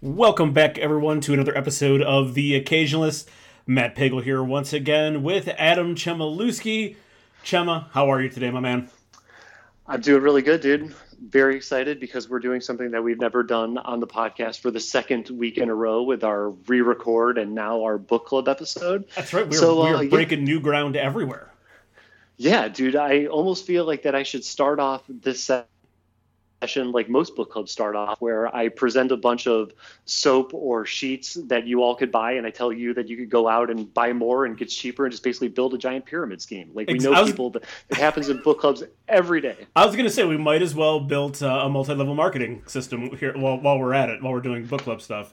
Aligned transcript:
Welcome 0.00 0.52
back, 0.52 0.78
everyone, 0.78 1.20
to 1.22 1.34
another 1.34 1.58
episode 1.58 2.02
of 2.02 2.34
The 2.34 2.62
Occasionalist. 2.62 3.26
Matt 3.66 3.96
Pagel 3.96 4.22
here 4.22 4.44
once 4.44 4.72
again 4.72 5.24
with 5.24 5.48
Adam 5.58 5.96
Chemaluski. 5.96 6.94
Chema, 7.44 7.90
how 7.90 8.08
are 8.12 8.22
you 8.22 8.28
today, 8.28 8.48
my 8.52 8.60
man? 8.60 8.88
I'm 9.88 10.00
doing 10.00 10.22
really 10.22 10.42
good, 10.42 10.60
dude. 10.60 10.94
Very 11.20 11.56
excited 11.56 11.98
because 11.98 12.28
we're 12.28 12.38
doing 12.38 12.60
something 12.60 12.92
that 12.92 13.02
we've 13.02 13.18
never 13.18 13.42
done 13.42 13.76
on 13.76 13.98
the 13.98 14.06
podcast 14.06 14.60
for 14.60 14.70
the 14.70 14.78
second 14.78 15.30
week 15.30 15.58
in 15.58 15.68
a 15.68 15.74
row 15.74 16.04
with 16.04 16.22
our 16.22 16.50
re-record 16.50 17.36
and 17.36 17.56
now 17.56 17.82
our 17.82 17.98
book 17.98 18.24
club 18.24 18.46
episode. 18.46 19.04
That's 19.16 19.32
right. 19.32 19.48
We're, 19.48 19.58
so, 19.58 19.80
we're 19.80 19.96
uh, 19.96 20.04
breaking 20.04 20.40
yeah. 20.40 20.44
new 20.44 20.60
ground 20.60 20.94
everywhere. 20.94 21.50
Yeah, 22.36 22.68
dude. 22.68 22.94
I 22.94 23.26
almost 23.26 23.66
feel 23.66 23.84
like 23.84 24.04
that 24.04 24.14
I 24.14 24.22
should 24.22 24.44
start 24.44 24.78
off 24.78 25.02
this 25.08 25.50
session 26.62 26.92
like 26.92 27.08
most 27.08 27.36
book 27.36 27.50
clubs 27.50 27.70
start 27.70 27.94
off 27.94 28.20
where 28.20 28.54
i 28.54 28.68
present 28.68 29.12
a 29.12 29.16
bunch 29.16 29.46
of 29.46 29.72
soap 30.06 30.52
or 30.52 30.84
sheets 30.84 31.34
that 31.46 31.66
you 31.66 31.82
all 31.82 31.94
could 31.94 32.10
buy 32.10 32.32
and 32.32 32.46
i 32.46 32.50
tell 32.50 32.72
you 32.72 32.94
that 32.94 33.08
you 33.08 33.16
could 33.16 33.30
go 33.30 33.48
out 33.48 33.70
and 33.70 33.92
buy 33.94 34.12
more 34.12 34.44
and 34.44 34.58
get 34.58 34.68
cheaper 34.68 35.04
and 35.04 35.12
just 35.12 35.22
basically 35.22 35.48
build 35.48 35.74
a 35.74 35.78
giant 35.78 36.04
pyramid 36.04 36.40
scheme. 36.40 36.70
Like 36.74 36.88
we 36.88 36.98
know 36.98 37.10
was, 37.10 37.30
people 37.30 37.50
that 37.50 37.64
it 37.88 37.96
happens 37.96 38.28
in 38.28 38.38
book 38.42 38.60
clubs 38.60 38.82
every 39.08 39.40
day. 39.40 39.66
I 39.74 39.86
was 39.86 39.94
going 39.94 40.06
to 40.06 40.10
say 40.10 40.24
we 40.24 40.36
might 40.36 40.62
as 40.62 40.74
well 40.74 41.00
build 41.00 41.42
uh, 41.42 41.46
a 41.64 41.68
multi-level 41.68 42.14
marketing 42.14 42.62
system 42.66 43.16
here 43.16 43.36
while, 43.36 43.58
while 43.58 43.78
we're 43.78 43.94
at 43.94 44.08
it 44.08 44.22
while 44.22 44.32
we're 44.32 44.40
doing 44.40 44.66
book 44.66 44.82
club 44.82 45.00
stuff. 45.00 45.32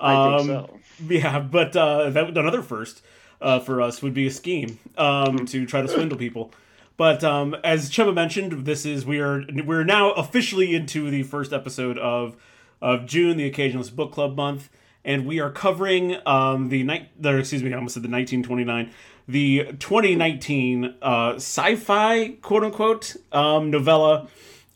I 0.00 0.38
think 0.38 0.40
um, 0.40 0.46
so. 0.46 0.80
yeah 1.08 1.38
but 1.38 1.76
uh, 1.76 2.10
that 2.10 2.36
another 2.36 2.62
first 2.62 3.02
uh, 3.40 3.60
for 3.60 3.80
us 3.80 4.02
would 4.02 4.14
be 4.14 4.26
a 4.26 4.30
scheme 4.30 4.78
um, 4.98 5.46
to 5.46 5.66
try 5.66 5.82
to 5.82 5.88
swindle 5.88 6.18
people 6.18 6.52
but 6.96 7.24
um, 7.24 7.54
as 7.64 7.90
Chema 7.90 8.14
mentioned, 8.14 8.64
this 8.64 8.86
is 8.86 9.04
we 9.04 9.20
are 9.20 9.42
we're 9.64 9.84
now 9.84 10.12
officially 10.12 10.74
into 10.74 11.10
the 11.10 11.22
first 11.24 11.52
episode 11.52 11.98
of 11.98 12.36
of 12.80 13.06
June, 13.06 13.36
the 13.36 13.50
Occasionalist 13.50 13.96
Book 13.96 14.12
Club 14.12 14.36
month, 14.36 14.68
and 15.04 15.26
we 15.26 15.40
are 15.40 15.50
covering 15.50 16.16
um, 16.26 16.68
the 16.68 16.82
night. 16.82 17.10
Excuse 17.22 17.62
me, 17.62 17.72
I 17.72 17.76
almost 17.76 17.94
said 17.94 18.02
the 18.02 18.08
1929, 18.08 18.90
the 19.26 19.72
2019 19.78 20.94
uh, 21.02 21.34
sci-fi 21.36 22.28
quote 22.42 22.64
unquote 22.64 23.16
um, 23.32 23.70
novella. 23.70 24.28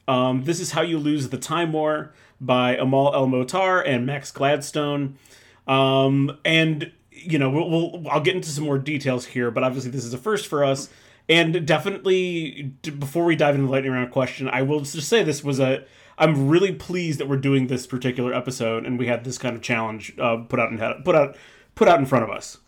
Um, 0.09 0.45
this 0.45 0.59
is 0.59 0.73
how 0.73 0.83
you 0.83 0.99
lose 0.99 1.29
the 1.29 1.39
time 1.39 1.73
war 1.73 2.15
by 2.41 2.77
Amal 2.77 3.15
El-Mohtar 3.15 3.87
and 3.87 4.07
Max 4.07 4.31
Gladstone. 4.33 5.19
Um, 5.67 6.39
and 6.45 6.93
you 7.11 7.39
know, 7.39 7.51
we'll, 7.51 7.69
we'll 7.69 8.09
I'll 8.09 8.21
get 8.21 8.35
into 8.35 8.49
some 8.49 8.65
more 8.65 8.79
details 8.79 9.27
here, 9.27 9.51
but 9.51 9.63
obviously 9.63 9.91
this 9.91 10.05
is 10.05 10.15
a 10.15 10.19
first 10.19 10.47
for 10.47 10.65
us. 10.65 10.89
And 11.29 11.67
definitely, 11.67 12.73
before 12.83 13.25
we 13.25 13.37
dive 13.37 13.55
into 13.55 13.67
the 13.67 13.73
lightning 13.73 13.93
round 13.93 14.11
question, 14.11 14.49
I 14.49 14.63
will 14.63 14.81
just 14.81 15.09
say 15.09 15.23
this 15.23 15.45
was 15.45 15.61
a. 15.61 15.85
I'm 16.21 16.49
really 16.49 16.73
pleased 16.73 17.21
that 17.21 17.29
we're 17.29 17.37
doing 17.37 17.69
this 17.69 17.87
particular 17.87 18.35
episode, 18.35 18.85
and 18.85 18.99
we 18.99 19.07
had 19.07 19.25
this 19.25 19.39
kind 19.39 19.55
of 19.55 19.63
challenge 19.63 20.15
uh, 20.19 20.39
put 20.39 20.59
out 20.59 20.71
and 20.71 21.05
put 21.05 21.15
out 21.15 21.37
put 21.75 21.87
out 21.87 21.99
in 21.99 22.07
front 22.07 22.25
of 22.25 22.31
us. 22.31 22.59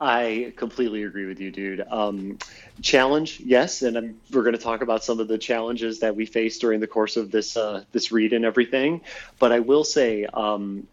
I 0.00 0.54
completely 0.56 1.02
agree 1.02 1.26
with 1.26 1.40
you, 1.40 1.50
dude. 1.50 1.84
Um, 1.90 2.38
challenge, 2.80 3.40
yes, 3.40 3.82
and 3.82 3.98
I'm, 3.98 4.20
we're 4.32 4.42
going 4.42 4.54
to 4.54 4.60
talk 4.60 4.80
about 4.80 5.04
some 5.04 5.20
of 5.20 5.28
the 5.28 5.36
challenges 5.36 6.00
that 6.00 6.16
we 6.16 6.24
faced 6.24 6.62
during 6.62 6.80
the 6.80 6.86
course 6.86 7.18
of 7.18 7.30
this 7.30 7.56
uh, 7.56 7.84
this 7.92 8.10
read 8.10 8.32
and 8.32 8.44
everything. 8.44 9.02
But 9.38 9.52
I 9.52 9.60
will 9.60 9.84
say, 9.84 10.24
um, 10.32 10.86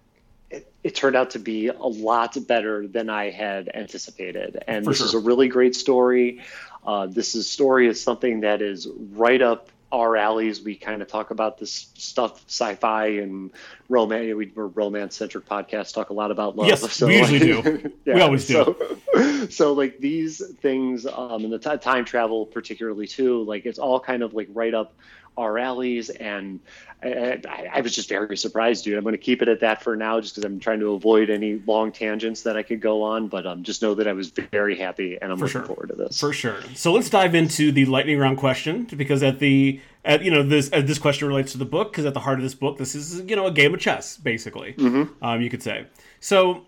it, 0.50 0.70
it, 0.84 0.94
turned 0.94 1.16
out 1.16 1.32
to 1.32 1.40
be 1.40 1.68
a 1.68 1.76
lot 1.76 2.38
better 2.48 2.86
than 2.86 3.10
I 3.10 3.30
had 3.30 3.72
anticipated, 3.74 4.62
and 4.68 4.84
For 4.84 4.92
this 4.92 4.98
sure. 4.98 5.08
is 5.08 5.14
a 5.14 5.20
really 5.20 5.48
great 5.48 5.76
story. 5.76 6.42
Uh, 6.88 7.06
this 7.06 7.36
is 7.36 7.50
story 7.50 7.88
is 7.88 8.02
something 8.02 8.40
that 8.40 8.62
is 8.62 8.88
right 9.12 9.42
up 9.42 9.70
our 9.92 10.16
alleys. 10.16 10.62
We 10.62 10.76
kind 10.76 11.02
of 11.02 11.10
talk 11.10 11.32
about 11.32 11.58
this 11.58 11.90
stuff, 11.96 12.44
sci-fi 12.48 13.08
and 13.08 13.52
romance. 13.90 14.34
We, 14.34 14.52
are 14.56 14.68
romance-centric 14.68 15.46
podcasts. 15.46 15.94
talk 15.94 16.12
a 16.12 16.14
lot 16.14 16.32
about 16.32 16.56
love. 16.56 16.68
Yes, 16.68 16.90
so, 16.94 17.08
we 17.08 17.18
usually 17.18 17.40
do. 17.40 17.92
yeah, 18.06 18.16
we 18.16 18.22
always 18.22 18.48
do. 18.48 18.76
So, 19.14 19.48
so 19.48 19.74
like 19.74 20.00
these 20.00 20.42
things, 20.62 21.06
um, 21.06 21.44
and 21.44 21.52
the 21.52 21.60
t- 21.60 21.78
time 21.78 22.06
travel 22.06 22.46
particularly 22.46 23.06
too, 23.06 23.44
like 23.44 23.66
it's 23.66 23.80
all 23.80 24.00
kind 24.00 24.24
of 24.24 24.34
like 24.34 24.48
right 24.54 24.74
up 24.74 24.96
our 25.38 25.58
alleys. 25.58 26.10
And 26.10 26.60
I, 27.04 27.70
I, 27.74 27.82
was 27.82 27.94
just 27.94 28.10
very 28.10 28.36
surprised, 28.36 28.84
dude. 28.84 28.98
I'm 28.98 29.04
going 29.04 29.14
to 29.14 29.20
keep 29.20 29.44
it 29.44 29.48
at 29.48 29.60
that 29.60 29.84
for 29.84 29.96
now, 29.96 30.20
just 30.20 30.34
because 30.36 30.46
I'm 30.46 30.60
trying 30.60 30.80
to 30.80 30.94
avoid 30.94 31.30
any 31.30 31.62
long 31.68 31.92
tangents 31.92 32.42
that 32.42 32.58
I 32.58 32.64
could 32.64 32.82
go 32.82 33.04
on. 33.04 33.28
But 33.28 33.46
um, 33.46 33.64
just 33.64 33.84
know 33.84 33.94
that 33.94 34.08
I 34.08 34.14
was 34.14 34.32
very 34.32 34.76
happy, 34.76 35.18
and 35.22 35.32
I'm 35.32 35.38
for 35.38 35.46
looking 35.46 35.62
sure. 35.62 35.68
forward 35.68 35.90
to 35.90 35.96
this 35.96 36.20
for 36.20 36.34
sure. 36.34 36.58
So 36.74 36.92
let's 36.92 37.10
dive 37.10 37.36
into 37.36 37.72
the 37.72 37.86
lightning 37.86 38.18
round 38.18 38.40
question, 38.40 38.86
because 38.86 39.22
at 39.22 39.38
the 39.38 39.80
at 40.04 40.24
you 40.24 40.32
know 40.32 40.42
this 40.42 40.72
uh, 40.74 40.82
this 40.82 40.98
question 40.98 41.28
relates 41.28 41.52
to 41.52 41.60
the 41.60 41.66
book, 41.66 41.92
because 41.92 42.06
at 42.06 42.16
the 42.16 42.22
heart 42.22 42.40
of 42.40 42.44
this 42.44 42.56
book, 42.56 42.80
this 42.80 42.96
is 42.96 43.22
you 43.22 43.36
know 43.36 43.46
a 43.46 43.52
game 43.52 43.76
of 43.76 43.80
chess, 43.80 44.18
basically. 44.18 44.74
Mm-hmm. 44.74 45.24
Um, 45.24 45.42
you 45.42 45.52
could 45.52 45.62
say. 45.62 45.86
So, 46.20 46.66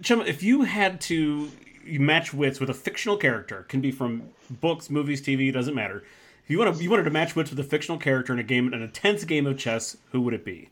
Chum, 0.00 0.20
if 0.20 0.44
you 0.44 0.62
had 0.62 1.00
to 1.02 1.50
match 1.84 2.32
wits 2.32 2.60
with 2.60 2.70
a 2.70 2.74
fictional 2.74 3.16
character, 3.16 3.64
can 3.64 3.80
be 3.80 3.90
from 3.90 4.28
books, 4.48 4.90
movies, 4.90 5.20
TV, 5.20 5.52
doesn't 5.52 5.74
matter 5.74 6.04
you 6.48 6.58
want 6.58 6.76
to, 6.76 6.82
you 6.82 6.90
wanted 6.90 7.04
to 7.04 7.10
match 7.10 7.34
wits 7.36 7.50
with 7.50 7.58
a 7.58 7.64
fictional 7.64 7.98
character 7.98 8.32
in 8.32 8.38
a 8.38 8.42
game, 8.42 8.72
an 8.72 8.82
intense 8.82 9.24
game 9.24 9.46
of 9.46 9.58
chess, 9.58 9.96
who 10.10 10.20
would 10.22 10.34
it 10.34 10.44
be? 10.44 10.68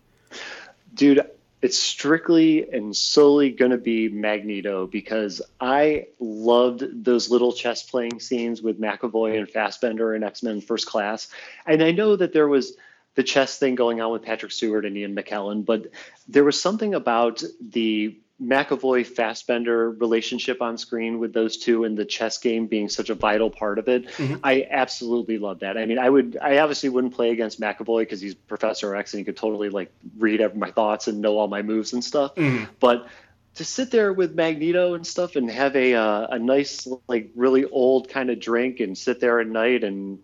Dude, 0.94 1.24
it's 1.62 1.78
strictly 1.78 2.68
and 2.70 2.96
solely 2.96 3.50
going 3.50 3.70
to 3.70 3.78
be 3.78 4.08
Magneto 4.08 4.86
because 4.86 5.42
I 5.60 6.06
loved 6.18 7.04
those 7.04 7.30
little 7.30 7.52
chess 7.52 7.82
playing 7.82 8.20
scenes 8.20 8.62
with 8.62 8.80
McAvoy 8.80 9.38
and 9.38 9.48
Fassbender 9.48 10.14
and 10.14 10.24
X 10.24 10.42
Men 10.42 10.60
First 10.60 10.86
Class, 10.86 11.28
and 11.66 11.82
I 11.82 11.90
know 11.90 12.16
that 12.16 12.32
there 12.32 12.48
was 12.48 12.76
the 13.14 13.22
chess 13.22 13.58
thing 13.58 13.74
going 13.74 14.00
on 14.00 14.12
with 14.12 14.22
Patrick 14.22 14.52
Stewart 14.52 14.86
and 14.86 14.96
Ian 14.96 15.14
McKellen, 15.14 15.64
but 15.64 15.86
there 16.28 16.44
was 16.44 16.60
something 16.60 16.94
about 16.94 17.42
the 17.60 18.16
McAvoy 18.42 19.06
Fassbender 19.06 19.90
relationship 19.90 20.62
on 20.62 20.78
screen 20.78 21.18
with 21.18 21.32
those 21.32 21.58
two 21.58 21.84
and 21.84 21.96
the 21.96 22.04
chess 22.04 22.38
game 22.38 22.66
being 22.66 22.88
such 22.88 23.10
a 23.10 23.14
vital 23.14 23.50
part 23.50 23.78
of 23.78 23.88
it. 23.88 24.08
Mm-hmm. 24.08 24.36
I 24.42 24.66
absolutely 24.70 25.38
love 25.38 25.60
that. 25.60 25.76
I 25.76 25.84
mean, 25.86 25.98
I 25.98 26.08
would, 26.08 26.38
I 26.40 26.58
obviously 26.58 26.88
wouldn't 26.88 27.14
play 27.14 27.30
against 27.30 27.60
McAvoy 27.60 28.02
because 28.02 28.20
he's 28.20 28.34
Professor 28.34 28.94
X 28.96 29.12
and 29.12 29.18
he 29.18 29.24
could 29.24 29.36
totally 29.36 29.68
like 29.68 29.92
read 30.18 30.56
my 30.56 30.70
thoughts 30.70 31.06
and 31.06 31.20
know 31.20 31.38
all 31.38 31.48
my 31.48 31.62
moves 31.62 31.92
and 31.92 32.02
stuff. 32.02 32.34
Mm-hmm. 32.34 32.64
But 32.80 33.08
to 33.56 33.64
sit 33.64 33.90
there 33.90 34.12
with 34.12 34.34
Magneto 34.34 34.94
and 34.94 35.06
stuff 35.06 35.36
and 35.36 35.50
have 35.50 35.76
a 35.76 35.94
uh, 35.94 36.26
a 36.30 36.38
nice 36.38 36.88
like 37.08 37.30
really 37.34 37.64
old 37.64 38.08
kind 38.08 38.30
of 38.30 38.40
drink 38.40 38.80
and 38.80 38.96
sit 38.96 39.20
there 39.20 39.40
at 39.40 39.46
night 39.46 39.84
and 39.84 40.20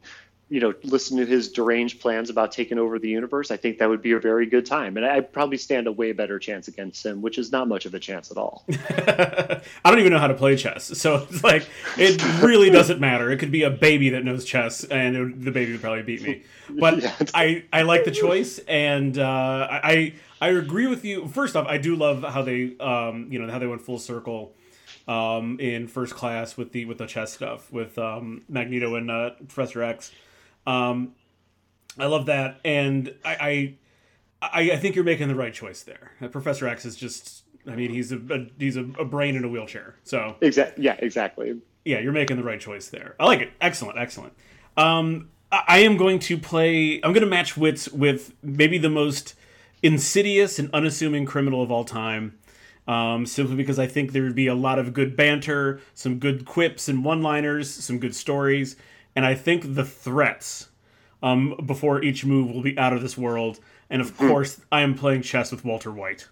you 0.48 0.60
know, 0.60 0.72
listen 0.84 1.16
to 1.16 1.26
his 1.26 1.50
deranged 1.50 2.00
plans 2.00 2.30
about 2.30 2.52
taking 2.52 2.78
over 2.78 3.00
the 3.00 3.08
universe, 3.08 3.50
I 3.50 3.56
think 3.56 3.78
that 3.78 3.88
would 3.88 4.00
be 4.00 4.12
a 4.12 4.20
very 4.20 4.46
good 4.46 4.64
time. 4.64 4.96
And 4.96 5.04
I'd 5.04 5.32
probably 5.32 5.58
stand 5.58 5.88
a 5.88 5.92
way 5.92 6.12
better 6.12 6.38
chance 6.38 6.68
against 6.68 7.04
him, 7.04 7.20
which 7.20 7.36
is 7.36 7.50
not 7.50 7.66
much 7.66 7.84
of 7.84 7.94
a 7.94 7.98
chance 7.98 8.30
at 8.30 8.36
all. 8.36 8.64
I 8.70 9.60
don't 9.84 9.98
even 9.98 10.12
know 10.12 10.20
how 10.20 10.28
to 10.28 10.34
play 10.34 10.54
chess. 10.56 10.84
So 10.98 11.26
it's 11.28 11.42
like, 11.42 11.68
it 11.98 12.22
really 12.42 12.70
doesn't 12.70 13.00
matter. 13.00 13.32
It 13.32 13.38
could 13.38 13.50
be 13.50 13.64
a 13.64 13.70
baby 13.70 14.10
that 14.10 14.24
knows 14.24 14.44
chess, 14.44 14.84
and 14.84 15.16
it, 15.16 15.44
the 15.44 15.50
baby 15.50 15.72
would 15.72 15.80
probably 15.80 16.02
beat 16.02 16.22
me. 16.22 16.44
But 16.70 16.98
yeah. 17.02 17.14
I, 17.34 17.64
I 17.72 17.82
like 17.82 18.04
the 18.04 18.12
choice, 18.12 18.60
and 18.68 19.18
uh, 19.18 19.66
I, 19.68 20.14
I 20.40 20.50
agree 20.50 20.86
with 20.86 21.04
you. 21.04 21.26
First 21.26 21.56
off, 21.56 21.66
I 21.66 21.78
do 21.78 21.96
love 21.96 22.22
how 22.22 22.42
they, 22.42 22.76
um, 22.78 23.26
you 23.32 23.40
know, 23.40 23.50
how 23.50 23.58
they 23.58 23.66
went 23.66 23.82
full 23.82 23.98
circle. 23.98 24.52
Um, 25.08 25.60
in 25.60 25.86
first 25.86 26.16
class 26.16 26.56
with 26.56 26.72
the 26.72 26.84
with 26.84 26.98
the 26.98 27.06
chess 27.06 27.32
stuff 27.32 27.72
with 27.72 27.96
um, 27.96 28.42
Magneto 28.48 28.96
and 28.96 29.08
uh, 29.08 29.30
Professor 29.46 29.80
X, 29.84 30.10
um, 30.66 31.15
I 31.99 32.06
love 32.06 32.27
that, 32.27 32.60
and 32.65 33.15
I, 33.25 33.75
I, 34.43 34.71
I 34.72 34.77
think 34.77 34.94
you're 34.94 35.04
making 35.04 35.28
the 35.28 35.34
right 35.34 35.54
choice 35.54 35.82
there. 35.82 36.12
Uh, 36.21 36.28
Professor 36.28 36.69
X 36.69 36.84
is 36.84 36.97
just, 36.97 37.44
I 37.66 37.75
mean, 37.75 37.91
he's 37.91 38.12
a, 38.12 38.16
a 38.16 38.47
he's 38.59 38.77
a, 38.77 38.84
a, 38.99 39.04
brain 39.04 39.37
in 39.37 39.44
a 39.44 39.49
wheelchair. 39.49 39.97
So 40.04 40.37
exactly, 40.41 40.84
yeah, 40.84 40.97
exactly. 40.99 41.60
Yeah, 41.84 42.00
you're 42.00 42.12
making 42.12 42.37
the 42.37 42.43
right 42.43 42.60
choice 42.60 42.88
there. 42.88 43.15
I 43.19 43.27
like 43.27 43.41
it. 43.41 43.53
Excellent, 43.60 43.99
excellent. 43.99 44.34
Um, 44.77 45.31
I 45.50 45.78
am 45.78 45.97
going 45.97 46.19
to 46.21 46.37
play. 46.37 46.97
I'm 47.03 47.12
going 47.12 47.22
to 47.22 47.31
match 47.31 47.56
wits 47.56 47.88
with 47.88 48.34
maybe 48.43 48.78
the 48.78 48.91
most 48.91 49.34
insidious 49.83 50.59
and 50.59 50.69
unassuming 50.72 51.25
criminal 51.25 51.62
of 51.62 51.71
all 51.71 51.84
time. 51.84 52.39
Um, 52.89 53.27
simply 53.27 53.57
because 53.57 53.80
I 53.80 53.89
think 53.89 54.12
there 54.12 54.22
would 54.22 54.36
be 54.36 54.47
a 54.47 54.54
lot 54.54 54.78
of 54.78 54.92
good 54.92 55.16
banter, 55.16 55.80
some 55.92 56.21
good 56.21 56.45
quips 56.45 56.89
and 56.89 57.04
one-liners, 57.04 57.69
some 57.69 57.98
good 57.98 58.15
stories, 58.15 58.77
and 59.16 59.24
I 59.24 59.34
think 59.34 59.74
the 59.74 59.84
threats 59.84 60.68
um, 61.22 61.59
before 61.65 62.03
each 62.03 62.24
move 62.24 62.51
will 62.51 62.63
be 62.63 62.78
out 62.78 62.92
of 62.92 63.01
this 63.01 63.16
world. 63.16 63.59
And 63.89 64.03
of 64.03 64.10
hmm. 64.10 64.28
course, 64.28 64.60
I 64.71 64.83
am 64.83 64.95
playing 64.95 65.22
chess 65.22 65.51
with 65.51 65.65
Walter 65.65 65.91
White. 65.91 66.28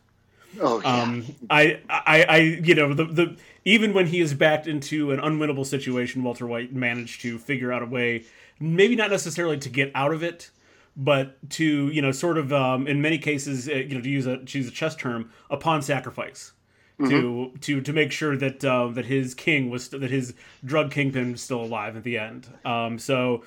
Oh 0.61 0.81
yeah. 0.81 1.03
Um, 1.03 1.25
I, 1.51 1.81
I, 1.89 2.23
I, 2.29 2.37
you 2.39 2.75
know, 2.75 2.95
the 2.95 3.05
the 3.07 3.37
even 3.65 3.95
when 3.95 4.07
he 4.07 4.21
is 4.21 4.35
backed 4.35 4.67
into 4.69 5.11
an 5.11 5.19
unwinnable 5.19 5.67
situation, 5.67 6.23
Walter 6.23 6.47
White 6.47 6.73
managed 6.73 7.23
to 7.23 7.39
figure 7.39 7.73
out 7.73 7.83
a 7.83 7.87
way, 7.87 8.25
maybe 8.61 8.95
not 8.95 9.11
necessarily 9.11 9.59
to 9.59 9.69
get 9.69 9.91
out 9.95 10.13
of 10.13 10.23
it, 10.23 10.51
but 10.97 11.39
to 11.51 11.89
you 11.89 12.03
know, 12.03 12.13
sort 12.13 12.39
of, 12.39 12.53
um, 12.53 12.87
in 12.87 13.01
many 13.03 13.19
cases, 13.19 13.69
uh, 13.69 13.73
you 13.73 13.97
know, 13.97 14.01
to 14.01 14.11
use 14.11 14.27
a 14.27 14.37
to 14.39 14.59
use 14.59 14.69
a 14.69 14.71
chess 14.71 14.95
term, 14.95 15.31
pawn 15.59 15.83
sacrifice 15.83 16.53
mm-hmm. 16.99 17.11
to 17.11 17.52
to 17.61 17.81
to 17.81 17.93
make 17.93 18.12
sure 18.12 18.37
that 18.37 18.64
uh, 18.64 18.88
that 18.88 19.06
his 19.06 19.35
king 19.35 19.70
was 19.70 19.88
that 19.88 20.11
his 20.11 20.35
drug 20.64 20.91
kingpin 20.91 21.32
was 21.32 21.43
still 21.43 21.62
alive 21.62 21.96
at 21.96 22.05
the 22.05 22.19
end. 22.19 22.49
Um, 22.64 22.99
so 22.99 23.43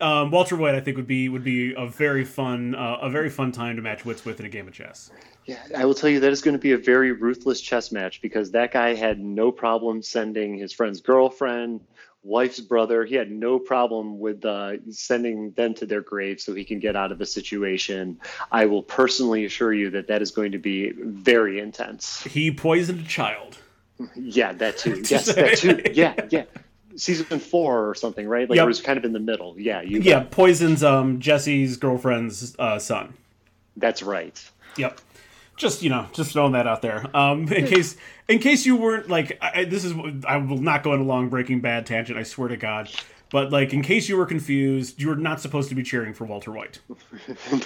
um, 0.00 0.30
Walter 0.30 0.56
White, 0.56 0.74
I 0.74 0.80
think 0.80 0.96
would 0.96 1.06
be 1.06 1.28
would 1.28 1.44
be 1.44 1.74
a 1.74 1.86
very 1.86 2.24
fun 2.24 2.74
uh, 2.74 2.98
a 3.02 3.10
very 3.10 3.30
fun 3.30 3.52
time 3.52 3.76
to 3.76 3.82
match 3.82 4.04
wits 4.04 4.24
with 4.24 4.40
in 4.40 4.46
a 4.46 4.48
game 4.48 4.68
of 4.68 4.74
chess. 4.74 5.10
Yeah, 5.46 5.58
I 5.76 5.86
will 5.86 5.94
tell 5.94 6.10
you 6.10 6.20
that 6.20 6.30
is 6.30 6.42
going 6.42 6.56
to 6.56 6.60
be 6.60 6.72
a 6.72 6.78
very 6.78 7.12
ruthless 7.12 7.60
chess 7.60 7.90
match 7.90 8.20
because 8.20 8.50
that 8.50 8.70
guy 8.70 8.94
had 8.94 9.18
no 9.18 9.50
problem 9.50 10.02
sending 10.02 10.58
his 10.58 10.74
friend's 10.74 11.00
girlfriend, 11.00 11.80
wife's 12.22 12.60
brother. 12.60 13.04
He 13.04 13.14
had 13.14 13.30
no 13.30 13.58
problem 13.58 14.18
with 14.18 14.44
uh, 14.44 14.76
sending 14.90 15.52
them 15.52 15.74
to 15.74 15.86
their 15.86 16.00
grave 16.00 16.40
so 16.40 16.54
he 16.54 16.64
can 16.64 16.78
get 16.78 16.96
out 16.96 17.12
of 17.12 17.18
the 17.18 17.26
situation. 17.26 18.20
I 18.50 18.66
will 18.66 18.82
personally 18.82 19.44
assure 19.44 19.72
you 19.72 19.90
that 19.90 20.08
that 20.08 20.22
is 20.22 20.30
going 20.30 20.52
to 20.52 20.58
be 20.58 20.92
very 20.92 21.60
intense. 21.60 22.22
He 22.24 22.50
poisoned 22.50 23.00
a 23.00 23.08
child. 23.08 23.58
Yeah, 24.14 24.52
that 24.52 24.78
too. 24.78 25.02
yes, 25.08 25.26
that 25.26 25.58
too. 25.58 25.82
Yeah, 25.92 26.14
yeah. 26.30 26.44
Season 26.96 27.38
four 27.38 27.88
or 27.88 27.94
something, 27.94 28.26
right? 28.26 28.48
Like 28.48 28.56
yep. 28.56 28.64
it 28.64 28.68
was 28.68 28.80
kind 28.80 28.98
of 28.98 29.04
in 29.04 29.12
the 29.12 29.20
middle. 29.20 29.54
Yeah, 29.58 29.82
you. 29.82 30.00
Yeah, 30.00 30.24
poisons 30.28 30.82
um 30.82 31.20
Jesse's 31.20 31.76
girlfriend's 31.76 32.56
uh, 32.58 32.78
son. 32.78 33.14
That's 33.76 34.02
right. 34.02 34.42
Yep 34.76 35.00
just 35.58 35.82
you 35.82 35.90
know 35.90 36.06
just 36.12 36.32
throwing 36.32 36.52
that 36.52 36.66
out 36.66 36.82
there. 36.82 37.04
Um 37.14 37.52
in 37.52 37.66
case 37.66 37.96
in 38.28 38.38
case 38.38 38.66
you 38.66 38.76
weren't 38.76 39.08
like 39.08 39.38
I, 39.40 39.64
this 39.64 39.84
is 39.84 39.94
i 40.26 40.36
will 40.36 40.58
not 40.58 40.82
go 40.82 40.92
on 40.92 41.00
a 41.00 41.04
long 41.04 41.28
breaking 41.28 41.60
bad 41.60 41.86
tangent 41.86 42.18
i 42.18 42.22
swear 42.22 42.48
to 42.48 42.56
god 42.56 42.90
but 43.30 43.50
like 43.50 43.72
in 43.72 43.82
case 43.82 44.08
you 44.08 44.16
were 44.16 44.26
confused 44.26 45.00
you 45.00 45.08
were 45.08 45.16
not 45.16 45.40
supposed 45.40 45.68
to 45.68 45.74
be 45.74 45.82
cheering 45.82 46.14
for 46.14 46.24
walter 46.24 46.52
white. 46.52 46.80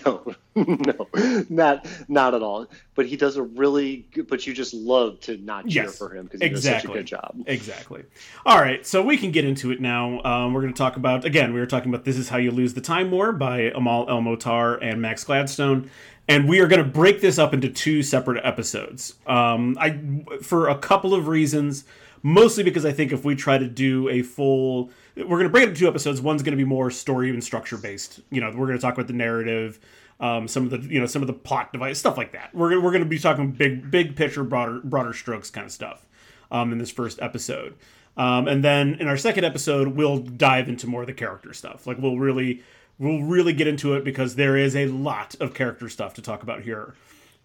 No 0.04 0.34
no 0.54 1.08
not 1.48 1.86
not 2.08 2.34
at 2.34 2.42
all. 2.42 2.66
But 2.94 3.06
he 3.06 3.16
does 3.16 3.36
a 3.36 3.42
really 3.42 4.06
good 4.12 4.28
but 4.28 4.46
you 4.46 4.52
just 4.52 4.74
love 4.74 5.20
to 5.20 5.36
not 5.38 5.66
cheer 5.68 5.84
yes, 5.84 5.98
for 5.98 6.14
him 6.14 6.24
because 6.24 6.40
he 6.40 6.46
exactly. 6.46 6.72
does 6.72 6.82
such 6.82 6.90
a 6.90 6.94
good 6.94 7.06
job. 7.06 7.44
Exactly. 7.46 8.04
All 8.44 8.58
right 8.58 8.86
so 8.86 9.02
we 9.02 9.16
can 9.16 9.30
get 9.30 9.44
into 9.44 9.70
it 9.70 9.80
now. 9.80 10.22
Um, 10.22 10.52
we're 10.52 10.62
going 10.62 10.72
to 10.72 10.78
talk 10.78 10.96
about 10.96 11.24
again 11.24 11.52
we 11.52 11.60
were 11.60 11.66
talking 11.66 11.92
about 11.92 12.04
this 12.04 12.16
is 12.16 12.28
how 12.28 12.38
you 12.38 12.50
lose 12.50 12.74
the 12.74 12.80
time 12.80 13.10
war 13.10 13.32
by 13.32 13.72
amal 13.74 14.08
el-mohtar 14.08 14.78
and 14.82 15.00
max 15.00 15.24
gladstone. 15.24 15.90
And 16.28 16.48
we 16.48 16.60
are 16.60 16.68
going 16.68 16.82
to 16.82 16.88
break 16.88 17.20
this 17.20 17.38
up 17.38 17.52
into 17.52 17.68
two 17.68 18.02
separate 18.02 18.44
episodes. 18.44 19.14
Um, 19.26 19.76
I 19.80 19.98
for 20.40 20.68
a 20.68 20.78
couple 20.78 21.14
of 21.14 21.26
reasons, 21.26 21.84
mostly 22.22 22.62
because 22.62 22.84
I 22.84 22.92
think 22.92 23.12
if 23.12 23.24
we 23.24 23.34
try 23.34 23.58
to 23.58 23.66
do 23.66 24.08
a 24.08 24.22
full, 24.22 24.90
we're 25.16 25.26
going 25.26 25.44
to 25.44 25.48
break 25.48 25.64
it 25.64 25.68
into 25.70 25.80
two 25.80 25.88
episodes. 25.88 26.20
One's 26.20 26.42
going 26.42 26.56
to 26.56 26.62
be 26.62 26.68
more 26.68 26.90
story 26.90 27.30
and 27.30 27.42
structure 27.42 27.76
based. 27.76 28.20
You 28.30 28.40
know, 28.40 28.48
we're 28.48 28.66
going 28.66 28.78
to 28.78 28.82
talk 28.82 28.94
about 28.94 29.06
the 29.06 29.12
narrative, 29.12 29.78
um, 30.20 30.48
some 30.48 30.64
of 30.64 30.70
the 30.70 30.92
you 30.92 31.00
know 31.00 31.06
some 31.06 31.22
of 31.22 31.26
the 31.26 31.34
plot 31.34 31.72
device 31.72 31.98
stuff 31.98 32.16
like 32.16 32.32
that. 32.32 32.54
We're 32.54 32.80
we're 32.80 32.92
going 32.92 33.02
to 33.02 33.08
be 33.08 33.18
talking 33.18 33.52
big 33.52 33.90
big 33.90 34.16
picture, 34.16 34.44
broader 34.44 34.80
broader 34.82 35.12
strokes 35.12 35.50
kind 35.50 35.66
of 35.66 35.72
stuff 35.72 36.06
um, 36.50 36.72
in 36.72 36.78
this 36.78 36.90
first 36.90 37.20
episode. 37.20 37.74
Um, 38.16 38.46
and 38.46 38.62
then 38.62 38.94
in 38.94 39.08
our 39.08 39.16
second 39.16 39.44
episode, 39.44 39.88
we'll 39.88 40.18
dive 40.18 40.68
into 40.68 40.86
more 40.86 41.00
of 41.02 41.06
the 41.06 41.14
character 41.14 41.52
stuff. 41.54 41.86
Like 41.86 41.98
we'll 41.98 42.18
really 42.18 42.62
we'll 42.98 43.22
really 43.22 43.52
get 43.52 43.66
into 43.66 43.94
it 43.94 44.04
because 44.04 44.36
there 44.36 44.56
is 44.56 44.76
a 44.76 44.86
lot 44.86 45.34
of 45.40 45.54
character 45.54 45.88
stuff 45.88 46.14
to 46.14 46.22
talk 46.22 46.42
about 46.42 46.62
here. 46.62 46.94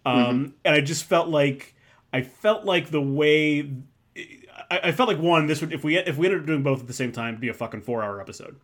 Um, 0.04 0.16
mm-hmm. 0.16 0.50
And 0.64 0.74
I 0.74 0.80
just 0.80 1.04
felt 1.04 1.28
like 1.28 1.74
I 2.12 2.22
felt 2.22 2.64
like 2.64 2.90
the 2.90 3.02
way 3.02 3.70
I, 4.70 4.80
I, 4.84 4.92
felt 4.92 5.08
like 5.08 5.18
one 5.18 5.46
this 5.46 5.60
would 5.60 5.72
if 5.72 5.84
we 5.84 5.96
if 5.98 6.16
we 6.16 6.26
ended 6.26 6.40
up 6.40 6.46
doing 6.46 6.62
both 6.62 6.80
at 6.80 6.86
the 6.86 6.92
same 6.92 7.12
time 7.12 7.36
be 7.36 7.48
a 7.48 7.54
fucking 7.54 7.82
four 7.82 8.02
hour 8.02 8.20
episode. 8.20 8.56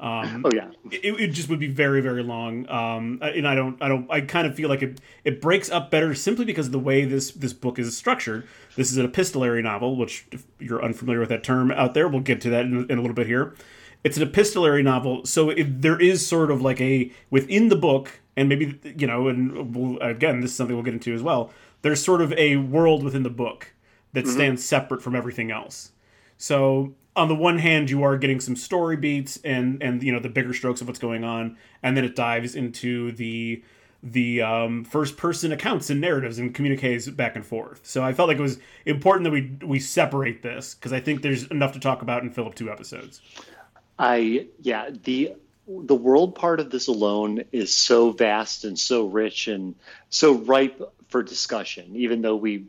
Um, 0.00 0.42
oh 0.44 0.50
yeah, 0.52 0.70
it, 0.90 1.20
it, 1.20 1.28
just 1.28 1.48
would 1.48 1.60
be 1.60 1.68
very 1.68 2.00
very 2.00 2.22
long. 2.22 2.68
Um, 2.68 3.18
and 3.22 3.46
I 3.46 3.54
don't 3.54 3.80
I 3.82 3.88
don't 3.88 4.10
I 4.10 4.20
kind 4.22 4.46
of 4.46 4.54
feel 4.54 4.68
like 4.68 4.82
it 4.82 5.00
it 5.24 5.40
breaks 5.40 5.70
up 5.70 5.90
better 5.90 6.14
simply 6.14 6.44
because 6.44 6.66
of 6.66 6.72
the 6.72 6.78
way 6.78 7.04
this 7.04 7.30
this 7.32 7.52
book 7.52 7.78
is 7.78 7.96
structured. 7.96 8.46
This 8.76 8.90
is 8.90 8.96
an 8.96 9.04
epistolary 9.04 9.62
novel, 9.62 9.96
which 9.96 10.26
if 10.32 10.44
you're 10.58 10.84
unfamiliar 10.84 11.20
with 11.20 11.28
that 11.28 11.44
term 11.44 11.70
out 11.70 11.94
there, 11.94 12.08
we'll 12.08 12.20
get 12.20 12.40
to 12.42 12.50
that 12.50 12.64
in, 12.64 12.90
in 12.90 12.98
a 12.98 13.00
little 13.00 13.14
bit 13.14 13.26
here 13.26 13.54
it's 14.04 14.16
an 14.16 14.22
epistolary 14.22 14.82
novel, 14.82 15.24
so 15.24 15.50
it, 15.50 15.82
there 15.82 16.00
is 16.00 16.26
sort 16.26 16.50
of 16.50 16.60
like 16.60 16.80
a 16.80 17.12
within 17.30 17.68
the 17.68 17.76
book, 17.76 18.20
and 18.36 18.48
maybe 18.48 18.78
you 18.96 19.06
know, 19.06 19.28
and 19.28 19.74
we'll, 19.74 19.98
again, 20.00 20.40
this 20.40 20.50
is 20.50 20.56
something 20.56 20.74
we'll 20.74 20.84
get 20.84 20.94
into 20.94 21.14
as 21.14 21.22
well. 21.22 21.52
There's 21.82 22.02
sort 22.02 22.20
of 22.20 22.32
a 22.34 22.56
world 22.56 23.04
within 23.04 23.22
the 23.22 23.30
book 23.30 23.71
that 24.12 24.24
mm-hmm. 24.24 24.34
stands 24.34 24.64
separate 24.64 25.02
from 25.02 25.14
everything 25.14 25.50
else. 25.50 25.92
So 26.38 26.94
on 27.14 27.28
the 27.28 27.34
one 27.34 27.58
hand, 27.58 27.90
you 27.90 28.02
are 28.02 28.16
getting 28.16 28.40
some 28.40 28.56
story 28.56 28.96
beats 28.96 29.38
and 29.44 29.82
and 29.82 30.02
you 30.02 30.12
know 30.12 30.20
the 30.20 30.28
bigger 30.28 30.54
strokes 30.54 30.80
of 30.80 30.86
what's 30.86 30.98
going 30.98 31.24
on, 31.24 31.56
and 31.82 31.96
then 31.96 32.04
it 32.04 32.16
dives 32.16 32.54
into 32.54 33.12
the 33.12 33.62
the 34.02 34.42
um, 34.42 34.84
first 34.84 35.16
person 35.16 35.52
accounts 35.52 35.88
and 35.88 36.00
narratives 36.00 36.38
and 36.38 36.54
communiques 36.54 37.08
back 37.08 37.36
and 37.36 37.46
forth. 37.46 37.80
So 37.84 38.02
I 38.02 38.12
felt 38.12 38.28
like 38.28 38.38
it 38.38 38.42
was 38.42 38.58
important 38.84 39.24
that 39.24 39.30
we 39.30 39.56
we 39.64 39.78
separate 39.78 40.42
this 40.42 40.74
because 40.74 40.92
I 40.92 41.00
think 41.00 41.22
there's 41.22 41.44
enough 41.44 41.72
to 41.72 41.80
talk 41.80 42.02
about 42.02 42.22
in 42.22 42.32
up 42.44 42.54
two 42.54 42.70
episodes. 42.70 43.20
I 43.98 44.48
yeah 44.60 44.90
the 45.04 45.34
the 45.68 45.94
world 45.94 46.34
part 46.34 46.58
of 46.58 46.70
this 46.70 46.88
alone 46.88 47.44
is 47.52 47.72
so 47.72 48.10
vast 48.10 48.64
and 48.64 48.76
so 48.78 49.06
rich 49.06 49.46
and 49.46 49.76
so 50.10 50.34
ripe 50.34 50.82
for 51.08 51.22
discussion, 51.22 51.94
even 51.94 52.22
though 52.22 52.36
we 52.36 52.66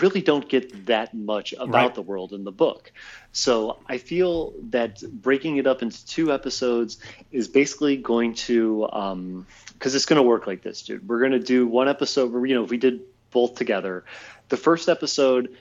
really 0.00 0.22
don't 0.22 0.48
get 0.48 0.86
that 0.86 1.14
much 1.14 1.52
about 1.52 1.68
right. 1.68 1.94
the 1.94 2.02
world 2.02 2.32
in 2.32 2.44
the 2.44 2.52
book. 2.52 2.92
So 3.32 3.78
I 3.86 3.98
feel 3.98 4.54
that 4.70 5.02
breaking 5.02 5.56
it 5.56 5.66
up 5.66 5.82
into 5.82 6.04
two 6.06 6.32
episodes 6.32 6.98
is 7.30 7.48
basically 7.48 7.96
going 7.96 8.34
to, 8.34 8.86
because 8.86 9.12
um, 9.12 9.46
it's 9.82 10.04
going 10.06 10.16
to 10.16 10.22
work 10.22 10.46
like 10.46 10.62
this, 10.62 10.82
dude. 10.82 11.08
We're 11.08 11.20
going 11.20 11.32
to 11.32 11.38
do 11.38 11.66
one 11.66 11.88
episode 11.88 12.32
where, 12.32 12.44
you 12.44 12.54
know, 12.54 12.64
we 12.64 12.76
did 12.76 13.02
both 13.30 13.54
together, 13.56 14.04
the 14.48 14.56
first 14.56 14.88
episode 14.88 15.56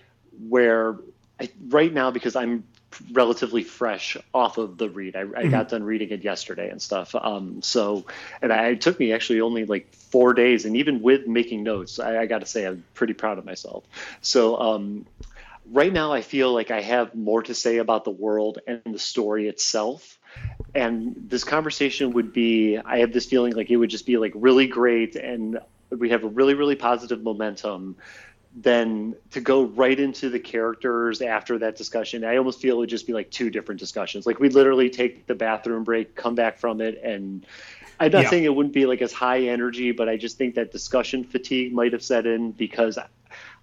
where 0.47 0.97
I, 1.39 1.49
right 1.67 1.91
now, 1.91 2.11
because 2.11 2.35
I'm 2.35 2.63
relatively 3.11 3.63
fresh 3.63 4.17
off 4.33 4.57
of 4.57 4.77
the 4.77 4.89
read. 4.89 5.15
I, 5.15 5.21
I 5.21 5.23
mm-hmm. 5.23 5.49
got 5.49 5.69
done 5.69 5.83
reading 5.83 6.09
it 6.11 6.23
yesterday 6.23 6.69
and 6.69 6.81
stuff. 6.81 7.15
Um, 7.15 7.61
so, 7.61 8.05
and 8.41 8.51
I, 8.51 8.67
it 8.69 8.81
took 8.81 8.99
me 8.99 9.13
actually 9.13 9.41
only 9.41 9.65
like 9.65 9.93
four 9.93 10.33
days, 10.33 10.65
and 10.65 10.77
even 10.77 11.01
with 11.01 11.27
making 11.27 11.63
notes, 11.63 11.99
I, 11.99 12.19
I 12.19 12.25
got 12.25 12.39
to 12.39 12.45
say 12.45 12.65
I'm 12.65 12.83
pretty 12.93 13.13
proud 13.13 13.37
of 13.37 13.45
myself. 13.45 13.83
So, 14.21 14.57
um, 14.59 15.05
right 15.71 15.91
now, 15.91 16.11
I 16.11 16.21
feel 16.21 16.53
like 16.53 16.71
I 16.71 16.81
have 16.81 17.15
more 17.15 17.43
to 17.43 17.53
say 17.53 17.77
about 17.77 18.03
the 18.03 18.11
world 18.11 18.59
and 18.67 18.81
the 18.85 18.99
story 18.99 19.47
itself. 19.47 20.17
And 20.73 21.15
this 21.29 21.43
conversation 21.43 22.13
would 22.13 22.33
be, 22.33 22.77
I 22.77 22.99
have 22.99 23.13
this 23.13 23.25
feeling 23.25 23.53
like 23.53 23.69
it 23.69 23.77
would 23.77 23.91
just 23.91 24.05
be 24.05 24.17
like 24.17 24.33
really 24.35 24.67
great, 24.67 25.15
and 25.15 25.59
we 25.89 26.09
have 26.09 26.23
a 26.23 26.27
really, 26.27 26.55
really 26.55 26.75
positive 26.75 27.21
momentum 27.21 27.97
then 28.55 29.15
to 29.31 29.41
go 29.41 29.63
right 29.63 29.99
into 29.99 30.29
the 30.29 30.39
characters 30.39 31.21
after 31.21 31.57
that 31.59 31.75
discussion, 31.75 32.23
I 32.23 32.37
almost 32.37 32.61
feel 32.61 32.75
it 32.75 32.79
would 32.79 32.89
just 32.89 33.07
be 33.07 33.13
like 33.13 33.31
two 33.31 33.49
different 33.49 33.79
discussions. 33.79 34.25
Like 34.25 34.39
we 34.39 34.49
literally 34.49 34.89
take 34.89 35.25
the 35.25 35.35
bathroom 35.35 35.83
break, 35.83 36.15
come 36.15 36.35
back 36.35 36.59
from 36.59 36.79
it, 36.79 37.01
and 37.03 37.45
I'm 37.99 38.11
not 38.11 38.23
yeah. 38.23 38.29
saying 38.29 38.43
it 38.43 38.55
wouldn't 38.55 38.73
be 38.73 38.85
like 38.85 39.01
as 39.01 39.11
high 39.11 39.41
energy, 39.41 39.91
but 39.91 40.07
I 40.07 40.17
just 40.17 40.37
think 40.37 40.55
that 40.55 40.71
discussion 40.71 41.23
fatigue 41.23 41.73
might 41.73 41.93
have 41.93 42.03
set 42.03 42.27
in 42.27 42.51
because 42.51 42.99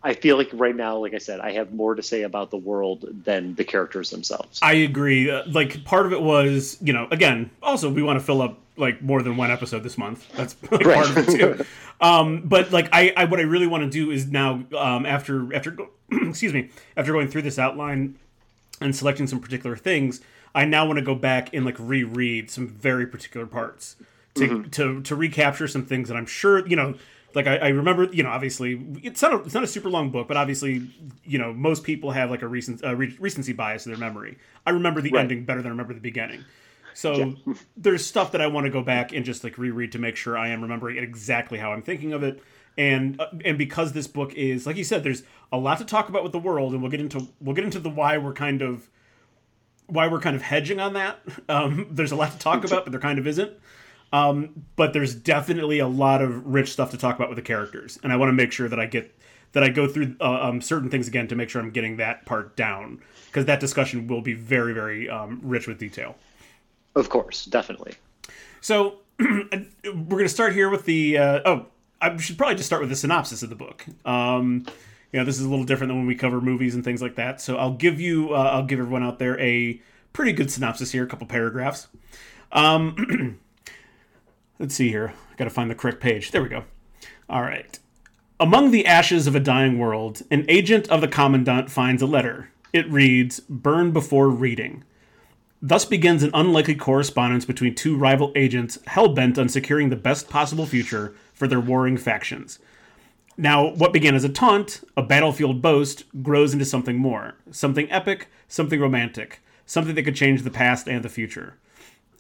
I 0.03 0.15
feel 0.15 0.37
like 0.37 0.49
right 0.53 0.75
now, 0.75 0.97
like 0.97 1.15
I 1.15 1.19
said, 1.19 1.41
I 1.41 1.53
have 1.53 1.73
more 1.73 1.95
to 1.95 2.03
say 2.03 2.23
about 2.23 2.51
the 2.51 2.57
world 2.57 3.05
than 3.25 3.55
the 3.55 3.65
characters 3.65 4.11
themselves. 4.11 4.59
I 4.63 4.73
agree. 4.73 5.31
Uh, 5.31 5.43
like 5.47 5.85
part 5.85 6.07
of 6.07 6.13
it 6.13 6.23
was, 6.23 6.79
you 6.81 6.93
know, 6.93 7.07
again, 7.11 7.51
also 7.63 7.91
we 7.91 8.03
want 8.03 8.19
to 8.19 8.25
fill 8.25 8.41
up 8.41 8.59
like 8.81 9.03
more 9.03 9.23
than 9.23 9.37
one 9.37 9.51
episode 9.51 9.83
this 9.83 9.99
month. 9.99 10.27
That's 10.35 10.57
like, 10.71 10.85
right. 10.85 10.95
part 10.97 11.11
of 11.11 11.19
it 11.19 11.39
too. 11.39 11.65
um, 12.01 12.43
but 12.45 12.73
like 12.73 12.89
I, 12.93 13.13
I, 13.17 13.25
what 13.25 13.39
I 13.39 13.45
really 13.45 13.67
want 13.67 13.85
to 13.85 13.91
do 13.91 14.11
is 14.11 14.27
now 14.27 14.65
um, 14.77 15.07
after 15.07 15.55
after 15.55 15.77
excuse 16.11 16.53
me 16.53 16.71
after 16.97 17.13
going 17.13 17.29
through 17.29 17.43
this 17.43 17.59
outline 17.59 18.19
and 18.81 18.97
selecting 18.97 19.27
some 19.27 19.41
particular 19.41 19.77
things, 19.77 20.21
I 20.55 20.65
now 20.65 20.87
want 20.87 20.99
to 20.99 21.05
go 21.05 21.15
back 21.15 21.55
and 21.55 21.65
like 21.65 21.77
reread 21.79 22.51
some 22.51 22.69
very 22.69 23.07
particular 23.07 23.47
parts 23.47 23.97
to 24.35 24.49
mm-hmm. 24.49 24.71
to 24.71 25.03
to 25.03 25.17
recapture 25.17 25.69
some 25.69 25.85
things 25.85 26.09
that 26.09 26.17
I'm 26.17 26.27
sure 26.27 26.67
you 26.67 26.77
know. 26.77 26.95
Like 27.33 27.47
I, 27.47 27.59
I 27.59 27.69
remember, 27.69 28.09
you 28.13 28.25
know, 28.25 28.29
obviously 28.29 28.85
it's 29.05 29.23
not 29.23 29.33
a, 29.33 29.37
it's 29.45 29.55
not 29.55 29.63
a 29.63 29.67
super 29.69 29.89
long 29.89 30.11
book, 30.11 30.27
but 30.27 30.37
obviously, 30.37 30.91
you 31.23 31.39
know, 31.39 31.53
most 31.53 31.85
people 31.85 32.11
have 32.11 32.29
like 32.29 32.43
a 32.43 32.49
recent 32.49 32.83
uh, 32.83 32.97
re- 32.97 33.17
recency 33.21 33.53
bias 33.53 33.87
in 33.87 33.93
their 33.93 34.01
memory. 34.01 34.37
I 34.67 34.71
remember 34.71 35.01
the 35.01 35.13
right. 35.13 35.21
ending 35.21 35.45
better 35.45 35.63
than 35.63 35.69
I 35.69 35.71
remember 35.71 35.95
the 35.95 36.01
beginning. 36.01 36.45
So 37.01 37.35
yeah. 37.47 37.55
there's 37.79 38.05
stuff 38.05 38.33
that 38.33 38.43
I 38.43 38.47
want 38.47 38.67
to 38.67 38.71
go 38.71 38.83
back 38.83 39.13
and 39.13 39.25
just 39.25 39.43
like 39.43 39.57
reread 39.57 39.93
to 39.93 39.99
make 39.99 40.17
sure 40.17 40.37
I 40.37 40.49
am 40.49 40.61
remembering 40.61 40.99
exactly 40.99 41.59
how 41.59 41.73
I'm 41.73 41.81
thinking 41.81 42.13
of 42.13 42.23
it. 42.23 42.43
And 42.77 43.19
uh, 43.19 43.29
and 43.43 43.57
because 43.57 43.93
this 43.93 44.07
book 44.07 44.35
is 44.35 44.67
like 44.67 44.77
you 44.77 44.85
said, 44.85 45.03
there's 45.03 45.23
a 45.51 45.57
lot 45.57 45.79
to 45.79 45.85
talk 45.87 46.11
about 46.11 46.23
with 46.23 46.33
the 46.33 46.39
world, 46.39 46.73
and 46.73 46.83
we'll 46.83 46.91
get 46.91 47.01
into 47.01 47.27
we'll 47.41 47.55
get 47.55 47.65
into 47.65 47.79
the 47.79 47.89
why 47.89 48.19
we're 48.19 48.35
kind 48.35 48.61
of 48.61 48.91
why 49.87 50.09
we're 50.09 50.21
kind 50.21 50.37
of 50.37 50.43
hedging 50.43 50.79
on 50.79 50.93
that. 50.93 51.21
Um, 51.49 51.89
there's 51.91 52.13
a 52.13 52.17
lot 52.17 52.31
to 52.33 52.39
talk 52.39 52.65
about, 52.65 52.85
but 52.85 52.93
there 52.93 53.01
kind 53.01 53.19
of 53.19 53.27
isn't. 53.27 53.51
Um, 54.13 54.67
but 54.77 54.93
there's 54.93 55.15
definitely 55.15 55.79
a 55.79 55.89
lot 55.89 56.23
of 56.23 56.47
rich 56.47 56.71
stuff 56.71 56.91
to 56.93 56.97
talk 56.97 57.17
about 57.17 57.29
with 57.29 57.37
the 57.37 57.43
characters, 57.43 57.99
and 58.03 58.13
I 58.13 58.17
want 58.17 58.29
to 58.29 58.35
make 58.35 58.53
sure 58.53 58.69
that 58.69 58.79
I 58.79 58.87
get 58.87 59.19
that 59.53 59.65
I 59.65 59.69
go 59.71 59.89
through 59.89 60.17
uh, 60.21 60.49
um, 60.49 60.61
certain 60.61 60.91
things 60.91 61.09
again 61.09 61.29
to 61.29 61.35
make 61.35 61.49
sure 61.49 61.61
I'm 61.63 61.71
getting 61.71 61.97
that 61.97 62.27
part 62.27 62.57
down 62.57 63.01
because 63.27 63.47
that 63.47 63.59
discussion 63.59 64.07
will 64.07 64.21
be 64.21 64.35
very 64.35 64.75
very 64.75 65.09
um, 65.09 65.41
rich 65.43 65.67
with 65.67 65.79
detail. 65.79 66.15
Of 66.95 67.09
course, 67.09 67.45
definitely. 67.45 67.95
So 68.61 68.99
we're 69.19 69.51
going 69.85 70.25
to 70.25 70.29
start 70.29 70.55
here 70.55 70.71
with 70.71 70.85
the. 70.85 71.19
Uh, 71.19 71.41
oh, 71.45 71.67
I 72.01 72.17
should 72.17 72.39
probably 72.39 72.57
just 72.57 72.67
start 72.67 72.81
with 72.81 72.91
the 72.91 72.97
synopsis 72.97 73.43
of 73.43 73.51
the 73.51 73.57
book. 73.57 73.85
Um, 74.05 74.65
you 75.13 75.19
know, 75.19 75.25
this 75.25 75.39
is 75.39 75.45
a 75.45 75.49
little 75.49 75.65
different 75.65 75.91
than 75.91 75.99
when 75.99 76.07
we 76.07 76.15
cover 76.15 76.41
movies 76.41 76.75
and 76.75 76.85
things 76.85 77.03
like 77.03 77.17
that. 77.17 77.41
So 77.41 77.57
I'll 77.57 77.75
give 77.75 78.01
you, 78.01 78.33
uh, 78.33 78.51
I'll 78.53 78.65
give 78.65 78.79
everyone 78.79 79.03
out 79.03 79.19
there 79.19 79.39
a 79.41 79.81
pretty 80.13 80.33
good 80.33 80.51
synopsis 80.51 80.93
here, 80.93 81.05
a 81.05 81.07
couple 81.07 81.27
paragraphs. 81.27 81.89
Um, 82.53 83.39
let's 84.59 84.75
see 84.75 84.89
here. 84.89 85.13
I 85.33 85.37
got 85.37 85.45
to 85.45 85.51
find 85.51 85.71
the 85.71 85.75
correct 85.75 86.01
page. 86.01 86.31
There 86.31 86.43
we 86.43 86.49
go. 86.49 86.65
All 87.29 87.43
right. 87.43 87.79
Among 88.39 88.71
the 88.71 88.87
ashes 88.87 89.27
of 89.27 89.35
a 89.35 89.41
dying 89.41 89.79
world, 89.79 90.23
an 90.31 90.47
agent 90.49 90.89
of 90.89 91.01
the 91.01 91.09
Commandant 91.09 91.71
finds 91.71 92.01
a 92.03 92.07
letter. 92.07 92.51
It 92.73 92.91
reads, 92.91 93.41
Burn 93.41 93.91
before 93.93 94.31
reading. 94.31 94.85
Thus 95.63 95.85
begins 95.85 96.23
an 96.23 96.31
unlikely 96.33 96.75
correspondence 96.75 97.45
between 97.45 97.75
two 97.75 97.97
rival 97.97 98.33
agents 98.35 98.79
hell 98.87 99.09
bent 99.09 99.39
on 99.39 99.49
securing 99.49 99.91
the 99.91 99.97
best 99.97 100.31
possible 100.31 100.65
future 100.65 101.15
for 101.35 101.47
their 101.47 101.61
warring 101.61 101.99
factions. 101.99 102.59
Now, 103.37 103.69
what 103.69 103.93
began 103.93 104.15
as 104.15 104.25
a 104.25 104.29
taunt, 104.29 104.83
a 104.97 105.03
battlefield 105.03 105.63
boast, 105.63 106.05
grows 106.23 106.53
into 106.53 106.65
something 106.65 106.97
more. 106.97 107.35
Something 107.51 107.91
epic, 107.91 108.29
something 108.49 108.81
romantic, 108.81 109.41
something 109.67 109.95
that 109.95 110.03
could 110.03 110.17
change 110.17 110.43
the 110.43 110.51
past 110.51 110.89
and 110.89 111.03
the 111.03 111.09
future. 111.09 111.57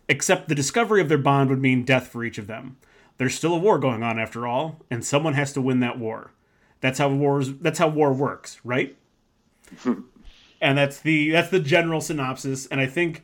Except 0.09 0.49
the 0.49 0.55
discovery 0.55 1.01
of 1.01 1.09
their 1.09 1.19
bond 1.19 1.51
would 1.51 1.61
mean 1.61 1.85
death 1.85 2.09
for 2.09 2.25
each 2.25 2.39
of 2.39 2.47
them. 2.47 2.77
There's 3.19 3.35
still 3.35 3.55
a 3.55 3.59
war 3.59 3.79
going 3.79 4.03
on 4.03 4.19
after 4.19 4.47
all, 4.47 4.81
and 4.91 5.05
someone 5.05 5.35
has 5.35 5.53
to 5.53 5.61
win 5.61 5.81
that 5.81 5.99
war. 5.99 6.33
That's 6.81 6.99
how 6.99 7.11
wars 7.11 7.53
that's 7.55 7.79
how 7.79 7.89
war 7.89 8.13
works, 8.13 8.59
right? 8.65 8.97
Hmm. 9.81 10.01
And 10.61 10.76
that's 10.76 11.00
the 11.00 11.31
that's 11.31 11.50
the 11.50 11.61
general 11.61 12.00
synopsis 12.00 12.67
and 12.67 12.81
I 12.81 12.87
think 12.87 13.23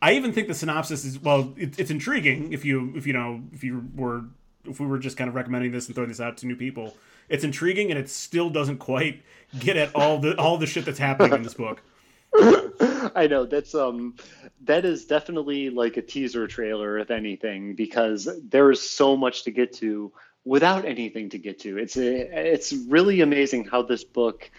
I 0.00 0.12
even 0.12 0.32
think 0.32 0.48
the 0.48 0.54
synopsis 0.54 1.04
is 1.04 1.18
well 1.18 1.54
it, 1.56 1.78
it's 1.78 1.90
intriguing 1.90 2.52
if 2.52 2.64
you 2.64 2.92
if 2.96 3.06
you 3.06 3.12
know 3.12 3.42
if 3.52 3.64
you 3.64 3.88
were 3.94 4.24
if 4.64 4.80
we 4.80 4.86
were 4.86 4.98
just 4.98 5.16
kind 5.16 5.28
of 5.28 5.34
recommending 5.34 5.72
this 5.72 5.86
and 5.86 5.94
throwing 5.94 6.08
this 6.08 6.20
out 6.20 6.36
to 6.38 6.46
new 6.46 6.56
people 6.56 6.94
it's 7.28 7.44
intriguing 7.44 7.90
and 7.90 7.98
it 7.98 8.08
still 8.08 8.50
doesn't 8.50 8.78
quite 8.78 9.22
get 9.58 9.76
at 9.76 9.94
all 9.94 10.18
the 10.18 10.38
all 10.38 10.58
the 10.58 10.66
shit 10.66 10.84
that's 10.84 10.98
happening 10.98 11.32
in 11.34 11.42
this 11.42 11.54
book. 11.54 11.82
I 13.14 13.26
know 13.28 13.46
that's 13.46 13.74
um 13.74 14.16
that 14.64 14.84
is 14.84 15.04
definitely 15.06 15.70
like 15.70 15.96
a 15.96 16.02
teaser 16.02 16.46
trailer 16.46 16.98
if 16.98 17.10
anything 17.10 17.74
because 17.74 18.28
there 18.48 18.70
is 18.70 18.88
so 18.88 19.16
much 19.16 19.44
to 19.44 19.50
get 19.50 19.72
to 19.74 20.12
without 20.44 20.84
anything 20.84 21.30
to 21.30 21.38
get 21.38 21.60
to. 21.60 21.78
It's 21.78 21.96
a, 21.96 22.52
it's 22.52 22.72
really 22.72 23.20
amazing 23.20 23.64
how 23.64 23.82
this 23.82 24.04
book 24.04 24.50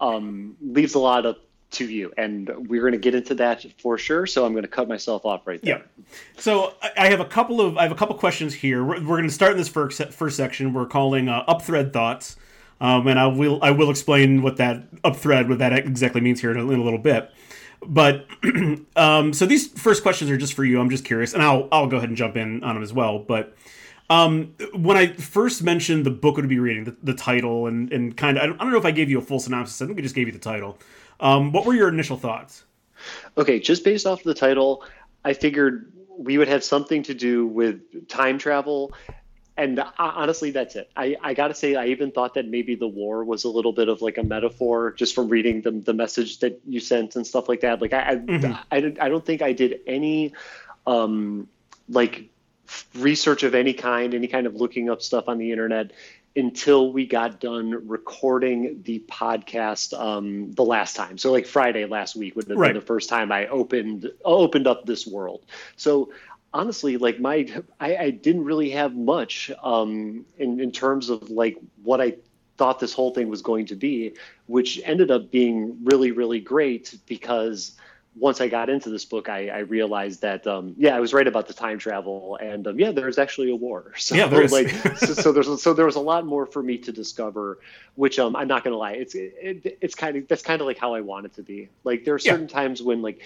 um, 0.00 0.56
leaves 0.60 0.94
a 0.94 0.98
lot 0.98 1.26
up 1.26 1.38
to 1.72 1.86
you, 1.88 2.12
and 2.16 2.50
we're 2.68 2.80
going 2.80 2.92
to 2.92 2.98
get 2.98 3.14
into 3.14 3.34
that 3.36 3.64
for 3.78 3.98
sure. 3.98 4.26
So 4.26 4.44
I'm 4.44 4.52
going 4.52 4.62
to 4.62 4.68
cut 4.68 4.88
myself 4.88 5.24
off 5.24 5.46
right 5.46 5.60
there. 5.62 5.78
Yeah. 5.78 6.04
So 6.36 6.74
I 6.96 7.08
have 7.08 7.20
a 7.20 7.24
couple 7.24 7.60
of 7.60 7.76
I 7.76 7.82
have 7.82 7.92
a 7.92 7.96
couple 7.96 8.14
questions 8.16 8.54
here. 8.54 8.84
We're, 8.84 9.00
we're 9.00 9.16
going 9.16 9.24
to 9.24 9.30
start 9.30 9.52
in 9.52 9.58
this 9.58 9.68
first 9.68 10.02
first 10.12 10.36
section. 10.36 10.72
We're 10.72 10.86
calling 10.86 11.28
uh, 11.28 11.44
up 11.46 11.62
thread 11.62 11.92
thoughts, 11.92 12.36
um, 12.80 13.06
and 13.06 13.18
I 13.18 13.26
will 13.26 13.58
I 13.62 13.70
will 13.70 13.90
explain 13.90 14.42
what 14.42 14.56
that 14.58 14.84
up 15.04 15.16
thread 15.16 15.48
what 15.48 15.58
that 15.58 15.72
exactly 15.72 16.20
means 16.20 16.40
here 16.40 16.50
in 16.50 16.58
a, 16.58 16.70
in 16.70 16.80
a 16.80 16.84
little 16.84 16.98
bit. 16.98 17.30
But 17.84 18.26
um, 18.96 19.32
so 19.32 19.46
these 19.46 19.68
first 19.68 20.02
questions 20.02 20.30
are 20.30 20.36
just 20.36 20.54
for 20.54 20.64
you. 20.64 20.80
I'm 20.80 20.90
just 20.90 21.04
curious, 21.04 21.34
and 21.34 21.42
I'll 21.42 21.68
I'll 21.72 21.86
go 21.86 21.96
ahead 21.96 22.08
and 22.08 22.16
jump 22.16 22.36
in 22.36 22.62
on 22.62 22.74
them 22.74 22.82
as 22.82 22.92
well. 22.92 23.18
But 23.18 23.56
um, 24.12 24.54
when 24.74 24.98
I 24.98 25.12
first 25.14 25.62
mentioned 25.62 26.04
the 26.04 26.10
book 26.10 26.36
would 26.36 26.48
be 26.48 26.58
reading, 26.58 26.84
the, 26.84 26.96
the 27.02 27.14
title, 27.14 27.66
and, 27.66 27.90
and 27.90 28.14
kind 28.14 28.36
of, 28.36 28.42
I 28.42 28.46
don't, 28.46 28.60
I 28.60 28.64
don't 28.64 28.72
know 28.72 28.78
if 28.78 28.84
I 28.84 28.90
gave 28.90 29.08
you 29.08 29.18
a 29.18 29.22
full 29.22 29.40
synopsis. 29.40 29.80
I 29.80 29.86
think 29.86 29.98
I 29.98 30.02
just 30.02 30.14
gave 30.14 30.26
you 30.26 30.32
the 30.32 30.38
title. 30.38 30.78
Um, 31.22 31.52
what 31.52 31.64
were 31.64 31.74
your 31.74 31.88
initial 31.88 32.18
thoughts? 32.18 32.64
Okay, 33.38 33.60
just 33.60 33.84
based 33.84 34.06
off 34.06 34.18
of 34.18 34.24
the 34.24 34.34
title, 34.34 34.84
I 35.24 35.32
figured 35.32 35.92
we 36.18 36.36
would 36.36 36.48
have 36.48 36.62
something 36.64 37.04
to 37.04 37.14
do 37.14 37.46
with 37.46 38.08
time 38.08 38.38
travel. 38.38 38.92
And 39.56 39.78
uh, 39.78 39.90
honestly, 39.98 40.50
that's 40.50 40.76
it. 40.76 40.90
I, 40.96 41.16
I 41.22 41.34
got 41.34 41.48
to 41.48 41.54
say, 41.54 41.76
I 41.76 41.86
even 41.86 42.10
thought 42.10 42.34
that 42.34 42.48
maybe 42.48 42.74
the 42.74 42.88
war 42.88 43.24
was 43.24 43.44
a 43.44 43.48
little 43.48 43.72
bit 43.72 43.88
of 43.88 44.02
like 44.02 44.18
a 44.18 44.22
metaphor 44.22 44.92
just 44.92 45.14
from 45.14 45.28
reading 45.28 45.62
the, 45.62 45.70
the 45.70 45.94
message 45.94 46.40
that 46.40 46.60
you 46.66 46.80
sent 46.80 47.16
and 47.16 47.26
stuff 47.26 47.48
like 47.48 47.60
that. 47.60 47.80
Like, 47.80 47.92
I, 47.92 48.16
mm-hmm. 48.16 48.52
I, 48.70 48.76
I, 48.76 49.06
I 49.06 49.08
don't 49.08 49.24
think 49.24 49.42
I 49.42 49.52
did 49.52 49.80
any 49.86 50.32
um, 50.86 51.48
like 51.88 52.30
research 52.94 53.42
of 53.42 53.54
any 53.54 53.74
kind, 53.74 54.14
any 54.14 54.26
kind 54.26 54.46
of 54.46 54.56
looking 54.56 54.90
up 54.90 55.02
stuff 55.02 55.28
on 55.28 55.38
the 55.38 55.52
internet 55.52 55.92
until 56.34 56.92
we 56.92 57.06
got 57.06 57.40
done 57.40 57.86
recording 57.88 58.82
the 58.84 59.04
podcast 59.08 59.98
um, 59.98 60.52
the 60.52 60.64
last 60.64 60.96
time. 60.96 61.18
So 61.18 61.30
like 61.30 61.46
Friday 61.46 61.84
last 61.84 62.16
week 62.16 62.36
would 62.36 62.48
have 62.48 62.56
right. 62.56 62.68
been 62.68 62.80
the 62.80 62.86
first 62.86 63.08
time 63.08 63.30
I 63.30 63.46
opened 63.48 64.10
opened 64.24 64.66
up 64.66 64.86
this 64.86 65.06
world. 65.06 65.44
So 65.76 66.12
honestly, 66.52 66.96
like 66.96 67.20
my 67.20 67.48
I, 67.80 67.96
I 67.96 68.10
didn't 68.10 68.44
really 68.44 68.70
have 68.70 68.94
much 68.94 69.50
um, 69.62 70.24
in 70.38 70.60
in 70.60 70.72
terms 70.72 71.10
of 71.10 71.30
like 71.30 71.56
what 71.82 72.00
I 72.00 72.16
thought 72.56 72.80
this 72.80 72.92
whole 72.92 73.12
thing 73.12 73.28
was 73.28 73.42
going 73.42 73.66
to 73.66 73.74
be, 73.74 74.14
which 74.46 74.80
ended 74.84 75.10
up 75.10 75.30
being 75.30 75.84
really 75.84 76.12
really 76.12 76.40
great 76.40 76.98
because 77.06 77.76
once 78.14 78.42
I 78.42 78.48
got 78.48 78.68
into 78.68 78.90
this 78.90 79.06
book, 79.06 79.28
I, 79.30 79.48
I 79.48 79.58
realized 79.60 80.20
that 80.20 80.46
um, 80.46 80.74
yeah, 80.76 80.94
I 80.94 81.00
was 81.00 81.14
right 81.14 81.26
about 81.26 81.48
the 81.48 81.54
time 81.54 81.78
travel, 81.78 82.38
and 82.40 82.66
um, 82.66 82.78
yeah, 82.78 82.92
there's 82.92 83.18
actually 83.18 83.50
a 83.50 83.56
war. 83.56 83.92
So 84.02 84.14
yeah, 84.14 84.26
there 84.26 84.42
is. 84.42 84.52
like, 84.52 84.68
so, 84.98 85.14
so, 85.14 85.32
there's 85.32 85.62
so 85.62 85.72
there 85.72 85.86
was 85.86 85.96
a 85.96 86.00
lot 86.00 86.26
more 86.26 86.44
for 86.44 86.62
me 86.62 86.76
to 86.78 86.92
discover, 86.92 87.60
which 87.94 88.18
um, 88.18 88.36
I'm 88.36 88.48
not 88.48 88.64
gonna 88.64 88.76
lie, 88.76 88.92
it's 88.92 89.14
it, 89.14 89.34
it, 89.40 89.78
it's 89.80 89.94
kind 89.94 90.16
of 90.16 90.28
that's 90.28 90.42
kind 90.42 90.60
of 90.60 90.66
like 90.66 90.76
how 90.76 90.94
I 90.94 91.00
want 91.00 91.26
it 91.26 91.34
to 91.34 91.42
be. 91.42 91.68
Like 91.84 92.04
there 92.04 92.14
are 92.14 92.18
certain 92.18 92.48
yeah. 92.48 92.54
times 92.54 92.82
when 92.82 93.00
like 93.00 93.22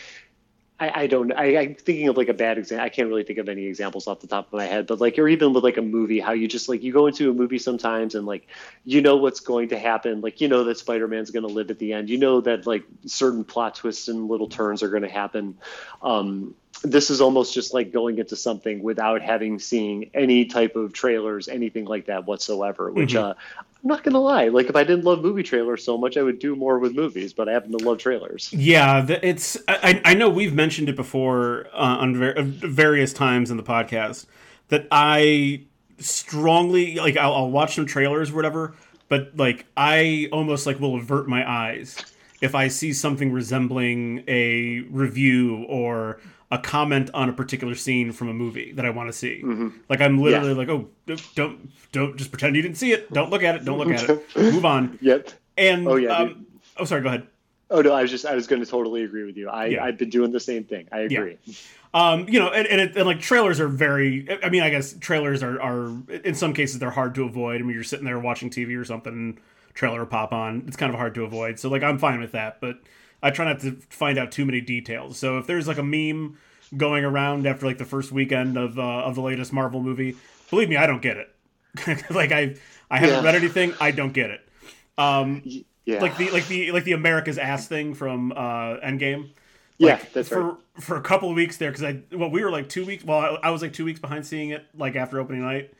I, 0.79 1.03
I 1.03 1.07
don't 1.07 1.33
I, 1.33 1.57
I'm 1.57 1.75
thinking 1.75 2.09
of 2.09 2.17
like 2.17 2.29
a 2.29 2.35
bad 2.35 2.59
example. 2.59 2.85
I 2.85 2.91
can't 2.91 3.09
really 3.09 3.25
think 3.25 3.39
of 3.39 3.49
any 3.49 3.65
examples 3.65 4.07
off 4.07 4.21
the 4.21 4.27
top 4.27 4.49
of 4.49 4.53
my 4.53 4.67
head, 4.67 4.87
but 4.87 5.01
like 5.01 5.19
or 5.19 5.27
even 5.27 5.55
with 5.55 5.65
like 5.65 5.79
a 5.79 5.83
movie, 5.83 6.21
how 6.21 6.33
you 6.33 6.49
just 6.49 6.69
like 6.69 6.83
you 6.83 6.93
go 6.93 7.07
into 7.07 7.31
a 7.31 7.35
movie 7.35 7.59
sometimes 7.59 8.15
and 8.15 8.27
like 8.27 8.47
you 8.85 9.01
know 9.01 9.17
what's 9.17 9.41
going 9.41 9.71
to 9.71 9.79
happen. 9.79 10.21
Like 10.21 10.41
you 10.41 10.49
know 10.49 10.65
that 10.65 10.79
Spider 10.79 11.09
Man's 11.09 11.31
gonna 11.31 11.47
live 11.47 11.71
at 11.71 11.79
the 11.79 11.95
end. 11.95 12.11
You 12.11 12.19
know 12.19 12.43
that 12.43 12.67
like 12.67 12.85
certain 13.07 13.45
plot 13.45 13.77
twists 13.77 14.09
and 14.09 14.29
little 14.29 14.49
turns 14.49 14.83
are 14.83 14.89
gonna 14.91 15.09
happen. 15.09 15.57
Um, 16.03 16.55
this 16.83 17.09
is 17.09 17.23
almost 17.23 17.55
just 17.55 17.73
like 17.73 17.91
going 17.91 18.19
into 18.19 18.37
something 18.37 18.83
without 18.83 19.23
having 19.23 19.59
seen 19.59 20.11
any 20.13 20.45
type 20.45 20.77
of 20.77 20.93
trailers, 20.93 21.49
anything 21.49 21.87
like 21.87 22.07
that 22.07 22.27
whatsoever. 22.27 22.91
Which 22.91 23.15
mm-hmm. 23.15 23.31
uh, 23.31 23.35
I'm 23.87 23.91
not 23.91 24.03
gonna 24.03 24.19
lie, 24.19 24.49
like 24.49 24.69
if 24.69 24.75
I 24.75 24.83
didn't 24.83 25.05
love 25.05 25.23
movie 25.23 25.45
trailers 25.45 25.85
so 25.85 25.97
much, 25.97 26.17
I 26.17 26.23
would 26.25 26.41
do 26.41 26.57
more 26.57 26.81
with 26.81 26.97
movies. 26.97 27.33
But 27.33 27.49
I 27.49 27.53
happen 27.53 27.71
to 27.71 27.85
love 27.85 27.99
trailers. 27.99 28.53
Yeah, 28.53 29.07
it's. 29.09 29.57
I, 29.69 30.03
I 30.05 30.15
know 30.15 30.29
we've 30.29 30.53
mentioned 30.53 30.89
it 30.89 30.97
before 30.97 31.69
uh, 31.73 31.99
on 32.01 32.17
ver- 32.17 32.33
uh, 32.33 32.43
various 32.43 33.13
times 33.13 33.49
in 33.49 33.57
the 33.57 33.63
podcast 33.63 34.27
that 34.71 34.89
I 34.91 35.67
strongly 36.01 36.97
like. 36.97 37.17
I'll, 37.17 37.33
I'll 37.33 37.51
watch 37.53 37.77
some 37.77 37.87
trailers, 37.87 38.33
or 38.33 38.35
whatever. 38.35 38.75
But 39.09 39.37
like, 39.37 39.67
I 39.77 40.31
almost 40.33 40.67
like 40.67 40.81
will 40.81 40.97
avert 40.97 41.29
my 41.29 41.49
eyes 41.49 41.97
if 42.41 42.57
I 42.57 42.67
see 42.67 42.93
something 42.93 43.31
resembling 43.31 44.25
a 44.27 44.81
review 44.91 45.65
or 45.69 46.19
a 46.51 46.59
comment 46.59 47.11
on 47.13 47.29
a 47.29 47.33
particular 47.33 47.75
scene 47.75 48.13
from 48.13 48.29
a 48.29 48.35
movie 48.35 48.73
that 48.73 48.87
I 48.87 48.91
want 48.91 49.09
to 49.09 49.13
see. 49.13 49.43
Mm-hmm. 49.45 49.69
Like 49.89 50.01
I'm 50.01 50.19
literally 50.19 50.51
yeah. 50.51 50.57
like, 50.57 50.69
oh, 50.69 50.89
don't 51.35 51.93
don't 51.93 52.17
just 52.17 52.31
pretend 52.31 52.57
you 52.57 52.63
didn't 52.63 52.77
see 52.77 52.93
it. 52.93 53.13
Don't 53.13 53.31
look 53.31 53.43
at 53.43 53.57
it. 53.57 53.65
Don't 53.65 53.79
look 53.79 53.91
at 53.91 54.09
it. 54.09 54.25
Move 54.37 54.65
on. 54.65 54.99
Yep. 55.01 55.31
And 55.57 55.89
oh 55.89 55.97
yeah. 55.97 56.17
Um, 56.17 56.47
oh 56.77 56.85
sorry. 56.85 57.03
Go 57.03 57.09
ahead. 57.09 57.27
Oh 57.69 57.81
no, 57.81 57.93
I 57.93 58.03
was 58.03 58.11
just 58.11 58.25
I 58.25 58.35
was 58.35 58.47
going 58.47 58.65
to 58.65 58.71
totally 58.71 59.03
agree 59.03 59.25
with 59.25 59.37
you. 59.37 59.49
I 59.49 59.67
yeah. 59.67 59.85
I've 59.85 59.99
been 59.99 60.11
doing 60.11 60.31
the 60.31 60.41
same 60.41 60.65
thing. 60.65 60.87
I 60.93 61.01
agree. 61.01 61.39
Yeah. 61.45 61.55
Um, 61.95 62.29
you 62.29 62.39
know, 62.39 62.51
and, 62.51 62.67
and, 62.67 62.81
it, 62.81 62.97
and, 62.97 63.07
like 63.07 63.21
trailers 63.21 63.59
are 63.59 63.69
very. 63.69 64.29
I 64.45 64.51
mean, 64.51 64.63
I 64.63 64.71
guess 64.71 64.95
trailers 65.01 65.43
are 65.43 65.61
are 65.61 65.97
in 66.25 66.35
some 66.35 66.53
cases 66.55 66.79
they're 66.79 66.91
hard 66.91 67.15
to 67.17 67.25
avoid. 67.25 67.61
I 67.61 67.65
mean, 67.65 67.75
you're 67.75 67.85
sitting 67.85 68.05
there 68.05 68.21
watching 68.21 68.51
TV 68.51 68.79
or 68.79 68.85
something, 68.85 69.39
trailer 69.75 70.07
pop 70.07 70.33
on. 70.33 70.65
It's 70.69 70.77
kind 70.77 70.93
of 70.93 70.99
hard 70.99 71.15
to 71.17 71.25
avoid. 71.25 71.59
So 71.59 71.69
like 71.69 71.83
I'm 71.83 71.99
fine 71.99 72.21
with 72.21 72.33
that, 72.33 72.61
but 72.61 72.79
I 73.23 73.31
try 73.31 73.45
not 73.45 73.61
to 73.61 73.73
find 73.91 74.19
out 74.19 74.33
too 74.33 74.45
many 74.45 74.61
details. 74.61 75.19
So 75.19 75.39
if 75.39 75.47
there's 75.47 75.67
like 75.67 75.79
a 75.79 75.83
meme 75.83 76.39
going 76.77 77.05
around 77.05 77.47
after 77.47 77.67
like 77.67 77.79
the 77.79 77.85
first 77.85 78.13
weekend 78.13 78.57
of 78.57 78.79
uh, 78.79 78.83
of 78.83 79.15
the 79.15 79.23
latest 79.23 79.53
Marvel 79.53 79.83
movie, 79.83 80.17
believe 80.51 80.69
me, 80.69 80.77
I 80.77 80.87
don't 80.87 81.03
get 81.03 81.17
it. 81.17 81.31
like 82.11 82.33
I 82.33 82.57
I 82.91 82.99
haven't 82.99 83.17
yeah. 83.17 83.25
read 83.25 83.35
anything, 83.35 83.75
I 83.81 83.91
don't 83.91 84.13
get 84.13 84.31
it. 84.31 84.41
Um, 84.99 85.43
yeah. 85.85 86.01
like 86.01 86.17
the 86.17 86.31
like 86.31 86.47
the 86.49 86.73
like 86.73 86.85
the 86.85 86.93
America's 86.93 87.39
ass 87.39 87.67
thing 87.67 87.95
from 87.95 88.33
uh, 88.33 88.79
Endgame. 88.81 89.31
Like, 89.79 90.01
yeah, 90.01 90.09
that's 90.15 90.29
for 90.29 90.43
right. 90.43 90.57
for 90.81 90.97
a 90.97 91.03
couple 91.03 91.29
of 91.29 91.37
weeks 91.37 91.59
there 91.59 91.71
because 91.71 91.85
I 91.85 92.01
well 92.13 92.31
we 92.31 92.43
were 92.43 92.51
like 92.51 92.69
two 92.69 92.85
weeks 92.87 93.05
well 93.05 93.19
I, 93.19 93.49
I, 93.49 93.51
was 93.51 93.61
like 93.61 93.75
two 93.75 93.85
weeks 93.85 94.01
behind 94.01 94.27
seeing 94.27 94.51
it 94.51 94.65
like 94.75 94.97
after 94.97 95.21
opening 95.21 95.43
night 95.43 95.75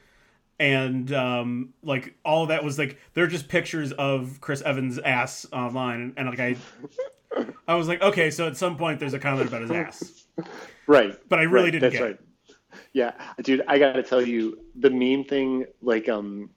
and 0.59 1.11
um 1.15 1.73
like 1.83 2.15
all 2.23 2.43
of 2.43 2.49
that 2.49 2.63
was 2.63 2.79
like 2.79 2.99
they're 3.15 3.27
just 3.27 3.49
pictures 3.49 3.93
of 3.93 4.39
Chris 4.43 4.61
Evans 4.61 4.99
ass 4.99 5.47
online 5.51 6.01
and, 6.03 6.15
and 6.19 6.29
like 6.29 6.41
I 6.41 6.57
I 7.69 7.75
was 7.75 7.89
like 7.89 8.03
okay 8.03 8.31
so 8.31 8.47
at 8.47 8.57
some 8.57 8.77
point 8.77 9.01
there's 9.01 9.15
a 9.15 9.19
comment 9.19 9.49
about 9.49 9.63
his 9.63 9.71
ass 9.71 10.25
right 10.87 11.19
but 11.29 11.39
I 11.39 11.43
really 11.43 11.65
right, 11.65 11.73
didn't 11.73 11.93
that's 11.93 12.03
right. 12.03 12.11
It. 12.13 12.21
Yeah, 12.93 13.13
dude, 13.43 13.63
I 13.69 13.79
got 13.79 13.93
to 13.93 14.03
tell 14.03 14.23
you, 14.23 14.59
the 14.75 14.91
meme 14.91 15.25
thing, 15.25 15.67
like, 15.83 16.09
um, 16.09 16.51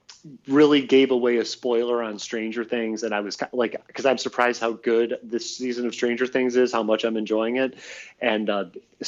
really 0.47 0.81
gave 0.81 1.11
away 1.11 1.37
a 1.37 1.45
spoiler 1.45 2.03
on 2.03 2.19
Stranger 2.19 2.63
Things, 2.63 3.03
and 3.03 3.13
I 3.13 3.21
was 3.21 3.37
like, 3.51 3.81
because 3.87 4.05
I'm 4.05 4.17
surprised 4.17 4.61
how 4.61 4.73
good 4.73 5.17
this 5.23 5.57
season 5.57 5.85
of 5.85 5.93
Stranger 5.93 6.27
Things 6.27 6.55
is, 6.55 6.71
how 6.71 6.83
much 6.83 7.03
I'm 7.03 7.17
enjoying 7.17 7.57
it, 7.57 7.77
and 8.19 8.49
uh, 8.49 8.65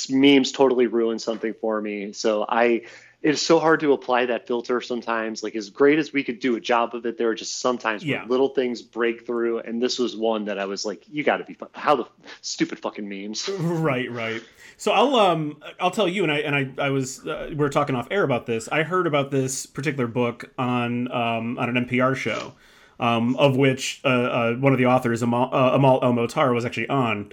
memes 0.09 0.51
totally 0.51 0.87
ruined 0.87 1.21
something 1.21 1.53
for 1.53 1.81
me. 1.81 2.13
So 2.13 2.45
I 2.47 2.83
it 3.21 3.29
is 3.29 3.41
so 3.41 3.59
hard 3.59 3.79
to 3.81 3.93
apply 3.93 4.25
that 4.25 4.47
filter 4.47 4.81
sometimes. 4.81 5.43
Like 5.43 5.55
as 5.55 5.69
great 5.69 5.99
as 5.99 6.11
we 6.11 6.23
could 6.23 6.39
do 6.39 6.55
a 6.55 6.59
job 6.59 6.95
of 6.95 7.05
it, 7.05 7.17
there 7.17 7.29
are 7.29 7.35
just 7.35 7.59
sometimes 7.59 8.03
Yeah. 8.03 8.25
little 8.27 8.49
things 8.49 8.81
break 8.81 9.25
through, 9.27 9.59
and 9.59 9.81
this 9.81 9.99
was 9.99 10.15
one 10.15 10.45
that 10.45 10.57
I 10.57 10.65
was 10.65 10.85
like, 10.85 11.03
"You 11.09 11.23
got 11.23 11.37
to 11.37 11.43
be 11.43 11.53
fu- 11.53 11.67
how 11.73 11.95
the 11.95 12.07
stupid 12.41 12.79
fucking 12.79 13.07
memes." 13.07 13.47
Right, 13.59 14.11
right. 14.11 14.41
So 14.77 14.91
I'll 14.91 15.15
um 15.15 15.61
I'll 15.79 15.91
tell 15.91 16.07
you, 16.07 16.23
and 16.23 16.31
I 16.31 16.37
and 16.39 16.55
I 16.55 16.85
I 16.87 16.89
was 16.89 17.25
uh, 17.27 17.47
we 17.49 17.55
were 17.55 17.69
talking 17.69 17.95
off 17.95 18.07
air 18.09 18.23
about 18.23 18.47
this. 18.47 18.67
I 18.71 18.81
heard 18.83 19.05
about 19.05 19.29
this 19.31 19.65
particular 19.67 20.07
book 20.07 20.51
on 20.57 21.11
um 21.11 21.59
on 21.59 21.75
an 21.75 21.85
NPR 21.85 22.15
show, 22.15 22.53
um 22.99 23.35
of 23.35 23.55
which 23.55 24.01
uh, 24.03 24.07
uh 24.07 24.53
one 24.55 24.73
of 24.73 24.79
the 24.79 24.87
authors 24.87 25.21
Amal 25.21 25.53
uh, 25.53 25.75
Amal 25.75 25.99
El-Mohtar 26.01 26.53
was 26.55 26.65
actually 26.65 26.89
on, 26.89 27.31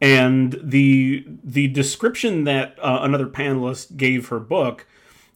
and 0.00 0.58
the 0.60 1.24
the 1.44 1.68
description 1.68 2.42
that 2.44 2.76
uh, 2.80 2.98
another 3.02 3.26
panelist 3.26 3.96
gave 3.96 4.28
her 4.28 4.40
book 4.40 4.84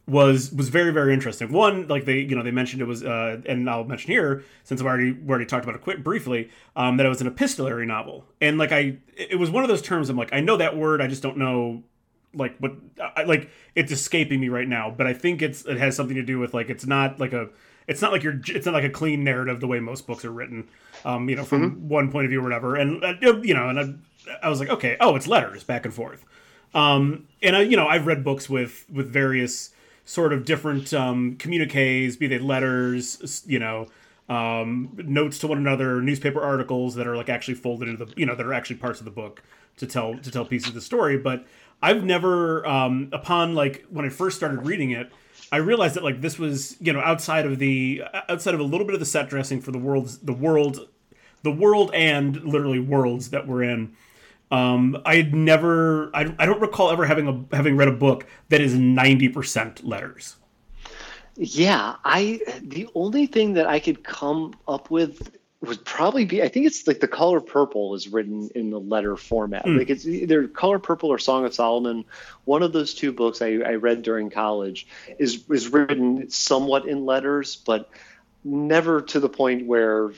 was 0.07 0.53
was 0.53 0.69
very 0.69 0.93
very 0.93 1.13
interesting. 1.15 1.53
One, 1.53 1.87
like 1.87 2.05
they 2.05 2.19
you 2.19 2.35
know 2.35 2.43
they 2.43 2.51
mentioned 2.51 2.83
it 2.83 2.87
was, 2.87 3.05
uh, 3.05 3.41
and 3.47 3.69
I'll 3.69 3.85
mention 3.85 4.11
here 4.11 4.45
since 4.65 4.83
we 4.83 4.89
already 4.89 5.13
we 5.13 5.29
already 5.29 5.47
talked 5.47 5.65
about 5.65 5.77
it 5.77 5.83
quick 5.83 6.03
briefly, 6.03 6.51
um, 6.75 6.97
that 6.97 7.07
it 7.07 7.09
was 7.09 7.21
an 7.21 7.27
epistolary 7.27 7.87
novel, 7.87 8.25
and 8.41 8.59
like 8.59 8.73
I 8.73 8.99
it 9.17 9.39
was 9.39 9.51
one 9.51 9.63
of 9.63 9.69
those 9.69 9.83
terms 9.83 10.11
I'm 10.11 10.17
like 10.17 10.33
I 10.33 10.41
know 10.41 10.57
that 10.57 10.77
word, 10.77 11.01
I 11.01 11.07
just 11.07 11.23
don't 11.23 11.37
know 11.37 11.83
like 12.35 12.57
what 12.59 12.73
I, 13.17 13.23
like 13.25 13.51
it's 13.75 13.93
escaping 13.93 14.41
me 14.41 14.49
right 14.49 14.67
now, 14.67 14.93
but 14.97 15.07
I 15.07 15.15
think 15.15 15.41
it's 15.41 15.65
it 15.67 15.79
has 15.79 15.95
something 15.95 16.17
to 16.17 16.23
do 16.23 16.39
with 16.39 16.53
like 16.53 16.69
it's 16.69 16.87
not 16.87 17.21
like 17.21 17.33
a 17.33 17.49
it's 17.87 18.03
not 18.03 18.11
like 18.11 18.23
you're 18.23 18.41
it's 18.47 18.67
not 18.67 18.75
like 18.75 18.85
a 18.85 18.91
clean 18.91 19.23
narrative 19.23 19.61
the 19.61 19.67
way 19.69 19.79
most 19.79 20.07
books 20.07 20.25
are 20.25 20.33
written, 20.33 20.69
um, 21.05 21.29
you 21.29 21.37
know 21.37 21.45
from 21.45 21.89
one 21.89 22.11
point 22.11 22.25
of 22.25 22.31
view 22.31 22.41
or 22.41 22.45
whatever, 22.45 22.75
and 22.75 23.05
uh, 23.05 23.15
you 23.43 23.55
know 23.55 23.69
and 23.69 23.79
I, 23.79 24.47
I 24.47 24.49
was 24.49 24.59
like 24.59 24.69
okay 24.71 24.97
oh 25.01 25.15
it's 25.15 25.29
letters 25.29 25.63
back 25.63 25.85
and 25.85 25.95
forth. 25.95 26.25
Um, 26.75 27.29
and 27.43 27.57
I, 27.57 27.61
you 27.63 27.77
know, 27.77 27.87
I've 27.87 28.07
read 28.07 28.25
books 28.25 28.49
with 28.49 28.87
with 28.91 29.13
various 29.13 29.71
sort 30.05 30.33
of 30.33 30.45
different 30.45 30.93
um, 30.93 31.37
communiques, 31.37 32.17
be 32.17 32.27
they 32.27 32.39
letters, 32.39 33.43
you 33.47 33.59
know, 33.59 33.87
um, 34.29 34.97
notes 34.97 35.39
to 35.39 35.47
one 35.47 35.59
another, 35.59 36.01
newspaper 36.01 36.41
articles 36.41 36.95
that 36.95 37.07
are 37.07 37.17
like 37.17 37.29
actually 37.29 37.55
folded 37.55 37.89
into 37.89 38.05
the, 38.05 38.13
you 38.17 38.27
know, 38.27 38.35
that 38.35 38.47
are 38.47 38.55
actually 38.55 38.77
parts 38.77 39.01
of 39.01 39.05
the 39.05 39.11
book 39.11 39.43
to 39.77 39.87
tell 39.87 40.17
to 40.19 40.31
tell 40.31 40.45
pieces 40.45 40.69
of 40.69 40.75
the 40.75 40.81
story. 40.81 41.17
But 41.17 41.47
I've 41.83 42.05
never, 42.05 42.67
um, 42.67 43.11
upon 43.13 43.55
like 43.55 43.85
when 43.91 44.05
I 44.05 44.09
first 44.09 44.37
started 44.37 44.67
reading 44.67 44.91
it, 44.91 45.13
I 45.51 45.57
realized 45.59 45.97
that 45.97 46.05
like 46.05 46.21
this 46.21 46.39
was, 46.39 46.77
you 46.81 46.93
know, 46.93 47.01
outside 47.01 47.47
of 47.47 47.59
the 47.59 48.03
outside 48.29 48.55
of 48.55 48.61
a 48.61 48.65
little 48.65 48.87
bit 48.87 48.95
of 48.95 49.01
the 49.01 49.07
set 49.07 49.29
dressing 49.29 49.61
for 49.61 49.71
the 49.71 49.79
world's 49.79 50.19
the 50.19 50.33
world, 50.33 50.89
the 51.43 51.53
world 51.53 51.91
and 51.93 52.43
literally 52.45 52.81
worlds 52.81 53.31
that 53.31 53.47
we're 53.47 53.63
in. 53.63 53.95
Um, 54.53 55.01
I 55.07 55.17
had 55.17 55.35
never, 55.35 56.15
I, 56.15 56.33
I 56.39 56.45
don't 56.45 56.61
recall 56.61 56.91
ever 56.91 57.07
having 57.07 57.27
a 57.27 57.57
having 57.57 57.75
read 57.77 57.89
a 57.89 57.93
book 57.93 58.27
that 58.51 58.61
is 58.61 58.75
ninety 58.75 59.31
percent 59.31 59.83
letters. 59.83 60.37
Yeah, 61.37 61.97
I 62.05 62.41
the 62.63 62.87
only 62.95 63.25
thing 63.25 63.55
that 63.55 63.67
I 63.67 63.81
could 63.81 64.05
come 64.05 64.53
up 64.69 64.91
with 64.91 65.35
would 65.63 65.83
probably 65.87 66.27
be 66.27 66.43
I 66.43 66.49
think 66.49 66.67
it's 66.67 66.87
like 66.87 67.01
the 67.01 67.09
color 67.09 67.41
purple 67.41 67.95
is 67.95 68.09
written 68.09 68.51
in 68.55 68.69
the 68.69 68.79
letter 68.79 69.17
format. 69.17 69.67
Like 69.67 69.89
it's 69.89 70.07
either 70.07 70.47
color 70.49 70.79
purple 70.79 71.09
or 71.09 71.19
Song 71.19 71.47
of 71.47 71.55
Solomon. 71.55 72.05
One 72.45 72.63
of 72.63 72.75
those 72.75 72.93
two 72.93 73.11
books 73.11 73.41
I, 73.41 73.61
I 73.65 73.75
read 73.77 74.03
during 74.03 74.29
college 74.29 74.87
is 75.19 75.45
is 75.49 75.69
written 75.69 76.29
somewhat 76.29 76.87
in 76.87 77.07
letters, 77.07 77.57
but 77.57 77.89
never 78.45 79.01
to 79.01 79.21
the 79.21 79.29
point 79.29 79.67
where 79.67 80.11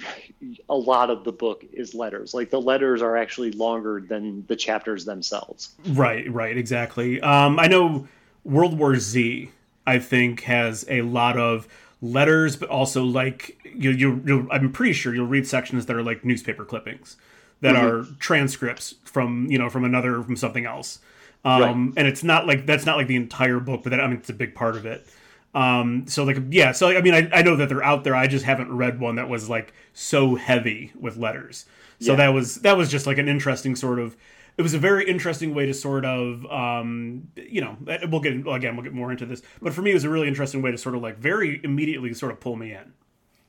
a 0.69 0.75
lot 0.75 1.11
of 1.11 1.25
the 1.25 1.33
book 1.33 1.65
is 1.73 1.95
letters. 1.95 2.35
Like 2.35 2.51
the 2.51 2.61
letters 2.61 3.03
are 3.03 3.17
actually 3.17 3.53
longer 3.53 4.05
than 4.07 4.45
the 4.47 4.57
chapters 4.57 5.05
themselves. 5.05 5.75
Right, 5.89 6.31
right, 6.33 6.57
exactly. 6.57 7.21
Um, 7.21 7.59
I 7.59 7.67
know 7.67 8.09
World 8.45 8.79
War 8.79 8.97
Z. 8.97 9.51
I 9.87 9.99
think 9.99 10.43
has 10.43 10.87
a 10.89 11.03
lot 11.03 11.39
of 11.39 11.69
letters, 12.01 12.57
but 12.57 12.71
also 12.71 13.05
like 13.05 13.59
you, 13.65 13.91
you, 13.91 14.23
you 14.25 14.49
I'm 14.51 14.73
pretty 14.73 14.95
sure 14.95 15.15
you'll 15.15 15.27
read 15.27 15.47
sections 15.47 15.85
that 15.87 15.97
are 15.97 16.03
like 16.03 16.25
newspaper 16.25 16.65
clippings 16.65 17.19
that 17.61 17.77
are 17.77 18.05
transcripts 18.19 18.95
from 19.05 19.47
you 19.51 19.59
know 19.59 19.71
from 19.71 19.85
another 19.85 20.23
from 20.23 20.37
something 20.37 20.67
else. 20.67 21.01
Um, 21.45 21.93
and 21.97 22.09
it's 22.09 22.25
not 22.25 22.47
like 22.47 22.65
that's 22.67 22.87
not 22.87 22.97
like 22.97 23.07
the 23.07 23.17
entire 23.17 23.61
book, 23.61 23.83
but 23.83 23.91
that 23.91 24.01
I 24.01 24.07
mean 24.07 24.17
it's 24.17 24.31
a 24.31 24.35
big 24.35 24.55
part 24.55 24.77
of 24.77 24.87
it. 24.87 25.07
Um, 25.55 26.07
so 26.09 26.25
like 26.25 26.39
yeah, 26.51 26.73
so 26.73 26.89
I 26.89 27.01
mean 27.01 27.15
I, 27.15 27.29
I 27.33 27.43
know 27.43 27.57
that 27.57 27.69
they're 27.69 27.83
out 27.85 28.05
there. 28.05 28.17
I 28.17 28.27
just 28.27 28.45
haven't 28.45 28.75
read 28.77 28.99
one 29.01 29.17
that 29.17 29.29
was 29.29 29.49
like 29.49 29.73
so 29.93 30.35
heavy 30.35 30.93
with 30.99 31.17
letters. 31.17 31.65
So 32.01 32.13
Yeah. 32.13 32.17
that 32.17 32.29
was 32.29 32.57
that 32.57 32.77
was 32.77 32.91
just 32.91 33.07
like 33.07 33.19
an 33.19 33.29
interesting 33.29 33.77
sort 33.77 33.99
of. 34.01 34.17
It 34.57 34.63
was 34.63 34.75
a 34.75 34.79
very 34.79 35.09
interesting 35.09 35.53
way 35.53 35.67
to 35.67 35.75
sort 35.75 36.05
of, 36.05 36.47
um, 36.47 37.27
you 37.37 37.61
know, 37.61 37.77
we'll 38.09 38.21
get 38.21 38.35
again, 38.47 38.77
we'll 38.77 38.85
get 38.85 38.93
more 38.93 39.11
into 39.11 39.27
this, 39.27 39.43
but 39.61 39.73
for 39.75 39.83
me, 39.83 39.91
it 39.91 39.95
was 39.95 40.05
a 40.05 40.09
really 40.09 40.29
interesting 40.29 40.63
way 40.63 40.71
to 40.71 40.79
sort 40.79 40.95
of 40.95 41.03
like 41.03 41.19
very 41.19 41.61
immediately 41.65 42.15
sort 42.15 42.31
of 42.31 42.39
pull 42.41 42.55
me 42.57 42.73
in. 42.73 42.93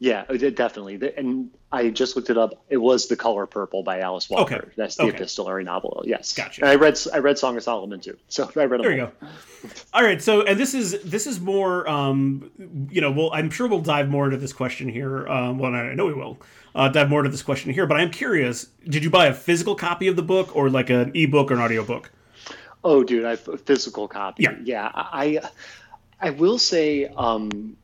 Yeah, 0.06 0.24
it 0.30 0.56
definitely. 0.56 1.00
And 1.18 1.50
I 1.72 1.90
just 1.90 2.16
looked 2.16 2.30
it 2.30 2.38
up. 2.38 2.64
It 2.70 2.78
was 2.78 3.08
The 3.08 3.16
Color 3.16 3.48
Purple 3.48 3.82
by 3.82 4.02
Alice 4.02 4.30
Walker. 4.30 4.56
Okay. 4.58 4.68
That's 4.78 4.98
the 4.98 5.04
Okay. 5.06 5.16
epistolary 5.16 5.64
novel. 5.64 6.04
Yes. 6.06 6.32
Gotcha. 6.34 6.62
And 6.62 6.70
I 6.70 6.76
read 6.76 7.00
I 7.12 7.18
read 7.18 7.40
Song 7.40 7.58
of 7.58 7.64
Solomon 7.64 8.00
too. 8.00 8.16
So 8.28 8.44
I 8.56 8.66
read 8.66 8.80
them 8.80 8.82
There 8.84 8.96
you 8.96 9.02
all. 9.06 9.12
go. 9.20 9.28
All 9.96 10.04
right, 10.04 10.22
so 10.22 10.44
and 10.44 10.60
this 10.60 10.76
is 10.76 11.02
this 11.02 11.26
is 11.26 11.40
more, 11.40 11.90
um, 11.90 12.52
you 12.92 13.02
know, 13.02 13.10
well, 13.10 13.32
I'm 13.34 13.50
sure 13.50 13.68
we'll 13.68 13.82
dive 13.82 14.08
more 14.08 14.26
into 14.26 14.38
this 14.38 14.54
question 14.54 14.90
here. 14.90 15.28
Um, 15.28 15.58
well, 15.58 15.74
I 15.74 15.96
know 15.96 16.06
we 16.06 16.14
will 16.14 16.38
uh, 16.76 16.90
dive 16.90 17.10
more 17.10 17.22
into 17.22 17.32
this 17.32 17.42
question 17.42 17.74
here, 17.74 17.88
but 17.88 17.98
I'm 17.98 18.12
curious: 18.12 18.68
Did 18.88 19.04
you 19.04 19.10
buy 19.10 19.26
a 19.26 19.34
physical 19.34 19.74
copy 19.74 20.08
of 20.08 20.16
the 20.16 20.22
book 20.22 20.56
or 20.56 20.70
like 20.70 20.92
an 20.92 21.14
ebook 21.16 21.50
or 21.50 21.56
an 21.56 21.62
audiobook? 21.62 22.12
Oh, 22.84 23.04
dude, 23.04 23.26
I 23.26 23.38
physical 23.38 24.08
copy. 24.08 24.44
Yeah. 24.44 24.56
yeah. 24.64 24.92
I 24.94 25.40
I 26.22 26.30
will 26.30 26.60
say, 26.60 27.06
um, 27.08 27.76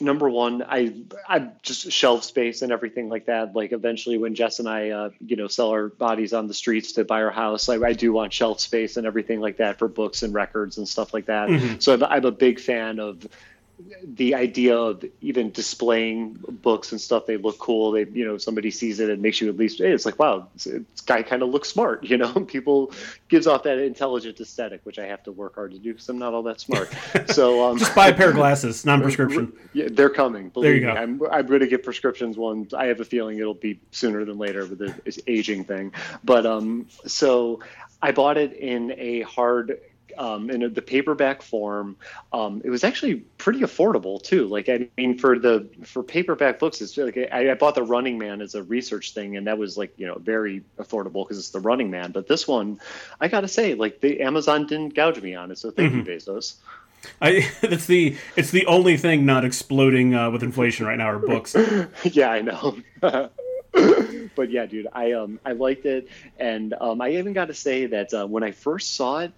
number 0.00 0.28
one, 0.28 0.62
I 0.62 0.94
I 1.28 1.50
just 1.62 1.90
shelf 1.92 2.24
space 2.24 2.62
and 2.62 2.72
everything 2.72 3.08
like 3.08 3.26
that. 3.26 3.54
Like 3.54 3.72
eventually, 3.72 4.18
when 4.18 4.34
Jess 4.34 4.58
and 4.58 4.68
I, 4.68 4.90
uh, 4.90 5.10
you 5.20 5.36
know, 5.36 5.48
sell 5.48 5.70
our 5.70 5.88
bodies 5.88 6.32
on 6.32 6.46
the 6.46 6.54
streets 6.54 6.92
to 6.92 7.04
buy 7.04 7.22
our 7.22 7.30
house, 7.30 7.68
I, 7.68 7.76
I 7.76 7.92
do 7.92 8.12
want 8.12 8.32
shelf 8.32 8.60
space 8.60 8.96
and 8.96 9.06
everything 9.06 9.40
like 9.40 9.58
that 9.58 9.78
for 9.78 9.88
books 9.88 10.22
and 10.22 10.34
records 10.34 10.78
and 10.78 10.88
stuff 10.88 11.14
like 11.14 11.26
that. 11.26 11.48
Mm-hmm. 11.48 11.78
So 11.80 11.94
I'm, 11.94 12.04
I'm 12.04 12.24
a 12.24 12.30
big 12.30 12.60
fan 12.60 12.98
of 12.98 13.26
the 14.02 14.34
idea 14.34 14.76
of 14.76 15.04
even 15.20 15.50
displaying 15.52 16.36
books 16.48 16.90
and 16.92 17.00
stuff 17.00 17.26
they 17.26 17.36
look 17.36 17.58
cool 17.58 17.92
they 17.92 18.04
you 18.06 18.24
know 18.24 18.36
somebody 18.36 18.70
sees 18.70 18.98
it 18.98 19.08
and 19.08 19.22
makes 19.22 19.40
you 19.40 19.48
at 19.48 19.56
least 19.56 19.78
hey, 19.78 19.92
it's 19.92 20.04
like 20.04 20.18
wow 20.18 20.48
this, 20.54 20.64
this 20.64 21.00
guy 21.06 21.22
kind 21.22 21.42
of 21.42 21.48
looks 21.50 21.68
smart 21.68 22.02
you 22.10 22.16
know 22.16 22.32
people 22.46 22.92
gives 23.28 23.46
off 23.46 23.62
that 23.62 23.78
intelligent 23.78 24.40
aesthetic 24.40 24.80
which 24.84 24.98
i 24.98 25.06
have 25.06 25.22
to 25.22 25.30
work 25.30 25.54
hard 25.54 25.70
to 25.70 25.78
do 25.78 25.92
because 25.92 26.08
i'm 26.08 26.18
not 26.18 26.34
all 26.34 26.42
that 26.42 26.60
smart 26.60 26.92
so 27.28 27.64
um 27.70 27.78
Just 27.78 27.94
buy 27.94 28.08
a 28.08 28.14
pair 28.14 28.30
of 28.30 28.34
glasses, 28.42 28.84
non-prescription. 28.84 29.52
yeah, 29.72 29.88
they're 29.90 30.10
coming. 30.10 30.48
Believe 30.48 30.76
you 30.76 30.86
me. 30.86 30.92
go. 30.92 30.98
I'm, 30.98 31.22
I'm 31.30 31.46
going 31.46 31.60
to 31.60 31.66
get 31.66 31.82
prescriptions 31.84 32.36
one. 32.36 32.68
I 32.76 32.86
have 32.86 33.00
a 33.00 33.04
feeling 33.04 33.38
it'll 33.38 33.54
be 33.54 33.80
sooner 33.92 34.24
than 34.24 34.38
later 34.38 34.66
with 34.66 34.78
the 34.78 34.94
this 35.04 35.18
aging 35.26 35.64
thing. 35.64 35.92
But 36.24 36.46
um, 36.46 36.86
so 37.06 37.60
I 38.02 38.12
bought 38.12 38.38
it 38.38 38.52
in 38.54 38.92
a 38.96 39.22
hard, 39.22 39.80
um, 40.18 40.50
in 40.50 40.72
the 40.72 40.82
paperback 40.82 41.42
form. 41.42 41.96
Um, 42.32 42.60
it 42.64 42.70
was 42.70 42.84
actually 42.84 43.16
pretty 43.38 43.60
affordable 43.60 44.20
too. 44.22 44.46
Like 44.46 44.68
I 44.68 44.88
mean, 44.96 45.16
for 45.16 45.38
the 45.38 45.68
for 45.84 46.02
paperback 46.02 46.58
books, 46.58 46.80
it's 46.80 46.96
like 46.96 47.16
I, 47.32 47.52
I 47.52 47.54
bought 47.54 47.74
the 47.74 47.82
Running 47.82 48.18
Man 48.18 48.42
as 48.42 48.54
a 48.54 48.62
research 48.62 49.14
thing, 49.14 49.36
and 49.36 49.46
that 49.46 49.56
was 49.56 49.78
like 49.78 49.94
you 49.96 50.06
know 50.06 50.16
very 50.16 50.62
affordable 50.78 51.24
because 51.24 51.38
it's 51.38 51.50
the 51.50 51.60
Running 51.60 51.90
Man. 51.90 52.12
But 52.12 52.26
this 52.26 52.46
one, 52.46 52.80
I 53.20 53.28
got 53.28 53.42
to 53.42 53.48
say, 53.48 53.74
like 53.74 54.00
the 54.00 54.20
Amazon 54.20 54.66
didn't 54.66 54.94
gouge 54.94 55.22
me 55.22 55.34
on 55.34 55.50
it, 55.50 55.58
so 55.58 55.70
thank 55.70 55.94
you, 55.94 56.02
Bezos. 56.02 56.56
I 57.20 57.48
that's 57.60 57.86
the 57.86 58.16
it's 58.36 58.50
the 58.50 58.66
only 58.66 58.96
thing 58.96 59.24
not 59.24 59.44
exploding 59.44 60.14
uh, 60.14 60.30
with 60.30 60.42
inflation 60.42 60.86
right 60.86 60.98
now 60.98 61.10
are 61.10 61.18
books. 61.18 61.56
yeah, 62.04 62.30
I 62.30 62.42
know. 62.42 62.78
but 63.00 64.50
yeah, 64.50 64.66
dude, 64.66 64.88
I 64.92 65.12
um 65.12 65.38
I 65.44 65.52
liked 65.52 65.86
it, 65.86 66.08
and 66.38 66.74
um 66.80 67.00
I 67.00 67.10
even 67.10 67.32
got 67.32 67.46
to 67.46 67.54
say 67.54 67.86
that 67.86 68.12
uh, 68.12 68.26
when 68.26 68.42
I 68.42 68.50
first 68.50 68.94
saw 68.94 69.20
it, 69.20 69.32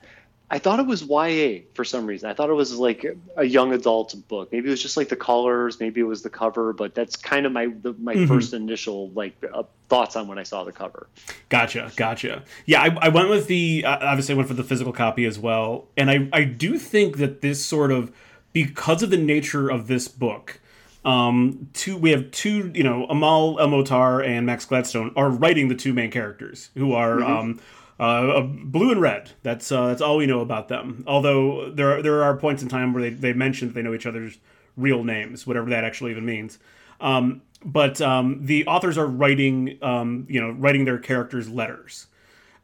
I 0.53 0.59
thought 0.59 0.81
it 0.81 0.87
was 0.87 1.03
YA 1.03 1.61
for 1.75 1.85
some 1.85 2.07
reason. 2.07 2.29
I 2.29 2.35
thought 2.35 2.51
it 2.51 2.55
was 2.55 2.75
like 2.75 3.07
a 3.37 3.45
young 3.45 3.73
adult 3.73 4.17
book. 4.27 4.51
Maybe 4.51 4.67
it 4.67 4.71
was 4.71 4.83
just 4.83 4.97
like 4.97 5.09
the 5.09 5.17
colors, 5.17 5.79
maybe 5.79 6.01
it 6.01 6.05
was 6.05 6.23
the 6.23 6.31
cover, 6.31 6.73
but 6.73 6.93
that's 6.93 7.15
kind 7.15 7.47
of 7.47 7.53
my 7.53 7.67
the, 7.83 7.95
my 8.01 8.27
first 8.27 8.53
initial 8.53 9.11
like 9.11 9.37
uh, 9.55 9.63
thoughts 9.89 10.17
on 10.17 10.27
when 10.27 10.39
I 10.39 10.43
saw 10.43 10.65
the 10.65 10.73
cover. 10.73 11.07
Gotcha, 11.51 11.93
gotcha. 11.95 12.43
Yeah, 12.67 12.83
I, 12.83 13.07
I 13.07 13.09
went 13.11 13.31
with 13.31 13.47
the 13.47 13.85
uh, 13.85 13.99
obviously 14.01 14.35
I 14.35 14.37
went 14.37 14.49
for 14.49 14.55
the 14.55 14.65
physical 14.65 14.93
copy 14.93 15.25
as 15.25 15.39
well, 15.39 15.87
and 15.97 16.11
I 16.11 16.29
I 16.33 16.43
do 16.45 16.79
think 16.79 17.19
that 17.19 17.43
this 17.43 17.65
sort 17.65 17.93
of 17.93 18.11
because 18.53 19.05
of 19.05 19.11
the 19.11 19.19
nature 19.19 19.69
of 19.69 19.87
this 19.87 20.09
book, 20.09 20.61
um, 21.05 21.69
two 21.75 21.97
we 21.97 22.11
have 22.11 22.29
two 22.33 22.73
you 22.75 22.83
know 22.83 23.07
Amal 23.09 23.61
El-Mohtar 23.61 24.27
and 24.27 24.47
Max 24.47 24.65
Gladstone 24.65 25.13
are 25.15 25.31
writing 25.31 25.69
the 25.69 25.77
two 25.77 25.93
main 25.93 26.11
characters 26.11 26.71
who 26.75 26.93
are 26.93 27.23
um. 27.23 27.61
Uh, 28.01 28.41
blue 28.41 28.91
and 28.91 28.99
red. 29.03 29.31
That's 29.43 29.71
uh, 29.71 29.89
that's 29.89 30.01
all 30.01 30.17
we 30.17 30.25
know 30.25 30.41
about 30.41 30.69
them. 30.69 31.05
Although 31.07 31.71
there 31.71 31.99
are, 31.99 32.03
there 32.03 32.23
are 32.23 32.35
points 32.35 32.63
in 32.63 32.69
time 32.71 32.95
where 32.95 33.03
they, 33.03 33.11
they 33.11 33.33
mention 33.35 33.69
that 33.69 33.75
they 33.75 33.83
know 33.83 33.93
each 33.93 34.07
other's 34.07 34.39
real 34.75 35.05
names, 35.05 35.47
whatever 35.47 35.69
that 35.69 35.85
actually 35.85 36.13
even 36.13 36.25
means. 36.25 36.59
Um, 36.99 37.43
but 37.63 38.01
um, 38.01 38.47
the 38.47 38.67
authors 38.67 38.97
are 38.97 39.07
writing, 39.07 39.77
um, 39.83 40.27
you 40.31 40.41
know, 40.41 40.51
writing 40.53 40.87
their 40.87 40.99
characters 40.99 41.51
letters, 41.51 42.07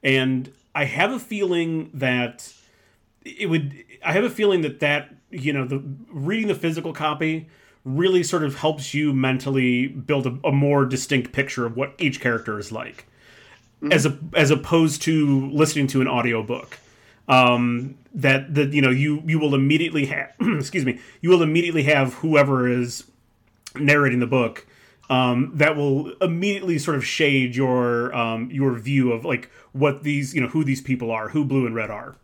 and 0.03 0.51
I 0.75 0.85
have 0.85 1.13
a 1.13 1.19
feeling 1.19 1.91
that 1.93 2.51
it 3.23 3.51
would. 3.51 3.85
I 4.03 4.13
have 4.13 4.25
a 4.25 4.31
feeling 4.31 4.63
that 4.63 4.81
that 4.81 5.15
you 5.31 5.53
know 5.53 5.67
the 5.67 5.83
reading 6.09 6.49
the 6.49 6.55
physical 6.55 6.95
copy 6.95 7.51
really 7.85 8.23
sort 8.23 8.43
of 8.43 8.55
helps 8.55 8.95
you 8.95 9.13
mentally 9.13 9.87
build 9.87 10.27
a, 10.27 10.39
a 10.49 10.53
more 10.53 10.87
distinct 10.87 11.33
picture 11.33 11.67
of 11.67 11.77
what 11.77 11.95
each 11.99 12.23
character 12.23 12.59
is 12.59 12.73
like 12.73 13.07
mm-hmm. 13.83 13.93
as 13.93 14.07
a 14.07 14.19
as 14.35 14.51
opposed 14.51 15.03
to 15.03 15.49
listening 15.51 15.87
to 15.87 16.01
an 16.01 16.09
audiobook 16.09 16.79
um 17.29 17.97
that 18.15 18.55
that 18.55 18.73
you 18.73 18.81
know 18.81 18.91
you 18.91 19.23
you 19.27 19.39
will 19.39 19.55
immediately 19.55 20.07
have 20.07 20.33
excuse 20.41 20.85
me 20.85 20.99
you 21.21 21.31
will 21.31 21.43
immediately 21.43 21.83
have 21.83 22.15
whoever 22.15 22.69
is 22.69 23.05
narrating 23.75 24.21
the 24.21 24.27
book 24.27 24.67
um, 25.09 25.53
that 25.55 25.77
will 25.77 26.13
immediately 26.21 26.79
sort 26.79 26.97
of 26.97 27.07
shade 27.07 27.55
your 27.55 28.15
um, 28.15 28.51
your 28.51 28.75
view 28.75 29.13
of 29.13 29.25
like 29.25 29.51
what 29.73 30.03
these 30.03 30.35
you 30.35 30.41
know 30.41 30.49
who 30.49 30.65
these 30.65 30.81
people 30.81 31.11
are 31.11 31.29
who 31.29 31.45
blue 31.45 31.67
and 31.67 31.75
red 31.75 31.91
are. 31.91 32.17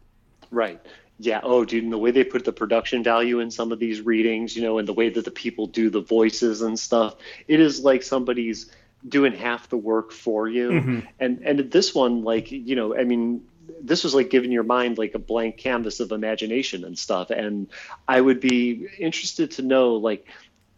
Right. 0.51 0.81
Yeah. 1.19 1.41
Oh 1.43 1.65
dude 1.65 1.85
and 1.85 1.93
the 1.93 1.99
way 1.99 2.11
they 2.11 2.25
put 2.25 2.45
the 2.45 2.53
production 2.53 3.05
value 3.05 3.39
in 3.39 3.51
some 3.51 3.71
of 3.71 3.79
these 3.79 4.01
readings 4.01 4.57
you 4.57 4.63
know 4.63 4.79
and 4.79 4.89
the 4.89 4.93
way 4.93 5.09
that 5.09 5.25
the 5.25 5.31
people 5.31 5.67
do 5.67 5.89
the 5.89 6.01
voices 6.01 6.63
and 6.63 6.79
stuff 6.79 7.15
it 7.47 7.61
is 7.61 7.85
like 7.85 8.03
somebody's 8.03 8.71
doing 9.07 9.33
half 9.33 9.69
the 9.69 9.77
work 9.77 10.13
for 10.13 10.49
you 10.49 10.71
mm-hmm. 10.71 11.01
and 11.19 11.41
and 11.43 11.71
this 11.71 11.95
one 11.95 12.23
like 12.23 12.53
you 12.53 12.77
know 12.77 12.97
i 12.97 13.05
mean 13.05 13.45
this 13.81 14.05
was 14.05 14.15
like 14.15 14.31
giving 14.31 14.53
your 14.53 14.63
mind 14.63 14.99
like 14.99 15.15
a 15.15 15.19
blank 15.19 15.57
canvas 15.57 16.01
of 16.01 16.13
imagination 16.13 16.85
and 16.85 16.99
stuff 16.99 17.31
and 17.31 17.69
i 18.07 18.21
would 18.21 18.41
be 18.41 18.87
interested 18.99 19.51
to 19.51 19.63
know 19.63 19.95
like 19.95 20.27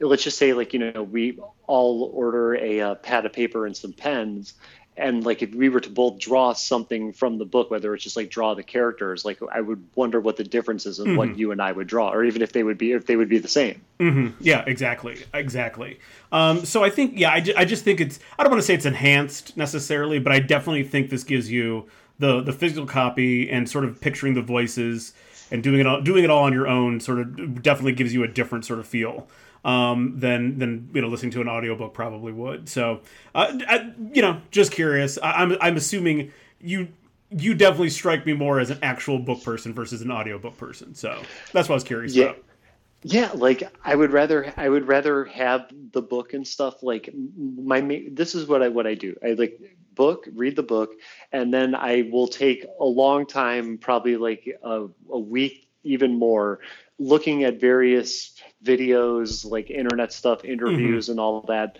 let's 0.00 0.24
just 0.24 0.38
say 0.38 0.52
like 0.52 0.72
you 0.72 0.78
know 0.78 1.02
we 1.02 1.38
all 1.66 2.10
order 2.14 2.54
a, 2.56 2.80
uh, 2.80 2.94
pad 2.96 3.26
of 3.26 3.32
paper 3.32 3.66
and 3.66 3.76
some 3.76 3.92
pens 3.92 4.54
and 4.96 5.24
like 5.24 5.42
if 5.42 5.54
we 5.54 5.68
were 5.68 5.80
to 5.80 5.90
both 5.90 6.18
draw 6.18 6.52
something 6.52 7.12
from 7.12 7.38
the 7.38 7.44
book 7.44 7.70
whether 7.70 7.94
it's 7.94 8.04
just 8.04 8.16
like 8.16 8.30
draw 8.30 8.54
the 8.54 8.62
characters 8.62 9.24
like 9.24 9.38
i 9.52 9.60
would 9.60 9.84
wonder 9.94 10.20
what 10.20 10.36
the 10.36 10.44
difference 10.44 10.86
is 10.86 10.98
in 10.98 11.06
mm-hmm. 11.06 11.16
what 11.16 11.36
you 11.36 11.52
and 11.52 11.60
i 11.60 11.72
would 11.72 11.86
draw 11.86 12.10
or 12.10 12.24
even 12.24 12.42
if 12.42 12.52
they 12.52 12.62
would 12.62 12.78
be 12.78 12.92
if 12.92 13.06
they 13.06 13.16
would 13.16 13.28
be 13.28 13.38
the 13.38 13.48
same 13.48 13.80
mm-hmm. 13.98 14.28
yeah 14.40 14.64
exactly 14.66 15.24
exactly 15.32 15.98
um, 16.32 16.64
so 16.64 16.84
i 16.84 16.90
think 16.90 17.12
yeah 17.16 17.32
I, 17.32 17.40
ju- 17.40 17.54
I 17.56 17.64
just 17.64 17.84
think 17.84 18.00
it's 18.00 18.18
i 18.38 18.42
don't 18.42 18.50
want 18.50 18.62
to 18.62 18.66
say 18.66 18.74
it's 18.74 18.86
enhanced 18.86 19.56
necessarily 19.56 20.18
but 20.18 20.32
i 20.32 20.38
definitely 20.38 20.84
think 20.84 21.10
this 21.10 21.24
gives 21.24 21.50
you 21.50 21.88
the 22.18 22.40
the 22.42 22.52
physical 22.52 22.86
copy 22.86 23.50
and 23.50 23.68
sort 23.68 23.84
of 23.84 24.00
picturing 24.00 24.34
the 24.34 24.42
voices 24.42 25.12
and 25.50 25.62
doing 25.62 25.80
it 25.80 25.86
all 25.86 26.00
doing 26.00 26.24
it 26.24 26.30
all 26.30 26.44
on 26.44 26.52
your 26.52 26.68
own 26.68 27.00
sort 27.00 27.18
of 27.18 27.62
definitely 27.62 27.92
gives 27.92 28.14
you 28.14 28.22
a 28.22 28.28
different 28.28 28.64
sort 28.64 28.78
of 28.78 28.86
feel 28.86 29.28
um, 29.64 30.18
than 30.18 30.58
than 30.58 30.90
you 30.92 31.00
know 31.00 31.08
listening 31.08 31.32
to 31.32 31.40
an 31.40 31.48
audiobook 31.48 31.94
probably 31.94 32.32
would. 32.32 32.68
So, 32.68 33.00
uh, 33.34 33.58
I, 33.68 33.92
you 34.12 34.22
know, 34.22 34.40
just 34.50 34.72
curious. 34.72 35.18
I, 35.22 35.42
am 35.42 35.52
I'm, 35.52 35.58
I'm 35.60 35.76
assuming 35.76 36.32
you 36.60 36.88
you 37.30 37.54
definitely 37.54 37.90
strike 37.90 38.26
me 38.26 38.32
more 38.32 38.60
as 38.60 38.70
an 38.70 38.78
actual 38.82 39.18
book 39.18 39.42
person 39.42 39.72
versus 39.72 40.02
an 40.02 40.10
audiobook 40.10 40.56
person. 40.56 40.94
So 40.94 41.20
that's 41.52 41.68
what 41.68 41.74
I 41.74 41.76
was 41.76 41.84
curious 41.84 42.14
yeah. 42.14 42.24
about. 42.26 42.44
Yeah, 43.06 43.30
like 43.34 43.62
I 43.84 43.94
would 43.94 44.12
rather 44.12 44.52
I 44.56 44.68
would 44.68 44.88
rather 44.88 45.26
have 45.26 45.70
the 45.92 46.00
book 46.00 46.32
and 46.32 46.46
stuff. 46.46 46.82
Like 46.82 47.10
my 47.14 48.06
this 48.10 48.34
is 48.34 48.46
what 48.46 48.62
I 48.62 48.68
what 48.68 48.86
I 48.86 48.94
do. 48.94 49.16
I 49.22 49.32
like 49.32 49.60
book, 49.94 50.26
read 50.32 50.56
the 50.56 50.62
book, 50.62 50.92
and 51.30 51.52
then 51.52 51.74
I 51.74 52.08
will 52.10 52.26
take 52.26 52.66
a 52.80 52.84
long 52.84 53.26
time, 53.26 53.78
probably 53.78 54.16
like 54.16 54.48
a, 54.62 54.86
a 55.10 55.18
week, 55.18 55.68
even 55.82 56.18
more, 56.18 56.60
looking 56.98 57.44
at 57.44 57.60
various 57.60 58.34
videos, 58.62 59.44
like 59.44 59.70
internet 59.70 60.12
stuff, 60.12 60.44
interviews, 60.44 61.04
mm-hmm. 61.04 61.12
and 61.12 61.20
all 61.20 61.40
that, 61.42 61.78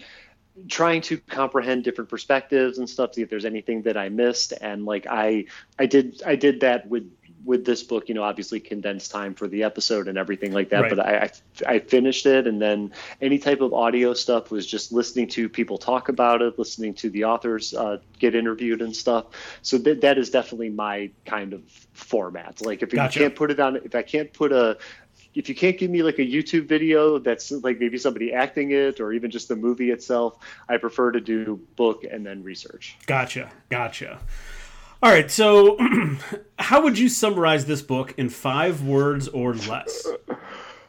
trying 0.68 1.02
to 1.02 1.18
comprehend 1.18 1.84
different 1.84 2.10
perspectives 2.10 2.78
and 2.78 2.88
stuff, 2.88 3.14
see 3.14 3.22
if 3.22 3.30
there's 3.30 3.44
anything 3.44 3.82
that 3.82 3.96
I 3.96 4.08
missed. 4.08 4.52
And 4.60 4.84
like 4.84 5.06
I, 5.08 5.46
I 5.78 5.86
did, 5.86 6.22
I 6.24 6.36
did 6.36 6.60
that 6.60 6.88
with 6.88 7.10
with 7.44 7.64
this 7.64 7.82
book, 7.82 8.08
you 8.08 8.14
know, 8.14 8.22
obviously 8.22 8.58
condensed 8.58 9.10
time 9.10 9.34
for 9.34 9.46
the 9.46 9.64
episode 9.64 10.08
and 10.08 10.16
everything 10.16 10.52
like 10.52 10.70
that. 10.70 10.82
Right. 10.82 10.90
But 10.96 11.00
I, 11.00 11.16
I, 11.16 11.74
I 11.74 11.78
finished 11.78 12.26
it, 12.26 12.46
and 12.46 12.60
then 12.60 12.92
any 13.20 13.38
type 13.38 13.60
of 13.60 13.74
audio 13.74 14.14
stuff 14.14 14.50
was 14.50 14.66
just 14.66 14.92
listening 14.92 15.28
to 15.28 15.48
people 15.48 15.78
talk 15.78 16.08
about 16.08 16.42
it, 16.42 16.58
listening 16.58 16.94
to 16.94 17.10
the 17.10 17.24
authors 17.24 17.74
uh, 17.74 17.98
get 18.18 18.34
interviewed 18.34 18.80
and 18.80 18.96
stuff. 18.96 19.26
So 19.62 19.78
that 19.78 20.00
that 20.00 20.18
is 20.18 20.30
definitely 20.30 20.70
my 20.70 21.10
kind 21.26 21.52
of 21.52 21.62
format. 21.92 22.64
Like 22.64 22.82
if 22.82 22.90
gotcha. 22.90 23.18
you 23.18 23.26
can't 23.26 23.36
put 23.36 23.50
it 23.50 23.60
on, 23.60 23.76
if 23.76 23.94
I 23.94 24.02
can't 24.02 24.32
put 24.32 24.52
a 24.52 24.78
if 25.34 25.48
you 25.48 25.54
can't 25.54 25.76
give 25.76 25.90
me 25.90 26.02
like 26.02 26.18
a 26.18 26.26
YouTube 26.26 26.66
video 26.66 27.18
that's 27.18 27.50
like 27.50 27.78
maybe 27.80 27.98
somebody 27.98 28.32
acting 28.32 28.70
it 28.70 29.00
or 29.00 29.12
even 29.12 29.30
just 29.30 29.48
the 29.48 29.56
movie 29.56 29.90
itself, 29.90 30.38
I 30.68 30.76
prefer 30.76 31.12
to 31.12 31.20
do 31.20 31.60
book 31.76 32.04
and 32.10 32.24
then 32.24 32.42
research. 32.42 32.96
Gotcha. 33.06 33.50
Gotcha. 33.68 34.20
All 35.02 35.10
right. 35.10 35.30
So, 35.30 35.76
how 36.58 36.82
would 36.82 36.98
you 36.98 37.08
summarize 37.08 37.66
this 37.66 37.82
book 37.82 38.14
in 38.16 38.28
five 38.28 38.82
words 38.82 39.28
or 39.28 39.54
less? 39.54 40.06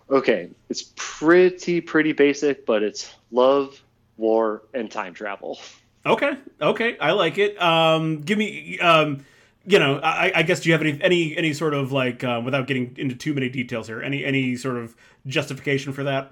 Okay. 0.10 0.50
It's 0.70 0.94
pretty, 0.96 1.82
pretty 1.82 2.14
basic, 2.14 2.66
but 2.66 2.84
it's 2.84 3.14
love, 3.32 3.82
war, 4.18 4.62
and 4.74 4.90
time 4.90 5.14
travel. 5.14 5.60
Okay. 6.06 6.38
Okay. 6.62 6.98
I 7.00 7.12
like 7.12 7.40
it. 7.40 7.60
Um, 7.62 8.22
give 8.22 8.38
me. 8.38 8.80
Um, 8.80 9.26
you 9.66 9.80
know, 9.80 10.00
I, 10.00 10.32
I, 10.36 10.44
guess 10.44 10.62
do 10.62 10.70
you 10.70 10.74
have 10.74 10.82
any 10.82 11.02
any 11.02 11.38
any 11.38 11.54
sort 11.54 11.74
of 11.74 11.92
like 11.92 12.24
um, 12.24 12.46
without 12.46 12.68
getting 12.68 12.96
into 12.98 13.16
too 13.16 13.34
many 13.34 13.50
details 13.50 13.88
here, 13.88 14.02
any 14.02 14.24
any 14.24 14.56
sort 14.56 14.78
of 14.78 14.96
justification 15.26 15.94
for 15.94 16.04
that? 16.04 16.32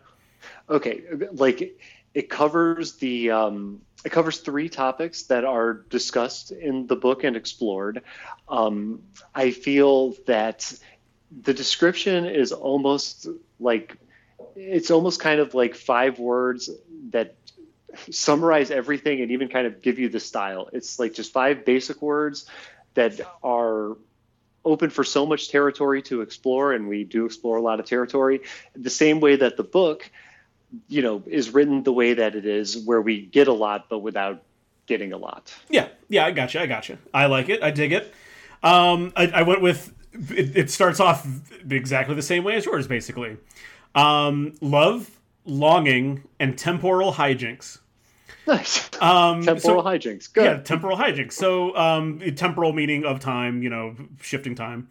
Okay, 0.69 1.01
like 1.31 1.79
it 2.13 2.29
covers 2.29 2.93
the 2.97 3.31
um, 3.31 3.81
it 4.05 4.11
covers 4.11 4.39
three 4.39 4.69
topics 4.69 5.23
that 5.23 5.45
are 5.45 5.73
discussed 5.73 6.51
in 6.51 6.87
the 6.87 6.95
book 6.95 7.23
and 7.23 7.35
explored. 7.35 8.03
Um, 8.47 9.01
I 9.33 9.51
feel 9.51 10.15
that 10.27 10.71
the 11.41 11.53
description 11.53 12.25
is 12.25 12.51
almost 12.51 13.27
like 13.59 13.97
it's 14.55 14.91
almost 14.91 15.19
kind 15.19 15.39
of 15.39 15.55
like 15.55 15.73
five 15.73 16.19
words 16.19 16.69
that 17.09 17.35
summarize 18.11 18.71
everything 18.71 19.21
and 19.21 19.31
even 19.31 19.47
kind 19.49 19.65
of 19.65 19.81
give 19.81 19.97
you 19.97 20.09
the 20.09 20.19
style. 20.19 20.69
It's 20.73 20.99
like 20.99 21.13
just 21.13 21.33
five 21.33 21.65
basic 21.65 22.01
words 22.01 22.47
that 22.93 23.19
are 23.43 23.97
open 24.65 24.89
for 24.89 25.03
so 25.03 25.25
much 25.25 25.49
territory 25.49 26.01
to 26.03 26.21
explore, 26.21 26.73
and 26.73 26.87
we 26.87 27.03
do 27.03 27.25
explore 27.25 27.57
a 27.57 27.61
lot 27.61 27.79
of 27.79 27.85
territory. 27.85 28.41
The 28.75 28.89
same 28.89 29.19
way 29.19 29.35
that 29.35 29.57
the 29.57 29.63
book, 29.63 30.09
you 30.87 31.01
know, 31.01 31.21
is 31.25 31.53
written 31.53 31.83
the 31.83 31.93
way 31.93 32.13
that 32.13 32.35
it 32.35 32.45
is, 32.45 32.77
where 32.77 33.01
we 33.01 33.21
get 33.21 33.47
a 33.47 33.53
lot 33.53 33.89
but 33.89 33.99
without 33.99 34.43
getting 34.85 35.13
a 35.13 35.17
lot. 35.17 35.53
Yeah, 35.69 35.87
yeah, 36.09 36.25
I 36.25 36.31
got 36.31 36.53
you. 36.53 36.59
I 36.59 36.65
got 36.65 36.89
you. 36.89 36.97
I 37.13 37.25
like 37.25 37.49
it. 37.49 37.61
I 37.63 37.71
dig 37.71 37.91
it. 37.91 38.13
Um, 38.61 39.11
I, 39.15 39.27
I 39.27 39.41
went 39.43 39.61
with 39.61 39.93
it, 40.13 40.55
it, 40.55 40.71
starts 40.71 40.99
off 40.99 41.27
exactly 41.69 42.15
the 42.15 42.21
same 42.21 42.43
way 42.43 42.55
as 42.55 42.65
yours, 42.65 42.87
basically. 42.87 43.37
Um, 43.95 44.53
love, 44.61 45.19
longing, 45.45 46.23
and 46.39 46.57
temporal 46.57 47.13
hijinks. 47.13 47.79
Nice. 48.47 48.89
Um, 49.01 49.41
temporal 49.41 49.83
so, 49.83 49.89
hijinks. 49.89 50.31
Good. 50.31 50.43
Yeah, 50.43 50.57
temporal 50.57 50.97
hijinks. 50.97 51.33
So, 51.33 51.75
um, 51.75 52.19
temporal 52.35 52.73
meaning 52.73 53.05
of 53.05 53.19
time, 53.19 53.63
you 53.63 53.69
know, 53.69 53.95
shifting 54.21 54.55
time. 54.55 54.89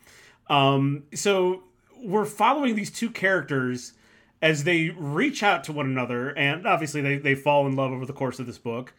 Um, 0.48 1.04
so 1.14 1.62
we're 2.02 2.24
following 2.24 2.74
these 2.74 2.90
two 2.90 3.10
characters 3.10 3.92
as 4.40 4.64
they 4.64 4.90
reach 4.90 5.42
out 5.42 5.64
to 5.64 5.72
one 5.72 5.86
another, 5.86 6.36
and 6.36 6.66
obviously 6.66 7.00
they, 7.00 7.16
they 7.16 7.34
fall 7.34 7.66
in 7.66 7.76
love 7.76 7.92
over 7.92 8.04
the 8.04 8.12
course 8.12 8.38
of 8.40 8.46
this 8.46 8.58
book. 8.58 8.92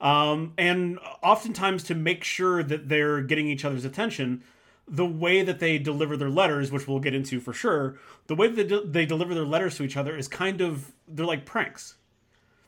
Um, 0.00 0.54
and 0.58 0.98
oftentimes 1.22 1.82
to 1.84 1.94
make 1.94 2.24
sure 2.24 2.62
that 2.62 2.88
they're 2.88 3.22
getting 3.22 3.48
each 3.48 3.64
other's 3.64 3.84
attention, 3.84 4.42
the 4.88 5.06
way 5.06 5.42
that 5.42 5.60
they 5.60 5.78
deliver 5.78 6.16
their 6.16 6.30
letters, 6.30 6.72
which 6.72 6.88
we'll 6.88 7.00
get 7.00 7.14
into 7.14 7.40
for 7.40 7.52
sure, 7.52 7.98
the 8.26 8.34
way 8.34 8.48
that 8.48 8.56
they, 8.56 8.64
de- 8.64 8.86
they 8.86 9.06
deliver 9.06 9.34
their 9.34 9.44
letters 9.44 9.76
to 9.76 9.84
each 9.84 9.96
other 9.96 10.16
is 10.16 10.26
kind 10.28 10.60
of 10.60 10.92
they're 11.06 11.26
like 11.26 11.46
pranks. 11.46 11.96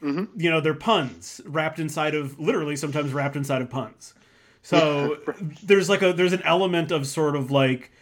Mm-hmm. 0.03 0.41
You 0.41 0.51
know, 0.51 0.61
they're 0.61 0.75
puns 0.75 1.41
wrapped 1.45 1.79
inside 1.79 2.15
of 2.15 2.39
literally 2.39 2.77
sometimes 2.77 3.13
wrapped 3.13 3.37
inside 3.37 3.63
of 3.63 3.71
puns. 3.71 4.15
So 4.63 5.19
there's 5.63 5.89
like 5.89 6.03
a 6.03 6.13
there's 6.13 6.33
an 6.33 6.43
element 6.43 6.91
of 6.91 7.07
sort 7.07 7.37
of 7.37 7.51
like 7.51 7.93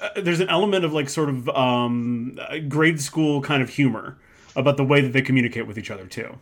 uh, 0.00 0.08
there's 0.16 0.40
an 0.40 0.48
element 0.48 0.84
of 0.84 0.92
like 0.92 1.08
sort 1.08 1.28
of 1.28 1.48
um, 1.50 2.38
grade 2.68 3.00
school 3.00 3.42
kind 3.42 3.62
of 3.62 3.68
humor 3.68 4.18
about 4.56 4.76
the 4.76 4.84
way 4.84 5.00
that 5.00 5.12
they 5.12 5.22
communicate 5.22 5.66
with 5.66 5.78
each 5.78 5.90
other 5.90 6.06
too. 6.06 6.38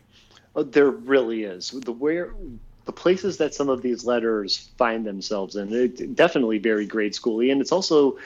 Oh, 0.54 0.62
there 0.62 0.90
really 0.90 1.44
is 1.44 1.70
the 1.70 1.92
where 1.92 2.32
the 2.84 2.92
places 2.92 3.36
that 3.36 3.54
some 3.54 3.68
of 3.68 3.82
these 3.82 4.04
letters 4.04 4.70
find 4.78 5.04
themselves 5.04 5.56
in. 5.56 5.72
It 5.72 6.16
definitely 6.16 6.58
very 6.58 6.86
grade 6.86 7.12
schooly, 7.12 7.52
and 7.52 7.60
it's 7.60 7.72
also 7.72 8.18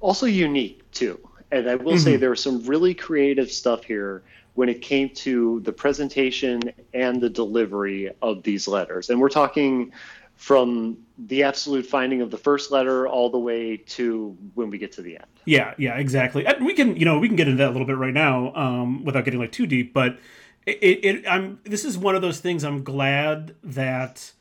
also 0.00 0.26
unique 0.26 0.88
too. 0.90 1.18
And 1.50 1.70
I 1.70 1.76
will 1.76 1.92
mm-hmm. 1.92 2.04
say 2.04 2.16
there's 2.16 2.42
some 2.42 2.64
really 2.64 2.94
creative 2.94 3.50
stuff 3.50 3.84
here 3.84 4.22
when 4.56 4.68
it 4.68 4.80
came 4.80 5.10
to 5.10 5.60
the 5.60 5.72
presentation 5.72 6.72
and 6.92 7.20
the 7.20 7.30
delivery 7.30 8.10
of 8.22 8.42
these 8.42 8.66
letters. 8.66 9.10
And 9.10 9.20
we're 9.20 9.28
talking 9.28 9.92
from 10.34 10.96
the 11.18 11.42
absolute 11.42 11.86
finding 11.86 12.22
of 12.22 12.30
the 12.30 12.38
first 12.38 12.70
letter 12.70 13.06
all 13.06 13.30
the 13.30 13.38
way 13.38 13.76
to 13.76 14.36
when 14.54 14.70
we 14.70 14.78
get 14.78 14.92
to 14.92 15.02
the 15.02 15.16
end. 15.16 15.26
Yeah, 15.44 15.74
yeah, 15.78 15.96
exactly. 15.96 16.46
And 16.46 16.64
we 16.64 16.72
can, 16.72 16.96
you 16.96 17.04
know, 17.04 17.18
we 17.18 17.28
can 17.28 17.36
get 17.36 17.48
into 17.48 17.58
that 17.58 17.68
a 17.68 17.72
little 17.72 17.86
bit 17.86 17.98
right 17.98 18.14
now 18.14 18.54
um, 18.54 19.04
without 19.04 19.24
getting 19.24 19.40
like 19.40 19.52
too 19.52 19.66
deep. 19.66 19.92
But 19.92 20.18
it, 20.64 21.04
it, 21.04 21.28
I'm. 21.28 21.60
This 21.64 21.84
is 21.84 21.96
one 21.96 22.16
of 22.16 22.22
those 22.22 22.40
things. 22.40 22.64
I'm 22.64 22.82
glad 22.82 23.54
that. 23.62 24.32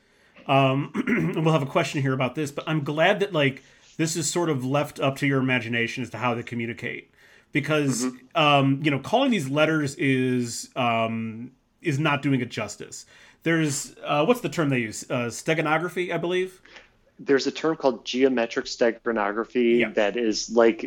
Um, 0.48 1.34
we'll 1.44 1.54
have 1.54 1.64
a 1.64 1.68
question 1.68 2.02
here 2.02 2.14
about 2.14 2.36
this, 2.36 2.52
but 2.52 2.66
I'm 2.68 2.84
glad 2.84 3.20
that 3.22 3.34
like 3.34 3.64
this 3.98 4.16
is 4.16 4.30
sort 4.30 4.50
of 4.50 4.64
left 4.64 5.00
up 5.00 5.18
to 5.18 5.28
your 5.28 5.40
imagination 5.40 6.04
as 6.04 6.12
to 6.12 6.18
how 6.18 6.36
they 6.36 6.44
communicate 6.44 7.12
because 7.56 8.06
um, 8.36 8.82
you 8.84 8.92
know 8.92 9.00
calling 9.00 9.32
these 9.32 9.50
letters 9.50 9.96
is 9.96 10.70
um, 10.76 11.52
is 11.82 11.98
not 11.98 12.22
doing 12.22 12.42
it 12.42 12.50
justice. 12.50 13.06
There's 13.44 13.96
uh, 14.04 14.26
what's 14.26 14.42
the 14.42 14.50
term 14.50 14.70
they 14.70 14.80
use? 14.80 15.06
Uh, 15.10 15.28
steganography, 15.30 16.14
I 16.14 16.18
believe. 16.18 16.62
there's 17.18 17.48
a 17.48 17.52
term 17.52 17.78
called 17.78 18.04
geometric 18.04 18.66
steganography 18.66 19.80
Yeah. 19.80 19.92
that 19.92 20.18
is 20.18 20.50
like 20.50 20.80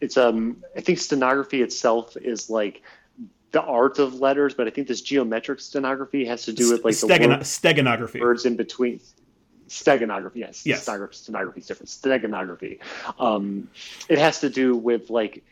it's 0.00 0.16
um 0.16 0.64
I 0.74 0.80
think 0.80 0.98
stenography 0.98 1.60
itself 1.62 2.16
is 2.16 2.48
like 2.48 2.82
the 3.52 3.60
art 3.62 3.98
of 3.98 4.14
letters, 4.14 4.54
but 4.54 4.66
I 4.66 4.70
think 4.70 4.88
this 4.88 5.02
geometric 5.02 5.60
stenography 5.60 6.24
has 6.24 6.46
to 6.46 6.52
do 6.52 6.72
with 6.72 6.82
like 6.84 6.96
the 6.96 7.06
word- 7.06 7.40
steganography. 7.42 8.20
words 8.20 8.46
in 8.46 8.56
between. 8.56 9.00
Steganography, 9.68 10.36
yes. 10.36 10.64
Yes. 10.64 10.82
Stenography, 10.82 11.16
stenography 11.16 11.60
is 11.60 11.66
different. 11.66 11.88
Steganography. 11.90 12.78
Um, 13.18 13.68
it 14.08 14.18
has 14.18 14.40
to 14.40 14.48
do 14.48 14.76
with 14.76 15.10
like 15.10 15.42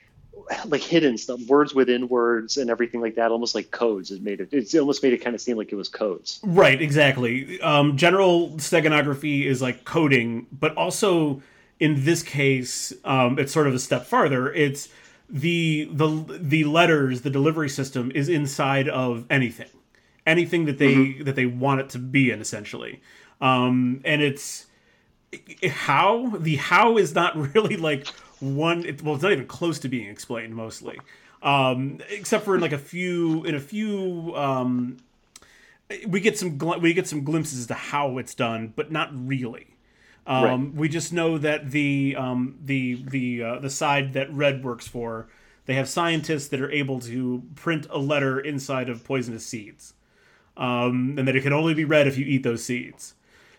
like 0.67 0.83
hidden 0.83 1.17
stuff, 1.19 1.41
words 1.47 1.75
within 1.75 2.09
words 2.09 2.57
and 2.57 2.71
everything 2.71 3.01
like 3.01 3.15
that, 3.17 3.31
almost 3.31 3.55
like 3.55 3.71
codes. 3.71 4.11
It 4.11 4.23
made 4.23 4.41
it. 4.41 4.49
It's 4.53 4.75
almost 4.75 5.03
made 5.03 5.13
it 5.13 5.19
kind 5.19 5.35
of 5.35 5.41
seem 5.41 5.57
like 5.57 5.73
it 5.73 5.77
was 5.77 5.89
codes. 5.89 6.41
Right, 6.43 6.81
exactly. 6.81 7.61
Um, 7.61 7.97
general 7.97 8.51
steganography 8.51 9.45
is 9.45 9.63
like 9.63 9.85
coding, 9.85 10.47
but 10.53 10.75
also 10.77 11.43
in 11.81 12.05
this 12.05 12.23
case, 12.23 12.93
um, 13.05 13.39
it's 13.39 13.53
sort 13.53 13.67
of 13.67 13.75
a 13.75 13.79
step 13.79 14.07
farther. 14.07 14.53
It's 14.53 14.89
the 15.29 15.89
the 15.93 16.39
the 16.41 16.65
letters, 16.65 17.23
the 17.23 17.31
delivery 17.31 17.69
system 17.69 18.11
is 18.15 18.29
inside 18.29 18.89
of 18.89 19.27
anything, 19.31 19.71
anything 20.27 20.67
that 20.67 20.79
they 20.79 21.15
that 21.23 21.37
they 21.37 21.47
want 21.47 21.81
it 21.81 21.89
to 21.91 21.99
be 21.99 22.31
in, 22.31 22.41
essentially. 22.41 23.01
Um, 23.41 24.01
and 24.05 24.23
it's 24.23 24.67
how 25.69 26.29
the 26.39 26.57
how 26.57 26.97
is 26.97 27.15
not 27.15 27.37
really 27.55 27.77
like 27.77 28.07
one 28.45 28.85
it, 28.85 29.03
well 29.03 29.15
it's 29.15 29.23
not 29.23 29.33
even 29.33 29.47
close 29.47 29.79
to 29.81 29.89
being 29.89 30.09
explained 30.09 30.55
mostly. 30.55 30.99
Um 31.43 32.01
except 32.11 32.45
for 32.45 32.55
in 32.55 32.61
like 32.61 32.73
a 32.73 32.79
few 32.79 33.45
in 33.45 33.55
a 33.55 33.61
few 33.61 34.33
um 34.37 34.99
we 36.09 36.21
get 36.21 36.39
some 36.39 36.59
gl- 36.59 36.81
we 36.81 36.95
get 36.95 37.07
some 37.07 37.25
glimpses 37.25 37.61
as 37.61 37.67
to 37.67 37.75
how 37.75 38.19
it's 38.19 38.35
done 38.35 38.73
but 38.75 38.91
not 38.91 39.11
really. 39.13 39.67
Um 40.27 40.45
Right. 40.45 40.75
we 40.75 40.89
just 40.89 41.13
know 41.13 41.39
that 41.39 41.71
the 41.71 42.17
um 42.19 42.59
the 42.63 43.03
the 43.09 43.43
uh, 43.43 43.59
the 43.61 43.71
side 43.71 44.13
that 44.15 44.33
red 44.33 44.65
works 44.65 44.87
for 44.89 45.29
they 45.67 45.75
have 45.75 45.89
scientists 45.89 46.49
that 46.49 46.61
are 46.61 46.71
able 46.71 47.01
to 47.01 47.43
print 47.55 47.87
a 47.91 47.99
letter 47.99 48.39
inside 48.39 48.89
of 48.89 49.05
poisonous 49.05 49.45
seeds. 49.47 49.95
Um 50.57 51.17
and 51.19 51.27
that 51.29 51.37
it 51.37 51.43
can 51.43 51.53
only 51.53 51.75
be 51.75 51.85
read 51.85 52.07
if 52.07 52.17
you 52.17 52.25
eat 52.25 52.43
those 52.43 52.65
seeds 52.65 53.15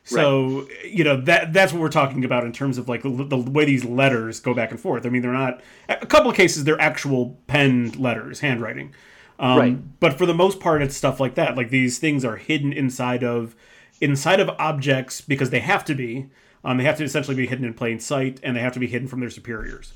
so 0.05 0.67
you 0.85 1.03
know 1.03 1.19
that 1.21 1.51
that's 1.51 1.73
what 1.73 1.81
we're 1.81 1.89
talking 1.89 2.23
about 2.23 2.43
in 2.45 2.53
terms 2.53 2.77
of 2.77 2.87
like 2.87 3.01
the, 3.03 3.09
the 3.09 3.37
way 3.37 3.65
these 3.65 3.83
letters 3.83 4.39
go 4.39 4.53
back 4.53 4.71
and 4.71 4.79
forth. 4.79 5.05
I 5.05 5.09
mean, 5.09 5.21
they're 5.21 5.33
not 5.33 5.61
a 5.89 6.05
couple 6.05 6.29
of 6.29 6.37
cases 6.37 6.63
they're 6.63 6.79
actual 6.79 7.37
penned 7.47 7.97
letters, 7.97 8.39
handwriting. 8.39 8.93
Um, 9.39 9.57
Right. 9.59 9.99
But 9.99 10.17
for 10.17 10.25
the 10.25 10.33
most 10.33 10.59
part, 10.61 10.81
it's 10.81 10.95
stuff 10.95 11.19
like 11.19 11.35
that. 11.35 11.57
Like 11.57 11.69
these 11.69 11.97
things 11.97 12.23
are 12.23 12.37
hidden 12.37 12.71
inside 12.71 13.23
of 13.23 13.55
inside 13.99 14.39
of 14.39 14.49
objects 14.59 15.21
because 15.21 15.49
they 15.49 15.59
have 15.59 15.83
to 15.85 15.95
be. 15.95 16.29
Um, 16.63 16.77
they 16.77 16.83
have 16.83 16.97
to 16.97 17.03
essentially 17.03 17.35
be 17.35 17.45
hidden 17.45 17.65
in 17.65 17.73
plain 17.73 17.99
sight, 17.99 18.39
and 18.41 18.55
they 18.55 18.61
have 18.61 18.73
to 18.73 18.79
be 18.79 18.87
hidden 18.87 19.07
from 19.07 19.19
their 19.19 19.29
superiors. 19.29 19.93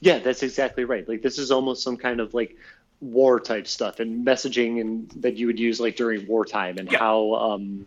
Yeah, 0.00 0.18
that's 0.18 0.42
exactly 0.42 0.84
right. 0.84 1.08
Like 1.08 1.22
this 1.22 1.38
is 1.38 1.50
almost 1.50 1.82
some 1.82 1.96
kind 1.96 2.20
of 2.20 2.32
like 2.34 2.56
war 3.00 3.38
type 3.38 3.66
stuff 3.66 4.00
and 4.00 4.26
messaging 4.26 4.80
and 4.80 5.10
that 5.16 5.36
you 5.36 5.46
would 5.46 5.60
use 5.60 5.78
like 5.78 5.96
during 5.96 6.26
wartime 6.26 6.78
and 6.78 6.90
Yeah. 6.90 6.98
how 6.98 7.34
um 7.34 7.86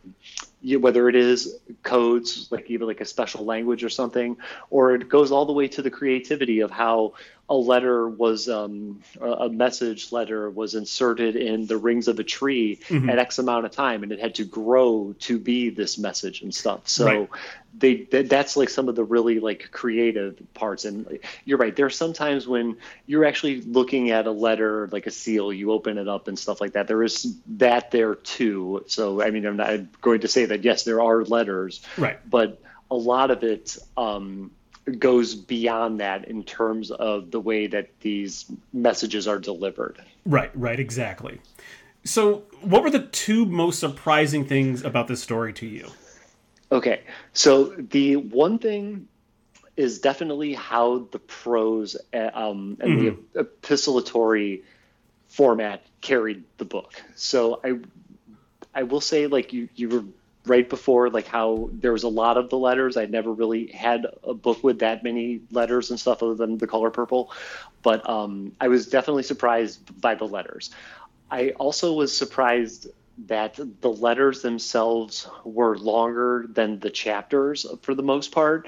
whether 0.62 1.08
it 1.08 1.16
is 1.16 1.58
codes 1.84 2.48
like 2.52 2.70
even 2.70 2.88
like 2.88 3.02
a 3.02 3.06
special 3.06 3.46
language 3.46 3.84
or 3.84 3.90
something 3.90 4.38
or 4.70 4.96
it 4.96 5.08
goes 5.08 5.32
all 5.32 5.46
the 5.46 5.54
way 5.54 5.68
to 5.68 5.82
the 5.82 5.90
creativity 5.90 6.60
of 6.60 6.70
how 6.70 7.14
a 7.50 7.56
letter 7.56 8.08
was 8.08 8.48
um, 8.48 9.02
a 9.20 9.50
message 9.50 10.12
letter 10.12 10.50
was 10.50 10.76
inserted 10.76 11.36
in 11.36 11.66
the 11.66 11.78
rings 11.78 12.08
of 12.08 12.20
a 12.20 12.24
tree 12.24 12.80
Mm-hmm. 12.88 13.10
at 13.10 13.18
X 13.20 13.40
amount 13.40 13.66
of 13.66 13.72
time, 13.72 14.04
and 14.04 14.12
it 14.12 14.20
had 14.20 14.36
to 14.36 14.46
grow 14.46 15.16
to 15.20 15.40
be 15.40 15.70
this 15.70 15.98
message 15.98 16.42
and 16.44 16.54
stuff. 16.54 16.88
So 16.88 17.06
Right. 17.06 17.30
they 17.78 17.96
that, 18.12 18.30
that's 18.30 18.56
like 18.56 18.70
some 18.70 18.88
of 18.90 18.96
the 18.96 19.04
really 19.04 19.40
like 19.40 19.70
creative 19.72 20.38
parts. 20.54 20.86
And 20.86 21.20
you're 21.46 21.58
right. 21.58 21.76
There 21.76 21.86
are 21.88 21.90
some 21.90 22.14
times 22.14 22.48
when 22.48 22.78
you're 23.08 23.26
actually 23.26 23.62
looking 23.62 24.12
at 24.12 24.28
a 24.28 24.32
letter 24.32 24.88
like 24.92 25.08
a 25.08 25.12
seal, 25.12 25.52
you 25.52 25.72
open 25.72 25.98
it 25.98 26.08
up 26.08 26.28
and 26.28 26.38
stuff 26.38 26.62
like 26.62 26.74
that. 26.74 26.88
There 26.88 27.02
is 27.04 27.36
that 27.58 27.90
there 27.92 28.16
too. 28.16 28.84
So 28.88 29.22
I 29.24 29.32
mean, 29.32 29.46
I'm 29.46 29.58
not 29.58 30.02
going 30.02 30.22
to 30.22 30.28
say 30.28 30.46
that 30.46 30.64
yes, 30.64 30.84
there 30.84 31.02
are 31.02 31.24
letters, 31.26 31.82
Right. 31.98 32.20
but 32.30 32.62
a 32.92 32.96
lot 32.96 33.30
of 33.32 33.44
it 33.44 33.78
um, 33.98 34.52
goes 34.90 35.36
beyond 35.36 36.00
that 36.00 36.28
in 36.28 36.44
terms 36.44 36.92
of 36.92 37.32
the 37.32 37.40
way 37.40 37.68
that 37.68 37.90
these 38.02 38.46
messages 38.74 39.28
are 39.28 39.40
delivered. 39.40 40.02
Right. 40.26 40.52
Right. 40.54 40.80
Exactly. 40.80 41.42
So, 42.04 42.44
what 42.62 42.82
were 42.82 42.90
the 42.90 43.08
two 43.08 43.46
most 43.46 43.80
surprising 43.80 44.46
things 44.46 44.84
about 44.84 45.08
this 45.08 45.22
story 45.22 45.54
to 45.54 45.66
you? 45.66 45.90
Okay, 46.72 47.02
so 47.34 47.66
the 47.66 48.16
one 48.16 48.60
thing 48.60 49.08
is 49.76 50.00
definitely 50.00 50.54
how 50.54 51.08
the 51.12 51.20
prose 51.20 51.96
uh, 52.14 52.30
um, 52.34 52.78
and 52.80 53.00
the 53.00 53.44
epistolatory 53.44 54.62
format 55.28 55.84
carried 56.02 56.44
the 56.58 56.66
book. 56.66 57.02
So 57.16 57.60
I, 57.64 57.80
I 58.76 58.84
will 58.84 59.02
say, 59.02 59.28
like 59.28 59.52
you, 59.54 59.70
you 59.76 59.90
were 59.90 60.04
right 60.46 60.68
before, 60.70 61.10
like 61.10 61.28
how 61.28 61.70
there 61.74 61.92
was 61.92 62.04
a 62.04 62.10
lot 62.10 62.38
of 62.38 62.50
the 62.50 62.58
letters. 62.58 62.98
I 62.98 63.06
never 63.06 63.32
really 63.32 63.68
had 63.68 64.08
a 64.24 64.34
book 64.34 64.64
with 64.64 64.80
that 64.80 65.04
many 65.04 65.42
letters 65.52 65.90
and 65.90 66.00
stuff, 66.00 66.24
other 66.24 66.36
than 66.36 66.58
the 66.58 66.68
color 66.68 66.90
purple. 66.90 67.32
But 67.82 68.08
um, 68.10 68.54
I 68.60 68.68
was 68.68 68.88
definitely 68.88 69.24
surprised 69.24 70.00
by 70.00 70.16
the 70.16 70.26
letters. 70.26 70.72
I 71.32 71.52
also 71.52 71.94
was 71.94 72.16
surprised 72.16 72.88
that 73.28 73.60
the 73.82 73.90
letters 73.90 74.42
themselves 74.42 75.28
were 75.44 75.78
longer 75.78 76.46
than 76.50 76.80
the 76.80 76.90
chapters 76.90 77.66
for 77.82 77.94
the 77.94 78.04
most 78.04 78.32
part. 78.32 78.68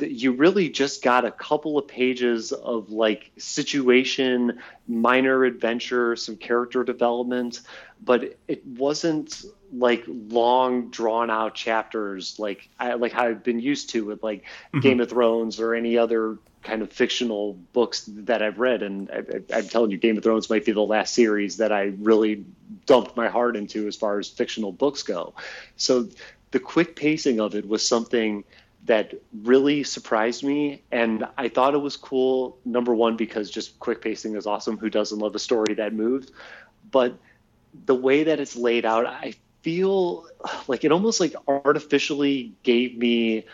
You 0.00 0.32
really 0.32 0.68
just 0.70 1.04
got 1.04 1.24
a 1.24 1.30
couple 1.30 1.78
of 1.78 1.86
pages 1.86 2.50
of 2.50 2.90
like 2.90 3.30
situation, 3.38 4.58
minor 4.88 5.44
adventure, 5.44 6.16
some 6.16 6.36
character 6.36 6.82
development, 6.82 7.60
but 8.02 8.36
it 8.48 8.66
wasn't 8.66 9.44
like 9.72 10.04
long 10.06 10.90
drawn 10.90 11.30
out 11.30 11.54
chapters 11.54 12.38
like 12.38 12.68
I 12.78 12.94
like 12.94 13.12
how 13.12 13.24
I've 13.24 13.42
been 13.42 13.60
used 13.60 13.90
to 13.90 14.04
with 14.04 14.22
like 14.22 14.42
mm-hmm. 14.42 14.80
Game 14.80 15.00
of 15.00 15.08
Thrones 15.08 15.60
or 15.60 15.74
any 15.74 15.96
other 15.96 16.38
kind 16.62 16.82
of 16.82 16.92
fictional 16.92 17.54
books 17.72 18.04
that 18.06 18.42
I've 18.42 18.58
read. 18.58 18.82
And 18.82 19.10
I, 19.10 19.16
I, 19.54 19.58
I'm 19.58 19.68
telling 19.68 19.90
you, 19.90 19.98
Game 19.98 20.16
of 20.16 20.22
Thrones 20.22 20.48
might 20.48 20.64
be 20.64 20.72
the 20.72 20.80
last 20.80 21.14
series 21.14 21.56
that 21.56 21.72
I 21.72 21.92
really 21.98 22.44
dumped 22.86 23.16
my 23.16 23.28
heart 23.28 23.56
into 23.56 23.86
as 23.86 23.96
far 23.96 24.18
as 24.18 24.28
fictional 24.28 24.72
books 24.72 25.02
go. 25.02 25.34
So 25.76 26.08
the 26.52 26.60
quick 26.60 26.94
pacing 26.96 27.40
of 27.40 27.54
it 27.54 27.66
was 27.66 27.86
something 27.86 28.44
that 28.84 29.14
really 29.42 29.84
surprised 29.84 30.42
me. 30.42 30.82
And 30.90 31.26
I 31.38 31.48
thought 31.48 31.74
it 31.74 31.78
was 31.78 31.96
cool, 31.96 32.58
number 32.64 32.94
one, 32.94 33.16
because 33.16 33.50
just 33.50 33.78
quick 33.78 34.00
pacing 34.00 34.36
is 34.36 34.46
awesome. 34.46 34.76
Who 34.76 34.90
doesn't 34.90 35.18
love 35.18 35.34
a 35.34 35.38
story 35.38 35.74
that 35.74 35.92
moves? 35.92 36.30
But 36.90 37.16
the 37.86 37.94
way 37.94 38.24
that 38.24 38.40
it's 38.40 38.56
laid 38.56 38.84
out, 38.84 39.06
I 39.06 39.34
feel 39.62 40.26
like 40.68 40.84
it 40.84 40.92
almost 40.92 41.20
like 41.20 41.34
artificially 41.46 42.52
gave 42.62 42.96
me 42.96 43.44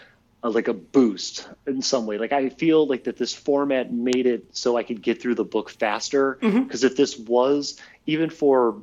a, 0.43 0.51
like 0.51 0.69
a 0.69 0.75
boost 0.75 1.49
in 1.67 1.83
some 1.83 2.07
way. 2.07 2.19
Like 2.19 2.33
I 2.33 2.49
feel 2.49 2.87
like 2.87 3.05
that 3.05 3.17
this 3.17 3.35
format 3.35 3.93
made 3.93 4.27
it 4.27 4.57
so 4.57 4.77
I 4.77 4.83
could 4.83 5.03
get 5.03 5.21
through 5.21 5.35
the 5.35 5.45
book 5.45 5.71
faster. 5.71 6.39
Because 6.63 6.85
if 6.85 6.97
this 6.97 7.19
was 7.19 7.79
even 8.07 8.31
for 8.31 8.83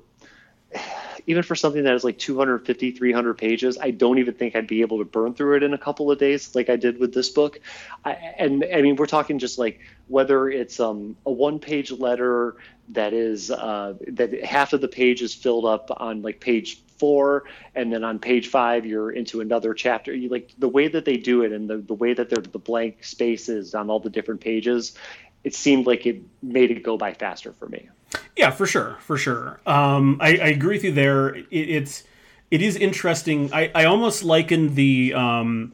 even 1.27 1.43
for 1.43 1.55
something 1.55 1.83
that 1.83 1.95
is 1.95 2.03
like 2.03 2.17
250 2.17 2.91
300 2.91 3.33
pages 3.35 3.77
i 3.79 3.91
don't 3.91 4.17
even 4.19 4.33
think 4.33 4.55
i'd 4.55 4.67
be 4.67 4.81
able 4.81 4.99
to 4.99 5.05
burn 5.05 5.33
through 5.33 5.55
it 5.55 5.63
in 5.63 5.73
a 5.73 5.77
couple 5.77 6.11
of 6.11 6.19
days 6.19 6.53
like 6.55 6.69
i 6.69 6.75
did 6.75 6.99
with 6.99 7.13
this 7.13 7.29
book 7.29 7.59
I, 8.03 8.11
and 8.38 8.65
i 8.73 8.81
mean 8.81 8.95
we're 8.95 9.05
talking 9.05 9.39
just 9.39 9.57
like 9.57 9.79
whether 10.07 10.49
it's 10.49 10.79
um, 10.79 11.15
a 11.25 11.31
one 11.31 11.59
page 11.59 11.91
letter 11.91 12.57
that 12.89 13.13
is 13.13 13.49
uh, 13.49 13.95
that 14.09 14.43
half 14.43 14.73
of 14.73 14.81
the 14.81 14.88
page 14.88 15.21
is 15.21 15.33
filled 15.33 15.65
up 15.65 15.89
on 15.97 16.21
like 16.21 16.39
page 16.39 16.81
four 16.97 17.43
and 17.75 17.91
then 17.91 18.03
on 18.03 18.19
page 18.19 18.47
five 18.47 18.86
you're 18.86 19.12
into 19.12 19.41
another 19.41 19.73
chapter 19.73 20.13
you 20.13 20.29
like 20.29 20.51
the 20.58 20.69
way 20.69 20.88
that 20.88 21.05
they 21.05 21.17
do 21.17 21.43
it 21.43 21.51
and 21.51 21.69
the, 21.69 21.77
the 21.77 21.93
way 21.93 22.13
that 22.13 22.29
the 22.29 22.60
blank 22.60 23.03
spaces 23.03 23.75
on 23.75 23.89
all 23.89 23.99
the 23.99 24.10
different 24.10 24.41
pages 24.41 24.97
it 25.43 25.53
seemed 25.53 25.86
like 25.86 26.05
it 26.05 26.21
made 26.41 26.71
it 26.71 26.84
go 26.84 26.97
by 26.97 27.13
faster 27.13 27.53
for 27.53 27.69
me 27.69 27.88
Yeah, 28.36 28.51
for 28.51 28.65
sure, 28.65 28.97
for 28.99 29.17
sure. 29.17 29.60
Um, 29.65 30.17
I, 30.19 30.29
I 30.29 30.47
agree 30.47 30.75
with 30.75 30.84
you 30.84 30.91
there. 30.91 31.36
It, 31.36 31.47
it's 31.51 32.03
it 32.51 32.62
is 32.62 32.75
interesting. 32.75 33.51
I, 33.53 33.71
I 33.73 33.86
almost 33.86 34.23
liken 34.23 34.75
the 34.75 35.13
um, 35.13 35.73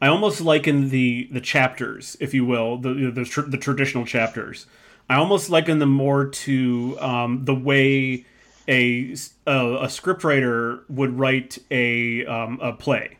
I 0.00 0.08
almost 0.08 0.40
liken 0.40 0.90
the 0.90 1.28
the 1.30 1.40
chapters, 1.40 2.16
if 2.20 2.34
you 2.34 2.44
will, 2.44 2.78
the 2.78 3.10
the, 3.10 3.24
tr- 3.24 3.42
the 3.42 3.58
traditional 3.58 4.06
chapters. 4.06 4.66
I 5.08 5.16
almost 5.16 5.50
liken 5.50 5.78
them 5.78 5.90
more 5.90 6.26
to 6.26 6.96
um, 7.00 7.44
the 7.44 7.54
way 7.54 8.24
a, 8.70 9.12
a 9.46 9.56
a 9.84 9.86
scriptwriter 9.88 10.82
would 10.88 11.18
write 11.18 11.58
a 11.70 12.24
um, 12.26 12.58
a 12.62 12.72
play. 12.72 13.18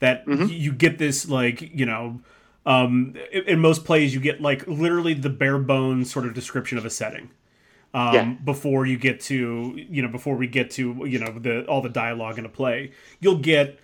That 0.00 0.24
y- 0.26 0.34
you 0.44 0.72
get 0.72 0.98
this 0.98 1.28
like 1.28 1.60
you 1.62 1.86
know 1.86 2.20
um, 2.66 3.14
in, 3.32 3.42
in 3.44 3.58
most 3.60 3.84
plays 3.84 4.14
you 4.14 4.20
get 4.20 4.40
like 4.40 4.66
literally 4.66 5.14
the 5.14 5.30
bare 5.30 5.58
bones 5.58 6.12
sort 6.12 6.26
of 6.26 6.34
description 6.34 6.78
of 6.78 6.84
a 6.84 6.90
setting 6.90 7.30
um, 7.94 8.14
Yeah. 8.14 8.24
before 8.44 8.86
you 8.86 8.98
get 8.98 9.20
to 9.22 9.72
you 9.76 10.02
know 10.02 10.08
before 10.08 10.36
we 10.36 10.46
get 10.46 10.70
to 10.72 11.04
you 11.06 11.18
know 11.18 11.38
the 11.38 11.64
all 11.66 11.80
the 11.82 11.88
dialogue 11.88 12.38
in 12.38 12.44
a 12.44 12.48
play 12.48 12.90
you'll 13.20 13.38
get 13.38 13.78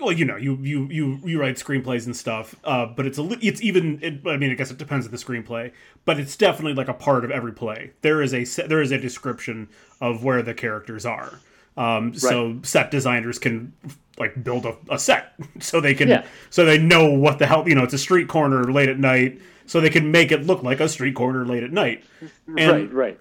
well 0.00 0.12
you 0.12 0.24
know 0.24 0.36
you 0.36 0.56
you 0.62 0.88
you 0.90 1.20
you 1.24 1.40
write 1.40 1.56
screenplays 1.56 2.06
and 2.06 2.16
stuff 2.16 2.54
uh, 2.64 2.86
but 2.86 3.06
it's 3.06 3.18
a 3.18 3.28
it's 3.42 3.60
even 3.62 3.98
it, 4.02 4.26
i 4.26 4.36
mean 4.36 4.50
i 4.50 4.54
guess 4.54 4.70
it 4.70 4.78
depends 4.78 5.04
on 5.06 5.12
the 5.12 5.18
screenplay 5.18 5.70
but 6.04 6.18
it's 6.18 6.36
definitely 6.36 6.74
like 6.74 6.88
a 6.88 6.94
part 6.94 7.24
of 7.24 7.30
every 7.30 7.52
play 7.52 7.90
there 8.00 8.22
is 8.22 8.32
a 8.32 8.44
there 8.66 8.80
is 8.80 8.90
a 8.92 8.98
description 8.98 9.68
of 10.00 10.24
where 10.24 10.42
the 10.42 10.54
characters 10.54 11.04
are 11.04 11.40
um, 11.76 12.14
so 12.14 12.58
set 12.62 12.90
designers 12.90 13.38
can 13.38 13.70
like 14.18 14.42
build 14.42 14.64
a, 14.64 14.74
a 14.90 14.98
set 14.98 15.34
so 15.60 15.78
they 15.80 15.92
can 15.94 16.08
Yeah. 16.08 16.24
so 16.48 16.64
they 16.64 16.78
know 16.78 17.12
what 17.12 17.38
the 17.38 17.46
hell 17.46 17.68
you 17.68 17.74
know 17.74 17.84
it's 17.84 17.92
a 17.94 17.98
street 17.98 18.28
corner 18.28 18.64
late 18.72 18.88
at 18.88 18.98
night 18.98 19.40
so 19.66 19.80
they 19.80 19.90
can 19.90 20.10
make 20.10 20.32
it 20.32 20.46
look 20.46 20.62
like 20.62 20.80
a 20.80 20.88
street 20.88 21.14
corner 21.14 21.44
late 21.44 21.62
at 21.62 21.72
night 21.72 22.02
and 22.46 22.70
right, 22.72 22.92
right. 22.92 23.20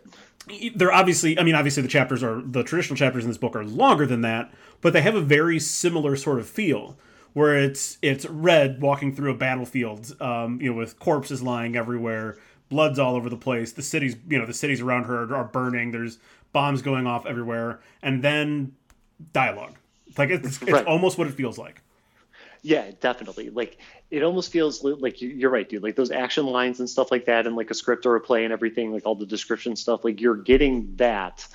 They're 0.75 0.93
obviously 0.93 1.37
i 1.39 1.43
mean 1.43 1.55
obviously 1.55 1.81
the 1.81 1.89
chapters 1.89 2.21
are 2.23 2.41
the 2.41 2.63
traditional 2.63 2.95
chapters 2.95 3.23
in 3.23 3.29
this 3.29 3.37
book 3.37 3.55
are 3.55 3.63
longer 3.63 4.05
than 4.05 4.21
that 4.21 4.51
but 4.81 4.93
they 4.93 5.01
have 5.01 5.15
a 5.15 5.21
very 5.21 5.59
similar 5.59 6.15
sort 6.15 6.39
of 6.39 6.47
feel 6.47 6.97
where 7.33 7.57
it's 7.57 7.97
it's 8.01 8.25
red 8.27 8.81
walking 8.81 9.13
through 9.15 9.31
a 9.31 9.35
battlefield 9.37 10.15
um, 10.21 10.59
you 10.61 10.69
know 10.71 10.77
with 10.77 10.99
corpses 10.99 11.41
lying 11.41 11.75
everywhere 11.75 12.37
blood's 12.69 12.99
all 12.99 13.15
over 13.15 13.29
the 13.29 13.37
place 13.37 13.71
the 13.73 13.81
cities 13.81 14.15
you 14.27 14.37
know 14.39 14.45
the 14.45 14.53
cities 14.53 14.81
around 14.81 15.03
her 15.05 15.23
are, 15.23 15.35
are 15.35 15.45
burning 15.45 15.91
there's 15.91 16.17
bombs 16.53 16.81
going 16.81 17.05
off 17.07 17.25
everywhere 17.25 17.79
and 18.01 18.23
then 18.23 18.71
dialogue 19.33 19.75
like 20.17 20.29
it's, 20.29 20.61
it's 20.61 20.71
Right. 20.71 20.85
almost 20.85 21.17
what 21.17 21.27
it 21.27 21.33
feels 21.33 21.57
like 21.57 21.81
Yeah, 22.61 22.91
definitely. 22.99 23.49
Like 23.51 23.77
it 24.11 24.23
almost 24.23 24.51
feels 24.51 24.83
like 24.83 25.21
you're 25.21 25.49
right, 25.49 25.67
dude. 25.67 25.83
Like 25.83 25.95
those 25.95 26.11
action 26.11 26.45
lines 26.45 26.79
and 26.79 26.89
stuff 26.89 27.11
like 27.11 27.25
that, 27.25 27.47
and 27.47 27.55
like 27.55 27.71
a 27.71 27.73
script 27.73 28.05
or 28.05 28.15
a 28.15 28.21
play 28.21 28.43
and 28.43 28.53
everything, 28.53 28.93
like 28.93 29.05
all 29.05 29.15
the 29.15 29.25
description 29.25 29.75
stuff. 29.75 30.03
Like 30.03 30.21
you're 30.21 30.35
getting 30.35 30.95
that, 30.97 31.47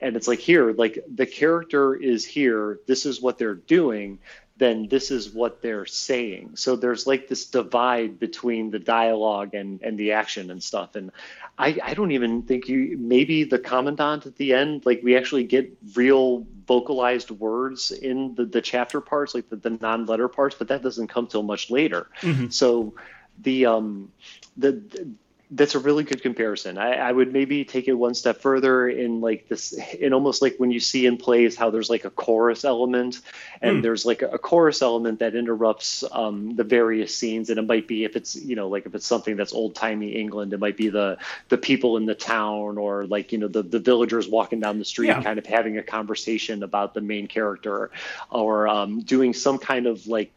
and 0.00 0.16
it's 0.16 0.28
like 0.28 0.38
here, 0.38 0.72
like 0.72 1.04
the 1.12 1.26
character 1.26 1.94
is 1.94 2.24
here. 2.24 2.80
This 2.86 3.06
is 3.06 3.20
what 3.20 3.38
they're 3.38 3.54
doing. 3.54 4.18
Then 4.58 4.88
this 4.88 5.10
is 5.10 5.30
what 5.30 5.60
they're 5.60 5.84
saying. 5.84 6.56
So 6.56 6.76
there's 6.76 7.06
like 7.06 7.28
this 7.28 7.44
divide 7.44 8.18
between 8.18 8.70
the 8.70 8.78
dialogue 8.78 9.54
and 9.54 9.82
and 9.82 9.98
the 9.98 10.12
action 10.12 10.50
and 10.50 10.62
stuff. 10.62 10.94
And 10.96 11.10
I 11.58 11.78
I 11.82 11.94
don't 11.94 12.12
even 12.12 12.42
think 12.42 12.68
you 12.68 12.96
maybe 12.98 13.44
the 13.44 13.58
commandant 13.58 14.26
at 14.26 14.36
the 14.36 14.54
end, 14.54 14.86
like 14.86 15.00
we 15.02 15.16
actually 15.16 15.44
get 15.44 15.76
real 15.94 16.46
vocalized 16.66 17.30
words 17.30 17.90
in 17.90 18.34
the, 18.34 18.44
the 18.44 18.60
chapter 18.60 19.00
parts, 19.00 19.34
like 19.34 19.48
the, 19.50 19.56
the 19.56 19.70
non-letter 19.70 20.28
parts, 20.28 20.56
but 20.58 20.68
that 20.68 20.82
doesn't 20.82 21.08
come 21.08 21.26
till 21.26 21.42
much 21.42 21.70
later. 21.70 22.08
So 22.50 22.94
the 23.42 23.66
um 23.66 24.10
the, 24.56 24.72
the 24.72 25.08
that's 25.50 25.76
a 25.76 25.78
really 25.78 26.02
good 26.02 26.22
comparison. 26.22 26.76
I, 26.76 26.94
I 26.94 27.12
would 27.12 27.32
maybe 27.32 27.64
take 27.64 27.86
it 27.86 27.92
one 27.92 28.14
step 28.14 28.40
further 28.40 28.88
in 28.88 29.20
like 29.20 29.48
this, 29.48 29.72
in 29.94 30.12
almost 30.12 30.42
like 30.42 30.56
when 30.58 30.72
you 30.72 30.80
see 30.80 31.06
in 31.06 31.18
plays 31.18 31.54
how 31.54 31.70
there's 31.70 31.88
like 31.88 32.04
a 32.04 32.10
chorus 32.10 32.64
element, 32.64 33.20
and 33.62 33.84
there's 33.84 34.04
like 34.04 34.22
a, 34.22 34.28
a 34.30 34.38
chorus 34.38 34.82
element 34.82 35.20
that 35.20 35.36
interrupts 35.36 36.02
um, 36.10 36.56
the 36.56 36.64
various 36.64 37.16
scenes, 37.16 37.48
and 37.48 37.60
it 37.60 37.66
might 37.66 37.86
be 37.86 38.02
if 38.04 38.16
it's 38.16 38.34
you 38.34 38.56
know 38.56 38.68
like 38.68 38.86
if 38.86 38.94
it's 38.96 39.06
something 39.06 39.36
that's 39.36 39.52
old 39.52 39.76
timey 39.76 40.16
England, 40.16 40.52
it 40.52 40.58
might 40.58 40.76
be 40.76 40.88
the 40.88 41.16
the 41.48 41.58
people 41.58 41.96
in 41.96 42.06
the 42.06 42.14
town 42.14 42.76
or 42.76 43.06
like 43.06 43.30
you 43.30 43.38
know 43.38 43.48
the 43.48 43.62
the 43.62 43.78
villagers 43.78 44.28
walking 44.28 44.58
down 44.58 44.78
the 44.80 44.84
street, 44.84 45.08
Yeah. 45.08 45.22
kind 45.22 45.38
of 45.38 45.46
having 45.46 45.78
a 45.78 45.82
conversation 45.82 46.64
about 46.64 46.92
the 46.92 47.00
main 47.00 47.28
character, 47.28 47.92
or 48.30 48.66
um, 48.66 49.00
doing 49.00 49.32
some 49.32 49.58
kind 49.58 49.86
of 49.86 50.08
like 50.08 50.32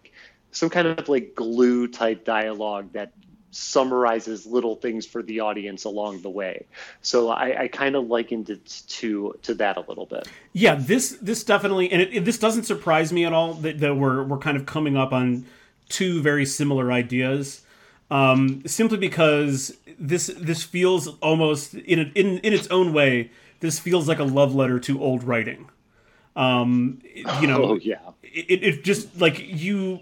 some 0.51 0.69
kind 0.69 0.87
of 0.87 1.09
like 1.09 1.33
glue 1.33 1.87
type 1.87 2.25
dialogue 2.25 2.93
that 2.93 3.11
summarizes 3.51 4.45
little 4.45 4.75
things 4.75 5.05
for 5.05 5.21
the 5.23 5.39
audience 5.39 5.83
along 5.85 6.21
the 6.21 6.29
way. 6.29 6.65
So 7.01 7.29
I, 7.29 7.63
I 7.63 7.67
kind 7.67 7.95
of 7.95 8.07
likened 8.07 8.49
it 8.49 8.83
to 8.87 9.35
to 9.43 9.53
that 9.55 9.77
a 9.77 9.81
little 9.81 10.05
bit. 10.05 10.27
Yeah, 10.53 10.75
this 10.75 11.17
this 11.21 11.43
definitely, 11.43 11.91
and 11.91 12.01
it, 12.01 12.13
it- 12.13 12.25
this 12.25 12.37
doesn't 12.37 12.63
surprise 12.63 13.11
me 13.11 13.25
at 13.25 13.33
all 13.33 13.53
that, 13.55 13.79
that 13.79 13.95
we're 13.95 14.23
we're 14.23 14.37
kind 14.37 14.57
of 14.57 14.65
coming 14.65 14.95
up 14.97 15.11
on 15.13 15.45
two 15.89 16.21
very 16.21 16.45
similar 16.45 16.91
ideas. 16.91 17.61
Um, 18.11 18.63
simply 18.65 18.97
because 18.97 19.77
this 19.99 20.27
this 20.37 20.63
feels 20.63 21.07
almost 21.19 21.73
in 21.75 21.99
a, 21.99 22.03
in 22.15 22.39
in 22.39 22.53
its 22.53 22.67
own 22.69 22.93
way, 22.93 23.29
this 23.59 23.79
feels 23.79 24.07
like 24.07 24.19
a 24.19 24.23
love 24.23 24.55
letter 24.55 24.79
to 24.79 25.01
old 25.01 25.23
writing. 25.23 25.69
Um, 26.35 27.01
you 27.41 27.47
know, 27.47 27.63
Oh 27.63 27.75
yeah. 27.75 27.99
it, 28.23 28.63
it 28.63 28.83
just 28.83 29.19
like 29.19 29.39
you 29.39 29.99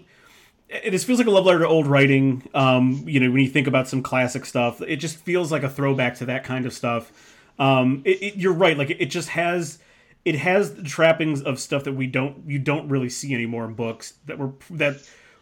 it 0.68 0.90
just 0.90 1.06
feels 1.06 1.18
like 1.18 1.26
a 1.28 1.30
love 1.30 1.46
letter 1.46 1.60
to 1.60 1.66
old 1.68 1.86
writing. 1.86 2.48
Um 2.54 3.04
you 3.06 3.20
know 3.20 3.30
when 3.30 3.42
you 3.42 3.48
think 3.48 3.66
about 3.66 3.88
some 3.88 4.02
classic 4.02 4.44
stuff 4.46 4.80
it 4.82 4.96
just 4.96 5.16
feels 5.16 5.50
like 5.52 5.62
a 5.62 5.68
throwback 5.68 6.16
to 6.16 6.26
that 6.26 6.44
kind 6.44 6.66
of 6.66 6.72
stuff. 6.72 7.12
Um 7.58 8.02
it, 8.04 8.22
it, 8.22 8.36
you're 8.36 8.52
right. 8.52 8.76
Like 8.76 8.90
it, 8.90 9.00
it 9.00 9.06
just 9.06 9.30
has 9.30 9.78
it 10.24 10.34
has 10.34 10.74
the 10.74 10.82
trappings 10.82 11.40
of 11.42 11.58
stuff 11.58 11.84
that 11.84 11.92
we 11.94 12.06
don't 12.06 12.44
you 12.46 12.58
don't 12.58 12.88
really 12.88 13.08
see 13.08 13.32
anymore 13.34 13.64
in 13.64 13.74
books 13.74 14.14
that 14.26 14.38
were 14.38 14.52
that 14.70 14.96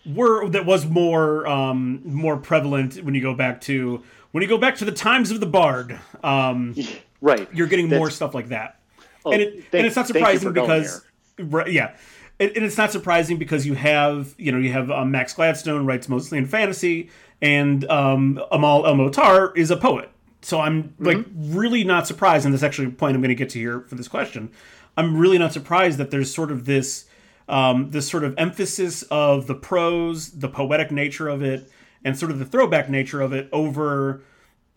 were 0.06 0.48
that 0.50 0.64
was 0.64 0.86
more 0.86 1.46
um 1.46 2.00
more 2.04 2.36
prevalent 2.36 3.02
when 3.02 3.14
you 3.14 3.20
go 3.20 3.34
back 3.34 3.60
to 3.62 4.02
when 4.30 4.42
you 4.42 4.48
go 4.48 4.58
back 4.58 4.76
to 4.76 4.84
the 4.84 4.92
times 4.92 5.30
of 5.30 5.40
the 5.40 5.46
bard. 5.46 5.98
Um 6.22 6.74
Right. 7.22 7.48
you're 7.52 7.66
getting 7.66 7.86
That's- 7.88 7.98
more 7.98 8.10
stuff 8.10 8.34
like 8.34 8.48
that. 8.50 8.78
Oh, 9.24 9.32
and, 9.32 9.42
it, 9.42 9.52
thank- 9.54 9.74
and 9.74 9.86
it's 9.86 9.96
not 9.96 10.06
surprising 10.06 10.52
because, 10.52 11.04
right, 11.40 11.72
yeah, 11.72 11.96
and, 12.38 12.50
and 12.56 12.64
it's 12.64 12.76
not 12.76 12.92
surprising 12.92 13.38
because 13.38 13.66
you 13.66 13.74
have, 13.74 14.34
you 14.38 14.52
know, 14.52 14.58
you 14.58 14.72
have 14.72 14.90
um, 14.90 15.10
Max 15.10 15.34
Gladstone 15.34 15.86
writes 15.86 16.08
mostly 16.08 16.38
in 16.38 16.46
fantasy, 16.46 17.10
and 17.40 17.88
um, 17.90 18.40
Amal 18.50 18.86
El-Mohtar 18.86 19.56
is 19.56 19.70
a 19.70 19.76
poet. 19.76 20.10
So 20.42 20.60
I'm 20.60 20.94
like 20.98 21.18
Mm-hmm. 21.18 21.56
really 21.56 21.84
not 21.84 22.06
surprised, 22.06 22.44
and 22.44 22.54
that's 22.54 22.62
actually 22.62 22.88
a 22.88 22.90
point 22.90 23.14
I'm 23.14 23.20
going 23.20 23.30
to 23.30 23.34
get 23.34 23.50
to 23.50 23.58
here 23.58 23.80
for 23.80 23.94
this 23.96 24.08
question. 24.08 24.50
I'm 24.96 25.16
really 25.16 25.38
not 25.38 25.52
surprised 25.52 25.98
that 25.98 26.10
there's 26.10 26.32
sort 26.32 26.50
of 26.50 26.64
this, 26.64 27.06
um, 27.48 27.90
this 27.90 28.08
sort 28.08 28.24
of 28.24 28.34
emphasis 28.38 29.02
of 29.10 29.46
the 29.46 29.54
prose, 29.54 30.30
the 30.30 30.48
poetic 30.48 30.90
nature 30.90 31.28
of 31.28 31.42
it, 31.42 31.70
and 32.04 32.16
sort 32.16 32.30
of 32.30 32.38
the 32.38 32.44
throwback 32.44 32.88
nature 32.88 33.20
of 33.20 33.32
it 33.32 33.48
over 33.52 34.22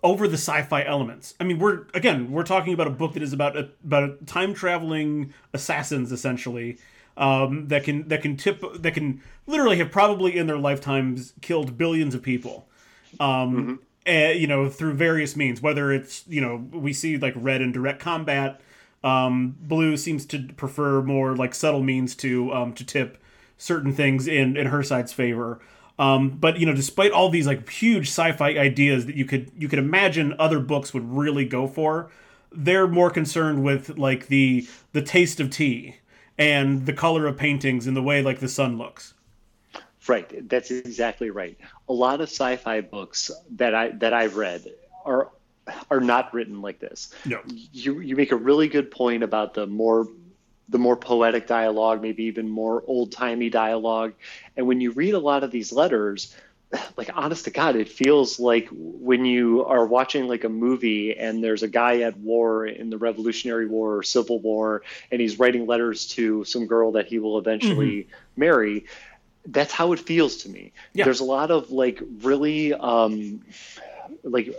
over 0.01 0.29
the 0.29 0.37
sci-fi 0.37 0.83
elements. 0.85 1.35
I 1.41 1.43
mean, 1.43 1.59
we're 1.59 1.85
again, 1.93 2.31
we're 2.31 2.43
talking 2.43 2.73
about 2.73 2.87
a 2.87 2.91
book 2.91 3.13
that 3.13 3.21
is 3.21 3.33
about 3.33 3.57
a, 3.57 3.69
about 3.85 4.25
time 4.25 4.53
traveling 4.53 5.33
assassins 5.53 6.11
essentially 6.11 6.77
um, 7.19 7.67
that 7.67 7.83
can 7.83 8.07
that 8.07 8.21
can 8.21 8.37
tip 8.37 8.63
that 8.79 8.93
can 8.93 9.21
literally 9.45 9.77
have 9.77 9.91
probably 9.91 10.37
in 10.37 10.47
their 10.47 10.57
lifetimes 10.57 11.33
killed 11.41 11.77
billions 11.77 12.15
of 12.15 12.23
people. 12.23 12.67
Um, 13.19 13.81
eh, 14.05 14.31
you 14.31 14.47
know, 14.47 14.69
through 14.69 14.93
various 14.93 15.35
means, 15.35 15.61
whether 15.61 15.91
it's 15.91 16.23
you 16.27 16.39
know 16.39 16.65
we 16.71 16.93
see 16.93 17.17
like 17.17 17.33
red 17.35 17.61
in 17.61 17.71
direct 17.71 17.99
combat. 17.99 18.61
Um, 19.03 19.55
blue 19.59 19.95
seems 19.97 20.25
to 20.27 20.43
prefer 20.57 21.01
more 21.01 21.35
like 21.35 21.53
subtle 21.53 21.83
means 21.83 22.15
to 22.15 22.51
um, 22.53 22.73
to 22.73 22.85
tip 22.85 23.17
certain 23.57 23.93
things 23.93 24.25
in 24.25 24.55
in 24.55 24.67
her 24.67 24.81
side's 24.81 25.11
favor. 25.11 25.59
Um, 25.99 26.29
but 26.29 26.57
you 26.57 26.65
know, 26.65 26.73
despite 26.73 27.11
all 27.11 27.29
these 27.29 27.47
like 27.47 27.69
huge 27.69 28.07
sci-fi 28.07 28.51
ideas 28.51 29.05
that 29.07 29.15
you 29.15 29.25
could 29.25 29.51
you 29.57 29.67
could 29.67 29.79
imagine 29.79 30.33
other 30.39 30.61
books 30.61 30.93
would 30.93 31.11
really 31.11 31.43
go 31.43 31.67
for, 31.67 32.09
they're 32.49 32.87
more 32.87 33.09
concerned 33.09 33.61
with 33.61 33.97
like 33.97 34.27
the 34.27 34.65
the 34.93 35.01
taste 35.01 35.41
of 35.41 35.49
tea 35.49 35.97
and 36.39 36.85
the 36.87 36.93
color 36.93 37.27
of 37.27 37.37
paintings 37.37 37.85
and 37.85 37.95
the 37.95 38.01
way 38.01 38.23
like 38.23 38.39
the 38.39 38.47
sun 38.47 38.79
looks. 38.79 39.13
Right. 40.07 40.49
That's 40.49 40.71
exactly 40.71 41.29
right. 41.29 41.55
A 41.87 41.93
lot 41.93 42.21
of 42.21 42.29
sci-fi 42.29 42.81
books 42.81 43.29
that 43.57 43.75
I 43.75 43.89
that 43.89 44.13
I've 44.13 44.37
read 44.37 44.65
are 45.05 45.29
are 45.91 45.99
not 45.99 46.33
written 46.33 46.63
like 46.63 46.79
this. 46.79 47.13
No. 47.25 47.41
You 47.73 47.99
you 47.99 48.15
make 48.15 48.31
a 48.31 48.35
really 48.35 48.69
good 48.69 48.89
point 48.89 49.21
about 49.21 49.53
the 49.53 49.67
more 49.67 50.07
the 50.69 50.79
more 50.79 50.95
poetic 50.95 51.47
dialogue, 51.47 52.01
maybe 52.01 52.23
even 52.23 52.47
more 52.47 52.83
old-timey 52.85 53.49
dialogue. 53.49 54.13
And 54.55 54.67
when 54.67 54.81
you 54.81 54.91
read 54.91 55.15
a 55.15 55.19
lot 55.19 55.43
of 55.43 55.49
these 55.49 55.73
letters, 55.73 56.35
like 56.97 57.09
honest 57.13 57.45
to 57.45 57.51
God, 57.51 57.75
it 57.75 57.89
feels 57.89 58.39
like 58.39 58.67
when 58.71 59.25
you 59.25 59.65
are 59.65 59.85
watching 59.85 60.27
like 60.27 60.43
a 60.43 60.49
movie 60.49 61.17
and 61.17 61.43
there's 61.43 61.63
a 61.63 61.67
guy 61.67 62.01
at 62.01 62.17
war 62.17 62.65
in 62.65 62.89
the 62.89 62.97
Revolutionary 62.97 63.67
War 63.67 63.97
or 63.97 64.03
Civil 64.03 64.39
War, 64.39 64.83
and 65.11 65.19
he's 65.19 65.39
writing 65.39 65.65
letters 65.65 66.07
to 66.09 66.43
some 66.43 66.67
girl 66.67 66.93
that 66.93 67.07
he 67.07 67.19
will 67.19 67.37
eventually 67.37 68.07
marry. 68.35 68.85
That's 69.45 69.71
how 69.71 69.93
it 69.93 69.99
feels 69.99 70.37
to 70.37 70.49
me. 70.49 70.73
Yeah. 70.93 71.05
There's 71.05 71.21
a 71.21 71.25
lot 71.25 71.49
of 71.49 71.71
like 71.71 72.01
really, 72.21 72.73
um, 72.73 73.41
like 74.23 74.53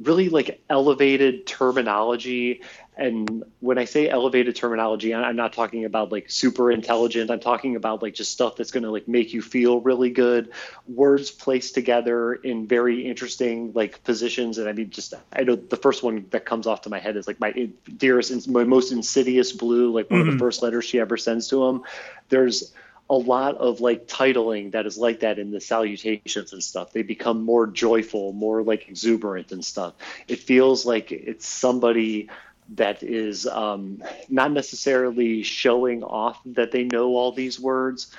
really 0.00 0.28
like 0.28 0.60
elevated 0.68 1.46
terminology. 1.46 2.62
And 2.96 3.42
when 3.60 3.76
I 3.76 3.86
say 3.86 4.08
elevated 4.08 4.54
terminology, 4.54 5.12
I'm 5.14 5.34
not 5.34 5.52
talking 5.52 5.84
about 5.84 6.12
like 6.12 6.30
super 6.30 6.70
intelligent. 6.70 7.30
I'm 7.30 7.40
talking 7.40 7.74
about 7.74 8.02
like 8.02 8.14
just 8.14 8.30
stuff 8.30 8.56
that's 8.56 8.70
going 8.70 8.84
to 8.84 8.90
like 8.90 9.08
make 9.08 9.32
you 9.32 9.42
feel 9.42 9.80
really 9.80 10.10
good. 10.10 10.52
Words 10.86 11.30
placed 11.32 11.74
together 11.74 12.34
in 12.34 12.68
very 12.68 13.06
interesting 13.06 13.72
like 13.74 14.04
positions. 14.04 14.58
And 14.58 14.68
I 14.68 14.72
mean, 14.72 14.90
just 14.90 15.12
I 15.32 15.42
know 15.42 15.56
the 15.56 15.76
first 15.76 16.04
one 16.04 16.26
that 16.30 16.44
comes 16.44 16.68
off 16.68 16.82
to 16.82 16.90
my 16.90 17.00
head 17.00 17.16
is 17.16 17.26
like 17.26 17.40
my 17.40 17.68
dearest, 17.96 18.48
my 18.48 18.64
most 18.64 18.92
insidious 18.92 19.52
blue, 19.52 19.92
like 19.92 20.08
one 20.08 20.20
of 20.20 20.26
the 20.26 20.32
mm-hmm. 20.32 20.38
first 20.38 20.62
letters 20.62 20.84
she 20.84 21.00
ever 21.00 21.16
sends 21.16 21.48
to 21.48 21.64
him. 21.64 21.82
There's 22.28 22.72
a 23.10 23.14
lot 23.14 23.56
of 23.56 23.80
like 23.80 24.06
titling 24.06 24.72
that 24.72 24.86
is 24.86 24.96
like 24.96 25.20
that 25.20 25.38
in 25.38 25.50
the 25.50 25.60
salutations 25.60 26.52
and 26.52 26.62
stuff. 26.62 26.92
They 26.92 27.02
become 27.02 27.42
more 27.42 27.66
joyful, 27.66 28.32
more 28.32 28.62
like 28.62 28.88
exuberant 28.88 29.52
and 29.52 29.64
stuff. 29.64 29.94
It 30.26 30.38
feels 30.38 30.86
like 30.86 31.12
it's 31.12 31.46
somebody 31.46 32.30
that 32.70 33.02
is 33.02 33.46
um, 33.46 34.02
not 34.28 34.52
necessarily 34.52 35.42
showing 35.42 36.02
off 36.02 36.40
that 36.46 36.72
they 36.72 36.84
know 36.84 37.14
all 37.16 37.32
these 37.32 37.60
words, 37.60 38.14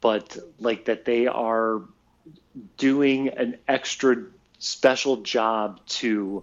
but 0.00 0.36
like 0.58 0.86
that 0.86 1.04
they 1.04 1.26
are 1.26 1.82
doing 2.76 3.28
an 3.28 3.58
extra 3.68 4.24
special 4.58 5.18
job 5.18 5.80
to 5.86 6.42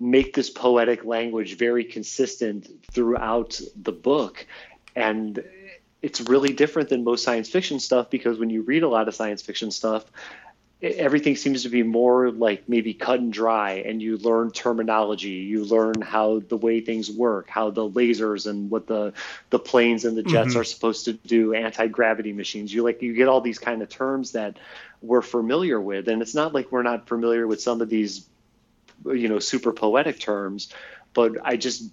make 0.00 0.34
this 0.34 0.50
poetic 0.50 1.04
language 1.04 1.56
very 1.56 1.84
consistent 1.84 2.68
throughout 2.90 3.60
the 3.76 3.92
book. 3.92 4.46
And 4.96 5.42
it's 6.02 6.20
really 6.22 6.52
different 6.52 6.88
than 6.88 7.04
most 7.04 7.22
science 7.22 7.48
fiction 7.48 7.78
stuff 7.78 8.10
because 8.10 8.38
when 8.38 8.50
you 8.50 8.62
read 8.62 8.82
a 8.82 8.88
lot 8.88 9.06
of 9.06 9.14
science 9.14 9.40
fiction 9.40 9.70
stuff, 9.70 10.04
everything 10.82 11.36
seems 11.36 11.62
to 11.62 11.68
be 11.68 11.84
more 11.84 12.30
like 12.32 12.68
maybe 12.68 12.92
cut 12.92 13.20
and 13.20 13.32
dry 13.32 13.84
and 13.86 14.02
you 14.02 14.16
learn 14.16 14.50
terminology 14.50 15.28
you 15.28 15.64
learn 15.64 16.00
how 16.02 16.40
the 16.48 16.56
way 16.56 16.80
things 16.80 17.10
work 17.10 17.48
how 17.48 17.70
the 17.70 17.88
lasers 17.88 18.48
and 18.48 18.68
what 18.68 18.86
the 18.88 19.12
the 19.50 19.58
planes 19.58 20.04
and 20.04 20.16
the 20.16 20.24
jets 20.24 20.50
mm-hmm. 20.50 20.60
are 20.60 20.64
supposed 20.64 21.04
to 21.04 21.12
do 21.12 21.54
anti-gravity 21.54 22.32
machines 22.32 22.74
you 22.74 22.82
like 22.82 23.00
you 23.00 23.14
get 23.14 23.28
all 23.28 23.40
these 23.40 23.60
kind 23.60 23.80
of 23.80 23.88
terms 23.88 24.32
that 24.32 24.56
we're 25.02 25.22
familiar 25.22 25.80
with 25.80 26.08
and 26.08 26.20
it's 26.20 26.34
not 26.34 26.52
like 26.52 26.72
we're 26.72 26.82
not 26.82 27.06
familiar 27.06 27.46
with 27.46 27.60
some 27.62 27.80
of 27.80 27.88
these 27.88 28.26
you 29.06 29.28
know 29.28 29.38
super 29.38 29.72
poetic 29.72 30.18
terms 30.18 30.72
but 31.14 31.32
i 31.44 31.56
just 31.56 31.84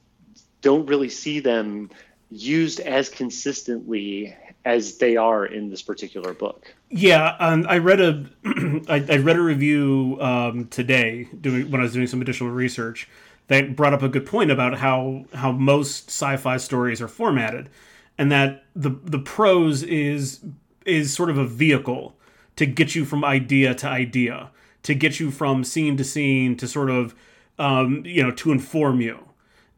don't 0.62 0.88
really 0.88 1.10
see 1.10 1.40
them 1.40 1.90
used 2.32 2.80
as 2.80 3.10
consistently 3.10 4.36
as 4.66 4.98
they 4.98 5.16
are 5.16 5.46
in 5.46 5.70
this 5.70 5.82
particular 5.82 6.34
book. 6.34 6.74
Yeah, 6.90 7.36
um, 7.40 7.66
I 7.68 7.78
read 7.78 8.02
a 8.02 8.26
I, 8.88 9.06
I 9.10 9.18
read 9.18 9.38
a 9.38 9.42
review 9.42 10.18
um, 10.20 10.68
today 10.68 11.28
doing 11.40 11.72
when 11.72 11.82
I 11.82 11.84
was 11.84 11.94
doing 11.94 12.08
some 12.08 12.22
additional 12.22 12.52
research 12.52 13.08
that 13.48 13.76
brought 13.76 13.94
up 13.94 14.04
a 14.04 14.10
good 14.10 14.26
point 14.26 14.52
about 14.52 14.78
how 14.78 15.26
how 15.34 15.52
most 15.52 16.10
sci-fi 16.10 16.58
stories 16.58 17.02
are 17.02 17.08
formatted, 17.08 17.70
and 18.18 18.32
that 18.32 18.66
the 18.76 18.92
the 19.04 19.20
prose 19.20 19.84
is 19.84 20.42
is 20.86 21.14
sort 21.14 21.30
of 21.30 21.38
a 21.38 21.46
vehicle 21.46 22.16
to 22.56 22.66
get 22.66 22.96
you 22.96 23.06
from 23.06 23.24
idea 23.24 23.74
to 23.74 23.88
idea, 23.88 24.52
to 24.84 24.94
get 24.94 25.20
you 25.20 25.32
from 25.32 25.64
scene 25.64 25.96
to 25.98 26.04
scene, 26.04 26.58
to 26.58 26.68
sort 26.68 26.90
of 26.90 27.16
um, 27.58 28.04
you 28.06 28.22
know 28.22 28.32
to 28.32 28.52
inform 28.52 29.02
you 29.02 29.29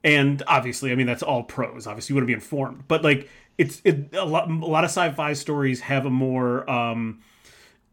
and 0.03 0.41
obviously, 0.47 0.91
I 0.91 0.95
mean 0.95 1.07
that's 1.07 1.23
all 1.23 1.43
prose. 1.43 1.87
Obviously, 1.87 2.13
you 2.13 2.17
want 2.17 2.23
to 2.23 2.27
be 2.27 2.33
informed, 2.33 2.87
but 2.87 3.03
like 3.03 3.29
it's 3.57 3.81
it, 3.83 4.13
a 4.13 4.25
lot. 4.25 4.49
A 4.49 4.53
lot 4.53 4.83
of 4.83 4.89
sci-fi 4.89 5.33
stories 5.33 5.81
have 5.81 6.05
a 6.05 6.09
more 6.09 6.69
um, 6.69 7.19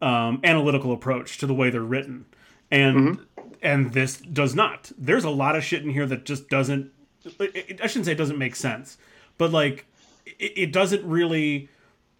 um, 0.01 0.39
analytical 0.43 0.91
approach 0.91 1.37
to 1.39 1.47
the 1.47 1.53
way 1.53 1.69
they're 1.69 1.81
written, 1.81 2.25
and 2.71 2.97
mm-hmm. 3.19 3.53
and 3.61 3.93
this 3.93 4.17
does 4.17 4.55
not. 4.55 4.91
There's 4.97 5.25
a 5.25 5.29
lot 5.29 5.55
of 5.55 5.63
shit 5.63 5.83
in 5.83 5.91
here 5.91 6.05
that 6.07 6.25
just 6.25 6.49
doesn't. 6.49 6.91
It, 7.39 7.79
I 7.83 7.87
shouldn't 7.87 8.05
say 8.05 8.13
it 8.13 8.17
doesn't 8.17 8.37
make 8.37 8.55
sense, 8.55 8.97
but 9.37 9.51
like 9.51 9.85
it, 10.25 10.53
it 10.55 10.73
doesn't 10.73 11.03
really. 11.05 11.69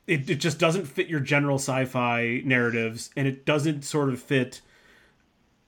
It, 0.05 0.27
it 0.29 0.35
just 0.35 0.57
doesn't 0.57 0.85
fit 0.85 1.07
your 1.07 1.19
general 1.19 1.57
sci-fi 1.57 2.41
narratives, 2.43 3.11
and 3.15 3.27
it 3.27 3.45
doesn't 3.45 3.83
sort 3.83 4.09
of 4.09 4.21
fit 4.21 4.61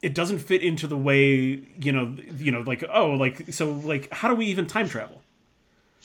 it 0.02 0.16
doesn't 0.16 0.40
fit 0.40 0.64
into 0.64 0.88
the 0.88 0.98
way 0.98 1.62
you 1.80 1.92
know 1.92 2.16
you 2.38 2.52
know 2.52 2.62
like 2.62 2.84
oh 2.92 3.12
like 3.12 3.54
so 3.54 3.72
like 3.72 4.12
how 4.12 4.28
do 4.28 4.36
we 4.36 4.46
even 4.48 4.66
time 4.66 4.90
travel? 4.90 5.22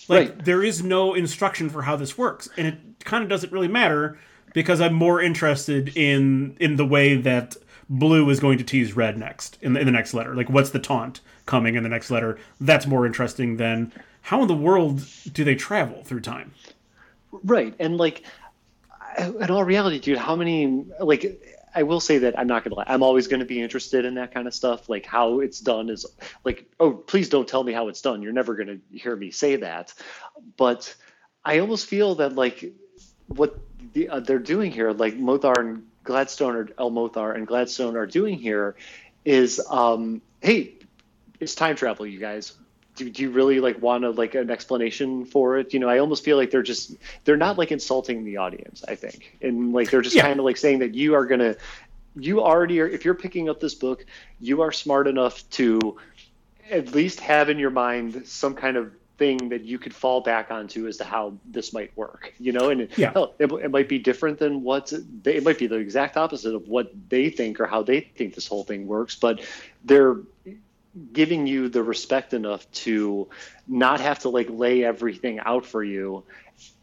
Like 0.09 0.29
right. 0.29 0.45
there 0.45 0.63
is 0.63 0.83
no 0.83 1.15
instruction 1.15 1.71
for 1.71 1.83
how 1.83 1.97
this 1.97 2.19
works 2.19 2.49
and 2.57 2.67
it 2.67 3.05
kind 3.05 3.23
of 3.23 3.31
doesn't 3.31 3.51
really 3.51 3.69
matter 3.69 4.19
because 4.53 4.81
i'm 4.81 4.93
more 4.93 5.23
interested 5.23 5.97
in 5.97 6.55
in 6.61 6.77
the 6.77 6.85
way 6.85 7.17
that 7.17 7.57
blue 7.89 8.29
is 8.31 8.41
going 8.41 8.59
to 8.59 8.65
tease 8.65 8.95
red 8.95 9.17
next 9.17 9.59
in 9.61 9.73
the, 9.73 9.81
in 9.81 9.87
the 9.87 9.93
next 9.93 10.15
letter. 10.15 10.35
Like 10.35 10.51
what's 10.51 10.71
the 10.71 10.79
taunt 10.79 11.21
coming 11.47 11.75
in 11.77 11.83
the 11.83 11.89
next 11.89 12.11
letter? 12.11 12.39
That's 12.61 12.87
more 12.87 13.07
interesting 13.07 13.57
than 13.57 13.93
how 14.23 14.43
in 14.43 14.49
the 14.49 14.57
world 14.57 15.05
do 15.33 15.45
they 15.45 15.55
travel 15.55 16.03
through 16.03 16.21
time? 16.21 16.53
Right 17.31 17.75
and 17.79 17.97
like 17.97 18.25
in 19.19 19.51
all 19.51 19.65
reality 19.65 19.99
dude 19.99 20.19
how 20.19 20.37
many 20.37 20.85
like 21.01 21.41
I 21.77 21.83
will 21.83 22.01
say 22.01 22.19
that 22.19 22.39
I'm 22.39 22.47
not 22.47 22.65
gonna 22.65 22.77
lie. 22.77 22.87
I'm 22.89 23.03
always 23.03 23.29
going 23.29 23.41
to 23.41 23.47
be 23.47 23.61
interested 23.61 24.07
in 24.07 24.15
that 24.15 24.33
kind 24.33 24.47
of 24.49 24.55
stuff. 24.55 24.89
Like 24.89 25.05
how 25.05 25.41
it's 25.41 25.61
done 25.61 25.91
is 25.91 26.07
like, 26.43 26.69
oh, 26.81 26.93
please 26.93 27.29
don't 27.29 27.47
tell 27.47 27.63
me 27.63 27.73
how 27.73 27.89
it's 27.89 28.01
done. 28.01 28.23
You're 28.23 28.33
never 28.33 28.55
going 28.55 28.69
to 28.69 28.99
hear 28.99 29.15
me 29.15 29.31
say 29.31 29.57
that. 29.57 29.93
But 30.57 30.95
I 31.45 31.59
almost 31.59 31.87
feel 31.87 32.15
that 32.17 32.35
like 32.35 32.73
what 33.29 33.59
the, 33.93 34.09
uh, 34.09 34.21
they're 34.21 34.39
doing 34.39 34.73
here, 34.73 34.91
like 34.93 35.19
Mohtar 35.19 35.61
and 35.61 35.87
Gladstone 36.03 36.57
or 36.57 36.69
El-Mohtar 36.79 37.37
and 37.37 37.47
Gladstone 37.47 37.97
are 37.97 38.07
doing 38.07 38.39
here, 38.39 38.77
is 39.27 39.61
um, 39.69 40.23
hey, 40.41 40.75
it's 41.41 41.55
time 41.55 41.77
travel, 41.77 42.07
you 42.07 42.19
guys 42.19 42.55
do, 42.97 43.09
do 43.11 43.23
you 43.23 43.31
really 43.31 43.61
like 43.61 43.81
want 43.81 44.03
to 44.03 44.11
like 44.11 44.35
an 44.35 44.51
explanation 44.51 45.25
for 45.25 45.59
it 45.59 45.73
you 45.73 45.79
know 45.79 45.89
i 45.89 45.99
almost 45.99 46.25
feel 46.25 46.37
like 46.37 46.51
they're 46.51 46.63
just 46.63 46.97
they're 47.25 47.37
not 47.37 47.57
like 47.57 47.71
insulting 47.71 48.25
the 48.25 48.37
audience 48.37 48.83
i 48.89 48.95
think 48.95 49.37
and 49.43 49.73
like 49.73 49.91
they're 49.91 50.03
just 50.03 50.17
yeah. 50.17 50.23
kind 50.23 50.39
of 50.41 50.45
like 50.45 50.57
saying 50.57 50.81
that 50.81 50.95
you 50.95 51.15
are 51.15 51.27
gonna 51.27 51.55
you 52.17 52.43
already 52.43 52.81
are 52.81 52.89
if 52.89 53.05
you're 53.05 53.15
picking 53.15 53.49
up 53.49 53.61
this 53.61 53.75
book 53.75 54.05
you 54.41 54.63
are 54.63 54.73
smart 54.73 55.07
enough 55.07 55.49
to 55.51 55.97
at 56.71 56.95
least 56.95 57.21
have 57.21 57.49
in 57.49 57.59
your 57.59 57.71
mind 57.71 58.27
some 58.27 58.55
kind 58.55 58.77
of 58.77 58.93
thing 59.19 59.49
that 59.49 59.65
you 59.65 59.79
could 59.79 59.95
fall 59.95 60.21
back 60.21 60.51
onto 60.51 60.87
as 60.87 60.99
to 60.99 61.05
how 61.05 61.33
this 61.47 61.73
might 61.73 61.95
work 61.97 62.35
you 62.39 62.53
know 62.53 62.71
and 62.71 62.89
yeah. 62.97 63.13
hell, 63.13 63.35
it, 63.39 63.51
it 63.53 63.71
might 63.71 63.89
be 63.89 63.99
different 63.99 64.39
than 64.39 64.63
what 64.63 64.93
they, 65.23 65.37
it 65.37 65.43
might 65.43 65.59
be 65.59 65.67
the 65.67 65.77
exact 65.77 66.17
opposite 66.17 66.55
of 66.55 66.69
what 66.69 66.91
they 67.09 67.31
think 67.31 67.59
or 67.61 67.67
how 67.67 67.83
they 67.83 68.01
think 68.01 68.35
this 68.35 68.47
whole 68.47 68.65
thing 68.65 68.87
works 68.87 69.15
but 69.15 69.41
they're 69.85 70.17
giving 71.13 71.47
you 71.47 71.69
the 71.69 71.83
respect 71.83 72.35
enough 72.35 72.71
to 72.73 73.29
not 73.67 74.01
have 74.01 74.21
to 74.21 74.29
like 74.29 74.49
lay 74.51 74.85
everything 74.85 75.39
out 75.41 75.67
for 75.67 75.83
you. 75.83 76.25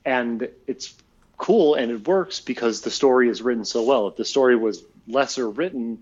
And 0.05 0.49
it's 0.67 0.93
cool 1.37 1.75
and 1.75 1.91
it 1.91 2.07
works 2.07 2.39
because 2.39 2.81
the 2.81 2.91
story 2.91 3.29
is 3.29 3.41
written 3.41 3.65
so 3.65 3.83
well. 3.83 4.07
If 4.07 4.15
the 4.15 4.25
story 4.25 4.55
was 4.55 4.83
lesser 5.07 5.49
written 5.49 6.01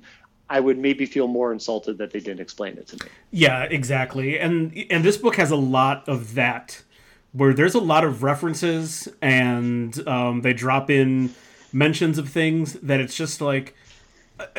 i 0.51 0.59
would 0.59 0.77
maybe 0.77 1.07
feel 1.07 1.27
more 1.27 1.51
insulted 1.51 1.97
that 1.97 2.11
they 2.11 2.19
didn't 2.19 2.41
explain 2.41 2.77
it 2.77 2.85
to 2.85 3.03
me. 3.03 3.09
Yeah 3.31 3.63
exactly. 3.63 4.37
And 4.37 4.85
and 4.91 5.03
this 5.03 5.17
book 5.17 5.37
has 5.37 5.49
a 5.49 5.55
lot 5.55 6.07
of 6.07 6.35
that 6.35 6.83
where 7.31 7.53
there's 7.53 7.73
a 7.73 7.79
lot 7.79 8.03
of 8.03 8.21
references 8.21 9.07
and 9.21 10.05
um, 10.07 10.41
they 10.41 10.51
drop 10.51 10.89
in 10.89 11.33
mentions 11.71 12.17
of 12.17 12.27
things 12.27 12.73
that 12.73 12.99
it's 12.99 13.15
just 13.15 13.39
like 13.39 13.73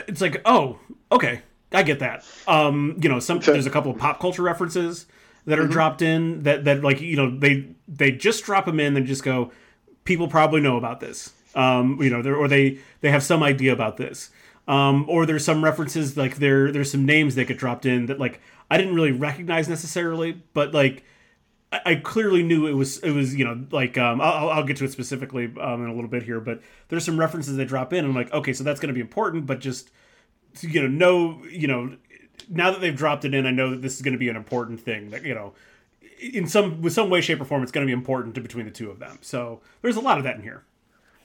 it's 0.09 0.23
like 0.23 0.41
oh 0.47 0.79
okay 1.13 1.43
I 1.73 1.83
get 1.83 2.01
that. 2.01 2.25
Um, 2.47 2.99
you 3.03 3.09
know, 3.09 3.19
some 3.19 3.39
there's 3.41 3.67
a 3.67 3.71
couple 3.71 3.91
of 3.91 3.99
pop 3.99 4.21
culture 4.21 4.43
references 4.43 5.07
that 5.47 5.59
are 5.59 5.63
mm-hmm. 5.63 5.73
dropped 5.73 6.03
in 6.03 6.43
that 6.45 6.65
that 6.65 6.83
like 6.83 7.01
you 7.01 7.17
know 7.17 7.37
they 7.37 7.69
they 7.89 8.13
just 8.13 8.45
drop 8.45 8.67
them 8.67 8.81
in 8.81 8.97
and 8.97 9.07
just 9.07 9.23
go, 9.23 9.53
people 10.05 10.29
probably 10.29 10.61
know 10.61 10.77
about 10.77 11.01
this. 11.01 11.33
Um, 11.55 12.01
you 12.01 12.11
know, 12.11 12.23
or 12.33 12.49
they 12.49 12.79
they 13.01 13.11
have 13.11 13.23
some 13.23 13.43
idea 13.43 13.73
about 13.73 13.97
this. 13.97 14.31
Um, 14.69 15.07
or 15.09 15.27
there's 15.27 15.45
some 15.45 15.65
references 15.65 16.17
like 16.17 16.37
there 16.37 16.71
there's 16.71 16.91
some 16.91 17.05
names 17.05 17.35
that 17.35 17.47
get 17.47 17.59
dropped 17.59 17.85
in 17.85 18.07
that 18.07 18.19
like 18.19 18.41
I 18.71 18.79
didn't 18.79 18.95
really 18.95 19.13
recognize 19.13 19.69
necessarily, 19.69 20.41
but 20.55 20.73
like 20.73 21.05
I, 21.73 21.81
I 21.85 21.95
clearly 21.97 22.43
knew 22.43 22.67
it 22.67 22.75
was 22.75 22.99
it 22.99 23.11
was 23.11 23.35
you 23.35 23.45
know 23.45 23.67
like 23.71 23.99
um, 23.99 24.21
I'll, 24.21 24.51
I'll 24.51 24.65
get 24.65 24.77
to 24.79 24.85
it 24.85 24.93
specifically 24.93 25.53
um, 25.61 25.85
in 25.85 25.91
a 25.91 25.95
little 25.95 26.09
bit 26.09 26.23
here, 26.23 26.41
but 26.41 26.61
there's 26.89 27.05
some 27.05 27.19
references 27.19 27.57
that 27.57 27.67
drop 27.67 27.93
in. 27.93 28.01
And 28.01 28.09
I'm 28.09 28.15
like, 28.15 28.33
okay, 28.33 28.53
so 28.53 28.63
that's 28.63 28.79
going 28.79 28.89
to 28.89 28.95
be 28.95 29.01
important, 29.01 29.47
but 29.47 29.59
just 29.59 29.91
you 30.61 30.83
know, 30.83 30.89
know, 30.89 31.45
you 31.47 31.67
know, 31.67 31.97
now 32.49 32.71
that 32.71 32.81
they've 32.81 32.97
dropped 32.97 33.25
it 33.25 33.35
in, 33.35 33.47
I 33.47 33.51
know 33.51 33.71
that 33.71 33.83
this 33.83 33.97
is 33.97 34.03
going 34.03 34.13
to 34.13 34.19
be 34.19 34.29
an 34.29 34.37
important 34.37 34.81
thing. 34.81 35.11
That 35.11 35.25
you 35.25 35.35
know, 35.35 35.55
in 36.21 36.47
some 36.47 36.83
with 36.83 36.93
some 36.93 37.11
way, 37.11 37.21
shape, 37.21 37.41
or 37.41 37.45
form, 37.45 37.63
it's 37.63 37.73
going 37.73 37.87
to 37.87 37.91
be 37.91 37.97
important 37.97 38.35
to 38.35 38.41
between 38.41 38.67
the 38.67 38.71
two 38.71 38.91
of 38.91 38.99
them. 38.99 39.19
So 39.21 39.61
there's 39.81 39.97
a 39.97 40.01
lot 40.01 40.19
of 40.19 40.25
that 40.25 40.37
in 40.37 40.43
here. 40.43 40.65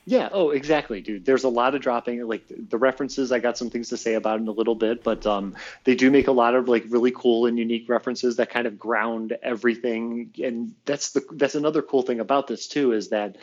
Yeah. 0.05 0.29
Oh, 0.31 0.51
exactly, 0.51 1.01
dude. 1.01 1.25
There's 1.25 1.43
a 1.43 1.49
lot 1.49 1.75
of 1.75 1.81
dropping. 1.81 2.25
Like 2.25 2.43
the 2.47 2.77
references, 2.77 3.33
I 3.33 3.39
got 3.39 3.57
some 3.57 3.69
things 3.69 3.89
to 3.89 3.97
say 3.97 4.13
about 4.13 4.39
in 4.39 4.47
a 4.47 4.51
little 4.51 4.73
bit, 4.73 5.03
but 5.03 5.25
um, 5.25 5.53
they 5.83 5.95
do 5.95 6.09
make 6.09 6.29
a 6.29 6.31
lot 6.31 6.55
of 6.55 6.69
like 6.69 6.85
really 6.87 7.11
cool 7.11 7.45
and 7.45 7.59
unique 7.59 7.89
references 7.89 8.37
that 8.37 8.49
kind 8.49 8.67
of 8.67 8.79
ground 8.79 9.35
everything. 9.43 10.33
And 10.41 10.73
that's 10.85 11.11
the 11.11 11.25
that's 11.33 11.55
another 11.55 11.81
cool 11.81 12.03
thing 12.03 12.21
about 12.21 12.47
this 12.47 12.67
too 12.67 12.93
is 12.93 13.09
that 13.09 13.35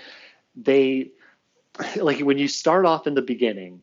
they 0.56 1.10
like 1.96 2.20
when 2.20 2.38
you 2.38 2.48
start 2.48 2.86
off 2.86 3.06
in 3.06 3.12
the 3.12 3.22
beginning 3.22 3.82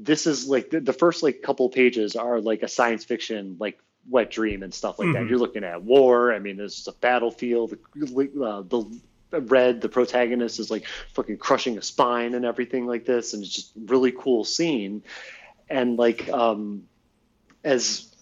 this 0.00 0.26
is 0.26 0.46
like 0.48 0.70
the, 0.70 0.80
the 0.80 0.92
first 0.92 1.22
like 1.22 1.42
couple 1.42 1.68
pages 1.68 2.14
are 2.14 2.40
like 2.40 2.62
a 2.62 2.68
science 2.68 3.04
fiction 3.04 3.56
like 3.58 3.78
wet 4.08 4.30
dream 4.30 4.62
and 4.62 4.72
stuff 4.72 4.98
like 4.98 5.08
mm-hmm. 5.08 5.24
that. 5.24 5.28
You're 5.28 5.38
looking 5.38 5.64
at 5.64 5.82
war. 5.82 6.32
I 6.32 6.38
mean, 6.38 6.56
there's 6.56 6.86
a 6.86 6.92
battlefield. 6.92 7.72
Uh, 7.74 8.62
the 8.62 9.00
red, 9.32 9.80
the 9.80 9.88
protagonist 9.88 10.60
is 10.60 10.70
like 10.70 10.86
fucking 11.12 11.38
crushing 11.38 11.76
a 11.76 11.82
spine 11.82 12.34
and 12.34 12.44
everything 12.44 12.86
like 12.86 13.04
this, 13.04 13.34
and 13.34 13.42
it's 13.42 13.52
just 13.52 13.72
really 13.76 14.12
cool 14.12 14.44
scene. 14.44 15.02
And 15.68 15.98
like 15.98 16.28
um, 16.30 16.84
as 17.64 18.14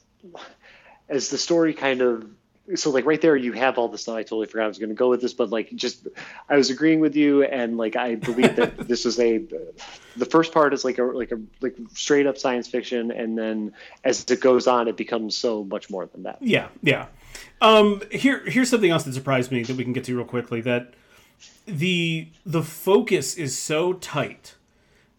as 1.08 1.28
the 1.28 1.38
story 1.38 1.74
kind 1.74 2.00
of 2.00 2.26
so 2.74 2.90
like 2.90 3.06
right 3.06 3.20
there 3.20 3.36
you 3.36 3.52
have 3.52 3.78
all 3.78 3.88
the 3.88 3.98
stuff. 3.98 4.16
I 4.16 4.22
totally 4.22 4.46
forgot 4.46 4.64
i 4.64 4.68
was 4.68 4.78
going 4.78 4.88
to 4.88 4.94
go 4.94 5.08
with 5.08 5.20
this 5.20 5.34
but 5.34 5.50
like 5.50 5.74
just 5.74 6.06
i 6.48 6.56
was 6.56 6.70
agreeing 6.70 7.00
with 7.00 7.14
you 7.14 7.44
and 7.44 7.76
like 7.76 7.96
i 7.96 8.16
believe 8.16 8.56
that 8.56 8.76
this 8.88 9.06
is 9.06 9.18
a 9.20 9.44
the 10.16 10.24
first 10.24 10.52
part 10.52 10.72
is 10.74 10.84
like 10.84 10.98
a 10.98 11.04
like 11.04 11.32
a 11.32 11.40
like 11.60 11.76
straight 11.94 12.26
up 12.26 12.38
science 12.38 12.66
fiction 12.68 13.10
and 13.10 13.36
then 13.38 13.72
as 14.04 14.24
it 14.24 14.40
goes 14.40 14.66
on 14.66 14.88
it 14.88 14.96
becomes 14.96 15.36
so 15.36 15.64
much 15.64 15.90
more 15.90 16.06
than 16.06 16.24
that. 16.24 16.38
Yeah 16.40 16.68
yeah. 16.82 17.06
Um 17.60 18.02
here 18.10 18.40
here's 18.46 18.70
something 18.70 18.90
else 18.90 19.04
that 19.04 19.12
surprised 19.12 19.52
me 19.52 19.62
that 19.62 19.76
we 19.76 19.84
can 19.84 19.92
get 19.92 20.04
to 20.04 20.16
real 20.16 20.24
quickly 20.24 20.60
that 20.62 20.94
the 21.66 22.28
the 22.44 22.62
focus 22.62 23.34
is 23.34 23.58
so 23.58 23.92
tight 23.92 24.54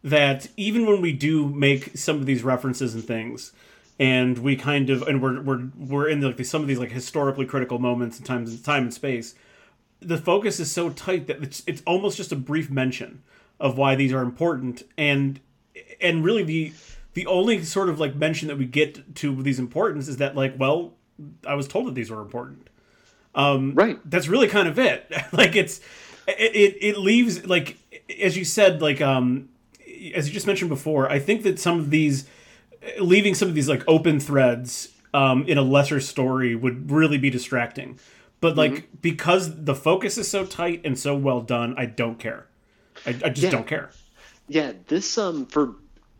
that 0.03 0.47
even 0.57 0.85
when 0.85 1.01
we 1.01 1.11
do 1.11 1.47
make 1.47 1.97
some 1.97 2.17
of 2.17 2.25
these 2.25 2.43
references 2.43 2.93
and 2.93 3.03
things 3.03 3.51
and 3.99 4.37
we 4.37 4.55
kind 4.55 4.89
of 4.89 5.01
and 5.03 5.21
we're 5.21 5.41
we're 5.41 5.69
we're 5.77 6.07
in 6.07 6.21
like 6.21 6.43
some 6.45 6.61
of 6.61 6.67
these 6.67 6.79
like 6.79 6.91
historically 6.91 7.45
critical 7.45 7.79
moments 7.79 8.19
in 8.19 8.25
times 8.25 8.59
time 8.61 8.83
and 8.83 8.93
space. 8.93 9.35
The 9.99 10.17
focus 10.17 10.59
is 10.59 10.71
so 10.71 10.89
tight 10.89 11.27
that 11.27 11.41
it's 11.41 11.63
it's 11.65 11.81
almost 11.85 12.17
just 12.17 12.31
a 12.31 12.35
brief 12.35 12.69
mention 12.69 13.23
of 13.59 13.77
why 13.77 13.95
these 13.95 14.13
are 14.13 14.21
important 14.21 14.83
and 14.97 15.39
and 15.99 16.23
really 16.23 16.43
the 16.43 16.73
the 17.13 17.25
only 17.25 17.63
sort 17.63 17.89
of 17.89 17.99
like 17.99 18.15
mention 18.15 18.47
that 18.47 18.57
we 18.57 18.65
get 18.65 19.15
to 19.15 19.41
these 19.41 19.57
importance 19.57 20.07
is 20.07 20.17
that 20.17 20.35
like 20.35 20.53
well 20.57 20.93
I 21.45 21.55
was 21.55 21.67
told 21.67 21.87
that 21.87 21.95
these 21.95 22.11
were 22.11 22.21
important. 22.21 22.69
Um 23.33 23.73
right. 23.73 23.99
that's 24.05 24.27
really 24.27 24.47
kind 24.47 24.67
of 24.67 24.77
it. 24.77 25.11
Like 25.31 25.55
it's 25.55 25.79
it, 26.27 26.55
it 26.55 26.77
it 26.81 26.97
leaves 26.97 27.47
like 27.47 27.77
as 28.21 28.37
you 28.37 28.45
said 28.45 28.79
like 28.81 29.01
um 29.01 29.49
as 30.13 30.27
you 30.27 30.33
just 30.33 30.45
mentioned 30.45 30.69
before 30.69 31.09
I 31.09 31.17
think 31.17 31.41
that 31.43 31.57
some 31.57 31.79
of 31.79 31.89
these 31.89 32.27
leaving 32.99 33.35
some 33.35 33.47
of 33.49 33.55
these 33.55 33.69
like 33.69 33.83
open 33.87 34.19
threads 34.19 34.89
um, 35.13 35.45
in 35.45 35.57
a 35.57 35.61
lesser 35.61 35.99
story 35.99 36.55
would 36.55 36.91
really 36.91 37.17
be 37.17 37.29
distracting. 37.29 37.99
But 38.39 38.55
like 38.55 38.71
mm-hmm. 38.71 38.97
because 39.01 39.63
the 39.65 39.75
focus 39.75 40.17
is 40.17 40.27
so 40.27 40.45
tight 40.45 40.81
and 40.85 40.97
so 40.97 41.15
well 41.15 41.41
done, 41.41 41.73
I 41.77 41.85
don't 41.85 42.19
care. 42.19 42.47
I, 43.05 43.09
I 43.09 43.29
just 43.29 43.43
yeah. 43.43 43.49
don't 43.49 43.67
care. 43.67 43.89
Yeah, 44.47 44.73
this 44.87 45.17
um 45.17 45.45
for 45.47 45.75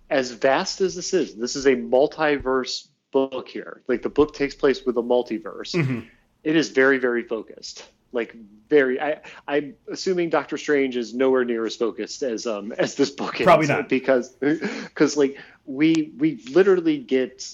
as 0.10 0.32
vast 0.32 0.82
as 0.82 0.96
this 0.96 1.14
is, 1.14 1.36
this 1.36 1.56
is 1.56 1.66
a 1.66 1.76
multiverse 1.76 2.88
book 3.12 3.48
here. 3.48 3.82
Like 3.88 4.02
the 4.02 4.10
book 4.10 4.34
takes 4.34 4.56
place 4.56 4.84
with 4.86 4.98
a 4.98 5.02
multiverse. 5.02 5.76
Mm-hmm. 5.76 6.00
It 6.44 6.56
is 6.56 6.70
very 6.70 6.98
very 6.98 7.24
focused. 7.24 7.88
Like 8.12 8.36
very 8.70 9.00
I 9.00 9.22
I'm 9.48 9.76
assuming 9.92 10.30
Doctor 10.30 10.58
Strange 10.58 10.98
is 10.98 11.14
nowhere 11.14 11.46
near 11.46 11.66
as 11.66 11.76
focused 11.76 12.24
as 12.24 12.48
um 12.48 12.72
as 12.78 12.96
this 12.96 13.12
book 13.12 13.40
is. 13.40 13.46
Probably 13.46 13.68
not. 13.68 13.90
Because 13.90 14.30
because 14.30 15.18
like 15.18 15.38
we 15.66 16.12
we 16.18 16.44
literally 16.50 16.98
get 16.98 17.54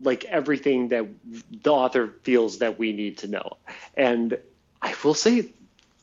like 0.00 0.24
everything 0.24 0.88
that 0.88 1.06
the 1.62 1.72
author 1.72 2.14
feels 2.22 2.58
that 2.58 2.78
we 2.78 2.92
need 2.92 3.18
to 3.18 3.28
know. 3.28 3.56
And 3.96 4.38
I 4.82 4.94
will 5.02 5.14
say 5.14 5.52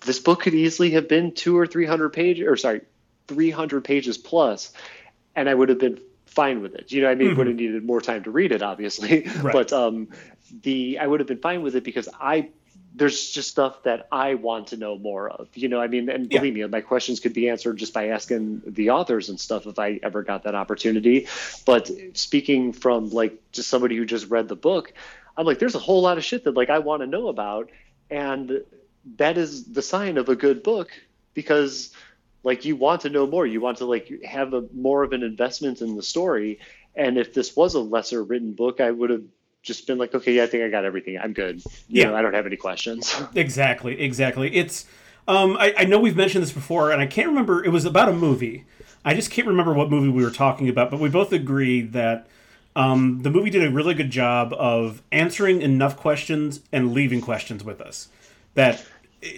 this 0.06 0.20
book 0.20 0.42
could 0.42 0.54
easily 0.54 0.92
have 0.92 1.08
been 1.08 1.34
two 1.34 1.58
or 1.58 1.68
three 1.68 1.86
hundred 1.86 2.10
pages 2.10 2.48
or 2.48 2.58
sorry, 2.58 2.82
three 3.28 3.52
hundred 3.52 3.84
pages 3.84 4.18
plus, 4.18 4.74
and 5.36 5.50
I 5.50 5.54
would 5.54 5.70
have 5.70 5.80
been 5.80 6.00
fine 6.26 6.62
with 6.62 6.76
it. 6.76 6.92
You 6.92 7.04
know, 7.04 7.10
I 7.10 7.16
mean, 7.16 7.30
mm-hmm. 7.30 7.38
would 7.38 7.48
have 7.48 7.56
needed 7.56 7.84
more 7.86 8.02
time 8.02 8.24
to 8.24 8.32
read 8.32 8.52
it, 8.52 8.62
obviously, 8.62 9.28
right. 9.42 9.54
but 9.54 9.72
um, 9.72 10.10
the 10.64 11.00
I 11.00 11.08
would 11.08 11.20
have 11.20 11.28
been 11.28 11.40
fine 11.40 11.62
with 11.62 11.76
it 11.76 11.84
because 11.84 12.10
I 12.20 12.50
there's 12.96 13.32
just 13.32 13.50
stuff 13.50 13.84
that 13.84 14.08
I 14.12 14.36
want 14.36 14.68
to 14.68 14.78
know 14.78 14.98
more 14.98 15.30
of. 15.30 15.50
You 15.56 15.68
know, 15.68 15.82
I 15.82 15.88
mean, 15.88 16.10
and 16.10 16.32
yeah. 16.32 16.40
believe 16.40 16.54
me, 16.54 16.66
my 16.66 16.82
questions 16.82 17.20
could 17.20 17.34
be 17.34 17.50
answered 17.50 17.78
just 17.78 17.94
by 17.94 18.10
asking 18.10 18.62
the 18.66 18.92
authors 18.92 19.30
and 19.30 19.40
stuff 19.40 19.66
if 19.66 19.80
I 19.80 20.00
ever 20.04 20.22
got 20.22 20.44
that 20.44 20.56
opportunity. 20.56 21.28
But 21.66 21.90
speaking 22.14 22.72
from 22.74 23.10
like 23.10 23.40
just 23.52 23.70
somebody 23.70 23.96
who 23.98 24.06
just 24.06 24.30
read 24.30 24.48
the 24.48 24.56
book, 24.56 24.94
I'm 25.36 25.46
like, 25.46 25.60
there's 25.60 25.76
a 25.76 25.80
whole 25.80 26.02
lot 26.02 26.18
of 26.18 26.24
shit 26.24 26.44
that 26.44 26.56
like 26.56 26.70
I 26.70 26.80
want 26.80 27.02
to 27.02 27.08
know 27.08 27.30
about, 27.30 27.72
and 28.10 28.64
that 29.18 29.38
is 29.38 29.66
the 29.66 29.82
sign 29.82 30.18
of 30.18 30.30
a 30.30 30.36
good 30.36 30.62
book 30.62 30.92
because 31.34 31.92
like 32.44 32.66
you 32.66 32.76
want 32.76 33.02
to 33.02 33.10
know 33.10 33.26
more. 33.26 33.46
You 33.48 33.60
want 33.60 33.80
to 33.80 33.86
like 33.86 34.24
have 34.24 34.54
a 34.54 34.66
more 34.74 35.04
of 35.04 35.14
an 35.14 35.24
investment 35.24 35.82
in 35.82 35.96
the 35.96 36.04
story. 36.04 36.60
And 36.96 37.18
if 37.18 37.34
this 37.34 37.56
was 37.56 37.74
a 37.74 37.80
lesser 37.80 38.24
written 38.24 38.54
book, 38.54 38.80
I 38.80 38.92
would 38.92 39.10
have 39.10 39.24
just 39.64 39.88
been 39.88 39.98
like, 39.98 40.14
okay, 40.14 40.34
yeah, 40.34 40.44
I 40.44 40.48
think 40.48 40.64
I 40.64 40.70
got 40.70 40.86
everything. 40.86 41.18
I'm 41.18 41.34
good. 41.34 41.64
You 41.88 42.02
yeah, 42.02 42.06
know, 42.06 42.16
I 42.16 42.22
don't 42.22 42.34
have 42.34 42.46
any 42.46 42.58
questions. 42.58 43.20
exactly, 43.36 44.00
exactly. 44.00 44.54
It's 44.56 44.86
um, 45.28 45.56
I, 45.58 45.74
I 45.78 45.86
know 45.86 46.00
we've 46.00 46.18
mentioned 46.18 46.44
this 46.44 46.52
before, 46.52 46.92
and 46.92 47.02
I 47.02 47.08
can't 47.08 47.30
remember. 47.30 47.64
It 47.64 47.70
was 47.70 47.86
about 47.86 48.10
a 48.10 48.14
movie. 48.14 48.66
I 49.06 49.14
just 49.16 49.32
can't 49.32 49.48
remember 49.48 49.74
what 49.74 49.90
movie 49.90 50.10
we 50.10 50.24
were 50.24 50.32
talking 50.32 50.70
about, 50.70 50.92
but 50.92 51.00
we 51.00 51.10
both 51.10 51.32
agreed 51.32 51.94
that 51.94 52.28
um, 52.76 53.22
the 53.22 53.30
movie 53.30 53.50
did 53.50 53.64
a 53.64 53.72
really 53.72 53.94
good 53.94 54.12
job 54.12 54.54
of 54.54 55.02
answering 55.12 55.62
enough 55.62 55.98
questions 55.98 56.62
and 56.72 56.94
leaving 56.94 57.22
questions 57.22 57.64
with 57.64 57.82
us. 57.82 58.10
That 58.56 58.86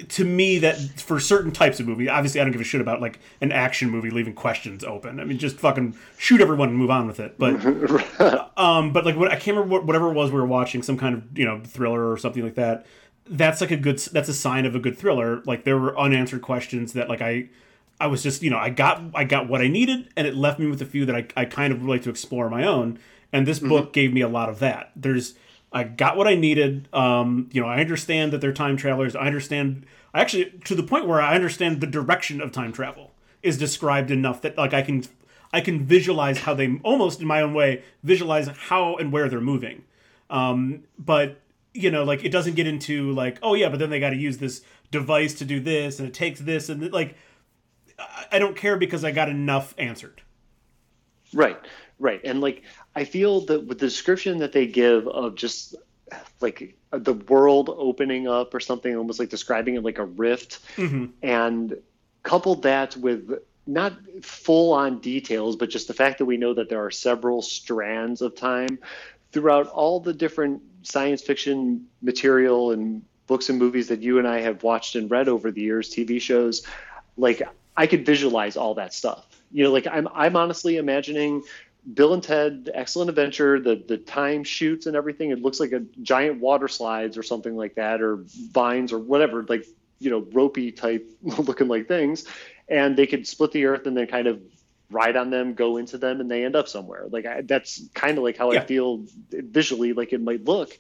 to 0.10 0.26
me 0.26 0.60
that 0.60 0.78
for 1.00 1.20
certain 1.20 1.52
types 1.52 1.80
of 1.80 1.88
movie, 1.88 2.10
obviously 2.10 2.42
I 2.42 2.44
don't 2.44 2.52
give 2.52 2.62
a 2.62 2.66
shit 2.66 2.82
about 2.82 3.02
like 3.02 3.20
an 3.42 3.52
action 3.52 3.90
movie 3.90 4.10
leaving 4.10 4.34
questions 4.34 4.84
open. 4.84 5.20
I 5.20 5.26
mean, 5.26 5.38
just 5.38 5.58
fucking 5.58 5.96
shoot 6.18 6.42
everyone 6.42 6.70
and 6.70 6.78
move 6.78 6.90
on 6.90 7.08
with 7.08 7.20
it. 7.20 7.38
But 7.38 7.64
um, 8.58 8.94
but 8.94 9.06
like 9.06 9.16
what 9.16 9.32
I 9.32 9.36
can't 9.36 9.58
remember 9.58 9.74
what, 9.74 9.86
whatever 9.86 10.10
it 10.10 10.14
was 10.14 10.32
we 10.32 10.40
were 10.40 10.46
watching, 10.46 10.82
some 10.82 10.98
kind 10.98 11.16
of 11.16 11.38
you 11.38 11.46
know 11.46 11.62
thriller 11.64 12.12
or 12.12 12.18
something 12.18 12.44
like 12.44 12.56
that. 12.56 12.86
That's 13.28 13.62
like 13.62 13.72
a 13.72 13.78
good. 13.78 14.00
That's 14.00 14.30
a 14.30 14.34
sign 14.34 14.66
of 14.66 14.76
a 14.76 14.80
good 14.80 14.98
thriller. 14.98 15.42
Like 15.46 15.64
there 15.64 15.78
were 15.78 15.98
unanswered 15.98 16.42
questions 16.42 16.94
that 16.94 17.10
like 17.10 17.22
I. 17.22 17.50
I 17.98 18.08
was 18.08 18.22
just, 18.22 18.44
you 18.44 18.50
know, 18.50 18.58
I 18.58 18.72
got 18.72 19.02
I 19.14 19.24
got 19.24 19.48
what 19.48 19.62
I 19.62 19.70
needed, 19.70 20.10
and 20.18 20.28
it 20.28 20.36
left 20.36 20.60
me 20.60 20.68
with 20.68 20.82
a 20.82 20.86
few 20.86 21.06
that 21.06 21.16
I, 21.16 21.28
I 21.38 21.46
kind 21.46 21.72
of 21.72 21.80
would 21.80 21.90
like 21.90 22.02
to 22.02 22.10
explore 22.10 22.50
my 22.50 22.66
own. 22.66 23.00
And 23.32 23.48
this 23.48 23.60
mm-hmm. 23.60 23.70
book 23.70 23.94
gave 23.94 24.14
me 24.14 24.20
a 24.20 24.28
lot 24.28 24.50
of 24.50 24.60
that. 24.60 24.92
There's 24.98 25.36
I 25.76 25.84
got 25.84 26.16
what 26.16 26.26
I 26.26 26.36
needed. 26.36 26.88
Um, 26.94 27.50
you 27.52 27.62
know, 27.62 27.68
I 27.68 27.82
understand 27.82 28.32
that 28.32 28.40
they're 28.40 28.54
time 28.54 28.78
travelers. 28.78 29.14
I 29.14 29.28
understand 29.28 29.86
I 30.14 30.22
actually 30.22 30.46
to 30.64 30.74
the 30.74 30.84
point 30.84 31.06
where 31.06 31.22
I 31.22 31.36
understand 31.36 31.82
the 31.82 31.88
direction 31.88 32.40
of 32.40 32.54
time 32.54 32.72
travel 32.72 33.12
is 33.44 33.58
described 33.58 34.10
enough 34.10 34.42
that 34.42 34.58
like 34.58 34.74
I 34.74 34.82
can 34.82 35.04
I 35.52 35.60
can 35.60 35.86
visualize 35.86 36.40
how 36.40 36.54
they 36.54 36.80
almost 36.84 37.20
in 37.20 37.28
my 37.28 37.42
own 37.42 37.54
way 37.54 37.84
visualize 38.04 38.48
how 38.48 38.96
and 38.96 39.12
where 39.12 39.28
they're 39.28 39.42
moving. 39.42 39.84
Um, 40.30 40.84
but 40.98 41.42
you 41.74 41.92
know, 41.92 42.06
like 42.06 42.24
it 42.24 42.30
doesn't 42.30 42.56
get 42.56 42.68
into 42.68 43.12
like, 43.12 43.38
oh 43.44 43.54
yeah, 43.54 43.68
but 43.68 43.78
then 43.78 43.90
they 43.90 44.00
got 44.00 44.12
to 44.12 44.16
use 44.16 44.38
this 44.38 44.62
device 44.92 45.34
to 45.36 45.46
do 45.46 45.60
this, 45.60 46.00
and 46.00 46.08
it 46.08 46.14
takes 46.14 46.40
this, 46.40 46.70
and 46.70 46.90
like, 46.94 47.16
I 48.32 48.40
don't 48.40 48.56
care 48.56 48.78
because 48.78 49.04
I 49.04 49.12
got 49.12 49.28
enough 49.28 49.76
answered. 49.78 50.22
Right, 51.34 51.60
right, 52.00 52.22
and 52.24 52.40
like 52.40 52.64
I 52.96 53.04
feel 53.04 53.41
that 53.41 53.66
with 53.66 53.80
the 53.80 53.88
description 53.88 54.39
that 54.39 54.52
they 54.52 54.68
give 54.68 55.08
of 55.08 55.36
just 55.36 55.76
like 56.39 56.78
the 56.91 57.14
world 57.14 57.70
opening 57.70 58.28
up 58.28 58.54
or 58.54 58.60
something, 58.60 58.96
almost 58.96 59.20
like 59.20 59.30
describing 59.30 59.76
it 59.76 59.84
like 59.84 59.98
a 59.98 60.06
rift, 60.06 60.60
mm-hmm. 60.76 61.08
and 61.22 61.78
coupled 62.24 62.64
that 62.64 62.96
with 62.96 63.39
not 63.68 63.93
full 64.22 64.74
on 64.74 65.00
details, 65.00 65.56
but 65.56 65.70
just 65.70 65.88
the 65.88 65.93
fact 65.93 66.20
that 66.20 66.26
we 66.26 66.38
know 66.38 66.54
that 66.54 66.70
there 66.70 66.84
are 66.86 66.91
several 66.91 67.41
strands 67.41 68.22
of 68.22 68.36
time 68.36 68.80
throughout 69.32 69.68
all 69.68 70.00
the 70.00 70.14
different 70.14 70.62
science 70.84 71.22
fiction 71.22 71.88
material 72.02 72.72
and 72.72 73.04
books 73.28 73.50
and 73.50 73.58
movies 73.58 73.88
that 73.88 74.02
you 74.02 74.20
and 74.20 74.28
I 74.28 74.41
have 74.41 74.64
watched 74.64 74.96
and 74.96 75.10
read 75.10 75.28
over 75.28 75.52
the 75.52 75.62
years, 75.62 75.93
TV 75.93 76.22
shows, 76.22 76.62
like 77.18 77.41
I 77.76 77.88
could 77.88 78.06
visualize 78.06 78.56
all 78.56 78.76
that 78.76 78.93
stuff. 78.93 79.26
You 79.52 79.64
know, 79.64 79.72
like 79.72 79.88
I'm 79.88 80.08
I'm 80.14 80.36
honestly 80.36 80.78
imagining 80.78 81.43
Bill 81.94 82.14
and 82.14 82.24
Ted 82.24 82.70
Excellent 82.74 83.10
Adventure, 83.10 83.60
the 83.60 83.76
the 83.88 83.98
time 83.98 84.44
shoots 84.44 84.86
and 84.86 84.96
everything, 84.96 85.32
it 85.32 85.42
looks 85.42 85.60
like 85.60 85.72
a 85.72 85.82
giant 86.02 86.40
water 86.40 86.68
slides 86.68 87.18
or 87.18 87.24
something 87.24 87.56
like 87.56 87.76
that, 87.76 88.02
or 88.02 88.24
vines 88.52 88.92
or 88.92 89.00
whatever, 89.00 89.44
like 89.44 89.66
you 90.00 90.10
know, 90.10 90.26
ropey 90.32 90.72
type 90.72 91.10
looking 91.22 91.68
like 91.68 91.88
things, 91.88 92.26
and 92.68 92.98
they 92.98 93.06
could 93.06 93.28
split 93.28 93.52
the 93.52 93.66
earth 93.66 93.86
and 93.86 93.96
then 93.96 94.08
kind 94.08 94.28
of 94.28 94.42
ride 94.90 95.16
on 95.16 95.30
them, 95.30 95.54
go 95.54 95.78
into 95.78 95.98
them, 95.98 96.22
and 96.22 96.30
they 96.30 96.44
end 96.44 96.56
up 96.56 96.68
somewhere. 96.68 97.06
Like 97.10 97.26
I, 97.26 97.42
that's 97.42 97.88
kind 97.94 98.18
of 98.18 98.24
like 98.24 98.38
how 98.38 98.52
yeah. 98.52 98.62
I 98.62 98.66
feel 98.66 99.06
visually, 99.30 99.94
like 99.94 100.12
it 100.12 100.22
might 100.22 100.44
look, 100.44 100.78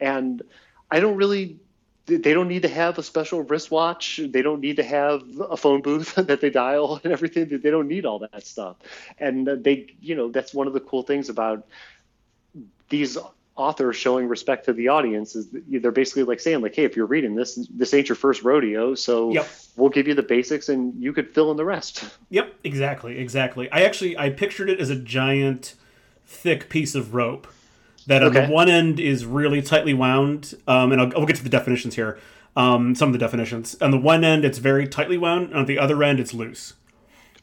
and 0.00 0.42
I 0.90 1.00
don't 1.00 1.16
really 1.16 1.58
they 2.06 2.32
don't 2.32 2.48
need 2.48 2.62
to 2.62 2.68
have 2.68 2.98
a 2.98 3.02
special 3.02 3.42
wristwatch. 3.42 4.20
They 4.24 4.42
don't 4.42 4.60
need 4.60 4.76
to 4.76 4.84
have 4.84 5.22
a 5.40 5.56
phone 5.56 5.82
booth 5.82 6.14
that 6.16 6.40
they 6.40 6.50
dial 6.50 7.00
and 7.02 7.12
everything. 7.12 7.48
They 7.48 7.70
don't 7.70 7.88
need 7.88 8.06
all 8.06 8.20
that 8.20 8.46
stuff. 8.46 8.76
And 9.18 9.46
they, 9.46 9.94
you 10.00 10.14
know, 10.14 10.30
that's 10.30 10.54
one 10.54 10.66
of 10.66 10.72
the 10.72 10.80
cool 10.80 11.02
things 11.02 11.28
about 11.28 11.66
these 12.88 13.18
authors 13.56 13.96
showing 13.96 14.28
respect 14.28 14.66
to 14.66 14.72
the 14.72 14.88
audience 14.88 15.34
is 15.34 15.48
they're 15.50 15.90
basically 15.90 16.22
like 16.22 16.38
saying 16.38 16.60
like, 16.60 16.74
hey, 16.74 16.84
if 16.84 16.94
you're 16.94 17.06
reading 17.06 17.34
this, 17.34 17.54
this 17.70 17.92
ain't 17.94 18.08
your 18.08 18.16
first 18.16 18.42
rodeo, 18.42 18.94
so 18.94 19.32
yep. 19.32 19.48
we'll 19.76 19.90
give 19.90 20.06
you 20.06 20.14
the 20.14 20.22
basics 20.22 20.68
and 20.68 20.94
you 21.02 21.12
could 21.12 21.34
fill 21.34 21.50
in 21.50 21.56
the 21.56 21.64
rest. 21.64 22.04
Yep, 22.28 22.54
exactly, 22.64 23.18
exactly. 23.18 23.70
I 23.70 23.82
actually 23.82 24.18
I 24.18 24.30
pictured 24.30 24.68
it 24.68 24.80
as 24.80 24.90
a 24.90 24.96
giant, 24.96 25.74
thick 26.26 26.68
piece 26.68 26.96
of 26.96 27.14
rope 27.14 27.46
that 28.06 28.22
on 28.22 28.36
okay. 28.36 28.46
the 28.46 28.52
one 28.52 28.68
end 28.68 29.00
is 29.00 29.24
really 29.24 29.62
tightly 29.62 29.94
wound, 29.94 30.54
um, 30.66 30.92
and 30.92 31.00
I'll, 31.00 31.08
we'll 31.08 31.26
get 31.26 31.36
to 31.36 31.42
the 31.42 31.48
definitions 31.48 31.96
here. 31.96 32.18
Um, 32.56 32.94
some 32.94 33.10
of 33.10 33.12
the 33.12 33.18
definitions. 33.18 33.76
On 33.82 33.90
the 33.90 33.98
one 33.98 34.24
end, 34.24 34.44
it's 34.44 34.58
very 34.58 34.88
tightly 34.88 35.18
wound. 35.18 35.52
On 35.54 35.66
the 35.66 35.78
other 35.78 36.02
end, 36.02 36.18
it's 36.20 36.32
loose. 36.32 36.74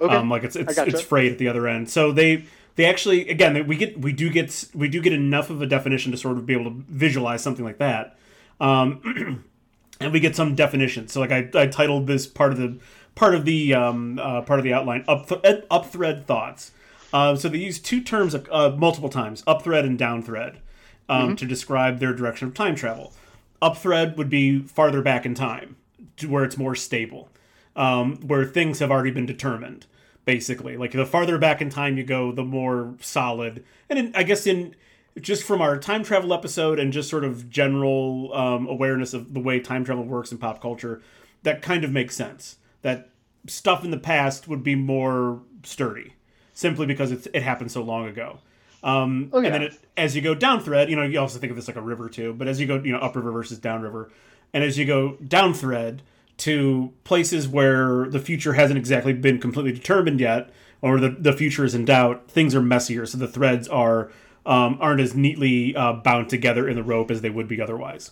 Okay. 0.01 0.15
Um, 0.15 0.29
like 0.29 0.43
it's 0.43 0.55
it's, 0.55 0.75
gotcha. 0.75 0.89
it's 0.89 1.01
frayed 1.01 1.31
at 1.31 1.37
the 1.37 1.47
other 1.47 1.67
end. 1.67 1.89
So 1.89 2.11
they 2.11 2.45
they 2.75 2.85
actually 2.85 3.29
again 3.29 3.67
we 3.67 3.75
get 3.77 3.99
we 3.99 4.11
do 4.11 4.29
get 4.29 4.65
we 4.73 4.87
do 4.87 5.01
get 5.01 5.13
enough 5.13 5.49
of 5.49 5.61
a 5.61 5.65
definition 5.65 6.11
to 6.11 6.17
sort 6.17 6.37
of 6.37 6.45
be 6.45 6.53
able 6.53 6.65
to 6.65 6.83
visualize 6.89 7.43
something 7.43 7.63
like 7.63 7.77
that. 7.77 8.17
Um, 8.59 9.43
and 9.99 10.11
we 10.11 10.19
get 10.19 10.35
some 10.35 10.55
definition. 10.55 11.07
So 11.07 11.19
like 11.19 11.31
I, 11.31 11.49
I 11.53 11.67
titled 11.67 12.07
this 12.07 12.27
part 12.27 12.51
of 12.51 12.57
the 12.57 12.77
part 13.15 13.35
of 13.35 13.45
the 13.45 13.73
um, 13.73 14.19
uh, 14.19 14.41
part 14.41 14.59
of 14.59 14.63
the 14.63 14.73
outline 14.73 15.05
up 15.07 15.27
th- 15.27 15.63
up 15.69 15.85
thread 15.87 16.25
thoughts. 16.27 16.71
Uh, 17.13 17.35
so 17.35 17.47
they 17.47 17.59
use 17.59 17.79
two 17.79 18.01
terms 18.01 18.35
uh, 18.35 18.75
multiple 18.75 19.09
times, 19.09 19.43
up 19.45 19.61
thread 19.61 19.85
and 19.85 19.97
down 19.97 20.21
thread, 20.21 20.59
um, 21.07 21.27
mm-hmm. 21.27 21.35
to 21.35 21.45
describe 21.45 21.99
their 21.99 22.13
direction 22.13 22.47
of 22.47 22.53
time 22.53 22.75
travel. 22.75 23.13
Up 23.61 23.77
thread 23.77 24.17
would 24.17 24.29
be 24.29 24.59
farther 24.59 25.01
back 25.01 25.25
in 25.25 25.35
time, 25.35 25.77
to 26.17 26.27
where 26.27 26.43
it's 26.43 26.57
more 26.57 26.75
stable, 26.75 27.29
um, 27.75 28.17
where 28.17 28.45
things 28.45 28.79
have 28.79 28.91
already 28.91 29.11
been 29.11 29.27
determined. 29.27 29.85
Basically, 30.25 30.77
like 30.77 30.93
the 30.93 31.05
farther 31.05 31.37
back 31.37 31.61
in 31.61 31.69
time 31.69 31.97
you 31.97 32.03
go, 32.03 32.31
the 32.31 32.43
more 32.43 32.95
solid. 33.01 33.63
And 33.89 33.99
in, 33.99 34.15
I 34.15 34.23
guess 34.23 34.47
in 34.47 34.73
just 35.19 35.43
from 35.43 35.61
our 35.61 35.77
time 35.77 36.03
travel 36.03 36.33
episode 36.33 36.79
and 36.79 36.93
just 36.93 37.09
sort 37.09 37.25
of 37.25 37.49
general 37.49 38.33
um, 38.33 38.65
awareness 38.67 39.13
of 39.13 39.33
the 39.33 39.39
way 39.39 39.59
time 39.59 39.83
travel 39.83 40.05
works 40.05 40.31
in 40.31 40.37
pop 40.37 40.61
culture, 40.61 41.01
that 41.43 41.61
kind 41.61 41.83
of 41.83 41.91
makes 41.91 42.15
sense. 42.15 42.55
That 42.81 43.09
stuff 43.47 43.83
in 43.83 43.91
the 43.91 43.97
past 43.97 44.47
would 44.47 44.63
be 44.63 44.75
more 44.75 45.41
sturdy, 45.63 46.13
simply 46.53 46.85
because 46.85 47.11
it's, 47.11 47.27
it 47.33 47.43
happened 47.43 47.71
so 47.71 47.81
long 47.81 48.07
ago. 48.07 48.39
Um, 48.83 49.29
oh, 49.31 49.39
yeah. 49.39 49.47
And 49.47 49.55
then 49.55 49.61
it, 49.63 49.79
as 49.95 50.15
you 50.15 50.21
go 50.21 50.35
down 50.35 50.61
thread, 50.61 50.89
you 50.89 50.95
know, 50.95 51.03
you 51.03 51.19
also 51.19 51.39
think 51.39 51.51
of 51.51 51.55
this 51.55 51.67
like 51.67 51.77
a 51.77 51.81
river 51.81 52.09
too, 52.09 52.33
but 52.33 52.47
as 52.47 52.59
you 52.59 52.67
go, 52.67 52.75
you 52.75 52.91
know, 52.91 52.99
upriver 52.99 53.31
versus 53.31 53.57
downriver, 53.57 54.11
and 54.53 54.63
as 54.63 54.77
you 54.77 54.85
go 54.85 55.15
down 55.27 55.53
thread 55.53 56.01
to 56.37 56.91
places 57.03 57.47
where 57.47 58.09
the 58.09 58.19
future 58.19 58.53
hasn't 58.53 58.77
exactly 58.77 59.13
been 59.13 59.39
completely 59.39 59.71
determined 59.71 60.19
yet, 60.19 60.51
or 60.81 60.99
the, 60.99 61.09
the 61.09 61.31
future 61.31 61.63
is 61.63 61.73
in 61.73 61.85
doubt, 61.85 62.29
things 62.29 62.53
are 62.53 62.61
messier. 62.61 63.05
So 63.05 63.17
the 63.17 63.27
threads 63.27 63.67
are 63.67 64.11
um, 64.45 64.77
aren't 64.81 64.99
as 64.99 65.15
neatly 65.15 65.73
uh, 65.75 65.93
bound 65.93 66.29
together 66.29 66.67
in 66.67 66.75
the 66.75 66.83
rope 66.83 67.09
as 67.09 67.21
they 67.21 67.29
would 67.29 67.47
be 67.47 67.61
otherwise. 67.61 68.11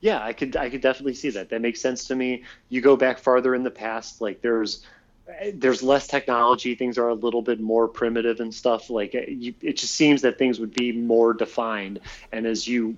Yeah, 0.00 0.22
I 0.22 0.32
could 0.32 0.56
I 0.56 0.70
could 0.70 0.80
definitely 0.80 1.14
see 1.14 1.30
that. 1.30 1.50
That 1.50 1.60
makes 1.60 1.80
sense 1.80 2.06
to 2.06 2.16
me. 2.16 2.44
You 2.70 2.80
go 2.80 2.96
back 2.96 3.18
farther 3.18 3.54
in 3.54 3.62
the 3.62 3.70
past, 3.70 4.20
like 4.20 4.40
there's 4.40 4.84
there's 5.54 5.82
less 5.82 6.06
technology. 6.06 6.74
Things 6.74 6.98
are 6.98 7.08
a 7.08 7.14
little 7.14 7.42
bit 7.42 7.60
more 7.60 7.88
primitive 7.88 8.40
and 8.40 8.54
stuff. 8.54 8.90
Like 8.90 9.14
it, 9.14 9.54
it 9.60 9.76
just 9.76 9.94
seems 9.94 10.22
that 10.22 10.38
things 10.38 10.60
would 10.60 10.72
be 10.72 10.92
more 10.92 11.34
defined. 11.34 12.00
And 12.32 12.46
as 12.46 12.66
you 12.66 12.96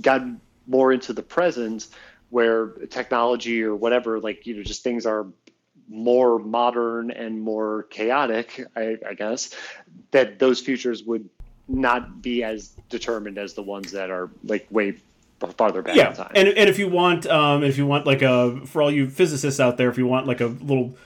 got 0.00 0.22
more 0.66 0.92
into 0.92 1.12
the 1.12 1.22
present, 1.22 1.88
where 2.30 2.68
technology 2.90 3.62
or 3.62 3.74
whatever, 3.74 4.20
like 4.20 4.46
you 4.46 4.56
know, 4.56 4.62
just 4.62 4.82
things 4.82 5.06
are 5.06 5.26
more 5.88 6.38
modern 6.38 7.10
and 7.10 7.40
more 7.40 7.84
chaotic, 7.84 8.64
I, 8.74 8.96
I 9.08 9.14
guess, 9.14 9.54
that 10.10 10.38
those 10.38 10.60
futures 10.60 11.04
would 11.04 11.28
not 11.68 12.22
be 12.22 12.42
as 12.42 12.76
determined 12.88 13.38
as 13.38 13.54
the 13.54 13.62
ones 13.62 13.92
that 13.92 14.10
are 14.10 14.30
like 14.44 14.66
way 14.70 14.96
farther 15.56 15.82
back 15.82 15.96
yeah. 15.96 16.10
in 16.10 16.16
time. 16.16 16.32
And 16.34 16.48
and 16.48 16.68
if 16.68 16.78
you 16.78 16.88
want 16.88 17.26
um 17.26 17.62
if 17.62 17.76
you 17.78 17.86
want 17.86 18.06
like 18.06 18.22
a 18.22 18.60
for 18.66 18.82
all 18.82 18.90
you 18.90 19.08
physicists 19.08 19.60
out 19.60 19.76
there, 19.76 19.88
if 19.88 19.98
you 19.98 20.06
want 20.06 20.26
like 20.26 20.40
a 20.40 20.46
little 20.46 20.96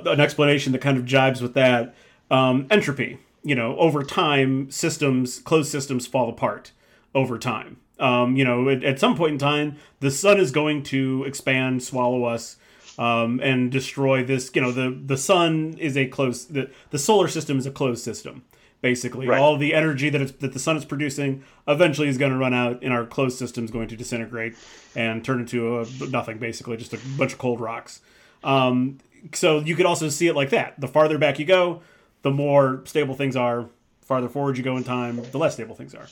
an 0.00 0.20
explanation 0.20 0.72
that 0.72 0.80
kind 0.80 0.96
of 0.98 1.04
jibes 1.04 1.40
with 1.40 1.54
that, 1.54 1.94
um, 2.30 2.66
entropy. 2.70 3.18
You 3.44 3.56
know, 3.56 3.76
over 3.78 4.04
time, 4.04 4.70
systems, 4.70 5.40
closed 5.40 5.70
systems 5.70 6.06
fall 6.06 6.28
apart 6.28 6.70
over 7.14 7.38
time. 7.38 7.78
Um, 7.98 8.36
you 8.36 8.44
know, 8.44 8.68
at, 8.68 8.84
at, 8.84 8.98
some 8.98 9.16
point 9.16 9.32
in 9.32 9.38
time, 9.38 9.76
the 10.00 10.10
sun 10.10 10.38
is 10.38 10.50
going 10.50 10.84
to 10.84 11.24
expand, 11.24 11.82
swallow 11.82 12.24
us, 12.24 12.56
um, 12.98 13.40
and 13.42 13.70
destroy 13.70 14.24
this. 14.24 14.50
You 14.54 14.62
know, 14.62 14.72
the 14.72 14.90
the 14.90 15.16
sun 15.16 15.76
is 15.78 15.96
a 15.96 16.06
closed. 16.06 16.54
The, 16.54 16.70
the 16.90 16.98
solar 16.98 17.28
system 17.28 17.58
is 17.58 17.66
a 17.66 17.70
closed 17.70 18.04
system 18.04 18.44
basically 18.82 19.28
right. 19.28 19.40
all 19.40 19.56
the 19.56 19.72
energy 19.72 20.10
that 20.10 20.20
it's 20.20 20.32
that 20.32 20.52
the 20.52 20.58
sun 20.58 20.76
is 20.76 20.84
producing 20.84 21.42
eventually 21.66 22.08
is 22.08 22.18
going 22.18 22.32
to 22.32 22.36
run 22.36 22.52
out 22.52 22.80
and 22.82 22.92
our 22.92 23.06
closed 23.06 23.38
system 23.38 23.64
is 23.64 23.70
going 23.70 23.88
to 23.88 23.96
disintegrate 23.96 24.54
and 24.94 25.24
turn 25.24 25.40
into 25.40 25.78
a, 25.78 25.86
nothing 26.10 26.36
basically 26.36 26.76
just 26.76 26.92
a 26.92 26.98
bunch 27.16 27.32
of 27.32 27.38
cold 27.38 27.60
rocks 27.60 28.00
um, 28.44 28.98
so 29.34 29.58
you 29.60 29.76
could 29.76 29.86
also 29.86 30.08
see 30.08 30.28
it 30.28 30.34
like 30.34 30.50
that 30.50 30.78
the 30.80 30.88
farther 30.88 31.18
back 31.18 31.38
you 31.38 31.44
go 31.44 31.80
the 32.22 32.30
more 32.30 32.82
stable 32.84 33.14
things 33.14 33.36
are 33.36 33.66
farther 34.02 34.28
forward 34.28 34.56
you 34.56 34.62
go 34.62 34.76
in 34.76 34.84
time 34.84 35.20
the 35.30 35.38
less 35.38 35.54
stable 35.54 35.74
things 35.74 35.94
are 35.94 36.06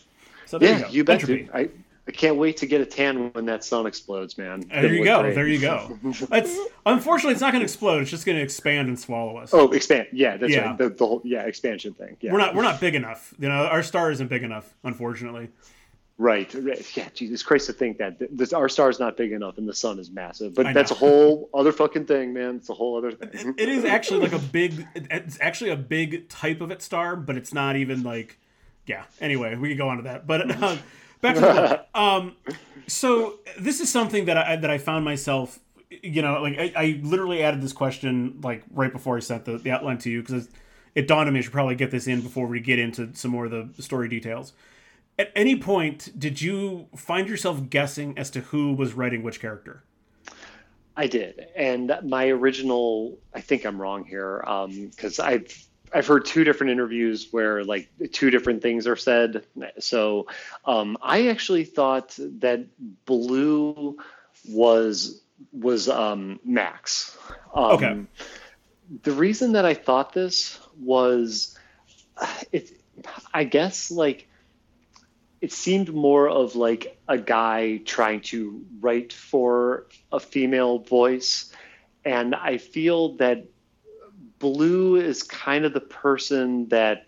so 0.47 0.59
there 0.59 0.71
yeah, 0.71 0.79
you, 0.79 0.85
go. 0.85 0.91
you 0.91 1.05
bet 1.05 1.21
dude. 1.27 1.51
I, 1.55 1.69
I 2.09 2.13
can't 2.13 2.37
wait 2.37 2.57
to 2.57 2.67
get 2.67 2.81
a 2.81 2.87
tan 2.87 3.31
when 3.35 3.47
that 3.47 3.63
sun 3.63 3.87
explodes, 3.87 4.37
man. 4.37 4.65
There 4.69 4.93
you 4.93 5.05
go. 5.05 5.23
Great. 5.23 5.35
There 5.37 5.47
you 5.47 5.61
go. 5.61 5.97
It's 6.33 6.59
unfortunately 6.85 7.35
it's 7.35 7.41
not 7.41 7.53
going 7.53 7.61
to 7.61 7.67
explode. 7.67 8.03
It's 8.03 8.11
just 8.11 8.27
going 8.27 8.37
to 8.37 8.43
expand 8.43 8.89
and 8.89 8.99
swallow 8.99 9.37
us. 9.37 9.51
Oh, 9.55 9.71
expand. 9.71 10.09
Yeah, 10.11 10.37
that's 10.37 10.53
yeah. 10.53 10.71
right. 10.71 10.79
The, 10.79 10.89
the, 10.91 11.07
whole 11.07 11.23
yeah 11.25 11.43
expansion 11.43 11.95
thing. 11.95 12.17
Yeah. 12.21 12.33
We're 12.33 12.39
not 12.39 12.57
we're 12.57 12.65
not 12.65 12.81
big 12.81 12.97
enough. 12.97 13.33
You 13.39 13.49
know, 13.49 13.67
our 13.67 13.85
star 13.85 14.11
isn't 14.11 14.27
big 14.27 14.43
enough, 14.43 14.75
unfortunately. 14.83 15.51
Right. 16.21 16.55
Yeah. 16.95 17.09
Jesus 17.15 17.43
Christ, 17.43 17.65
to 17.69 17.73
think 17.73 17.97
that 17.97 18.19
this, 18.31 18.53
our 18.53 18.69
star 18.69 18.91
is 18.91 19.01
not 19.01 19.17
big 19.17 19.33
enough 19.33 19.57
and 19.57 19.67
the 19.67 19.73
sun 19.73 19.99
is 19.99 20.11
massive. 20.11 20.55
But 20.55 20.75
that's 20.75 20.91
a 20.91 20.95
whole 20.95 21.49
other 21.55 21.73
fucking 21.73 22.05
thing, 22.05 22.35
man. 22.35 22.57
It's 22.57 22.69
a 22.69 22.75
whole 22.75 22.99
other 22.99 23.11
thing. 23.11 23.55
it, 23.57 23.71
is 23.71 23.87
actually 23.87 24.21
like 24.21 24.35
a 24.35 24.39
big. 24.39 24.87
It's 24.95 25.39
actually 25.41 25.71
a 25.71 25.77
big 25.77 26.29
type 26.29 26.61
of 26.61 26.71
it 26.71 26.83
star, 26.83 27.17
but 27.17 27.39
it's 27.39 27.55
not 27.55 27.77
even 27.77 28.03
like. 28.03 28.39
Yeah. 28.85 29.05
Anyway, 29.19 29.57
we 29.57 29.69
can 29.69 29.79
go 29.79 29.89
on 29.89 29.97
to 29.97 30.03
that, 30.03 30.27
but. 30.27 30.43
Uh, 30.63 30.77
back 31.23 31.37
to 31.37 31.41
the. 31.41 31.87
Um, 31.99 32.37
so 32.87 33.39
this 33.59 33.81
is 33.81 33.91
something 33.91 34.27
that 34.27 34.37
I 34.37 34.57
that 34.57 34.71
I 34.71 34.77
found 34.77 35.07
myself, 35.07 35.59
you 35.89 36.21
know, 36.21 36.43
like 36.43 36.59
I, 36.59 36.73
I 36.77 37.01
literally 37.03 37.43
added 37.43 37.63
this 37.63 37.73
question 37.73 38.41
like 38.43 38.63
right 38.75 38.93
before 38.93 39.17
I 39.17 39.21
sent 39.21 39.47
the, 39.47 39.57
the 39.57 39.71
outline 39.71 39.97
to 39.99 40.11
you 40.11 40.23
because 40.23 40.51
it 40.95 41.09
dawned 41.09 41.29
on 41.29 41.33
me 41.33 41.41
I 41.41 41.43
should 41.43 41.53
probably 41.53 41.77
get 41.77 41.91
this 41.91 42.07
in 42.07 42.21
before 42.21 42.47
we 42.47 42.61
get 42.61 42.79
into 42.79 43.11
some 43.15 43.31
more 43.31 43.47
of 43.47 43.77
the 43.77 43.83
story 43.83 44.09
details. 44.09 44.53
At 45.21 45.31
any 45.37 45.55
point, 45.55 46.19
did 46.19 46.41
you 46.41 46.87
find 46.97 47.29
yourself 47.29 47.69
guessing 47.69 48.17
as 48.17 48.31
to 48.31 48.41
who 48.41 48.73
was 48.73 48.95
writing 48.95 49.23
which 49.23 49.39
character? 49.39 49.85
I 50.97 51.09
did, 51.09 51.47
and 51.55 51.95
my 52.05 52.29
original. 52.29 53.19
I 53.35 53.43
think 53.43 53.67
I'm 53.67 53.79
wrong 53.79 54.07
here 54.07 54.43
because 54.43 55.19
um, 55.19 55.27
I've 55.27 55.69
I've 55.93 56.07
heard 56.07 56.25
two 56.25 56.43
different 56.43 56.71
interviews 56.71 57.29
where 57.33 57.63
like 57.65 57.91
two 58.13 58.31
different 58.31 58.63
things 58.63 58.87
are 58.87 58.97
said. 58.97 59.45
So 59.79 60.27
um, 60.65 60.97
I 61.03 61.29
actually 61.29 61.65
thought 61.65 62.17
that 62.19 62.65
blue 63.05 63.99
was 64.49 65.21
was 65.53 65.87
um, 65.91 66.41
Max. 66.47 67.19
Um, 67.55 67.65
okay. 67.73 68.01
The 69.03 69.13
reason 69.13 69.53
that 69.53 69.67
I 69.67 69.75
thought 69.75 70.15
this 70.15 70.59
was 70.79 71.59
it. 72.53 72.71
I 73.35 73.45
guess 73.45 73.91
like 73.91 74.27
it 75.41 75.53
seemed 75.53 75.93
more 75.93 76.29
of 76.29 76.55
like 76.55 76.99
a 77.09 77.19
guy 77.19 77.79
trying 77.79 78.21
to 78.21 78.65
write 78.81 79.13
for 79.13 79.87
a 80.13 80.21
female 80.21 80.79
voice, 80.79 81.53
and 82.05 82.35
I 82.35 82.59
feel 82.59 83.17
that 83.17 83.47
Blue 84.39 84.97
is 84.97 85.23
kind 85.23 85.65
of 85.65 85.73
the 85.73 85.81
person 85.81 86.69
that 86.69 87.07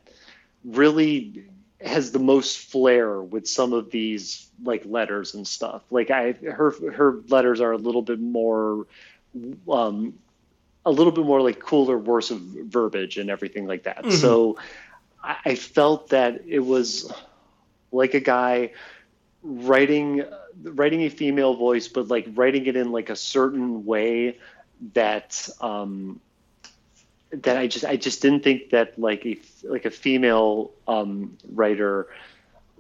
really 0.64 1.44
has 1.80 2.12
the 2.12 2.18
most 2.18 2.58
flair 2.58 3.20
with 3.20 3.48
some 3.48 3.72
of 3.72 3.90
these 3.90 4.48
like 4.62 4.84
letters 4.84 5.34
and 5.34 5.46
stuff. 5.46 5.82
Like 5.90 6.10
I 6.10 6.32
her 6.32 6.72
her 6.92 7.20
letters 7.28 7.60
are 7.60 7.72
a 7.72 7.76
little 7.76 8.02
bit 8.02 8.20
more 8.20 8.86
um 9.68 10.14
a 10.84 10.90
little 10.90 11.12
bit 11.12 11.24
more 11.24 11.40
like 11.40 11.58
cooler 11.58 11.98
worse 11.98 12.30
of 12.30 12.40
verbiage 12.40 13.18
and 13.18 13.30
everything 13.30 13.66
like 13.66 13.84
that. 13.84 13.98
Mm-hmm. 13.98 14.10
So 14.10 14.58
I, 15.22 15.36
I 15.44 15.54
felt 15.54 16.10
that 16.10 16.42
it 16.46 16.60
was 16.60 17.12
like 17.93 18.14
a 18.14 18.20
guy 18.20 18.72
writing 19.43 20.24
writing 20.62 21.03
a 21.03 21.09
female 21.09 21.55
voice 21.55 21.88
but 21.88 22.09
like 22.09 22.26
writing 22.34 22.66
it 22.66 22.76
in 22.76 22.93
like 22.93 23.11
a 23.11 23.16
certain 23.16 23.84
way 23.84 24.38
that 24.95 25.49
um 25.61 26.20
that 27.32 27.57
I 27.57 27.66
just 27.66 27.84
I 27.84 27.97
just 27.97 28.22
didn't 28.22 28.45
think 28.45 28.70
that 28.70 28.99
like 28.99 29.24
a 29.24 29.38
like 29.64 29.84
a 29.84 29.90
female 29.90 30.72
um, 30.86 31.36
writer 31.51 32.09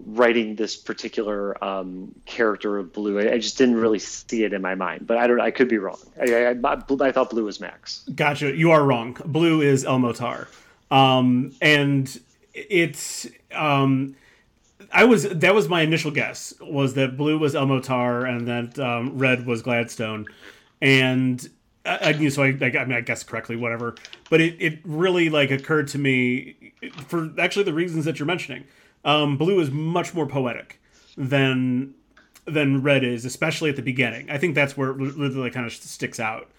writing 0.04 0.56
this 0.56 0.76
particular 0.76 1.62
um, 1.62 2.14
character 2.26 2.78
of 2.78 2.92
Blue. 2.92 3.20
I, 3.20 3.34
I, 3.34 3.38
just 3.38 3.56
didn't 3.56 3.76
really 3.76 3.98
see 3.98 4.42
it 4.42 4.52
in 4.52 4.60
my 4.60 4.74
mind, 4.74 5.06
but 5.06 5.16
I 5.16 5.26
don't. 5.26 5.40
I 5.40 5.50
could 5.50 5.68
be 5.68 5.78
wrong. 5.78 5.98
I, 6.20 6.34
I, 6.34 6.50
I 6.50 7.12
thought 7.12 7.30
Blue 7.30 7.44
was 7.44 7.60
Max. 7.60 8.04
Gotcha. 8.14 8.54
You 8.54 8.72
are 8.72 8.84
wrong. 8.84 9.16
Blue 9.24 9.60
is 9.60 9.84
El-Mohtar, 9.84 10.48
um, 10.90 11.52
and 11.60 12.20
it's. 12.52 13.26
Um, 13.54 14.16
I 14.92 15.04
was 15.04 15.28
that 15.28 15.54
was 15.54 15.68
my 15.68 15.82
initial 15.82 16.10
guess 16.10 16.52
was 16.60 16.94
that 16.94 17.16
blue 17.16 17.38
was 17.38 17.54
El-Mohtar 17.54 18.28
and 18.28 18.46
that 18.46 18.78
um, 18.78 19.18
red 19.18 19.46
was 19.46 19.62
Gladstone, 19.62 20.26
and 20.80 21.48
I, 21.86 22.14
I 22.20 22.28
so 22.28 22.42
I, 22.42 22.48
I, 22.48 22.50
mean, 22.84 22.92
I 22.92 23.00
guess 23.00 23.22
correctly, 23.22 23.56
whatever. 23.56 23.94
But 24.28 24.40
it, 24.40 24.56
it 24.60 24.80
really 24.84 25.30
like 25.30 25.50
occurred 25.50 25.88
to 25.88 25.98
me 25.98 26.74
for 27.06 27.30
actually 27.38 27.64
the 27.64 27.72
reasons 27.72 28.04
that 28.04 28.18
you're 28.18 28.26
mentioning. 28.26 28.64
Um, 29.04 29.36
blue 29.36 29.58
is 29.60 29.70
much 29.70 30.14
more 30.14 30.26
poetic 30.26 30.80
than 31.16 31.94
than 32.44 32.82
red 32.82 33.02
is, 33.04 33.24
especially 33.24 33.70
at 33.70 33.76
the 33.76 33.82
beginning. 33.82 34.30
I 34.30 34.38
think 34.38 34.54
that's 34.54 34.76
where 34.76 34.90
it 34.90 35.52
kind 35.54 35.66
of 35.66 35.72
sticks 35.72 36.20
out. 36.20 36.50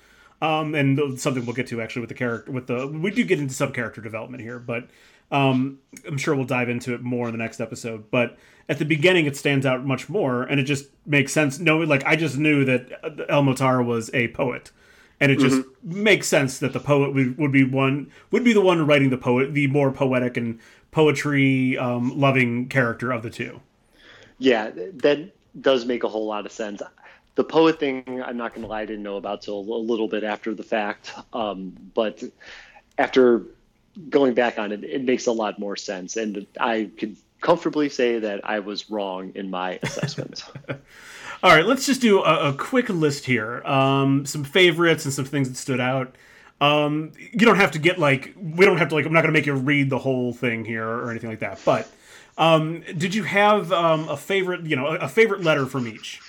um, 0.44 0.76
and 0.76 1.20
something 1.20 1.46
we'll 1.46 1.56
get 1.56 1.68
to 1.68 1.82
actually 1.82 2.02
with 2.02 2.10
the 2.10 2.16
character 2.16 2.52
with 2.52 2.68
the 2.68 2.88
we 2.88 3.12
do 3.12 3.24
get 3.24 3.40
into 3.40 3.54
some 3.54 3.72
character 3.72 4.02
development 4.02 4.44
here, 4.44 4.60
but 4.60 4.88
um, 5.32 5.80
I'm 6.08 6.18
sure 6.18 6.36
we'll 6.36 6.46
dive 6.46 6.70
into 6.70 6.94
it 6.94 7.02
more 7.02 7.28
in 7.28 7.32
the 7.32 7.38
next 7.38 7.60
episode. 7.60 8.10
But 8.12 8.38
at 8.70 8.80
the 8.80 8.86
beginning, 8.86 9.26
it 9.26 9.36
stands 9.36 9.66
out 9.66 9.86
much 9.86 10.10
more, 10.10 10.44
and 10.44 10.60
it 10.60 10.64
just 10.64 10.88
makes 11.06 11.34
sense. 11.34 11.60
No, 11.60 11.80
like 11.80 12.06
I 12.06 12.16
just 12.16 12.38
knew 12.38 12.66
that 12.66 13.28
El-Mohtar 13.30 13.86
was 13.86 14.10
a 14.14 14.30
poet, 14.30 14.72
and 15.20 15.32
it 15.32 15.40
just 15.40 15.58
mm-hmm. 15.58 16.04
makes 16.04 16.28
sense 16.28 16.60
that 16.60 16.74
the 16.74 16.80
poet 16.80 17.14
would, 17.14 17.38
would 17.38 17.52
be 17.52 17.64
one 17.64 18.12
would 18.32 18.44
be 18.44 18.54
the 18.54 18.62
one 18.62 18.86
writing 18.86 19.10
the 19.10 19.18
poet, 19.18 19.54
the 19.54 19.68
more 19.68 19.92
poetic 19.92 20.38
and 20.38 20.60
poetry 20.92 21.78
um, 21.78 22.18
loving 22.20 22.70
character 22.70 23.12
of 23.12 23.24
the 23.24 23.30
two. 23.30 23.60
Yeah, 24.38 24.72
that 24.72 25.32
does 25.60 25.86
make 25.86 26.04
a 26.04 26.10
whole 26.10 26.26
lot 26.26 26.46
of 26.46 26.52
sense 26.52 26.82
the 27.36 27.44
poet 27.44 27.80
thing, 27.80 28.22
I'm 28.24 28.38
not 28.38 28.54
going 28.54 28.62
to 28.62 28.68
lie, 28.68 28.82
I 28.82 28.86
didn't 28.86 29.04
know 29.04 29.18
about 29.18 29.42
till 29.42 29.58
a 29.58 29.60
little 29.60 30.08
bit 30.08 30.24
after 30.24 30.54
the 30.54 30.64
fact. 30.64 31.14
Um, 31.34 31.76
but 31.94 32.24
after 32.98 33.44
going 34.10 34.34
back 34.34 34.58
on 34.60 34.72
it, 34.72 34.84
it 34.84 35.04
makes 35.04 35.28
a 35.28 35.32
lot 35.32 35.60
more 35.60 35.76
sense. 35.76 36.18
And 36.18 36.46
I 36.60 36.90
could 36.98 37.16
comfortably 37.42 37.90
say 37.90 38.20
that 38.20 38.42
I 38.44 38.60
was 38.60 38.90
wrong 38.90 39.32
in 39.36 39.50
my 39.50 39.80
assessment. 39.84 40.44
All 41.44 41.54
right, 41.54 41.66
let's 41.66 41.86
just 41.86 42.02
do 42.02 42.24
a, 42.24 42.50
a 42.50 42.54
quick 42.54 42.90
list 42.90 43.26
here. 43.26 43.62
Um, 43.66 44.26
some 44.26 44.44
favorites 44.44 45.04
and 45.04 45.14
some 45.14 45.26
things 45.26 45.50
that 45.50 45.58
stood 45.58 45.82
out. 45.82 46.16
Um, 46.62 47.12
you 47.18 47.46
don't 47.46 47.58
have 47.58 47.72
to 47.72 47.80
get 47.80 48.00
like, 48.00 48.34
we 48.38 48.66
don't 48.66 48.78
have 48.78 48.90
to 48.90 48.96
like, 48.96 49.06
I'm 49.06 49.12
not 49.12 49.22
going 49.22 49.34
to 49.34 49.38
make 49.38 49.46
you 49.46 49.54
read 49.54 49.90
the 49.90 50.00
whole 50.00 50.32
thing 50.32 50.64
here 50.64 50.88
or 50.88 51.12
anything 51.12 51.30
like 51.30 51.40
that. 51.40 51.60
But 51.66 51.90
um, 52.38 52.82
did 52.98 53.14
you 53.14 53.24
have 53.24 53.74
um, 53.74 54.08
a 54.08 54.16
favorite, 54.16 54.66
you 54.66 54.78
know, 54.78 54.88
a, 54.88 54.96
a 55.00 55.10
favorite 55.10 55.44
letter 55.44 55.66
from 55.66 55.88
each? 55.88 56.22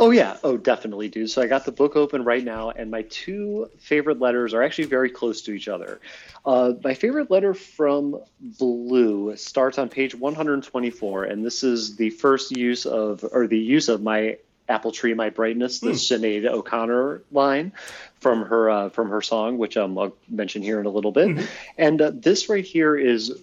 Oh 0.00 0.10
yeah, 0.10 0.38
oh 0.42 0.56
definitely, 0.56 1.08
dude. 1.08 1.28
So 1.28 1.42
I 1.42 1.46
got 1.46 1.66
the 1.66 1.72
book 1.72 1.94
open 1.94 2.24
right 2.24 2.42
now, 2.42 2.70
and 2.70 2.90
my 2.90 3.02
two 3.02 3.68
favorite 3.78 4.18
letters 4.18 4.54
are 4.54 4.62
actually 4.62 4.86
very 4.86 5.10
close 5.10 5.42
to 5.42 5.52
each 5.52 5.68
other. 5.68 6.00
Uh, 6.46 6.72
my 6.82 6.94
favorite 6.94 7.30
letter 7.30 7.52
from 7.52 8.18
Blue 8.40 9.36
starts 9.36 9.76
on 9.76 9.90
page 9.90 10.14
124, 10.14 11.24
and 11.24 11.44
this 11.44 11.62
is 11.62 11.96
the 11.96 12.08
first 12.08 12.56
use 12.56 12.86
of, 12.86 13.26
or 13.30 13.46
the 13.46 13.58
use 13.58 13.90
of 13.90 14.02
my 14.02 14.38
apple 14.70 14.90
tree, 14.90 15.12
my 15.12 15.28
brightness, 15.28 15.80
the 15.80 15.90
mm. 15.90 15.92
Sinead 15.92 16.46
O'Connor 16.46 17.22
line 17.30 17.72
from 18.20 18.46
her 18.46 18.70
uh, 18.70 18.88
from 18.88 19.10
her 19.10 19.20
song, 19.20 19.58
which 19.58 19.76
um, 19.76 19.98
I'll 19.98 20.16
mention 20.30 20.62
here 20.62 20.80
in 20.80 20.86
a 20.86 20.90
little 20.90 21.12
bit. 21.12 21.28
Mm-hmm. 21.28 21.44
And 21.76 22.00
uh, 22.00 22.12
this 22.14 22.48
right 22.48 22.64
here 22.64 22.96
is 22.96 23.38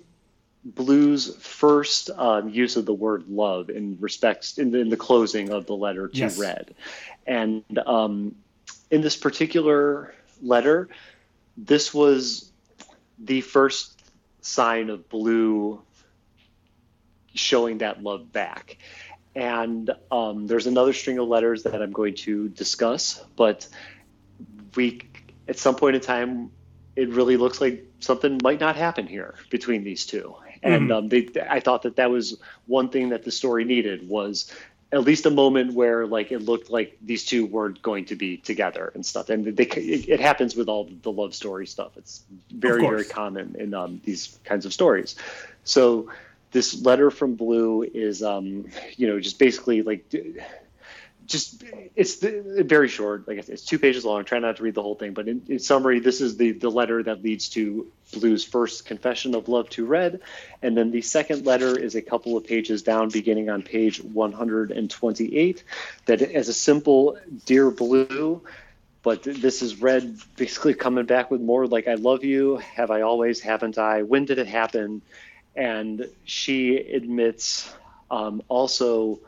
Blue's 0.76 1.34
first 1.38 2.09
um, 2.09 2.49
use 2.49 2.76
of 2.76 2.86
the 2.86 2.93
word 2.93 3.30
love 3.30 3.70
in 3.70 3.97
respects 4.01 4.57
in 4.57 4.72
the, 4.72 4.80
in 4.80 4.89
the 4.89 4.97
closing 4.97 5.49
of 5.49 5.65
the 5.65 5.76
letter 5.76 6.09
to 6.09 6.18
yes. 6.18 6.38
Red, 6.38 6.76
and 7.26 7.63
um, 7.86 8.36
in 8.91 9.01
this 9.01 9.15
particular 9.15 10.13
letter, 10.41 10.89
this 11.55 11.93
was 11.93 12.51
the 13.18 13.41
first 13.41 14.01
sign 14.41 14.89
of 14.89 15.07
Blue 15.07 15.82
showing 17.34 17.78
that 17.80 18.03
love 18.03 18.32
back. 18.32 18.78
And 19.36 19.91
um, 20.11 20.47
there's 20.47 20.68
another 20.68 20.93
string 20.93 21.20
of 21.20 21.28
letters 21.28 21.63
that 21.63 21.82
I'm 21.82 21.91
going 21.91 22.15
to 22.15 22.49
discuss, 22.49 23.24
but 23.36 23.68
we 24.76 25.01
at 25.47 25.57
some 25.57 25.76
point 25.76 25.95
in 25.95 26.01
time 26.01 26.51
it 26.95 27.09
really 27.09 27.38
looks 27.38 27.61
like 27.61 27.86
something 27.99 28.39
might 28.43 28.59
not 28.59 28.76
happen 28.76 29.05
here 29.05 29.36
between 29.49 29.84
these 29.84 30.05
two 30.05 30.36
and 30.64 30.84
mm-hmm. 30.84 30.91
um, 30.91 31.10
they, 31.10 31.30
I 31.49 31.60
thought 31.60 31.84
that 31.84 31.95
that 31.97 32.10
was 32.10 32.39
one 32.66 32.89
thing 32.89 33.10
that 33.10 33.24
the 33.24 33.32
story 33.32 33.64
needed 33.64 34.08
was 34.08 34.51
at 34.91 35.01
least 35.01 35.26
a 35.26 35.30
moment 35.30 35.74
where 35.74 36.08
like 36.08 36.32
it 36.32 36.39
looked 36.39 36.70
like 36.70 36.97
these 37.01 37.26
two 37.26 37.45
weren't 37.45 37.82
going 37.82 38.05
to 38.05 38.16
be 38.16 38.38
together 38.38 38.91
and 38.95 39.05
stuff. 39.05 39.30
And 39.30 39.45
they, 39.45 39.66
it, 39.66 40.08
it 40.08 40.20
happens 40.20 40.55
with 40.55 40.70
all 40.70 40.89
the 41.01 41.12
love 41.12 41.36
story 41.36 41.68
stuff. 41.68 41.97
It's 41.97 42.24
very 42.51 42.82
very 42.82 43.05
common 43.05 43.55
in 43.60 43.74
um, 43.74 44.01
these 44.03 44.39
kinds 44.45 44.66
of 44.66 44.74
stories. 44.74 45.16
So 45.64 46.10
this 46.51 46.82
letter 46.82 47.12
from 47.12 47.36
Blue 47.36 47.84
is 47.84 48.24
um, 48.24 48.66
you 48.95 49.08
know 49.08 49.20
just 49.20 49.39
basically 49.39 49.82
like 49.82 50.14
just 51.28 51.64
it's 51.96 52.18
the, 52.18 52.64
very 52.66 52.88
short. 52.88 53.28
Like 53.28 53.38
it's 53.50 53.64
two 53.64 53.78
pages 53.78 54.06
long. 54.06 54.24
Try 54.24 54.40
not 54.40 54.58
to 54.58 54.64
read 54.64 54.76
the 54.76 54.82
whole 54.82 54.96
thing, 54.96 55.14
but 55.14 55.28
in, 55.28 55.42
in, 55.48 55.60
summary, 55.60 56.00
this 56.00 56.22
is 56.22 56.38
the 56.38 56.54
the 56.54 56.70
letter 56.70 57.04
that 57.04 57.22
leads 57.22 57.50
to 57.50 57.88
Blue's 58.14 58.46
first 58.46 58.86
confession 58.86 59.36
of 59.36 59.50
love 59.50 59.70
to 59.72 59.86
Red, 59.86 60.22
and 60.62 60.76
then 60.76 60.92
the 60.92 61.02
second 61.02 61.46
letter 61.46 61.78
is 61.78 61.96
a 61.96 62.02
couple 62.02 62.38
of 62.38 62.46
pages 62.46 62.82
down, 62.82 63.10
beginning 63.10 63.50
on 63.50 63.62
page 63.62 64.02
128. 64.02 65.64
That 66.06 66.22
as 66.22 66.48
a 66.48 66.54
simple 66.54 67.18
"Dear 67.46 67.70
Blue." 67.70 68.42
But 69.04 69.24
this 69.24 69.62
is 69.62 69.82
Red 69.82 70.18
basically 70.36 70.74
coming 70.74 71.06
back 71.06 71.32
with 71.32 71.40
more 71.40 71.66
like, 71.66 71.88
I 71.88 71.94
love 71.94 72.26
you. 72.26 72.58
Have 72.58 72.92
I 72.92 73.02
always? 73.02 73.40
Haven't 73.40 73.78
I? 73.78 74.04
When 74.04 74.26
did 74.26 74.38
it 74.38 74.48
happen? 74.48 75.02
And 75.56 76.10
she 76.26 76.76
admits 76.76 77.74
um, 78.12 78.42
also, 78.50 79.20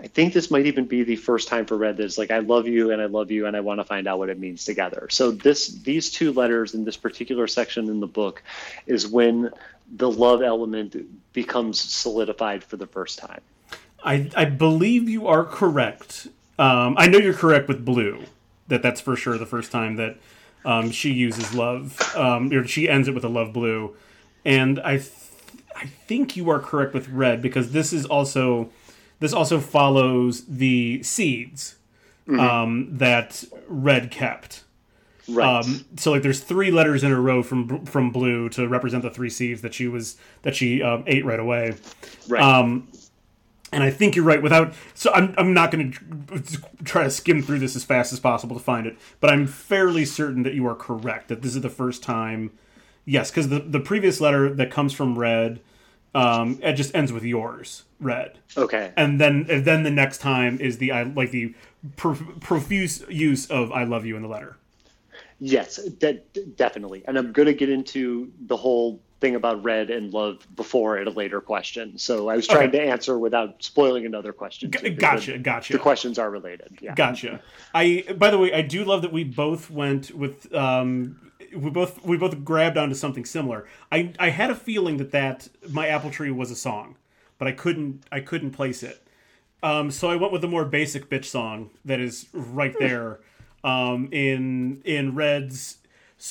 I 0.00 0.06
think 0.06 0.32
this 0.32 0.50
might 0.50 0.66
even 0.66 0.84
be 0.84 1.02
the 1.02 1.16
first 1.16 1.48
time 1.48 1.66
for 1.66 1.76
Red 1.76 1.96
that's 1.96 2.18
like 2.18 2.30
I 2.30 2.38
love 2.38 2.66
you 2.66 2.90
and 2.90 3.00
I 3.00 3.06
love 3.06 3.30
you 3.30 3.46
and 3.46 3.56
I 3.56 3.60
want 3.60 3.80
to 3.80 3.84
find 3.84 4.06
out 4.06 4.18
what 4.18 4.28
it 4.28 4.38
means 4.38 4.64
together. 4.64 5.08
So 5.10 5.30
this 5.30 5.68
these 5.68 6.10
two 6.10 6.32
letters 6.32 6.74
in 6.74 6.84
this 6.84 6.96
particular 6.96 7.46
section 7.46 7.88
in 7.88 8.00
the 8.00 8.06
book 8.06 8.42
is 8.86 9.06
when 9.06 9.50
the 9.96 10.10
love 10.10 10.42
element 10.42 10.96
becomes 11.32 11.80
solidified 11.80 12.64
for 12.64 12.76
the 12.76 12.86
first 12.86 13.18
time. 13.18 13.40
I 14.04 14.30
I 14.36 14.44
believe 14.44 15.08
you 15.08 15.26
are 15.26 15.44
correct. 15.44 16.28
Um, 16.58 16.94
I 16.98 17.06
know 17.08 17.18
you're 17.18 17.34
correct 17.34 17.68
with 17.68 17.84
Blue. 17.84 18.24
That 18.68 18.82
that's 18.82 19.00
for 19.00 19.16
sure 19.16 19.38
the 19.38 19.46
first 19.46 19.72
time 19.72 19.96
that 19.96 20.16
um, 20.64 20.90
she 20.90 21.12
uses 21.12 21.54
love. 21.54 21.98
Um, 22.16 22.52
or 22.52 22.66
she 22.66 22.88
ends 22.88 23.08
it 23.08 23.14
with 23.14 23.24
a 23.24 23.28
love 23.28 23.52
blue, 23.52 23.96
and 24.44 24.80
I 24.80 24.98
th- 24.98 25.12
I 25.74 25.86
think 26.06 26.36
you 26.36 26.50
are 26.50 26.60
correct 26.60 26.94
with 26.94 27.08
Red 27.08 27.42
because 27.42 27.72
this 27.72 27.92
is 27.92 28.06
also 28.06 28.70
this 29.22 29.32
also 29.32 29.60
follows 29.60 30.44
the 30.44 31.02
seeds 31.02 31.76
mm-hmm. 32.26 32.40
um, 32.40 32.88
that 32.98 33.44
Red 33.68 34.10
kept. 34.10 34.64
Right. 35.28 35.64
Um, 35.64 35.84
so 35.96 36.10
like, 36.10 36.22
there's 36.22 36.40
three 36.40 36.70
letters 36.70 37.04
in 37.04 37.12
a 37.12 37.20
row 37.20 37.42
from 37.42 37.86
from 37.86 38.10
Blue 38.10 38.48
to 38.50 38.66
represent 38.66 39.02
the 39.02 39.10
three 39.10 39.30
seeds 39.30 39.62
that 39.62 39.72
she 39.72 39.86
was 39.86 40.16
that 40.42 40.56
she 40.56 40.82
um, 40.82 41.04
ate 41.06 41.24
right 41.24 41.40
away. 41.40 41.76
Right. 42.28 42.42
Um, 42.42 42.88
and 43.72 43.82
I 43.82 43.90
think 43.90 44.16
you're 44.16 44.24
right. 44.24 44.42
Without 44.42 44.74
so, 44.94 45.12
I'm 45.12 45.34
I'm 45.38 45.54
not 45.54 45.70
going 45.70 45.92
to 45.92 46.62
try 46.84 47.04
to 47.04 47.10
skim 47.10 47.42
through 47.42 47.60
this 47.60 47.76
as 47.76 47.84
fast 47.84 48.12
as 48.12 48.20
possible 48.20 48.56
to 48.56 48.62
find 48.62 48.86
it, 48.86 48.98
but 49.20 49.30
I'm 49.30 49.46
fairly 49.46 50.04
certain 50.04 50.42
that 50.42 50.54
you 50.54 50.66
are 50.66 50.74
correct 50.74 51.28
that 51.28 51.42
this 51.42 51.54
is 51.54 51.62
the 51.62 51.70
first 51.70 52.02
time. 52.02 52.50
Yes, 53.04 53.30
because 53.30 53.48
the 53.48 53.60
the 53.60 53.80
previous 53.80 54.20
letter 54.20 54.52
that 54.52 54.70
comes 54.70 54.92
from 54.92 55.18
Red 55.18 55.60
um, 56.14 56.58
it 56.62 56.74
just 56.74 56.94
ends 56.94 57.12
with 57.12 57.24
yours, 57.24 57.84
red. 58.00 58.38
Okay. 58.56 58.92
And 58.96 59.20
then 59.20 59.46
and 59.48 59.64
then 59.64 59.82
the 59.82 59.90
next 59.90 60.18
time 60.18 60.58
is 60.60 60.78
the 60.78 60.92
I 60.92 61.04
like 61.04 61.30
the 61.30 61.54
profuse 61.96 63.04
use 63.08 63.50
of 63.50 63.72
"I 63.72 63.84
love 63.84 64.04
you" 64.04 64.16
in 64.16 64.22
the 64.22 64.28
letter. 64.28 64.56
Yes, 65.38 65.80
that 66.00 66.56
definitely. 66.56 67.02
And 67.06 67.18
I'm 67.18 67.32
going 67.32 67.46
to 67.46 67.54
get 67.54 67.68
into 67.68 68.30
the 68.46 68.56
whole 68.56 69.00
thing 69.20 69.34
about 69.34 69.62
red 69.64 69.90
and 69.90 70.12
love 70.12 70.46
before 70.54 70.98
at 70.98 71.06
a 71.06 71.10
later 71.10 71.40
question. 71.40 71.96
So 71.96 72.28
I 72.28 72.36
was 72.36 72.46
trying 72.46 72.68
okay. 72.68 72.78
to 72.78 72.84
answer 72.84 73.18
without 73.18 73.62
spoiling 73.62 74.04
another 74.04 74.32
question. 74.32 74.70
G- 74.70 74.90
gotcha, 74.90 75.32
the, 75.32 75.38
gotcha. 75.38 75.72
The 75.72 75.78
questions 75.78 76.18
are 76.18 76.30
related. 76.30 76.78
Yeah. 76.80 76.94
Gotcha. 76.94 77.40
I 77.74 78.04
by 78.18 78.30
the 78.30 78.38
way, 78.38 78.52
I 78.52 78.62
do 78.62 78.84
love 78.84 79.02
that 79.02 79.12
we 79.12 79.24
both 79.24 79.70
went 79.70 80.10
with 80.14 80.52
um, 80.54 81.31
we 81.54 81.70
both 81.70 82.04
we 82.04 82.16
both 82.16 82.44
grabbed 82.44 82.76
onto 82.76 82.94
something 82.94 83.24
similar. 83.24 83.66
I 83.90 84.12
I 84.18 84.30
had 84.30 84.50
a 84.50 84.54
feeling 84.54 84.96
that 84.98 85.12
that 85.12 85.48
my 85.70 85.88
apple 85.88 86.10
tree 86.10 86.30
was 86.30 86.50
a 86.50 86.56
song, 86.56 86.96
but 87.38 87.48
I 87.48 87.52
couldn't 87.52 88.04
I 88.10 88.20
couldn't 88.20 88.52
place 88.52 88.82
it. 88.82 89.06
Um, 89.62 89.90
so 89.90 90.10
I 90.10 90.16
went 90.16 90.32
with 90.32 90.42
the 90.42 90.48
more 90.48 90.64
basic 90.64 91.08
bitch 91.08 91.26
song 91.26 91.70
that 91.84 92.00
is 92.00 92.26
right 92.32 92.74
there 92.78 93.20
um, 93.64 94.08
in 94.12 94.82
in 94.84 95.14
Red's. 95.14 95.78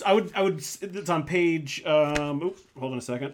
I 0.06 0.14
would 0.14 0.32
I 0.36 0.42
would 0.42 0.58
it's 0.58 1.10
on 1.10 1.24
page. 1.24 1.84
Um, 1.86 2.42
oops, 2.44 2.62
hold 2.78 2.94
on 2.94 2.98
a 2.98 3.02
second. 3.02 3.34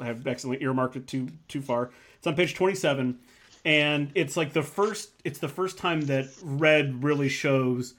I 0.00 0.06
have 0.06 0.26
accidentally 0.26 0.64
earmarked 0.64 0.96
it 0.96 1.06
too 1.06 1.28
too 1.48 1.62
far. 1.62 1.90
It's 2.18 2.26
on 2.26 2.34
page 2.34 2.54
twenty 2.54 2.74
seven, 2.74 3.18
and 3.64 4.10
it's 4.14 4.36
like 4.36 4.52
the 4.52 4.62
first. 4.62 5.10
It's 5.24 5.38
the 5.38 5.48
first 5.48 5.78
time 5.78 6.02
that 6.02 6.26
Red 6.42 7.02
really 7.02 7.28
shows 7.28 7.94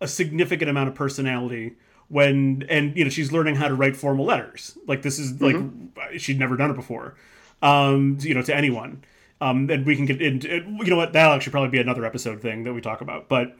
a 0.00 0.08
significant 0.08 0.70
amount 0.70 0.88
of 0.88 0.94
personality 0.94 1.76
when 2.08 2.64
and 2.68 2.96
you 2.96 3.04
know 3.04 3.10
she's 3.10 3.32
learning 3.32 3.54
how 3.54 3.68
to 3.68 3.74
write 3.74 3.96
formal 3.96 4.24
letters 4.24 4.76
like 4.86 5.02
this 5.02 5.18
is 5.18 5.40
like 5.40 5.56
mm-hmm. 5.56 6.16
she'd 6.16 6.38
never 6.38 6.56
done 6.56 6.70
it 6.70 6.74
before 6.74 7.14
um 7.62 8.16
you 8.20 8.34
know 8.34 8.42
to 8.42 8.54
anyone 8.54 9.02
um 9.40 9.68
and 9.70 9.84
we 9.84 9.94
can 9.94 10.06
get 10.06 10.20
into 10.22 10.48
you 10.48 10.86
know 10.86 10.96
what 10.96 11.12
that'll 11.12 11.34
actually 11.34 11.50
probably 11.50 11.70
be 11.70 11.78
another 11.78 12.04
episode 12.04 12.40
thing 12.40 12.64
that 12.64 12.72
we 12.72 12.80
talk 12.80 13.00
about 13.00 13.28
but 13.28 13.56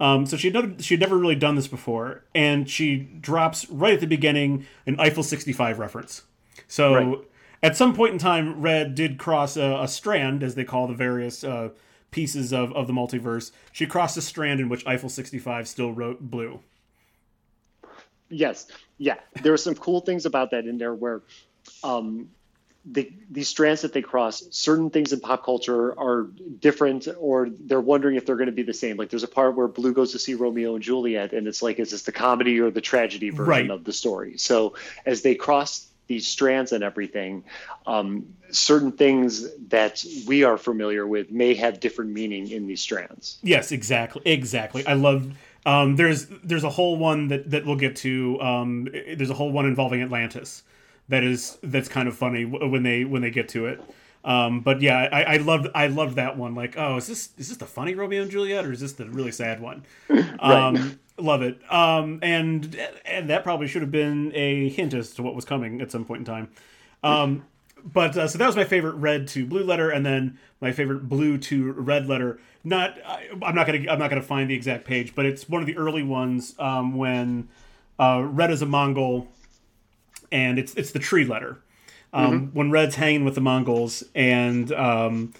um 0.00 0.26
so 0.26 0.36
she'd 0.36 0.52
never 0.52 0.72
she'd 0.80 1.00
never 1.00 1.16
really 1.16 1.36
done 1.36 1.54
this 1.54 1.68
before 1.68 2.24
and 2.34 2.68
she 2.68 2.96
drops 2.96 3.68
right 3.70 3.94
at 3.94 4.00
the 4.00 4.06
beginning 4.06 4.66
an 4.86 4.98
eiffel 4.98 5.22
65 5.22 5.78
reference 5.78 6.22
so 6.66 6.94
right. 6.94 7.18
at 7.62 7.76
some 7.76 7.94
point 7.94 8.12
in 8.12 8.18
time 8.18 8.60
red 8.60 8.94
did 8.94 9.18
cross 9.18 9.56
a, 9.56 9.78
a, 9.82 9.86
strand 9.86 10.42
as 10.42 10.54
they 10.54 10.64
call 10.64 10.88
the 10.88 10.94
various 10.94 11.44
uh 11.44 11.68
pieces 12.12 12.52
of, 12.52 12.72
of 12.74 12.86
the 12.86 12.92
multiverse. 12.92 13.50
She 13.72 13.86
crossed 13.86 14.16
a 14.16 14.22
strand 14.22 14.60
in 14.60 14.68
which 14.68 14.86
Eiffel 14.86 15.08
65 15.08 15.66
still 15.66 15.92
wrote 15.92 16.20
blue. 16.20 16.60
Yes. 18.32 18.66
Yeah. 18.98 19.16
There 19.42 19.52
are 19.52 19.58
some 19.58 19.74
cool 19.74 20.00
things 20.00 20.26
about 20.26 20.50
that 20.50 20.66
in 20.66 20.78
there 20.78 20.94
where 20.94 21.22
um, 21.84 22.30
the, 22.84 23.12
these 23.30 23.48
strands 23.48 23.82
that 23.82 23.92
they 23.92 24.02
cross, 24.02 24.42
certain 24.50 24.90
things 24.90 25.12
in 25.12 25.20
pop 25.20 25.44
culture 25.44 25.96
are 25.98 26.24
different, 26.58 27.06
or 27.18 27.48
they're 27.48 27.80
wondering 27.80 28.16
if 28.16 28.26
they're 28.26 28.36
going 28.36 28.46
to 28.46 28.52
be 28.52 28.62
the 28.64 28.74
same. 28.74 28.96
Like 28.96 29.10
there's 29.10 29.22
a 29.22 29.28
part 29.28 29.54
where 29.54 29.68
Blue 29.68 29.92
goes 29.92 30.12
to 30.12 30.18
see 30.18 30.34
Romeo 30.34 30.74
and 30.74 30.82
Juliet, 30.82 31.32
and 31.32 31.46
it's 31.46 31.62
like, 31.62 31.78
is 31.78 31.92
this 31.92 32.02
the 32.02 32.12
comedy 32.12 32.58
or 32.60 32.70
the 32.70 32.80
tragedy 32.80 33.30
version 33.30 33.46
Right. 33.46 33.70
of 33.70 33.84
the 33.84 33.92
story? 33.92 34.38
So 34.38 34.74
as 35.06 35.22
they 35.22 35.34
cross 35.34 35.88
these 36.08 36.26
strands 36.26 36.72
and 36.72 36.82
everything, 36.82 37.44
um, 37.86 38.34
certain 38.50 38.92
things 38.92 39.48
that 39.68 40.04
we 40.26 40.42
are 40.42 40.58
familiar 40.58 41.06
with 41.06 41.30
may 41.30 41.54
have 41.54 41.78
different 41.78 42.10
meaning 42.10 42.50
in 42.50 42.66
these 42.66 42.80
strands. 42.80 43.38
Yes, 43.42 43.70
exactly, 43.70 44.22
exactly. 44.24 44.84
I 44.86 44.94
love. 44.94 45.32
Um, 45.64 45.96
there's 45.96 46.26
there's 46.42 46.64
a 46.64 46.70
whole 46.70 46.96
one 46.96 47.28
that 47.28 47.50
that 47.50 47.64
we'll 47.66 47.76
get 47.76 47.96
to. 47.96 48.40
Um, 48.40 48.88
there's 49.16 49.30
a 49.30 49.34
whole 49.34 49.52
one 49.52 49.66
involving 49.66 50.02
Atlantis. 50.02 50.62
That 51.08 51.24
is 51.24 51.58
that's 51.62 51.88
kind 51.88 52.08
of 52.08 52.16
funny 52.16 52.44
when 52.44 52.82
they 52.82 53.04
when 53.04 53.22
they 53.22 53.30
get 53.30 53.48
to 53.50 53.66
it. 53.66 53.82
Um, 54.24 54.60
but 54.60 54.80
yeah, 54.80 55.08
I, 55.12 55.22
I 55.22 55.36
loved 55.38 55.68
I 55.74 55.88
loved 55.88 56.16
that 56.16 56.36
one. 56.36 56.54
Like, 56.54 56.76
oh, 56.78 56.96
is 56.96 57.06
this 57.06 57.30
is 57.38 57.48
this 57.48 57.56
the 57.58 57.66
funny 57.66 57.94
Romeo 57.94 58.22
and 58.22 58.30
Juliet 58.30 58.64
or 58.64 58.72
is 58.72 58.80
this 58.80 58.92
the 58.92 59.06
really 59.06 59.32
sad 59.32 59.60
one? 59.60 59.84
Um, 60.40 60.98
love 61.18 61.42
it. 61.42 61.60
Um, 61.72 62.18
and 62.22 62.76
and 63.04 63.30
that 63.30 63.44
probably 63.44 63.68
should 63.68 63.82
have 63.82 63.90
been 63.92 64.32
a 64.34 64.68
hint 64.70 64.94
as 64.94 65.12
to 65.14 65.22
what 65.22 65.34
was 65.36 65.44
coming 65.44 65.80
at 65.80 65.92
some 65.92 66.04
point 66.04 66.20
in 66.20 66.24
time. 66.24 66.50
But 67.84 68.16
uh, 68.16 68.28
so 68.28 68.38
that 68.38 68.46
was 68.46 68.56
my 68.56 68.64
favorite 68.64 68.94
red 68.94 69.26
to 69.28 69.44
blue 69.46 69.64
letter, 69.64 69.90
and 69.90 70.04
then 70.06 70.38
my 70.60 70.72
favorite 70.72 71.08
blue 71.08 71.36
to 71.38 71.72
red 71.72 72.08
letter. 72.08 72.38
Not, 72.64 72.96
I, 73.04 73.28
I'm 73.42 73.54
not 73.56 73.66
gonna, 73.66 73.90
I'm 73.90 73.98
not 73.98 74.08
gonna 74.08 74.22
find 74.22 74.48
the 74.48 74.54
exact 74.54 74.84
page, 74.84 75.14
but 75.14 75.26
it's 75.26 75.48
one 75.48 75.60
of 75.62 75.66
the 75.66 75.76
early 75.76 76.02
ones 76.04 76.54
um, 76.60 76.96
when 76.96 77.48
uh, 77.98 78.22
red 78.24 78.50
is 78.52 78.62
a 78.62 78.66
Mongol, 78.66 79.26
and 80.30 80.58
it's 80.58 80.74
it's 80.74 80.92
the 80.92 80.98
tree 80.98 81.24
letter. 81.24 81.58
Um, 82.14 82.50
When 82.52 82.70
Red's 82.70 82.96
hanging 82.96 83.24
with 83.24 83.34
the 83.34 83.40
Mongols, 83.40 84.04
and 84.14 84.70
um, 84.72 85.32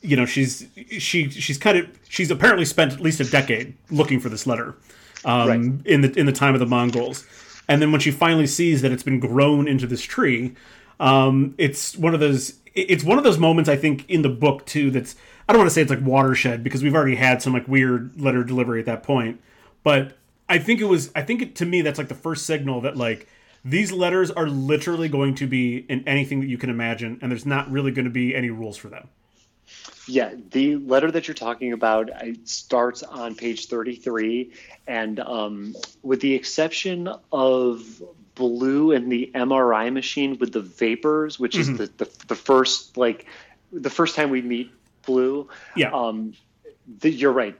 you 0.00 0.16
know 0.16 0.24
she's 0.26 0.66
she 0.98 1.28
she's 1.30 1.58
kind 1.58 1.78
of 1.78 1.86
she's 2.08 2.30
apparently 2.30 2.64
spent 2.64 2.92
at 2.94 3.00
least 3.00 3.20
a 3.20 3.24
decade 3.24 3.74
looking 3.90 4.20
for 4.20 4.30
this 4.30 4.46
letter 4.46 4.74
um, 5.24 5.48
Right. 5.48 5.86
in 5.86 6.00
the 6.00 6.12
in 6.18 6.26
the 6.26 6.32
time 6.32 6.54
of 6.54 6.60
the 6.60 6.66
Mongols, 6.66 7.26
and 7.68 7.80
then 7.82 7.92
when 7.92 8.00
she 8.00 8.10
finally 8.10 8.46
sees 8.46 8.80
that 8.82 8.90
it's 8.90 9.02
been 9.02 9.20
grown 9.20 9.68
into 9.68 9.86
this 9.86 10.00
tree, 10.02 10.54
um, 11.00 11.54
it's 11.58 11.96
one 11.96 12.14
of 12.14 12.20
those 12.20 12.58
it's 12.74 13.04
one 13.04 13.18
of 13.18 13.24
those 13.24 13.38
moments 13.38 13.68
I 13.68 13.76
think 13.76 14.08
in 14.10 14.22
the 14.22 14.28
book 14.28 14.66
too 14.66 14.90
that's 14.90 15.14
I 15.48 15.52
don't 15.52 15.60
want 15.60 15.70
to 15.70 15.74
say 15.74 15.82
it's 15.82 15.90
like 15.90 16.02
watershed 16.02 16.64
because 16.64 16.82
we've 16.82 16.94
already 16.94 17.16
had 17.16 17.42
some 17.42 17.52
like 17.52 17.68
weird 17.68 18.20
letter 18.20 18.42
delivery 18.42 18.80
at 18.80 18.86
that 18.86 19.02
point, 19.02 19.40
but 19.82 20.16
I 20.48 20.58
think 20.58 20.80
it 20.80 20.84
was 20.84 21.10
I 21.14 21.22
think 21.22 21.42
it, 21.42 21.56
to 21.56 21.66
me 21.66 21.82
that's 21.82 21.98
like 21.98 22.08
the 22.08 22.14
first 22.14 22.46
signal 22.46 22.80
that 22.82 22.96
like 22.96 23.28
these 23.64 23.92
letters 23.92 24.30
are 24.30 24.46
literally 24.46 25.08
going 25.08 25.34
to 25.36 25.46
be 25.46 25.78
in 25.88 26.06
anything 26.06 26.40
that 26.40 26.48
you 26.48 26.58
can 26.58 26.68
imagine, 26.68 27.18
and 27.22 27.30
there's 27.30 27.46
not 27.46 27.70
really 27.70 27.92
going 27.92 28.04
to 28.04 28.10
be 28.10 28.34
any 28.34 28.50
rules 28.50 28.76
for 28.76 28.88
them. 28.88 29.08
Yeah, 30.06 30.34
the 30.50 30.76
letter 30.76 31.10
that 31.10 31.26
you're 31.26 31.34
talking 31.34 31.72
about 31.72 32.10
starts 32.44 33.02
on 33.02 33.34
page 33.34 33.68
33, 33.68 34.52
and 34.86 35.18
um, 35.20 35.74
with 36.02 36.20
the 36.20 36.34
exception 36.34 37.08
of 37.32 38.02
Blue 38.34 38.92
and 38.92 39.10
the 39.10 39.30
MRI 39.34 39.92
machine 39.92 40.38
with 40.38 40.52
the 40.52 40.60
vapors, 40.60 41.38
which 41.38 41.56
is 41.56 41.68
the, 41.78 41.86
the 41.96 42.10
the 42.26 42.34
first 42.34 42.96
like 42.96 43.26
the 43.72 43.90
first 43.90 44.16
time 44.16 44.30
we 44.30 44.42
meet 44.42 44.72
Blue. 45.06 45.48
Yeah. 45.76 45.92
Um, 45.92 46.34
the, 47.00 47.10
you're 47.10 47.32
right. 47.32 47.56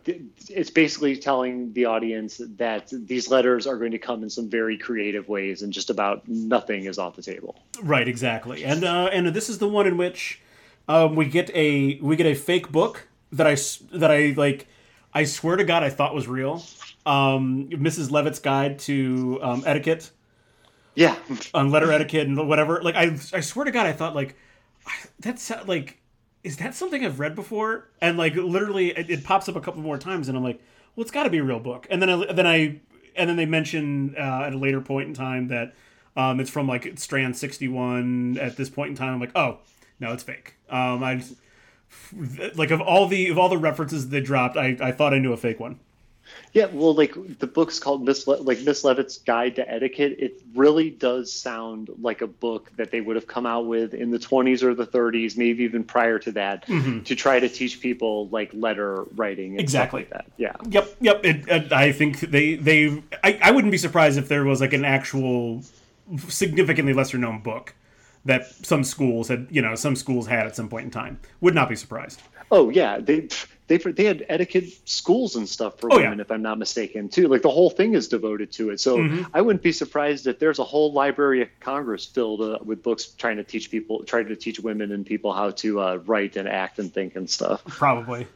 It's 0.51 0.71
basically 0.71 1.17
telling 1.17 1.73
the 1.73 1.87
audience 1.87 2.41
that 2.57 2.89
these 2.93 3.31
letters 3.31 3.67
are 3.67 3.79
going 3.79 3.93
to 3.93 3.99
come 3.99 4.23
in 4.23 4.29
some 4.29 4.51
very 4.51 4.77
creative 4.77 5.29
ways, 5.29 5.63
and 5.63 5.73
just 5.73 5.89
about 5.89 6.29
nothing 6.29 6.85
is 6.85 6.99
off 6.99 7.17
the 7.17 7.23
table. 7.23 7.57
Right, 7.83 8.07
exactly. 8.07 8.65
And 8.65 8.85
uh, 8.85 9.09
and 9.13 9.29
this 9.29 9.49
is 9.49 9.59
the 9.59 9.69
one 9.69 9.87
in 9.87 9.97
which 9.97 10.41
um, 10.89 11.17
we 11.17 11.27
get 11.27 11.51
a 11.55 11.99
we 12.01 12.17
get 12.17 12.27
a 12.27 12.35
fake 12.35 12.71
book 12.71 13.09
that 13.33 13.47
I 13.47 13.57
that 13.97 14.11
I 14.11 14.35
like. 14.37 14.67
I 15.15 15.25
swear 15.25 15.57
to 15.57 15.65
God, 15.65 15.83
I 15.83 15.91
thought 15.91 16.15
was 16.15 16.27
real. 16.27 16.65
Um, 17.07 17.69
Mrs. 17.69 18.11
Levitt's 18.11 18.41
Guide 18.41 18.79
to 18.81 19.39
um, 19.43 19.63
Etiquette 19.65 20.11
Yeah, 20.95 21.17
on 21.53 21.71
letter 21.71 21.91
etiquette 21.91 22.27
and 22.29 22.49
whatever. 22.49 22.83
Like 22.83 22.95
I, 22.95 23.17
I 23.33 23.41
swear 23.41 23.65
to 23.65 23.71
God, 23.71 23.87
I 23.87 23.93
thought 23.93 24.15
like 24.15 24.37
that's 25.19 25.51
like, 25.67 25.99
is 26.43 26.57
that 26.59 26.75
something 26.75 27.05
I've 27.05 27.19
read 27.19 27.35
before? 27.35 27.89
And 28.01 28.17
like 28.17 28.35
literally, 28.35 28.91
it, 28.91 29.11
it 29.11 29.25
pops 29.25 29.49
up 29.49 29.57
a 29.57 29.61
couple 29.61 29.81
more 29.83 29.99
times, 29.99 30.29
and 30.29 30.37
I'm 30.37 30.45
like, 30.45 30.61
well, 30.95 31.03
it's 31.03 31.11
got 31.11 31.25
to 31.25 31.31
be 31.31 31.39
a 31.39 31.45
real 31.45 31.61
book. 31.61 31.87
And 31.91 32.01
then 32.01 32.11
I, 32.11 32.33
then 32.33 32.47
I 32.47 32.81
and 33.17 33.29
then 33.29 33.37
they 33.37 33.47
mention 33.47 34.15
uh, 34.17 34.45
at 34.47 34.55
a 34.55 34.59
later 34.59 34.81
point 34.81 35.09
in 35.09 35.15
time 35.15 35.49
that 35.49 35.75
um, 36.17 36.41
it's 36.41 36.51
from 36.51 36.69
like 36.69 36.99
Strand 36.99 37.37
61. 37.37 38.39
At 38.39 38.57
this 38.57 38.71
point 38.71 38.91
in 38.91 38.97
time, 38.97 39.15
I'm 39.15 39.21
like, 39.21 39.33
oh 39.35 39.59
no, 40.01 40.13
it's 40.13 40.23
fake. 40.23 40.55
Um, 40.69 41.03
I 41.03 41.23
like 42.55 42.71
of 42.71 42.81
all 42.81 43.07
the 43.07 43.29
of 43.29 43.39
all 43.39 43.49
the 43.49 43.59
references 43.59 44.09
they 44.09 44.21
dropped, 44.21 44.57
I, 44.57 44.77
I 44.81 44.93
thought 44.93 45.15
I 45.15 45.19
knew 45.19 45.33
a 45.33 45.37
fake 45.37 45.61
one. 45.61 45.81
Yeah, 46.55 46.67
well, 46.67 46.95
like 46.95 47.15
the 47.41 47.49
book's 47.49 47.81
called 47.81 48.05
Miss 48.05 48.29
Le- 48.29 48.37
like 48.37 48.61
Miss 48.61 48.85
Levitt's 48.85 49.19
Guide 49.19 49.57
to 49.57 49.69
Etiquette. 49.69 50.15
It 50.21 50.41
really 50.55 50.89
does 50.89 51.33
sound 51.33 51.91
like 52.01 52.23
a 52.23 52.29
book 52.29 52.71
that 52.77 52.93
they 52.93 53.01
would 53.01 53.17
have 53.17 53.27
come 53.27 53.45
out 53.45 53.67
with 53.67 53.93
in 53.93 54.13
the 54.13 54.21
20s 54.21 54.63
or 54.63 54.73
the 54.73 54.87
30s, 54.87 55.37
maybe 55.37 55.65
even 55.65 55.83
prior 55.83 56.21
to 56.21 56.31
that, 56.33 56.65
mm-hmm. 56.69 57.01
to 57.03 57.17
try 57.17 57.41
to 57.41 57.49
teach 57.49 57.81
people 57.81 58.29
like 58.29 58.51
letter 58.55 59.03
writing 59.17 59.53
and 59.53 59.61
Exactly. 59.61 60.05
stuff 60.05 60.13
like 60.13 60.27
that. 60.27 60.33
Yeah, 60.37 60.53
Yep, 60.71 60.97
yep. 61.01 61.21
It, 61.25 61.49
it, 61.49 61.73
I 61.73 61.91
think 61.91 62.21
they 62.21 62.55
they. 62.55 63.03
I, 63.25 63.37
I 63.43 63.51
wouldn't 63.51 63.73
be 63.73 63.79
surprised 63.79 64.17
if 64.17 64.29
there 64.29 64.45
was 64.45 64.61
like 64.61 64.73
an 64.73 64.85
actual 64.85 65.65
significantly 66.29 66.93
lesser 66.93 67.19
known 67.19 67.43
book 67.43 67.75
that 68.27 68.47
some 68.65 68.85
schools 68.85 69.27
had. 69.27 69.49
You 69.51 69.61
know, 69.61 69.75
some 69.75 69.97
schools 69.97 70.29
had 70.29 70.47
at 70.47 70.55
some 70.55 70.69
point 70.69 70.85
in 70.85 70.91
time. 70.93 71.19
Would 71.41 71.57
not 71.57 71.69
be 71.69 71.75
surprised. 71.75 72.23
Oh 72.53 72.71
yeah, 72.71 72.99
they 73.01 73.29
they 73.67 73.79
they 73.79 74.05
had 74.05 74.25
etiquette 74.29 74.67
schools 74.85 75.37
and 75.37 75.49
stuff 75.49 75.79
for 75.79 75.93
Oh, 75.93 75.97
yeah. 75.99 76.05
women, 76.05 76.21
if 76.21 76.31
I'm 76.31 76.43
not 76.43 76.59
mistaken, 76.59 77.09
too. 77.09 77.29
Like 77.29 77.43
the 77.43 77.51
whole 77.51 77.71
thing 77.71 77.95
is 77.95 78.09
devoted 78.09 78.53
to 78.53 78.71
it. 78.71 78.81
So 78.81 78.99
Mm-hmm. 78.99 79.23
I 79.35 79.41
wouldn't 79.41 79.63
be 79.63 79.73
surprised 79.73 80.27
if 80.27 80.39
there's 80.39 80.59
a 80.59 80.65
whole 80.65 80.93
Library 80.93 81.43
of 81.43 81.49
Congress 81.61 82.05
filled 82.05 82.41
uh, 82.43 82.59
with 82.65 82.83
books 82.83 83.07
trying 83.07 83.37
to 83.39 83.45
teach 83.45 83.71
people, 83.71 84.05
trying 84.05 84.27
to 84.29 84.37
teach 84.37 84.61
women 84.61 84.93
and 84.93 85.05
people 85.07 85.33
how 85.33 85.51
to 85.51 85.81
uh, 85.81 85.97
write 86.07 86.37
and 86.37 86.49
act 86.49 86.79
and 86.79 86.93
think 86.93 87.17
and 87.17 87.29
stuff. 87.29 87.65
Probably. 87.67 88.27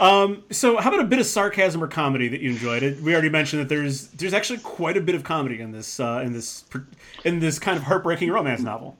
Um, 0.00 0.42
so, 0.50 0.76
how 0.78 0.88
about 0.92 1.04
a 1.04 1.08
bit 1.08 1.20
of 1.20 1.26
sarcasm 1.26 1.80
or 1.82 1.86
comedy 1.86 2.26
that 2.28 2.40
you 2.40 2.50
enjoyed? 2.50 2.82
It. 2.82 3.00
We 3.00 3.12
already 3.12 3.28
mentioned 3.28 3.62
that 3.62 3.68
there's 3.68 4.08
there's 4.08 4.34
actually 4.34 4.58
quite 4.58 4.96
a 4.96 5.00
bit 5.00 5.14
of 5.14 5.22
comedy 5.22 5.60
in 5.60 5.70
this 5.70 6.00
uh, 6.00 6.20
in 6.24 6.32
this 6.32 6.64
in 7.24 7.38
this 7.38 7.60
kind 7.60 7.76
of 7.76 7.84
heartbreaking 7.84 8.28
romance 8.30 8.60
novel. 8.60 8.98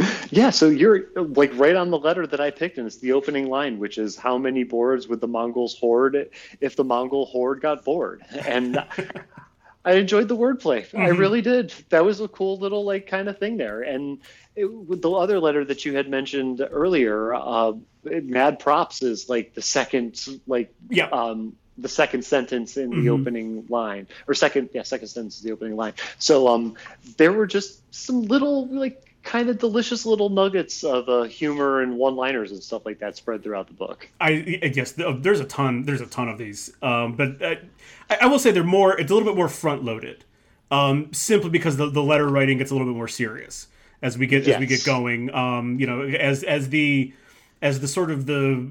Yeah, 0.32 0.50
so 0.50 0.68
you're 0.68 1.06
like 1.16 1.50
right 1.58 1.74
on 1.74 1.90
the 1.90 1.98
letter 1.98 2.26
that 2.26 2.40
I 2.40 2.50
picked, 2.50 2.78
and 2.78 2.86
it's 2.86 2.98
the 2.98 3.12
opening 3.12 3.48
line, 3.48 3.78
which 3.78 3.98
is 3.98 4.16
how 4.16 4.38
many 4.38 4.62
boards 4.64 5.08
would 5.08 5.20
the 5.20 5.26
Mongols 5.26 5.76
hoard 5.76 6.30
if 6.60 6.76
the 6.76 6.84
Mongol 6.84 7.26
horde 7.26 7.60
got 7.60 7.84
bored? 7.84 8.22
And 8.46 8.82
I 9.84 9.94
enjoyed 9.94 10.28
the 10.28 10.36
wordplay. 10.36 10.86
I 10.94 11.08
really 11.08 11.40
did. 11.40 11.72
That 11.88 12.04
was 12.04 12.20
a 12.20 12.28
cool 12.28 12.58
little 12.58 12.84
like 12.84 13.06
kind 13.06 13.28
of 13.28 13.38
thing 13.38 13.56
there. 13.56 13.82
And 13.82 14.18
it, 14.54 14.66
with 14.66 15.00
the 15.02 15.10
other 15.10 15.40
letter 15.40 15.64
that 15.64 15.84
you 15.84 15.96
had 15.96 16.08
mentioned 16.08 16.60
earlier, 16.70 17.32
uh, 17.34 17.72
Mad 18.04 18.58
Props 18.58 19.02
is 19.02 19.28
like 19.28 19.54
the 19.54 19.62
second 19.62 20.20
like 20.46 20.72
Yeah. 20.90 21.06
um, 21.06 21.56
the 21.78 21.88
second 21.88 22.24
sentence 22.26 22.76
in 22.76 22.90
the 22.90 23.08
opening 23.08 23.64
line 23.70 24.06
or 24.28 24.34
second 24.34 24.68
yeah 24.74 24.82
second 24.82 25.08
sentence 25.08 25.36
is 25.36 25.42
the 25.42 25.50
opening 25.52 25.76
line 25.76 25.94
so 26.18 26.46
um 26.48 26.74
there 27.16 27.32
were 27.32 27.46
just 27.46 27.80
some 27.94 28.20
little 28.24 28.66
like 28.66 29.09
kind 29.22 29.50
of 29.50 29.58
delicious 29.58 30.06
little 30.06 30.30
nuggets 30.30 30.82
of 30.82 31.08
uh, 31.08 31.22
humor 31.24 31.82
and 31.82 31.96
one 31.96 32.16
liners 32.16 32.52
and 32.52 32.62
stuff 32.62 32.86
like 32.86 32.98
that 33.00 33.16
spread 33.16 33.42
throughout 33.42 33.66
the 33.66 33.74
book 33.74 34.08
I 34.20 34.60
I 34.62 34.68
guess 34.68 34.92
there's 34.92 35.40
a 35.40 35.44
ton 35.44 35.84
there's 35.84 36.00
a 36.00 36.06
ton 36.06 36.28
of 36.28 36.38
these, 36.38 36.72
um, 36.82 37.16
but 37.16 37.42
uh, 37.42 37.54
I, 38.08 38.18
I 38.22 38.26
will 38.26 38.38
say 38.38 38.50
they're 38.50 38.64
more 38.64 38.98
it's 38.98 39.10
a 39.10 39.14
little 39.14 39.28
bit 39.28 39.36
more 39.36 39.48
front 39.48 39.84
loaded, 39.84 40.24
um, 40.70 41.12
simply 41.12 41.50
because 41.50 41.76
the, 41.76 41.90
the 41.90 42.02
letter 42.02 42.28
writing 42.28 42.58
gets 42.58 42.70
a 42.70 42.74
little 42.74 42.86
bit 42.86 42.96
more 42.96 43.08
serious 43.08 43.68
as 44.02 44.16
we 44.18 44.26
get 44.26 44.46
as 44.48 44.58
we 44.58 44.66
get 44.66 44.84
going. 44.84 45.32
Um, 45.34 45.78
you 45.78 45.86
know, 45.86 46.02
as 46.02 46.42
as 46.42 46.68
the 46.70 47.12
as 47.62 47.80
the 47.80 47.88
sort 47.88 48.10
of 48.10 48.26
the 48.26 48.70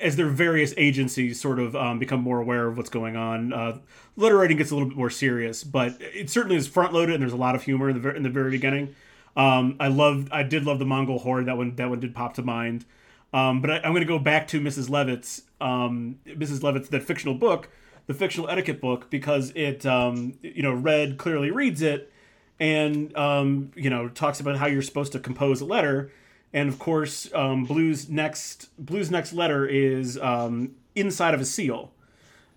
as 0.00 0.16
their 0.16 0.28
various 0.28 0.72
agencies 0.76 1.40
sort 1.40 1.58
of 1.58 1.76
um, 1.76 1.98
become 1.98 2.20
more 2.20 2.40
aware 2.40 2.66
of 2.66 2.76
what's 2.76 2.90
going 2.90 3.16
on, 3.16 3.52
uh, 3.52 3.78
letter 4.16 4.38
writing 4.38 4.56
gets 4.56 4.70
a 4.70 4.74
little 4.74 4.88
bit 4.88 4.96
more 4.96 5.10
serious. 5.10 5.64
But 5.64 5.96
it 6.00 6.30
certainly 6.30 6.56
is 6.56 6.66
front 6.66 6.92
loaded, 6.92 7.14
and 7.14 7.22
there's 7.22 7.32
a 7.32 7.36
lot 7.36 7.54
of 7.54 7.62
humor 7.62 7.90
in 7.90 8.00
the 8.00 8.14
in 8.14 8.22
the 8.22 8.30
very 8.30 8.50
beginning. 8.50 8.94
Um, 9.36 9.76
I 9.80 9.88
loved 9.88 10.30
I 10.30 10.42
did 10.42 10.64
love 10.64 10.78
the 10.78 10.84
Mongol 10.84 11.18
horde 11.18 11.46
that 11.46 11.56
one 11.56 11.74
that 11.76 11.88
one 11.88 12.00
did 12.00 12.14
pop 12.14 12.34
to 12.34 12.42
mind. 12.42 12.84
Um, 13.32 13.60
but 13.62 13.70
I, 13.70 13.76
I'm 13.76 13.92
going 13.92 14.00
to 14.02 14.06
go 14.06 14.18
back 14.18 14.46
to 14.48 14.60
Mrs. 14.60 14.90
Levitt's, 14.90 15.40
um, 15.58 16.18
Mrs. 16.26 16.62
Levitt's 16.62 16.90
that 16.90 17.02
fictional 17.02 17.34
book, 17.34 17.70
the 18.06 18.12
fictional 18.12 18.50
etiquette 18.50 18.78
book, 18.78 19.08
because 19.08 19.52
it, 19.56 19.86
um, 19.86 20.34
you 20.42 20.62
know, 20.62 20.74
Red 20.74 21.16
clearly 21.16 21.50
reads 21.50 21.80
it, 21.80 22.12
and 22.60 23.16
um, 23.16 23.70
you 23.74 23.88
know, 23.88 24.08
talks 24.08 24.38
about 24.38 24.56
how 24.56 24.66
you're 24.66 24.82
supposed 24.82 25.12
to 25.12 25.18
compose 25.18 25.62
a 25.62 25.64
letter, 25.64 26.12
and 26.52 26.68
of 26.68 26.78
course, 26.78 27.32
um, 27.34 27.64
Blue's 27.64 28.10
next 28.10 28.68
Blue's 28.78 29.10
next 29.10 29.32
letter 29.32 29.66
is 29.66 30.18
um, 30.18 30.72
inside 30.94 31.32
of 31.32 31.40
a 31.40 31.46
seal 31.46 31.90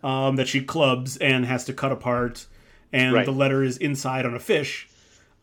um, 0.03 0.35
that 0.35 0.49
she 0.49 0.61
clubs 0.61 1.15
and 1.17 1.45
has 1.45 1.63
to 1.65 1.73
cut 1.73 1.93
apart, 1.93 2.47
and 2.91 3.13
Right. 3.13 3.25
the 3.25 3.31
letter 3.31 3.63
is 3.63 3.77
inside 3.77 4.25
on 4.25 4.35
a 4.35 4.39
fish, 4.41 4.89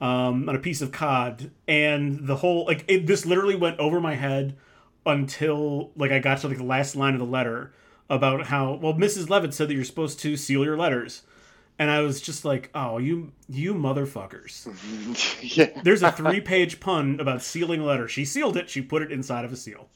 um, 0.02 0.48
on 0.48 0.56
a 0.56 0.58
piece 0.58 0.82
of 0.82 0.90
cod, 0.90 1.52
and 1.68 2.26
the 2.26 2.36
whole 2.36 2.66
like 2.66 2.84
it, 2.88 3.06
this 3.06 3.24
literally 3.24 3.54
went 3.54 3.78
over 3.78 4.00
my 4.00 4.16
head 4.16 4.56
until 5.06 5.92
like 5.96 6.10
I 6.10 6.18
got 6.18 6.38
to 6.38 6.48
like 6.48 6.58
the 6.58 6.64
last 6.64 6.96
line 6.96 7.14
of 7.14 7.20
the 7.20 7.26
letter 7.26 7.72
about 8.10 8.46
how 8.46 8.74
well 8.74 8.94
Mrs. 8.94 9.30
Levitt 9.30 9.54
said 9.54 9.68
that 9.68 9.74
you're 9.74 9.84
supposed 9.84 10.18
to 10.20 10.36
seal 10.36 10.64
your 10.64 10.76
letters. 10.76 11.22
And 11.78 11.90
I 11.90 12.00
was 12.00 12.20
just 12.20 12.44
like, 12.44 12.68
"Oh, 12.74 12.98
you 12.98 13.32
you 13.48 13.74
motherfuckers!" 13.74 14.66
yeah. 15.56 15.80
There's 15.82 16.02
a 16.02 16.12
three-page 16.12 16.80
pun 16.80 17.18
about 17.18 17.40
sealing 17.40 17.80
a 17.80 17.84
letter. 17.84 18.08
She 18.08 18.24
sealed 18.24 18.56
it. 18.56 18.68
She 18.68 18.82
put 18.82 19.02
it 19.02 19.12
inside 19.12 19.44
of 19.44 19.52
a 19.52 19.56
seal. 19.56 19.88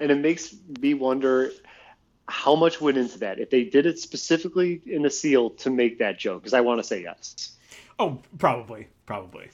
And 0.00 0.10
it 0.10 0.18
makes 0.18 0.54
me 0.80 0.94
wonder 0.94 1.52
how 2.28 2.54
much 2.54 2.80
went 2.80 2.98
into 2.98 3.18
that. 3.20 3.38
If 3.38 3.50
they 3.50 3.64
did 3.64 3.86
it 3.86 3.98
specifically 3.98 4.82
in 4.84 5.06
a 5.06 5.10
seal 5.10 5.50
to 5.50 5.70
make 5.70 6.00
that 6.00 6.18
joke, 6.18 6.42
because 6.42 6.52
I 6.52 6.60
want 6.60 6.80
to 6.80 6.84
say 6.84 7.02
yes. 7.02 7.52
Oh, 7.98 8.20
probably, 8.38 8.88
probably. 9.06 9.50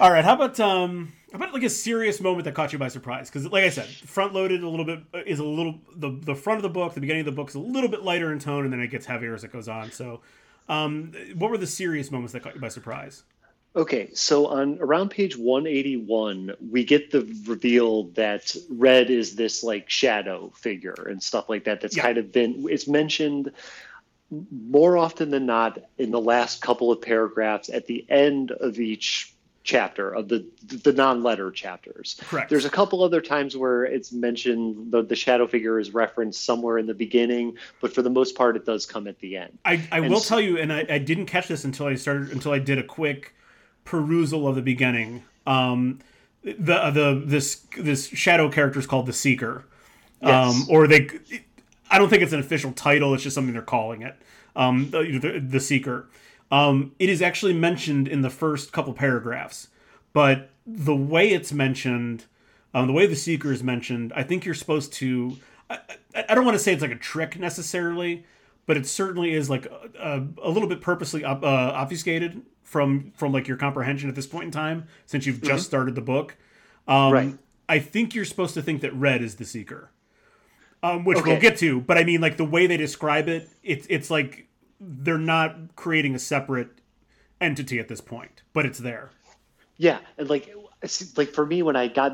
All 0.00 0.10
right. 0.10 0.24
How 0.24 0.34
about 0.34 0.58
um, 0.60 1.12
how 1.30 1.36
about 1.36 1.52
like 1.52 1.62
a 1.62 1.70
serious 1.70 2.20
moment 2.20 2.44
that 2.44 2.54
caught 2.54 2.72
you 2.72 2.78
by 2.78 2.88
surprise? 2.88 3.28
Because, 3.28 3.46
like 3.50 3.64
I 3.64 3.68
said, 3.68 3.86
front-loaded 3.86 4.62
a 4.62 4.68
little 4.68 4.86
bit 4.86 5.00
uh, 5.12 5.18
is 5.26 5.40
a 5.40 5.44
little 5.44 5.78
the 5.94 6.10
the 6.10 6.34
front 6.34 6.58
of 6.58 6.62
the 6.62 6.70
book, 6.70 6.94
the 6.94 7.00
beginning 7.00 7.20
of 7.20 7.26
the 7.26 7.32
book 7.32 7.50
is 7.50 7.54
a 7.54 7.60
little 7.60 7.90
bit 7.90 8.02
lighter 8.02 8.32
in 8.32 8.38
tone, 8.38 8.64
and 8.64 8.72
then 8.72 8.80
it 8.80 8.88
gets 8.88 9.04
heavier 9.04 9.34
as 9.34 9.44
it 9.44 9.52
goes 9.52 9.68
on. 9.68 9.90
So, 9.90 10.20
um, 10.68 11.12
what 11.36 11.50
were 11.50 11.58
the 11.58 11.66
serious 11.66 12.10
moments 12.10 12.32
that 12.32 12.42
caught 12.42 12.54
you 12.54 12.60
by 12.60 12.68
surprise? 12.68 13.24
Okay, 13.76 14.10
so 14.14 14.46
on 14.46 14.78
around 14.80 15.10
page 15.10 15.36
181, 15.36 16.52
we 16.70 16.84
get 16.84 17.10
the 17.10 17.22
reveal 17.44 18.04
that 18.10 18.54
Red 18.70 19.10
is 19.10 19.34
this 19.34 19.64
like 19.64 19.90
shadow 19.90 20.50
figure 20.54 20.94
and 21.08 21.20
stuff 21.20 21.48
like 21.48 21.64
that. 21.64 21.80
That's 21.80 21.96
Yeah. 21.96 22.04
kind 22.04 22.18
of 22.18 22.30
been 22.32 22.66
it's 22.70 22.86
mentioned 22.86 23.50
more 24.30 24.96
often 24.96 25.30
than 25.30 25.46
not 25.46 25.78
in 25.98 26.10
the 26.10 26.20
last 26.20 26.60
couple 26.60 26.90
of 26.90 27.00
paragraphs 27.00 27.68
at 27.68 27.86
the 27.86 28.04
end 28.08 28.50
of 28.50 28.78
each 28.80 29.30
chapter 29.62 30.10
of 30.14 30.28
the 30.28 30.44
the 30.82 30.92
non-letter 30.92 31.50
chapters. 31.50 32.20
Correct. 32.26 32.50
There's 32.50 32.66
a 32.66 32.70
couple 32.70 33.02
other 33.02 33.22
times 33.22 33.56
where 33.56 33.84
it's 33.84 34.12
mentioned 34.12 34.92
the, 34.92 35.02
the 35.02 35.16
shadow 35.16 35.46
figure 35.46 35.78
is 35.78 35.94
referenced 35.94 36.44
somewhere 36.44 36.76
in 36.76 36.86
the 36.86 36.92
beginning, 36.94 37.56
but 37.80 37.94
for 37.94 38.02
the 38.02 38.10
most 38.10 38.34
part 38.34 38.56
it 38.56 38.66
does 38.66 38.84
come 38.84 39.06
at 39.06 39.18
the 39.20 39.36
end. 39.38 39.58
I, 39.64 39.80
I 39.90 40.00
And 40.00 40.10
will 40.10 40.18
s- 40.18 40.28
tell 40.28 40.40
you, 40.40 40.58
and 40.58 40.70
I, 40.70 40.84
I 40.90 40.98
didn't 40.98 41.26
catch 41.26 41.48
this 41.48 41.64
until 41.64 41.86
I 41.86 41.94
started 41.94 42.30
until 42.30 42.52
I 42.52 42.58
did 42.58 42.76
a 42.78 42.82
quick 42.82 43.34
perusal 43.84 44.46
of 44.46 44.54
the 44.56 44.62
beginning. 44.62 45.22
Um, 45.46 46.00
the 46.42 46.90
the 46.90 47.22
this 47.24 47.64
this 47.78 48.06
shadow 48.08 48.50
character 48.50 48.78
is 48.80 48.86
called 48.86 49.06
the 49.06 49.12
Seeker, 49.14 49.64
um, 50.22 50.30
Yes. 50.30 50.66
or 50.68 50.86
they. 50.86 51.08
I 51.94 51.98
don't 51.98 52.08
think 52.08 52.22
it's 52.24 52.32
an 52.32 52.40
official 52.40 52.72
title. 52.72 53.14
It's 53.14 53.22
just 53.22 53.34
something 53.34 53.52
they're 53.52 53.62
calling 53.62 54.02
it. 54.02 54.16
Um, 54.56 54.90
the, 54.90 55.18
the, 55.18 55.38
the 55.38 55.60
Seeker. 55.60 56.08
Um, 56.50 56.92
it 56.98 57.08
is 57.08 57.22
actually 57.22 57.52
mentioned 57.52 58.08
in 58.08 58.22
the 58.22 58.30
first 58.30 58.72
couple 58.72 58.92
paragraphs, 58.92 59.68
but 60.12 60.50
the 60.66 60.94
way 60.94 61.30
it's 61.30 61.52
mentioned, 61.52 62.24
um, 62.74 62.88
the 62.88 62.92
way 62.92 63.06
the 63.06 63.16
Seeker 63.16 63.52
is 63.52 63.62
mentioned, 63.62 64.12
I 64.14 64.24
think 64.24 64.44
you're 64.44 64.54
supposed 64.54 64.92
to. 64.94 65.36
I, 65.70 65.78
I, 66.14 66.24
I 66.30 66.34
don't 66.34 66.44
want 66.44 66.56
to 66.56 66.62
say 66.62 66.72
it's 66.72 66.82
like 66.82 66.90
a 66.90 66.96
trick 66.96 67.38
necessarily, 67.38 68.24
but 68.66 68.76
it 68.76 68.86
certainly 68.86 69.32
is 69.32 69.48
like 69.48 69.66
a, 69.66 70.26
a, 70.42 70.48
a 70.48 70.50
little 70.50 70.68
bit 70.68 70.80
purposely 70.80 71.24
uh, 71.24 71.36
obfuscated 71.42 72.42
from 72.64 73.12
from 73.14 73.32
like 73.32 73.46
your 73.46 73.56
comprehension 73.56 74.08
at 74.08 74.16
this 74.16 74.26
point 74.26 74.46
in 74.46 74.50
time 74.50 74.88
since 75.06 75.26
you've 75.26 75.42
just 75.42 75.64
started 75.64 75.94
the 75.94 76.00
book. 76.00 76.36
Um, 76.88 77.12
Right. 77.12 77.38
I 77.68 77.78
think 77.78 78.14
you're 78.14 78.24
supposed 78.26 78.54
to 78.54 78.62
think 78.62 78.82
that 78.82 78.92
Red 78.94 79.22
is 79.22 79.36
the 79.36 79.44
Seeker, 79.44 79.90
um, 80.84 81.04
which 81.04 81.24
we'll 81.24 81.40
get 81.40 81.56
to. 81.58 81.80
But 81.80 81.96
I 81.98 82.04
mean, 82.04 82.20
like 82.20 82.36
the 82.36 82.44
way 82.44 82.66
they 82.66 82.76
describe 82.76 83.28
it, 83.28 83.48
it's 83.62 83.86
it's 83.88 84.10
like 84.10 84.46
they're 84.78 85.18
not 85.18 85.76
creating 85.76 86.14
a 86.14 86.18
separate 86.18 86.68
entity 87.40 87.78
at 87.78 87.88
this 87.88 88.00
point, 88.00 88.42
but 88.52 88.66
it's 88.66 88.78
there. 88.78 89.10
Yeah, 89.78 89.98
and 90.18 90.28
like 90.28 90.54
like 91.16 91.30
for 91.30 91.46
me 91.46 91.62
when 91.62 91.74
I 91.74 91.88
got 91.88 92.12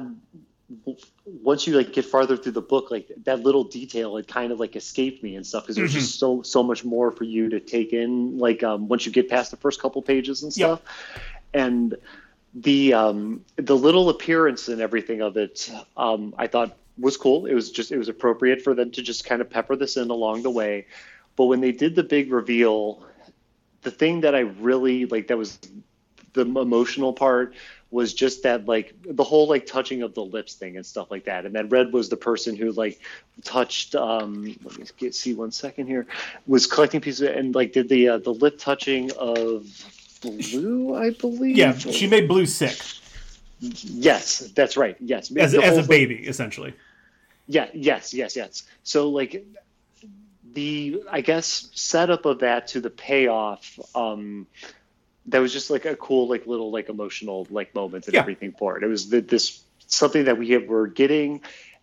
once 1.25 1.67
you 1.67 1.77
like 1.77 1.93
get 1.93 2.05
farther 2.05 2.37
through 2.37 2.53
the 2.53 2.63
book, 2.63 2.93
like 2.93 3.11
that 3.25 3.41
little 3.41 3.65
detail, 3.65 4.17
it 4.17 4.29
kind 4.29 4.53
of 4.53 4.61
like 4.61 4.77
escaped 4.77 5.23
me 5.23 5.35
and 5.35 5.45
stuff 5.45 5.65
because 5.65 5.75
there's 5.75 5.93
just 5.93 6.19
so 6.21 6.43
so 6.43 6.63
much 6.63 6.85
more 6.85 7.11
for 7.11 7.25
you 7.25 7.49
to 7.49 7.59
take 7.59 7.93
in. 7.93 8.39
Like 8.39 8.63
um, 8.63 8.87
once 8.87 9.05
you 9.05 9.11
get 9.11 9.29
past 9.29 9.51
the 9.51 9.57
first 9.57 9.83
couple 9.83 10.01
pages 10.01 10.45
and 10.45 10.57
Yep. 10.57 10.79
stuff, 10.79 10.83
and 11.53 11.97
the 12.55 12.95
um, 12.95 13.45
the 13.57 13.77
little 13.77 14.11
appearance 14.11 14.69
and 14.69 14.81
everything 14.81 15.23
of 15.23 15.37
it, 15.37 15.69
um, 15.97 16.35
I 16.39 16.47
thought 16.47 16.77
was 17.01 17.17
cool. 17.17 17.47
It 17.47 17.55
was 17.55 17.71
just 17.71 17.93
it 17.93 17.99
was 17.99 18.09
appropriate 18.09 18.63
for 18.63 18.75
them 18.75 18.91
to 18.93 19.03
just 19.03 19.25
kind 19.25 19.41
of 19.41 19.51
pepper 19.51 19.77
this 19.77 19.97
in 19.97 20.11
along 20.11 20.43
the 20.43 20.51
way. 20.51 20.87
But 21.37 21.47
when 21.47 21.61
they 21.61 21.73
did 21.73 21.95
the 21.95 22.03
big 22.03 22.33
reveal, 22.33 23.05
the 23.83 23.91
thing 23.91 24.21
that 24.23 24.35
I 24.35 24.41
really 24.41 25.07
like 25.07 25.29
that 25.29 25.39
was 25.39 25.59
the 26.33 26.43
emotional 26.43 27.13
part 27.13 27.55
was 27.91 28.15
just 28.15 28.45
that 28.45 28.67
like 28.67 28.95
the 29.03 29.25
whole 29.25 29.49
like 29.49 29.67
touching 29.67 30.03
of 30.03 30.15
the 30.15 30.25
lips 30.25 30.55
thing 30.55 30.77
and 30.77 30.87
stuff 30.87 31.11
like 31.11 31.25
that 31.25 31.45
and 31.45 31.57
that 31.57 31.69
red 31.73 31.93
was 31.93 32.09
the 32.09 32.17
person 32.17 32.55
who 32.55 32.71
like 32.71 33.01
touched 33.43 33.97
um 33.97 34.45
let 34.63 34.79
me 34.79 34.85
get 34.97 35.13
see 35.13 35.35
one 35.35 35.51
second 35.51 35.89
here 35.89 36.07
was 36.47 36.69
collecting 36.69 37.01
pieces 37.01 37.23
and 37.23 37.53
like 37.57 37.73
did 37.73 37.89
the 37.89 38.09
uh, 38.09 38.19
the 38.19 38.33
lip 38.33 38.57
touching 38.61 39.11
of 39.19 39.67
blue 40.23 40.95
i 40.95 41.11
believe 41.11 41.57
Yeah, 41.57 41.77
she 41.77 42.07
made 42.07 42.29
Blue 42.29 42.47
sick 42.47 42.79
yes 43.61 44.39
that's 44.55 44.77
right 44.77 44.97
yes 45.01 45.31
as, 45.37 45.55
as 45.55 45.75
whole 45.75 45.81
a 45.81 45.87
baby, 45.87 46.17
essentially. 46.27 46.75
Yeah, 47.51 47.69
yes, 47.75 48.15
yes, 48.15 48.37
yes. 48.37 48.63
So 48.85 49.11
like 49.11 49.45
the 50.53 51.03
I 51.11 51.21
guess 51.21 51.69
setup 51.75 52.25
of 52.25 52.41
that 52.41 52.69
to 52.69 52.81
the 52.81 52.91
payoff, 52.91 53.79
um, 53.95 54.47
that 55.27 55.41
was 55.41 55.53
just 55.53 55.69
like 55.69 55.85
a 55.85 55.97
cool 55.97 56.29
like 56.29 56.47
little 56.47 56.71
like 56.71 56.89
emotional 56.89 57.49
like 57.51 57.75
moment 57.75 58.07
and 58.07 58.15
Yeah. 58.15 58.21
everything 58.21 58.53
for 58.53 58.77
it. 58.79 58.85
It 58.85 58.87
was 58.87 59.11
th- 59.11 59.27
this 59.27 59.63
something 59.89 60.25
that 60.27 60.39
we 60.39 60.51
have, 60.51 60.67
were 60.67 60.87
getting, 60.87 61.41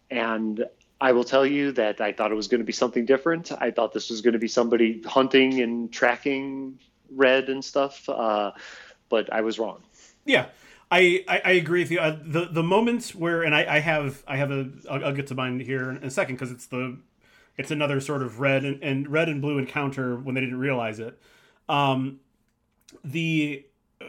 and 0.10 0.66
I 1.02 1.12
will 1.12 1.26
tell 1.26 1.46
you 1.46 1.74
that 1.74 2.00
I 2.00 2.14
thought 2.14 2.32
it 2.32 2.36
was 2.36 2.48
going 2.48 2.62
to 2.62 2.66
be 2.66 2.72
something 2.74 3.06
different. 3.06 3.52
I 3.52 3.72
thought 3.72 3.94
this 3.94 4.10
was 4.10 4.22
going 4.22 4.34
to 4.34 4.40
be 4.40 4.48
somebody 4.48 5.02
hunting 5.06 5.60
and 5.62 5.92
tracking 5.92 6.80
red 7.12 7.50
and 7.50 7.64
stuff, 7.64 8.08
uh, 8.08 8.52
but 9.10 9.32
I 9.34 9.42
was 9.42 9.60
wrong. 9.60 9.82
Yeah, 10.26 10.46
I, 10.90 11.24
I, 11.28 11.42
I 11.44 11.52
agree 11.52 11.82
with 11.82 11.92
you. 11.92 12.00
Uh, 12.00 12.18
the 12.24 12.46
the 12.46 12.64
moments 12.64 13.14
where, 13.14 13.44
and 13.44 13.54
I, 13.54 13.76
I 13.76 13.80
have 13.80 14.24
I 14.28 14.38
have 14.38 14.52
a 14.52 14.70
I'll, 14.90 15.06
I'll 15.06 15.14
get 15.14 15.28
to 15.28 15.36
mine 15.36 15.60
here 15.60 15.90
in 15.90 15.98
a 16.04 16.10
second 16.10 16.36
because 16.36 16.52
it's 16.52 16.68
the 16.68 16.98
it's 17.58 17.72
another 17.72 18.00
sort 18.00 18.22
of 18.22 18.40
red 18.40 18.64
and, 18.64 18.82
and 18.84 19.10
red 19.10 19.28
and 19.28 19.42
blue 19.42 19.58
encounter 19.58 20.16
when 20.16 20.36
they 20.36 20.42
didn't 20.42 20.60
realize 20.60 21.00
it. 21.00 21.20
Um, 21.68 22.20
the 23.04 23.66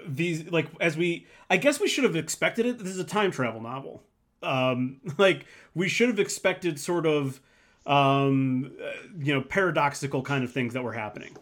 these 0.07 0.51
like 0.51 0.69
as 0.81 0.97
we 0.97 1.27
I 1.51 1.57
guess 1.57 1.81
we 1.81 1.89
should 1.89 2.05
have 2.05 2.17
expected 2.17 2.67
it. 2.67 2.79
This 2.79 2.89
is 2.89 2.99
a 2.99 3.05
time 3.05 3.31
travel 3.31 3.61
novel. 3.61 4.03
Um, 4.43 5.01
like 5.19 5.47
we 5.75 5.89
should 5.89 6.09
have 6.09 6.21
expected 6.21 6.79
sort 6.79 7.07
of 7.07 7.41
um, 7.87 8.73
uh, 8.81 8.91
you 9.19 9.35
know 9.35 9.41
paradoxical 9.41 10.23
kind 10.23 10.45
of 10.45 10.53
things 10.53 10.75
that 10.75 10.83
were 10.85 10.93
happening. 10.93 11.37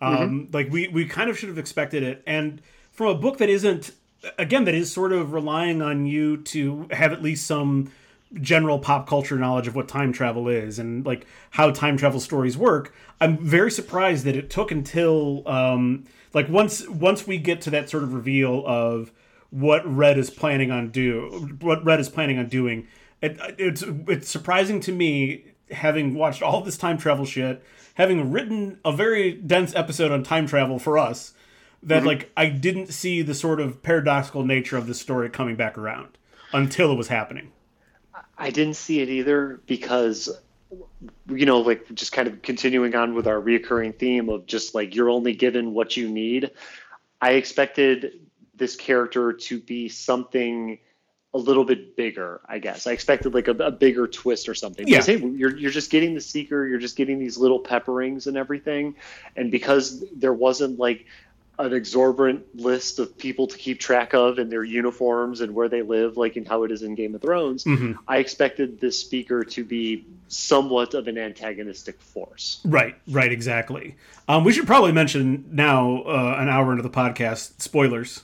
Um, 0.00 0.48
Like 0.52 0.72
we 0.72 0.88
we 0.88 1.04
kind 1.04 1.30
of 1.30 1.38
should 1.38 1.50
have 1.50 1.58
expected 1.58 2.02
it, 2.02 2.22
and 2.26 2.60
from 2.90 3.06
a 3.08 3.14
book 3.14 3.38
that 3.38 3.48
isn't 3.48 3.92
again 4.38 4.64
that 4.64 4.74
is 4.74 4.92
sort 4.92 5.12
of 5.12 5.32
relying 5.32 5.82
on 5.82 6.06
you 6.06 6.36
to 6.38 6.86
have 6.90 7.12
at 7.12 7.22
least 7.22 7.46
some 7.46 7.90
general 8.40 8.78
pop 8.78 9.06
culture 9.06 9.36
knowledge 9.36 9.66
of 9.66 9.74
what 9.74 9.88
time 9.88 10.12
travel 10.12 10.48
is 10.48 10.78
and 10.78 11.04
like 11.04 11.26
how 11.50 11.70
time 11.70 11.96
travel 11.96 12.20
stories 12.20 12.56
work. 12.56 12.94
I'm 13.20 13.38
very 13.38 13.70
surprised 13.70 14.24
that 14.24 14.36
it 14.36 14.50
took 14.50 14.70
until 14.70 15.46
um 15.46 16.04
like 16.34 16.48
once 16.48 16.88
once 16.88 17.26
we 17.26 17.38
get 17.38 17.60
to 17.62 17.70
that 17.70 17.90
sort 17.90 18.02
of 18.02 18.14
reveal 18.14 18.64
of 18.66 19.12
what 19.50 19.86
red 19.86 20.16
is 20.16 20.30
planning 20.30 20.70
on 20.70 20.88
do 20.88 21.56
what 21.60 21.84
red 21.84 22.00
is 22.00 22.08
planning 22.08 22.38
on 22.38 22.48
doing 22.48 22.86
it, 23.20 23.38
it's 23.58 23.84
it's 24.08 24.28
surprising 24.28 24.80
to 24.80 24.92
me 24.92 25.44
having 25.70 26.14
watched 26.14 26.42
all 26.42 26.62
this 26.62 26.78
time 26.78 26.96
travel 26.96 27.26
shit 27.26 27.62
having 27.94 28.32
written 28.32 28.78
a 28.84 28.92
very 28.92 29.32
dense 29.32 29.74
episode 29.74 30.10
on 30.10 30.22
time 30.22 30.46
travel 30.46 30.78
for 30.78 30.96
us 30.96 31.34
that 31.82 31.98
mm-hmm. 31.98 32.06
like 32.06 32.32
I 32.36 32.48
didn't 32.48 32.88
see 32.88 33.22
the 33.22 33.34
sort 33.34 33.60
of 33.60 33.82
paradoxical 33.82 34.44
nature 34.44 34.76
of 34.76 34.86
the 34.86 34.94
story 34.94 35.28
coming 35.30 35.56
back 35.56 35.76
around 35.76 36.18
until 36.52 36.92
it 36.92 36.96
was 36.96 37.08
happening. 37.08 37.52
I 38.38 38.50
didn't 38.50 38.74
see 38.74 39.00
it 39.00 39.08
either 39.08 39.60
because, 39.66 40.28
you 41.28 41.46
know, 41.46 41.60
like 41.60 41.92
just 41.94 42.12
kind 42.12 42.28
of 42.28 42.42
continuing 42.42 42.94
on 42.94 43.14
with 43.14 43.26
our 43.26 43.40
reoccurring 43.40 43.98
theme 43.98 44.28
of 44.28 44.46
just 44.46 44.74
like 44.74 44.94
you're 44.94 45.10
only 45.10 45.32
given 45.32 45.74
what 45.74 45.96
you 45.96 46.08
need. 46.08 46.50
I 47.20 47.32
expected 47.32 48.20
this 48.54 48.76
character 48.76 49.32
to 49.32 49.60
be 49.60 49.88
something 49.88 50.78
a 51.34 51.38
little 51.38 51.64
bit 51.64 51.96
bigger, 51.96 52.40
I 52.46 52.58
guess. 52.58 52.86
I 52.86 52.92
expected 52.92 53.32
like 53.32 53.48
a, 53.48 53.52
a 53.52 53.70
bigger 53.70 54.06
twist 54.06 54.48
or 54.48 54.54
something. 54.54 54.86
Yeah. 54.86 55.02
Hey, 55.02 55.18
you're, 55.18 55.56
you're 55.56 55.70
just 55.70 55.90
getting 55.90 56.14
the 56.14 56.20
seeker, 56.20 56.66
you're 56.66 56.78
just 56.78 56.96
getting 56.96 57.18
these 57.18 57.38
little 57.38 57.62
pepperings 57.62 58.26
and 58.26 58.36
everything. 58.36 58.96
And 59.36 59.50
because 59.50 60.04
there 60.14 60.34
wasn't 60.34 60.78
like 60.78 61.06
an 61.58 61.72
exorbitant 61.72 62.44
list 62.56 62.98
of 62.98 63.16
people 63.18 63.46
to 63.46 63.56
keep 63.58 63.78
track 63.78 64.14
of 64.14 64.38
and 64.38 64.50
their 64.50 64.64
uniforms 64.64 65.40
and 65.42 65.54
where 65.54 65.68
they 65.68 65.82
live, 65.82 66.16
like 66.16 66.36
in 66.36 66.44
how 66.44 66.64
it 66.64 66.72
is 66.72 66.82
in 66.82 66.94
Game 66.94 67.14
of 67.14 67.20
Thrones, 67.20 67.64
Mm-hmm. 67.64 67.92
I 68.08 68.16
expected 68.18 68.80
this 68.80 69.08
seeker 69.08 69.44
to 69.44 69.64
be 69.64 70.06
somewhat 70.28 70.94
of 70.94 71.08
an 71.08 71.18
antagonistic 71.18 72.00
force. 72.00 72.60
Right, 72.64 72.96
right, 73.08 73.30
exactly. 73.30 73.96
Um, 74.28 74.44
we 74.44 74.52
should 74.52 74.66
probably 74.66 74.92
mention 74.92 75.44
now, 75.52 76.02
uh, 76.02 76.36
an 76.38 76.48
hour 76.48 76.70
into 76.72 76.82
the 76.82 76.90
podcast, 76.90 77.60
spoilers. 77.60 78.22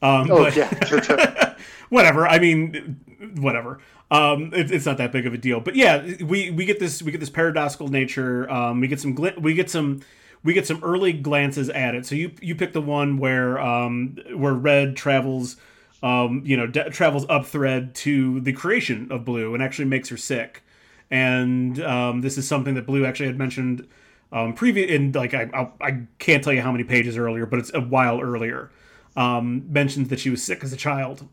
Um, 0.00 0.30
Oh 0.30 0.44
but- 0.44 0.56
yeah, 0.56 0.84
sure, 0.86 1.02
sure. 1.02 1.18
whatever. 1.90 2.26
I 2.26 2.38
mean, 2.38 3.00
whatever. 3.36 3.78
Um, 4.10 4.52
it, 4.54 4.70
it's 4.70 4.84
not 4.86 4.96
that 4.98 5.12
big 5.12 5.26
of 5.26 5.34
a 5.34 5.38
deal. 5.38 5.60
But 5.60 5.76
yeah, 5.76 6.04
we 6.24 6.50
we 6.50 6.64
get 6.66 6.78
this 6.80 7.00
we 7.02 7.12
get 7.12 7.20
this 7.20 7.30
paradoxical 7.30 7.88
nature. 7.88 8.50
Um, 8.50 8.80
we 8.80 8.88
get 8.88 9.00
some 9.00 9.14
gl- 9.16 9.38
we 9.40 9.54
get 9.54 9.70
some 9.70 10.00
we 10.44 10.54
get 10.54 10.66
some 10.66 10.82
early 10.82 11.12
glances 11.12 11.68
at 11.70 11.94
it. 11.94 12.06
So 12.06 12.14
you 12.14 12.32
you 12.40 12.54
pick 12.54 12.72
the 12.72 12.80
one 12.80 13.18
where 13.18 13.60
um, 13.60 14.18
where 14.34 14.54
Red 14.54 14.96
travels. 14.96 15.56
Um, 16.04 16.42
you 16.44 16.56
know, 16.56 16.66
de- 16.66 16.90
travels 16.90 17.24
up 17.28 17.46
thread 17.46 17.94
to 17.94 18.40
the 18.40 18.52
creation 18.52 19.06
of 19.12 19.24
Blue 19.24 19.54
and 19.54 19.62
actually 19.62 19.84
makes 19.84 20.08
her 20.08 20.16
sick. 20.16 20.64
And 21.12 21.80
um, 21.80 22.22
this 22.22 22.36
is 22.36 22.48
something 22.48 22.74
that 22.74 22.86
Blue 22.86 23.04
actually 23.06 23.28
had 23.28 23.38
mentioned 23.38 23.86
um, 24.32 24.54
previous 24.54 24.90
in 24.90 25.12
like 25.12 25.34
I, 25.34 25.48
I 25.52 25.86
I 25.86 26.00
can't 26.18 26.42
tell 26.42 26.52
you 26.52 26.62
how 26.62 26.72
many 26.72 26.84
pages 26.84 27.16
earlier, 27.16 27.46
but 27.46 27.58
it's 27.58 27.72
a 27.74 27.80
while 27.80 28.20
earlier. 28.20 28.70
Um, 29.14 29.70
mentions 29.70 30.08
that 30.08 30.18
she 30.18 30.30
was 30.30 30.42
sick 30.42 30.64
as 30.64 30.72
a 30.72 30.76
child 30.76 31.28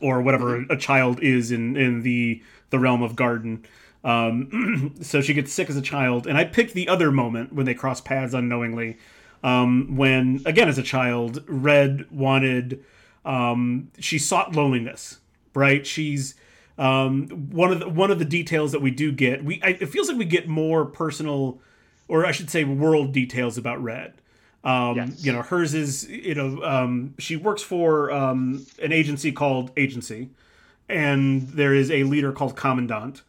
or 0.00 0.22
whatever 0.22 0.62
a 0.70 0.76
child 0.76 1.20
is 1.20 1.50
in 1.50 1.76
in 1.76 2.02
the 2.02 2.42
the 2.70 2.78
realm 2.78 3.02
of 3.02 3.16
garden. 3.16 3.64
Um, 4.06 4.94
so 5.02 5.20
she 5.20 5.34
gets 5.34 5.52
sick 5.52 5.68
as 5.68 5.76
a 5.76 5.82
child, 5.82 6.26
and 6.28 6.38
I 6.38 6.44
picked 6.44 6.74
the 6.74 6.88
other 6.88 7.10
moment 7.10 7.52
when 7.52 7.66
they 7.66 7.74
cross 7.74 8.00
paths 8.00 8.32
unknowingly. 8.34 8.98
Um, 9.42 9.96
when 9.96 10.42
again, 10.46 10.68
as 10.68 10.78
a 10.78 10.82
child, 10.82 11.42
Red 11.48 12.10
wanted, 12.10 12.84
um, 13.24 13.90
she 13.98 14.18
sought 14.18 14.54
loneliness. 14.54 15.18
Right? 15.54 15.86
She's 15.86 16.34
um, 16.78 17.28
one 17.50 17.72
of 17.72 17.80
the, 17.80 17.88
one 17.88 18.10
of 18.10 18.18
the 18.18 18.24
details 18.24 18.72
that 18.72 18.80
we 18.82 18.90
do 18.90 19.10
get. 19.10 19.44
We 19.44 19.60
I, 19.62 19.70
it 19.70 19.88
feels 19.88 20.08
like 20.08 20.18
we 20.18 20.24
get 20.24 20.46
more 20.46 20.84
personal, 20.84 21.58
or 22.06 22.24
I 22.24 22.32
should 22.32 22.50
say, 22.50 22.62
world 22.64 23.12
details 23.12 23.58
about 23.58 23.82
Red. 23.82 24.14
Um, 24.62 24.96
Yes. 24.96 25.24
You 25.24 25.32
know, 25.32 25.42
hers 25.42 25.74
is 25.74 26.08
you 26.08 26.34
know 26.34 26.62
um, 26.62 27.14
she 27.18 27.36
works 27.36 27.62
for 27.62 28.10
um, 28.12 28.66
an 28.82 28.92
agency 28.92 29.32
called 29.32 29.70
Agency, 29.76 30.30
and 30.88 31.48
there 31.48 31.74
is 31.74 31.90
a 31.90 32.04
leader 32.04 32.32
called 32.32 32.54
Commandant, 32.56 33.22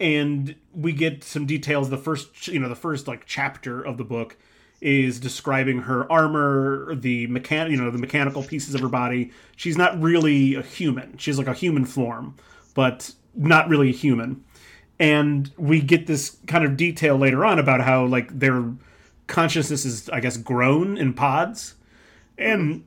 and 0.00 0.54
we 0.74 0.92
get 0.92 1.22
some 1.22 1.46
details. 1.46 1.90
The 1.90 1.98
first 1.98 2.48
you 2.48 2.58
know 2.58 2.68
the 2.68 2.74
first 2.74 3.06
like 3.06 3.26
chapter 3.26 3.82
of 3.82 3.98
the 3.98 4.04
book 4.04 4.36
is 4.80 5.20
describing 5.20 5.80
her 5.80 6.10
armor, 6.10 6.94
the 6.94 7.28
mechan 7.28 7.70
you 7.70 7.76
know 7.76 7.90
the 7.90 7.98
mechanical 7.98 8.42
pieces 8.42 8.74
of 8.74 8.80
her 8.80 8.88
body. 8.88 9.30
She's 9.56 9.76
not 9.76 10.00
really 10.00 10.54
a 10.54 10.62
human. 10.62 11.18
She's 11.18 11.38
like 11.38 11.46
a 11.46 11.54
human 11.54 11.84
form, 11.84 12.36
but 12.74 13.12
not 13.34 13.68
really 13.68 13.90
a 13.90 13.94
human. 13.94 14.42
And 14.98 15.50
we 15.56 15.80
get 15.80 16.06
this 16.06 16.36
kind 16.46 16.64
of 16.64 16.76
detail 16.76 17.16
later 17.16 17.44
on 17.44 17.58
about 17.58 17.80
how 17.80 18.04
like 18.06 18.38
their 18.38 18.72
consciousness 19.26 19.84
is, 19.84 20.08
I 20.10 20.20
guess, 20.20 20.36
grown 20.36 20.96
in 20.96 21.14
pods, 21.14 21.74
and 22.38 22.84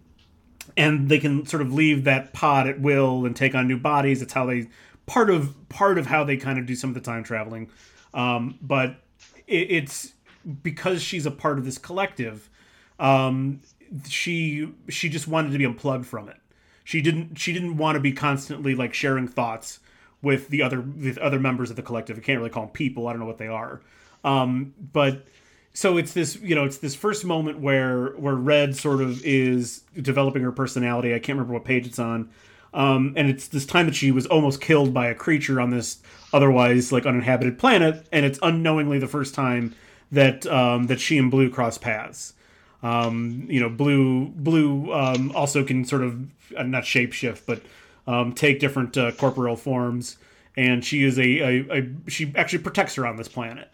and 0.75 1.09
they 1.09 1.19
can 1.19 1.45
sort 1.45 1.61
of 1.61 1.73
leave 1.73 2.03
that 2.05 2.33
pod 2.33 2.67
at 2.67 2.79
will 2.79 3.25
and 3.25 3.35
take 3.35 3.53
on 3.53 3.67
new 3.67 3.77
bodies. 3.77 4.21
It's 4.21 4.33
how 4.33 4.45
they 4.45 4.67
part 5.05 5.29
of 5.29 5.55
part 5.69 5.97
of 5.97 6.07
how 6.07 6.23
they 6.23 6.37
kind 6.37 6.59
of 6.59 6.65
do 6.65 6.75
some 6.75 6.89
of 6.89 6.93
the 6.93 7.01
time 7.01 7.23
traveling. 7.23 7.69
Um, 8.13 8.57
but 8.61 8.97
it, 9.47 9.71
it's 9.71 10.13
because 10.61 11.01
she's 11.01 11.25
a 11.25 11.31
part 11.31 11.57
of 11.57 11.65
this 11.65 11.77
collective. 11.77 12.49
Um, 12.99 13.61
she 14.07 14.69
she 14.89 15.09
just 15.09 15.27
wanted 15.27 15.51
to 15.51 15.57
be 15.57 15.65
unplugged 15.65 16.05
from 16.05 16.29
it. 16.29 16.37
She 16.83 17.01
didn't 17.01 17.35
she 17.35 17.53
didn't 17.53 17.77
want 17.77 17.95
to 17.95 17.99
be 17.99 18.11
constantly 18.11 18.75
like 18.75 18.93
sharing 18.93 19.27
thoughts 19.27 19.79
with 20.21 20.49
the 20.49 20.61
other 20.61 20.81
with 20.81 21.17
other 21.17 21.39
members 21.39 21.69
of 21.69 21.75
the 21.75 21.83
collective. 21.83 22.17
I 22.17 22.21
can't 22.21 22.39
really 22.39 22.49
call 22.49 22.63
them 22.63 22.73
people. 22.73 23.07
I 23.07 23.13
don't 23.13 23.19
know 23.19 23.25
what 23.25 23.37
they 23.37 23.47
are. 23.47 23.81
Um, 24.23 24.73
but 24.93 25.25
so 25.73 25.97
it's 25.97 26.13
this 26.13 26.35
you 26.37 26.55
know 26.55 26.63
it's 26.65 26.77
this 26.77 26.95
first 26.95 27.25
moment 27.25 27.59
where 27.59 28.09
where 28.11 28.35
red 28.35 28.75
sort 28.75 29.01
of 29.01 29.23
is 29.25 29.81
developing 29.99 30.43
her 30.43 30.51
personality 30.51 31.13
i 31.13 31.19
can't 31.19 31.37
remember 31.37 31.53
what 31.53 31.65
page 31.65 31.87
it's 31.87 31.99
on 31.99 32.29
um, 32.73 33.13
and 33.15 33.29
it's 33.29 33.47
this 33.47 33.65
time 33.65 33.85
that 33.85 33.95
she 33.95 34.11
was 34.11 34.25
almost 34.27 34.61
killed 34.61 34.93
by 34.93 35.07
a 35.07 35.15
creature 35.15 35.61
on 35.61 35.69
this 35.69 35.99
otherwise 36.31 36.91
like 36.91 37.05
uninhabited 37.05 37.57
planet 37.57 38.05
and 38.11 38.25
it's 38.25 38.39
unknowingly 38.41 38.99
the 38.99 39.07
first 39.07 39.35
time 39.35 39.75
that 40.11 40.45
um, 40.47 40.87
that 40.87 40.99
she 40.99 41.17
and 41.17 41.31
blue 41.31 41.49
cross 41.49 41.77
paths. 41.77 42.33
Um, 42.81 43.45
you 43.49 43.61
know 43.61 43.69
blue 43.69 44.27
blue 44.27 44.91
um, 44.93 45.31
also 45.33 45.63
can 45.63 45.85
sort 45.85 46.03
of 46.03 46.19
uh, 46.57 46.63
not 46.63 46.83
shapeshift 46.83 47.43
but 47.45 47.61
um, 48.07 48.33
take 48.33 48.59
different 48.59 48.97
uh, 48.97 49.11
corporeal 49.13 49.55
forms 49.55 50.17
and 50.55 50.83
she 50.83 51.03
is 51.03 51.17
a, 51.17 51.39
a, 51.39 51.79
a 51.79 52.09
she 52.09 52.33
actually 52.35 52.59
protects 52.59 52.95
her 52.95 53.05
on 53.07 53.15
this 53.17 53.27
planet. 53.27 53.69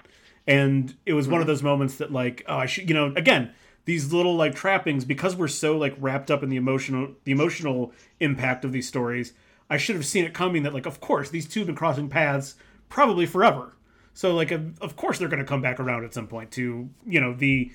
And 0.47 0.95
it 1.05 1.13
was 1.13 1.27
one 1.27 1.41
of 1.41 1.47
those 1.47 1.61
moments 1.61 1.95
that 1.97 2.11
like 2.11 2.43
oh 2.47 2.57
i 2.57 2.65
should 2.65 2.89
you 2.89 2.95
know 2.95 3.13
again 3.15 3.51
these 3.89 4.13
little 4.13 4.35
like 4.35 4.53
trappings 4.53 5.03
because 5.03 5.35
we're 5.35 5.47
so 5.47 5.77
like 5.77 5.95
wrapped 5.99 6.29
up 6.29 6.43
in 6.43 6.49
the 6.49 6.55
emotional 6.55 7.15
the 7.23 7.31
emotional 7.31 7.91
impact 8.19 8.63
of 8.63 8.71
these 8.71 8.87
stories 8.87 9.33
i 9.69 9.77
should 9.77 9.95
have 9.95 10.05
seen 10.05 10.23
it 10.23 10.33
coming 10.33 10.63
that 10.63 10.73
like 10.73 10.85
of 10.85 10.99
course 10.99 11.29
these 11.29 11.47
two 11.47 11.61
have 11.61 11.67
been 11.67 11.75
crossing 11.75 12.07
paths 12.07 12.55
probably 12.89 13.25
forever. 13.25 13.73
So 14.13 14.35
like 14.35 14.51
of, 14.51 14.95
course 14.97 15.19
they're 15.19 15.29
going 15.29 15.41
to 15.41 15.47
come 15.47 15.61
back 15.61 15.79
around 15.79 16.03
at 16.03 16.13
some 16.13 16.27
point 16.27 16.51
to 16.51 16.89
you 17.05 17.21
know 17.21 17.33
the 17.33 17.71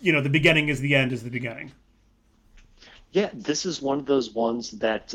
you 0.00 0.12
know 0.12 0.20
the 0.20 0.28
beginning 0.28 0.68
is 0.68 0.80
the 0.80 0.94
end 0.94 1.12
is 1.12 1.22
the 1.22 1.30
beginning. 1.30 1.72
Yeah, 3.12 3.30
this 3.32 3.64
is 3.64 3.80
one 3.80 3.98
of 3.98 4.06
those 4.06 4.30
ones 4.30 4.72
that 4.72 5.14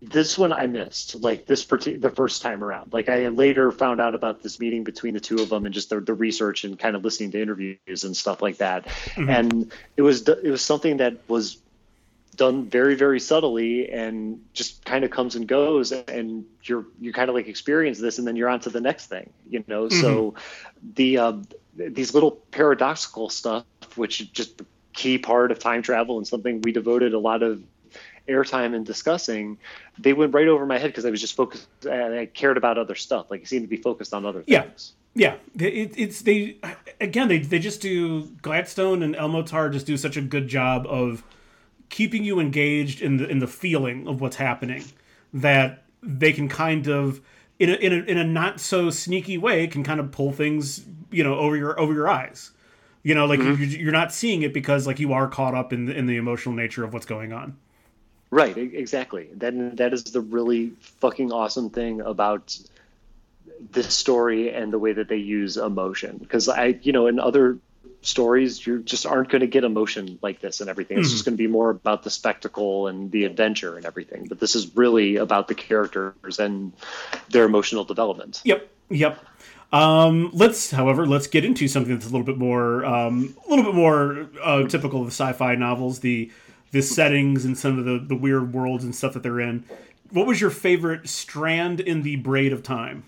this 0.00 0.38
one 0.38 0.52
I 0.52 0.66
missed. 0.66 1.16
Like 1.16 1.46
this 1.46 1.64
parti- 1.64 1.96
the 1.96 2.10
first 2.10 2.42
time 2.42 2.62
around. 2.62 2.92
Like 2.92 3.08
I 3.08 3.28
later 3.28 3.72
found 3.72 4.00
out 4.00 4.14
about 4.14 4.42
this 4.42 4.60
meeting 4.60 4.84
between 4.84 5.14
the 5.14 5.20
two 5.20 5.36
of 5.36 5.48
them 5.48 5.66
and 5.66 5.74
just 5.74 5.90
the, 5.90 6.00
the 6.00 6.14
research 6.14 6.64
and 6.64 6.78
kind 6.78 6.96
of 6.96 7.04
listening 7.04 7.32
to 7.32 7.42
interviews 7.42 8.04
and 8.04 8.16
stuff 8.16 8.42
like 8.42 8.58
that. 8.58 8.86
And 9.16 9.72
it 9.96 10.02
was 10.02 10.28
it 10.28 10.50
was 10.50 10.62
something 10.62 10.98
that 10.98 11.16
was 11.28 11.58
done 12.36 12.68
very 12.68 12.96
very 12.96 13.20
subtly 13.20 13.90
and 13.90 14.44
just 14.52 14.84
kind 14.84 15.04
of 15.04 15.10
comes 15.10 15.36
and 15.36 15.46
goes 15.46 15.92
and 15.92 16.44
you're 16.64 16.84
you 17.00 17.12
kind 17.12 17.28
of 17.28 17.34
like 17.34 17.46
experience 17.46 18.00
this 18.00 18.18
and 18.18 18.26
then 18.26 18.34
you're 18.34 18.48
on 18.48 18.58
to 18.58 18.70
the 18.70 18.80
next 18.80 19.06
thing 19.06 19.30
you 19.48 19.62
know 19.68 19.88
so 19.88 20.34
the 20.94 21.16
uh, 21.18 21.32
these 21.76 22.12
little 22.12 22.32
paradoxical 22.50 23.28
stuff 23.28 23.64
which 23.94 24.20
is 24.20 24.26
just 24.28 24.60
a 24.60 24.66
key 24.92 25.16
part 25.16 25.52
of 25.52 25.60
time 25.60 25.80
travel 25.80 26.16
and 26.18 26.26
something 26.26 26.60
we 26.62 26.72
devoted 26.72 27.14
a 27.14 27.18
lot 27.20 27.44
of 27.44 27.62
airtime 28.28 28.74
and 28.74 28.86
discussing 28.86 29.58
they 29.98 30.12
went 30.12 30.32
right 30.32 30.48
over 30.48 30.64
my 30.64 30.78
head 30.78 30.86
because 30.86 31.04
i 31.04 31.10
was 31.10 31.20
just 31.20 31.36
focused 31.36 31.68
and 31.84 32.14
i 32.14 32.26
cared 32.26 32.56
about 32.56 32.78
other 32.78 32.94
stuff 32.94 33.30
like 33.30 33.42
i 33.42 33.44
seemed 33.44 33.62
to 33.64 33.68
be 33.68 33.76
focused 33.76 34.14
on 34.14 34.24
other 34.24 34.42
Yeah. 34.46 34.62
things. 34.62 34.92
Yeah, 35.16 35.36
it, 35.56 35.92
it's 35.96 36.22
they 36.22 36.56
again 37.00 37.28
they 37.28 37.38
they 37.38 37.60
just 37.60 37.80
do 37.80 38.24
Gladstone 38.42 39.00
and 39.00 39.14
El-Mohtar 39.14 39.72
just 39.72 39.86
do 39.86 39.96
such 39.96 40.16
a 40.16 40.20
good 40.20 40.48
job 40.48 40.88
of 40.88 41.22
keeping 41.88 42.24
you 42.24 42.40
engaged 42.40 43.00
in 43.00 43.18
the 43.18 43.28
in 43.28 43.38
the 43.38 43.46
feeling 43.46 44.08
of 44.08 44.20
what's 44.20 44.34
happening 44.34 44.82
that 45.32 45.84
they 46.02 46.32
can 46.32 46.48
kind 46.48 46.88
of 46.88 47.20
in 47.60 47.70
a, 47.70 47.74
in 47.74 47.92
a, 47.92 47.96
in 48.06 48.18
a 48.18 48.24
not 48.24 48.58
so 48.58 48.90
sneaky 48.90 49.38
way 49.38 49.68
can 49.68 49.84
kind 49.84 50.00
of 50.00 50.10
pull 50.10 50.32
things 50.32 50.84
you 51.12 51.22
know 51.22 51.36
over 51.36 51.56
your 51.56 51.78
over 51.78 51.92
your 51.92 52.08
eyes. 52.08 52.50
You 53.04 53.14
know 53.14 53.26
like 53.26 53.38
mm-hmm. 53.38 53.62
you, 53.62 53.68
you're 53.68 53.92
not 53.92 54.12
seeing 54.12 54.42
it 54.42 54.52
because 54.52 54.84
like 54.84 54.98
you 54.98 55.12
are 55.12 55.28
caught 55.28 55.54
up 55.54 55.72
in 55.72 55.84
the, 55.84 55.96
in 55.96 56.06
the 56.06 56.16
emotional 56.16 56.56
nature 56.56 56.82
of 56.82 56.92
what's 56.92 57.06
going 57.06 57.32
on 57.32 57.56
Right, 58.34 58.56
exactly. 58.56 59.28
That 59.34 59.76
that 59.76 59.94
is 59.94 60.02
the 60.02 60.20
really 60.20 60.72
fucking 61.00 61.30
awesome 61.30 61.70
thing 61.70 62.00
about 62.00 62.58
this 63.70 63.94
story 63.94 64.52
and 64.52 64.72
the 64.72 64.78
way 64.80 64.92
that 64.92 65.06
they 65.08 65.18
use 65.18 65.56
emotion. 65.56 66.16
Because 66.18 66.48
I, 66.48 66.78
you 66.82 66.90
know, 66.90 67.06
in 67.06 67.20
other 67.20 67.58
stories, 68.02 68.66
you 68.66 68.82
just 68.82 69.06
aren't 69.06 69.28
going 69.28 69.42
to 69.42 69.46
get 69.46 69.62
emotion 69.62 70.18
like 70.20 70.40
this 70.40 70.60
and 70.60 70.68
everything. 70.68 70.98
It's 70.98 71.12
just 71.12 71.24
going 71.24 71.34
to 71.34 71.42
be 71.42 71.46
more 71.46 71.70
about 71.70 72.02
the 72.02 72.10
spectacle 72.10 72.88
and 72.88 73.08
the 73.12 73.24
adventure 73.24 73.76
and 73.76 73.86
everything. 73.86 74.26
But 74.26 74.40
this 74.40 74.56
is 74.56 74.76
really 74.76 75.14
about 75.14 75.46
the 75.46 75.54
characters 75.54 76.40
and 76.40 76.72
their 77.30 77.44
emotional 77.44 77.84
development. 77.84 78.42
Yep. 78.44 78.68
Yep. 78.90 79.24
Um, 79.72 80.30
let's, 80.32 80.72
however, 80.72 81.06
let's 81.06 81.28
get 81.28 81.44
into 81.44 81.68
something 81.68 81.94
that's 81.94 82.06
a 82.06 82.10
little 82.10 82.26
bit 82.26 82.38
more, 82.38 82.84
um, 82.84 83.36
a 83.46 83.50
little 83.50 83.64
bit 83.64 83.74
more 83.74 84.28
uh, 84.42 84.66
typical 84.66 85.02
of 85.02 85.06
the 85.06 85.12
sci-fi 85.12 85.54
novels. 85.54 86.00
The 86.00 86.32
the 86.74 86.82
settings 86.82 87.44
and 87.44 87.56
some 87.56 87.78
of 87.78 87.84
the 87.84 87.98
the 87.98 88.16
weird 88.16 88.52
worlds 88.52 88.82
and 88.82 88.94
stuff 88.94 89.14
that 89.14 89.22
they're 89.22 89.40
in. 89.40 89.64
What 90.10 90.26
was 90.26 90.40
your 90.40 90.50
favorite 90.50 91.08
strand 91.08 91.80
in 91.80 92.02
the 92.02 92.16
braid 92.16 92.52
of 92.52 92.64
time? 92.64 93.04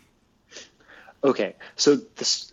Okay, 1.25 1.57
so 1.75 1.97
this 1.97 2.53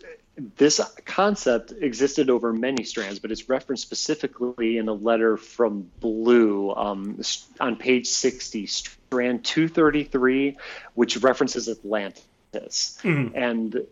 this 0.56 0.80
concept 1.04 1.72
existed 1.80 2.28
over 2.28 2.52
many 2.52 2.82
strands, 2.82 3.20
but 3.20 3.30
it's 3.30 3.48
referenced 3.48 3.84
specifically 3.84 4.76
in 4.78 4.88
a 4.88 4.92
letter 4.92 5.36
from 5.36 5.88
Blue 6.00 6.74
um, 6.74 7.20
on 7.60 7.76
page 7.76 8.08
60, 8.08 8.66
strand 8.66 9.44
233, 9.44 10.56
which 10.94 11.18
references 11.18 11.68
Atlantis. 11.68 12.98
And 13.04 13.86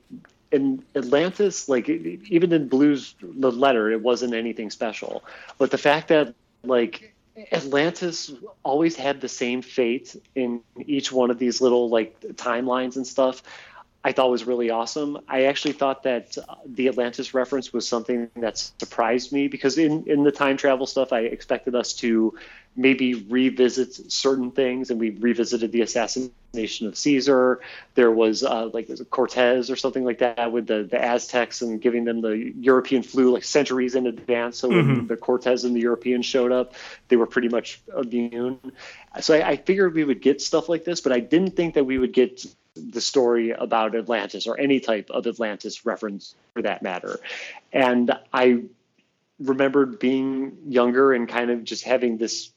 in 0.51 0.85
Atlantis, 0.97 1.69
like 1.69 1.89
even 1.89 2.53
in 2.53 2.66
Blue's 2.66 3.15
the 3.23 3.53
letter, 3.53 3.93
it 3.93 4.03
wasn't 4.03 4.35
anything 4.35 4.70
special. 4.70 5.23
But 5.59 5.70
the 5.70 5.78
fact 5.78 6.09
that 6.09 6.35
like 6.65 7.15
Atlantis 7.51 8.33
always 8.63 8.97
had 8.97 9.21
the 9.21 9.29
same 9.29 9.63
fate 9.63 10.17
in 10.35 10.61
each 10.87 11.11
one 11.11 11.31
of 11.31 11.39
these 11.39 11.61
little 11.61 11.89
like 11.89 12.21
timelines 12.21 12.97
and 12.97 13.07
stuff. 13.07 13.43
I 14.05 14.12
thought 14.12 14.31
was 14.31 14.45
really 14.45 14.70
awesome. 14.70 15.19
I 15.29 15.45
actually 15.45 15.73
thought 15.73 16.03
that 16.03 16.37
uh, 16.37 16.57
the 16.66 16.89
Atlantis 16.89 17.35
reference 17.35 17.73
was 17.73 17.87
something 17.87 18.31
that 18.37 18.59
surprised 18.59 19.33
me 19.33 19.47
because 19.47 19.79
in, 19.79 20.05
in 20.09 20.24
the 20.24 20.33
time 20.33 20.57
travel 20.57 20.87
stuff, 20.87 21.12
I 21.12 21.20
expected 21.20 21.77
us 21.77 21.93
to 21.95 22.35
maybe 22.74 23.15
revisit 23.15 24.11
certain 24.11 24.51
things, 24.51 24.91
and 24.91 24.99
we 24.99 25.11
revisited 25.11 25.70
the 25.73 25.83
assassination 25.83 26.87
of 26.87 26.97
Caesar. 26.97 27.61
There 27.95 28.11
was 28.11 28.43
uh, 28.43 28.70
like 28.73 28.89
was 28.89 29.03
Cortez 29.11 29.70
or 29.70 29.77
something 29.77 30.05
like 30.05 30.19
that 30.19 30.51
with 30.51 30.66
the, 30.66 30.83
the 30.83 31.01
Aztecs 31.01 31.62
and 31.62 31.81
giving 31.81 32.05
them 32.05 32.23
the 32.23 32.53
European 32.59 33.03
flu 33.03 33.33
like 33.33 33.45
centuries 33.45 33.95
in 33.95 34.07
advance. 34.07 34.59
So 34.59 34.69
when 34.69 34.85
mm-hmm. 34.85 35.07
the 35.07 35.16
Cortez 35.16 35.65
and 35.65 35.77
the 35.77 35.81
Europeans 35.81 36.27
showed 36.27 36.51
up, 36.51 36.74
they 37.09 37.16
were 37.16 37.27
pretty 37.27 37.49
much 37.49 37.81
immune. 37.97 38.59
So 39.20 39.35
I, 39.35 39.51
I 39.51 39.57
figured 39.57 39.95
we 39.95 40.05
would 40.05 40.23
get 40.23 40.41
stuff 40.41 40.69
like 40.69 40.85
this, 40.85 41.01
but 41.01 41.12
I 41.12 41.20
didn't 41.20 41.55
think 41.55 41.74
that 41.74 41.85
we 41.85 41.99
would 41.99 42.12
get 42.12 42.45
the 42.74 43.01
story 43.01 43.51
about 43.51 43.94
Atlantis 43.94 44.47
or 44.47 44.59
any 44.59 44.81
type 44.81 45.11
of 45.11 45.27
Atlantis 45.27 45.85
reference 45.85 46.35
for 46.55 46.62
that 46.62 46.82
matter. 46.82 47.20
And 47.73 48.11
I 48.32 48.62
remembered 49.39 49.99
being 49.99 50.57
younger 50.69 51.12
and 51.12 51.28
kind 51.28 51.51
of 51.51 51.65
just 51.65 51.85
having 51.85 52.16
this, 52.16 52.51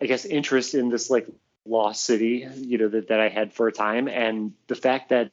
I 0.00 0.06
guess, 0.06 0.24
interest 0.24 0.74
in 0.74 0.88
this 0.88 1.10
like 1.10 1.28
lost 1.66 2.04
city, 2.04 2.46
you 2.56 2.78
know, 2.78 2.88
that, 2.88 3.08
that 3.08 3.20
I 3.20 3.28
had 3.28 3.52
for 3.52 3.68
a 3.68 3.72
time. 3.72 4.08
And 4.08 4.52
the 4.66 4.74
fact 4.74 5.10
that 5.10 5.30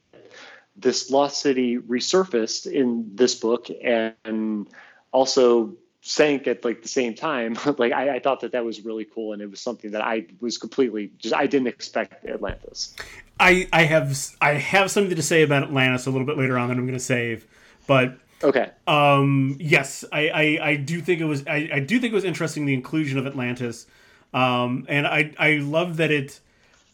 this 0.75 1.09
lost 1.09 1.41
city 1.41 1.77
resurfaced 1.77 2.71
in 2.71 3.11
this 3.15 3.35
book 3.35 3.67
and 3.83 4.67
also 5.11 5.73
sank 6.01 6.47
at 6.47 6.65
like 6.65 6.81
the 6.81 6.87
same 6.87 7.13
time. 7.13 7.55
Like 7.77 7.93
I, 7.93 8.15
I, 8.15 8.19
thought 8.19 8.41
that 8.41 8.51
that 8.51 8.65
was 8.65 8.83
really 8.83 9.05
cool 9.05 9.33
and 9.33 9.41
it 9.41 9.49
was 9.49 9.61
something 9.61 9.91
that 9.91 10.03
i 10.03 10.25
was 10.39 10.57
completely 10.57 11.11
just 11.17 11.33
i 11.33 11.47
didn't 11.47 11.67
expect 11.67 12.25
atlantis. 12.25 12.95
I 13.39 13.67
i 13.71 13.83
have 13.83 14.17
i 14.41 14.53
have 14.53 14.91
something 14.91 15.15
to 15.15 15.23
say 15.23 15.41
about 15.41 15.63
atlantis 15.63 16.05
a 16.05 16.11
little 16.11 16.27
bit 16.27 16.37
later 16.37 16.57
on 16.57 16.67
that 16.67 16.77
i'm 16.77 16.85
going 16.85 16.97
to 16.97 17.03
save 17.03 17.47
but 17.87 18.17
okay. 18.43 18.71
um 18.87 19.55
yes 19.59 20.03
I, 20.11 20.29
I 20.29 20.69
i 20.69 20.75
do 20.75 21.01
think 21.01 21.21
it 21.21 21.25
was 21.25 21.47
i 21.47 21.69
i 21.73 21.79
do 21.79 21.99
think 21.99 22.11
it 22.11 22.15
was 22.15 22.25
interesting 22.25 22.65
the 22.65 22.73
inclusion 22.73 23.17
of 23.17 23.25
atlantis. 23.25 23.87
Um 24.33 24.85
and 24.89 25.07
i 25.07 25.33
i 25.39 25.53
love 25.57 25.97
that 25.97 26.11
it 26.11 26.39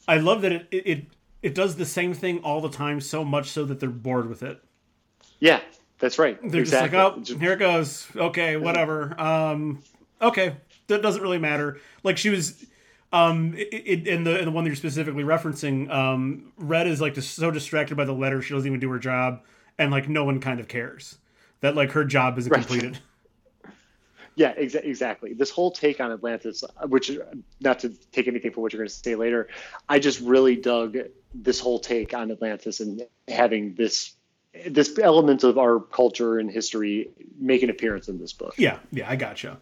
i 0.07 0.17
love 0.17 0.41
that 0.43 0.51
it 0.51 0.67
it 0.71 1.05
it 1.41 1.55
does 1.55 1.75
the 1.75 1.85
same 1.85 2.13
thing 2.13 2.39
all 2.39 2.61
the 2.61 2.69
time 2.69 3.01
so 3.01 3.25
much 3.25 3.49
so 3.49 3.65
that 3.65 3.79
they're 3.79 3.89
bored 3.89 4.29
with 4.29 4.43
it. 4.43 4.61
Yeah 5.39 5.61
that's 5.99 6.19
right. 6.19 6.37
They're 6.41 6.61
exactly. 6.61 6.97
just 6.97 7.31
like, 7.31 7.37
oh, 7.37 7.39
here 7.39 7.53
it 7.53 7.59
goes. 7.59 8.07
Okay, 8.15 8.57
whatever. 8.57 9.19
Um, 9.19 9.83
okay, 10.21 10.55
that 10.87 11.01
doesn't 11.01 11.21
really 11.21 11.39
matter. 11.39 11.79
Like 12.03 12.17
she 12.17 12.29
was, 12.29 12.65
um, 13.11 13.55
it, 13.57 14.07
in 14.07 14.23
the 14.23 14.37
in 14.39 14.45
the 14.45 14.51
one 14.51 14.63
that 14.63 14.69
you're 14.69 14.75
specifically 14.75 15.23
referencing, 15.23 15.89
um, 15.91 16.51
Red 16.57 16.87
is 16.87 17.01
like 17.01 17.15
just 17.15 17.35
so 17.35 17.51
distracted 17.51 17.95
by 17.95 18.05
the 18.05 18.13
letter 18.13 18.41
she 18.41 18.53
doesn't 18.53 18.67
even 18.67 18.79
do 18.79 18.89
her 18.91 18.99
job, 18.99 19.41
and 19.77 19.91
like 19.91 20.07
no 20.07 20.23
one 20.23 20.39
kind 20.39 20.59
of 20.59 20.67
cares 20.67 21.17
that 21.61 21.75
like 21.75 21.91
her 21.91 22.05
job 22.05 22.37
isn't 22.37 22.51
right. 22.51 22.65
completed. 22.65 22.99
Yeah, 24.37 24.53
exa- 24.53 24.85
exactly. 24.85 25.33
This 25.33 25.49
whole 25.49 25.71
take 25.71 25.99
on 25.99 26.11
Atlantis, 26.11 26.63
which 26.89 27.09
not 27.59 27.79
to 27.79 27.89
take 28.11 28.27
anything 28.27 28.51
from 28.51 28.61
what 28.61 28.71
you're 28.71 28.77
going 28.77 28.87
to 28.87 28.93
say 28.93 29.15
later, 29.15 29.47
I 29.89 29.97
just 29.97 30.19
really 30.19 30.55
dug 30.55 30.95
this 31.33 31.59
whole 31.59 31.79
take 31.79 32.13
on 32.13 32.29
Atlantis 32.29 32.79
and 32.79 33.01
having 33.27 33.73
this 33.73 34.13
this 34.65 34.97
element 34.99 35.43
of 35.43 35.57
our 35.57 35.79
culture 35.79 36.39
and 36.39 36.49
history 36.49 37.09
make 37.39 37.63
an 37.63 37.69
appearance 37.69 38.07
in 38.07 38.17
this 38.19 38.33
book. 38.33 38.55
Yeah, 38.57 38.79
yeah, 38.91 39.09
I 39.09 39.15
gotcha. 39.15 39.57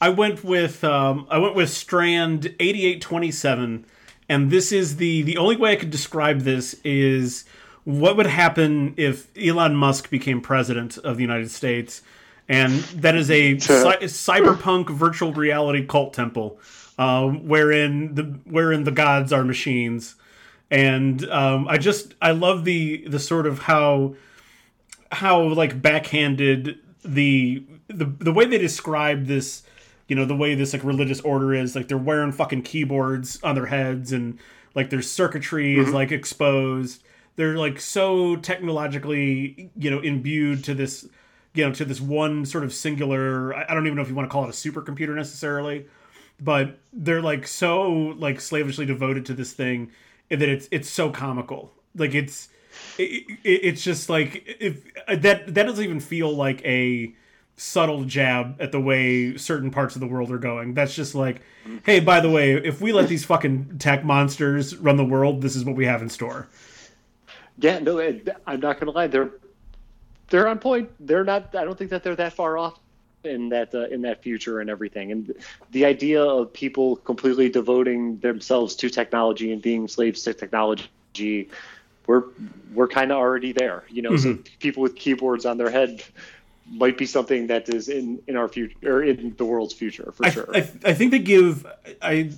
I 0.00 0.10
went 0.10 0.44
with 0.44 0.84
um, 0.84 1.26
I 1.30 1.38
went 1.38 1.54
with 1.54 1.70
Strand 1.70 2.54
eighty 2.60 2.84
eight 2.84 3.00
twenty 3.00 3.30
seven, 3.30 3.86
and 4.28 4.50
this 4.50 4.72
is 4.72 4.96
the 4.96 5.22
the 5.22 5.38
only 5.38 5.56
way 5.56 5.72
I 5.72 5.76
could 5.76 5.90
describe 5.90 6.40
this 6.40 6.74
is 6.84 7.44
what 7.84 8.16
would 8.16 8.26
happen 8.26 8.94
if 8.96 9.28
Elon 9.36 9.76
Musk 9.76 10.10
became 10.10 10.40
president 10.40 10.98
of 10.98 11.16
the 11.16 11.22
United 11.22 11.50
States, 11.50 12.02
and 12.48 12.72
that 12.72 13.14
is 13.14 13.30
a 13.30 13.54
cyberpunk 13.56 14.90
virtual 14.90 15.32
reality 15.32 15.86
cult 15.86 16.14
temple, 16.14 16.58
uh, 16.98 17.28
wherein 17.28 18.14
the 18.14 18.24
wherein 18.44 18.84
the 18.84 18.90
gods 18.90 19.32
are 19.32 19.44
machines, 19.44 20.16
and 20.70 21.28
um, 21.30 21.68
I 21.68 21.78
just 21.78 22.14
I 22.20 22.32
love 22.32 22.64
the 22.64 23.06
the 23.06 23.18
sort 23.18 23.46
of 23.46 23.60
how 23.60 24.16
how 25.14 25.42
like 25.42 25.80
backhanded 25.80 26.78
the 27.04 27.64
the 27.88 28.04
the 28.04 28.32
way 28.32 28.46
they 28.46 28.58
describe 28.58 29.26
this 29.26 29.62
you 30.08 30.16
know 30.16 30.24
the 30.24 30.36
way 30.36 30.54
this 30.54 30.72
like 30.72 30.84
religious 30.84 31.20
order 31.20 31.54
is 31.54 31.74
like 31.74 31.88
they're 31.88 31.98
wearing 31.98 32.32
fucking 32.32 32.62
keyboards 32.62 33.42
on 33.42 33.54
their 33.54 33.66
heads 33.66 34.12
and 34.12 34.38
like 34.74 34.90
their 34.90 35.02
circuitry 35.02 35.74
mm-hmm. 35.74 35.88
is 35.88 35.94
like 35.94 36.12
exposed 36.12 37.02
they're 37.36 37.56
like 37.56 37.80
so 37.80 38.36
technologically 38.36 39.70
you 39.76 39.90
know 39.90 40.00
imbued 40.00 40.64
to 40.64 40.74
this 40.74 41.06
you 41.54 41.64
know 41.64 41.72
to 41.72 41.84
this 41.84 42.00
one 42.00 42.44
sort 42.44 42.64
of 42.64 42.72
singular 42.72 43.54
i 43.54 43.74
don't 43.74 43.86
even 43.86 43.96
know 43.96 44.02
if 44.02 44.08
you 44.08 44.14
want 44.14 44.28
to 44.28 44.32
call 44.32 44.44
it 44.44 44.48
a 44.48 44.52
supercomputer 44.52 45.14
necessarily 45.14 45.86
but 46.40 46.78
they're 46.92 47.22
like 47.22 47.46
so 47.46 47.90
like 48.18 48.40
slavishly 48.40 48.86
devoted 48.86 49.24
to 49.24 49.34
this 49.34 49.52
thing 49.52 49.90
that 50.28 50.42
it's 50.42 50.68
it's 50.70 50.88
so 50.88 51.10
comical 51.10 51.72
like 51.94 52.14
it's 52.14 52.48
it, 52.98 53.38
it, 53.44 53.60
it's 53.64 53.82
just 53.82 54.08
like 54.08 54.44
if 54.60 54.84
that 55.08 55.54
that 55.54 55.62
doesn't 55.64 55.84
even 55.84 56.00
feel 56.00 56.34
like 56.34 56.64
a 56.64 57.14
subtle 57.56 58.04
jab 58.04 58.56
at 58.60 58.72
the 58.72 58.80
way 58.80 59.36
certain 59.36 59.70
parts 59.70 59.94
of 59.94 60.00
the 60.00 60.06
world 60.06 60.30
are 60.30 60.38
going. 60.38 60.74
That's 60.74 60.94
just 60.94 61.14
like, 61.14 61.40
hey, 61.84 62.00
by 62.00 62.20
the 62.20 62.30
way, 62.30 62.52
if 62.52 62.80
we 62.80 62.92
let 62.92 63.08
these 63.08 63.24
fucking 63.24 63.78
tech 63.78 64.04
monsters 64.04 64.76
run 64.76 64.96
the 64.96 65.04
world, 65.04 65.40
this 65.40 65.54
is 65.54 65.64
what 65.64 65.76
we 65.76 65.86
have 65.86 66.02
in 66.02 66.08
store. 66.08 66.48
Yeah, 67.58 67.78
no, 67.78 68.00
I'm 68.46 68.60
not 68.60 68.80
gonna 68.80 68.90
lie. 68.90 69.06
They're 69.06 69.30
they're 70.28 70.48
on 70.48 70.58
point. 70.58 70.90
They're 71.00 71.24
not. 71.24 71.54
I 71.54 71.64
don't 71.64 71.78
think 71.78 71.90
that 71.90 72.02
they're 72.02 72.16
that 72.16 72.32
far 72.32 72.58
off 72.58 72.80
in 73.22 73.48
that 73.50 73.74
uh, 73.74 73.86
in 73.86 74.02
that 74.02 74.22
future 74.22 74.60
and 74.60 74.68
everything. 74.68 75.12
And 75.12 75.32
the 75.70 75.84
idea 75.84 76.22
of 76.22 76.52
people 76.52 76.96
completely 76.96 77.48
devoting 77.48 78.18
themselves 78.18 78.74
to 78.76 78.90
technology 78.90 79.52
and 79.52 79.62
being 79.62 79.86
slaves 79.86 80.22
to 80.24 80.34
technology 80.34 81.48
we're 82.06 82.24
we're 82.74 82.88
kind 82.88 83.12
of 83.12 83.18
already 83.18 83.52
there. 83.52 83.84
You 83.88 84.02
know, 84.02 84.10
mm-hmm. 84.12 84.42
so 84.42 84.50
people 84.60 84.82
with 84.82 84.96
keyboards 84.96 85.46
on 85.46 85.58
their 85.58 85.70
head 85.70 86.02
might 86.66 86.96
be 86.96 87.06
something 87.06 87.46
that 87.48 87.68
is 87.68 87.88
in 87.88 88.22
in 88.26 88.36
our 88.36 88.48
future 88.48 88.76
or 88.84 89.02
in 89.02 89.34
the 89.36 89.44
world's 89.44 89.74
future 89.74 90.12
for 90.12 90.26
I, 90.26 90.30
sure. 90.30 90.48
I, 90.54 90.58
I 90.84 90.94
think 90.94 91.10
they 91.10 91.18
give 91.18 91.66
I. 92.02 92.30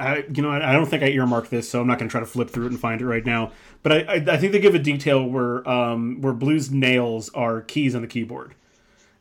I, 0.00 0.24
you 0.32 0.42
know, 0.42 0.52
I 0.52 0.72
don't 0.74 0.86
think 0.86 1.02
I 1.02 1.08
earmarked 1.08 1.50
this, 1.50 1.68
so 1.68 1.80
I'm 1.80 1.88
not 1.88 1.98
going 1.98 2.08
to 2.08 2.12
try 2.12 2.20
to 2.20 2.26
flip 2.26 2.50
through 2.50 2.66
it 2.66 2.70
and 2.70 2.78
find 2.78 3.00
it 3.00 3.04
right 3.04 3.26
now. 3.26 3.50
But 3.82 3.90
I, 3.90 3.96
I, 4.02 4.14
I 4.28 4.36
think 4.36 4.52
they 4.52 4.60
give 4.60 4.76
a 4.76 4.78
detail 4.78 5.24
where, 5.24 5.68
um, 5.68 6.20
where 6.20 6.32
Blue's 6.32 6.70
nails 6.70 7.30
are 7.30 7.62
keys 7.62 7.96
on 7.96 8.02
the 8.02 8.06
keyboard, 8.06 8.54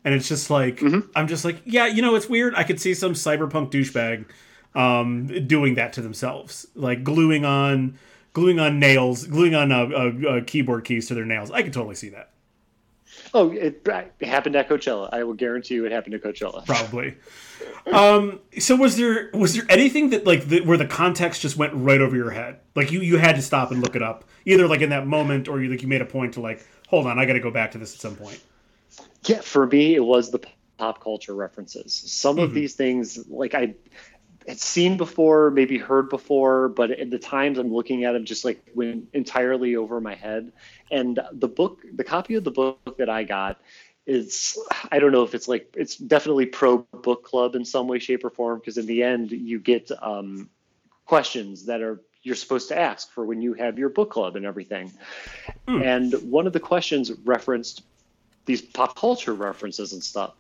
and 0.05 0.13
it's 0.13 0.27
just 0.27 0.51
like 0.51 0.77
mm-hmm. 0.77 1.09
I'm 1.15 1.27
just 1.27 1.43
like, 1.43 1.63
yeah, 1.65 1.87
you 1.87 2.03
know, 2.03 2.13
it's 2.13 2.29
weird. 2.29 2.53
I 2.53 2.61
could 2.61 2.79
see 2.79 2.93
some 2.93 3.13
cyberpunk 3.13 3.71
douchebag 3.71 4.25
um, 4.79 5.47
doing 5.47 5.73
that 5.73 5.93
to 5.93 6.01
themselves, 6.01 6.67
like 6.75 7.03
gluing 7.03 7.43
on 7.43 7.97
gluing 8.37 8.59
on 8.59 8.79
nails, 8.79 9.25
gluing 9.25 9.55
on 9.55 9.71
uh, 9.71 9.87
uh, 9.87 10.29
uh, 10.29 10.41
keyboard 10.45 10.83
keys 10.85 11.07
to 11.07 11.15
their 11.15 11.25
nails. 11.25 11.49
I 11.49 11.63
can 11.63 11.71
totally 11.71 11.95
see 11.95 12.09
that. 12.09 12.29
Oh, 13.33 13.51
it, 13.51 13.81
it, 13.83 14.27
happened 14.27 14.55
at 14.55 14.69
Coachella. 14.69 15.09
I 15.11 15.23
will 15.23 15.33
guarantee 15.33 15.73
you, 15.73 15.87
it 15.87 15.91
happened 15.91 16.13
at 16.13 16.21
Coachella. 16.21 16.63
Probably. 16.63 17.15
um, 17.91 18.39
so 18.59 18.75
was 18.75 18.95
there 18.95 19.31
was 19.33 19.55
there 19.55 19.65
anything 19.69 20.11
that 20.11 20.27
like 20.27 20.45
the, 20.45 20.61
where 20.61 20.77
the 20.77 20.85
context 20.85 21.41
just 21.41 21.57
went 21.57 21.73
right 21.73 21.99
over 21.99 22.15
your 22.15 22.29
head? 22.29 22.59
Like 22.75 22.91
you 22.91 23.01
you 23.01 23.17
had 23.17 23.37
to 23.37 23.41
stop 23.41 23.71
and 23.71 23.81
look 23.81 23.95
it 23.95 24.03
up, 24.03 24.23
either 24.45 24.67
like 24.67 24.81
in 24.81 24.91
that 24.91 25.07
moment 25.07 25.47
or 25.47 25.59
you 25.59 25.71
like 25.71 25.81
you 25.81 25.87
made 25.87 26.01
a 26.01 26.05
point 26.05 26.35
to 26.35 26.41
like, 26.41 26.63
hold 26.89 27.07
on, 27.07 27.17
I 27.17 27.25
got 27.25 27.33
to 27.33 27.39
go 27.39 27.49
back 27.49 27.71
to 27.71 27.79
this 27.79 27.95
at 27.95 27.99
some 27.99 28.15
point. 28.15 28.39
Yeah, 29.25 29.41
for 29.41 29.65
me, 29.65 29.95
it 29.95 30.03
was 30.03 30.29
the 30.29 30.45
pop 30.77 31.03
culture 31.03 31.33
references. 31.33 31.91
Some 31.91 32.35
mm-hmm. 32.35 32.45
of 32.45 32.53
these 32.53 32.75
things, 32.75 33.27
like 33.29 33.55
I 33.55 33.73
had 34.47 34.59
seen 34.59 34.97
before, 34.97 35.51
maybe 35.51 35.77
heard 35.77 36.09
before, 36.09 36.69
but 36.69 36.91
at 36.91 37.09
the 37.09 37.19
times 37.19 37.57
I'm 37.57 37.73
looking 37.73 38.05
at 38.05 38.13
them 38.13 38.25
just 38.25 38.45
like 38.45 38.65
went 38.73 39.09
entirely 39.13 39.75
over 39.75 39.99
my 39.99 40.15
head. 40.15 40.53
And 40.89 41.19
the 41.33 41.47
book, 41.47 41.81
the 41.93 42.03
copy 42.03 42.35
of 42.35 42.43
the 42.43 42.51
book 42.51 42.97
that 42.97 43.09
I 43.09 43.23
got 43.23 43.59
is, 44.05 44.57
I 44.89 44.99
don't 44.99 45.11
know 45.11 45.23
if 45.23 45.35
it's 45.35 45.49
like, 45.49 45.73
it's 45.75 45.97
definitely 45.97 46.45
pro 46.45 46.77
book 46.77 47.25
club 47.25 47.55
in 47.55 47.65
some 47.65 47.87
way, 47.87 47.99
shape, 47.99 48.23
or 48.23 48.29
form, 48.29 48.59
because 48.59 48.77
in 48.77 48.85
the 48.85 49.03
end, 49.03 49.31
you 49.31 49.59
get 49.59 49.91
um, 50.01 50.49
questions 51.05 51.65
that 51.65 51.81
are 51.81 52.01
you're 52.23 52.35
supposed 52.35 52.67
to 52.67 52.77
ask 52.77 53.11
for 53.11 53.25
when 53.25 53.41
you 53.41 53.53
have 53.53 53.79
your 53.79 53.87
book 53.87 54.11
club 54.11 54.35
and 54.35 54.45
everything. 54.45 54.91
Mm. 55.67 55.85
And 55.85 56.31
one 56.31 56.45
of 56.45 56.51
the 56.51 56.59
questions 56.59 57.11
referenced 57.23 57.83
these 58.45 58.61
pop 58.61 58.97
culture 58.97 59.33
references 59.33 59.93
and 59.93 60.03
stuff. 60.03 60.33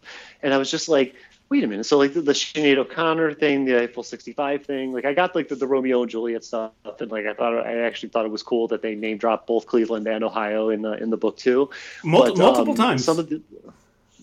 And 0.43 0.53
I 0.53 0.57
was 0.57 0.69
just 0.69 0.89
like, 0.89 1.15
wait 1.49 1.63
a 1.63 1.67
minute. 1.67 1.85
So 1.85 1.97
like 1.97 2.13
the, 2.13 2.21
the 2.21 2.33
Sinead 2.33 2.77
O'Connor 2.77 3.33
thing, 3.33 3.65
the 3.65 3.81
Eiffel 3.81 4.03
65 4.03 4.65
thing, 4.65 4.93
like 4.93 5.05
I 5.05 5.13
got 5.13 5.35
like 5.35 5.47
the, 5.47 5.55
the 5.55 5.67
Romeo 5.67 6.01
and 6.01 6.11
Juliet 6.11 6.43
stuff, 6.43 6.71
and 6.99 7.11
like 7.11 7.25
I 7.25 7.33
thought 7.33 7.65
I 7.65 7.81
actually 7.81 8.09
thought 8.09 8.25
it 8.25 8.31
was 8.31 8.43
cool 8.43 8.67
that 8.69 8.81
they 8.81 8.95
name 8.95 9.17
dropped 9.17 9.47
both 9.47 9.67
Cleveland 9.67 10.07
and 10.07 10.23
Ohio 10.23 10.69
in 10.69 10.81
the 10.81 10.93
in 10.93 11.09
the 11.09 11.17
book 11.17 11.37
too. 11.37 11.69
But, 12.03 12.37
multiple 12.37 12.71
um, 12.71 12.77
times. 12.77 13.05
Some 13.05 13.19
of 13.19 13.29
the, 13.29 13.41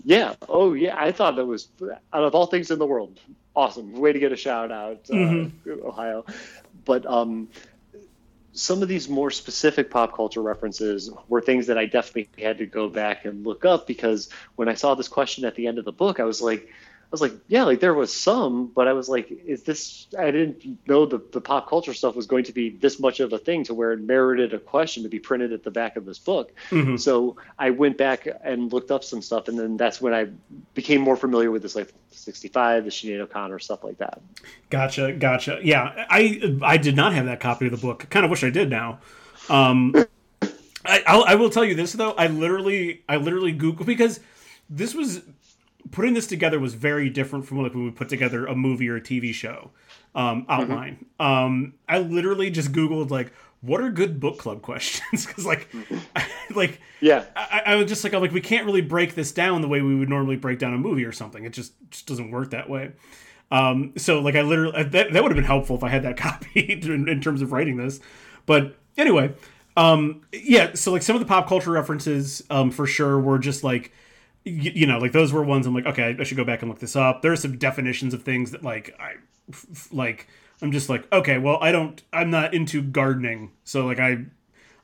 yeah. 0.04 0.34
Oh 0.48 0.74
yeah. 0.74 0.96
I 0.98 1.12
thought 1.12 1.36
that 1.36 1.46
was 1.46 1.68
out 2.12 2.24
of 2.24 2.34
all 2.34 2.46
things 2.46 2.70
in 2.70 2.78
the 2.78 2.86
world, 2.86 3.18
awesome. 3.56 3.92
Way 3.94 4.12
to 4.12 4.18
get 4.18 4.32
a 4.32 4.36
shout 4.36 4.70
out, 4.70 5.00
uh, 5.10 5.14
mm-hmm. 5.14 5.86
Ohio. 5.86 6.24
But 6.84 7.06
um, 7.06 7.48
some 8.52 8.82
of 8.82 8.88
these 8.88 9.08
more 9.08 9.30
specific 9.30 9.90
pop 9.90 10.14
culture 10.14 10.42
references 10.42 11.10
were 11.28 11.40
things 11.40 11.66
that 11.66 11.78
I 11.78 11.86
definitely 11.86 12.28
had 12.42 12.58
to 12.58 12.66
go 12.66 12.88
back 12.88 13.24
and 13.24 13.44
look 13.44 13.64
up 13.64 13.86
because 13.86 14.28
when 14.56 14.68
I 14.68 14.74
saw 14.74 14.94
this 14.94 15.08
question 15.08 15.44
at 15.44 15.56
the 15.56 15.66
end 15.66 15.78
of 15.78 15.84
the 15.84 15.92
book, 15.92 16.20
I 16.20 16.24
was 16.24 16.40
like, 16.40 16.68
was 17.14 17.20
like, 17.20 17.34
yeah, 17.46 17.62
like 17.62 17.78
there 17.78 17.94
was 17.94 18.12
some, 18.12 18.66
but 18.66 18.88
I 18.88 18.92
was 18.92 19.08
like, 19.08 19.30
is 19.30 19.62
this? 19.62 20.08
I 20.18 20.32
didn't 20.32 20.78
know 20.88 21.06
the 21.06 21.22
the 21.30 21.40
pop 21.40 21.68
culture 21.68 21.94
stuff 21.94 22.16
was 22.16 22.26
going 22.26 22.42
to 22.44 22.52
be 22.52 22.70
this 22.70 22.98
much 22.98 23.20
of 23.20 23.32
a 23.32 23.38
thing 23.38 23.62
to 23.64 23.74
where 23.74 23.92
it 23.92 24.00
merited 24.00 24.52
a 24.52 24.58
question 24.58 25.04
to 25.04 25.08
be 25.08 25.20
printed 25.20 25.52
at 25.52 25.62
the 25.62 25.70
back 25.70 25.94
of 25.94 26.04
this 26.06 26.18
book. 26.18 26.52
Mm-hmm. 26.70 26.96
So 26.96 27.36
I 27.56 27.70
went 27.70 27.98
back 27.98 28.26
and 28.42 28.72
looked 28.72 28.90
up 28.90 29.04
some 29.04 29.22
stuff, 29.22 29.46
and 29.46 29.56
then 29.56 29.76
that's 29.76 30.00
when 30.00 30.12
I 30.12 30.26
became 30.74 31.02
more 31.02 31.16
familiar 31.16 31.52
with 31.52 31.62
this, 31.62 31.76
like 31.76 31.94
65, 32.10 32.84
the 32.84 32.90
Sinead 32.90 33.20
O'Connor 33.20 33.60
stuff 33.60 33.84
like 33.84 33.98
that. 33.98 34.20
Gotcha, 34.70 35.12
gotcha. 35.12 35.60
Yeah, 35.62 36.06
I 36.10 36.58
I 36.62 36.78
did 36.78 36.96
not 36.96 37.12
have 37.12 37.26
that 37.26 37.38
copy 37.38 37.66
of 37.66 37.70
the 37.70 37.78
book. 37.78 38.10
Kind 38.10 38.24
of 38.24 38.30
wish 38.30 38.42
I 38.42 38.50
did 38.50 38.70
now. 38.70 38.98
Um, 39.48 39.94
I 40.84 41.02
I'll, 41.06 41.22
I 41.22 41.36
will 41.36 41.50
tell 41.50 41.64
you 41.64 41.76
this 41.76 41.92
though. 41.92 42.12
I 42.12 42.26
literally 42.26 43.04
I 43.08 43.18
literally 43.18 43.52
Google 43.52 43.86
because 43.86 44.18
this 44.68 44.94
was 44.94 45.22
putting 45.94 46.12
this 46.12 46.26
together 46.26 46.58
was 46.58 46.74
very 46.74 47.08
different 47.08 47.46
from 47.46 47.62
like 47.62 47.72
when 47.72 47.84
we 47.84 47.90
put 47.92 48.08
together 48.08 48.46
a 48.46 48.54
movie 48.54 48.88
or 48.88 48.96
a 48.96 49.00
TV 49.00 49.32
show 49.32 49.70
um, 50.16 50.42
mm-hmm. 50.42 50.50
outline. 50.50 51.06
Mm-hmm. 51.20 51.22
Um, 51.24 51.74
I 51.88 51.98
literally 52.00 52.50
just 52.50 52.72
googled 52.72 53.10
like 53.10 53.32
what 53.60 53.80
are 53.80 53.90
good 53.90 54.18
book 54.18 54.38
club 54.38 54.60
questions 54.70 55.24
because 55.24 55.46
like 55.46 55.68
I, 56.16 56.26
like 56.54 56.80
yeah 57.00 57.24
I, 57.36 57.62
I, 57.66 57.74
was 57.76 57.86
just 57.86 58.02
like 58.02 58.12
I'm 58.12 58.20
like 58.20 58.32
we 58.32 58.40
can't 58.40 58.66
really 58.66 58.80
break 58.80 59.14
this 59.14 59.30
down 59.30 59.62
the 59.62 59.68
way 59.68 59.80
we 59.82 59.94
would 59.94 60.08
normally 60.08 60.36
break 60.36 60.58
down 60.58 60.74
a 60.74 60.78
movie 60.78 61.04
or 61.04 61.12
something. 61.12 61.44
It 61.44 61.52
just 61.52 61.72
just 61.90 62.06
doesn't 62.06 62.32
work 62.32 62.50
that 62.50 62.68
way. 62.68 62.90
Um, 63.52 63.92
so 63.96 64.20
like 64.20 64.34
I 64.34 64.42
literally 64.42 64.82
that, 64.82 65.12
that 65.12 65.22
would 65.22 65.30
have 65.30 65.36
been 65.36 65.44
helpful 65.44 65.76
if 65.76 65.84
I 65.84 65.90
had 65.90 66.02
that 66.02 66.16
copy 66.18 66.60
in, 66.60 67.08
in 67.08 67.20
terms 67.20 67.40
of 67.40 67.52
writing 67.52 67.76
this. 67.76 68.00
But 68.46 68.76
anyway, 68.96 69.32
um, 69.76 70.22
yeah. 70.32 70.74
So 70.74 70.90
like 70.90 71.02
some 71.02 71.14
of 71.14 71.20
the 71.20 71.26
pop 71.26 71.46
culture 71.46 71.70
references 71.70 72.42
um, 72.50 72.72
for 72.72 72.84
sure 72.84 73.20
were 73.20 73.38
just 73.38 73.62
like 73.62 73.92
you, 74.44 74.72
you, 74.74 74.86
know, 74.86 74.98
like 74.98 75.12
those 75.12 75.32
were 75.32 75.42
ones 75.42 75.66
I'm 75.66 75.74
like, 75.74 75.86
okay, 75.86 76.16
I 76.18 76.24
should 76.24 76.36
go 76.36 76.44
back 76.44 76.62
and 76.62 76.70
look 76.70 76.78
this 76.78 76.96
up. 76.96 77.22
There's 77.22 77.40
some 77.40 77.56
definitions 77.56 78.14
of 78.14 78.22
things 78.22 78.50
that 78.50 78.62
like 78.62 78.94
I 79.00 79.14
like. 79.90 80.28
I'm 80.62 80.70
just 80.70 80.88
like, 80.88 81.10
okay, 81.12 81.38
well, 81.38 81.58
I 81.60 81.72
don't, 81.72 82.00
I'm 82.12 82.30
not 82.30 82.54
into 82.54 82.80
gardening, 82.80 83.50
so 83.64 83.84
like 83.86 83.98
I, 83.98 84.24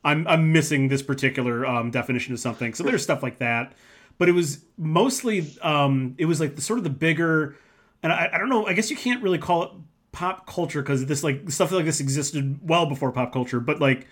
I'm 0.04 0.26
I'm 0.26 0.52
missing 0.52 0.88
this 0.88 1.02
particular 1.02 1.64
um, 1.64 1.90
definition 1.90 2.34
of 2.34 2.40
something. 2.40 2.74
So 2.74 2.82
there's 2.82 3.02
stuff 3.02 3.22
like 3.22 3.38
that, 3.38 3.74
but 4.18 4.28
it 4.28 4.32
was 4.32 4.64
mostly, 4.76 5.46
um, 5.62 6.14
it 6.18 6.24
was 6.24 6.40
like 6.40 6.56
the 6.56 6.62
sort 6.62 6.78
of 6.78 6.84
the 6.84 6.90
bigger, 6.90 7.56
and 8.02 8.12
I, 8.12 8.30
I 8.32 8.38
don't 8.38 8.48
know. 8.48 8.66
I 8.66 8.72
guess 8.72 8.90
you 8.90 8.96
can't 8.96 9.22
really 9.22 9.38
call 9.38 9.62
it 9.62 9.70
pop 10.12 10.46
culture 10.46 10.82
because 10.82 11.06
this 11.06 11.22
like 11.22 11.50
stuff 11.50 11.70
like 11.70 11.84
this 11.84 12.00
existed 12.00 12.58
well 12.62 12.86
before 12.86 13.12
pop 13.12 13.32
culture, 13.32 13.60
but 13.60 13.80
like, 13.80 14.06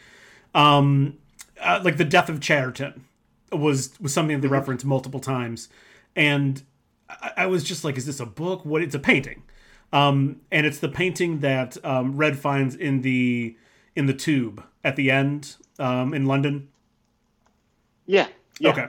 um, 0.55 1.19
uh, 1.61 1.81
like 1.83 1.97
the 1.97 2.05
death 2.05 2.29
of 2.29 2.39
Chatterton 2.41 3.05
was 3.53 3.93
was 4.01 4.13
something 4.13 4.37
that 4.37 4.43
they 4.43 4.49
referenced 4.49 4.85
multiple 4.85 5.21
times, 5.21 5.69
and 6.15 6.63
I, 7.09 7.33
I, 7.39 7.47
was 7.47 7.65
just 7.65 7.85
like, 7.85 7.97
"Is 7.97 8.07
this 8.07 8.21
a 8.21 8.27
book? 8.27 8.65
What? 8.65 8.83
It's 8.83 8.95
a 8.95 8.99
painting." 8.99 9.43
Um, 9.93 10.43
and 10.51 10.67
it's 10.67 10.79
the 10.79 10.89
painting 10.89 11.41
that 11.41 11.83
um, 11.85 12.17
Red 12.17 12.39
finds 12.39 12.75
in 12.75 13.03
the 13.03 13.57
in 13.97 14.07
the 14.07 14.15
tube 14.15 14.63
at 14.85 14.97
the 14.97 15.11
end 15.11 15.57
um, 15.79 16.15
in 16.15 16.27
London. 16.27 16.69
Yeah. 18.07 18.29
yeah. 18.59 18.71
Okay. 18.71 18.87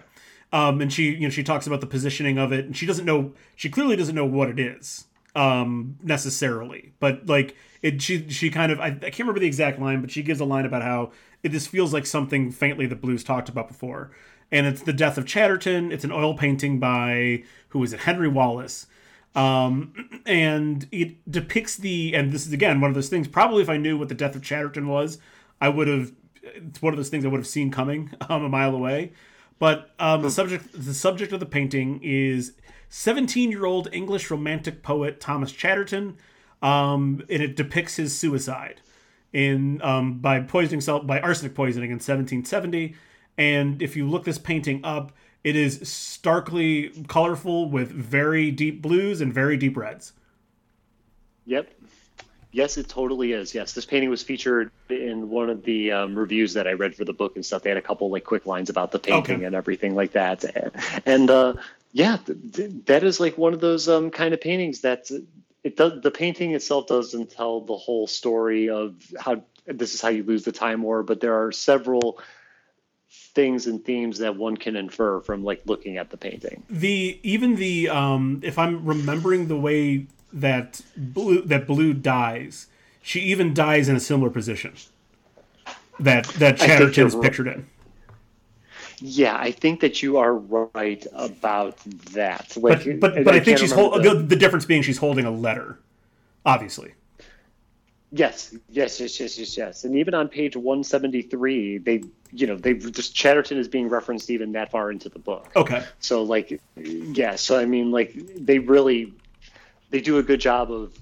Um, 0.51 0.81
and 0.81 0.91
she, 0.91 1.11
you 1.11 1.21
know, 1.21 1.29
she 1.29 1.43
talks 1.43 1.67
about 1.67 1.81
the 1.81 1.87
positioning 1.87 2.37
of 2.37 2.51
it, 2.51 2.65
and 2.65 2.75
she 2.75 2.85
doesn't 2.85 3.05
know. 3.05 3.33
She 3.55 3.69
clearly 3.69 3.95
doesn't 3.95 4.15
know 4.15 4.25
what 4.25 4.49
it 4.49 4.59
is 4.59 5.05
um, 5.35 5.97
necessarily, 6.01 6.93
but 6.99 7.27
like 7.27 7.55
it, 7.81 8.01
she, 8.01 8.29
she 8.29 8.49
kind 8.49 8.71
of. 8.71 8.79
I, 8.79 8.87
I 8.87 8.91
can't 8.91 9.19
remember 9.19 9.39
the 9.39 9.47
exact 9.47 9.79
line, 9.79 10.01
but 10.01 10.09
she 10.09 10.23
gives 10.23 10.39
a 10.39 10.45
line 10.45 10.65
about 10.65 10.81
how 10.81 11.11
it 11.43 11.49
just 11.49 11.69
feels 11.69 11.93
like 11.93 12.05
something 12.05 12.51
faintly 12.51 12.87
that 12.87 13.01
Blues 13.01 13.23
talked 13.23 13.47
about 13.47 13.67
before, 13.67 14.11
and 14.51 14.67
it's 14.67 14.81
the 14.81 14.93
death 14.93 15.17
of 15.17 15.25
Chatterton. 15.25 15.91
It's 15.91 16.03
an 16.03 16.11
oil 16.11 16.33
painting 16.35 16.79
by 16.79 17.43
who 17.69 17.83
is 17.83 17.93
it? 17.93 18.01
Henry 18.01 18.27
Wallis. 18.27 18.87
Um, 19.35 20.21
and 20.25 20.87
it 20.91 21.29
depicts 21.29 21.77
the 21.77 22.15
and 22.15 22.31
this 22.31 22.47
is 22.47 22.53
again 22.53 22.81
one 22.81 22.89
of 22.89 22.95
those 22.95 23.09
things. 23.09 23.27
Probably 23.27 23.61
if 23.61 23.69
I 23.69 23.77
knew 23.77 23.97
what 23.97 24.09
the 24.09 24.15
death 24.15 24.35
of 24.35 24.41
Chatterton 24.41 24.87
was, 24.87 25.19
I 25.61 25.69
would 25.69 25.87
have. 25.87 26.11
It's 26.41 26.81
one 26.81 26.93
of 26.93 26.97
those 26.97 27.09
things 27.09 27.25
I 27.25 27.27
would 27.27 27.39
have 27.39 27.47
seen 27.47 27.69
coming 27.69 28.11
um, 28.29 28.43
a 28.43 28.49
mile 28.49 28.73
away. 28.73 29.13
But 29.59 29.91
um, 29.99 30.21
the 30.21 30.31
subject 30.31 30.69
the 30.73 30.93
subject 30.93 31.31
of 31.31 31.39
the 31.39 31.45
painting 31.45 31.99
is 32.01 32.53
17 32.89 33.51
year 33.51 33.65
old 33.65 33.87
English 33.91 34.31
romantic 34.31 34.81
poet 34.81 35.19
Thomas 35.19 35.51
Chatterton, 35.51 36.17
um, 36.61 37.23
and 37.29 37.43
it 37.43 37.55
depicts 37.55 37.97
his 37.97 38.17
suicide 38.17 38.81
in 39.31 39.79
um, 39.83 40.19
by 40.19 40.39
poisoning 40.39 40.81
salt 40.81 41.05
by 41.05 41.19
arsenic 41.19 41.53
poisoning 41.53 41.91
in 41.91 41.97
1770 41.97 42.95
and 43.37 43.81
if 43.81 43.95
you 43.95 44.07
look 44.07 44.25
this 44.25 44.37
painting 44.37 44.81
up, 44.83 45.11
it 45.43 45.55
is 45.55 45.87
starkly 45.89 46.89
colorful 47.07 47.69
with 47.69 47.91
very 47.91 48.51
deep 48.51 48.81
blues 48.81 49.21
and 49.21 49.33
very 49.33 49.57
deep 49.57 49.77
reds. 49.77 50.13
Yep. 51.45 51.71
Yes, 52.51 52.77
it 52.77 52.89
totally 52.89 53.31
is. 53.31 53.53
Yes, 53.53 53.73
this 53.73 53.85
painting 53.85 54.09
was 54.09 54.23
featured 54.23 54.71
in 54.89 55.29
one 55.29 55.49
of 55.49 55.63
the 55.63 55.91
um, 55.91 56.15
reviews 56.15 56.53
that 56.53 56.67
I 56.67 56.73
read 56.73 56.95
for 56.95 57.05
the 57.05 57.13
book 57.13 57.35
and 57.35 57.45
stuff. 57.45 57.61
They 57.61 57.69
had 57.69 57.77
a 57.77 57.81
couple 57.81 58.09
like 58.09 58.23
quick 58.23 58.45
lines 58.47 58.69
about 58.69 58.91
the 58.91 58.99
painting 58.99 59.37
okay. 59.37 59.45
and 59.45 59.55
everything 59.55 59.95
like 59.95 60.13
that. 60.13 60.43
And 61.05 61.29
uh, 61.29 61.53
yeah, 61.91 62.17
th- 62.25 62.71
that 62.85 63.03
is 63.03 63.19
like 63.19 63.37
one 63.37 63.53
of 63.53 63.59
those 63.59 63.87
um, 63.87 64.09
kind 64.09 64.33
of 64.33 64.41
paintings 64.41 64.81
that 64.81 65.11
it 65.63 65.77
does. 65.77 66.01
The 66.01 66.11
painting 66.11 66.55
itself 66.55 66.87
doesn't 66.87 67.31
tell 67.31 67.61
the 67.61 67.77
whole 67.77 68.07
story 68.07 68.69
of 68.69 68.95
how 69.19 69.43
this 69.67 69.93
is 69.93 70.01
how 70.01 70.09
you 70.09 70.23
lose 70.23 70.43
the 70.43 70.51
time 70.51 70.81
war, 70.81 71.03
but 71.03 71.21
there 71.21 71.45
are 71.45 71.51
several 71.51 72.19
things 73.33 73.67
and 73.67 73.83
themes 73.83 74.17
that 74.19 74.35
one 74.35 74.57
can 74.57 74.75
infer 74.75 75.19
from 75.21 75.43
like 75.43 75.61
looking 75.65 75.97
at 75.97 76.09
the 76.09 76.17
painting. 76.17 76.63
The 76.69 77.19
even 77.23 77.55
the 77.55 77.89
um 77.89 78.41
if 78.43 78.57
I'm 78.57 78.85
remembering 78.85 79.47
the 79.47 79.57
way 79.57 80.07
that 80.33 80.81
blue 80.95 81.41
that 81.43 81.67
blue 81.67 81.93
dies, 81.93 82.67
she 83.01 83.21
even 83.21 83.53
dies 83.53 83.89
in 83.89 83.95
a 83.95 83.99
similar 83.99 84.29
position 84.29 84.73
that 85.99 86.25
that 86.25 86.57
Chatterton's 86.57 87.15
pictured 87.15 87.47
in. 87.47 87.67
Yeah, 89.01 89.37
I 89.37 89.51
think 89.51 89.79
that 89.79 90.03
you 90.03 90.17
are 90.17 90.35
right 90.35 91.05
about 91.13 91.77
that. 92.11 92.57
Like, 92.57 92.83
but 92.85 92.99
but, 92.99 93.23
but 93.23 93.33
I, 93.33 93.37
I 93.37 93.39
think 93.39 93.57
she's 93.57 93.71
hold, 93.71 94.03
the, 94.03 94.15
the 94.15 94.35
difference 94.35 94.65
being 94.65 94.81
she's 94.81 94.97
holding 94.97 95.25
a 95.25 95.31
letter, 95.31 95.79
obviously. 96.45 96.93
Yes, 98.11 98.55
yes, 98.69 98.99
yes, 98.99 99.19
yes, 99.19 99.37
yes, 99.37 99.57
yes. 99.57 99.83
And 99.83 99.95
even 99.95 100.15
on 100.15 100.29
page 100.29 100.55
173, 100.55 101.77
they, 101.77 102.03
you 102.31 102.47
know, 102.47 102.55
they 102.55 102.73
just 102.73 103.13
Chatterton 103.13 103.57
is 103.57 103.67
being 103.67 103.87
referenced 103.87 104.31
even 104.31 104.51
that 104.53 104.71
far 104.71 104.91
into 104.91 105.09
the 105.09 105.19
book. 105.19 105.51
Okay. 105.55 105.83
So 105.99 106.23
like, 106.23 106.59
yeah. 106.75 107.35
So 107.35 107.59
I 107.59 107.65
mean, 107.65 107.91
like, 107.91 108.13
they 108.35 108.57
really, 108.57 109.13
they 109.91 110.01
do 110.01 110.17
a 110.17 110.23
good 110.23 110.41
job 110.41 110.71
of 110.71 110.97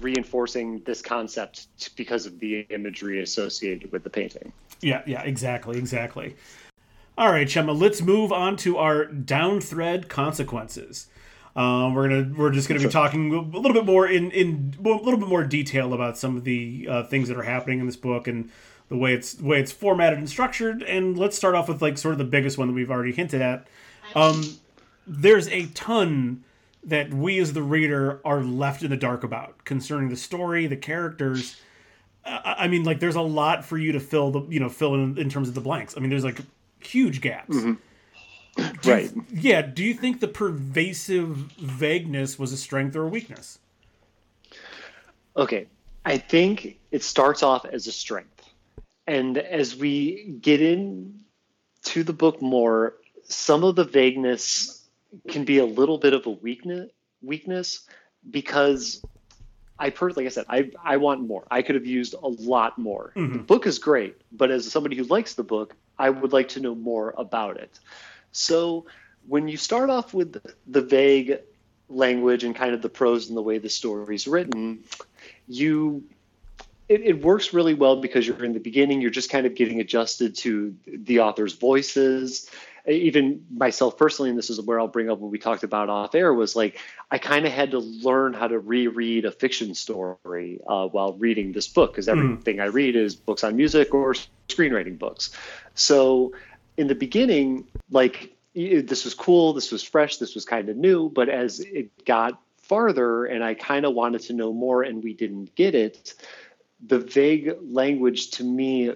reinforcing 0.00 0.80
this 0.80 1.02
concept 1.02 1.68
because 1.96 2.26
of 2.26 2.40
the 2.40 2.66
imagery 2.70 3.22
associated 3.22 3.92
with 3.92 4.02
the 4.02 4.10
painting. 4.10 4.52
Yeah, 4.80 5.02
yeah, 5.06 5.22
exactly, 5.22 5.78
exactly. 5.78 6.34
All 7.16 7.30
right, 7.30 7.46
Chema, 7.46 7.78
let's 7.78 8.02
move 8.02 8.32
on 8.32 8.56
to 8.58 8.78
our 8.78 9.04
down 9.04 9.60
thread 9.60 10.08
consequences. 10.08 11.06
Um, 11.54 11.94
we're 11.94 12.08
gonna 12.08 12.34
we're 12.34 12.50
just 12.50 12.68
gonna 12.68 12.80
be 12.80 12.88
talking 12.88 13.32
a 13.32 13.40
little 13.40 13.74
bit 13.74 13.84
more 13.84 14.06
in 14.06 14.30
in 14.30 14.74
a 14.78 14.88
little 14.88 15.18
bit 15.18 15.28
more 15.28 15.44
detail 15.44 15.92
about 15.92 16.16
some 16.16 16.36
of 16.36 16.44
the 16.44 16.86
uh, 16.88 17.02
things 17.04 17.28
that 17.28 17.36
are 17.36 17.42
happening 17.42 17.80
in 17.80 17.86
this 17.86 17.96
book 17.96 18.26
and 18.26 18.50
the 18.88 18.96
way 18.96 19.12
it's 19.12 19.34
the 19.34 19.44
way 19.44 19.60
it's 19.60 19.72
formatted 19.72 20.18
and 20.18 20.28
structured. 20.28 20.82
And 20.82 21.18
let's 21.18 21.36
start 21.36 21.54
off 21.54 21.68
with 21.68 21.82
like 21.82 21.98
sort 21.98 22.12
of 22.12 22.18
the 22.18 22.24
biggest 22.24 22.56
one 22.56 22.68
that 22.68 22.74
we've 22.74 22.90
already 22.90 23.12
hinted 23.12 23.42
at. 23.42 23.66
Um, 24.14 24.58
there's 25.06 25.48
a 25.48 25.66
ton 25.66 26.44
that 26.84 27.12
we 27.12 27.38
as 27.38 27.52
the 27.52 27.62
reader 27.62 28.20
are 28.24 28.42
left 28.42 28.82
in 28.82 28.90
the 28.90 28.96
dark 28.96 29.22
about 29.22 29.64
concerning 29.64 30.08
the 30.08 30.16
story, 30.16 30.66
the 30.66 30.76
characters. 30.76 31.60
I 32.24 32.68
mean, 32.68 32.84
like 32.84 33.00
there's 33.00 33.16
a 33.16 33.20
lot 33.20 33.64
for 33.64 33.76
you 33.76 33.92
to 33.92 34.00
fill 34.00 34.30
the 34.30 34.42
you 34.48 34.60
know 34.60 34.70
fill 34.70 34.94
in 34.94 35.18
in 35.18 35.28
terms 35.28 35.48
of 35.48 35.54
the 35.54 35.60
blanks. 35.60 35.98
I 35.98 36.00
mean, 36.00 36.08
there's 36.08 36.24
like 36.24 36.38
huge 36.80 37.20
gaps. 37.20 37.54
Mm-hmm 37.54 37.74
right. 38.84 39.10
You, 39.14 39.24
yeah. 39.32 39.62
Do 39.62 39.84
you 39.84 39.94
think 39.94 40.20
the 40.20 40.28
pervasive 40.28 41.36
vagueness 41.58 42.38
was 42.38 42.52
a 42.52 42.56
strength 42.56 42.96
or 42.96 43.04
a 43.04 43.08
weakness? 43.08 43.58
Okay. 45.36 45.66
I 46.04 46.18
think 46.18 46.78
it 46.90 47.02
starts 47.02 47.42
off 47.42 47.64
as 47.64 47.86
a 47.86 47.92
strength. 47.92 48.28
And 49.06 49.38
as 49.38 49.76
we 49.76 50.36
get 50.40 50.60
into 50.60 52.04
the 52.04 52.12
book 52.12 52.40
more, 52.42 52.94
some 53.24 53.64
of 53.64 53.76
the 53.76 53.84
vagueness 53.84 54.86
can 55.28 55.44
be 55.44 55.58
a 55.58 55.64
little 55.64 55.98
bit 55.98 56.12
of 56.12 56.26
a 56.26 56.30
weakness 56.30 56.90
weakness 57.22 57.86
because 58.28 59.04
I 59.78 59.90
personally, 59.90 60.24
like 60.24 60.32
I 60.32 60.34
said, 60.34 60.46
I 60.48 60.70
I 60.82 60.96
want 60.96 61.26
more. 61.26 61.44
I 61.50 61.62
could 61.62 61.74
have 61.74 61.86
used 61.86 62.14
a 62.14 62.28
lot 62.28 62.78
more. 62.78 63.12
Mm-hmm. 63.16 63.32
The 63.32 63.42
book 63.42 63.66
is 63.66 63.78
great, 63.78 64.20
but 64.32 64.50
as 64.50 64.70
somebody 64.70 64.96
who 64.96 65.04
likes 65.04 65.34
the 65.34 65.42
book, 65.42 65.74
I 65.98 66.10
would 66.10 66.32
like 66.32 66.48
to 66.50 66.60
know 66.60 66.74
more 66.74 67.14
about 67.16 67.56
it. 67.56 67.78
So 68.32 68.86
when 69.26 69.48
you 69.48 69.56
start 69.56 69.90
off 69.90 70.12
with 70.12 70.42
the 70.66 70.82
vague 70.82 71.38
language 71.88 72.44
and 72.44 72.56
kind 72.56 72.74
of 72.74 72.82
the 72.82 72.88
prose 72.88 73.28
and 73.28 73.36
the 73.36 73.42
way 73.42 73.58
the 73.58 73.68
story's 73.68 74.26
written, 74.26 74.84
you 75.46 76.04
it, 76.88 77.02
it, 77.02 77.22
works 77.22 77.54
really 77.54 77.74
well 77.74 77.96
because 77.96 78.26
you're 78.26 78.44
in 78.44 78.52
the 78.52 78.60
beginning, 78.60 79.00
you're 79.00 79.10
just 79.10 79.30
kind 79.30 79.46
of 79.46 79.54
getting 79.54 79.80
adjusted 79.80 80.34
to 80.36 80.74
the 80.86 81.20
author's 81.20 81.54
voices. 81.54 82.50
Even 82.86 83.46
myself 83.54 83.96
personally, 83.96 84.28
and 84.28 84.36
this 84.36 84.50
is 84.50 84.60
where 84.60 84.80
I'll 84.80 84.88
bring 84.88 85.08
up 85.08 85.20
what 85.20 85.30
we 85.30 85.38
talked 85.38 85.62
about 85.62 85.88
off 85.88 86.16
air, 86.16 86.34
was 86.34 86.56
like 86.56 86.80
I 87.12 87.18
kind 87.18 87.46
of 87.46 87.52
had 87.52 87.70
to 87.70 87.78
learn 87.78 88.34
how 88.34 88.48
to 88.48 88.58
reread 88.58 89.24
a 89.24 89.30
fiction 89.30 89.74
story 89.74 90.60
uh, 90.66 90.88
while 90.88 91.14
reading 91.14 91.52
this 91.52 91.68
book 91.68 91.92
because 91.92 92.08
everything 92.08 92.56
mm. 92.56 92.62
I 92.62 92.66
read 92.66 92.96
is 92.96 93.14
books 93.14 93.44
on 93.44 93.54
music 93.54 93.94
or 93.94 94.14
screenwriting 94.48 94.98
books. 94.98 95.30
So 95.74 96.32
in 96.76 96.86
the 96.86 96.94
beginning, 96.94 97.66
like 97.90 98.34
this 98.54 99.04
was 99.04 99.14
cool, 99.14 99.52
this 99.52 99.72
was 99.72 99.82
fresh, 99.82 100.16
this 100.16 100.34
was 100.34 100.44
kind 100.44 100.68
of 100.68 100.76
new, 100.76 101.08
but 101.08 101.28
as 101.28 101.60
it 101.60 102.04
got 102.04 102.40
farther 102.56 103.26
and 103.26 103.42
I 103.42 103.54
kind 103.54 103.84
of 103.84 103.94
wanted 103.94 104.22
to 104.22 104.32
know 104.32 104.52
more 104.52 104.82
and 104.82 105.02
we 105.02 105.14
didn't 105.14 105.54
get 105.54 105.74
it, 105.74 106.14
the 106.86 106.98
vague 106.98 107.56
language 107.62 108.30
to 108.32 108.44
me 108.44 108.92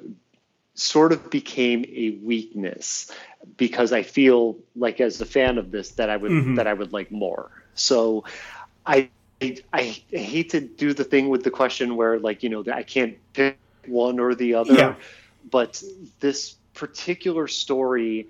sort 0.75 1.13
of 1.13 1.31
became 1.31 1.85
a 1.89 2.19
weakness 2.23 3.11
because 3.57 3.93
I 3.93 4.03
feel 4.03 4.59
like 4.75 5.01
as 5.01 5.21
a 5.21 5.27
fan 5.27 5.59
of 5.59 5.71
this 5.71 5.93
that 5.93 6.11
I 6.11 6.17
would 6.17 6.31
mm-hmm. 6.31 6.55
that 6.57 6.67
I 6.67 6.73
would 6.73 6.93
like 6.93 7.11
more. 7.11 7.51
So 7.75 8.25
I 8.85 9.09
I 9.73 9.83
hate 10.11 10.51
to 10.51 10.61
do 10.61 10.93
the 10.93 11.05
thing 11.05 11.29
with 11.29 11.45
the 11.45 11.51
question 11.51 11.97
where 11.97 12.19
like 12.19 12.43
you 12.43 12.49
know 12.49 12.63
that 12.63 12.75
I 12.75 12.83
can't 12.83 13.17
pick 13.33 13.59
one 13.87 14.19
or 14.19 14.35
the 14.35 14.55
other, 14.55 14.75
yeah. 14.75 14.95
but 15.51 15.83
this 16.21 16.57
particular 16.77 17.49
story 17.49 18.29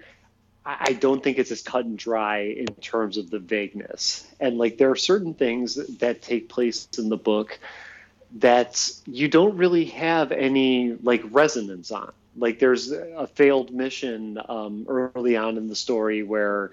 I 0.68 0.94
don't 0.94 1.22
think 1.22 1.38
it's 1.38 1.52
as 1.52 1.62
cut 1.62 1.84
and 1.84 1.96
dry 1.96 2.38
in 2.38 2.66
terms 2.66 3.18
of 3.18 3.30
the 3.30 3.38
vagueness. 3.38 4.26
And 4.40 4.58
like 4.58 4.78
there 4.78 4.90
are 4.90 4.96
certain 4.96 5.32
things 5.32 5.76
that 5.98 6.22
take 6.22 6.48
place 6.48 6.88
in 6.98 7.08
the 7.08 7.16
book 7.16 7.60
that 8.38 8.90
you 9.06 9.28
don't 9.28 9.56
really 9.56 9.84
have 9.86 10.32
any 10.32 10.94
like 10.94 11.22
resonance 11.30 11.92
on. 11.92 12.12
Like 12.36 12.58
there's 12.58 12.90
a 12.90 13.28
failed 13.28 13.72
mission 13.72 14.40
um, 14.48 14.86
early 14.88 15.36
on 15.36 15.56
in 15.56 15.68
the 15.68 15.76
story 15.76 16.24
where 16.24 16.72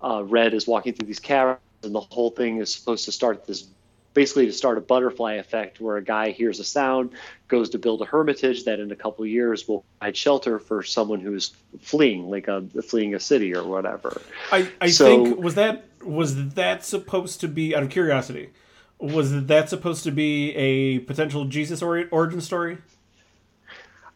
uh, 0.00 0.22
Red 0.24 0.54
is 0.54 0.68
walking 0.68 0.92
through 0.92 1.08
these 1.08 1.20
caverns, 1.20 1.58
and 1.82 1.92
the 1.92 2.00
whole 2.00 2.30
thing 2.30 2.58
is 2.58 2.72
supposed 2.72 3.06
to 3.06 3.12
start 3.12 3.44
this 3.44 3.66
basically 4.14 4.46
to 4.46 4.52
start 4.52 4.78
a 4.78 4.80
butterfly 4.80 5.34
effect 5.34 5.80
where 5.80 5.96
a 5.96 6.04
guy 6.04 6.30
hears 6.30 6.60
a 6.60 6.64
sound, 6.64 7.10
goes 7.48 7.70
to 7.70 7.78
build 7.78 8.02
a 8.02 8.04
hermitage 8.04 8.64
that 8.64 8.80
in 8.80 8.90
a 8.90 8.96
couple 8.96 9.24
years 9.26 9.66
will 9.66 9.84
provide 9.98 10.16
shelter 10.16 10.58
for 10.58 10.82
someone 10.82 11.20
who's 11.20 11.52
fleeing, 11.80 12.28
like 12.30 12.48
a 12.48 12.62
fleeing 12.82 13.14
a 13.14 13.20
city 13.20 13.54
or 13.54 13.64
whatever. 13.64 14.20
I, 14.50 14.68
I 14.80 14.90
so, 14.90 15.24
think 15.24 15.38
was 15.38 15.54
that 15.54 15.84
was 16.04 16.50
that 16.54 16.84
supposed 16.84 17.40
to 17.40 17.48
be 17.48 17.74
out 17.74 17.82
of 17.82 17.90
curiosity? 17.90 18.50
Was 18.98 19.46
that 19.46 19.68
supposed 19.68 20.04
to 20.04 20.12
be 20.12 20.54
a 20.54 21.00
potential 21.00 21.44
Jesus 21.44 21.82
origin 21.82 22.40
story? 22.40 22.78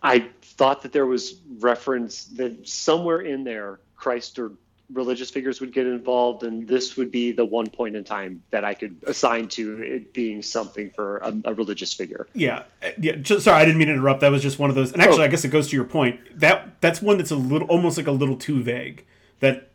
I 0.03 0.29
thought 0.43 0.83
that 0.83 0.93
there 0.93 1.07
was 1.07 1.41
reference 1.59 2.25
that 2.37 2.69
somewhere 2.69 3.21
in 3.21 3.45
there 3.45 3.81
Christ 3.97 4.39
or 4.39 4.53
religious 4.93 5.31
figures 5.31 5.61
would 5.61 5.73
get 5.73 5.87
involved, 5.87 6.43
and 6.43 6.67
this 6.67 6.97
would 6.97 7.11
be 7.11 7.33
the 7.33 7.45
one 7.45 7.69
point 7.69 7.97
in 7.97 8.05
time 8.05 8.43
that 8.51 8.65
I 8.65 8.75
could 8.75 8.97
assign 9.07 9.49
to 9.49 9.83
it 9.83 10.13
being 10.13 10.43
something 10.43 10.91
for 10.91 11.19
a, 11.19 11.35
a 11.45 11.55
religious 11.55 11.93
figure. 11.93 12.27
Yeah, 12.35 12.65
yeah. 12.99 13.17
Just, 13.17 13.45
sorry, 13.45 13.61
I 13.61 13.65
didn't 13.65 13.79
mean 13.79 13.89
to 13.89 13.95
interrupt. 13.95 14.21
That 14.21 14.31
was 14.31 14.43
just 14.43 14.59
one 14.59 14.71
of 14.71 14.77
those. 14.77 14.93
And 14.93 15.03
actually, 15.03 15.23
oh. 15.23 15.27
I 15.27 15.29
guess 15.29 15.45
it 15.45 15.49
goes 15.49 15.69
to 15.71 15.77
your 15.77 15.85
point. 15.85 16.21
That 16.39 16.81
that's 16.81 17.03
one 17.03 17.19
that's 17.19 17.31
a 17.31 17.37
little, 17.37 17.69
almost 17.69 17.97
like 17.97 18.07
a 18.07 18.13
little 18.13 18.37
too 18.37 18.63
vague. 18.63 19.05
That 19.41 19.71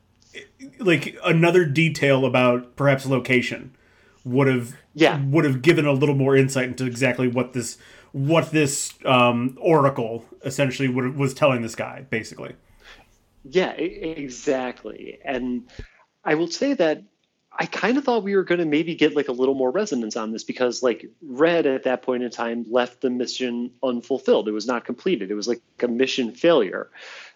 like 0.80 1.18
another 1.24 1.66
detail 1.66 2.26
about 2.26 2.76
perhaps 2.76 3.06
location 3.06 3.76
would 4.24 4.48
have 4.48 4.74
yeah 4.94 5.22
would 5.26 5.46
have 5.46 5.62
given 5.62 5.86
a 5.86 5.92
little 5.92 6.16
more 6.16 6.36
insight 6.36 6.66
into 6.66 6.86
exactly 6.86 7.28
what 7.28 7.54
this 7.54 7.78
what 8.12 8.52
this 8.52 8.94
um, 9.06 9.58
oracle 9.62 10.26
essentially 10.44 10.90
would, 10.90 11.16
was 11.16 11.34
telling 11.34 11.62
this 11.62 11.76
guy 11.76 12.06
basically 12.10 12.56
yeah, 13.44 13.72
exactly. 13.72 15.20
And 15.24 15.70
I 16.24 16.36
will 16.36 16.48
say 16.48 16.74
that 16.74 17.04
I 17.52 17.66
kind 17.66 17.98
of 17.98 18.06
thought 18.06 18.24
we 18.24 18.36
were 18.36 18.44
going 18.44 18.60
to 18.60 18.66
maybe 18.66 18.96
get 18.96 19.16
like 19.16 19.28
a 19.28 19.34
little 19.34 19.56
more 19.56 19.72
resonance 19.72 20.16
on 20.16 20.32
this 20.32 20.44
because 20.44 20.82
like 20.82 21.06
Red 21.22 21.66
at 21.66 21.84
that 21.84 22.02
point 22.02 22.24
in 22.24 22.30
time 22.32 22.66
left 22.70 23.02
the 23.02 23.10
mission 23.10 23.72
unfulfilled. 23.84 24.48
It 24.48 24.54
was 24.54 24.68
not 24.68 24.86
completed. 24.86 25.32
It 25.32 25.36
was 25.36 25.48
like 25.48 25.62
a 25.82 25.88
mission 25.88 26.34
failure. 26.34 26.90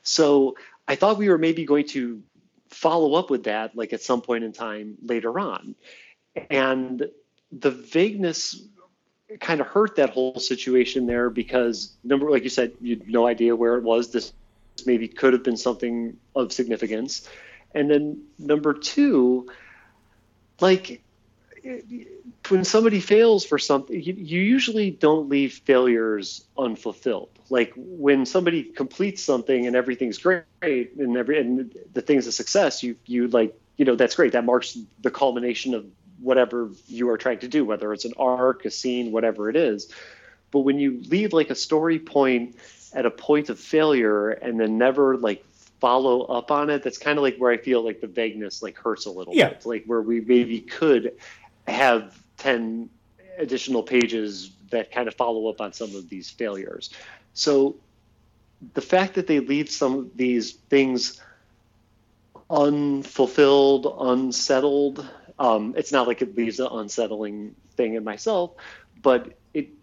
So 0.03 0.56
I 0.88 0.95
thought 0.95 1.18
we 1.18 1.30
were 1.30 1.38
maybe 1.38 1.65
going 1.65 1.88
to 1.90 2.22
follow 2.69 3.15
up 3.15 3.30
with 3.30 3.44
that 3.44 3.76
like 3.76 3.94
at 3.94 4.02
some 4.02 4.22
point 4.22 4.44
in 4.44 4.53
time 4.53 4.95
later 5.02 5.38
on. 5.38 5.76
And 6.49 7.10
the 7.52 7.72
vagueness 7.72 8.64
kind 9.40 9.60
of 9.60 9.68
hurt 9.68 9.95
that 9.95 10.11
whole 10.11 10.40
situation 10.40 11.07
there 11.07 11.30
because 11.30 11.95
number 12.03 12.30
like 12.30 12.44
you 12.44 12.49
said 12.49 12.73
you 12.80 12.98
had 12.98 13.10
no 13.10 13.26
idea 13.26 13.56
where 13.56 13.76
it 13.76 13.84
was 13.84 14.11
this 14.11 14.34
maybe 14.85 15.07
could 15.07 15.34
have 15.34 15.43
been 15.43 15.57
something 15.57 16.18
of 16.35 16.52
significance. 16.52 17.27
And 17.73 17.89
then 17.89 18.23
number 18.39 18.73
two, 18.73 19.49
like 20.60 21.02
when 22.49 22.64
somebody 22.64 22.99
fails 22.99 23.45
for 23.45 23.57
something, 23.57 23.99
you, 23.99 24.14
usually 24.14 24.91
don't 24.91 25.30
leave 25.30 25.53
failures 25.65 26.45
unfulfilled. 26.57 27.30
Like 27.49 27.73
when 27.76 28.26
somebody 28.26 28.64
completes 28.64 29.23
something 29.23 29.68
and 29.68 29.76
everything's 29.76 30.18
great 30.18 30.45
and 30.61 31.18
every 31.18 31.39
and 31.39 31.73
the 31.93 32.02
thing's 32.02 32.27
a 32.27 32.31
success, 32.31 32.84
you 32.84 32.95
you 33.06 33.27
like 33.27 33.56
you 33.77 33.85
know 33.85 33.95
that's 33.95 34.15
great. 34.15 34.34
That 34.34 34.45
marks 34.45 34.77
the 35.02 35.11
culmination 35.11 35.73
of 35.73 35.85
whatever 36.19 36.69
you 36.88 37.10
are 37.10 37.18
trying 37.18 37.39
to 37.39 37.47
do, 37.47 37.65
whether 37.65 37.93
it's 37.93 38.06
an 38.06 38.14
arc, 38.18 38.65
a 38.65 38.72
scene, 38.72 39.11
whatever 39.11 39.49
it 39.49 39.56
is. 39.56 39.91
But 40.52 40.61
when 40.61 40.80
you 40.80 41.02
leave 41.07 41.34
like 41.34 41.49
a 41.49 41.56
story 41.56 41.99
point 41.99 42.56
at 42.96 43.06
a 43.06 43.12
point 43.12 43.50
of 43.50 43.60
failure 43.60 44.30
and 44.30 44.60
then 44.60 44.78
never 44.78 45.18
like 45.18 45.46
follow 45.82 46.22
up 46.22 46.50
on 46.50 46.70
it 46.70 46.82
that's 46.82 46.98
kind 46.98 47.20
of 47.20 47.24
like 47.24 47.38
where 47.38 47.52
i 47.52 47.58
feel 47.58 47.84
like 47.84 48.00
the 48.00 48.08
vagueness 48.08 48.64
like 48.64 48.78
hurts 48.78 49.06
a 49.06 49.12
little 49.12 49.36
yeah. 49.36 49.50
bit 49.50 49.66
like 49.66 49.84
where 49.86 50.02
we 50.02 50.22
maybe 50.22 50.62
could 50.62 51.14
have 51.68 52.18
10 52.38 52.90
additional 53.38 53.84
pages 53.84 54.52
that 54.72 54.92
kind 54.92 55.08
of 55.08 55.14
follow 55.14 55.48
up 55.50 55.60
on 55.60 55.74
some 55.74 55.94
of 55.96 56.10
these 56.10 56.30
failures 56.30 56.90
so 57.34 57.76
the 58.74 58.82
fact 58.82 59.16
that 59.16 59.28
they 59.28 59.42
leave 59.42 59.70
some 59.70 60.00
of 60.00 60.18
these 60.18 60.54
things 60.54 61.22
unfulfilled 62.50 63.94
unsettled 64.00 65.08
um, 65.38 65.74
it's 65.76 65.92
not 65.92 66.08
like 66.08 66.22
it 66.22 66.38
leaves 66.38 66.62
an 66.62 66.70
unsettling 66.72 67.54
thing 67.76 67.96
in 67.96 68.04
myself 68.06 68.54
but 69.02 69.34
it 69.54 69.74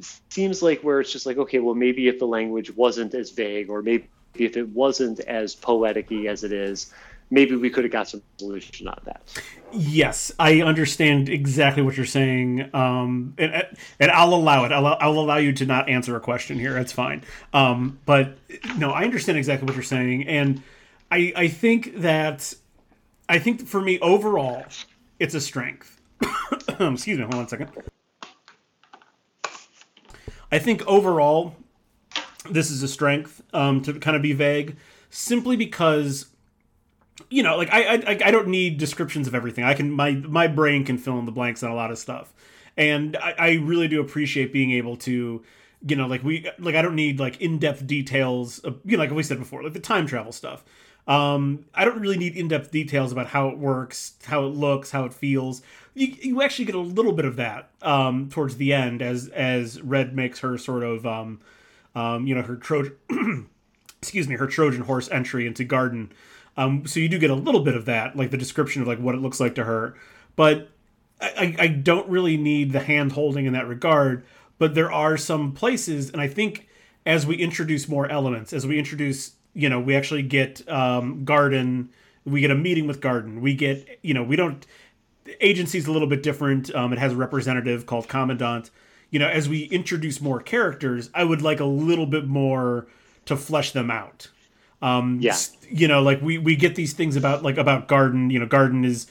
seems 0.00 0.62
like 0.62 0.80
where 0.82 1.00
it's 1.00 1.12
just 1.12 1.26
like 1.26 1.38
okay 1.38 1.58
well 1.58 1.74
maybe 1.74 2.08
if 2.08 2.18
the 2.18 2.26
language 2.26 2.74
wasn't 2.74 3.14
as 3.14 3.30
vague 3.30 3.68
or 3.68 3.82
maybe 3.82 4.08
if 4.34 4.56
it 4.56 4.68
wasn't 4.68 5.20
as 5.20 5.54
poetic 5.54 6.10
as 6.12 6.44
it 6.44 6.52
is 6.52 6.92
maybe 7.30 7.56
we 7.56 7.68
could 7.68 7.84
have 7.84 7.92
got 7.92 8.08
some 8.08 8.22
solution 8.38 8.88
on 8.88 8.98
that. 9.04 9.22
Yes 9.72 10.32
i 10.38 10.62
understand 10.62 11.28
exactly 11.28 11.82
what 11.82 11.96
you're 11.96 12.06
saying 12.06 12.70
um, 12.74 13.34
and, 13.38 13.66
and 14.00 14.10
i'll 14.10 14.34
allow 14.34 14.64
it. 14.64 14.72
I'll, 14.72 14.86
I'll 14.86 15.18
allow 15.18 15.38
you 15.38 15.52
to 15.54 15.66
not 15.66 15.88
answer 15.88 16.16
a 16.16 16.20
question 16.20 16.58
here. 16.58 16.72
That's 16.72 16.92
fine. 16.92 17.22
Um, 17.52 17.98
but 18.06 18.38
no 18.76 18.90
i 18.90 19.04
understand 19.04 19.38
exactly 19.38 19.66
what 19.66 19.74
you're 19.74 19.82
saying 19.82 20.26
and 20.28 20.62
i 21.10 21.32
i 21.34 21.48
think 21.48 21.96
that 22.00 22.54
i 23.28 23.38
think 23.38 23.66
for 23.66 23.80
me 23.80 23.98
overall 24.00 24.64
it's 25.18 25.34
a 25.34 25.40
strength. 25.40 26.00
Excuse 26.68 27.18
me 27.18 27.22
hold 27.22 27.34
on 27.34 27.44
a 27.44 27.48
second 27.48 27.70
I 30.50 30.58
think 30.58 30.86
overall, 30.86 31.54
this 32.50 32.70
is 32.70 32.82
a 32.82 32.88
strength 32.88 33.42
um, 33.52 33.82
to 33.82 33.94
kind 33.94 34.16
of 34.16 34.22
be 34.22 34.32
vague, 34.32 34.76
simply 35.10 35.56
because 35.56 36.26
you 37.30 37.42
know, 37.42 37.56
like 37.56 37.68
I, 37.72 37.94
I 37.94 38.18
I 38.26 38.30
don't 38.30 38.48
need 38.48 38.78
descriptions 38.78 39.26
of 39.26 39.34
everything. 39.34 39.64
I 39.64 39.74
can 39.74 39.90
my 39.90 40.12
my 40.12 40.46
brain 40.46 40.84
can 40.84 40.98
fill 40.98 41.18
in 41.18 41.26
the 41.26 41.32
blanks 41.32 41.62
on 41.62 41.70
a 41.70 41.74
lot 41.74 41.90
of 41.90 41.98
stuff, 41.98 42.32
and 42.76 43.16
I, 43.16 43.34
I 43.38 43.52
really 43.54 43.88
do 43.88 44.00
appreciate 44.00 44.52
being 44.52 44.70
able 44.72 44.96
to 44.98 45.42
you 45.86 45.96
know 45.96 46.06
like 46.06 46.22
we 46.24 46.48
like 46.58 46.74
i 46.74 46.82
don't 46.82 46.96
need 46.96 47.20
like 47.20 47.40
in-depth 47.40 47.86
details 47.86 48.58
of, 48.60 48.80
you 48.84 48.96
know 48.96 49.02
like 49.02 49.12
we 49.12 49.22
said 49.22 49.38
before 49.38 49.62
like 49.62 49.72
the 49.72 49.80
time 49.80 50.06
travel 50.06 50.32
stuff. 50.32 50.64
Um 51.06 51.64
i 51.74 51.84
don't 51.84 52.00
really 52.00 52.18
need 52.18 52.36
in-depth 52.36 52.70
details 52.70 53.12
about 53.12 53.28
how 53.28 53.48
it 53.48 53.58
works 53.58 54.14
how 54.24 54.44
it 54.44 54.48
looks 54.48 54.90
how 54.90 55.04
it 55.04 55.14
feels 55.14 55.62
you, 55.98 56.16
you 56.20 56.42
actually 56.42 56.64
get 56.64 56.74
a 56.74 56.80
little 56.80 57.12
bit 57.12 57.24
of 57.24 57.36
that 57.36 57.70
um, 57.82 58.28
towards 58.30 58.56
the 58.56 58.72
end 58.72 59.02
as 59.02 59.28
as 59.28 59.80
Red 59.82 60.14
makes 60.14 60.40
her 60.40 60.56
sort 60.58 60.82
of 60.82 61.06
um, 61.06 61.40
um, 61.94 62.26
you 62.26 62.34
know 62.34 62.42
her 62.42 62.56
Trojan 62.56 62.96
excuse 64.00 64.28
me 64.28 64.36
her 64.36 64.46
Trojan 64.46 64.82
horse 64.82 65.10
entry 65.10 65.46
into 65.46 65.64
Garden. 65.64 66.12
Um, 66.56 66.86
so 66.86 66.98
you 66.98 67.08
do 67.08 67.18
get 67.18 67.30
a 67.30 67.34
little 67.34 67.60
bit 67.60 67.76
of 67.76 67.84
that, 67.84 68.16
like 68.16 68.30
the 68.32 68.36
description 68.36 68.82
of 68.82 68.88
like 68.88 68.98
what 68.98 69.14
it 69.14 69.18
looks 69.18 69.38
like 69.38 69.54
to 69.54 69.64
her. 69.64 69.94
But 70.34 70.70
I, 71.20 71.54
I 71.58 71.66
don't 71.68 72.08
really 72.08 72.36
need 72.36 72.72
the 72.72 72.80
hand 72.80 73.12
holding 73.12 73.46
in 73.46 73.52
that 73.52 73.68
regard, 73.68 74.24
but 74.58 74.74
there 74.74 74.90
are 74.90 75.16
some 75.16 75.52
places, 75.52 76.10
and 76.10 76.20
I 76.20 76.28
think 76.28 76.68
as 77.06 77.26
we 77.26 77.36
introduce 77.36 77.88
more 77.88 78.08
elements, 78.10 78.52
as 78.52 78.66
we 78.66 78.78
introduce, 78.78 79.32
you 79.54 79.68
know, 79.68 79.80
we 79.80 79.96
actually 79.96 80.22
get 80.22 80.68
um, 80.68 81.24
Garden, 81.24 81.90
we 82.24 82.40
get 82.40 82.50
a 82.50 82.56
meeting 82.56 82.86
with 82.86 83.00
Garden, 83.00 83.40
we 83.40 83.54
get, 83.54 83.98
you 84.02 84.14
know, 84.14 84.22
we 84.22 84.36
don't. 84.36 84.66
Agency's 85.40 85.86
a 85.86 85.92
little 85.92 86.08
bit 86.08 86.22
different. 86.22 86.74
Um, 86.74 86.92
it 86.92 86.98
has 86.98 87.12
a 87.12 87.16
representative 87.16 87.86
called 87.86 88.08
Commandant. 88.08 88.70
You 89.10 89.18
know, 89.18 89.28
as 89.28 89.48
we 89.48 89.64
introduce 89.64 90.20
more 90.20 90.40
characters, 90.40 91.10
I 91.14 91.24
would 91.24 91.42
like 91.42 91.60
a 91.60 91.64
little 91.64 92.06
bit 92.06 92.26
more 92.26 92.86
to 93.26 93.36
flesh 93.36 93.72
them 93.72 93.90
out. 93.90 94.28
Um, 94.82 95.18
Yeah. 95.20 95.36
You 95.70 95.88
know, 95.88 96.02
like 96.02 96.22
we 96.22 96.38
we 96.38 96.56
get 96.56 96.74
these 96.76 96.92
things 96.94 97.16
about 97.16 97.42
like 97.42 97.58
about 97.58 97.88
Garden. 97.88 98.30
You 98.30 98.38
know, 98.38 98.46
Garden 98.46 98.84
is 98.84 99.06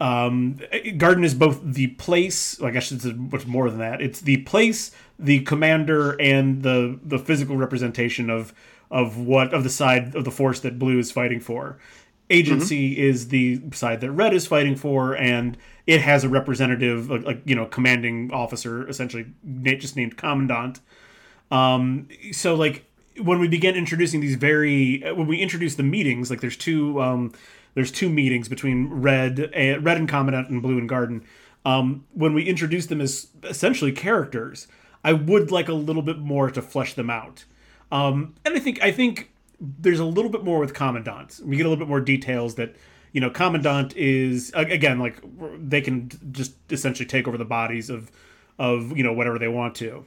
um, 0.00 0.58
Garden 0.96 1.22
is 1.22 1.34
both 1.34 1.60
the 1.62 1.88
place. 1.88 2.60
I 2.60 2.70
guess 2.72 2.90
it's 2.90 3.04
much 3.04 3.46
more 3.46 3.70
than 3.70 3.78
that. 3.78 4.02
It's 4.02 4.20
the 4.20 4.38
place, 4.38 4.90
the 5.18 5.40
commander, 5.42 6.20
and 6.20 6.62
the 6.62 6.98
the 7.04 7.18
physical 7.20 7.56
representation 7.56 8.30
of 8.30 8.52
of 8.90 9.16
what 9.16 9.54
of 9.54 9.62
the 9.62 9.70
side 9.70 10.16
of 10.16 10.24
the 10.24 10.32
force 10.32 10.58
that 10.60 10.78
Blue 10.78 10.98
is 10.98 11.12
fighting 11.12 11.38
for. 11.40 11.78
Agency 12.32 12.98
is 12.98 13.28
the 13.28 13.60
side 13.72 14.00
that 14.00 14.10
Red 14.10 14.34
is 14.34 14.46
fighting 14.46 14.76
for, 14.76 15.14
and 15.14 15.56
it 15.86 16.00
has 16.00 16.24
a 16.24 16.28
representative, 16.28 17.10
like, 17.10 17.24
like 17.24 17.42
you 17.44 17.54
know, 17.54 17.66
commanding 17.66 18.32
officer, 18.32 18.88
essentially 18.88 19.26
just 19.62 19.96
named 19.96 20.16
Commandant. 20.16 20.80
Um, 21.50 22.08
so 22.32 22.54
like 22.54 22.86
when 23.20 23.38
we 23.38 23.48
begin 23.48 23.74
introducing 23.74 24.20
these 24.20 24.36
very 24.36 25.02
when 25.12 25.26
we 25.26 25.38
introduce 25.38 25.74
the 25.74 25.82
meetings, 25.82 26.30
like 26.30 26.40
there's 26.40 26.56
two 26.56 27.00
um, 27.00 27.32
there's 27.74 27.90
two 27.90 28.08
meetings 28.08 28.48
between 28.48 28.88
Red 28.88 29.50
and 29.54 29.84
Red 29.84 29.98
and 29.98 30.08
Commandant 30.08 30.48
and 30.48 30.62
Blue 30.62 30.78
and 30.78 30.88
Garden. 30.88 31.24
Um, 31.64 32.06
when 32.12 32.34
we 32.34 32.44
introduce 32.44 32.86
them 32.86 33.00
as 33.00 33.28
essentially 33.44 33.92
characters, 33.92 34.66
I 35.04 35.12
would 35.12 35.50
like 35.50 35.68
a 35.68 35.74
little 35.74 36.02
bit 36.02 36.18
more 36.18 36.50
to 36.50 36.62
flesh 36.62 36.94
them 36.94 37.10
out. 37.10 37.44
Um, 37.90 38.34
and 38.44 38.56
I 38.56 38.58
think 38.58 38.82
I 38.82 38.90
think 38.90 39.31
there's 39.78 40.00
a 40.00 40.04
little 40.04 40.30
bit 40.30 40.42
more 40.44 40.58
with 40.58 40.74
Commandant. 40.74 41.40
We 41.44 41.56
get 41.56 41.66
a 41.66 41.68
little 41.68 41.82
bit 41.84 41.88
more 41.88 42.00
details 42.00 42.56
that 42.56 42.74
you 43.12 43.20
know 43.20 43.30
Commandant 43.30 43.96
is 43.96 44.50
again 44.54 44.98
like 44.98 45.22
they 45.58 45.80
can 45.80 46.10
just 46.32 46.54
essentially 46.70 47.06
take 47.06 47.28
over 47.28 47.38
the 47.38 47.44
bodies 47.44 47.88
of 47.90 48.10
of 48.58 48.96
you 48.96 49.04
know 49.04 49.12
whatever 49.12 49.38
they 49.38 49.48
want 49.48 49.74
to 49.76 50.04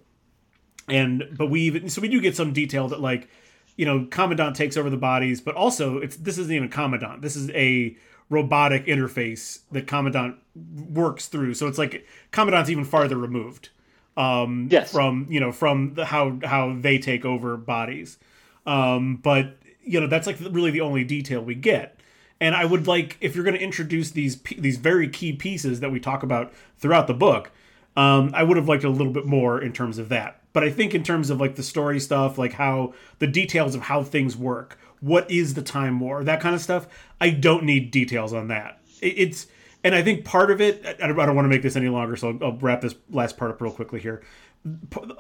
and 0.88 1.24
but 1.36 1.48
we 1.48 1.62
even 1.62 1.90
so 1.90 2.02
we 2.02 2.08
do 2.08 2.22
get 2.22 2.36
some 2.36 2.54
detail 2.54 2.88
that 2.88 3.00
like 3.02 3.28
you 3.76 3.86
know 3.86 4.08
commandant 4.12 4.56
takes 4.56 4.78
over 4.78 4.90
the 4.90 4.98
bodies 4.98 5.42
but 5.42 5.56
also 5.56 5.98
it's 5.98 6.16
this 6.18 6.38
isn't 6.38 6.54
even 6.54 6.70
commandant 6.70 7.22
this 7.24 7.36
is 7.36 7.50
a 7.52 7.96
robotic 8.30 8.86
interface 8.86 9.62
that 9.72 9.88
commandant 9.88 10.36
works 10.56 11.28
through 11.28 11.54
so 11.56 11.68
it's 11.68 11.78
like 11.80 12.06
commandant's 12.32 12.70
even 12.70 12.86
farther 12.86 13.18
removed 13.18 13.70
um 14.16 14.68
Yes. 14.72 14.92
from 14.92 15.26
you 15.30 15.40
know 15.40 15.52
from 15.52 15.96
the 15.96 16.06
how 16.06 16.38
how 16.44 16.76
they 16.80 16.98
take 17.00 17.26
over 17.26 17.58
bodies 17.58 18.18
um 18.66 19.18
but 19.18 19.58
you 19.84 20.00
know 20.00 20.08
that's 20.08 20.28
like 20.28 20.38
really 20.52 20.72
the 20.72 20.82
only 20.82 21.04
detail 21.04 21.42
we 21.42 21.56
get 21.56 22.00
and 22.40 22.56
i 22.56 22.66
would 22.66 22.88
like 22.88 23.18
if 23.22 23.36
you're 23.36 23.44
going 23.44 23.58
to 23.58 23.64
introduce 23.64 24.12
these 24.12 24.42
these 24.58 24.78
very 24.78 25.08
key 25.08 25.34
pieces 25.34 25.80
that 25.80 25.92
we 25.92 26.00
talk 26.00 26.24
about 26.24 26.54
throughout 26.78 27.08
the 27.08 27.14
book 27.14 27.52
um, 27.98 28.32
I 28.34 28.44
would 28.44 28.58
have 28.58 28.68
liked 28.68 28.84
a 28.84 28.90
little 28.90 29.14
bit 29.14 29.26
more 29.26 29.62
in 29.62 29.72
terms 29.72 29.98
of 29.98 30.10
that. 30.10 30.42
But 30.54 30.64
I 30.64 30.70
think 30.70 30.94
in 30.94 31.04
terms 31.04 31.30
of 31.30 31.40
like 31.40 31.56
the 31.56 31.64
story 31.64 32.00
stuff, 32.00 32.38
like 32.38 32.54
how 32.54 32.94
the 33.20 33.28
details 33.28 33.76
of 33.76 33.84
how 33.84 34.04
things 34.04 34.36
work, 34.36 34.78
what 35.00 35.30
is 35.30 35.54
the 35.54 35.62
time 35.62 36.00
war, 36.00 36.24
that 36.24 36.42
kind 36.42 36.56
of 36.56 36.62
stuff, 36.62 36.88
I 37.22 37.30
don't 37.30 37.64
need 37.64 37.92
details 37.92 38.34
on 38.34 38.48
that. 38.50 38.80
It's 39.02 39.48
and 39.84 39.94
I 39.94 40.02
think 40.02 40.26
part 40.26 40.50
of 40.50 40.62
it, 40.62 40.84
I 41.02 41.08
don't, 41.08 41.16
want 41.16 41.46
to 41.46 41.50
make 41.50 41.62
this 41.62 41.76
any 41.76 41.90
longer, 41.90 42.16
so 42.16 42.38
I'll, 42.42 42.54
wrap 42.54 42.82
this 42.82 42.96
last 43.12 43.38
part 43.38 43.52
up 43.52 43.62
real 43.62 43.72
quickly 43.72 44.00
here. 44.00 44.24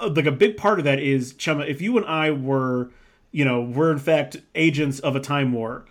Like 0.01 0.25
a 0.25 0.31
big 0.31 0.57
part 0.57 0.79
of 0.79 0.85
that 0.85 0.99
is 0.99 1.33
Chema. 1.35 1.69
If 1.69 1.81
you 1.81 1.97
and 1.97 2.05
I 2.07 2.31
were, 2.31 2.89
you 3.35 3.43
know, 3.43 3.61
we're 3.61 3.91
in 3.91 3.99
fact 3.99 4.37
agents 4.55 4.99
of 4.99 5.17
a 5.17 5.19
time 5.19 5.51
war, 5.51 5.83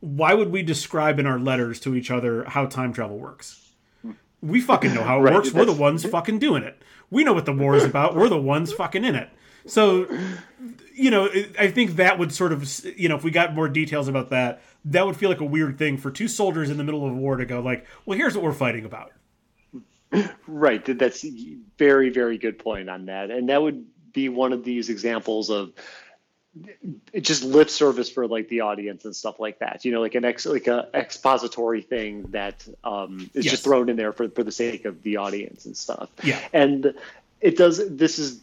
why 0.00 0.34
would 0.34 0.52
we 0.52 0.62
describe 0.62 1.18
in 1.18 1.24
our 1.24 1.38
letters 1.38 1.80
to 1.80 1.94
each 1.94 2.10
other 2.10 2.44
how 2.44 2.66
time 2.66 2.92
travel 2.92 3.16
works? 3.16 3.72
We 4.42 4.60
fucking 4.60 4.92
know 4.92 5.02
how 5.02 5.18
it 5.20 5.22
Right, 5.22 5.32
works. 5.32 5.50
We're 5.50 5.64
the 5.64 5.72
ones 5.72 6.04
fucking 6.04 6.40
doing 6.40 6.62
it. 6.62 6.82
We 7.10 7.24
know 7.24 7.32
what 7.32 7.46
the 7.46 7.54
war 7.54 7.74
is 7.74 7.84
about. 7.84 8.16
We're 8.16 8.28
the 8.28 8.38
ones 8.38 8.74
fucking 8.74 9.02
in 9.02 9.14
it. 9.14 9.30
So, 9.64 10.08
you 10.94 11.10
know, 11.10 11.30
I 11.58 11.70
think 11.70 11.96
that 11.96 12.18
would 12.18 12.32
sort 12.32 12.52
of, 12.52 12.68
you 12.84 13.08
know, 13.08 13.16
if 13.16 13.24
we 13.24 13.30
got 13.30 13.54
more 13.54 13.70
details 13.70 14.06
about 14.06 14.28
that, 14.28 14.60
that 14.84 15.06
would 15.06 15.16
feel 15.16 15.30
like 15.30 15.40
a 15.40 15.46
weird 15.46 15.78
thing 15.78 15.96
for 15.96 16.10
two 16.10 16.28
soldiers 16.28 16.68
in 16.68 16.76
the 16.76 16.84
middle 16.84 17.06
of 17.06 17.12
a 17.12 17.16
war 17.16 17.36
to 17.36 17.46
go 17.46 17.60
like, 17.60 17.86
well, 18.04 18.18
here's 18.18 18.34
what 18.34 18.44
we're 18.44 18.52
fighting 18.52 18.84
about. 18.84 19.12
Right. 20.46 20.84
That's 20.84 21.24
a 21.24 21.56
very, 21.78 22.10
very 22.10 22.36
good 22.36 22.58
point 22.58 22.90
on 22.90 23.06
that. 23.06 23.30
And 23.30 23.48
that 23.48 23.62
would 23.62 23.86
be 24.12 24.28
one 24.28 24.52
of 24.52 24.64
these 24.64 24.90
examples 24.90 25.48
of 25.48 25.72
it 27.12 27.20
just 27.20 27.44
lip 27.44 27.70
service 27.70 28.10
for 28.10 28.26
like 28.26 28.48
the 28.48 28.60
audience 28.62 29.04
and 29.04 29.14
stuff 29.14 29.38
like 29.38 29.60
that. 29.60 29.84
You 29.84 29.92
know, 29.92 30.00
like 30.00 30.14
an 30.14 30.24
ex 30.24 30.46
like 30.46 30.66
a 30.66 30.88
expository 30.94 31.82
thing 31.82 32.22
that 32.30 32.66
um, 32.82 33.30
is 33.34 33.44
Yes. 33.44 33.52
just 33.52 33.64
thrown 33.64 33.88
in 33.88 33.96
there 33.96 34.12
for 34.12 34.28
for 34.28 34.42
the 34.42 34.52
sake 34.52 34.84
of 34.84 35.02
the 35.02 35.18
audience 35.18 35.64
and 35.66 35.76
stuff. 35.76 36.10
Yeah. 36.24 36.40
And 36.52 36.94
it 37.40 37.56
does. 37.56 37.80
This 37.88 38.18
is 38.18 38.40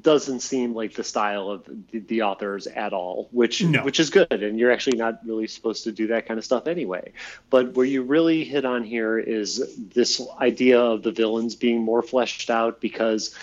doesn't 0.00 0.40
seem 0.40 0.74
like 0.74 0.94
the 0.94 1.04
style 1.04 1.50
of 1.50 1.68
the, 1.92 1.98
the 1.98 2.22
authors 2.22 2.66
at 2.66 2.94
all, 2.94 3.28
which 3.30 3.62
No. 3.62 3.84
which 3.84 4.00
is 4.00 4.08
good. 4.08 4.32
And 4.32 4.58
you're 4.58 4.72
actually 4.72 4.96
not 4.96 5.20
really 5.26 5.46
supposed 5.46 5.84
to 5.84 5.92
do 5.92 6.06
that 6.08 6.26
kind 6.26 6.38
of 6.38 6.44
stuff 6.44 6.66
anyway. 6.66 7.12
But 7.50 7.74
where 7.74 7.86
you 7.86 8.02
really 8.02 8.42
hit 8.44 8.64
on 8.64 8.84
here 8.84 9.18
is 9.18 9.76
this 9.76 10.20
idea 10.40 10.80
of 10.80 11.02
the 11.02 11.12
villains 11.12 11.54
being 11.56 11.82
more 11.82 12.00
fleshed 12.02 12.48
out 12.48 12.80
because 12.80 13.34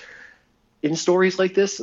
in 0.84 0.96
stories 0.96 1.40
like 1.40 1.54
this, 1.54 1.82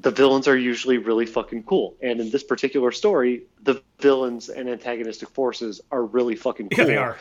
the 0.00 0.10
villains 0.10 0.46
are 0.46 0.56
usually 0.56 0.98
really 0.98 1.26
fucking 1.26 1.62
cool. 1.62 1.96
And 2.02 2.20
in 2.20 2.30
this 2.30 2.42
particular 2.42 2.92
story, 2.92 3.44
the 3.62 3.82
villains 3.98 4.48
and 4.48 4.68
antagonistic 4.68 5.30
forces 5.30 5.80
are 5.90 6.04
really 6.04 6.36
fucking 6.36 6.68
cool 6.68 6.78
Yeah, 6.78 6.84
they 6.84 6.96
are. 6.96 7.18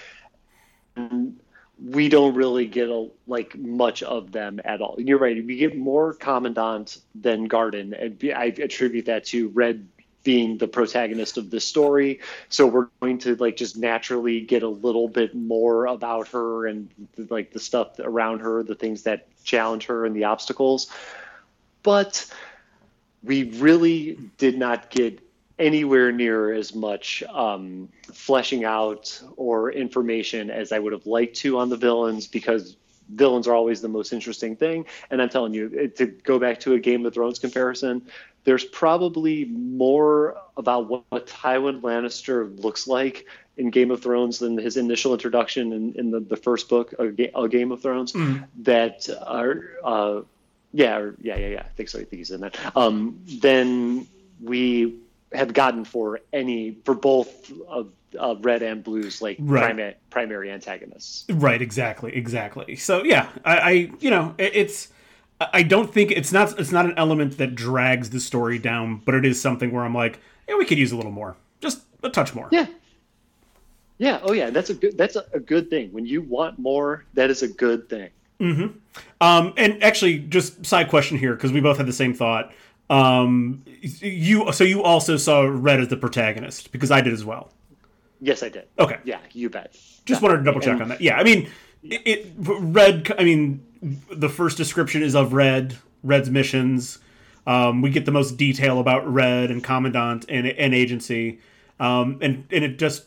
we 1.81 2.09
don't 2.09 2.35
really 2.35 2.65
get 2.65 2.89
a, 2.89 3.09
like 3.27 3.57
much 3.57 4.03
of 4.03 4.31
them 4.31 4.59
at 4.65 4.81
all. 4.81 4.95
You're 4.97 5.19
right. 5.19 5.45
We 5.45 5.55
get 5.55 5.77
more 5.77 6.13
Commandant 6.13 6.97
than 7.13 7.45
Garden, 7.45 7.93
and 7.93 8.21
I 8.35 8.45
attribute 8.45 9.05
that 9.05 9.25
to 9.25 9.49
Red 9.49 9.87
being 10.23 10.57
the 10.57 10.67
protagonist 10.67 11.37
of 11.37 11.51
this 11.51 11.65
story. 11.65 12.19
So 12.49 12.67
we're 12.67 12.87
going 12.99 13.19
to 13.19 13.35
like 13.35 13.55
just 13.55 13.77
naturally 13.77 14.41
get 14.41 14.63
a 14.63 14.67
little 14.67 15.07
bit 15.07 15.35
more 15.35 15.85
about 15.85 16.29
her 16.29 16.65
and 16.65 16.89
like 17.29 17.53
the 17.53 17.59
stuff 17.59 17.99
around 17.99 18.39
her, 18.39 18.63
the 18.63 18.75
things 18.75 19.03
that 19.03 19.27
challenge 19.43 19.85
her 19.85 20.03
and 20.03 20.15
the 20.15 20.23
obstacles. 20.23 20.91
But 21.83 22.27
we 23.25 23.51
really 23.51 24.17
did 24.37 24.57
not 24.57 24.89
get 24.89 25.19
anywhere 25.57 26.11
near 26.11 26.53
as 26.53 26.75
much 26.75 27.23
um, 27.23 27.89
fleshing 28.13 28.65
out 28.65 29.21
or 29.37 29.71
information 29.71 30.49
as 30.49 30.71
I 30.71 30.79
would 30.79 30.93
have 30.93 31.05
liked 31.05 31.35
to 31.37 31.57
on 31.57 31.69
the 31.69 31.77
villains 31.77 32.27
because 32.27 32.75
villains 33.09 33.47
are 33.47 33.53
always 33.53 33.81
the 33.81 33.87
most 33.87 34.11
interesting 34.11 34.55
thing. 34.55 34.85
And 35.09 35.21
I'm 35.21 35.29
telling 35.29 35.53
you, 35.53 35.87
to 35.95 36.07
go 36.07 36.39
back 36.39 36.59
to 36.61 36.73
a 36.73 36.79
Game 36.79 37.05
of 37.05 37.13
Thrones 37.13 37.39
comparison, 37.39 38.01
there's 38.43 38.65
probably 38.65 39.45
more 39.45 40.37
about 40.57 40.89
what, 40.89 41.03
what 41.09 41.27
Tywin 41.27 41.81
Lannister 41.81 42.61
looks 42.61 42.87
like 42.87 43.25
in 43.57 43.69
Game 43.69 43.91
of 43.91 44.01
Thrones 44.01 44.39
than 44.39 44.57
his 44.57 44.75
initial 44.77 45.13
introduction 45.13 45.71
in, 45.71 45.93
in 45.93 46.11
the, 46.11 46.19
the 46.19 46.35
first 46.35 46.67
book 46.67 46.93
A, 46.99 47.47
Game 47.47 47.71
of 47.71 47.81
Thrones 47.81 48.13
that 48.63 49.09
are 49.25 49.63
uh, 49.83 50.21
yeah, 50.75 50.97
or, 50.97 51.15
yeah, 51.21 51.37
yeah, 51.37 51.47
yeah. 51.47 51.63
I 51.65 51.69
think 51.69 51.87
so. 51.87 51.99
I 51.99 52.03
think 52.03 52.19
he's 52.19 52.31
in 52.31 52.41
that. 52.41 52.57
Um, 52.75 53.21
then 53.41 54.07
we 54.43 54.95
have 55.33 55.53
gotten 55.53 55.85
for 55.85 56.19
any 56.33 56.77
for 56.83 56.93
both 56.93 57.49
of 57.67 57.91
uh, 58.19 58.35
red 58.41 58.61
and 58.61 58.83
blues 58.83 59.21
like 59.21 59.37
Right. 59.39 59.63
primary 59.63 59.95
primary 60.09 60.51
antagonists. 60.51 61.25
Right, 61.29 61.61
exactly, 61.61 62.13
exactly. 62.13 62.75
So 62.75 63.03
yeah, 63.05 63.29
I, 63.45 63.57
I 63.57 63.71
you 64.01 64.09
know, 64.09 64.35
it, 64.37 64.55
it's 64.55 64.89
I 65.39 65.63
don't 65.63 65.93
think 65.93 66.11
it's 66.11 66.33
not 66.33 66.59
it's 66.59 66.71
not 66.73 66.85
an 66.85 66.93
element 66.97 67.37
that 67.37 67.55
drags 67.55 68.09
the 68.09 68.19
story 68.19 68.59
down, 68.59 69.01
but 69.05 69.15
it 69.15 69.25
is 69.25 69.41
something 69.41 69.71
where 69.71 69.85
I'm 69.85 69.95
like, 69.95 70.19
yeah, 70.47 70.57
we 70.57 70.65
could 70.65 70.77
use 70.77 70.91
a 70.91 70.97
little 70.97 71.11
more, 71.11 71.37
just 71.61 71.83
a 72.03 72.09
touch 72.09 72.35
more. 72.35 72.49
Yeah. 72.51 72.67
Yeah. 73.97 74.19
Oh, 74.23 74.33
yeah. 74.33 74.49
That's 74.49 74.69
a 74.69 74.73
good. 74.73 74.97
That's 74.97 75.15
a, 75.15 75.25
a 75.33 75.39
good 75.39 75.69
thing. 75.69 75.91
When 75.93 76.05
you 76.05 76.21
want 76.21 76.59
more, 76.59 77.05
that 77.13 77.29
is 77.29 77.43
a 77.43 77.47
good 77.47 77.87
thing. 77.89 78.09
Um, 78.39 79.53
and 79.57 79.81
actually, 79.83 80.19
just 80.19 80.65
side 80.65 80.89
question 80.89 81.17
here 81.17 81.35
because 81.35 81.51
we 81.51 81.61
both 81.61 81.77
had 81.77 81.85
the 81.85 81.93
same 81.93 82.13
thought. 82.13 82.53
Um, 82.89 83.63
you 83.81 84.51
so 84.51 84.63
you 84.63 84.83
also 84.83 85.17
saw 85.17 85.41
Red 85.41 85.79
as 85.79 85.87
the 85.87 85.97
protagonist 85.97 86.71
because 86.71 86.91
I 86.91 87.01
did 87.01 87.13
as 87.13 87.25
well. 87.25 87.51
Yes, 88.21 88.43
I 88.43 88.49
did. 88.49 88.67
Okay, 88.79 88.97
Yeah, 89.03 89.19
you 89.33 89.49
bet. 89.49 89.75
just 90.05 90.21
wanted 90.21 90.37
to 90.37 90.43
double 90.43 90.61
check 90.61 90.79
on 90.79 90.87
that. 90.89 91.01
Yeah, 91.01 91.17
I 91.17 91.23
mean, 91.23 91.49
it, 91.83 92.01
it 92.05 92.27
Red. 92.37 93.11
I 93.17 93.23
mean, 93.23 93.65
the 94.11 94.29
first 94.29 94.57
description 94.57 95.03
is 95.03 95.15
of 95.15 95.33
Red. 95.33 95.77
Red's 96.03 96.29
missions. 96.29 96.99
Um, 97.47 97.81
we 97.81 97.89
get 97.89 98.05
the 98.05 98.11
most 98.11 98.37
detail 98.37 98.79
about 98.79 99.11
Red 99.11 99.51
and 99.51 99.63
Commandant 99.63 100.25
and, 100.29 100.47
and 100.47 100.73
Agency, 100.73 101.39
um, 101.79 102.17
and 102.21 102.45
and 102.51 102.63
it 102.63 102.77
just 102.79 103.05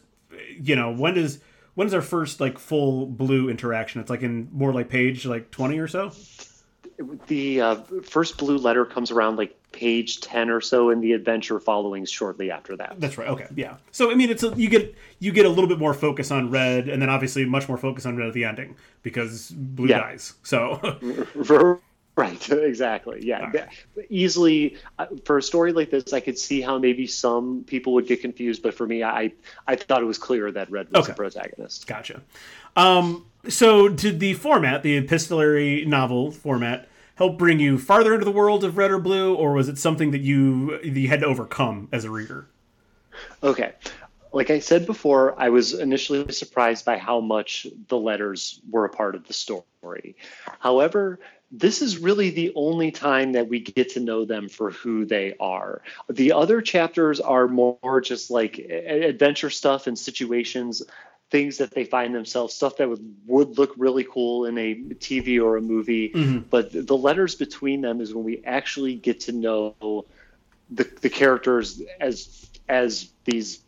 you 0.60 0.76
know 0.76 0.92
when 0.92 1.14
does 1.14 1.38
when's 1.78 1.94
our 1.94 2.02
first 2.02 2.40
like 2.40 2.58
full 2.58 3.06
blue 3.06 3.48
interaction? 3.48 4.00
It's 4.00 4.10
like 4.10 4.22
in 4.22 4.48
more 4.52 4.72
like 4.72 4.88
page 4.88 5.24
like 5.24 5.52
twenty 5.52 5.78
or 5.78 5.86
so. 5.86 6.10
The 7.28 7.60
uh, 7.60 7.76
first 8.02 8.36
blue 8.36 8.58
letter 8.58 8.84
comes 8.84 9.12
around 9.12 9.36
like 9.36 9.54
page 9.70 10.20
10 10.20 10.50
or 10.50 10.60
so 10.60 10.90
in 10.90 11.00
the 11.00 11.12
adventure 11.12 11.60
following 11.60 12.06
shortly 12.06 12.50
after 12.50 12.74
that 12.74 12.94
that's 12.98 13.18
right 13.18 13.28
okay 13.28 13.46
yeah 13.54 13.76
so 13.90 14.10
i 14.10 14.14
mean 14.14 14.30
it's 14.30 14.42
a, 14.42 14.48
you 14.56 14.66
get 14.66 14.96
you 15.18 15.30
get 15.30 15.44
a 15.44 15.48
little 15.48 15.68
bit 15.68 15.78
more 15.78 15.92
focus 15.92 16.30
on 16.30 16.50
red 16.50 16.88
and 16.88 17.02
then 17.02 17.10
obviously 17.10 17.44
much 17.44 17.68
more 17.68 17.76
focus 17.76 18.06
on 18.06 18.16
red 18.16 18.28
at 18.28 18.32
the 18.32 18.44
ending 18.44 18.74
because 19.02 19.50
blue 19.50 19.88
yeah. 19.88 19.98
dies 19.98 20.32
so 20.42 20.98
right 22.18 22.50
exactly 22.50 23.20
yeah 23.24 23.50
right. 23.50 23.68
easily 24.10 24.76
uh, 24.98 25.06
for 25.24 25.38
a 25.38 25.42
story 25.42 25.72
like 25.72 25.90
this 25.90 26.12
i 26.12 26.20
could 26.20 26.38
see 26.38 26.60
how 26.60 26.78
maybe 26.78 27.06
some 27.06 27.64
people 27.66 27.92
would 27.94 28.06
get 28.06 28.20
confused 28.20 28.62
but 28.62 28.74
for 28.74 28.86
me 28.86 29.02
i 29.02 29.32
i 29.66 29.74
thought 29.76 30.02
it 30.02 30.06
was 30.06 30.18
clear 30.18 30.50
that 30.50 30.70
red 30.70 30.90
was 30.90 31.04
okay. 31.04 31.12
the 31.12 31.16
protagonist 31.16 31.86
gotcha 31.86 32.20
um 32.76 33.24
so 33.48 33.88
did 33.88 34.20
the 34.20 34.34
format 34.34 34.82
the 34.82 34.96
epistolary 34.96 35.84
novel 35.84 36.30
format 36.30 36.88
help 37.18 37.36
bring 37.36 37.58
you 37.58 37.76
farther 37.76 38.14
into 38.14 38.24
the 38.24 38.30
world 38.30 38.62
of 38.62 38.76
red 38.76 38.92
or 38.92 38.98
blue, 38.98 39.34
or 39.34 39.52
was 39.52 39.68
it 39.68 39.76
something 39.76 40.12
that 40.12 40.20
you 40.20 40.80
you 40.82 41.08
had 41.08 41.20
to 41.20 41.26
overcome 41.26 41.88
as 41.92 42.04
a 42.04 42.10
reader? 42.10 42.46
Okay. 43.42 43.72
Like 44.32 44.50
I 44.50 44.60
said 44.60 44.86
before, 44.86 45.34
I 45.40 45.48
was 45.48 45.74
initially 45.74 46.30
surprised 46.32 46.84
by 46.84 46.96
how 46.98 47.20
much 47.20 47.66
the 47.88 47.96
letters 47.96 48.60
were 48.70 48.84
a 48.84 48.88
part 48.88 49.14
of 49.14 49.26
the 49.26 49.32
story. 49.32 50.16
However, 50.60 51.18
this 51.50 51.80
is 51.80 51.98
really 51.98 52.30
the 52.30 52.52
only 52.54 52.90
time 52.90 53.32
that 53.32 53.48
we 53.48 53.60
get 53.60 53.90
to 53.90 54.00
know 54.00 54.24
them 54.24 54.48
for 54.48 54.70
who 54.70 55.06
they 55.06 55.34
are. 55.40 55.82
The 56.08 56.32
other 56.32 56.60
chapters 56.60 57.20
are 57.20 57.48
more 57.48 58.00
just 58.02 58.30
like 58.30 58.58
adventure 58.58 59.50
stuff 59.50 59.86
and 59.86 59.98
situations 59.98 60.82
things 61.30 61.58
that 61.58 61.72
they 61.72 61.84
find 61.84 62.14
themselves, 62.14 62.54
stuff 62.54 62.78
that 62.78 62.88
would, 62.88 63.14
would 63.26 63.58
look 63.58 63.74
really 63.76 64.04
cool 64.04 64.46
in 64.46 64.56
a 64.56 64.74
TV 64.74 65.42
or 65.42 65.56
a 65.56 65.60
movie. 65.60 66.10
Mm-hmm. 66.10 66.38
But 66.50 66.72
the 66.72 66.96
letters 66.96 67.34
between 67.34 67.82
them 67.82 68.00
is 68.00 68.14
when 68.14 68.24
we 68.24 68.42
actually 68.44 68.94
get 68.94 69.20
to 69.20 69.32
know 69.32 70.06
the, 70.70 70.84
the 71.00 71.10
characters 71.10 71.82
as 72.00 72.46
as 72.68 73.10
these 73.24 73.60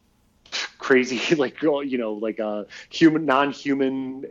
crazy 0.79 1.35
like 1.37 1.63
you 1.63 1.99
know 1.99 2.13
like 2.13 2.39
a 2.39 2.47
uh, 2.47 2.65
human 2.89 3.25
non-human 3.27 4.27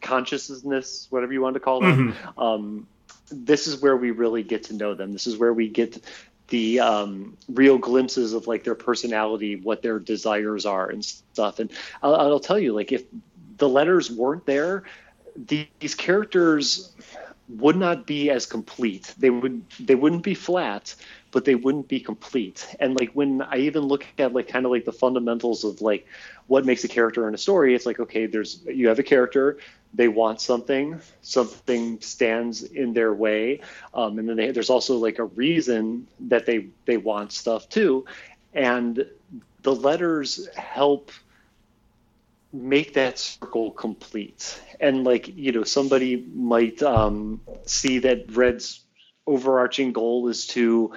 consciousness 0.00 1.06
whatever 1.10 1.32
you 1.32 1.40
want 1.40 1.54
to 1.54 1.60
call 1.60 1.80
them 1.80 2.12
mm-hmm. 2.12 2.40
um, 2.40 2.86
this 3.30 3.66
is 3.66 3.80
where 3.82 3.96
we 3.96 4.10
really 4.10 4.42
get 4.42 4.64
to 4.64 4.74
know 4.74 4.94
them 4.94 5.12
this 5.12 5.26
is 5.26 5.36
where 5.36 5.52
we 5.52 5.68
get 5.68 6.02
the 6.48 6.80
um, 6.80 7.36
real 7.48 7.78
glimpses 7.78 8.32
of 8.32 8.46
like 8.46 8.64
their 8.64 8.74
personality, 8.74 9.56
what 9.56 9.82
their 9.82 9.98
desires 9.98 10.66
are, 10.66 10.88
and 10.88 11.04
stuff. 11.04 11.58
And 11.58 11.70
I'll, 12.02 12.14
I'll 12.14 12.40
tell 12.40 12.58
you, 12.58 12.72
like 12.72 12.90
if 12.90 13.04
the 13.58 13.68
letters 13.68 14.10
weren't 14.10 14.46
there, 14.46 14.84
the, 15.36 15.68
these 15.78 15.94
characters 15.94 16.92
would 17.48 17.76
not 17.76 18.06
be 18.06 18.30
as 18.30 18.46
complete. 18.46 19.14
They 19.18 19.30
would 19.30 19.62
they 19.78 19.94
wouldn't 19.94 20.22
be 20.22 20.34
flat, 20.34 20.94
but 21.30 21.44
they 21.44 21.54
wouldn't 21.54 21.88
be 21.88 22.00
complete. 22.00 22.66
And 22.80 22.98
like 22.98 23.10
when 23.12 23.42
I 23.42 23.58
even 23.58 23.82
look 23.82 24.06
at 24.18 24.32
like 24.32 24.48
kind 24.48 24.64
of 24.64 24.72
like 24.72 24.84
the 24.84 24.92
fundamentals 24.92 25.64
of 25.64 25.80
like 25.80 26.06
what 26.46 26.64
makes 26.64 26.84
a 26.84 26.88
character 26.88 27.28
in 27.28 27.34
a 27.34 27.38
story, 27.38 27.74
it's 27.74 27.86
like 27.86 28.00
okay, 28.00 28.26
there's 28.26 28.62
you 28.66 28.88
have 28.88 28.98
a 28.98 29.02
character, 29.02 29.58
they 29.94 30.08
want 30.08 30.40
something, 30.40 31.00
something 31.22 32.00
stands 32.00 32.62
in 32.62 32.92
their 32.92 33.12
way, 33.12 33.60
um, 33.94 34.18
and 34.18 34.28
then 34.28 34.36
they, 34.36 34.50
there's 34.50 34.70
also 34.70 34.96
like 34.96 35.18
a 35.18 35.24
reason 35.24 36.06
that 36.20 36.46
they 36.46 36.68
they 36.86 36.96
want 36.96 37.32
stuff 37.32 37.68
too, 37.68 38.06
and 38.54 39.06
the 39.62 39.74
letters 39.74 40.48
help 40.54 41.10
make 42.52 42.94
that 42.94 43.18
circle 43.18 43.70
complete. 43.70 44.60
And 44.80 45.04
like 45.04 45.28
you 45.36 45.52
know, 45.52 45.64
somebody 45.64 46.24
might 46.34 46.82
um, 46.82 47.40
see 47.66 47.98
that 48.00 48.34
Red's 48.34 48.84
overarching 49.26 49.92
goal 49.92 50.28
is 50.28 50.46
to 50.46 50.92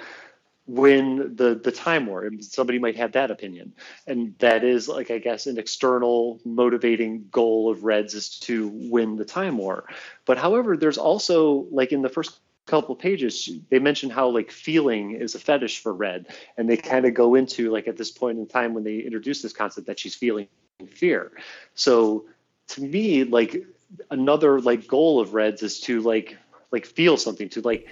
win 0.66 1.34
the 1.34 1.56
the 1.56 1.72
time 1.72 2.06
war 2.06 2.24
and 2.24 2.44
somebody 2.44 2.78
might 2.78 2.96
have 2.96 3.12
that 3.12 3.30
opinion. 3.30 3.74
And 4.06 4.34
that 4.38 4.62
is 4.62 4.88
like 4.88 5.10
i 5.10 5.18
guess 5.18 5.46
an 5.46 5.58
external 5.58 6.40
motivating 6.44 7.26
goal 7.30 7.70
of 7.70 7.84
reds 7.84 8.14
is 8.14 8.38
to 8.40 8.68
win 8.72 9.16
the 9.16 9.24
time 9.24 9.58
war. 9.58 9.84
But 10.24 10.38
however 10.38 10.76
there's 10.76 10.98
also 10.98 11.66
like 11.70 11.92
in 11.92 12.02
the 12.02 12.08
first 12.08 12.38
couple 12.66 12.94
pages 12.94 13.50
they 13.70 13.80
mention 13.80 14.08
how 14.08 14.28
like 14.28 14.52
feeling 14.52 15.12
is 15.12 15.34
a 15.34 15.40
fetish 15.40 15.80
for 15.80 15.92
red. 15.92 16.26
And 16.56 16.70
they 16.70 16.76
kind 16.76 17.06
of 17.06 17.14
go 17.14 17.34
into 17.34 17.70
like 17.70 17.88
at 17.88 17.96
this 17.96 18.12
point 18.12 18.38
in 18.38 18.46
time 18.46 18.72
when 18.72 18.84
they 18.84 18.98
introduce 18.98 19.42
this 19.42 19.52
concept 19.52 19.88
that 19.88 19.98
she's 19.98 20.14
feeling 20.14 20.46
fear. 20.88 21.32
So 21.74 22.26
to 22.68 22.82
me 22.82 23.24
like 23.24 23.64
another 24.10 24.60
like 24.60 24.86
goal 24.86 25.20
of 25.20 25.34
reds 25.34 25.62
is 25.64 25.80
to 25.80 26.00
like 26.02 26.38
like 26.70 26.86
feel 26.86 27.16
something 27.16 27.48
to 27.50 27.60
like 27.62 27.88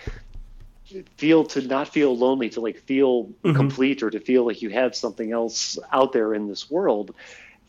feel 1.16 1.44
to 1.44 1.62
not 1.62 1.88
feel 1.88 2.16
lonely 2.16 2.50
to 2.50 2.60
like 2.60 2.78
feel 2.80 3.24
mm-hmm. 3.24 3.54
complete 3.54 4.02
or 4.02 4.10
to 4.10 4.20
feel 4.20 4.46
like 4.46 4.62
you 4.62 4.70
have 4.70 4.94
something 4.94 5.32
else 5.32 5.78
out 5.92 6.12
there 6.12 6.34
in 6.34 6.48
this 6.48 6.70
world. 6.70 7.14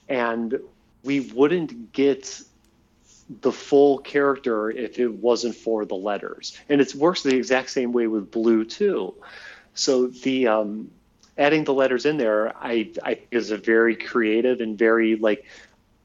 And 0.09 0.59
we 1.03 1.21
wouldn't 1.21 1.93
get 1.93 2.41
the 3.41 3.51
full 3.51 3.99
character 3.99 4.69
if 4.69 4.99
it 4.99 5.07
wasn't 5.07 5.55
for 5.55 5.85
the 5.85 5.95
letters. 5.95 6.57
And 6.67 6.81
it 6.81 6.93
works 6.95 7.23
the 7.23 7.35
exact 7.35 7.69
same 7.69 7.93
way 7.93 8.07
with 8.07 8.31
blue 8.31 8.65
too. 8.65 9.13
So 9.73 10.07
the 10.07 10.47
um, 10.47 10.91
adding 11.37 11.63
the 11.63 11.73
letters 11.73 12.05
in 12.05 12.17
there 12.17 12.55
i 12.57 12.89
i 13.03 13.15
think 13.15 13.27
is 13.31 13.51
a 13.51 13.57
very 13.57 13.95
creative 13.95 14.61
and 14.61 14.77
very 14.77 15.15
like 15.15 15.45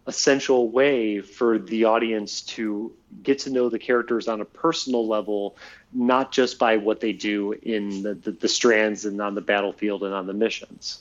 essential 0.06 0.70
way 0.70 1.20
for 1.20 1.58
the 1.58 1.84
audience 1.84 2.40
to 2.40 2.92
get 3.22 3.38
to 3.40 3.50
know 3.50 3.68
the 3.68 3.78
characters 3.78 4.28
on 4.28 4.40
a 4.40 4.44
personal 4.44 5.06
level, 5.06 5.56
not 5.92 6.32
just 6.32 6.58
by 6.58 6.76
what 6.76 7.00
they 7.00 7.12
do 7.12 7.52
in 7.62 8.02
the, 8.02 8.14
the, 8.14 8.32
the 8.32 8.48
strands 8.48 9.04
and 9.04 9.20
on 9.20 9.34
the 9.34 9.40
battlefield 9.40 10.02
and 10.04 10.14
on 10.14 10.26
the 10.26 10.32
missions. 10.32 11.00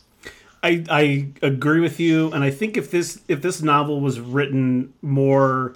I, 0.64 0.84
I 0.90 1.28
agree 1.44 1.80
with 1.80 2.00
you, 2.00 2.32
and 2.32 2.44
I 2.44 2.50
think 2.50 2.76
if 2.76 2.90
this 2.90 3.22
if 3.28 3.44
this 3.44 3.62
novel 3.62 4.02
was 4.02 4.20
written 4.20 4.94
more 5.04 5.76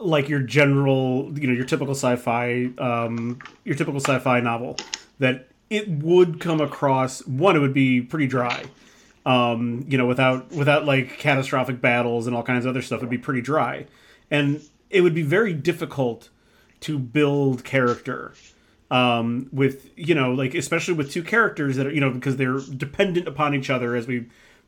like 0.00 0.30
your 0.30 0.40
general, 0.40 1.30
you 1.38 1.46
know, 1.46 1.52
your 1.52 1.66
typical 1.66 1.94
sci-fi, 1.94 2.70
um, 2.78 3.38
your 3.64 3.76
typical 3.76 4.00
sci-fi 4.00 4.40
novel, 4.40 4.78
that 5.18 5.48
it 5.68 5.86
would 5.88 6.40
come 6.40 6.62
across 6.62 7.26
one, 7.26 7.56
it 7.56 7.58
would 7.58 7.74
be 7.74 8.00
pretty 8.00 8.26
dry 8.26 8.64
um, 9.24 9.84
you 9.88 9.96
know, 9.98 10.06
without 10.06 10.50
without 10.50 10.84
like 10.84 11.18
catastrophic 11.18 11.80
battles 11.80 12.26
and 12.26 12.34
all 12.34 12.42
kinds 12.42 12.64
of 12.64 12.70
other 12.70 12.82
stuff, 12.82 12.98
it'd 12.98 13.10
be 13.10 13.18
pretty 13.18 13.40
dry, 13.40 13.86
and 14.30 14.62
it 14.90 15.02
would 15.02 15.14
be 15.14 15.22
very 15.22 15.52
difficult 15.52 16.28
to 16.80 16.98
build 16.98 17.64
character 17.64 18.34
um, 18.92 19.48
with 19.52 19.90
you 19.96 20.14
know, 20.14 20.32
like 20.32 20.54
especially 20.54 20.94
with 20.94 21.10
two 21.10 21.22
characters 21.22 21.76
that 21.76 21.86
are 21.86 21.92
you 21.92 22.00
know 22.00 22.10
because 22.10 22.36
they're 22.36 22.58
dependent 22.58 23.26
upon 23.26 23.54
each 23.54 23.70
other 23.70 23.96
as 23.96 24.06
we 24.06 24.26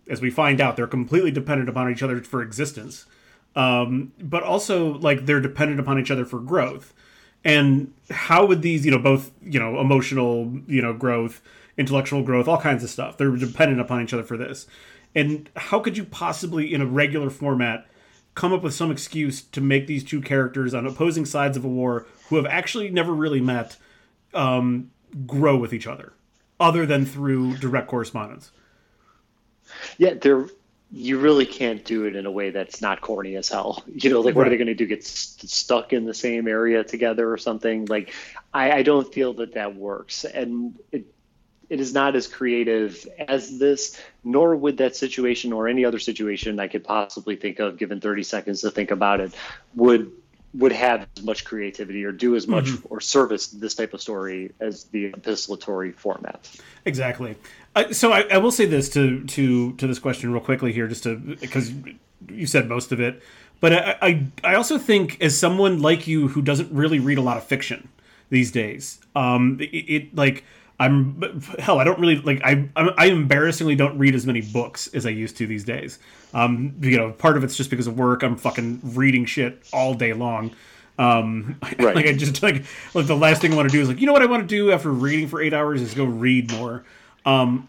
as 0.09 0.21
we 0.21 0.31
find 0.31 0.61
out. 0.61 0.77
They're 0.77 0.87
completely 0.87 1.31
dependent 1.31 1.69
upon 1.69 1.91
each 1.93 2.03
other 2.03 2.21
for 2.23 2.41
existence, 2.41 3.05
um, 3.55 4.13
but 4.19 4.43
also 4.43 4.95
like 4.99 5.27
they're 5.27 5.41
dependent 5.41 5.79
upon 5.79 5.99
each 6.01 6.11
other 6.11 6.25
for 6.25 6.39
growth. 6.39 6.95
And 7.45 7.93
how 8.09 8.47
would 8.47 8.63
these, 8.63 8.87
you 8.87 8.91
know, 8.91 8.99
both, 8.99 9.31
you 9.43 9.61
know, 9.61 9.79
emotional, 9.79 10.51
you 10.67 10.81
know, 10.81 10.95
growth 10.95 11.43
intellectual 11.77 12.23
growth, 12.23 12.49
all 12.49 12.61
kinds 12.61 12.85
of 12.85 12.91
stuff. 12.91 13.17
They're 13.17 13.35
dependent 13.37 13.81
upon 13.81 14.03
each 14.03 14.13
other 14.13 14.23
for 14.23 14.37
this. 14.37 14.67
And 15.15 15.49
how 15.57 15.79
could 15.79 15.97
you 15.97 16.05
possibly, 16.05 16.73
in 16.73 16.81
a 16.81 16.87
regular 16.87 17.31
format, 17.31 17.87
come 18.35 18.53
up 18.53 18.63
with 18.63 18.75
some 18.75 18.91
excuse 18.91 19.43
to 19.43 19.61
make 19.61 19.87
these 19.87 20.05
two 20.05 20.21
characters 20.21 20.75
on 20.75 20.87
opposing 20.87 21.25
sides 21.25 21.57
of 21.57 21.65
a 21.65 21.69
war 21.69 22.07
who 22.29 22.37
have 22.37 22.47
actually 22.47 22.91
never 22.91 23.13
really 23.13 23.41
met 23.41 23.77
um, 24.33 24.91
grow 25.27 25.57
with 25.57 25.73
each 25.73 25.87
other, 25.87 26.13
other 26.59 26.85
than 26.85 27.07
through 27.07 27.57
direct 27.59 27.89
correspondence? 27.89 28.51
Yeah, 29.99 30.15
there. 30.15 30.47
You 30.91 31.19
really 31.19 31.47
can't 31.47 31.85
do 31.85 32.05
it 32.05 32.15
in 32.15 32.25
a 32.25 32.31
way 32.31 32.51
that's 32.51 32.81
not 32.81 33.01
corny 33.01 33.35
as 33.35 33.49
hell. 33.49 33.83
You 33.95 34.11
know, 34.11 34.21
like 34.21 34.37
what 34.37 34.43
right. 34.43 34.49
are 34.49 34.51
they 34.51 34.57
going 34.57 34.69
to 34.69 34.75
do? 34.75 34.87
Get 34.87 35.05
st- 35.05 35.51
stuck 35.51 35.93
in 35.93 36.05
the 36.05 36.15
same 36.15 36.47
area 36.47 36.85
together 36.85 37.33
or 37.33 37.37
something? 37.37 37.87
Like, 37.87 38.13
I, 38.53 38.71
I 38.71 38.83
don't 38.83 39.13
feel 39.13 39.33
that 39.35 39.55
that 39.55 39.75
works, 39.75 40.25
and 40.25 40.79
it 40.93 41.07
it 41.75 41.81
is 41.81 41.93
not 41.93 42.15
as 42.15 42.29
creative 42.29 43.05
as 43.27 43.59
this, 43.59 44.01
nor 44.23 44.55
would 44.55 44.77
that 44.77 44.95
situation 44.95 45.53
or 45.53 45.67
any 45.67 45.85
other 45.85 45.99
situation 45.99 46.61
I 46.61 46.69
could 46.69 46.85
possibly 46.85 47.35
think 47.35 47.59
of, 47.59 47.79
given 47.79 48.01
30 48.01 48.23
seconds 48.23 48.61
to 48.61 48.71
think 48.71 48.93
about 48.93 49.19
it, 49.19 49.35
would 49.75 50.13
would 50.55 50.71
have 50.71 51.05
as 51.17 51.25
much 51.25 51.45
creativity 51.45 52.05
or 52.05 52.13
do 52.13 52.37
as 52.37 52.47
much 52.47 52.67
mm-hmm. 52.67 52.87
or 52.95 53.01
service 53.01 53.49
this 53.49 53.75
type 53.75 53.93
of 53.93 54.01
story 54.01 54.53
as 54.61 54.85
the 54.85 55.11
epistolatory 55.11 55.93
format. 55.93 56.49
Exactly. 56.85 57.35
Uh, 57.75 57.93
so 57.93 58.13
I, 58.13 58.21
I, 58.31 58.39
will 58.39 58.53
say 58.53 58.67
this 58.67 58.89
to 58.91 59.25
to 59.25 59.73
to 59.73 59.89
this 59.89 59.99
question 59.99 60.33
real 60.33 60.41
quickly 60.41 60.73
here, 60.73 60.87
just 60.87 61.03
to 61.03 61.17
because 61.17 61.73
you 62.29 62.47
said 62.47 62.69
most 62.69 62.93
of 62.93 63.01
it, 63.01 63.21
but 63.59 63.73
I, 63.73 63.97
I 64.01 64.27
I 64.45 64.55
also 64.55 64.79
think 64.79 65.21
as 65.21 65.37
someone 65.37 65.83
like 65.83 66.07
you 66.07 66.29
who 66.29 66.41
doesn't 66.41 66.71
really 66.71 67.01
read 67.01 67.19
a 67.19 67.23
lot 67.23 67.37
of 67.37 67.43
fiction 67.43 67.89
these 68.31 68.53
days, 68.53 69.01
um, 69.17 69.59
it, 69.61 69.65
it 69.65 70.15
like 70.15 70.45
I'm 70.85 71.41
hell. 71.59 71.79
I 71.79 71.85
don't 71.85 71.99
really 71.99 72.17
like. 72.17 72.43
I 72.45 72.69
I 72.77 73.07
embarrassingly 73.07 73.75
don't 73.75 73.97
read 73.99 74.15
as 74.15 74.27
many 74.27 74.43
books 74.43 74.89
as 74.89 75.07
I 75.07 75.11
used 75.11 75.37
to 75.39 75.47
these 75.47 75.65
days. 75.65 75.99
Um, 76.35 76.75
you 76.81 76.97
know, 76.97 77.13
part 77.13 77.37
of 77.37 77.45
it's 77.45 77.57
just 77.57 77.71
because 77.71 77.87
of 77.87 77.97
work. 77.97 78.23
I'm 78.23 78.37
fucking 78.37 78.81
reading 78.83 79.25
shit 79.25 79.67
all 79.73 79.95
day 79.95 80.13
long. 80.13 80.55
Um, 80.99 81.59
right. 81.79 81.97
like 81.97 82.07
I 82.07 82.13
just 82.13 82.43
like 82.43 82.65
like 82.93 83.07
the 83.07 83.17
last 83.17 83.41
thing 83.41 83.53
I 83.53 83.57
want 83.57 83.71
to 83.71 83.73
do 83.73 83.81
is 83.81 83.89
like 83.89 84.01
you 84.01 84.07
know 84.07 84.13
what 84.13 84.23
I 84.23 84.27
want 84.27 84.43
to 84.43 84.47
do 84.47 84.73
after 84.73 84.91
reading 84.91 85.27
for 85.27 85.41
eight 85.41 85.55
hours 85.55 85.81
is 85.81 85.95
go 85.95 86.05
read 86.05 86.53
more. 86.53 86.85
Um, 87.25 87.69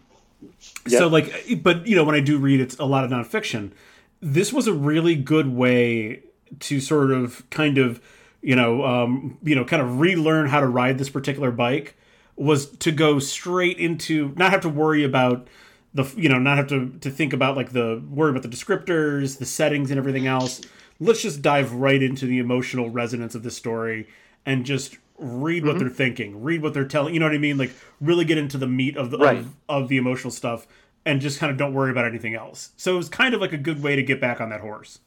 yep. 0.86 0.98
so 0.98 1.06
like, 1.08 1.32
but 1.62 1.86
you 1.86 1.96
know 1.96 2.04
when 2.04 2.14
I 2.14 2.20
do 2.20 2.38
read, 2.38 2.60
it's 2.60 2.78
a 2.78 2.84
lot 2.84 3.04
of 3.04 3.10
nonfiction. 3.10 3.72
This 4.20 4.52
was 4.52 4.66
a 4.66 4.74
really 4.74 5.14
good 5.14 5.48
way 5.48 6.22
to 6.60 6.80
sort 6.80 7.12
of 7.12 7.48
kind 7.48 7.78
of 7.78 8.00
you 8.42 8.56
know 8.56 8.84
um, 8.84 9.38
you 9.42 9.54
know 9.54 9.64
kind 9.64 9.80
of 9.80 10.00
relearn 10.00 10.48
how 10.48 10.60
to 10.60 10.66
ride 10.66 10.98
this 10.98 11.08
particular 11.08 11.50
bike 11.50 11.96
was 12.36 12.70
to 12.78 12.92
go 12.92 13.18
straight 13.18 13.78
into 13.78 14.32
not 14.36 14.50
have 14.50 14.60
to 14.60 14.68
worry 14.68 15.02
about 15.02 15.48
the 15.94 16.04
you 16.16 16.28
know 16.28 16.38
not 16.38 16.58
have 16.58 16.66
to 16.68 16.90
to 17.00 17.10
think 17.10 17.32
about 17.32 17.56
like 17.56 17.72
the 17.72 18.02
worry 18.10 18.30
about 18.30 18.42
the 18.42 18.48
descriptors 18.48 19.38
the 19.38 19.46
settings 19.46 19.90
and 19.90 19.98
everything 19.98 20.26
else 20.26 20.60
let's 21.00 21.22
just 21.22 21.42
dive 21.42 21.72
right 21.72 22.02
into 22.02 22.26
the 22.26 22.38
emotional 22.38 22.90
resonance 22.90 23.34
of 23.34 23.42
the 23.42 23.50
story 23.50 24.06
and 24.44 24.66
just 24.66 24.98
read 25.18 25.64
what 25.64 25.76
mm-hmm. 25.76 25.80
they're 25.80 25.88
thinking 25.88 26.42
read 26.42 26.60
what 26.60 26.74
they're 26.74 26.84
telling 26.84 27.14
you 27.14 27.20
know 27.20 27.26
what 27.26 27.34
i 27.34 27.38
mean 27.38 27.56
like 27.56 27.72
really 28.00 28.26
get 28.26 28.36
into 28.36 28.58
the 28.58 28.66
meat 28.66 28.96
of 28.96 29.10
the 29.10 29.18
right. 29.18 29.38
of, 29.38 29.56
of 29.68 29.88
the 29.88 29.96
emotional 29.96 30.30
stuff 30.30 30.66
and 31.06 31.20
just 31.22 31.38
kind 31.38 31.50
of 31.50 31.56
don't 31.56 31.72
worry 31.72 31.90
about 31.90 32.04
anything 32.04 32.34
else 32.34 32.72
so 32.76 32.92
it 32.92 32.98
was 32.98 33.08
kind 33.08 33.34
of 33.34 33.40
like 33.40 33.54
a 33.54 33.58
good 33.58 33.82
way 33.82 33.96
to 33.96 34.02
get 34.02 34.20
back 34.20 34.40
on 34.40 34.50
that 34.50 34.60
horse 34.60 34.98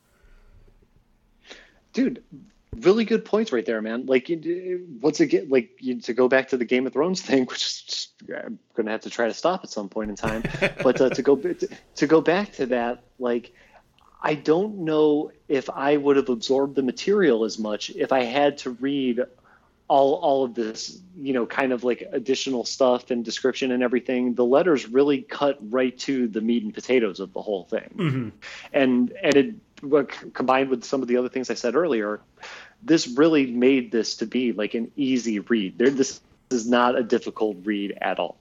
dude 1.94 2.24
really 2.76 3.06
good 3.06 3.26
points 3.26 3.52
right 3.52 3.66
there, 3.66 3.82
man. 3.82 4.06
Like 4.06 4.30
once 5.02 5.20
again, 5.20 5.50
like 5.50 5.72
you, 5.80 6.02
to 6.02 6.14
go 6.14 6.28
back 6.28 6.50
to 6.50 6.58
the 6.58 6.66
Game 6.66 6.88
of 6.88 6.94
Thrones 6.94 7.22
thing, 7.30 7.46
which 7.46 7.66
is 7.66 7.82
just, 7.82 8.14
I'm 8.46 8.60
gonna 8.76 8.92
have 8.92 9.02
to 9.02 9.10
try 9.10 9.28
to 9.28 9.34
stop 9.34 9.64
at 9.64 9.70
some 9.70 9.90
point 9.90 10.10
in 10.10 10.16
time. 10.16 10.44
but 10.84 11.00
uh, 11.02 11.10
to 11.10 11.22
go 11.22 11.36
to, 11.36 11.68
to 11.96 12.08
go 12.08 12.22
back 12.22 12.54
to 12.54 12.68
that, 12.68 13.04
like 13.18 13.52
I 14.22 14.36
don't 14.36 14.80
know 14.80 15.32
if 15.48 15.70
I 15.70 15.98
would 15.98 16.18
have 16.18 16.30
absorbed 16.30 16.76
the 16.76 16.84
material 16.84 17.46
as 17.46 17.58
much 17.58 17.90
if 17.92 18.12
I 18.12 18.24
had 18.24 18.58
to 18.60 18.72
read 18.72 19.22
all 19.88 20.14
all 20.16 20.44
of 20.44 20.54
this, 20.54 21.02
you 21.18 21.34
know, 21.34 21.46
kind 21.46 21.74
of 21.74 21.84
like 21.84 22.08
additional 22.12 22.64
stuff 22.64 23.10
and 23.12 23.26
description 23.26 23.72
and 23.72 23.82
everything. 23.82 24.36
The 24.36 24.46
letters 24.46 24.88
really 24.88 25.24
cut 25.24 25.58
right 25.62 25.98
to 26.00 26.28
the 26.28 26.42
meat 26.42 26.64
and 26.64 26.74
potatoes 26.74 27.20
of 27.20 27.34
the 27.34 27.42
whole 27.42 27.64
thing, 27.66 27.96
mm-hmm. 27.96 28.30
and 28.72 29.12
and 29.24 29.36
it 29.36 29.69
combined 30.34 30.70
with 30.70 30.84
some 30.84 31.02
of 31.02 31.08
the 31.08 31.18
other 31.18 31.30
things 31.30 31.50
I 31.50 31.54
said 31.54 31.76
earlier, 31.76 32.20
this 32.84 33.08
really 33.08 33.48
made 33.48 33.92
this 33.92 34.16
to 34.18 34.26
be 34.26 34.52
like 34.52 34.74
an 34.74 34.92
easy 34.96 35.40
read. 35.40 35.78
There, 35.78 35.90
this 35.90 36.22
is 36.50 36.68
not 36.68 36.98
a 36.98 37.04
difficult 37.04 37.58
read 37.64 37.98
at 38.02 38.20
all. 38.20 38.38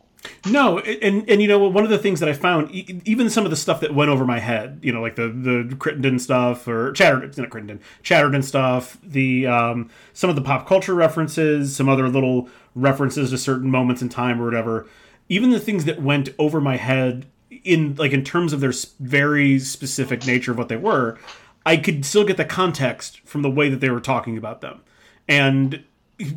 No, 0.50 0.78
and 0.80 1.28
and 1.28 1.40
you 1.40 1.46
know 1.46 1.68
one 1.68 1.84
of 1.84 1.90
the 1.90 1.98
things 1.98 2.20
that 2.20 2.28
I 2.28 2.32
found, 2.32 2.70
even 2.72 3.30
some 3.30 3.44
of 3.44 3.50
the 3.50 3.56
stuff 3.56 3.80
that 3.80 3.94
went 3.94 4.10
over 4.10 4.24
my 4.24 4.40
head, 4.40 4.80
you 4.82 4.92
know, 4.92 5.00
like 5.00 5.14
the 5.14 5.28
the 5.28 5.76
Crittenden 5.76 6.18
stuff 6.18 6.66
or 6.66 6.92
Chatterton, 6.92 7.32
not 7.36 7.50
Crittenden, 7.50 7.80
Chatterton 8.02 8.42
stuff, 8.42 8.98
the 9.02 9.46
um, 9.46 9.90
some 10.12 10.28
of 10.28 10.36
the 10.36 10.42
pop 10.42 10.66
culture 10.66 10.94
references, 10.94 11.76
some 11.76 11.88
other 11.88 12.08
little 12.08 12.48
references 12.74 13.30
to 13.30 13.38
certain 13.38 13.70
moments 13.70 14.02
in 14.02 14.08
time 14.08 14.40
or 14.40 14.44
whatever. 14.44 14.86
Even 15.28 15.50
the 15.50 15.60
things 15.60 15.84
that 15.84 16.02
went 16.02 16.30
over 16.38 16.60
my 16.60 16.76
head 16.76 17.26
in 17.50 17.94
like 17.96 18.12
in 18.12 18.24
terms 18.24 18.52
of 18.52 18.60
their 18.60 18.72
very 19.00 19.58
specific 19.58 20.26
nature 20.26 20.52
of 20.52 20.58
what 20.58 20.68
they 20.68 20.76
were, 20.76 21.18
I 21.64 21.76
could 21.76 22.04
still 22.04 22.24
get 22.24 22.36
the 22.36 22.44
context 22.44 23.20
from 23.24 23.42
the 23.42 23.50
way 23.50 23.68
that 23.68 23.80
they 23.80 23.90
were 23.90 24.00
talking 24.00 24.36
about 24.36 24.60
them, 24.60 24.82
and 25.26 25.84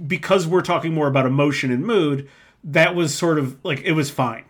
because 0.08 0.46
we're 0.46 0.62
talking 0.62 0.94
more 0.94 1.08
about 1.08 1.26
emotion 1.26 1.72
and 1.72 1.86
mood 1.86 2.30
that 2.64 2.94
was 2.96 3.16
sort 3.16 3.40
of 3.40 3.64
like 3.64 3.82
it 3.82 3.94
was 3.94 4.10
fine. 4.10 4.46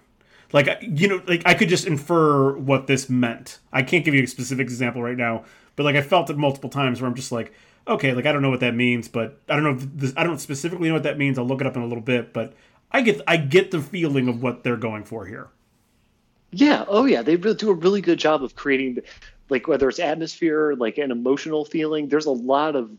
Like 0.53 0.67
you 0.81 1.07
know 1.07 1.21
like 1.27 1.43
i 1.45 1.53
could 1.53 1.69
just 1.69 1.88
infer 1.88 2.57
what 2.57 2.88
this 2.88 3.09
meant. 3.09 3.59
I 3.71 3.83
can't 3.83 4.03
give 4.03 4.13
you 4.13 4.23
a 4.23 4.27
specific 4.27 4.65
example 4.65 5.01
right 5.01 5.17
now 5.17 5.45
but 5.75 5.83
like 5.83 5.95
i 5.95 6.01
felt 6.01 6.29
it 6.29 6.38
multiple 6.38 6.69
times 6.69 7.01
where 7.01 7.09
i'm 7.09 7.15
just 7.15 7.31
like 7.31 7.53
okay 7.88 8.13
like 8.13 8.25
i 8.25 8.31
don't 8.31 8.41
know 8.41 8.49
what 8.49 8.59
that 8.59 8.75
means 8.75 9.07
but 9.07 9.39
i 9.49 9.55
don't 9.55 9.63
know 9.63 9.71
if 9.71 9.97
this, 9.97 10.13
i 10.17 10.23
don't 10.23 10.39
specifically 10.39 10.88
know 10.88 10.93
what 10.93 11.03
that 11.03 11.17
means. 11.17 11.38
I'll 11.38 11.45
look 11.45 11.61
it 11.61 11.67
up 11.67 11.75
in 11.75 11.81
a 11.81 11.88
little 11.88 12.03
bit 12.03 12.33
but 12.33 12.53
i 12.91 13.01
get 13.01 13.21
i 13.27 13.38
get 13.38 13.71
the 13.71 13.81
feeling 13.81 14.27
of 14.27 14.41
what 14.41 14.63
they're 14.63 14.77
going 14.77 15.03
for 15.03 15.25
here 15.25 15.49
yeah. 16.52 16.86
Oh 16.88 17.06
yeah. 17.06 17.22
They 17.22 17.36
do 17.38 17.69
a 17.69 17.73
really 17.73 18.02
good 18.02 18.19
job 18.19 18.44
of 18.44 18.56
creating 18.56 18.99
like 19.49 19.68
whether 19.68 19.90
it's 19.90 19.99
atmosphere 19.99 20.76
like 20.76 20.98
an 20.98 21.11
emotional 21.11 21.65
feeling 21.65 22.07
there's 22.07 22.26
a 22.26 22.32
lot 22.32 22.76
of 22.76 22.90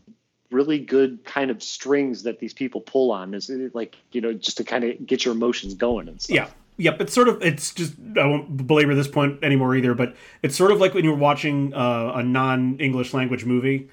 really 0.51 0.77
good 0.77 1.23
kind 1.25 1.49
of 1.49 1.63
strings 1.63 2.23
that 2.23 2.39
these 2.39 2.53
people 2.53 2.81
pull 2.81 3.11
on. 3.11 3.33
Is 3.33 3.49
like 3.73 3.97
you 4.11 4.21
know 4.21 4.33
just 4.33 4.57
to 4.57 4.63
kind 4.63 4.83
of 4.83 5.05
get 5.05 5.25
your 5.25 5.33
emotions 5.33 5.73
going 5.73 6.07
and 6.07 6.21
stuff. 6.21 6.35
yeah. 6.35 6.47
Yep, 6.77 7.01
it's 7.01 7.13
sort 7.13 7.27
of 7.27 7.39
it's 7.43 7.71
just 7.71 7.93
I 8.17 8.25
won't 8.25 8.65
belabor 8.65 8.95
this 8.95 9.07
point 9.07 9.43
anymore 9.43 9.75
either, 9.75 9.93
but 9.93 10.15
it's 10.41 10.55
sort 10.55 10.71
of 10.71 10.79
like 10.79 10.95
when 10.95 11.03
you're 11.03 11.15
watching 11.15 11.71
uh, 11.71 12.13
a 12.15 12.23
non-English 12.23 13.13
language 13.13 13.45
movie, 13.45 13.89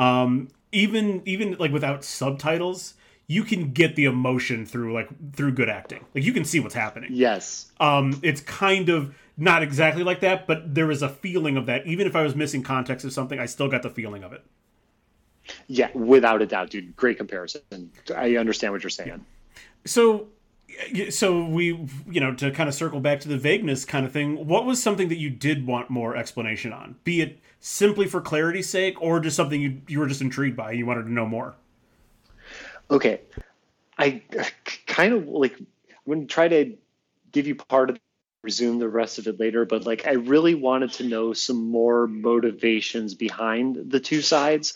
um, 0.00 0.48
even 0.72 1.22
even 1.26 1.56
like 1.60 1.70
without 1.70 2.02
subtitles, 2.02 2.94
you 3.26 3.44
can 3.44 3.72
get 3.72 3.96
the 3.96 4.04
emotion 4.04 4.66
through 4.66 4.92
like 4.92 5.08
through 5.34 5.52
good 5.52 5.68
acting. 5.68 6.04
Like 6.14 6.24
you 6.24 6.32
can 6.32 6.44
see 6.44 6.60
what's 6.60 6.74
happening. 6.74 7.10
Yes. 7.12 7.72
Um, 7.80 8.20
it's 8.22 8.40
kind 8.40 8.88
of 8.88 9.14
not 9.36 9.62
exactly 9.62 10.04
like 10.04 10.20
that, 10.20 10.46
but 10.46 10.74
there 10.74 10.90
is 10.90 11.02
a 11.02 11.08
feeling 11.08 11.56
of 11.56 11.66
that. 11.66 11.86
Even 11.86 12.06
if 12.06 12.14
I 12.14 12.22
was 12.22 12.34
missing 12.34 12.62
context 12.62 13.04
of 13.04 13.12
something, 13.12 13.38
I 13.38 13.46
still 13.46 13.68
got 13.68 13.82
the 13.82 13.90
feeling 13.90 14.22
of 14.22 14.32
it. 14.32 14.44
Yeah, 15.66 15.90
without 15.94 16.40
a 16.42 16.46
doubt, 16.46 16.70
dude. 16.70 16.96
Great 16.96 17.18
comparison. 17.18 17.90
I 18.14 18.36
understand 18.36 18.72
what 18.72 18.82
you're 18.82 18.90
saying. 18.90 19.24
So, 19.84 20.28
so 21.10 21.44
we, 21.44 21.86
you 22.10 22.20
know, 22.20 22.34
to 22.34 22.50
kind 22.50 22.68
of 22.68 22.74
circle 22.74 23.00
back 23.00 23.20
to 23.20 23.28
the 23.28 23.36
vagueness 23.36 23.84
kind 23.84 24.06
of 24.06 24.12
thing. 24.12 24.46
What 24.46 24.64
was 24.64 24.82
something 24.82 25.08
that 25.08 25.18
you 25.18 25.28
did 25.28 25.66
want 25.66 25.90
more 25.90 26.16
explanation 26.16 26.72
on? 26.72 26.96
Be 27.04 27.20
it 27.20 27.40
simply 27.60 28.06
for 28.06 28.20
clarity's 28.20 28.68
sake, 28.68 29.00
or 29.02 29.20
just 29.20 29.36
something 29.36 29.60
you 29.60 29.82
you 29.86 29.98
were 29.98 30.06
just 30.06 30.22
intrigued 30.22 30.56
by, 30.56 30.72
you 30.72 30.86
wanted 30.86 31.04
to 31.04 31.12
know 31.12 31.26
more. 31.26 31.56
Okay, 32.90 33.20
I 33.98 34.22
kind 34.86 35.14
of 35.14 35.28
like 35.28 35.58
I'm 36.06 36.20
to 36.20 36.26
try 36.26 36.48
to 36.48 36.76
give 37.32 37.46
you 37.46 37.54
part 37.54 37.90
of 37.90 37.98
resume 38.44 38.78
the 38.78 38.88
rest 38.88 39.18
of 39.18 39.26
it 39.26 39.40
later 39.40 39.64
but 39.64 39.86
like 39.86 40.06
i 40.06 40.12
really 40.12 40.54
wanted 40.54 40.92
to 40.92 41.02
know 41.02 41.32
some 41.32 41.64
more 41.70 42.06
motivations 42.06 43.14
behind 43.14 43.90
the 43.90 43.98
two 43.98 44.20
sides. 44.20 44.74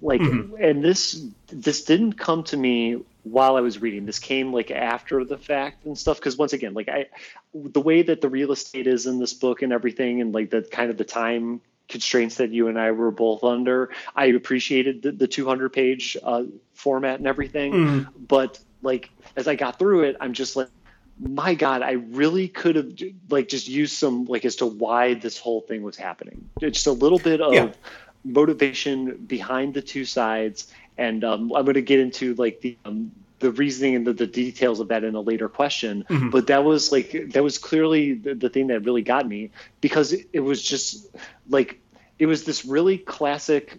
Like 0.00 0.20
mm-hmm. 0.20 0.62
and 0.62 0.84
this 0.84 1.26
this 1.48 1.84
didn't 1.84 2.12
come 2.12 2.44
to 2.44 2.56
me 2.56 3.02
while 3.24 3.56
i 3.56 3.60
was 3.60 3.82
reading. 3.82 4.06
This 4.06 4.20
came 4.20 4.52
like 4.52 4.70
after 4.70 5.24
the 5.24 5.36
fact 5.36 5.84
and 5.84 5.98
stuff 5.98 6.18
because 6.18 6.38
once 6.38 6.52
again 6.52 6.72
like 6.72 6.88
i 6.88 7.06
the 7.52 7.80
way 7.80 8.02
that 8.02 8.20
the 8.20 8.28
real 8.28 8.52
estate 8.52 8.86
is 8.86 9.06
in 9.06 9.18
this 9.18 9.34
book 9.34 9.62
and 9.62 9.72
everything 9.72 10.20
and 10.20 10.32
like 10.32 10.50
the 10.50 10.62
kind 10.62 10.90
of 10.90 10.96
the 10.96 11.04
time 11.04 11.60
constraints 11.88 12.36
that 12.36 12.50
you 12.50 12.68
and 12.68 12.78
i 12.78 12.90
were 12.90 13.10
both 13.10 13.42
under 13.44 13.90
i 14.14 14.26
appreciated 14.26 15.02
the, 15.02 15.12
the 15.12 15.26
200 15.26 15.72
page 15.72 16.16
uh, 16.22 16.42
format 16.74 17.18
and 17.18 17.26
everything 17.26 17.72
mm-hmm. 17.72 18.24
but 18.26 18.58
like 18.82 19.10
as 19.36 19.48
i 19.48 19.54
got 19.54 19.78
through 19.78 20.02
it 20.02 20.16
i'm 20.20 20.32
just 20.32 20.56
like 20.56 20.68
my 21.20 21.54
god 21.54 21.82
i 21.82 21.92
really 21.92 22.46
could 22.46 22.76
have 22.76 22.92
like 23.28 23.48
just 23.48 23.66
used 23.66 23.94
some 23.94 24.24
like 24.26 24.44
as 24.44 24.56
to 24.56 24.66
why 24.66 25.14
this 25.14 25.38
whole 25.38 25.62
thing 25.62 25.82
was 25.82 25.96
happening 25.96 26.48
just 26.60 26.86
a 26.86 26.92
little 26.92 27.18
bit 27.18 27.40
of 27.40 27.52
yeah 27.52 27.72
motivation 28.24 29.16
behind 29.26 29.74
the 29.74 29.82
two 29.82 30.04
sides, 30.04 30.72
and 30.96 31.24
um, 31.24 31.52
I'm 31.54 31.64
going 31.64 31.74
to 31.74 31.82
get 31.82 32.00
into 32.00 32.34
like 32.34 32.60
the 32.60 32.76
um, 32.84 33.12
the 33.40 33.52
reasoning 33.52 33.94
and 33.94 34.04
the, 34.04 34.12
the, 34.12 34.26
details 34.26 34.80
of 34.80 34.88
that 34.88 35.04
in 35.04 35.14
a 35.14 35.20
later 35.20 35.48
question. 35.48 36.04
Mm-hmm. 36.08 36.30
But 36.30 36.48
that 36.48 36.64
was 36.64 36.90
like 36.90 37.30
that 37.32 37.42
was 37.42 37.58
clearly 37.58 38.14
the, 38.14 38.34
the 38.34 38.48
thing 38.48 38.66
that 38.68 38.80
really 38.80 39.02
got 39.02 39.28
me 39.28 39.50
because 39.80 40.12
it, 40.12 40.28
it 40.32 40.40
was 40.40 40.62
just 40.62 41.06
like 41.48 41.80
it 42.18 42.26
was 42.26 42.44
this 42.44 42.64
really 42.64 42.98
classic 42.98 43.78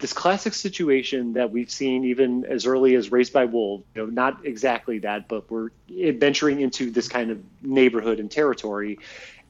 this 0.00 0.12
classic 0.12 0.54
situation 0.54 1.34
that 1.34 1.50
we've 1.52 1.70
seen 1.70 2.04
even 2.04 2.44
as 2.44 2.66
early 2.66 2.94
as 2.94 3.12
Raised 3.12 3.32
by 3.32 3.44
Wolves, 3.44 3.84
you 3.94 4.02
know, 4.02 4.10
not 4.10 4.44
exactly 4.46 5.00
that, 5.00 5.28
but 5.28 5.50
we're 5.50 5.68
venturing 5.88 6.60
into 6.60 6.90
this 6.90 7.06
kind 7.06 7.30
of 7.30 7.38
neighborhood 7.62 8.18
and 8.18 8.30
territory. 8.30 8.98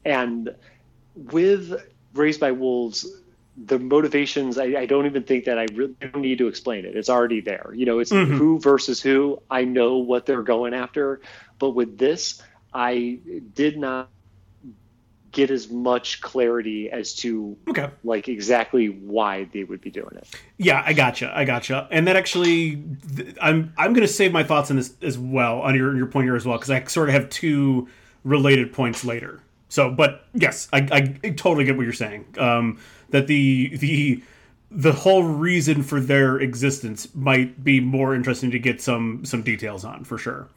And 0.04 0.54
with 1.14 1.80
Raised 2.14 2.40
by 2.40 2.52
Wolves, 2.52 3.06
the 3.56 3.78
motivations 3.78 4.58
I, 4.58 4.64
I, 4.64 4.86
don't 4.86 5.06
even 5.06 5.22
think 5.22 5.44
that 5.44 5.58
I 5.58 5.66
really 5.74 5.94
don't 6.00 6.22
need 6.22 6.38
to 6.38 6.48
explain 6.48 6.84
it. 6.84 6.96
It's 6.96 7.10
already 7.10 7.40
there. 7.40 7.72
You 7.74 7.86
know, 7.86 7.98
it's 7.98 8.10
mm-hmm. 8.10 8.36
who 8.36 8.58
versus 8.58 9.00
who. 9.00 9.40
I 9.50 9.64
know 9.64 9.98
what 9.98 10.26
they're 10.26 10.42
going 10.42 10.74
after, 10.74 11.20
but 11.58 11.70
with 11.70 11.98
this, 11.98 12.42
I 12.72 13.18
did 13.54 13.78
not 13.78 14.08
get 15.32 15.50
as 15.50 15.70
much 15.70 16.20
clarity 16.20 16.90
as 16.90 17.14
to 17.14 17.56
okay. 17.68 17.90
like 18.04 18.28
exactly 18.28 18.88
why 18.88 19.44
they 19.52 19.64
would 19.64 19.80
be 19.80 19.90
doing 19.90 20.14
it. 20.16 20.28
Yeah, 20.58 20.82
I 20.84 20.92
gotcha. 20.92 21.32
I 21.34 21.44
gotcha. 21.44 21.88
And 21.90 22.06
that 22.06 22.16
actually, 22.16 22.82
I'm 23.40 23.72
I'm 23.76 23.92
going 23.92 24.06
to 24.06 24.12
save 24.12 24.32
my 24.32 24.44
thoughts 24.44 24.70
on 24.70 24.76
this 24.76 24.94
as 25.02 25.18
well 25.18 25.60
on 25.60 25.74
your 25.74 25.96
your 25.96 26.06
point 26.06 26.24
here 26.24 26.36
as 26.36 26.46
well 26.46 26.58
because 26.58 26.70
I 26.70 26.82
sort 26.84 27.08
of 27.08 27.14
have 27.14 27.30
two 27.30 27.88
related 28.24 28.72
points 28.72 29.04
later. 29.04 29.40
So, 29.68 29.90
but 29.90 30.24
yes, 30.34 30.68
I, 30.72 30.88
I 31.22 31.30
totally 31.30 31.64
get 31.64 31.76
what 31.76 31.84
you're 31.84 31.92
saying. 31.92 32.26
Um, 32.38 32.80
that 33.10 33.26
the 33.26 33.76
the 33.76 34.22
the 34.70 34.92
whole 34.92 35.24
reason 35.24 35.82
for 35.82 36.00
their 36.00 36.38
existence 36.38 37.12
might 37.14 37.62
be 37.62 37.80
more 37.80 38.14
interesting 38.14 38.50
to 38.50 38.58
get 38.58 38.80
some 38.80 39.24
some 39.24 39.42
details 39.42 39.84
on 39.84 40.04
for 40.04 40.18
sure. 40.18 40.48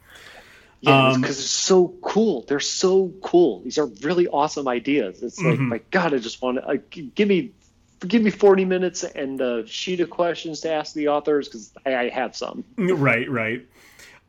Yeah, 0.84 1.14
because 1.16 1.36
um, 1.36 1.40
it's 1.40 1.50
so 1.50 1.94
cool. 2.02 2.44
They're 2.46 2.60
so 2.60 3.12
cool. 3.22 3.60
These 3.60 3.78
are 3.78 3.86
really 4.02 4.28
awesome 4.28 4.68
ideas. 4.68 5.22
It's 5.22 5.40
like, 5.40 5.54
mm-hmm. 5.54 5.68
my 5.68 5.80
God, 5.90 6.12
I 6.12 6.18
just 6.18 6.42
want 6.42 6.58
to 6.58 6.66
uh, 6.66 6.76
give 7.14 7.28
me 7.28 7.52
give 8.06 8.22
me 8.22 8.30
40 8.30 8.66
minutes 8.66 9.02
and 9.02 9.40
a 9.40 9.66
sheet 9.66 10.00
of 10.00 10.10
questions 10.10 10.60
to 10.60 10.70
ask 10.70 10.94
the 10.94 11.08
authors 11.08 11.48
because 11.48 11.72
I, 11.86 11.96
I, 11.96 12.08
have 12.10 12.36
some. 12.36 12.62
Right, 12.76 13.30
right. 13.30 13.66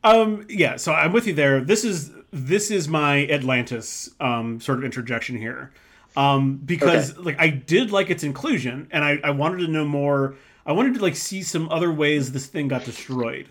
Um, 0.02 0.46
yeah, 0.48 0.76
so 0.76 0.92
I'm 0.92 1.12
with 1.12 1.26
you 1.26 1.34
there. 1.34 1.60
This 1.60 1.84
is 1.84 2.10
this 2.32 2.70
is 2.70 2.88
my 2.88 3.26
Atlantis 3.26 4.10
um, 4.18 4.60
sort 4.60 4.78
of 4.78 4.84
interjection 4.84 5.36
here, 5.36 5.72
um, 6.16 6.56
because 6.56 7.12
okay. 7.12 7.20
like 7.20 7.40
I 7.40 7.48
did 7.48 7.90
like 7.90 8.08
its 8.08 8.22
inclusion, 8.22 8.88
and 8.92 9.04
I, 9.04 9.18
I 9.22 9.30
wanted 9.30 9.66
to 9.66 9.68
know 9.68 9.84
more. 9.84 10.36
I 10.64 10.72
wanted 10.72 10.94
to 10.94 11.02
like 11.02 11.16
see 11.16 11.42
some 11.42 11.68
other 11.70 11.92
ways 11.92 12.32
this 12.32 12.46
thing 12.46 12.68
got 12.68 12.84
destroyed, 12.84 13.48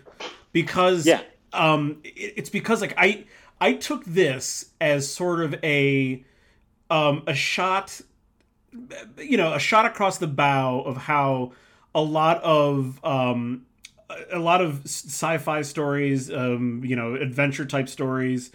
because 0.52 1.06
yeah 1.06 1.20
um, 1.56 1.98
it, 2.04 2.34
it's 2.36 2.50
because 2.50 2.80
like 2.80 2.94
I 2.96 3.24
I 3.60 3.72
took 3.74 4.04
this 4.04 4.66
as 4.80 5.12
sort 5.12 5.40
of 5.40 5.54
a 5.64 6.24
um, 6.90 7.22
a 7.26 7.34
shot, 7.34 8.00
you 9.18 9.36
know, 9.36 9.54
a 9.54 9.58
shot 9.58 9.86
across 9.86 10.18
the 10.18 10.26
bow 10.26 10.80
of 10.80 10.96
how 10.96 11.52
a 11.94 12.02
lot 12.02 12.42
of 12.42 13.04
um, 13.04 13.66
a 14.32 14.38
lot 14.38 14.60
of 14.60 14.84
sci-fi 14.84 15.62
stories, 15.62 16.30
um, 16.30 16.82
you 16.84 16.94
know, 16.94 17.14
adventure 17.14 17.64
type 17.64 17.88
stories, 17.88 18.52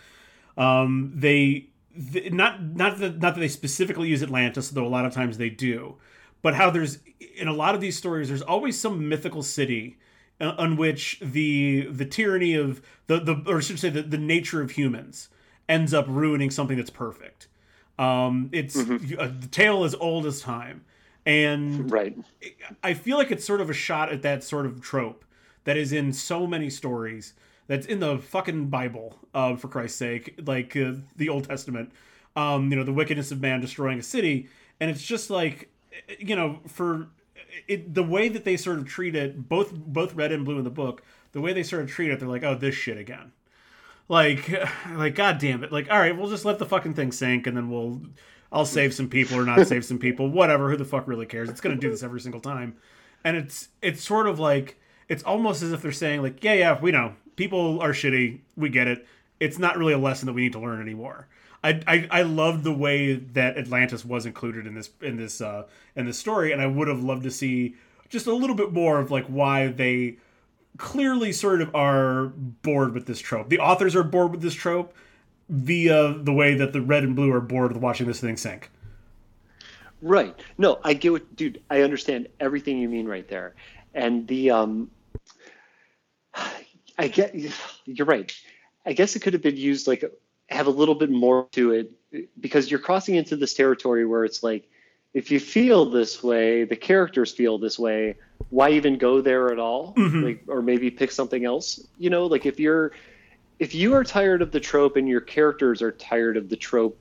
um, 0.57 1.11
they, 1.15 1.68
they 1.95 2.30
not 2.30 2.61
not 2.61 2.99
that 2.99 3.19
not 3.19 3.36
that 3.36 3.41
they 3.41 3.48
specifically 3.48 4.07
use 4.07 4.23
Atlantis, 4.23 4.69
though 4.69 4.86
a 4.86 4.90
lot 4.90 5.06
of 5.06 5.14
times 5.14 5.38
they 5.38 5.49
do, 5.49 5.95
but 6.41 6.53
how 6.53 6.69
there's 6.69 6.99
in 7.36 7.48
a 7.48 7.53
lot 7.53 7.76
of 7.76 7.82
these 7.82 7.98
stories, 7.98 8.30
there's 8.30 8.41
always 8.41 8.80
some 8.80 9.10
mythical 9.10 9.44
city 9.44 9.98
on 10.41 10.76
which 10.76 11.19
the 11.22 11.88
the 11.91 12.05
tyranny 12.05 12.55
of 12.55 12.81
the 13.07 13.19
the 13.19 13.43
or 13.45 13.57
I 13.57 13.61
should 13.61 13.80
say 13.80 13.89
the, 13.89 14.01
the 14.01 14.18
nature 14.18 14.61
of 14.61 14.72
humans 14.72 15.30
ends 15.69 15.93
up 15.93 16.05
ruining 16.07 16.51
something 16.51 16.77
that's 16.77 16.89
perfect. 16.89 17.47
Um, 17.99 18.49
it's 18.51 18.76
mm-hmm. 18.76 19.19
a, 19.19 19.27
the 19.27 19.47
tale 19.47 19.84
as 19.84 19.93
old 19.95 20.26
as 20.26 20.41
time, 20.41 20.84
and 21.26 21.91
right. 21.91 22.18
I 22.84 22.93
feel 22.93 23.18
like 23.18 23.31
it's 23.31 23.45
sort 23.45 23.61
of 23.61 23.69
a 23.69 23.73
shot 23.73 24.11
at 24.11 24.22
that 24.23 24.43
sort 24.43 24.65
of 24.65 24.81
trope 24.81 25.23
that 25.63 25.77
is 25.77 25.91
in 25.91 26.13
so 26.13 26.47
many 26.47 26.69
stories. 26.69 27.34
That's 27.68 27.85
in 27.85 27.99
the 27.99 28.18
fucking 28.18 28.68
Bible, 28.68 29.18
uh, 29.34 29.55
for 29.55 29.69
Christ's 29.69 29.97
sake, 29.97 30.41
like 30.45 30.76
uh, 30.76 30.93
the 31.15 31.30
Old 31.30 31.45
Testament. 31.45 31.91
Um, 32.35 32.69
you 32.69 32.77
know, 32.77 32.84
the 32.84 32.93
wickedness 32.93 33.31
of 33.31 33.39
man 33.39 33.61
destroying 33.61 33.99
a 33.99 34.03
city, 34.03 34.49
and 34.80 34.89
it's 34.89 35.03
just 35.03 35.30
like, 35.30 35.69
you 36.18 36.35
know, 36.35 36.59
for 36.68 37.07
it, 37.68 37.94
the 37.94 38.03
way 38.03 38.30
that 38.30 38.44
they 38.44 38.57
sort 38.57 38.80
of 38.80 38.86
treat 38.86 39.15
it, 39.15 39.49
both 39.49 39.73
both 39.73 40.14
red 40.14 40.32
and 40.32 40.45
blue 40.45 40.57
in 40.57 40.64
the 40.64 40.69
book, 40.69 41.03
the 41.32 41.41
way 41.41 41.53
they 41.53 41.64
sort 41.64 41.84
of 41.84 41.90
treat 41.90 42.11
it, 42.11 42.19
they're 42.19 42.30
like, 42.30 42.44
oh, 42.44 42.56
this 42.56 42.76
shit 42.76 42.98
again. 42.98 43.32
Like, 44.07 44.52
like, 44.95 45.15
god 45.15 45.38
damn 45.40 45.64
it! 45.64 45.72
Like, 45.72 45.90
all 45.90 45.99
right, 45.99 46.18
we'll 46.18 46.30
just 46.30 46.45
let 46.45 46.60
the 46.60 46.65
fucking 46.65 46.94
thing 46.94 47.11
sink, 47.11 47.48
and 47.48 47.56
then 47.56 47.69
we'll, 47.69 48.02
I'll 48.52 48.65
save 48.65 48.94
some 48.94 49.10
people 49.10 49.38
or 49.38 49.45
not 49.45 49.68
save 49.68 49.86
some 49.86 49.99
people, 49.99 50.30
whatever. 50.30 50.69
Who 50.69 50.78
the 50.78 50.86
fuck 50.86 51.07
really 51.07 51.26
cares? 51.26 51.49
It's 51.49 51.61
gonna 51.61 51.76
do 51.76 51.90
this 51.90 52.03
every 52.03 52.22
single 52.22 52.41
time, 52.41 52.78
and 53.23 53.38
it's 53.38 53.69
it's 53.82 54.03
sort 54.03 54.28
of 54.28 54.40
like 54.40 54.80
it's 55.07 55.23
almost 55.23 55.61
as 55.61 55.72
if 55.72 55.82
they're 55.82 55.91
saying 55.91 56.22
like, 56.22 56.44
yeah, 56.44 56.53
yeah, 56.53 56.80
we 56.80 56.91
know 56.91 57.15
people 57.36 57.82
are 57.82 57.91
shitty, 57.91 58.40
we 58.56 58.69
get 58.69 58.88
it. 58.88 59.06
It's 59.40 59.57
not 59.57 59.78
really 59.78 59.94
a 59.94 59.98
lesson 59.98 60.28
that 60.28 60.34
we 60.34 60.44
need 60.44 60.53
to 60.53 60.60
learn 60.60 60.80
anymore. 60.80 61.28
I, 61.63 61.81
I, 61.85 62.07
I 62.11 62.21
loved 62.23 62.63
the 62.63 62.73
way 62.73 63.13
that 63.13 63.57
Atlantis 63.57 64.03
was 64.03 64.25
included 64.25 64.65
in 64.65 64.73
this 64.73 64.89
in 65.01 65.17
this 65.17 65.41
uh, 65.41 65.67
in 65.95 66.05
this 66.05 66.17
story, 66.17 66.51
and 66.51 66.61
I 66.61 66.67
would 66.67 66.88
have 66.88 67.03
loved 67.03 67.23
to 67.23 67.31
see 67.31 67.75
just 68.09 68.27
a 68.27 68.33
little 68.33 68.55
bit 68.55 68.73
more 68.73 68.99
of 68.99 69.11
like 69.11 69.25
why 69.27 69.67
they 69.67 70.17
clearly 70.77 71.31
sort 71.31 71.61
of 71.61 71.73
are 71.75 72.27
bored 72.27 72.93
with 72.93 73.05
this 73.05 73.19
trope. 73.19 73.49
The 73.49 73.59
authors 73.59 73.95
are 73.95 74.03
bored 74.03 74.31
with 74.31 74.41
this 74.41 74.55
trope 74.55 74.93
via 75.49 76.13
the 76.13 76.33
way 76.33 76.55
that 76.55 76.73
the 76.73 76.81
red 76.81 77.03
and 77.03 77.15
blue 77.15 77.31
are 77.31 77.41
bored 77.41 77.73
with 77.73 77.81
watching 77.81 78.07
this 78.07 78.19
thing 78.19 78.38
sink. 78.38 78.71
Right. 80.01 80.35
No, 80.57 80.79
I 80.83 80.93
get 80.93 81.11
what, 81.11 81.35
dude. 81.35 81.61
I 81.69 81.81
understand 81.81 82.27
everything 82.39 82.79
you 82.79 82.89
mean 82.89 83.05
right 83.05 83.27
there, 83.27 83.53
and 83.93 84.27
the 84.27 84.49
um, 84.49 84.89
I 86.97 87.07
get 87.07 87.35
you're 87.85 88.07
right. 88.07 88.33
I 88.83 88.93
guess 88.93 89.15
it 89.15 89.19
could 89.19 89.33
have 89.33 89.43
been 89.43 89.57
used 89.57 89.85
like 89.88 90.03
have 90.52 90.68
a 90.68 90.72
little 90.72 90.95
bit 90.95 91.10
more 91.10 91.48
to 91.53 91.72
it 91.72 91.91
because 92.40 92.69
you're 92.69 92.80
crossing 92.80 93.15
into 93.15 93.36
this 93.36 93.53
territory 93.53 94.06
where 94.06 94.26
it's 94.26 94.44
like 94.44 94.69
if 95.14 95.32
you 95.32 95.40
feel 95.40 95.90
this 95.90 96.23
way 96.23 96.64
the 96.64 96.76
characters 96.76 97.32
feel 97.32 97.57
this 97.57 97.80
way 97.80 98.15
why 98.49 98.72
even 98.72 98.98
go 98.98 99.22
there 99.22 99.52
at 99.52 99.60
all? 99.60 99.94
Mm-hmm. 99.94 100.23
like 100.23 100.44
or 100.48 100.61
maybe 100.61 100.91
pick 100.91 101.11
something 101.11 101.45
else? 101.45 101.86
You 101.98 102.10
know 102.10 102.26
like 102.26 102.45
if 102.45 102.60
you're 102.60 102.91
if 103.60 103.76
you 103.76 103.94
are 103.94 104.03
tired 104.03 104.41
of 104.41 104.52
the 104.52 104.60
trope 104.60 104.98
and 104.98 105.07
your 105.07 105.22
characters 105.22 105.82
are 105.82 105.91
tired 105.91 106.38
of 106.38 106.49
the 106.49 106.57
trope 106.57 106.98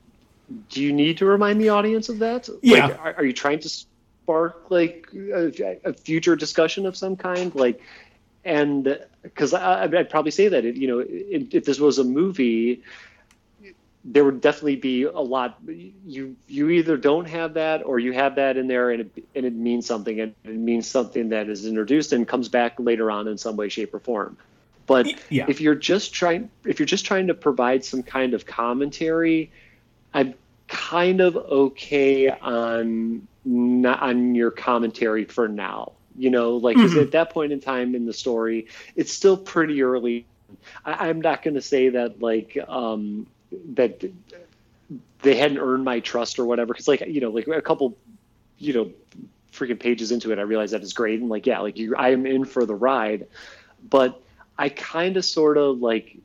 do 0.69 0.81
you 0.83 0.91
need 0.91 1.17
to 1.17 1.25
remind 1.25 1.61
the 1.61 1.69
audience 1.69 2.09
of 2.09 2.19
that? 2.19 2.49
Yeah. 2.61 2.87
Like, 2.87 2.99
are, 2.99 3.13
are, 3.19 3.23
you 3.23 3.31
trying 3.31 3.59
to 3.59 3.69
spark 3.69 4.69
like 4.69 5.07
a, 5.13 5.79
a 5.85 5.93
future 5.93 6.35
discussion 6.35 6.85
of 6.85 6.97
some 6.97 7.15
kind? 7.15 7.55
Like 7.55 7.81
and 8.43 8.99
because 9.21 9.53
i'd 9.53 10.09
probably 10.09 10.31
say 10.31 10.47
that 10.47 10.63
you 10.63 10.87
know 10.87 11.03
if 11.07 11.63
this 11.65 11.79
was 11.79 11.99
a 11.99 12.03
movie 12.03 12.81
there 14.03 14.25
would 14.25 14.41
definitely 14.41 14.75
be 14.75 15.03
a 15.03 15.11
lot 15.11 15.57
you 16.05 16.35
you 16.47 16.69
either 16.69 16.97
don't 16.97 17.27
have 17.27 17.53
that 17.53 17.85
or 17.85 17.99
you 17.99 18.11
have 18.11 18.35
that 18.35 18.57
in 18.57 18.67
there 18.67 18.89
and 18.91 19.01
it, 19.01 19.25
and 19.35 19.45
it 19.45 19.53
means 19.53 19.85
something 19.85 20.19
and 20.19 20.33
it 20.43 20.55
means 20.55 20.87
something 20.87 21.29
that 21.29 21.47
is 21.49 21.65
introduced 21.65 22.11
and 22.11 22.27
comes 22.27 22.49
back 22.49 22.79
later 22.79 23.11
on 23.11 23.27
in 23.27 23.37
some 23.37 23.55
way 23.55 23.69
shape 23.69 23.93
or 23.93 23.99
form 23.99 24.37
but 24.87 25.07
yeah. 25.31 25.45
if 25.47 25.61
you're 25.61 25.75
just 25.75 26.13
trying 26.13 26.49
if 26.65 26.79
you're 26.79 26.85
just 26.87 27.05
trying 27.05 27.27
to 27.27 27.33
provide 27.33 27.85
some 27.85 28.01
kind 28.01 28.33
of 28.33 28.45
commentary 28.45 29.51
i'm 30.13 30.33
kind 30.67 31.21
of 31.21 31.35
okay 31.35 32.29
on 32.29 33.27
not 33.45 34.01
on 34.01 34.33
your 34.33 34.49
commentary 34.49 35.25
for 35.25 35.47
now 35.47 35.91
you 36.17 36.31
know 36.31 36.57
like 36.57 36.75
mm-hmm. 36.75 36.99
at 36.99 37.11
that 37.11 37.29
point 37.29 37.51
in 37.51 37.59
time 37.59 37.93
in 37.93 38.05
the 38.05 38.13
story 38.13 38.67
it's 38.95 39.13
still 39.13 39.37
pretty 39.37 39.83
early 39.83 40.25
I, 40.85 41.09
am 41.09 41.21
not 41.21 41.43
going 41.43 41.53
to 41.53 41.61
say 41.61 41.89
that 41.89 42.21
like 42.21 42.57
um, 42.67 43.27
that 43.73 44.03
they 45.21 45.35
hadn't 45.35 45.59
earned 45.59 45.83
my 45.83 45.99
trust 45.99 46.39
or 46.39 46.45
whatever. 46.45 46.73
Because 46.73 46.87
like 46.87 47.01
you 47.07 47.21
know, 47.21 47.29
like 47.29 47.47
a 47.47 47.61
couple, 47.61 47.97
you 48.57 48.73
know, 48.73 48.91
freaking 49.51 49.79
pages 49.79 50.11
into 50.11 50.31
it, 50.31 50.39
I 50.39 50.43
realized 50.43 50.73
that 50.73 50.81
is 50.81 50.93
great 50.93 51.19
and 51.19 51.29
like 51.29 51.45
yeah, 51.45 51.59
like 51.59 51.77
you, 51.77 51.95
I 51.95 52.09
am 52.09 52.25
in 52.25 52.45
for 52.45 52.65
the 52.65 52.75
ride, 52.75 53.27
but 53.87 54.21
I 54.57 54.69
kind 54.69 55.17
of 55.17 55.25
sort 55.25 55.57
of 55.57 55.79
like 55.79 56.17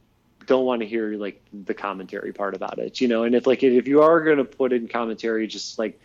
don't 0.47 0.65
want 0.65 0.81
to 0.81 0.87
hear 0.87 1.15
like 1.15 1.43
the 1.53 1.75
commentary 1.75 2.33
part 2.33 2.55
about 2.55 2.79
it, 2.79 3.01
you 3.01 3.09
know. 3.09 3.25
And 3.25 3.35
if 3.35 3.47
like 3.47 3.63
if 3.63 3.87
you 3.87 4.03
are 4.03 4.23
going 4.23 4.39
to 4.39 4.45
put 4.45 4.73
in 4.73 4.89
commentary, 4.89 5.47
just 5.47 5.79
like 5.79 6.01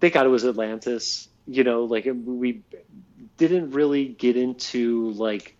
they 0.00 0.10
got 0.10 0.26
it 0.26 0.28
was 0.28 0.44
Atlantis, 0.44 1.28
you 1.46 1.64
know, 1.64 1.84
like 1.84 2.06
we 2.06 2.62
didn't 3.36 3.72
really 3.72 4.06
get 4.06 4.36
into 4.36 5.10
like 5.12 5.56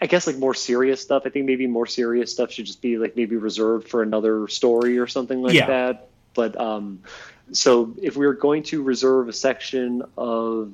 I 0.00 0.06
guess 0.06 0.26
like 0.26 0.36
more 0.36 0.54
serious 0.54 1.00
stuff. 1.00 1.24
I 1.26 1.28
think 1.28 1.46
maybe 1.46 1.66
more 1.66 1.86
serious 1.86 2.32
stuff 2.32 2.50
should 2.50 2.66
just 2.66 2.80
be 2.80 2.96
like 2.96 3.16
maybe 3.16 3.36
reserved 3.36 3.88
for 3.88 4.02
another 4.02 4.48
story 4.48 4.98
or 4.98 5.06
something 5.06 5.42
like 5.42 5.54
yeah. 5.54 5.66
that. 5.66 6.08
But 6.34 6.58
um, 6.58 7.00
so 7.52 7.94
if 8.00 8.16
we 8.16 8.26
are 8.26 8.32
going 8.32 8.62
to 8.64 8.82
reserve 8.82 9.28
a 9.28 9.32
section 9.32 10.02
of 10.16 10.72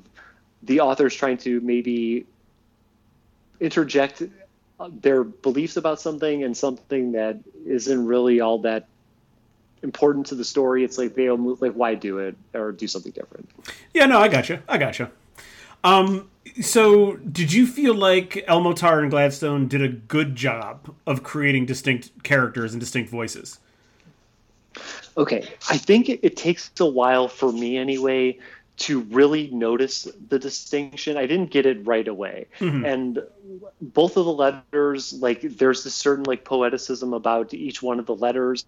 the 0.63 0.79
authors 0.79 1.13
trying 1.15 1.37
to 1.39 1.59
maybe 1.61 2.25
interject 3.59 4.23
their 5.01 5.23
beliefs 5.23 5.77
about 5.77 5.99
something 5.99 6.43
and 6.43 6.55
something 6.55 7.13
that 7.13 7.37
isn't 7.65 8.05
really 8.05 8.39
all 8.39 8.59
that 8.59 8.87
important 9.83 10.27
to 10.27 10.35
the 10.35 10.45
story, 10.45 10.83
it's 10.83 10.97
like 10.97 11.15
they 11.15 11.29
like 11.29 11.73
why 11.73 11.95
do 11.95 12.19
it 12.19 12.37
or 12.53 12.71
do 12.71 12.87
something 12.87 13.11
different. 13.11 13.49
Yeah, 13.93 14.05
no, 14.05 14.19
I 14.19 14.27
got 14.27 14.49
you. 14.49 14.59
I 14.69 14.77
got 14.77 14.99
you. 14.99 15.09
Um, 15.83 16.29
so, 16.61 17.15
did 17.17 17.53
you 17.53 17.67
feel 17.67 17.93
like 17.93 18.43
El-Mohtar 18.47 19.01
and 19.01 19.09
Gladstone 19.09 19.67
did 19.67 19.81
a 19.81 19.87
good 19.87 20.35
job 20.35 20.93
of 21.05 21.23
creating 21.23 21.65
distinct 21.65 22.23
characters 22.23 22.73
and 22.73 22.79
distinct 22.79 23.09
voices? 23.09 23.59
Okay, 25.17 25.47
I 25.69 25.77
think 25.77 26.09
it, 26.09 26.19
it 26.21 26.37
takes 26.37 26.71
a 26.79 26.85
while 26.85 27.27
for 27.27 27.51
me 27.51 27.77
anyway 27.77 28.37
to 28.77 29.01
really 29.01 29.49
notice 29.49 30.07
the 30.29 30.37
distinction. 30.37 31.17
I 31.17 31.25
didn't 31.25 31.49
get 31.49 31.65
it 31.65 31.85
right 31.85 32.07
away. 32.07 32.45
Mm-hmm. 32.59 32.85
And 32.85 33.23
both 33.81 34.17
of 34.17 34.25
the 34.25 34.33
letters, 34.33 35.13
like 35.13 35.41
there's 35.41 35.83
this 35.83 35.95
certain 35.95 36.25
like 36.25 36.45
poeticism 36.45 37.15
about 37.15 37.53
each 37.53 37.81
one 37.81 37.99
of 37.99 38.05
the 38.05 38.15
letters 38.15 38.65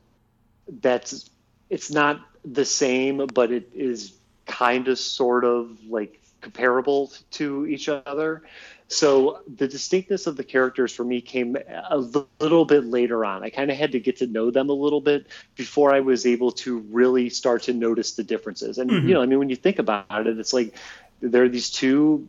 that's 0.81 1.29
it's 1.69 1.91
not 1.91 2.21
the 2.43 2.65
same, 2.65 3.27
but 3.33 3.51
it 3.51 3.69
is 3.73 4.13
kind 4.47 4.87
of 4.87 4.97
sort 4.97 5.45
of 5.45 5.77
like 5.87 6.19
comparable 6.41 7.11
to 7.31 7.65
each 7.67 7.89
other. 7.89 8.43
So 8.87 9.41
the 9.55 9.67
distinctness 9.67 10.27
of 10.27 10.35
the 10.35 10.43
characters 10.43 10.93
for 10.93 11.03
me 11.03 11.21
came 11.21 11.55
a 11.89 11.97
little 12.39 12.65
bit 12.65 12.85
later 12.85 13.23
on. 13.23 13.43
I 13.43 13.49
kind 13.49 13.69
of 13.69 13.77
had 13.77 13.91
to 13.91 13.99
get 13.99 14.17
to 14.17 14.27
know 14.27 14.51
them 14.51 14.69
a 14.69 14.73
little 14.73 15.01
bit 15.01 15.27
before 15.55 15.93
I 15.93 15.99
was 15.99 16.25
able 16.25 16.51
to 16.63 16.79
really 16.91 17.29
start 17.29 17.63
to 17.63 17.73
notice 17.73 18.13
the 18.13 18.23
differences. 18.23 18.77
And 18.77 18.89
mm-hmm. 18.89 19.07
you 19.07 19.13
know, 19.13 19.21
I 19.21 19.25
mean, 19.27 19.39
when 19.39 19.49
you 19.49 19.55
think 19.55 19.79
about 19.79 20.27
it, 20.27 20.39
it's 20.39 20.53
like 20.53 20.75
there 21.21 21.43
are 21.43 21.49
these 21.49 21.69
two 21.69 22.27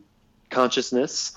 consciousness 0.51 1.37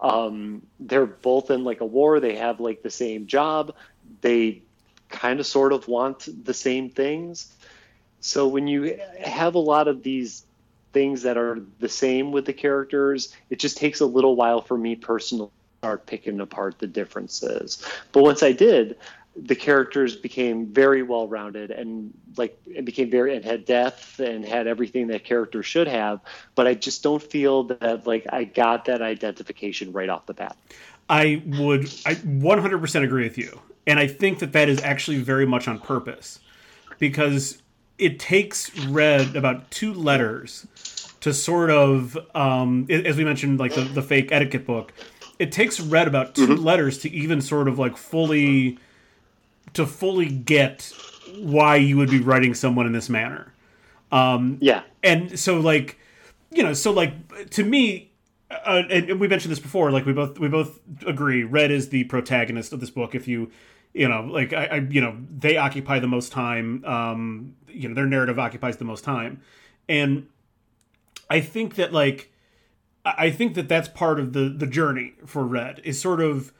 Um, 0.00 0.62
they're 0.78 1.06
both 1.06 1.50
in 1.50 1.64
like 1.64 1.80
a 1.80 1.86
war. 1.86 2.20
They 2.20 2.36
have 2.36 2.60
like 2.60 2.82
the 2.82 2.90
same 2.90 3.26
job. 3.26 3.74
They 4.20 4.62
kind 5.08 5.40
of 5.40 5.46
sort 5.46 5.72
of 5.72 5.88
want 5.88 6.28
the 6.44 6.54
same 6.54 6.90
things. 6.90 7.52
So 8.20 8.48
when 8.48 8.66
you 8.66 8.98
have 9.24 9.54
a 9.54 9.60
lot 9.60 9.88
of 9.88 10.02
these 10.02 10.44
things 10.96 11.20
that 11.20 11.36
are 11.36 11.60
the 11.78 11.90
same 11.90 12.32
with 12.32 12.46
the 12.46 12.54
characters, 12.54 13.36
it 13.50 13.58
just 13.58 13.76
takes 13.76 14.00
a 14.00 14.06
little 14.06 14.34
while 14.34 14.62
for 14.62 14.78
me 14.78 14.96
personally 14.96 15.48
to 15.48 15.78
start 15.86 16.06
picking 16.06 16.40
apart 16.40 16.78
the 16.78 16.86
differences. 16.86 17.86
But 18.12 18.22
once 18.22 18.42
I 18.42 18.52
did, 18.52 18.96
the 19.36 19.54
characters 19.54 20.16
became 20.16 20.68
very 20.68 21.02
well 21.02 21.28
rounded 21.28 21.70
and 21.70 22.14
like 22.38 22.58
it 22.64 22.86
became 22.86 23.10
very 23.10 23.36
and 23.36 23.44
had 23.44 23.66
depth 23.66 24.18
and 24.20 24.42
had 24.42 24.66
everything 24.66 25.08
that 25.08 25.24
character 25.24 25.62
should 25.62 25.86
have 25.86 26.20
but 26.54 26.66
i 26.66 26.72
just 26.72 27.02
don't 27.02 27.22
feel 27.22 27.64
that 27.64 28.06
like 28.06 28.24
i 28.32 28.44
got 28.44 28.86
that 28.86 29.02
identification 29.02 29.92
right 29.92 30.08
off 30.08 30.24
the 30.24 30.32
bat. 30.32 30.56
I 31.10 31.42
would 31.44 31.82
i 32.06 32.14
100% 32.14 33.04
agree 33.04 33.24
with 33.24 33.36
you. 33.36 33.60
And 33.86 34.00
i 34.00 34.06
think 34.06 34.38
that 34.38 34.52
that 34.52 34.70
is 34.70 34.80
actually 34.80 35.18
very 35.18 35.44
much 35.44 35.68
on 35.68 35.78
purpose. 35.80 36.40
Because 36.98 37.60
it 37.98 38.18
takes 38.18 38.76
red 38.86 39.36
about 39.36 39.70
two 39.70 39.92
letters 39.92 40.66
to 41.20 41.32
sort 41.32 41.70
of 41.70 42.18
um, 42.34 42.86
as 42.90 43.16
we 43.16 43.24
mentioned 43.24 43.58
like 43.58 43.74
the, 43.74 43.82
the 43.82 44.02
fake 44.02 44.30
etiquette 44.30 44.66
book 44.66 44.92
it 45.38 45.52
takes 45.52 45.80
red 45.80 46.08
about 46.08 46.34
2 46.34 46.46
mm-hmm. 46.46 46.64
letters 46.64 46.98
to 46.98 47.10
even 47.10 47.40
sort 47.40 47.68
of 47.68 47.78
like 47.78 47.96
fully 47.96 48.78
to 49.74 49.86
fully 49.86 50.26
get 50.26 50.92
why 51.38 51.76
you 51.76 51.96
would 51.96 52.10
be 52.10 52.20
writing 52.20 52.54
someone 52.54 52.86
in 52.86 52.92
this 52.92 53.08
manner. 53.08 53.52
Um, 54.10 54.58
yeah, 54.60 54.82
and 55.02 55.38
so 55.38 55.60
like 55.60 55.98
you 56.50 56.62
know, 56.62 56.72
so 56.72 56.92
like 56.92 57.50
to 57.50 57.64
me, 57.64 58.10
uh, 58.50 58.82
and 58.88 59.20
we 59.20 59.28
mentioned 59.28 59.52
this 59.52 59.60
before. 59.60 59.90
Like 59.90 60.06
we 60.06 60.12
both 60.12 60.38
we 60.38 60.48
both 60.48 60.78
agree, 61.06 61.42
Red 61.42 61.70
is 61.70 61.90
the 61.90 62.04
protagonist 62.04 62.72
of 62.72 62.80
this 62.80 62.90
book. 62.90 63.14
If 63.14 63.28
you 63.28 63.50
you 63.96 64.08
know, 64.08 64.22
like 64.22 64.52
I, 64.52 64.66
I 64.66 64.76
you 64.76 65.00
know, 65.00 65.16
they 65.30 65.56
occupy 65.56 65.98
the 65.98 66.06
most 66.06 66.30
time. 66.30 66.84
Um, 66.84 67.56
you 67.68 67.88
know, 67.88 67.94
their 67.94 68.06
narrative 68.06 68.38
occupies 68.38 68.76
the 68.76 68.84
most 68.84 69.04
time, 69.04 69.40
and 69.88 70.26
I 71.30 71.40
think 71.40 71.76
that 71.76 71.92
like 71.92 72.30
I 73.04 73.30
think 73.30 73.54
that 73.54 73.68
that's 73.68 73.88
part 73.88 74.20
of 74.20 74.34
the 74.34 74.50
the 74.50 74.66
journey 74.66 75.14
for 75.24 75.44
Red 75.44 75.80
is 75.82 75.98
sort 75.98 76.20
of 76.20 76.52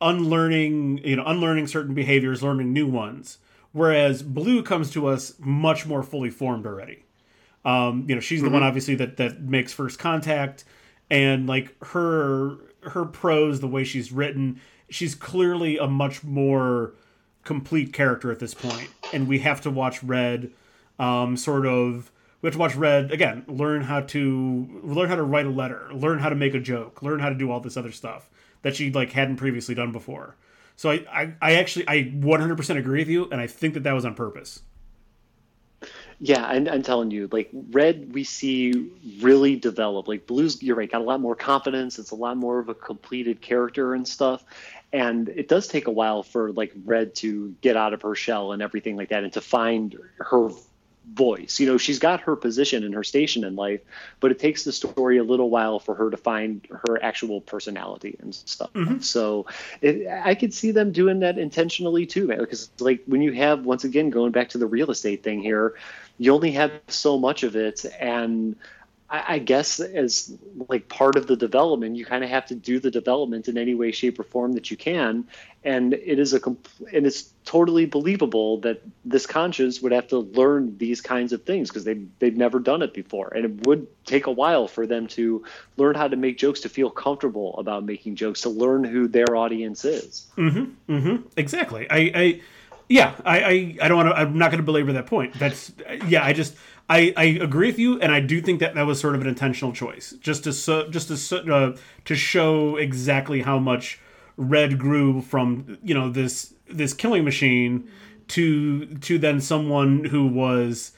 unlearning, 0.00 0.98
you 0.98 1.16
know, 1.16 1.24
unlearning 1.26 1.66
certain 1.66 1.94
behaviors, 1.94 2.42
learning 2.42 2.72
new 2.72 2.86
ones. 2.86 3.38
Whereas 3.72 4.22
Blue 4.22 4.62
comes 4.62 4.90
to 4.92 5.06
us 5.06 5.34
much 5.38 5.86
more 5.86 6.02
fully 6.02 6.30
formed 6.30 6.66
already. 6.66 7.04
Um, 7.64 8.06
you 8.08 8.14
know, 8.14 8.20
she's 8.20 8.40
the 8.40 8.46
mm-hmm. 8.46 8.54
one 8.54 8.62
obviously 8.62 8.94
that 8.94 9.16
that 9.16 9.42
makes 9.42 9.72
first 9.72 9.98
contact, 9.98 10.64
and 11.10 11.48
like 11.48 11.74
her 11.86 12.58
her 12.82 13.04
prose, 13.04 13.58
the 13.58 13.66
way 13.66 13.82
she's 13.82 14.12
written, 14.12 14.60
she's 14.88 15.14
clearly 15.14 15.78
a 15.78 15.86
much 15.86 16.22
more 16.24 16.92
complete 17.44 17.92
character 17.92 18.30
at 18.30 18.38
this 18.38 18.54
point, 18.54 18.88
and 19.12 19.28
we 19.28 19.40
have 19.40 19.60
to 19.62 19.70
watch 19.70 20.02
Red, 20.02 20.52
um, 20.98 21.36
sort 21.36 21.66
of. 21.66 22.10
We 22.42 22.48
have 22.48 22.54
to 22.54 22.58
watch 22.58 22.76
Red 22.76 23.10
again. 23.10 23.44
Learn 23.48 23.82
how 23.82 24.00
to 24.02 24.80
learn 24.82 25.08
how 25.08 25.16
to 25.16 25.22
write 25.22 25.46
a 25.46 25.50
letter. 25.50 25.88
Learn 25.92 26.18
how 26.18 26.28
to 26.28 26.34
make 26.34 26.54
a 26.54 26.60
joke. 26.60 27.02
Learn 27.02 27.20
how 27.20 27.28
to 27.28 27.34
do 27.34 27.50
all 27.50 27.60
this 27.60 27.76
other 27.76 27.92
stuff 27.92 28.28
that 28.62 28.76
she 28.76 28.90
like 28.90 29.12
hadn't 29.12 29.36
previously 29.36 29.74
done 29.74 29.92
before. 29.92 30.36
So 30.76 30.90
I, 30.90 31.06
I, 31.10 31.32
I 31.40 31.54
actually 31.54 31.88
I 31.88 32.04
100% 32.04 32.76
agree 32.76 33.00
with 33.00 33.08
you, 33.08 33.28
and 33.30 33.40
I 33.40 33.46
think 33.46 33.74
that 33.74 33.84
that 33.84 33.92
was 33.92 34.04
on 34.04 34.14
purpose. 34.14 34.60
Yeah, 36.18 36.44
I'm, 36.46 36.66
I'm 36.68 36.82
telling 36.82 37.10
you, 37.10 37.28
like 37.30 37.50
red, 37.52 38.14
we 38.14 38.24
see 38.24 38.90
really 39.20 39.56
develop. 39.56 40.08
Like 40.08 40.26
blues, 40.26 40.62
you're 40.62 40.76
right, 40.76 40.90
got 40.90 41.02
a 41.02 41.04
lot 41.04 41.20
more 41.20 41.36
confidence. 41.36 41.98
It's 41.98 42.10
a 42.10 42.14
lot 42.14 42.38
more 42.38 42.58
of 42.58 42.70
a 42.70 42.74
completed 42.74 43.42
character 43.42 43.94
and 43.94 44.08
stuff. 44.08 44.42
And 44.96 45.28
it 45.28 45.48
does 45.48 45.68
take 45.68 45.86
a 45.86 45.90
while 45.90 46.22
for 46.22 46.52
like 46.52 46.72
red 46.84 47.14
to 47.16 47.54
get 47.60 47.76
out 47.76 47.92
of 47.92 48.02
her 48.02 48.14
shell 48.14 48.52
and 48.52 48.62
everything 48.62 48.96
like 48.96 49.10
that, 49.10 49.24
and 49.24 49.32
to 49.34 49.40
find 49.40 49.96
her 50.18 50.48
voice. 51.14 51.60
You 51.60 51.66
know, 51.66 51.78
she's 51.78 52.00
got 52.00 52.20
her 52.22 52.34
position 52.34 52.82
and 52.82 52.94
her 52.94 53.04
station 53.04 53.44
in 53.44 53.54
life, 53.54 53.80
but 54.20 54.32
it 54.32 54.38
takes 54.38 54.64
the 54.64 54.72
story 54.72 55.18
a 55.18 55.22
little 55.22 55.50
while 55.50 55.78
for 55.78 55.94
her 55.94 56.10
to 56.10 56.16
find 56.16 56.66
her 56.86 57.00
actual 57.02 57.40
personality 57.40 58.16
and 58.20 58.34
stuff. 58.34 58.72
Mm-hmm. 58.72 59.00
So 59.00 59.46
it, 59.80 60.08
I 60.08 60.34
could 60.34 60.52
see 60.52 60.72
them 60.72 60.92
doing 60.92 61.20
that 61.20 61.38
intentionally 61.38 62.06
too, 62.06 62.26
man, 62.26 62.38
because 62.38 62.70
like 62.80 63.02
when 63.06 63.22
you 63.22 63.32
have, 63.32 63.64
once 63.64 63.84
again, 63.84 64.10
going 64.10 64.32
back 64.32 64.48
to 64.50 64.58
the 64.58 64.66
real 64.66 64.90
estate 64.90 65.22
thing 65.22 65.40
here, 65.40 65.74
you 66.18 66.34
only 66.34 66.52
have 66.52 66.72
so 66.88 67.18
much 67.18 67.44
of 67.44 67.54
it. 67.54 67.84
And 68.00 68.56
I, 69.08 69.38
guess 69.38 69.78
as 69.78 70.36
like 70.68 70.88
part 70.88 71.16
of 71.16 71.28
the 71.28 71.36
development, 71.36 71.96
you 71.96 72.04
kind 72.04 72.24
of 72.24 72.30
have 72.30 72.46
to 72.46 72.56
do 72.56 72.80
the 72.80 72.90
development 72.90 73.46
in 73.46 73.56
any 73.56 73.74
way, 73.74 73.92
shape, 73.92 74.18
or 74.18 74.24
form 74.24 74.54
that 74.54 74.70
you 74.70 74.76
can. 74.76 75.28
And 75.62 75.94
it 75.94 76.18
is 76.18 76.32
a 76.32 76.40
compl- 76.40 76.92
and 76.92 77.06
it's 77.06 77.32
totally 77.44 77.86
believable 77.86 78.58
that 78.60 78.82
this 79.04 79.26
conscience 79.26 79.80
would 79.80 79.92
have 79.92 80.08
to 80.08 80.18
learn 80.18 80.76
these 80.78 81.00
kinds 81.00 81.32
of 81.32 81.44
things 81.44 81.68
because 81.68 81.84
they 81.84 82.00
they've 82.18 82.36
never 82.36 82.58
done 82.58 82.82
it 82.82 82.94
before, 82.94 83.32
and 83.34 83.44
it 83.44 83.66
would 83.66 83.86
take 84.04 84.26
a 84.26 84.32
while 84.32 84.66
for 84.66 84.86
them 84.86 85.06
to 85.08 85.44
learn 85.76 85.94
how 85.94 86.08
to 86.08 86.16
make 86.16 86.38
jokes, 86.38 86.60
to 86.60 86.68
feel 86.68 86.90
comfortable 86.90 87.56
about 87.58 87.84
making 87.84 88.16
jokes, 88.16 88.40
to 88.42 88.48
learn 88.48 88.82
who 88.82 89.06
their 89.06 89.36
audience 89.36 89.84
is. 89.84 90.26
Mm-hmm. 90.36 90.92
Mm-hmm. 90.92 91.28
Exactly. 91.36 91.86
I. 91.90 91.96
I 92.14 92.40
yeah, 92.88 93.16
I, 93.24 93.42
I, 93.42 93.76
I 93.82 93.88
don't 93.88 93.96
want 93.96 94.08
to. 94.10 94.14
I'm 94.14 94.38
not 94.38 94.52
going 94.52 94.60
to 94.60 94.64
belabor 94.64 94.92
that 94.92 95.06
point. 95.06 95.34
That's 95.34 95.72
yeah. 96.06 96.24
I 96.24 96.32
just 96.32 96.54
I, 96.88 97.12
I 97.16 97.24
agree 97.24 97.66
with 97.66 97.78
you, 97.78 98.00
and 98.00 98.12
I 98.12 98.20
do 98.20 98.40
think 98.40 98.60
that 98.60 98.74
that 98.76 98.86
was 98.86 99.00
sort 99.00 99.16
of 99.16 99.20
an 99.20 99.26
intentional 99.26 99.72
choice, 99.72 100.14
just 100.20 100.44
to 100.44 100.52
so, 100.52 100.88
just 100.88 101.08
to 101.08 101.54
uh, 101.54 101.76
to 102.04 102.14
show 102.14 102.76
exactly 102.76 103.42
how 103.42 103.58
much 103.58 103.98
Red 104.36 104.78
grew 104.78 105.20
from 105.20 105.78
you 105.82 105.94
know 105.94 106.10
this 106.10 106.54
this 106.68 106.92
killing 106.92 107.24
machine 107.24 107.88
to 108.28 108.86
to 108.86 109.18
then 109.18 109.40
someone 109.40 110.04
who 110.04 110.26
was 110.26 110.92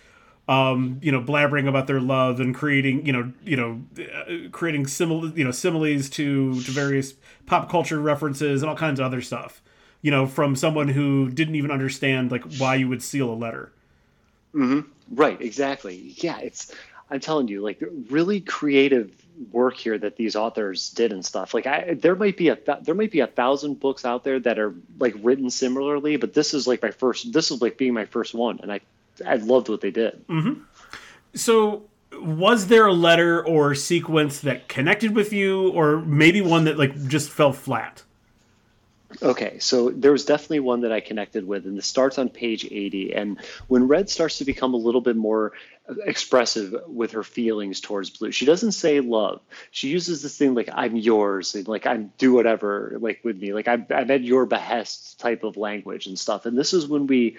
um, 0.48 0.98
you 1.02 1.12
know 1.12 1.20
blabbering 1.20 1.68
about 1.68 1.86
their 1.86 2.00
love 2.00 2.40
and 2.40 2.54
creating 2.54 3.06
you 3.06 3.12
know 3.12 3.32
you 3.44 3.56
know 3.56 3.80
uh, 3.98 4.48
creating 4.50 4.84
simil 4.84 5.34
you 5.36 5.44
know 5.44 5.50
similes 5.50 6.08
to 6.10 6.60
to 6.62 6.70
various 6.70 7.14
pop 7.46 7.70
culture 7.70 8.00
references 8.00 8.62
and 8.62 8.70
all 8.70 8.76
kinds 8.76 8.98
of 8.98 9.06
other 9.06 9.20
stuff 9.20 9.62
you 10.00 10.10
know 10.10 10.26
from 10.26 10.56
someone 10.56 10.88
who 10.88 11.30
didn't 11.30 11.54
even 11.54 11.70
understand 11.70 12.30
like 12.30 12.44
why 12.56 12.74
you 12.74 12.88
would 12.88 13.02
seal 13.02 13.30
a 13.30 13.34
letter 13.34 13.72
mm-hmm. 14.54 14.80
Right, 15.10 15.40
exactly. 15.40 16.14
Yeah, 16.16 16.38
it's 16.38 16.72
I'm 17.10 17.20
telling 17.20 17.48
you, 17.48 17.62
like 17.62 17.82
really 18.10 18.40
creative 18.40 19.12
work 19.52 19.76
here 19.76 19.96
that 19.96 20.16
these 20.16 20.36
authors 20.36 20.90
did 20.90 21.12
and 21.12 21.24
stuff. 21.24 21.54
Like 21.54 21.66
I, 21.66 21.94
there 21.94 22.16
might 22.16 22.36
be 22.36 22.48
a 22.48 22.58
there 22.82 22.94
might 22.94 23.10
be 23.10 23.20
a 23.20 23.26
thousand 23.26 23.80
books 23.80 24.04
out 24.04 24.24
there 24.24 24.38
that 24.40 24.58
are 24.58 24.74
like 24.98 25.14
written 25.22 25.50
similarly, 25.50 26.16
but 26.16 26.34
this 26.34 26.54
is 26.54 26.66
like 26.66 26.82
my 26.82 26.90
first. 26.90 27.32
This 27.32 27.50
is 27.50 27.62
like 27.62 27.78
being 27.78 27.94
my 27.94 28.04
first 28.04 28.34
one, 28.34 28.60
and 28.62 28.72
I 28.72 28.80
I 29.26 29.36
loved 29.36 29.68
what 29.68 29.80
they 29.80 29.90
did. 29.90 30.26
Mm-hmm. 30.28 30.62
So 31.34 31.84
was 32.12 32.66
there 32.66 32.86
a 32.86 32.92
letter 32.92 33.44
or 33.44 33.74
sequence 33.74 34.40
that 34.40 34.68
connected 34.68 35.14
with 35.14 35.32
you, 35.32 35.70
or 35.70 36.00
maybe 36.00 36.40
one 36.40 36.64
that 36.64 36.78
like 36.78 37.08
just 37.08 37.30
fell 37.30 37.52
flat? 37.52 38.02
Okay, 39.22 39.58
so 39.58 39.88
there 39.88 40.12
was 40.12 40.26
definitely 40.26 40.60
one 40.60 40.82
that 40.82 40.92
I 40.92 41.00
connected 41.00 41.46
with, 41.46 41.64
and 41.64 41.78
this 41.78 41.86
starts 41.86 42.18
on 42.18 42.28
page 42.28 42.66
80. 42.66 43.14
And 43.14 43.40
when 43.66 43.88
Red 43.88 44.10
starts 44.10 44.38
to 44.38 44.44
become 44.44 44.74
a 44.74 44.78
little 44.78 45.00
bit 45.00 45.16
more 45.16 45.52
expressive 46.04 46.74
with 46.86 47.12
her 47.12 47.22
feelings 47.22 47.80
towards 47.80 48.10
Blue, 48.10 48.32
she 48.32 48.44
doesn't 48.44 48.72
say 48.72 49.00
love. 49.00 49.40
She 49.70 49.88
uses 49.88 50.22
this 50.22 50.36
thing 50.36 50.54
like 50.54 50.68
"I'm 50.70 50.94
yours" 50.94 51.54
and 51.54 51.66
like 51.66 51.86
"I'm 51.86 52.12
do 52.18 52.34
whatever" 52.34 52.98
like 53.00 53.20
with 53.24 53.38
me, 53.40 53.54
like 53.54 53.66
I'm, 53.66 53.86
I'm 53.90 54.10
at 54.10 54.24
your 54.24 54.44
behest 54.44 55.18
type 55.18 55.42
of 55.42 55.56
language 55.56 56.06
and 56.06 56.18
stuff. 56.18 56.44
And 56.44 56.56
this 56.56 56.74
is 56.74 56.86
when 56.86 57.06
we 57.06 57.38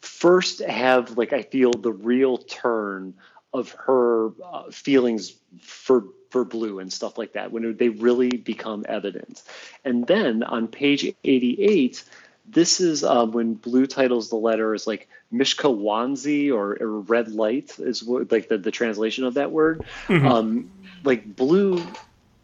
first 0.00 0.60
have 0.60 1.18
like 1.18 1.34
I 1.34 1.42
feel 1.42 1.72
the 1.72 1.92
real 1.92 2.38
turn 2.38 3.12
of 3.52 3.72
her 3.72 4.30
uh, 4.42 4.70
feelings 4.70 5.34
for 5.60 6.04
for 6.30 6.44
blue 6.44 6.78
and 6.78 6.92
stuff 6.92 7.18
like 7.18 7.32
that 7.32 7.52
when 7.52 7.76
they 7.76 7.88
really 7.88 8.30
become 8.30 8.84
evident. 8.88 9.42
And 9.84 10.06
then 10.06 10.42
on 10.42 10.68
page 10.68 11.12
88, 11.24 12.04
this 12.46 12.80
is 12.80 13.04
um, 13.04 13.32
when 13.32 13.54
blue 13.54 13.86
titles 13.86 14.30
the 14.30 14.36
letter 14.36 14.74
is 14.74 14.86
like 14.86 15.08
Mishka 15.30 15.68
Wanzi 15.68 16.50
or, 16.52 16.76
or, 16.80 17.00
red 17.00 17.30
light 17.30 17.78
is 17.78 18.02
what, 18.02 18.32
like 18.32 18.48
the, 18.48 18.56
the 18.56 18.70
translation 18.70 19.24
of 19.24 19.34
that 19.34 19.50
word. 19.50 19.84
Mm-hmm. 20.06 20.26
Um, 20.26 20.70
like 21.04 21.36
blue 21.36 21.82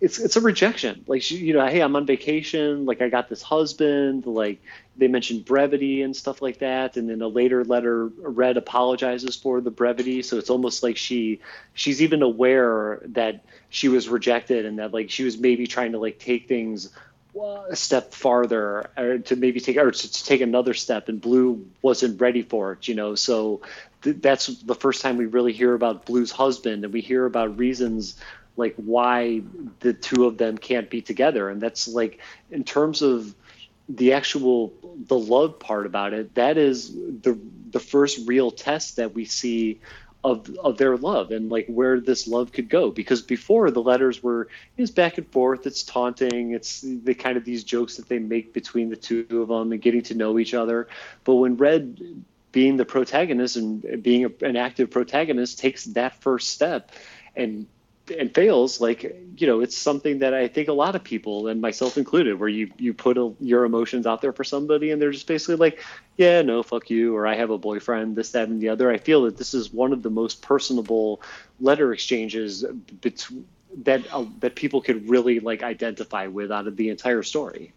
it's 0.05 0.19
it's 0.19 0.37
a 0.37 0.41
rejection. 0.43 1.03
Like 1.07 1.31
you 1.31 1.55
know, 1.55 1.67
hey, 1.67 1.81
I'm 1.81 1.97
on 1.97 2.05
vacation. 2.05 2.85
Like 2.85 3.01
I 3.01 3.09
got 3.09 3.31
this 3.31 3.41
husband. 3.41 4.27
Like 4.27 4.61
they 4.99 5.09
mentioned 5.09 5.47
brevity 5.47 6.03
and 6.03 6.15
stuff 6.15 6.43
like 6.43 6.59
that. 6.59 6.99
And 6.99 7.09
then 7.09 7.23
a 7.23 7.29
later 7.29 7.65
letter, 7.65 8.07
Red 8.07 8.59
apologizes 8.59 9.35
for 9.35 9.63
the 9.63 9.71
brevity. 9.71 10.21
So 10.21 10.37
it's 10.37 10.51
almost 10.51 10.83
like 10.83 10.99
she 10.99 11.41
she's 11.73 12.03
even 12.03 12.23
aware 12.23 13.01
that 13.07 13.47
she 13.71 13.89
was 13.89 14.07
rejected 14.07 14.67
and 14.67 14.79
that 14.79 14.93
like 14.93 15.11
she 15.11 15.25
was 15.25 15.39
maybe 15.39 15.67
trying 15.67 15.93
to 15.93 15.99
like 15.99 16.19
take 16.19 16.49
things 16.49 16.91
a 17.69 17.75
step 17.75 18.13
farther 18.13 18.91
or 18.97 19.19
to 19.19 19.37
maybe 19.37 19.59
take 19.59 19.77
or 19.77 19.91
to, 19.91 20.13
to 20.13 20.25
take 20.25 20.41
another 20.41 20.73
step 20.73 21.09
and 21.09 21.21
blue 21.21 21.67
wasn't 21.83 22.21
ready 22.21 22.43
for 22.43 22.71
it 22.75 22.87
you 22.87 22.95
know 22.95 23.17
so 23.17 23.61
th- 24.03 24.19
that's 24.21 24.47
the 24.47 24.75
first 24.77 25.03
time 25.03 25.17
we 25.17 25.27
really 25.27 25.53
hear 25.53 25.75
about 25.75 26.07
blue's 26.07 26.31
husband 26.31 26.85
and 26.85 26.93
we 26.93 27.01
hear 27.01 27.27
about 27.27 27.59
reasons 27.59 28.15
like 28.57 28.75
why 28.77 29.43
the 29.81 29.93
two 29.93 30.27
of 30.27 30.39
them 30.39 30.59
can't 30.59 30.91
be 30.91 31.03
together. 31.03 31.49
And 31.49 31.61
that's 31.61 31.89
like 31.89 32.21
in 32.51 32.65
terms 32.65 33.03
of 33.03 33.35
the 33.89 34.13
actual 34.13 34.73
the 35.07 35.19
love 35.19 35.59
part 35.59 35.85
about 35.85 36.15
it 36.15 36.35
that 36.37 36.57
is 36.57 36.95
the 36.95 37.39
the 37.71 37.81
first 37.81 38.27
real 38.27 38.51
test 38.51 38.97
that 38.97 39.15
we 39.15 39.27
see 39.27 39.81
of 40.23 40.49
of 40.57 40.79
their 40.79 40.97
love 40.97 41.31
and 41.33 41.51
like 41.51 41.67
where 41.67 42.01
this 42.01 42.27
love 42.27 42.51
could 42.51 42.71
go. 42.71 42.91
Because 42.91 43.21
before 43.21 43.71
the 43.71 43.83
letters 43.83 44.23
were 44.23 44.49
it's 44.79 44.91
back 44.91 45.19
and 45.19 45.29
forth 45.29 45.67
it's 45.67 45.83
taunting 45.83 46.53
it's 46.53 46.81
the 46.81 47.15
kind 47.15 47.37
of 47.37 47.45
these 47.45 47.65
jokes 47.65 47.97
that 47.97 48.09
they 48.09 48.19
make 48.19 48.55
between 48.55 48.89
the 48.89 48.97
two 48.97 49.27
of 49.31 49.49
them 49.49 49.73
and 49.73 49.83
getting 49.83 50.03
to 50.03 50.15
know 50.15 50.39
each 50.39 50.55
other. 50.55 50.89
But 51.25 51.35
when 51.35 51.57
red 51.57 52.25
being 52.53 52.77
the 52.77 52.85
protagonist 52.85 53.57
and 53.57 54.03
being 54.03 54.25
a, 54.25 54.47
an 54.47 54.57
active 54.57 54.91
protagonist 54.91 55.59
takes 55.59 55.85
that 55.87 56.23
first 56.23 56.51
step 56.51 56.93
and 57.37 57.67
and 58.19 58.35
fails 58.35 58.83
like 58.83 59.03
you 59.39 59.47
know 59.47 59.61
it's 59.61 59.77
something 59.77 60.19
that 60.19 60.35
i 60.35 60.47
think 60.47 60.69
a 60.69 60.73
lot 60.73 60.95
of 60.95 61.03
people 61.03 61.49
and 61.49 61.63
myself 61.63 61.97
included 61.97 62.39
where 62.39 62.51
you 62.51 62.71
you 62.77 62.93
put 62.93 63.17
a, 63.17 63.33
your 63.41 63.65
emotions 63.65 64.07
out 64.07 64.21
there 64.21 64.33
for 64.33 64.45
somebody 64.45 64.91
and 64.91 65.01
they're 65.01 65.11
just 65.11 65.27
basically 65.27 65.57
like 65.57 65.83
yeah 66.19 66.43
no 66.43 66.63
fuck 66.63 66.91
you 66.91 67.17
or 67.17 67.27
i 67.27 67.35
have 67.35 67.49
a 67.49 67.57
boyfriend 67.57 68.15
this 68.15 68.33
that 68.33 68.49
and 68.49 68.61
the 68.61 68.69
other. 68.69 68.91
I 68.91 68.99
feel 68.99 69.23
that 69.23 69.39
this 69.39 69.55
is 69.55 69.73
one 69.73 69.93
of 69.93 70.03
the 70.03 70.11
most 70.11 70.43
personable 70.43 71.23
letter 71.61 71.93
exchanges 71.93 72.65
between 73.01 73.47
that 73.83 74.03
uh, 74.13 74.25
that 74.39 74.55
people 74.55 74.81
could 74.81 75.09
really 75.09 75.41
like 75.41 75.65
identify 75.65 76.29
with 76.29 76.53
out 76.53 76.69
of 76.69 76.77
the 76.77 76.91
entire 76.91 77.25
story. 77.25 77.73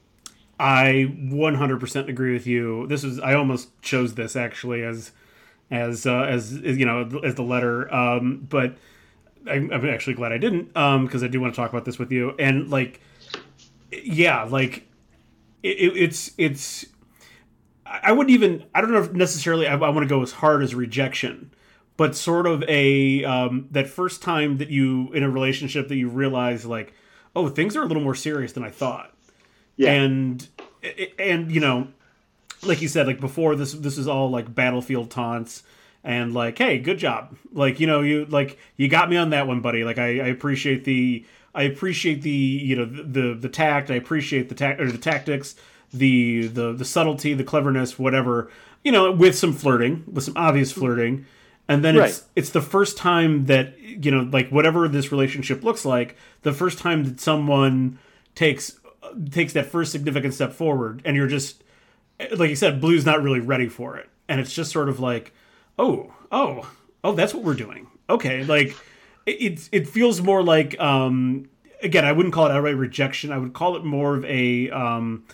I 0.59 1.15
100% 1.17 2.07
agree 2.07 2.33
with 2.33 2.45
you. 2.45 2.85
This 2.87 3.03
is 3.03 3.19
i 3.19 3.33
almost 3.33 3.69
chose 3.81 4.15
this 4.15 4.35
actually 4.35 4.83
as 4.83 5.11
as 5.71 6.05
uh, 6.05 6.23
as 6.23 6.53
you 6.53 6.85
know 6.85 7.21
as 7.23 7.35
the 7.35 7.43
letter. 7.43 7.91
Um 7.93 8.45
but 8.49 8.77
I'm, 9.49 9.71
I'm 9.71 9.85
actually 9.89 10.13
glad 10.13 10.31
I 10.31 10.37
didn't, 10.37 10.75
um, 10.75 11.05
because 11.05 11.23
I 11.23 11.27
do 11.27 11.39
want 11.39 11.53
to 11.53 11.55
talk 11.55 11.69
about 11.69 11.85
this 11.85 11.97
with 11.97 12.11
you. 12.11 12.35
And 12.37 12.69
like, 12.69 13.01
yeah, 13.91 14.43
like 14.43 14.87
it, 15.63 15.69
it's 15.95 16.31
it's. 16.37 16.85
I 17.85 18.11
wouldn't 18.11 18.33
even. 18.33 18.65
I 18.75 18.81
don't 18.81 18.91
know 18.91 19.01
if 19.01 19.13
necessarily 19.13 19.67
I, 19.67 19.73
I 19.73 19.89
want 19.89 20.03
to 20.03 20.07
go 20.07 20.21
as 20.21 20.33
hard 20.33 20.61
as 20.61 20.75
rejection, 20.75 21.51
but 21.95 22.15
sort 22.15 22.45
of 22.45 22.63
a 22.67 23.23
um, 23.23 23.67
that 23.71 23.87
first 23.87 24.21
time 24.21 24.57
that 24.57 24.69
you 24.69 25.11
in 25.13 25.23
a 25.23 25.29
relationship 25.29 25.87
that 25.87 25.95
you 25.95 26.09
realize 26.09 26.65
like, 26.65 26.93
oh, 27.35 27.49
things 27.49 27.75
are 27.75 27.83
a 27.83 27.85
little 27.85 28.03
more 28.03 28.15
serious 28.15 28.53
than 28.53 28.63
I 28.63 28.69
thought. 28.69 29.13
Yeah. 29.77 29.93
And 29.93 30.47
and 31.17 31.51
you 31.51 31.61
know, 31.61 31.87
like 32.63 32.81
you 32.81 32.87
said, 32.87 33.07
like 33.07 33.19
before 33.19 33.55
this 33.55 33.73
this 33.73 33.97
is 33.97 34.07
all 34.07 34.29
like 34.29 34.53
battlefield 34.53 35.09
taunts 35.09 35.63
and 36.07 36.33
like, 36.33 36.57
hey, 36.57 36.79
good 36.79 36.97
job. 36.97 37.35
Like, 37.51 37.81
you 37.81 37.85
know, 37.85 37.99
you 37.99 38.25
like 38.25 38.57
you 38.77 38.87
got 38.87 39.09
me 39.09 39.17
on 39.17 39.31
that 39.31 39.45
one, 39.45 39.59
buddy. 39.59 39.83
Like, 39.83 39.97
I, 39.97 40.21
I 40.21 40.27
appreciate 40.27 40.85
the 40.85 41.25
I 41.53 41.63
appreciate 41.63 42.21
the 42.21 42.29
you 42.29 42.77
know 42.77 42.85
the 42.85 43.33
the 43.33 43.49
tact. 43.49 43.91
I 43.91 43.95
appreciate 43.95 44.47
the 44.47 44.55
tact 44.55 44.79
or 44.79 44.89
the 44.89 44.97
tactics, 44.97 45.55
the 45.93 46.47
the 46.47 46.71
the 46.71 46.85
subtlety, 46.85 47.33
the 47.33 47.43
cleverness, 47.43 47.99
whatever. 47.99 48.49
You 48.85 48.93
know, 48.93 49.11
with 49.11 49.37
some 49.37 49.51
flirting, 49.51 50.05
with 50.09 50.23
some 50.23 50.37
obvious 50.37 50.71
flirting, 50.71 51.25
and 51.67 51.83
then 51.83 51.97
right. 51.97 52.09
it's 52.09 52.23
it's 52.37 52.49
the 52.51 52.61
first 52.61 52.95
time 52.95 53.47
that 53.47 53.77
you 53.77 54.09
know, 54.09 54.21
like 54.21 54.47
whatever 54.49 54.87
this 54.87 55.11
relationship 55.11 55.61
looks 55.61 55.83
like, 55.83 56.15
the 56.43 56.53
first 56.53 56.79
time 56.79 57.03
that 57.03 57.19
someone 57.19 57.99
takes 58.33 58.79
takes 59.29 59.51
that 59.51 59.65
first 59.65 59.91
significant 59.91 60.33
step 60.33 60.53
forward, 60.53 61.01
and 61.03 61.17
you're 61.17 61.27
just 61.27 61.65
like 62.37 62.49
you 62.49 62.55
said, 62.55 62.79
Blue's 62.79 63.05
not 63.05 63.21
really 63.21 63.41
ready 63.41 63.67
for 63.67 63.97
it, 63.97 64.07
and 64.29 64.39
it's 64.39 64.53
just 64.53 64.71
sort 64.71 64.87
of 64.87 65.01
like 65.01 65.33
oh, 65.77 66.13
oh, 66.31 66.69
oh, 67.03 67.13
that's 67.13 67.33
what 67.33 67.43
we're 67.43 67.53
doing. 67.53 67.87
Okay, 68.09 68.43
like 68.43 68.75
it 69.25 69.67
it 69.71 69.87
feels 69.87 70.21
more 70.21 70.43
like 70.43 70.79
um 70.79 71.49
again, 71.81 72.05
I 72.05 72.11
wouldn't 72.11 72.33
call 72.33 72.47
it 72.47 72.51
outright 72.51 72.75
rejection. 72.75 73.31
I 73.31 73.37
would 73.37 73.53
call 73.53 73.75
it 73.75 73.83
more 73.83 74.15
of 74.15 74.25
a 74.25 74.69
um 74.71 75.25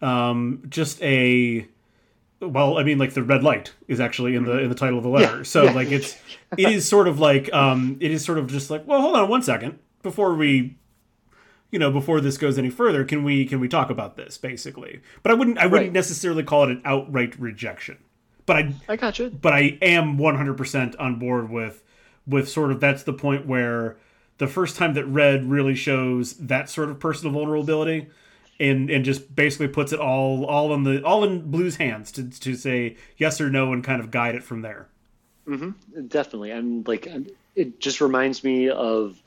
um 0.00 0.62
just 0.68 1.02
a 1.02 1.66
well, 2.40 2.78
I 2.78 2.84
mean, 2.84 2.98
like 2.98 3.14
the 3.14 3.22
red 3.22 3.42
light 3.42 3.72
is 3.88 3.98
actually 3.98 4.36
in 4.36 4.44
the 4.44 4.58
in 4.58 4.68
the 4.68 4.74
title 4.74 4.98
of 4.98 5.04
the 5.04 5.10
letter. 5.10 5.38
Yeah, 5.38 5.42
so 5.42 5.64
yeah. 5.64 5.72
like 5.72 5.90
it's 5.90 6.16
it 6.56 6.68
is 6.68 6.88
sort 6.88 7.08
of 7.08 7.18
like 7.18 7.52
um 7.52 7.96
it 8.00 8.10
is 8.10 8.24
sort 8.24 8.38
of 8.38 8.48
just 8.48 8.70
like 8.70 8.86
well, 8.86 9.00
hold 9.00 9.16
on 9.16 9.28
one 9.28 9.42
second 9.42 9.78
before 10.02 10.34
we 10.34 10.76
you 11.70 11.78
know 11.78 11.90
before 11.90 12.20
this 12.20 12.38
goes 12.38 12.58
any 12.58 12.70
further 12.70 13.04
can 13.04 13.24
we 13.24 13.44
can 13.44 13.60
we 13.60 13.68
talk 13.68 13.90
about 13.90 14.16
this 14.16 14.38
basically 14.38 15.00
but 15.22 15.30
i 15.30 15.34
wouldn't 15.34 15.58
i 15.58 15.66
wouldn't 15.66 15.88
right. 15.88 15.92
necessarily 15.92 16.42
call 16.42 16.62
it 16.64 16.70
an 16.70 16.80
outright 16.84 17.38
rejection 17.38 17.98
but 18.48 18.56
I 18.56 18.74
I 18.88 18.96
got 18.96 19.18
you. 19.20 19.30
But 19.30 19.52
I 19.52 19.78
am 19.80 20.18
100% 20.18 20.96
on 20.98 21.18
board 21.20 21.50
with 21.50 21.84
with 22.26 22.48
sort 22.48 22.72
of 22.72 22.80
that's 22.80 23.04
the 23.04 23.12
point 23.12 23.46
where 23.46 23.96
the 24.38 24.48
first 24.48 24.76
time 24.76 24.94
that 24.94 25.04
Red 25.04 25.48
really 25.48 25.74
shows 25.74 26.34
that 26.34 26.68
sort 26.68 26.90
of 26.90 26.98
personal 26.98 27.32
vulnerability 27.32 28.08
and 28.58 28.90
and 28.90 29.04
just 29.04 29.36
basically 29.36 29.68
puts 29.68 29.92
it 29.92 30.00
all 30.00 30.44
all 30.44 30.74
in 30.74 30.82
the 30.82 31.04
all 31.04 31.22
in 31.24 31.50
Blue's 31.50 31.76
hands 31.76 32.10
to 32.12 32.28
to 32.28 32.56
say 32.56 32.96
yes 33.16 33.40
or 33.40 33.50
no 33.50 33.72
and 33.72 33.84
kind 33.84 34.00
of 34.00 34.10
guide 34.10 34.34
it 34.34 34.42
from 34.42 34.62
there. 34.62 34.88
Mm-hmm. 35.46 36.06
Definitely, 36.06 36.50
and 36.50 36.86
like 36.88 37.06
it 37.54 37.80
just 37.80 38.00
reminds 38.00 38.42
me 38.42 38.70
of 38.70 39.22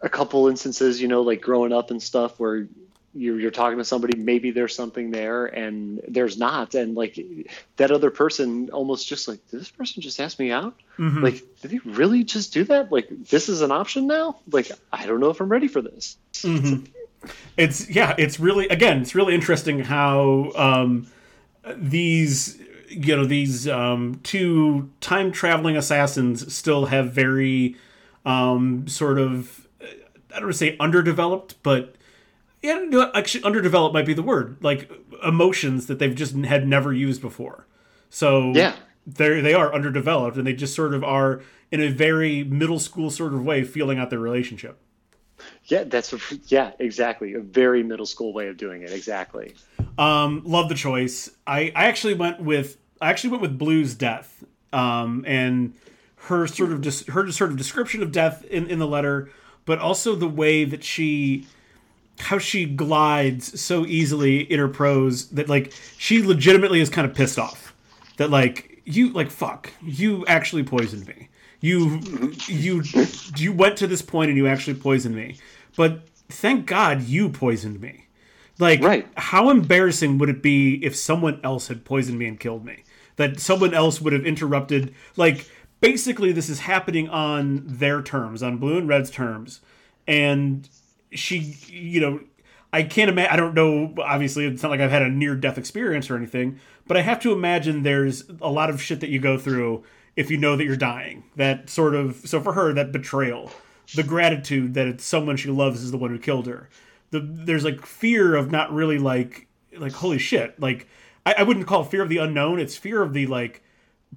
a 0.00 0.08
couple 0.08 0.48
instances, 0.48 1.00
you 1.00 1.08
know, 1.08 1.22
like 1.22 1.40
growing 1.40 1.72
up 1.72 1.90
and 1.90 2.02
stuff 2.02 2.40
where 2.40 2.66
you're, 3.14 3.38
you're 3.38 3.50
talking 3.50 3.78
to 3.78 3.84
somebody 3.84 4.18
maybe 4.18 4.50
there's 4.50 4.74
something 4.74 5.10
there 5.10 5.46
and 5.46 6.00
there's 6.08 6.38
not. 6.38 6.74
And 6.74 6.94
like 6.94 7.18
that 7.76 7.90
other 7.90 8.10
person 8.10 8.70
almost 8.70 9.06
just 9.06 9.28
like 9.28 9.46
did 9.50 9.60
this 9.60 9.70
person 9.70 10.02
just 10.02 10.20
ask 10.20 10.38
me 10.38 10.50
out? 10.50 10.74
Mm-hmm. 10.98 11.22
like 11.22 11.42
did 11.60 11.70
he 11.70 11.78
really 11.78 12.24
just 12.24 12.52
do 12.52 12.64
that? 12.64 12.92
Like 12.92 13.08
this 13.10 13.48
is 13.48 13.62
an 13.62 13.72
option 13.72 14.06
now? 14.06 14.38
Like 14.50 14.70
i 14.92 15.06
don't 15.06 15.20
know 15.20 15.30
if 15.30 15.40
i'm 15.40 15.48
ready 15.48 15.68
for 15.68 15.82
this. 15.82 16.16
Mm-hmm. 16.32 16.84
it's 17.56 17.88
yeah 17.88 18.14
it's 18.18 18.40
really 18.40 18.68
again 18.68 19.00
it's 19.02 19.14
really 19.14 19.34
interesting 19.34 19.80
how 19.80 20.50
um, 20.54 21.06
these 21.76 22.60
you 22.88 23.16
know 23.16 23.24
these 23.24 23.68
um, 23.68 24.20
two 24.22 24.90
time 25.00 25.32
traveling 25.32 25.76
assassins 25.76 26.52
still 26.52 26.86
have 26.86 27.12
very 27.12 27.76
um, 28.24 28.86
sort 28.88 29.18
of 29.18 29.66
i 29.80 30.36
don't 30.36 30.44
want 30.44 30.54
to 30.54 30.58
say 30.58 30.76
underdeveloped 30.78 31.54
but 31.62 31.94
yeah, 32.62 33.10
actually, 33.14 33.44
underdeveloped 33.44 33.92
might 33.92 34.06
be 34.06 34.14
the 34.14 34.22
word. 34.22 34.56
Like 34.60 34.90
emotions 35.22 35.86
that 35.86 35.98
they've 35.98 36.14
just 36.14 36.34
had 36.36 36.66
never 36.66 36.92
used 36.92 37.20
before. 37.20 37.66
So 38.10 38.52
yeah, 38.54 38.74
they 39.06 39.40
they 39.40 39.54
are 39.54 39.74
underdeveloped, 39.74 40.36
and 40.36 40.46
they 40.46 40.52
just 40.52 40.74
sort 40.74 40.94
of 40.94 41.02
are 41.02 41.42
in 41.70 41.80
a 41.80 41.88
very 41.88 42.44
middle 42.44 42.78
school 42.78 43.10
sort 43.10 43.34
of 43.34 43.44
way 43.44 43.64
feeling 43.64 43.98
out 43.98 44.10
their 44.10 44.18
relationship. 44.18 44.78
Yeah, 45.64 45.84
that's 45.84 46.14
yeah, 46.46 46.72
exactly. 46.78 47.34
A 47.34 47.40
very 47.40 47.82
middle 47.82 48.06
school 48.06 48.32
way 48.32 48.48
of 48.48 48.56
doing 48.56 48.82
it. 48.82 48.92
Exactly. 48.92 49.54
Um, 49.98 50.42
love 50.44 50.68
the 50.68 50.74
choice. 50.74 51.30
I 51.46 51.72
I 51.74 51.86
actually 51.86 52.14
went 52.14 52.40
with 52.40 52.76
I 53.00 53.10
actually 53.10 53.30
went 53.30 53.42
with 53.42 53.58
Blue's 53.58 53.94
death. 53.94 54.44
Um, 54.72 55.24
and 55.26 55.74
her 56.28 56.46
sort 56.46 56.72
of 56.72 56.80
dis- 56.80 57.06
her 57.08 57.30
sort 57.30 57.50
of 57.50 57.56
description 57.56 58.02
of 58.02 58.12
death 58.12 58.44
in 58.44 58.68
in 58.68 58.78
the 58.78 58.86
letter, 58.86 59.30
but 59.64 59.78
also 59.78 60.14
the 60.14 60.28
way 60.28 60.64
that 60.64 60.84
she 60.84 61.46
how 62.18 62.38
she 62.38 62.64
glides 62.64 63.60
so 63.60 63.86
easily 63.86 64.40
in 64.40 64.58
her 64.58 64.68
prose 64.68 65.28
that 65.30 65.48
like 65.48 65.72
she 65.98 66.22
legitimately 66.22 66.80
is 66.80 66.88
kind 66.88 67.08
of 67.08 67.14
pissed 67.16 67.38
off. 67.38 67.74
That 68.16 68.30
like 68.30 68.80
you 68.84 69.10
like 69.10 69.30
fuck 69.30 69.72
you 69.82 70.24
actually 70.26 70.64
poisoned 70.64 71.06
me. 71.06 71.28
You 71.60 72.00
you 72.46 72.82
you 73.36 73.52
went 73.52 73.76
to 73.78 73.86
this 73.86 74.02
point 74.02 74.28
and 74.28 74.36
you 74.36 74.46
actually 74.46 74.74
poisoned 74.74 75.14
me. 75.14 75.38
But 75.76 76.02
thank 76.28 76.66
god 76.66 77.02
you 77.02 77.28
poisoned 77.28 77.80
me. 77.80 78.06
Like 78.58 78.82
right. 78.82 79.06
how 79.16 79.50
embarrassing 79.50 80.18
would 80.18 80.28
it 80.28 80.42
be 80.42 80.74
if 80.84 80.94
someone 80.94 81.40
else 81.42 81.68
had 81.68 81.84
poisoned 81.84 82.18
me 82.18 82.26
and 82.26 82.38
killed 82.38 82.64
me? 82.64 82.84
That 83.16 83.40
someone 83.40 83.74
else 83.74 84.00
would 84.00 84.12
have 84.12 84.26
interrupted 84.26 84.94
like 85.16 85.46
basically 85.80 86.32
this 86.32 86.48
is 86.48 86.60
happening 86.60 87.08
on 87.08 87.62
their 87.66 88.02
terms 88.02 88.42
on 88.42 88.58
blue 88.58 88.78
and 88.78 88.88
red's 88.88 89.10
terms. 89.10 89.60
And 90.06 90.68
she, 91.14 91.56
you 91.68 92.00
know, 92.00 92.20
I 92.72 92.82
can't 92.82 93.10
imagine. 93.10 93.32
I 93.32 93.36
don't 93.36 93.54
know. 93.54 93.94
Obviously, 94.02 94.46
it's 94.46 94.62
not 94.62 94.70
like 94.70 94.80
I've 94.80 94.90
had 94.90 95.02
a 95.02 95.08
near 95.08 95.34
death 95.34 95.58
experience 95.58 96.10
or 96.10 96.16
anything, 96.16 96.58
but 96.86 96.96
I 96.96 97.02
have 97.02 97.20
to 97.20 97.32
imagine 97.32 97.82
there's 97.82 98.24
a 98.40 98.50
lot 98.50 98.70
of 98.70 98.80
shit 98.80 99.00
that 99.00 99.10
you 99.10 99.18
go 99.18 99.36
through 99.36 99.84
if 100.16 100.30
you 100.30 100.38
know 100.38 100.56
that 100.56 100.64
you're 100.64 100.76
dying. 100.76 101.24
That 101.36 101.68
sort 101.68 101.94
of. 101.94 102.16
So 102.24 102.40
for 102.40 102.54
her, 102.54 102.72
that 102.72 102.92
betrayal, 102.92 103.50
the 103.94 104.02
gratitude 104.02 104.74
that 104.74 104.86
it's 104.86 105.04
someone 105.04 105.36
she 105.36 105.50
loves 105.50 105.82
is 105.82 105.90
the 105.90 105.98
one 105.98 106.10
who 106.10 106.18
killed 106.18 106.46
her. 106.46 106.68
The 107.10 107.20
there's 107.20 107.64
like 107.64 107.84
fear 107.84 108.34
of 108.34 108.50
not 108.50 108.72
really 108.72 108.98
like 108.98 109.48
like 109.76 109.92
holy 109.92 110.18
shit. 110.18 110.58
Like 110.58 110.88
I, 111.26 111.34
I 111.38 111.42
wouldn't 111.42 111.66
call 111.66 111.84
fear 111.84 112.02
of 112.02 112.08
the 112.08 112.18
unknown. 112.18 112.58
It's 112.58 112.76
fear 112.76 113.02
of 113.02 113.12
the 113.12 113.26
like 113.26 113.62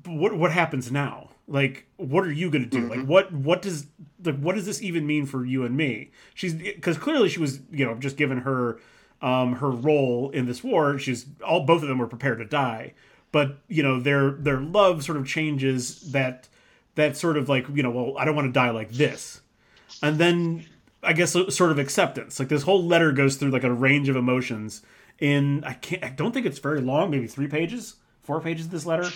what 0.05 0.37
what 0.37 0.51
happens 0.51 0.91
now 0.91 1.31
like 1.47 1.85
what 1.97 2.23
are 2.23 2.31
you 2.31 2.49
gonna 2.49 2.65
do 2.65 2.79
mm-hmm. 2.79 2.99
like 2.99 3.07
what 3.07 3.31
what 3.31 3.61
does 3.61 3.87
like 4.23 4.37
what 4.39 4.55
does 4.55 4.65
this 4.65 4.81
even 4.81 5.05
mean 5.05 5.25
for 5.25 5.45
you 5.45 5.63
and 5.63 5.77
me 5.77 6.09
she's 6.33 6.53
because 6.53 6.97
clearly 6.97 7.29
she 7.29 7.39
was 7.39 7.59
you 7.71 7.85
know 7.85 7.95
just 7.95 8.17
given 8.17 8.39
her 8.39 8.79
um 9.21 9.55
her 9.57 9.69
role 9.69 10.29
in 10.31 10.45
this 10.45 10.63
war 10.63 10.97
she's 10.97 11.27
all 11.45 11.61
both 11.61 11.81
of 11.83 11.87
them 11.87 11.99
were 11.99 12.07
prepared 12.07 12.39
to 12.39 12.45
die 12.45 12.93
but 13.31 13.57
you 13.67 13.83
know 13.83 13.99
their 13.99 14.31
their 14.31 14.59
love 14.59 15.03
sort 15.03 15.17
of 15.17 15.27
changes 15.27 16.11
that 16.11 16.47
that 16.95 17.15
sort 17.15 17.37
of 17.37 17.47
like 17.47 17.67
you 17.73 17.83
know 17.83 17.91
well 17.91 18.17
i 18.17 18.25
don't 18.25 18.35
want 18.35 18.47
to 18.47 18.51
die 18.51 18.71
like 18.71 18.89
this 18.91 19.41
and 20.01 20.17
then 20.17 20.65
I 21.05 21.13
guess 21.13 21.31
sort 21.31 21.71
of 21.71 21.79
acceptance. 21.79 22.39
Like 22.39 22.49
this 22.49 22.63
whole 22.63 22.83
letter 22.83 23.11
goes 23.11 23.35
through 23.35 23.51
like 23.51 23.63
a 23.63 23.73
range 23.73 24.09
of 24.09 24.15
emotions. 24.15 24.81
In 25.19 25.63
I 25.63 25.73
can't 25.73 26.03
I 26.03 26.09
don't 26.09 26.33
think 26.33 26.45
it's 26.45 26.59
very 26.59 26.81
long, 26.81 27.09
maybe 27.09 27.27
three 27.27 27.47
pages, 27.47 27.95
four 28.25 28.41
pages 28.41 28.65
of 28.65 28.71
this 28.71 28.85
letter. 28.85 29.09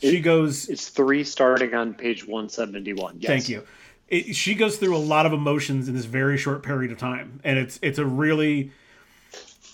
She 0.00 0.20
goes. 0.20 0.68
It's 0.68 0.88
three 0.88 1.24
starting 1.24 1.74
on 1.74 1.94
page 1.94 2.26
one 2.26 2.48
seventy 2.48 2.92
one. 2.92 3.16
Yes. 3.20 3.28
Thank 3.28 3.48
you. 3.48 3.64
It, 4.08 4.36
she 4.36 4.54
goes 4.54 4.76
through 4.76 4.96
a 4.96 4.98
lot 4.98 5.26
of 5.26 5.32
emotions 5.32 5.88
in 5.88 5.94
this 5.94 6.04
very 6.04 6.38
short 6.38 6.62
period 6.62 6.92
of 6.92 6.98
time, 6.98 7.40
and 7.44 7.58
it's 7.58 7.78
it's 7.82 7.98
a 7.98 8.04
really 8.04 8.72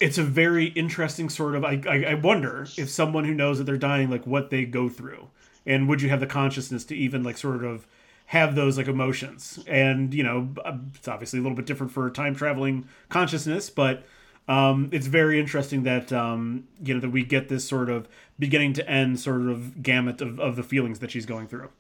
it's 0.01 0.19
a 0.19 0.23
very 0.23 0.67
interesting 0.67 1.29
sort 1.29 1.55
of. 1.55 1.65
I, 1.65 1.83
I 1.89 2.05
I 2.05 2.15
wonder 2.15 2.67
if 2.77 2.89
someone 2.89 3.25
who 3.25 3.35
knows 3.35 3.59
that 3.59 3.65
they're 3.65 3.77
dying, 3.77 4.11
like 4.11 4.27
what 4.27 4.51
they 4.51 4.65
go 4.65 4.89
through, 4.89 5.29
and 5.67 5.89
would 5.89 6.01
you 6.01 6.09
have 6.09 6.21
the 6.21 6.27
consciousness 6.27 6.85
to 6.87 6.97
even 6.97 7.23
like 7.23 7.37
sort 7.37 7.65
of 7.65 7.87
have 8.27 8.55
those 8.55 8.79
like 8.79 8.89
emotions 8.89 9.63
and 9.67 10.15
you 10.15 10.23
know 10.23 10.49
it's 10.95 11.07
obviously 11.07 11.39
a 11.39 11.43
little 11.43 11.55
bit 11.55 11.67
different 11.67 11.93
for 11.93 12.09
time 12.09 12.35
traveling 12.35 12.83
consciousness 13.11 13.69
but 13.69 14.05
um, 14.49 14.89
it's 14.93 15.07
very 15.07 15.39
interesting 15.39 15.85
that 15.85 16.13
um, 16.13 16.67
you 16.83 16.95
know 16.95 17.01
that 17.01 17.11
we 17.11 17.25
get 17.25 17.49
this 17.49 17.67
sort 17.67 17.91
of 17.91 18.09
beginning 18.39 18.73
to 18.75 18.89
end 18.89 19.21
sort 19.21 19.43
of 19.43 19.83
gamut 19.83 20.21
of, 20.21 20.41
of 20.41 20.57
the 20.57 20.63
feelings 20.63 20.99
that 20.99 21.11
she's 21.11 21.27
going 21.27 21.47
through. 21.47 21.71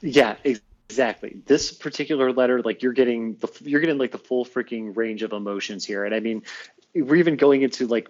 Yeah 0.00 0.36
exactly. 0.88 1.36
This 1.46 1.70
particular 1.70 2.32
letter 2.32 2.62
like 2.62 2.82
you're 2.82 2.92
getting 2.92 3.34
the 3.36 3.48
you're 3.60 3.80
getting 3.80 3.98
like 3.98 4.10
the 4.10 4.18
full 4.18 4.44
freaking 4.44 4.96
range 4.96 5.22
of 5.22 5.32
emotions 5.32 5.84
here. 5.84 6.04
And 6.04 6.14
i 6.14 6.20
mean 6.20 6.42
we're 6.94 7.16
even 7.16 7.36
going 7.36 7.62
into 7.62 7.86
like 7.86 8.08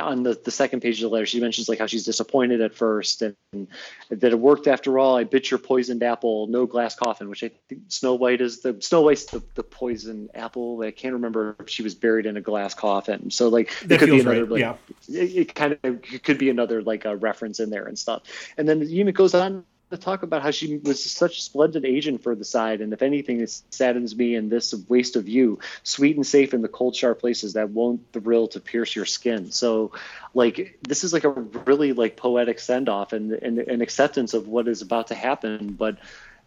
on 0.00 0.22
the, 0.22 0.38
the 0.42 0.50
second 0.50 0.80
page 0.80 0.96
of 0.96 1.10
the 1.10 1.14
letter, 1.14 1.26
she 1.26 1.40
mentions 1.40 1.68
like 1.68 1.78
how 1.78 1.86
she's 1.86 2.04
disappointed 2.04 2.60
at 2.62 2.74
first 2.74 3.20
and, 3.22 3.36
and, 3.52 3.68
that 4.10 4.32
it 4.32 4.38
worked 4.38 4.66
after 4.66 4.98
all. 4.98 5.16
I 5.16 5.24
bit 5.24 5.50
your 5.50 5.58
poisoned 5.58 6.02
apple, 6.02 6.46
no 6.46 6.64
glass 6.66 6.94
coffin, 6.94 7.28
which 7.28 7.44
I 7.44 7.50
think 7.68 7.82
Snow 7.88 8.14
White 8.14 8.40
is 8.40 8.62
the 8.62 8.76
Snow 8.80 9.02
White's 9.02 9.24
the, 9.26 9.42
the 9.54 9.62
poisoned 9.62 10.30
apple. 10.34 10.82
I 10.82 10.90
can't 10.90 11.14
remember 11.14 11.56
if 11.60 11.68
she 11.68 11.82
was 11.82 11.94
buried 11.94 12.26
in 12.26 12.36
a 12.36 12.40
glass 12.40 12.72
coffin. 12.74 13.30
So 13.30 13.48
like 13.48 13.78
that 13.80 13.96
it 13.96 13.98
could 13.98 14.10
be 14.10 14.20
another 14.20 14.44
right. 14.44 14.50
like 14.50 14.60
yeah. 14.60 14.76
it, 15.08 15.36
it, 15.36 15.54
kind 15.54 15.78
of 15.82 16.00
it 16.12 16.22
could 16.22 16.38
be 16.38 16.48
another 16.48 16.82
like 16.82 17.04
a 17.04 17.14
reference 17.14 17.60
in 17.60 17.70
there 17.70 17.84
and 17.84 17.98
stuff. 17.98 18.22
And 18.56 18.68
then 18.68 18.80
the 18.80 18.86
unit 18.86 19.14
goes 19.14 19.34
on 19.34 19.64
to 19.90 19.98
talk 19.98 20.22
about 20.22 20.42
how 20.42 20.50
she 20.50 20.78
was 20.78 21.04
such 21.04 21.38
a 21.38 21.40
splendid 21.40 21.84
agent 21.84 22.22
for 22.22 22.34
the 22.34 22.44
side, 22.44 22.80
and 22.80 22.92
if 22.92 23.02
anything, 23.02 23.40
it 23.40 23.50
saddens 23.70 24.16
me 24.16 24.34
in 24.34 24.48
this 24.48 24.74
waste 24.88 25.16
of 25.16 25.28
you, 25.28 25.58
sweet 25.82 26.16
and 26.16 26.26
safe 26.26 26.54
in 26.54 26.62
the 26.62 26.68
cold, 26.68 26.96
sharp 26.96 27.20
places 27.20 27.52
that 27.52 27.70
won't 27.70 28.00
thrill 28.12 28.48
to 28.48 28.60
pierce 28.60 28.96
your 28.96 29.04
skin. 29.04 29.52
So, 29.52 29.92
like, 30.32 30.78
this 30.82 31.04
is 31.04 31.12
like 31.12 31.24
a 31.24 31.30
really 31.30 31.92
like 31.92 32.16
poetic 32.16 32.58
send 32.58 32.88
off 32.88 33.12
and, 33.12 33.32
and 33.32 33.58
an 33.58 33.82
acceptance 33.82 34.34
of 34.34 34.48
what 34.48 34.68
is 34.68 34.82
about 34.82 35.08
to 35.08 35.14
happen, 35.14 35.74
but 35.74 35.98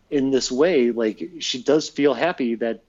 in 0.10 0.32
this 0.32 0.52
way, 0.52 0.92
like, 0.92 1.30
she 1.40 1.62
does 1.62 1.90
feel 1.90 2.14
happy 2.14 2.56
that 2.56 2.82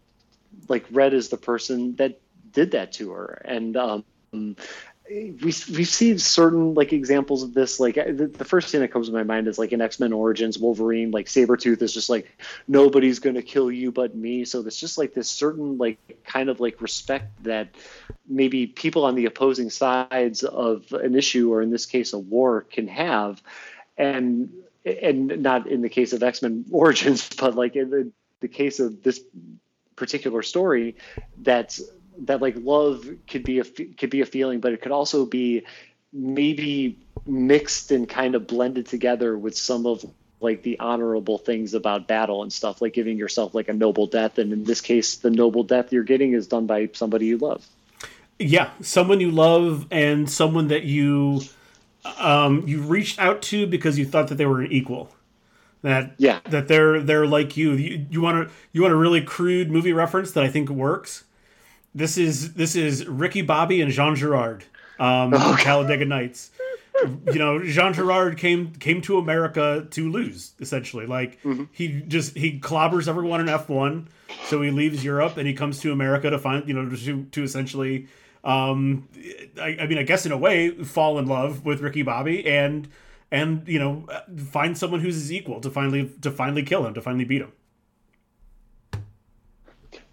like 0.68 0.86
Red 0.90 1.14
is 1.14 1.28
the 1.28 1.36
person 1.36 1.96
that 1.96 2.20
did 2.52 2.70
that 2.72 2.92
to 2.94 3.10
her, 3.12 3.42
and 3.44 3.76
um, 3.76 4.04
we 5.10 5.34
we've 5.42 5.88
seen 5.88 6.18
certain 6.18 6.74
like 6.74 6.92
examples 6.92 7.42
of 7.42 7.54
this 7.54 7.80
like 7.80 7.94
the, 7.94 8.30
the, 8.32 8.44
first 8.44 8.68
thing 8.68 8.80
that 8.80 8.92
comes 8.92 9.06
to 9.06 9.12
my 9.12 9.22
mind 9.22 9.48
is 9.48 9.58
like 9.58 9.72
in 9.72 9.80
x-men 9.80 10.12
origins 10.12 10.58
wolverine 10.58 11.10
like 11.10 11.26
sabretooth 11.26 11.80
is 11.80 11.94
just 11.94 12.10
like 12.10 12.38
nobody's 12.66 13.18
gonna 13.18 13.42
kill 13.42 13.70
you 13.70 13.90
but 13.90 14.14
me. 14.14 14.44
So 14.44 14.62
there's 14.62 14.76
just 14.76 14.98
like 14.98 15.14
this 15.14 15.28
certain 15.28 15.78
like 15.78 15.98
kind 16.24 16.48
of 16.48 16.60
like 16.60 16.80
respect 16.80 17.42
that 17.44 17.68
maybe 18.28 18.66
people 18.66 19.04
on 19.04 19.14
the 19.14 19.26
opposing 19.26 19.70
sides 19.70 20.44
of 20.44 20.92
an 20.92 21.14
issue 21.14 21.52
or 21.52 21.62
in 21.62 21.70
this 21.70 21.86
case 21.86 22.12
a 22.12 22.18
war 22.18 22.62
can 22.62 22.88
have. 22.88 23.42
And 23.96 24.50
and 24.84 25.42
not 25.42 25.66
in 25.66 25.82
the 25.82 25.88
case 25.88 26.12
of 26.12 26.22
x-men 26.22 26.66
origins 26.70 27.28
but 27.30 27.54
like 27.54 27.76
in 27.76 27.90
the, 27.90 28.12
the 28.40 28.48
case 28.48 28.78
of 28.78 29.02
this 29.02 29.20
particular 29.96 30.42
story 30.42 30.94
that's 31.38 31.82
that 32.24 32.42
like 32.42 32.56
love 32.58 33.08
could 33.26 33.44
be 33.44 33.60
a 33.60 33.64
could 33.64 34.10
be 34.10 34.20
a 34.20 34.26
feeling, 34.26 34.60
but 34.60 34.72
it 34.72 34.82
could 34.82 34.92
also 34.92 35.26
be 35.26 35.64
maybe 36.12 36.98
mixed 37.26 37.90
and 37.90 38.08
kind 38.08 38.34
of 38.34 38.46
blended 38.46 38.86
together 38.86 39.36
with 39.36 39.56
some 39.56 39.86
of 39.86 40.04
like 40.40 40.62
the 40.62 40.78
honorable 40.78 41.38
things 41.38 41.74
about 41.74 42.06
battle 42.06 42.42
and 42.42 42.52
stuff, 42.52 42.80
like 42.80 42.92
giving 42.92 43.18
yourself 43.18 43.54
like 43.54 43.68
a 43.68 43.72
noble 43.72 44.06
death. 44.06 44.38
And 44.38 44.52
in 44.52 44.64
this 44.64 44.80
case, 44.80 45.16
the 45.16 45.30
noble 45.30 45.64
death 45.64 45.92
you're 45.92 46.04
getting 46.04 46.32
is 46.32 46.46
done 46.46 46.66
by 46.66 46.90
somebody 46.92 47.26
you 47.26 47.38
love. 47.38 47.66
Yeah, 48.38 48.70
someone 48.80 49.20
you 49.20 49.32
love 49.32 49.86
and 49.90 50.30
someone 50.30 50.68
that 50.68 50.84
you 50.84 51.42
um, 52.18 52.66
you 52.66 52.80
reached 52.80 53.18
out 53.18 53.42
to 53.42 53.66
because 53.66 53.98
you 53.98 54.06
thought 54.06 54.28
that 54.28 54.36
they 54.36 54.46
were 54.46 54.62
an 54.62 54.72
equal. 54.72 55.10
That 55.82 56.14
yeah, 56.18 56.40
that 56.46 56.68
they're 56.68 57.00
they're 57.00 57.26
like 57.26 57.56
you. 57.56 57.72
You, 57.72 58.06
you 58.10 58.20
want 58.20 58.48
to 58.48 58.54
you 58.72 58.82
want 58.82 58.94
a 58.94 58.96
really 58.96 59.22
crude 59.22 59.70
movie 59.70 59.92
reference 59.92 60.32
that 60.32 60.44
I 60.44 60.48
think 60.48 60.70
works 60.70 61.24
this 61.94 62.18
is 62.18 62.54
this 62.54 62.76
is 62.76 63.06
Ricky 63.06 63.42
Bobby 63.42 63.80
and 63.80 63.90
Jean 63.90 64.14
Girard, 64.14 64.64
um, 64.98 65.32
oh, 65.36 65.56
Talladega 65.58 66.04
Nights. 66.04 66.50
you 67.32 67.38
know, 67.38 67.62
Jean 67.62 67.92
Girard 67.92 68.38
came 68.38 68.72
came 68.72 69.00
to 69.02 69.18
America 69.18 69.86
to 69.90 70.10
lose, 70.10 70.52
essentially. 70.60 71.06
Like 71.06 71.42
mm-hmm. 71.42 71.64
he 71.72 72.02
just 72.02 72.36
he 72.36 72.58
clobbers 72.58 73.08
everyone 73.08 73.40
in 73.40 73.48
F 73.48 73.68
one, 73.68 74.08
so 74.44 74.62
he 74.62 74.70
leaves 74.70 75.04
Europe 75.04 75.36
and 75.36 75.46
he 75.46 75.54
comes 75.54 75.80
to 75.80 75.92
America 75.92 76.30
to 76.30 76.38
find 76.38 76.66
you 76.68 76.74
know 76.74 76.88
to 76.88 77.24
to 77.24 77.42
essentially, 77.42 78.08
um, 78.44 79.08
I, 79.60 79.78
I 79.80 79.86
mean, 79.86 79.98
I 79.98 80.02
guess 80.02 80.26
in 80.26 80.32
a 80.32 80.38
way, 80.38 80.70
fall 80.70 81.18
in 81.18 81.26
love 81.26 81.64
with 81.64 81.80
Ricky 81.80 82.02
Bobby 82.02 82.46
and 82.46 82.88
and 83.30 83.66
you 83.66 83.78
know 83.78 84.06
find 84.50 84.76
someone 84.76 85.00
who's 85.00 85.14
his 85.14 85.32
equal 85.32 85.60
to 85.60 85.70
finally 85.70 86.10
to 86.22 86.30
finally 86.30 86.62
kill 86.62 86.86
him 86.86 86.94
to 86.94 87.00
finally 87.00 87.24
beat 87.24 87.42
him. 87.42 87.52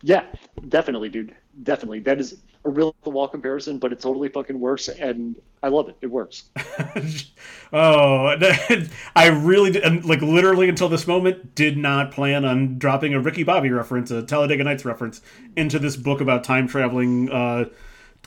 Yeah, 0.02 0.23
definitely, 0.68 1.10
dude 1.10 1.35
definitely 1.64 1.99
that 2.02 2.19
is 2.19 2.38
a 2.65 2.69
real 2.69 2.95
wall 3.06 3.27
comparison, 3.27 3.77
but 3.77 3.94
it 3.94 3.99
totally 3.99 4.30
fucking 4.30 4.60
works, 4.60 4.88
and 4.88 5.36
I 5.61 5.68
love 5.68 5.88
it. 5.90 5.98
It 6.02 6.07
works. 6.07 6.45
oh, 7.73 8.36
I 9.15 9.27
really 9.27 9.72
did, 9.72 10.06
like 10.06 10.22
literally 10.22 10.68
until 10.68 10.90
this 10.90 11.06
moment 11.06 11.56
did 11.56 11.77
not 11.77 12.11
plan 12.11 12.44
on 12.44 12.80
dropping 12.80 13.14
a 13.14 13.19
Ricky 13.19 13.44
Bobby 13.44 13.69
reference, 13.69 14.10
a 14.11 14.23
Talladega 14.23 14.64
Nights 14.64 14.84
reference 14.84 15.22
into 15.56 15.77
this 15.77 15.95
book 15.95 16.22
about 16.22 16.44
time 16.44 16.68
traveling, 16.68 17.30
uh, 17.30 17.65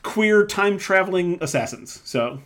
queer 0.02 0.46
time 0.46 0.78
traveling 0.78 1.38
assassins. 1.40 2.00
So 2.04 2.40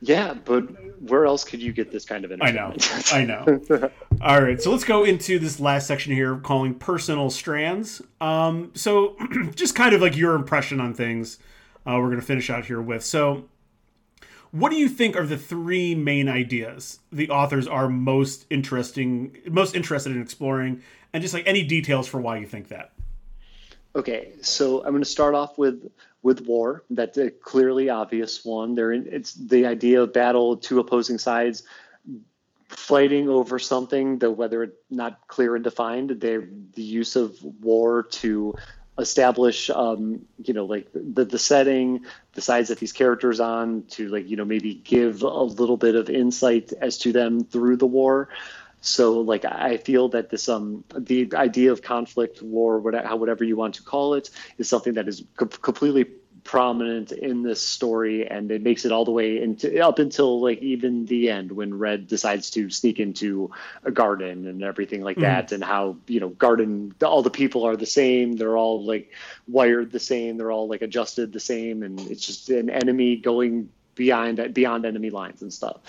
yeah, 0.00 0.34
but 0.34 0.62
where 1.02 1.26
else 1.26 1.44
could 1.44 1.60
you 1.60 1.72
get 1.72 1.90
this 1.90 2.04
kind 2.04 2.24
of 2.24 2.32
entertainment? 2.32 3.12
I 3.12 3.24
know. 3.24 3.42
I 3.50 3.70
know. 3.70 3.90
All 4.20 4.40
right, 4.40 4.60
so 4.60 4.70
let's 4.70 4.84
go 4.84 5.04
into 5.04 5.38
this 5.38 5.58
last 5.60 5.86
section 5.86 6.12
here 6.12 6.36
calling 6.36 6.74
personal 6.74 7.30
strands. 7.30 8.02
Um, 8.20 8.70
so 8.74 9.16
just 9.54 9.74
kind 9.74 9.94
of 9.94 10.00
like 10.00 10.16
your 10.16 10.34
impression 10.34 10.80
on 10.80 10.94
things. 10.94 11.38
Uh, 11.86 11.94
we're 11.96 12.08
going 12.08 12.20
to 12.20 12.26
finish 12.26 12.50
out 12.50 12.66
here 12.66 12.80
with. 12.82 13.02
So, 13.02 13.48
what 14.50 14.70
do 14.70 14.76
you 14.76 14.88
think 14.88 15.16
are 15.16 15.26
the 15.26 15.38
three 15.38 15.94
main 15.94 16.28
ideas 16.28 17.00
the 17.12 17.30
authors 17.30 17.66
are 17.66 17.88
most 17.88 18.46
interesting, 18.50 19.36
most 19.46 19.74
interested 19.74 20.14
in 20.14 20.20
exploring, 20.20 20.82
and 21.12 21.22
just 21.22 21.34
like 21.34 21.46
any 21.46 21.62
details 21.62 22.06
for 22.06 22.20
why 22.20 22.38
you 22.38 22.46
think 22.46 22.68
that? 22.68 22.92
Okay, 23.98 24.30
so 24.42 24.78
I'm 24.84 24.92
going 24.92 25.02
to 25.02 25.10
start 25.10 25.34
off 25.34 25.58
with 25.58 25.90
with 26.22 26.46
war. 26.46 26.84
That's 26.88 27.18
a 27.18 27.32
clearly 27.32 27.90
obvious 27.90 28.44
one. 28.44 28.76
There, 28.76 28.92
it's 28.92 29.34
the 29.34 29.66
idea 29.66 30.02
of 30.02 30.12
battle, 30.12 30.56
two 30.56 30.78
opposing 30.78 31.18
sides 31.18 31.64
fighting 32.68 33.28
over 33.28 33.58
something, 33.58 34.18
though 34.18 34.30
whether 34.30 34.62
it's 34.62 34.76
not 34.88 35.26
clear 35.26 35.56
and 35.56 35.64
defined. 35.64 36.10
the 36.10 36.46
use 36.76 37.16
of 37.16 37.42
war 37.42 38.04
to 38.04 38.54
establish, 39.00 39.68
um, 39.68 40.24
you 40.44 40.54
know, 40.54 40.64
like 40.64 40.86
the 40.94 41.24
the 41.24 41.38
setting, 41.38 42.04
the 42.34 42.40
sides 42.40 42.68
that 42.68 42.78
these 42.78 42.92
characters 42.92 43.40
on, 43.40 43.82
to 43.88 44.06
like 44.10 44.28
you 44.28 44.36
know 44.36 44.44
maybe 44.44 44.74
give 44.74 45.22
a 45.22 45.42
little 45.42 45.76
bit 45.76 45.96
of 45.96 46.08
insight 46.08 46.72
as 46.80 46.98
to 46.98 47.10
them 47.10 47.42
through 47.42 47.76
the 47.76 47.86
war. 47.86 48.28
So 48.80 49.20
like 49.20 49.44
I 49.44 49.76
feel 49.78 50.08
that 50.10 50.30
this 50.30 50.48
um 50.48 50.84
the 50.96 51.30
idea 51.34 51.72
of 51.72 51.82
conflict, 51.82 52.42
war, 52.42 52.78
whatever, 52.78 53.16
whatever 53.16 53.44
you 53.44 53.56
want 53.56 53.74
to 53.76 53.82
call 53.82 54.14
it, 54.14 54.30
is 54.56 54.68
something 54.68 54.94
that 54.94 55.08
is 55.08 55.24
co- 55.36 55.46
completely 55.46 56.06
prominent 56.48 57.12
in 57.12 57.42
this 57.42 57.60
story, 57.60 58.26
and 58.26 58.50
it 58.50 58.62
makes 58.62 58.86
it 58.86 58.92
all 58.92 59.04
the 59.04 59.10
way 59.10 59.42
into 59.42 59.84
up 59.84 59.98
until 59.98 60.40
like 60.40 60.62
even 60.62 61.04
the 61.04 61.28
end 61.28 61.52
when 61.52 61.76
Red 61.76 62.06
decides 62.06 62.50
to 62.52 62.70
sneak 62.70 63.00
into 63.00 63.50
a 63.84 63.90
garden 63.90 64.46
and 64.46 64.62
everything 64.62 65.02
like 65.02 65.18
mm. 65.18 65.22
that, 65.22 65.52
and 65.52 65.62
how 65.62 65.96
you 66.06 66.20
know 66.20 66.30
garden 66.30 66.94
all 67.02 67.22
the 67.22 67.30
people 67.30 67.64
are 67.64 67.76
the 67.76 67.84
same, 67.84 68.36
they're 68.36 68.56
all 68.56 68.84
like 68.84 69.12
wired 69.46 69.92
the 69.92 70.00
same, 70.00 70.36
they're 70.36 70.52
all 70.52 70.68
like 70.68 70.82
adjusted 70.82 71.32
the 71.32 71.40
same, 71.40 71.82
and 71.82 72.00
it's 72.00 72.24
just 72.24 72.48
an 72.48 72.70
enemy 72.70 73.16
going 73.16 73.68
beyond 73.94 74.54
beyond 74.54 74.86
enemy 74.86 75.10
lines 75.10 75.42
and 75.42 75.52
stuff. 75.52 75.80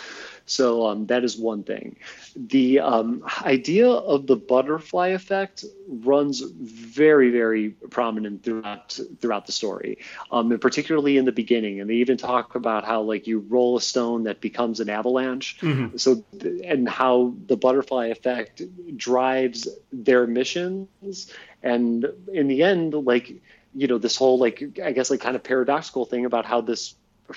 So 0.50 0.88
um, 0.88 1.06
that 1.08 1.24
is 1.24 1.38
one 1.38 1.64
thing. 1.64 1.98
The 2.36 2.80
um, 2.80 3.24
idea 3.44 3.88
of 3.88 4.26
the 4.26 4.36
butterfly 4.36 5.10
effect 5.10 5.64
runs 5.88 6.42
very, 6.42 7.30
very 7.30 7.70
prominent 7.70 8.44
throughout 8.44 9.00
throughout 9.22 9.46
the 9.46 9.52
story, 9.52 10.00
um, 10.32 10.52
and 10.52 10.60
particularly 10.60 11.18
in 11.18 11.26
the 11.26 11.32
beginning. 11.32 11.80
And 11.80 11.90
they 11.90 11.96
even 11.96 12.18
talk 12.18 12.56
about 12.56 12.84
how 12.84 13.02
like 13.02 13.28
you 13.28 13.40
roll 13.48 13.78
a 13.78 13.82
stone 13.82 14.24
that 14.24 14.42
becomes 14.42 14.80
an 14.80 14.90
avalanche. 14.90 15.60
Mm-hmm. 15.62 15.98
So 15.98 16.24
and 16.64 16.90
how 16.90 17.36
the 17.46 17.56
butterfly 17.56 18.08
effect 18.08 18.64
drives 18.98 19.68
their 19.94 20.26
missions, 20.26 21.32
and 21.62 22.08
in 22.34 22.48
the 22.48 22.64
end, 22.64 22.96
like 22.96 23.40
you 23.76 23.86
know 23.86 24.00
this 24.00 24.16
whole 24.16 24.40
like 24.40 24.80
I 24.84 24.94
guess 24.94 25.12
like 25.12 25.22
kind 25.22 25.36
of 25.36 25.44
paradoxical 25.44 26.06
thing 26.06 26.26
about 26.26 26.46
how 26.46 26.62
this 26.62 26.96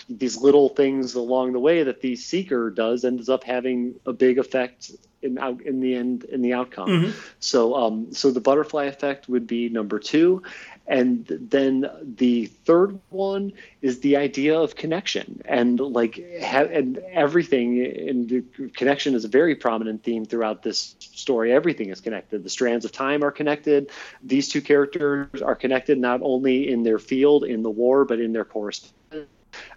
these 0.09 0.36
little 0.36 0.69
things 0.69 1.14
along 1.14 1.52
the 1.52 1.60
way 1.60 1.82
that 1.82 2.01
the 2.01 2.16
seeker 2.16 2.70
does 2.70 3.05
ends 3.05 3.28
up 3.28 3.44
having 3.44 3.94
a 4.06 4.12
big 4.12 4.39
effect 4.39 4.90
in 5.23 5.39
out 5.39 5.62
in 5.62 5.81
the 5.81 5.94
end 5.94 6.24
in 6.24 6.43
the 6.43 6.52
outcome. 6.52 6.89
Mm-hmm. 6.89 7.10
So 7.40 7.74
um, 7.74 8.12
so 8.12 8.31
the 8.31 8.40
butterfly 8.40 8.85
effect 8.85 9.28
would 9.28 9.47
be 9.47 9.69
number 9.69 9.98
two, 9.98 10.43
and 10.86 11.27
then 11.27 11.89
the 12.02 12.47
third 12.47 12.98
one 13.10 13.52
is 13.81 14.01
the 14.01 14.16
idea 14.16 14.59
of 14.59 14.74
connection 14.74 15.40
and 15.44 15.78
like 15.78 16.16
ha- 16.43 16.69
and 16.70 16.98
everything 16.98 17.85
and 17.85 18.28
the 18.28 18.69
connection 18.74 19.14
is 19.14 19.24
a 19.24 19.28
very 19.28 19.55
prominent 19.55 20.02
theme 20.02 20.24
throughout 20.24 20.62
this 20.62 20.97
story. 20.98 21.52
Everything 21.52 21.90
is 21.90 22.01
connected. 22.01 22.43
The 22.43 22.51
strands 22.51 22.85
of 22.85 22.93
time 22.93 23.23
are 23.23 23.31
connected. 23.31 23.90
These 24.23 24.48
two 24.48 24.60
characters 24.60 25.40
are 25.40 25.55
connected 25.55 25.98
not 25.98 26.20
only 26.23 26.69
in 26.69 26.82
their 26.82 26.98
field 26.98 27.44
in 27.44 27.62
the 27.62 27.70
war 27.70 28.05
but 28.05 28.19
in 28.20 28.32
their 28.32 28.44
correspondence 28.44 29.28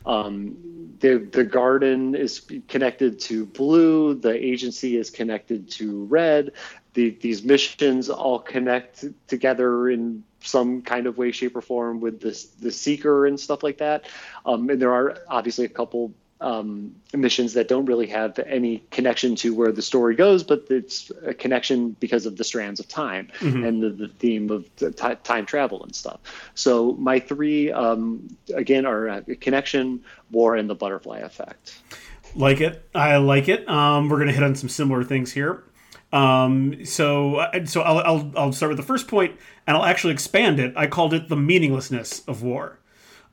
um, 0.05 0.57
the 0.99 1.17
the 1.17 1.43
garden 1.43 2.15
is 2.15 2.47
connected 2.67 3.19
to 3.21 3.45
blue. 3.45 4.15
The 4.15 4.33
agency 4.33 4.97
is 4.97 5.09
connected 5.09 5.69
to 5.71 6.05
red. 6.05 6.51
The, 6.93 7.09
these 7.09 7.43
missions 7.43 8.09
all 8.09 8.39
connect 8.39 9.03
together 9.27 9.89
in 9.89 10.23
some 10.39 10.81
kind 10.81 11.07
of 11.07 11.17
way, 11.17 11.31
shape, 11.31 11.55
or 11.55 11.61
form 11.61 11.99
with 11.99 12.21
the 12.21 12.31
the 12.59 12.71
seeker 12.71 13.25
and 13.25 13.39
stuff 13.39 13.63
like 13.63 13.79
that. 13.79 14.05
Um, 14.45 14.69
and 14.69 14.81
there 14.81 14.93
are 14.93 15.17
obviously 15.27 15.65
a 15.65 15.69
couple 15.69 16.13
um, 16.41 16.93
missions 17.13 17.53
that 17.53 17.67
don't 17.67 17.85
really 17.85 18.07
have 18.07 18.37
any 18.39 18.83
connection 18.91 19.35
to 19.37 19.55
where 19.55 19.71
the 19.71 19.81
story 19.81 20.15
goes, 20.15 20.43
but 20.43 20.65
it's 20.69 21.11
a 21.25 21.33
connection 21.33 21.91
because 21.99 22.25
of 22.25 22.35
the 22.35 22.43
strands 22.43 22.79
of 22.79 22.87
time 22.87 23.29
mm-hmm. 23.39 23.63
and 23.63 23.81
the, 23.81 23.89
the, 23.89 24.07
theme 24.09 24.49
of 24.49 24.75
t- 24.75 24.91
time 25.23 25.45
travel 25.45 25.81
and 25.83 25.95
stuff. 25.95 26.19
So 26.53 26.93
my 26.93 27.19
three, 27.19 27.71
um, 27.71 28.35
again, 28.53 28.85
are 28.85 29.09
uh, 29.09 29.21
connection, 29.39 30.03
war, 30.29 30.55
and 30.55 30.69
the 30.69 30.75
butterfly 30.75 31.19
effect. 31.19 31.79
Like 32.35 32.59
it. 32.59 32.87
I 32.93 33.15
like 33.17 33.47
it. 33.47 33.67
Um, 33.69 34.09
we're 34.09 34.17
going 34.17 34.27
to 34.27 34.33
hit 34.33 34.43
on 34.43 34.55
some 34.55 34.69
similar 34.69 35.05
things 35.05 35.31
here. 35.31 35.63
Um, 36.11 36.85
so, 36.85 37.37
uh, 37.37 37.65
so 37.65 37.81
I'll, 37.81 37.99
I'll, 37.99 38.31
I'll 38.35 38.53
start 38.53 38.71
with 38.71 38.77
the 38.77 38.83
first 38.83 39.07
point, 39.07 39.37
and 39.65 39.77
I'll 39.77 39.85
actually 39.85 40.13
expand 40.13 40.59
it. 40.59 40.73
I 40.75 40.87
called 40.87 41.13
it 41.13 41.29
the 41.29 41.37
meaninglessness 41.37 42.27
of 42.27 42.43
war. 42.43 42.79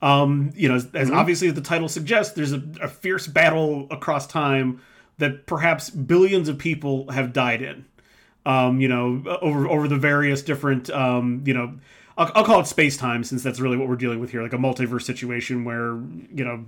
Um, 0.03 0.53
you 0.57 0.69
know, 0.69 0.75
as, 0.75 0.87
as 0.95 1.09
mm-hmm. 1.09 1.17
obviously 1.17 1.51
the 1.53 1.61
title 1.61 1.89
suggests, 1.89 2.35
there's 2.35 2.53
a, 2.53 2.63
a, 2.83 2.89
fierce 2.89 3.29
battle 3.29 3.87
across 3.89 4.27
time 4.27 4.83
that 5.19 5.47
perhaps 5.47 5.91
billions 5.91 6.49
of 6.49 6.59
people 6.59 7.09
have 7.13 7.33
died 7.33 7.63
in. 7.63 7.87
Um, 8.45 8.81
you 8.81 8.89
know, 8.89 9.23
over 9.41 9.69
over 9.69 9.87
the 9.87 9.97
various 9.97 10.43
different, 10.43 10.91
um, 10.91 11.45
you 11.47 11.55
know, 11.55 11.79
I'll, 12.19 12.33
I'll 12.35 12.45
call 12.45 12.59
it 12.59 12.67
space 12.67 12.97
time 12.97 13.23
since 13.23 13.45
that's 13.45 13.61
really 13.61 13.77
what 13.77 13.89
we're 13.89 13.95
dealing 13.95 14.19
with 14.19 14.33
here, 14.33 14.43
like 14.43 14.53
a 14.53 14.59
multiverse 14.59 15.03
situation 15.03 15.65
where 15.65 15.93
you 16.35 16.45
know 16.45 16.65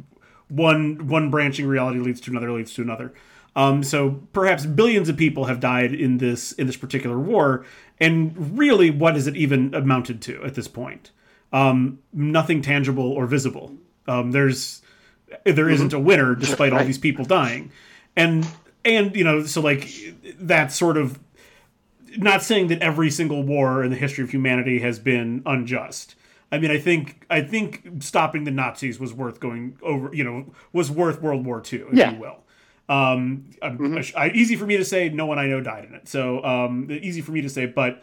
one 0.49 1.09
one 1.09 1.31
branching 1.31 1.67
reality 1.67 1.99
leads 1.99 2.21
to 2.23 2.31
another 2.31 2.53
leads 2.53 2.73
to 2.75 2.83
another. 2.83 3.13
Um, 3.57 3.83
so 3.83 4.23
perhaps 4.33 4.67
billions 4.67 5.09
of 5.09 5.17
people 5.17 5.47
have 5.47 5.59
died 5.59 5.93
in 5.93 6.19
this 6.19 6.53
in 6.53 6.69
this 6.69 6.77
particular 6.77 7.19
war, 7.19 7.65
and 7.99 8.57
really, 8.57 8.91
what 8.91 9.15
has 9.15 9.27
it 9.27 9.37
even 9.37 9.75
amounted 9.75 10.23
to 10.23 10.43
at 10.45 10.55
this 10.55 10.69
point? 10.69 11.11
Um, 11.55 12.01
nothing 12.13 12.61
tangible 12.61 13.13
or 13.13 13.27
visible. 13.27 13.73
Um, 14.09 14.33
there's 14.33 14.83
there 15.45 15.71
isn't 15.71 15.93
a 15.93 16.01
winner 16.01 16.35
despite 16.35 16.73
all 16.73 16.85
these 16.85 16.99
people 16.99 17.25
dying, 17.25 17.71
and 18.17 18.47
and 18.85 19.15
you 19.17 19.25
know 19.25 19.45
so 19.45 19.61
like 19.61 19.89
that 20.41 20.73
sort 20.73 20.97
of 20.97 21.19
not 22.17 22.43
saying 22.43 22.67
that 22.69 22.83
every 22.83 23.09
single 23.09 23.45
war 23.45 23.85
in 23.85 23.91
the 23.91 23.97
history 23.97 24.25
of 24.25 24.31
humanity 24.31 24.81
has 24.81 24.99
been 24.99 25.43
unjust. 25.47 26.17
I 26.51 26.59
mean, 26.59 26.73
I 26.73 26.79
think 26.79 27.25
I 27.31 27.41
think 27.41 27.89
stopping 28.01 28.45
the 28.45 28.51
Nazis 28.51 28.99
was 28.99 29.15
worth 29.15 29.39
going 29.39 29.79
over. 29.81 30.11
You 30.13 30.25
know, 30.25 30.53
was 30.73 30.91
worth 30.91 31.23
World 31.23 31.47
War 31.47 31.63
II, 31.73 31.85
if 31.91 31.95
yeah. 31.95 32.13
you 32.13 32.19
will. 32.19 32.39
Um, 32.89 33.47
mm-hmm. 33.63 34.19
I, 34.19 34.31
easy 34.31 34.57
for 34.57 34.67
me 34.67 34.77
to 34.77 34.85
say. 34.85 35.09
No 35.09 35.27
one 35.27 35.39
I 35.39 35.47
know 35.47 35.61
died 35.61 35.85
in 35.85 35.95
it, 35.95 36.09
so 36.09 36.45
um, 36.45 36.89
easy 36.91 37.21
for 37.21 37.31
me 37.31 37.43
to 37.43 37.49
say. 37.49 37.67
But 37.67 38.03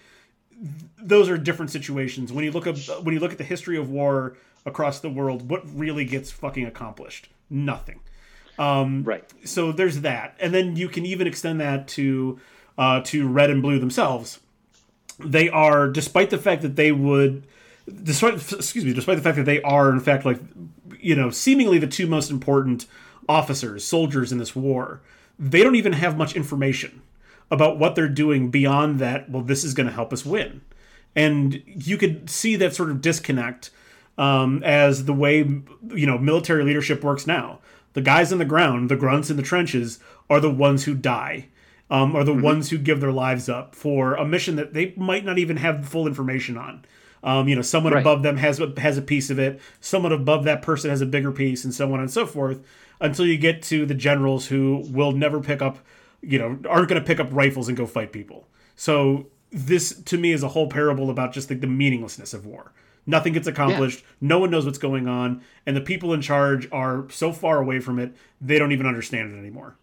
those 0.97 1.29
are 1.29 1.37
different 1.37 1.71
situations. 1.71 2.31
When 2.31 2.45
you 2.45 2.51
look 2.51 2.67
at 2.67 2.77
when 3.03 3.13
you 3.13 3.19
look 3.19 3.31
at 3.31 3.37
the 3.37 3.43
history 3.43 3.77
of 3.77 3.89
war 3.89 4.37
across 4.65 4.99
the 4.99 5.09
world, 5.09 5.49
what 5.49 5.63
really 5.73 6.05
gets 6.05 6.31
fucking 6.31 6.65
accomplished? 6.65 7.29
Nothing. 7.49 7.99
Um, 8.59 9.03
right. 9.03 9.27
So 9.43 9.71
there's 9.71 10.01
that, 10.01 10.35
and 10.39 10.53
then 10.53 10.75
you 10.75 10.87
can 10.87 11.05
even 11.05 11.25
extend 11.25 11.59
that 11.61 11.87
to 11.89 12.39
uh, 12.77 13.01
to 13.05 13.27
red 13.27 13.49
and 13.49 13.61
blue 13.61 13.79
themselves. 13.79 14.39
They 15.19 15.49
are, 15.49 15.87
despite 15.87 16.29
the 16.29 16.37
fact 16.37 16.61
that 16.61 16.75
they 16.75 16.91
would, 16.91 17.45
despite 18.03 18.35
excuse 18.51 18.85
me, 18.85 18.93
despite 18.93 19.17
the 19.17 19.23
fact 19.23 19.37
that 19.37 19.45
they 19.45 19.61
are 19.61 19.91
in 19.91 19.99
fact 19.99 20.25
like 20.25 20.39
you 20.99 21.15
know 21.15 21.31
seemingly 21.31 21.79
the 21.79 21.87
two 21.87 22.05
most 22.05 22.29
important 22.29 22.85
officers, 23.27 23.83
soldiers 23.83 24.31
in 24.31 24.37
this 24.37 24.55
war, 24.55 25.01
they 25.39 25.63
don't 25.63 25.75
even 25.75 25.93
have 25.93 26.17
much 26.17 26.35
information 26.35 27.01
about 27.51 27.77
what 27.77 27.95
they're 27.95 28.07
doing 28.07 28.49
beyond 28.49 28.97
that 28.99 29.29
well 29.29 29.43
this 29.43 29.63
is 29.63 29.73
going 29.73 29.87
to 29.87 29.93
help 29.93 30.11
us 30.11 30.25
win 30.25 30.61
and 31.15 31.61
you 31.65 31.97
could 31.97 32.29
see 32.29 32.55
that 32.55 32.73
sort 32.73 32.89
of 32.89 33.01
disconnect 33.01 33.69
um, 34.17 34.63
as 34.63 35.05
the 35.05 35.13
way 35.13 35.39
you 35.39 36.05
know 36.07 36.17
military 36.17 36.63
leadership 36.63 37.03
works 37.03 37.27
now 37.27 37.59
the 37.93 38.01
guys 38.01 38.31
on 38.31 38.39
the 38.39 38.45
ground 38.45 38.89
the 38.89 38.95
grunts 38.95 39.29
in 39.29 39.37
the 39.37 39.43
trenches 39.43 39.99
are 40.29 40.39
the 40.39 40.49
ones 40.49 40.85
who 40.85 40.95
die 40.95 41.47
um, 41.89 42.15
are 42.15 42.23
the 42.23 42.31
mm-hmm. 42.31 42.41
ones 42.41 42.69
who 42.69 42.77
give 42.77 43.01
their 43.01 43.11
lives 43.11 43.49
up 43.49 43.75
for 43.75 44.13
a 44.15 44.25
mission 44.25 44.55
that 44.55 44.73
they 44.73 44.93
might 44.95 45.25
not 45.25 45.37
even 45.37 45.57
have 45.57 45.87
full 45.87 46.07
information 46.07 46.57
on 46.57 46.85
um, 47.23 47.47
you 47.47 47.55
know 47.55 47.61
someone 47.61 47.93
right. 47.93 48.01
above 48.01 48.23
them 48.23 48.37
has 48.37 48.61
has 48.77 48.97
a 48.97 49.01
piece 49.01 49.29
of 49.29 49.37
it 49.37 49.59
someone 49.79 50.11
above 50.11 50.45
that 50.45 50.61
person 50.61 50.89
has 50.89 51.01
a 51.01 51.05
bigger 51.05 51.31
piece 51.31 51.63
and 51.65 51.73
so 51.73 51.93
on 51.93 51.99
and 51.99 52.11
so 52.11 52.25
forth 52.25 52.65
until 52.99 53.25
you 53.25 53.37
get 53.37 53.61
to 53.63 53.85
the 53.85 53.95
generals 53.95 54.47
who 54.47 54.85
will 54.89 55.11
never 55.11 55.41
pick 55.41 55.61
up 55.61 55.79
you 56.21 56.39
know, 56.39 56.57
aren't 56.69 56.89
going 56.89 57.01
to 57.01 57.05
pick 57.05 57.19
up 57.19 57.27
rifles 57.31 57.67
and 57.67 57.77
go 57.77 57.85
fight 57.85 58.11
people. 58.11 58.47
So 58.75 59.27
this 59.51 60.01
to 60.03 60.17
me 60.17 60.31
is 60.31 60.43
a 60.43 60.49
whole 60.49 60.67
parable 60.67 61.09
about 61.09 61.33
just 61.33 61.49
like 61.49 61.61
the 61.61 61.67
meaninglessness 61.67 62.33
of 62.33 62.45
war. 62.45 62.73
Nothing 63.05 63.33
gets 63.33 63.47
accomplished. 63.47 63.99
Yeah. 63.99 64.05
No 64.21 64.39
one 64.39 64.51
knows 64.51 64.65
what's 64.65 64.77
going 64.77 65.07
on, 65.07 65.41
and 65.65 65.75
the 65.75 65.81
people 65.81 66.13
in 66.13 66.21
charge 66.21 66.67
are 66.71 67.07
so 67.09 67.33
far 67.33 67.59
away 67.59 67.79
from 67.79 67.99
it 67.99 68.15
they 68.39 68.59
don't 68.59 68.71
even 68.71 68.85
understand 68.85 69.33
it 69.33 69.37
anymore. 69.37 69.75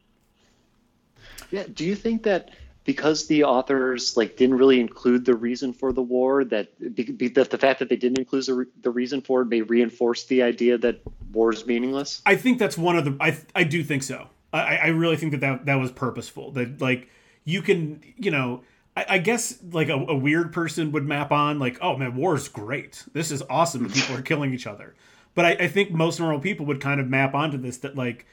Yeah. 1.51 1.65
Do 1.73 1.85
you 1.85 1.95
think 1.95 2.23
that 2.25 2.51
because 2.85 3.27
the 3.27 3.45
authors 3.45 4.17
like 4.17 4.37
didn't 4.37 4.57
really 4.57 4.81
include 4.81 5.25
the 5.27 5.35
reason 5.35 5.75
for 5.75 5.93
the 5.93 6.01
war 6.01 6.45
that 6.45 6.69
that 6.81 7.49
the 7.51 7.59
fact 7.59 7.81
that 7.81 7.91
they 7.91 7.97
didn't 7.97 8.19
include 8.19 8.47
the, 8.47 8.67
the 8.81 8.91
reason 8.91 9.21
for 9.21 9.43
it 9.43 9.47
may 9.47 9.61
reinforce 9.61 10.25
the 10.25 10.43
idea 10.43 10.79
that 10.79 11.01
war 11.33 11.53
is 11.53 11.67
meaningless? 11.67 12.23
I 12.25 12.37
think 12.37 12.59
that's 12.59 12.79
one 12.79 12.97
of 12.97 13.05
the. 13.05 13.17
I 13.21 13.37
I 13.55 13.65
do 13.65 13.85
think 13.85 14.03
so. 14.03 14.29
I, 14.59 14.77
I 14.77 14.87
really 14.89 15.17
think 15.17 15.33
that, 15.33 15.41
that 15.41 15.67
that 15.67 15.77
was 15.77 15.91
purposeful. 15.93 16.53
That 16.53 16.81
like 16.81 17.09
you 17.45 17.63
can 17.63 18.03
you 18.17 18.31
know 18.31 18.63
I, 18.97 19.07
I 19.09 19.19
guess 19.19 19.59
like 19.73 19.89
a, 19.89 19.95
a, 19.95 20.15
weird 20.15 20.53
person 20.53 20.93
would 20.93 21.07
map 21.07 21.33
on 21.33 21.59
like 21.59 21.79
oh 21.81 21.97
man 21.97 22.17
war 22.17 22.35
is 22.35 22.49
great 22.49 23.05
this 23.13 23.31
is 23.31 23.43
awesome 23.49 23.89
people 23.91 24.17
are 24.17 24.23
killing 24.23 24.53
each 24.53 24.67
other. 24.67 24.95
But 25.35 25.45
I, 25.45 25.51
I 25.53 25.69
think 25.69 25.93
most 25.93 26.19
normal 26.19 26.41
people 26.41 26.67
would 26.67 26.81
kind 26.81 27.01
of 27.01 27.09
map 27.09 27.35
onto 27.35 27.59
this 27.59 27.79
that 27.79 27.97
like 27.97 28.27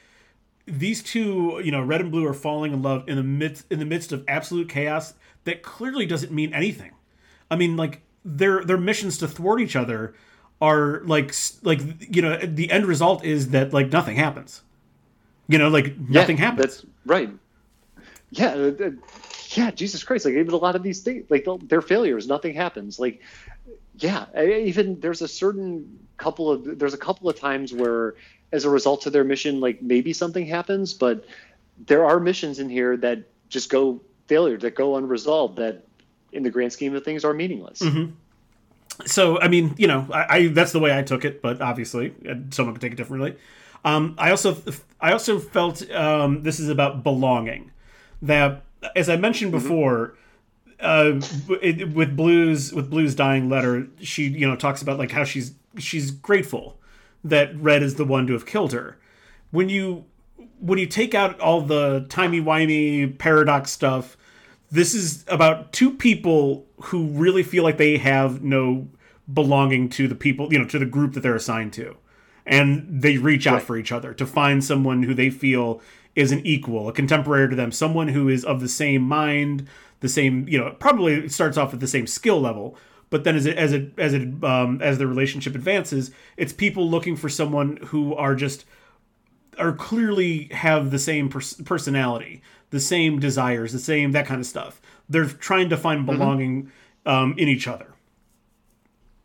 these 0.66 1.02
two 1.02 1.60
you 1.64 1.70
know 1.70 1.80
red 1.80 2.00
and 2.00 2.10
blue 2.10 2.26
are 2.26 2.34
falling 2.34 2.72
in 2.72 2.82
love 2.82 3.08
in 3.08 3.16
the 3.16 3.22
midst 3.22 3.70
in 3.70 3.78
the 3.78 3.84
midst 3.84 4.12
of 4.12 4.24
absolute 4.26 4.68
chaos 4.68 5.14
that 5.44 5.62
clearly 5.62 6.06
doesn't 6.06 6.32
mean 6.32 6.52
anything. 6.52 6.92
I 7.50 7.56
mean 7.56 7.76
like 7.76 8.02
their 8.24 8.64
their 8.64 8.78
missions 8.78 9.18
to 9.18 9.28
thwart 9.28 9.60
each 9.60 9.76
other 9.76 10.14
are 10.60 11.02
like 11.04 11.34
like 11.62 11.80
you 12.14 12.22
know 12.22 12.38
the 12.38 12.70
end 12.70 12.86
result 12.86 13.24
is 13.24 13.50
that 13.50 13.72
like 13.72 13.92
nothing 13.92 14.16
happens 14.16 14.62
you 15.48 15.58
know, 15.58 15.68
like 15.68 15.98
nothing 15.98 16.36
yeah, 16.38 16.44
happens. 16.44 16.76
That's 16.76 16.86
right. 17.04 17.30
Yeah, 18.30 18.48
uh, 18.48 18.72
uh, 18.84 18.90
yeah. 19.50 19.70
Jesus 19.70 20.02
Christ! 20.02 20.24
Like 20.24 20.34
even 20.34 20.52
a 20.52 20.56
lot 20.56 20.76
of 20.76 20.82
these 20.82 21.00
things, 21.00 21.30
like 21.30 21.46
they're 21.62 21.82
failures. 21.82 22.26
Nothing 22.26 22.54
happens. 22.54 22.98
Like, 22.98 23.20
yeah. 23.96 24.26
Even 24.38 25.00
there's 25.00 25.22
a 25.22 25.28
certain 25.28 25.98
couple 26.16 26.50
of 26.50 26.78
there's 26.78 26.94
a 26.94 26.98
couple 26.98 27.28
of 27.28 27.38
times 27.38 27.72
where, 27.72 28.14
as 28.52 28.64
a 28.64 28.70
result 28.70 29.06
of 29.06 29.12
their 29.12 29.24
mission, 29.24 29.60
like 29.60 29.80
maybe 29.82 30.12
something 30.12 30.46
happens, 30.46 30.92
but 30.92 31.24
there 31.86 32.04
are 32.04 32.18
missions 32.18 32.58
in 32.58 32.68
here 32.68 32.96
that 32.96 33.20
just 33.48 33.70
go 33.70 34.00
failure, 34.26 34.56
that 34.58 34.74
go 34.74 34.96
unresolved, 34.96 35.56
that 35.56 35.84
in 36.32 36.42
the 36.42 36.50
grand 36.50 36.72
scheme 36.72 36.94
of 36.94 37.04
things 37.04 37.24
are 37.24 37.32
meaningless. 37.32 37.80
Mm-hmm 37.80 38.12
so 39.04 39.40
I 39.40 39.48
mean, 39.48 39.74
you 39.76 39.86
know, 39.86 40.06
I, 40.12 40.36
I, 40.36 40.46
that's 40.48 40.72
the 40.72 40.80
way 40.80 40.96
I 40.96 41.02
took 41.02 41.24
it, 41.24 41.42
but 41.42 41.60
obviously 41.60 42.14
uh, 42.28 42.34
someone 42.50 42.74
could 42.74 42.80
take 42.80 42.92
it 42.92 42.96
differently. 42.96 43.36
Um, 43.84 44.14
I 44.18 44.30
also 44.30 44.56
I 45.00 45.12
also 45.12 45.38
felt 45.38 45.88
um, 45.90 46.42
this 46.42 46.58
is 46.58 46.68
about 46.68 47.02
belonging. 47.02 47.70
That 48.22 48.62
as 48.94 49.08
I 49.08 49.16
mentioned 49.16 49.52
Mm-hmm. 49.52 49.62
before, 49.62 50.16
uh, 50.80 51.20
it, 51.62 51.92
with 51.94 52.16
Blue's 52.16 52.72
with 52.72 52.90
Blue's 52.90 53.14
dying 53.14 53.48
letter, 53.48 53.88
she 54.00 54.28
you 54.28 54.48
know 54.48 54.56
talks 54.56 54.82
about 54.82 54.98
like 54.98 55.10
how 55.10 55.24
she's 55.24 55.52
she's 55.78 56.10
grateful 56.10 56.78
that 57.24 57.56
Red 57.56 57.82
is 57.82 57.96
the 57.96 58.04
one 58.04 58.26
to 58.26 58.32
have 58.32 58.46
killed 58.46 58.72
her. 58.72 58.98
When 59.50 59.68
you 59.68 60.04
when 60.60 60.78
you 60.78 60.86
take 60.86 61.14
out 61.14 61.38
all 61.40 61.60
the 61.60 62.06
timey 62.08 62.40
wimey 62.40 63.18
paradox 63.18 63.70
stuff, 63.70 64.16
this 64.70 64.94
is 64.94 65.24
about 65.28 65.72
two 65.72 65.90
people 65.90 66.66
who 66.84 67.06
really 67.06 67.42
feel 67.42 67.62
like 67.62 67.78
they 67.78 67.98
have 67.98 68.42
no 68.42 68.88
belonging 69.32 69.88
to 69.90 70.08
the 70.08 70.14
people, 70.14 70.52
you 70.52 70.58
know, 70.58 70.66
to 70.66 70.78
the 70.78 70.86
group 70.86 71.14
that 71.14 71.20
they're 71.20 71.36
assigned 71.36 71.72
to. 71.74 71.96
And 72.46 72.86
they 73.02 73.18
reach 73.18 73.46
out 73.46 73.54
Right. 73.54 73.62
for 73.62 73.76
each 73.76 73.90
other 73.92 74.14
to 74.14 74.24
find 74.26 74.62
someone 74.62 75.02
who 75.02 75.14
they 75.14 75.30
feel 75.30 75.80
is 76.14 76.30
an 76.32 76.40
equal, 76.46 76.88
a 76.88 76.92
contemporary 76.92 77.48
to 77.48 77.56
them, 77.56 77.72
someone 77.72 78.08
who 78.08 78.28
is 78.28 78.44
of 78.44 78.60
the 78.60 78.68
same 78.68 79.02
mind, 79.02 79.66
the 80.00 80.08
same, 80.08 80.46
you 80.48 80.56
know, 80.58 80.70
probably 80.78 81.28
starts 81.28 81.56
off 81.58 81.74
at 81.74 81.80
the 81.80 81.86
same 81.88 82.06
skill 82.06 82.40
level, 82.40 82.76
but 83.10 83.24
then 83.24 83.34
as 83.36 83.46
it 83.46 83.56
as 83.58 83.72
it 83.72 83.92
as 83.98 84.14
it 84.14 84.42
um, 84.44 84.80
as 84.80 84.98
the 84.98 85.06
relationship 85.06 85.54
advances, 85.54 86.10
it's 86.36 86.52
people 86.52 86.88
looking 86.88 87.16
for 87.16 87.28
someone 87.28 87.78
who 87.88 88.14
are 88.14 88.34
just 88.34 88.64
are 89.58 89.72
clearly 89.72 90.48
have 90.52 90.90
the 90.90 90.98
same 90.98 91.28
pers- 91.28 91.54
personality, 91.64 92.42
the 92.70 92.80
same 92.80 93.18
desires, 93.18 93.72
the 93.72 93.78
same 93.78 94.12
that 94.12 94.26
kind 94.26 94.40
of 94.40 94.46
stuff. 94.46 94.80
They're 95.08 95.24
trying 95.26 95.68
to 95.70 95.76
find 95.76 96.04
belonging 96.06 96.70
um, 97.06 97.34
in 97.38 97.48
each 97.48 97.66
other. 97.66 97.86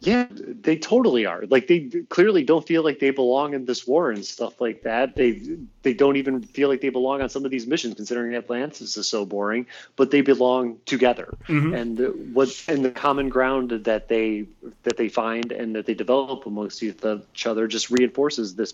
Yeah, 0.01 0.25
they 0.31 0.77
totally 0.77 1.27
are. 1.27 1.43
Like 1.49 1.67
they 1.67 1.81
clearly 2.09 2.43
don't 2.43 2.65
feel 2.65 2.83
like 2.83 2.97
they 2.97 3.11
belong 3.11 3.53
in 3.53 3.65
this 3.65 3.85
war 3.85 4.09
and 4.09 4.25
stuff 4.25 4.59
like 4.59 4.81
that. 4.81 5.15
They 5.15 5.41
they 5.83 5.93
don't 5.93 6.15
even 6.15 6.41
feel 6.41 6.69
like 6.69 6.81
they 6.81 6.89
belong 6.89 7.21
on 7.21 7.29
some 7.29 7.45
of 7.45 7.51
these 7.51 7.67
missions, 7.67 7.93
considering 7.95 8.35
Atlantis 8.35 8.97
is 8.97 9.07
so 9.07 9.25
boring. 9.25 9.67
But 9.97 10.09
they 10.09 10.21
belong 10.21 10.77
together, 10.87 11.35
mm-hmm. 11.47 11.73
and 11.75 12.33
what 12.33 12.49
and 12.67 12.83
the 12.83 12.89
common 12.89 13.29
ground 13.29 13.69
that 13.69 14.07
they 14.07 14.47
that 14.83 14.97
they 14.97 15.07
find 15.07 15.51
and 15.51 15.75
that 15.75 15.85
they 15.85 15.93
develop 15.93 16.47
amongst 16.47 16.81
each 16.81 17.45
other 17.45 17.67
just 17.67 17.91
reinforces 17.91 18.55
this 18.55 18.73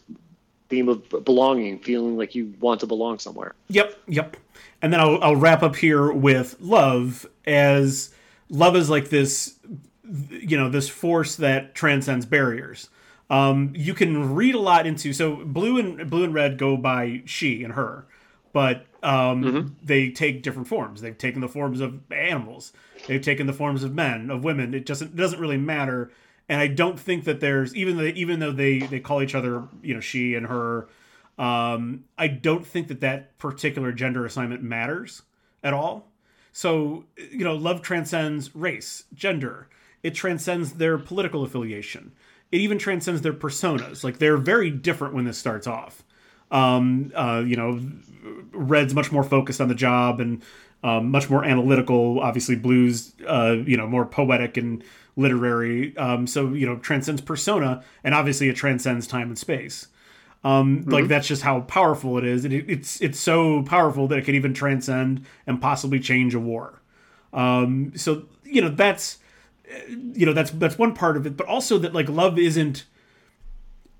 theme 0.70 0.90
of 0.90 1.10
belonging, 1.26 1.80
feeling 1.80 2.18
like 2.18 2.36
you 2.36 2.54
want 2.60 2.80
to 2.82 2.88
belong 2.88 3.20
somewhere. 3.20 3.54
Yep, 3.70 3.98
yep. 4.08 4.38
And 4.82 4.94
then 4.94 5.00
I'll, 5.00 5.22
I'll 5.24 5.36
wrap 5.36 5.64
up 5.64 5.76
here 5.76 6.12
with 6.12 6.56
love, 6.60 7.26
as 7.46 8.14
love 8.50 8.76
is 8.76 8.90
like 8.90 9.10
this, 9.10 9.56
you 10.30 10.58
know, 10.58 10.70
this 10.70 10.90
force 10.90 11.36
that 11.38 11.76
transcends 11.76 12.26
barriers. 12.26 12.90
Um, 13.30 13.74
you 13.76 13.94
can 13.94 14.36
read 14.36 14.56
a 14.56 14.60
lot 14.60 14.88
into 14.88 15.12
so 15.12 15.36
blue 15.36 15.78
and 15.78 16.10
blue 16.10 16.24
and 16.24 16.34
red 16.34 16.58
go 16.58 16.78
by 16.78 17.24
she 17.26 17.64
and 17.64 17.74
her, 17.74 18.06
but 18.54 18.86
um, 19.04 19.76
they 19.84 20.10
take 20.10 20.44
different 20.44 20.68
forms. 20.68 21.02
They've 21.02 21.18
taken 21.18 21.42
the 21.42 21.50
forms 21.50 21.82
of 21.82 22.00
animals. 22.12 22.72
They've 23.06 23.22
taken 23.22 23.46
the 23.46 23.54
forms 23.54 23.84
of 23.84 23.94
men, 23.94 24.30
of 24.30 24.44
women. 24.44 24.74
It 24.74 24.86
doesn't 24.86 25.10
it 25.10 25.16
doesn't 25.18 25.40
really 25.40 25.58
matter. 25.58 26.12
And 26.50 26.62
I 26.62 26.68
don't 26.68 26.98
think 26.98 27.26
that 27.26 27.42
there's 27.42 27.76
even 27.76 27.98
though 27.98 28.04
even 28.04 28.40
though 28.40 28.54
they 28.54 28.80
they 28.80 29.02
call 29.02 29.22
each 29.22 29.36
other 29.36 29.68
you 29.84 29.94
know 29.94 30.00
she 30.00 30.34
and 30.34 30.48
her 30.48 30.88
um, 31.38 32.06
I 32.18 32.28
don't 32.28 32.66
think 32.66 32.88
that 32.88 33.02
that 33.02 33.38
particular 33.38 33.92
gender 33.92 34.26
assignment 34.26 34.64
matters 34.64 35.22
at 35.64 35.74
all. 35.74 36.08
So, 36.52 37.06
you 37.18 37.44
know, 37.44 37.54
love 37.54 37.82
transcends 37.82 38.56
race, 38.56 39.04
gender. 39.14 39.70
It 40.08 40.16
transcends 40.16 40.74
their 40.74 40.98
political 40.98 41.44
affiliation. 41.44 42.14
It 42.52 42.62
even 42.62 42.78
transcends 42.78 43.22
their 43.22 43.34
personas. 43.34 44.04
Like 44.06 44.20
they're 44.20 44.38
very 44.54 44.72
different 44.72 45.14
when 45.14 45.26
this 45.26 45.38
starts 45.38 45.68
off. 45.68 46.04
Um, 46.50 47.12
uh, 47.14 47.44
you 47.46 47.58
know, 47.58 47.82
Red's 48.54 48.94
much 48.94 49.12
more 49.12 49.24
focused 49.24 49.60
on 49.60 49.68
the 49.68 49.76
job 49.76 50.22
and 50.22 50.42
um, 50.82 51.12
much 51.12 51.30
more 51.30 51.44
analytical. 51.44 52.22
Obviously, 52.22 52.56
Blue's 52.56 53.14
uh, 53.28 53.58
you 53.66 53.76
know 53.76 53.88
more 53.88 54.06
poetic 54.06 54.56
and 54.56 54.82
literary. 55.18 55.96
Um, 55.98 56.26
so 56.26 56.54
you 56.54 56.66
know 56.66 56.78
transcends 56.78 57.22
persona, 57.22 57.84
and 58.04 58.16
obviously 58.16 58.48
it 58.48 58.56
transcends 58.56 59.08
time 59.08 59.28
and 59.28 59.38
space. 59.38 59.88
Um, 60.44 60.86
Like 60.86 61.08
that's 61.10 61.28
just 61.28 61.42
how 61.42 61.62
powerful 61.62 62.18
it 62.18 62.24
is, 62.24 62.46
it, 62.46 62.54
it's 62.54 63.02
it's 63.02 63.20
so 63.20 63.64
powerful 63.64 64.08
that 64.08 64.20
it 64.20 64.26
can 64.26 64.36
even 64.36 64.54
transcend 64.54 65.26
and 65.46 65.60
possibly 65.60 66.00
change 66.00 66.34
a 66.34 66.40
war. 66.40 66.80
Um, 67.34 67.92
so 67.96 68.24
you 68.46 68.62
know 68.62 68.70
that's 68.70 69.18
you 69.90 70.26
know 70.26 70.34
that's 70.34 70.52
that's 70.52 70.78
one 70.78 70.94
part 70.94 71.18
of 71.18 71.26
it, 71.26 71.36
but 71.38 71.48
also 71.48 71.78
that 71.80 71.94
like 71.94 72.10
love 72.10 72.38
isn't 72.40 72.86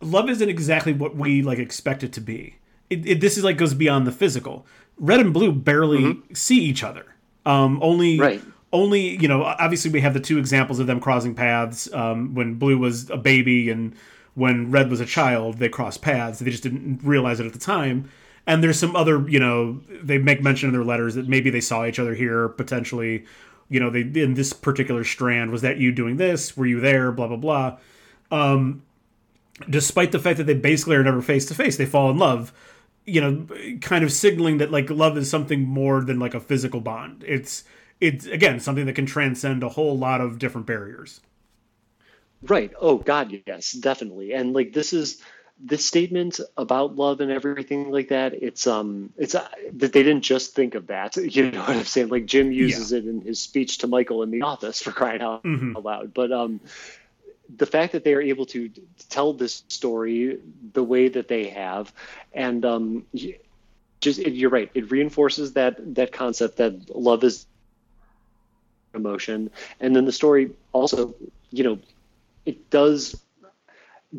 love 0.02 0.30
isn't 0.30 0.50
exactly 0.50 0.94
what 0.94 1.16
we 1.16 1.42
like 1.42 1.60
expect 1.60 2.04
it 2.04 2.14
to 2.14 2.22
be. 2.22 2.56
It, 2.90 3.06
it, 3.06 3.22
this 3.22 3.38
is 3.38 3.44
like 3.44 3.58
goes 3.58 3.74
beyond 3.74 4.08
the 4.08 4.12
physical. 4.12 4.66
Red 4.98 5.20
and 5.20 5.34
blue 5.34 5.52
barely 5.52 6.20
see 6.34 6.60
each 6.60 6.84
other. 6.84 7.06
Um, 7.46 7.80
only 7.82 8.20
Right. 8.20 8.42
only 8.74 9.18
you 9.22 9.28
know 9.28 9.44
obviously 9.44 9.92
we 9.92 10.02
have 10.02 10.14
the 10.14 10.20
two 10.20 10.38
examples 10.38 10.80
of 10.80 10.88
them 10.88 11.00
crossing 11.00 11.34
paths 11.36 11.92
um, 11.94 12.34
when 12.34 12.56
blue 12.56 12.78
was 12.78 13.10
a 13.10 13.18
baby 13.18 13.70
and 13.70 13.96
when 14.34 14.70
red 14.70 14.90
was 14.90 15.00
a 15.00 15.06
child 15.06 15.58
they 15.58 15.70
crossed 15.70 16.02
paths 16.02 16.40
they 16.40 16.52
just 16.52 16.64
didn't 16.64 17.00
realize 17.04 17.40
it 17.40 17.46
at 17.46 17.54
the 17.54 17.60
time 17.60 18.10
and 18.46 18.62
there's 18.62 18.78
some 18.78 18.96
other 18.98 19.28
you 19.30 19.40
know 19.40 19.80
they 20.04 20.18
make 20.18 20.44
mention 20.44 20.68
in 20.68 20.74
their 20.74 20.84
letters 20.84 21.16
that 21.16 21.30
maybe 21.30 21.50
they 21.50 21.62
saw 21.62 21.86
each 21.86 22.00
other 22.00 22.14
here 22.14 22.50
potentially 22.50 23.24
you 23.70 23.80
know 23.80 23.90
they 23.90 24.02
in 24.02 24.34
this 24.34 24.54
particular 24.54 25.04
strand 25.04 25.52
was 25.52 25.62
that 25.62 25.78
you 25.78 25.92
doing 25.92 26.18
this? 26.18 26.56
Were 26.56 26.66
you 26.66 26.80
there? 26.80 27.12
Blah 27.12 27.28
blah 27.28 27.38
blah. 27.38 27.78
Um, 28.30 28.84
despite 29.70 30.12
the 30.12 30.20
fact 30.20 30.38
that 30.38 30.44
they 30.46 30.54
basically 30.54 30.96
are 30.96 31.04
never 31.04 31.22
face 31.22 31.48
to 31.48 31.56
face 31.56 31.78
they 31.78 31.86
fall 31.86 32.12
in 32.12 32.18
love 32.20 32.54
you 33.08 33.22
know 33.22 33.48
kind 33.82 34.04
of 34.04 34.12
signaling 34.12 34.60
that 34.60 34.70
like 34.70 34.90
love 34.92 35.18
is 35.18 35.30
something 35.30 35.64
more 35.64 36.04
than 36.04 36.20
like 36.20 36.36
a 36.36 36.40
physical 36.40 36.82
bond. 36.82 37.24
It's 37.26 37.64
it's 38.00 38.28
again 38.28 38.60
something 38.60 38.86
that 38.86 38.94
can 38.94 39.08
transcend 39.08 39.64
a 39.64 39.70
whole 39.70 39.98
lot 39.98 40.22
of 40.22 40.38
different 40.38 40.68
barriers. 40.68 41.22
Right. 42.44 42.72
Oh 42.80 42.98
God, 42.98 43.34
yes, 43.48 43.72
definitely. 43.72 44.34
And 44.34 44.54
like 44.54 44.74
this 44.74 44.94
is 44.94 45.22
this 45.60 45.86
statement 45.86 46.40
about 46.56 46.96
love 46.96 47.20
and 47.20 47.32
everything 47.32 47.92
like 47.92 48.10
that. 48.10 48.34
It's 48.34 48.68
um, 48.68 49.12
it's 49.18 49.36
uh, 49.36 49.48
that 49.74 49.94
they 49.94 50.04
didn't 50.04 50.22
just 50.22 50.54
think 50.54 50.76
of 50.76 50.88
that. 50.88 51.18
You 51.38 51.52
know 51.52 51.60
what 51.60 51.70
I'm 51.70 51.84
saying? 51.84 52.10
Like 52.10 52.26
Jim 52.26 52.52
uses 52.52 52.92
it 52.92 53.06
in 53.06 53.22
his 53.22 53.40
speech 53.40 53.80
to 53.80 53.88
Michael 53.88 54.24
in 54.24 54.32
the 54.32 54.44
office 54.44 54.82
for 54.82 54.92
crying 54.92 55.22
out 55.22 55.46
loud. 55.46 56.14
But 56.14 56.32
um, 56.32 56.60
the 57.56 57.66
fact 57.66 57.94
that 57.94 58.04
they 58.04 58.14
are 58.14 58.22
able 58.22 58.46
to 58.48 58.70
tell 59.10 59.34
this 59.34 59.64
story 59.68 60.40
the 60.74 60.84
way 60.84 61.10
that 61.10 61.28
they 61.28 61.50
have, 61.50 61.92
and 62.34 62.64
um, 62.66 63.06
just 64.00 64.20
it, 64.20 64.34
you're 64.34 64.50
right. 64.50 64.70
It 64.74 64.92
reinforces 64.92 65.54
that 65.54 65.96
that 65.96 66.12
concept 66.12 66.58
that 66.58 66.96
love 66.96 67.24
is 67.24 67.46
emotion, 68.94 69.50
and 69.80 69.96
then 69.96 70.06
the 70.06 70.12
story 70.12 70.52
also, 70.72 71.16
you 71.52 71.64
know, 71.64 71.80
it 72.46 72.70
does 72.70 73.20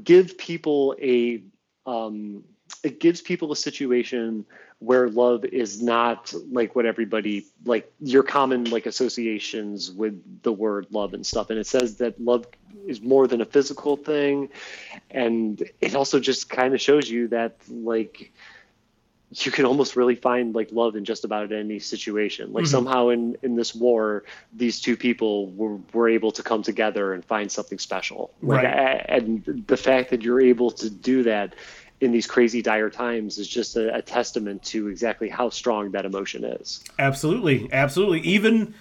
give 0.03 0.39
people 0.39 0.95
a 1.01 1.43
um, 1.87 2.45
it 2.83 3.01
gives 3.01 3.21
people 3.21 3.51
a 3.53 3.57
situation 3.57 4.45
where 4.81 5.09
love 5.09 5.45
is 5.45 5.83
not 5.83 6.33
like 6.51 6.77
what 6.77 6.87
everybody 6.87 7.47
like 7.65 7.93
your 8.01 8.23
common 8.23 8.65
like 8.65 8.87
associations 8.87 9.91
with 9.91 10.43
the 10.43 10.53
word 10.53 10.87
love 10.91 11.15
and 11.15 11.27
stuff. 11.27 11.51
And 11.51 11.59
it 11.59 11.67
says 11.67 11.97
that 11.97 12.21
love 12.21 12.47
is 12.87 13.01
more 13.01 13.27
than 13.27 13.41
a 13.41 13.45
physical 13.45 13.97
thing. 13.97 14.51
And 15.11 15.63
it 15.81 15.95
also 15.97 16.21
just 16.21 16.49
kind 16.49 16.75
of 16.75 16.81
shows 16.81 17.11
you 17.11 17.29
that 17.29 17.57
like 17.69 18.33
you 19.31 19.53
can 19.53 19.67
almost 19.67 19.95
really 19.95 20.15
find 20.15 20.55
like 20.55 20.73
love 20.73 20.97
in 20.97 21.05
just 21.05 21.25
about 21.25 21.53
any 21.53 21.79
situation. 21.79 22.53
Like 22.53 22.67
somehow 22.67 23.09
in 23.09 23.37
in 23.43 23.57
this 23.57 23.75
war, 23.75 24.25
these 24.55 24.81
two 24.81 24.97
people 24.97 25.51
were 25.53 25.79
were 25.93 26.09
able 26.09 26.33
to 26.33 26.43
come 26.43 26.63
together 26.63 27.13
and 27.13 27.25
find 27.25 27.53
something 27.53 27.79
special. 27.79 28.31
Like, 28.43 28.63
Right. 28.65 29.05
and 29.09 29.65
the 29.67 29.77
fact 29.77 30.11
that 30.11 30.23
you're 30.23 30.41
able 30.41 30.71
to 30.73 30.89
do 30.89 31.23
that 31.25 31.55
in 32.01 32.13
these 32.13 32.27
crazy 32.27 32.63
dire 32.63 32.91
times 32.91 33.39
is 33.39 33.49
just 33.49 33.77
a, 33.77 33.95
a 33.95 34.01
testament 34.01 34.63
to 34.63 34.89
exactly 34.89 35.29
how 35.29 35.51
strong 35.51 35.91
that 35.93 36.05
emotion 36.07 36.45
is. 36.45 36.83
absolutely 36.99 37.69
absolutely 37.73 38.21
even 38.21 38.75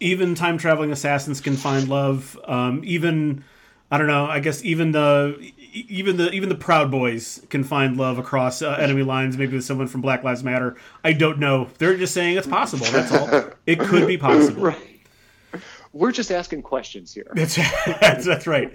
even 0.00 0.34
time 0.34 0.58
traveling 0.58 0.90
assassins 0.90 1.40
can 1.40 1.56
find 1.56 1.88
love 1.88 2.38
um, 2.44 2.80
even 2.84 3.44
i 3.90 3.98
don't 3.98 4.06
know 4.06 4.26
i 4.26 4.40
guess 4.40 4.64
even 4.64 4.92
the 4.92 5.52
even 5.74 6.16
the 6.16 6.30
even 6.30 6.48
the 6.48 6.54
proud 6.54 6.90
boys 6.90 7.44
can 7.50 7.64
find 7.64 7.96
love 7.96 8.18
across 8.18 8.62
uh, 8.62 8.70
enemy 8.72 9.02
lines 9.02 9.36
maybe 9.36 9.56
with 9.56 9.64
someone 9.64 9.88
from 9.88 10.00
black 10.00 10.22
lives 10.22 10.44
matter 10.44 10.76
i 11.02 11.12
don't 11.12 11.38
know 11.38 11.68
they're 11.78 11.96
just 11.96 12.14
saying 12.14 12.36
it's 12.36 12.46
possible 12.46 12.86
that's 12.86 13.12
all 13.12 13.50
it 13.66 13.78
could 13.80 14.06
be 14.06 14.16
possible 14.16 14.62
Right. 14.62 14.94
We're 15.94 16.12
just 16.12 16.32
asking 16.32 16.62
questions 16.62 17.14
here. 17.14 17.30
That's 17.34 17.54
that's, 18.00 18.26
that's 18.26 18.46
right. 18.48 18.74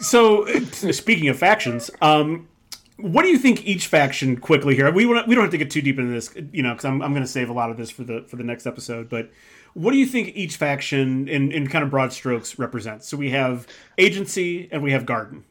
So, 0.00 0.48
uh, 0.48 0.60
speaking 0.92 1.28
of 1.28 1.38
factions, 1.38 1.90
um, 2.02 2.48
what 2.96 3.22
do 3.22 3.28
you 3.28 3.38
think 3.38 3.64
each 3.64 3.86
faction 3.86 4.36
quickly 4.36 4.74
here? 4.74 4.90
We 4.92 5.06
we 5.06 5.14
don't 5.14 5.44
have 5.44 5.52
to 5.52 5.58
get 5.58 5.70
too 5.70 5.80
deep 5.80 5.98
into 5.98 6.10
this, 6.10 6.34
you 6.52 6.62
know, 6.62 6.72
because 6.72 6.84
I'm, 6.84 7.00
I'm 7.02 7.12
going 7.12 7.22
to 7.22 7.28
save 7.28 7.48
a 7.48 7.52
lot 7.52 7.70
of 7.70 7.76
this 7.76 7.90
for 7.90 8.02
the 8.02 8.24
for 8.28 8.36
the 8.36 8.42
next 8.42 8.66
episode. 8.66 9.08
But 9.08 9.30
what 9.74 9.92
do 9.92 9.98
you 9.98 10.06
think 10.06 10.32
each 10.34 10.56
faction, 10.56 11.28
in 11.28 11.52
in 11.52 11.68
kind 11.68 11.84
of 11.84 11.90
broad 11.90 12.12
strokes, 12.12 12.58
represents? 12.58 13.06
So 13.06 13.16
we 13.16 13.30
have 13.30 13.68
agency 13.96 14.68
and 14.72 14.82
we 14.82 14.90
have 14.90 15.06
garden. 15.06 15.44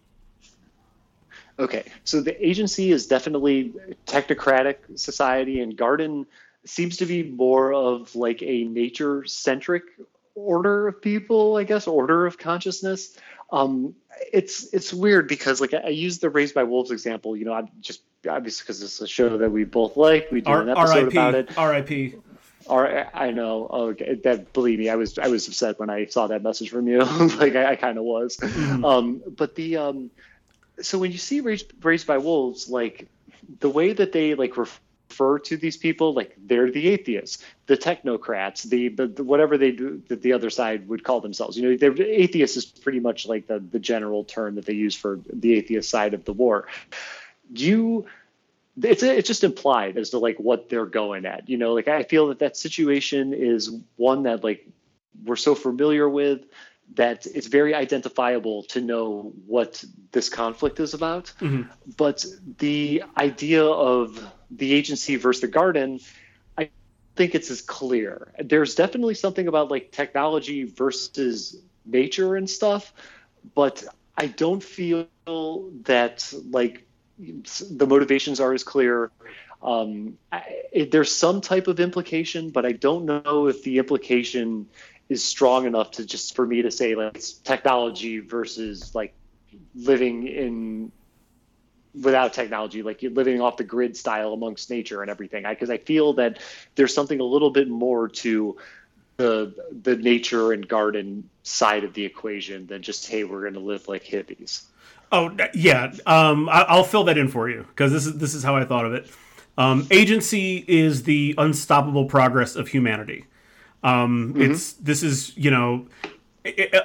Okay, 1.59 1.83
so 2.03 2.21
the 2.21 2.45
agency 2.45 2.91
is 2.91 3.07
definitely 3.07 3.73
technocratic 4.05 4.77
society, 4.95 5.59
and 5.61 5.75
Garden 5.75 6.25
seems 6.65 6.97
to 6.97 7.05
be 7.05 7.23
more 7.23 7.73
of 7.73 8.15
like 8.15 8.41
a 8.43 8.65
nature 8.65 9.25
centric 9.25 9.83
order 10.35 10.87
of 10.87 11.01
people, 11.01 11.57
I 11.57 11.63
guess, 11.63 11.87
order 11.87 12.25
of 12.27 12.37
consciousness. 12.37 13.17
Um, 13.51 13.95
it's 14.31 14.71
it's 14.73 14.93
weird 14.93 15.27
because 15.27 15.61
like 15.61 15.73
I, 15.73 15.77
I 15.77 15.89
use 15.89 16.19
the 16.19 16.29
Raised 16.29 16.53
by 16.53 16.63
Wolves 16.63 16.91
example. 16.91 17.35
You 17.35 17.45
know, 17.45 17.53
I'm 17.53 17.69
just 17.81 18.01
obviously 18.29 18.63
because 18.63 18.81
it's 18.83 19.01
a 19.01 19.07
show 19.07 19.37
that 19.37 19.49
we 19.49 19.63
both 19.63 19.97
like. 19.97 20.29
We 20.31 20.41
do 20.41 20.51
R- 20.51 20.61
an 20.61 20.69
episode 20.69 21.07
about 21.07 21.35
it. 21.35 21.57
R.I.P. 21.57 22.15
Or 22.65 23.07
I 23.15 23.31
know. 23.31 23.67
Oh, 23.69 23.87
okay. 23.89 24.15
that 24.25 24.51
believe 24.51 24.77
me, 24.79 24.89
I 24.89 24.95
was 24.95 25.17
I 25.17 25.27
was 25.29 25.47
upset 25.47 25.79
when 25.79 25.89
I 25.89 26.05
saw 26.05 26.27
that 26.27 26.43
message 26.43 26.69
from 26.69 26.87
you. 26.87 26.99
like 27.39 27.55
I, 27.55 27.71
I 27.71 27.75
kind 27.77 27.97
of 27.97 28.03
was. 28.03 28.37
Mhm. 28.37 28.83
Um, 28.83 29.21
but 29.37 29.55
the 29.55 29.77
um, 29.77 30.11
so 30.81 30.97
when 30.97 31.11
you 31.11 31.17
see 31.17 31.41
raised, 31.41 31.73
raised 31.83 32.07
by 32.07 32.17
wolves, 32.17 32.69
like 32.69 33.07
the 33.59 33.69
way 33.69 33.93
that 33.93 34.11
they 34.11 34.35
like 34.35 34.57
refer 34.57 35.39
to 35.39 35.57
these 35.57 35.77
people, 35.77 36.13
like 36.13 36.35
they're 36.37 36.71
the 36.71 36.87
atheists, 36.89 37.43
the 37.65 37.77
technocrats, 37.77 38.63
the, 38.63 38.89
the, 38.89 39.07
the 39.07 39.23
whatever 39.23 39.57
they 39.57 39.71
do 39.71 40.01
that 40.09 40.21
the 40.21 40.33
other 40.33 40.49
side 40.49 40.87
would 40.87 41.03
call 41.03 41.21
themselves. 41.21 41.57
You 41.57 41.69
know, 41.69 41.77
they're 41.77 42.01
atheists 42.01 42.57
is 42.57 42.65
pretty 42.65 42.99
much 42.99 43.27
like 43.27 43.47
the 43.47 43.59
the 43.59 43.79
general 43.79 44.23
term 44.23 44.55
that 44.55 44.65
they 44.65 44.73
use 44.73 44.95
for 44.95 45.19
the 45.31 45.55
atheist 45.55 45.89
side 45.89 46.13
of 46.13 46.25
the 46.25 46.33
war. 46.33 46.67
You 47.53 48.05
it's 48.81 49.01
it's 49.01 49.27
just 49.27 49.43
implied 49.43 49.97
as 49.97 50.11
to 50.11 50.19
like 50.19 50.39
what 50.39 50.69
they're 50.69 50.85
going 50.85 51.25
at. 51.25 51.49
You 51.49 51.57
know, 51.57 51.73
like 51.73 51.87
I 51.87 52.03
feel 52.03 52.27
that 52.27 52.39
that 52.39 52.57
situation 52.57 53.33
is 53.33 53.71
one 53.95 54.23
that 54.23 54.43
like 54.43 54.67
we're 55.25 55.35
so 55.35 55.55
familiar 55.55 56.07
with 56.07 56.41
that 56.95 57.25
it's 57.25 57.47
very 57.47 57.73
identifiable 57.73 58.63
to 58.63 58.81
know 58.81 59.33
what 59.45 59.83
this 60.11 60.29
conflict 60.29 60.79
is 60.79 60.93
about. 60.93 61.33
Mhm. 61.39 61.67
But 61.97 62.25
the 62.57 63.03
idea 63.17 63.63
of 63.63 64.19
the 64.49 64.73
agency 64.73 65.15
versus 65.17 65.41
the 65.41 65.47
garden, 65.47 65.99
I 66.57 66.69
think 67.15 67.35
it's 67.35 67.51
as 67.51 67.61
clear. 67.61 68.33
There's 68.39 68.75
definitely 68.75 69.15
something 69.15 69.47
about 69.47 69.69
like 69.69 69.91
technology 69.91 70.63
versus 70.63 71.59
nature 71.85 72.35
and 72.35 72.49
stuff, 72.49 72.93
but 73.53 73.83
I 74.17 74.27
don't 74.27 74.63
feel 74.63 75.07
that 75.83 76.33
like 76.49 76.87
the 77.69 77.87
motivations 77.87 78.39
are 78.39 78.53
as 78.53 78.63
clear. 78.63 79.11
Um, 79.61 80.17
I, 80.31 80.43
it, 80.71 80.91
there's 80.91 81.11
some 81.11 81.41
type 81.41 81.67
of 81.67 81.79
implication, 81.79 82.49
but 82.51 82.65
I 82.65 82.71
don't 82.73 83.05
know 83.05 83.47
if 83.47 83.63
the 83.63 83.79
implication 83.79 84.67
is 85.09 85.23
strong 85.23 85.65
enough 85.65 85.91
to 85.91 86.05
just 86.05 86.35
for 86.35 86.45
me 86.45 86.61
to 86.61 86.71
say 86.71 86.95
like 86.95 87.15
it's 87.15 87.33
technology 87.33 88.19
versus 88.19 88.93
like 88.93 89.13
living 89.75 90.27
in 90.27 90.91
without 92.01 92.33
technology, 92.33 92.83
like 92.83 93.01
you're 93.01 93.11
living 93.11 93.41
off 93.41 93.57
the 93.57 93.63
grid 93.63 93.95
style 93.97 94.33
amongst 94.33 94.69
nature 94.69 95.01
and 95.01 95.09
everything. 95.09 95.45
Because 95.47 95.69
I, 95.69 95.75
I 95.75 95.77
feel 95.77 96.13
that 96.13 96.39
there's 96.75 96.93
something 96.93 97.19
a 97.19 97.23
little 97.23 97.49
bit 97.49 97.67
more 97.67 98.07
to 98.07 98.57
the 99.17 99.53
the 99.81 99.95
nature 99.95 100.53
and 100.53 100.67
garden 100.67 101.27
side 101.43 101.83
of 101.83 101.93
the 101.93 102.05
equation 102.05 102.67
than 102.67 102.81
just 102.81 103.07
hey, 103.07 103.23
we're 103.23 103.41
going 103.41 103.53
to 103.53 103.59
live 103.59 103.87
like 103.87 104.03
hippies. 104.03 104.65
Oh 105.11 105.35
yeah, 105.53 105.93
um, 106.05 106.49
I, 106.49 106.63
I'll 106.63 106.83
fill 106.83 107.05
that 107.05 107.17
in 107.17 107.27
for 107.27 107.49
you 107.49 107.65
because 107.69 107.91
this 107.91 108.05
is 108.05 108.17
this 108.17 108.33
is 108.33 108.43
how 108.43 108.55
I 108.55 108.65
thought 108.65 108.85
of 108.85 108.93
it. 108.93 109.09
Um, 109.57 109.87
agency 109.89 110.63
is 110.67 111.03
the 111.03 111.33
unstoppable 111.37 112.05
progress 112.05 112.55
of 112.55 112.67
humanity. 112.67 113.25
Um, 113.83 114.33
It's 114.37 114.73
this 114.73 115.03
is 115.03 115.35
you 115.37 115.51
know, 115.51 115.87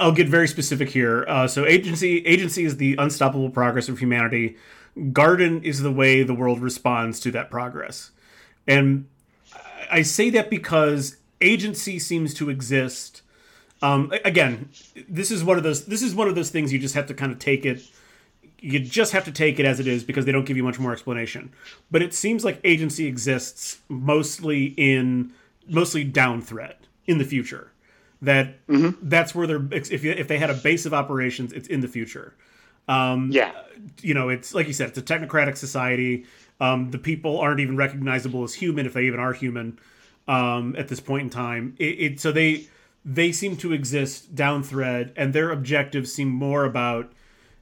I'll 0.01 0.13
get 0.13 0.29
very 0.29 0.49
specific 0.49 0.89
here. 0.91 1.25
Uh, 1.29 1.47
so 1.49 1.67
agency 1.67 2.25
agency 2.27 2.65
is 2.65 2.77
the 2.77 2.97
unstoppable 2.99 3.51
progress 3.51 3.89
of 3.89 3.99
humanity. 3.99 4.57
Garden 5.13 5.63
is 5.63 5.81
the 5.81 5.91
way 5.93 6.23
the 6.23 6.35
world 6.35 6.61
responds 6.61 7.19
to 7.21 7.31
that 7.31 7.51
progress, 7.51 8.11
and 8.67 9.07
I- 9.55 9.99
I 9.99 10.03
say 10.03 10.31
that 10.31 10.51
because 10.51 11.17
agency 11.41 11.99
seems 11.99 12.35
to 12.35 12.51
exist. 12.51 13.23
Um, 13.81 14.13
again, 14.25 14.69
this 15.09 15.31
is 15.31 15.43
one 15.43 15.57
of 15.57 15.65
those. 15.65 15.87
This 15.87 16.03
is 16.03 16.15
one 16.15 16.29
of 16.29 16.35
those 16.35 16.51
things 16.51 16.73
you 16.73 16.79
just 16.79 16.95
have 16.95 17.07
to 17.07 17.15
kind 17.15 17.33
of 17.33 17.39
take 17.39 17.65
it 17.67 17.83
you 18.65 18.79
just 18.79 19.13
have 19.13 19.25
to 19.25 19.33
take 19.33 19.59
it 19.59 19.67
as 19.67 19.81
it 19.81 19.89
is 19.89 20.05
because 20.05 20.25
they 20.25 20.31
don't 20.31 20.45
give 20.47 20.57
you 20.57 20.63
much 20.63 20.79
more 20.79 20.93
explanation. 20.93 21.51
But 21.91 22.01
it 22.01 22.15
seems 22.15 22.45
like 22.45 22.61
agency 22.63 23.07
exists 23.07 23.79
mostly 23.89 24.67
in 24.77 25.33
mostly 25.69 26.05
down 26.05 26.41
thread 26.41 26.77
in 27.07 27.19
the 27.19 27.25
future. 27.25 27.73
That 28.21 28.55
that's 29.03 29.35
where 29.35 29.47
they're 29.47 29.67
if 29.73 30.05
you, 30.05 30.13
if 30.13 30.29
they 30.29 30.39
had 30.39 30.51
a 30.51 30.55
base 30.55 30.87
of 30.87 30.95
operations, 30.95 31.53
it's 31.53 31.69
in 31.69 31.81
the 31.81 31.89
future. 31.89 32.35
Um, 32.89 33.31
Yeah, 33.33 33.53
You 34.01 34.15
know, 34.15 34.29
it's 34.29 34.55
like 34.55 34.67
you 34.67 34.73
said, 34.73 34.89
it's 34.91 34.99
a 34.99 35.03
technocratic 35.03 35.57
society. 35.57 36.27
Um, 36.61 36.91
the 36.91 36.99
people 36.99 37.41
aren't 37.41 37.61
even 37.61 37.77
recognizable 37.77 38.45
as 38.45 38.55
human 38.55 38.87
if 38.87 38.93
they 38.93 39.05
even 39.05 39.19
are 39.19 39.33
human 39.33 39.79
um, 40.29 40.77
at 40.79 40.89
this 40.89 41.01
point 41.01 41.23
in 41.23 41.31
time. 41.31 41.75
It, 41.79 41.85
it 41.85 42.21
so 42.21 42.31
they 42.31 42.69
they 43.05 43.33
seem 43.33 43.57
to 43.59 43.73
exist 43.73 44.35
down 44.35 44.63
thread, 44.63 45.13
and 45.17 45.33
their 45.33 45.51
objectives 45.51 46.13
seem 46.13 46.29
more 46.29 46.65
about 46.65 47.13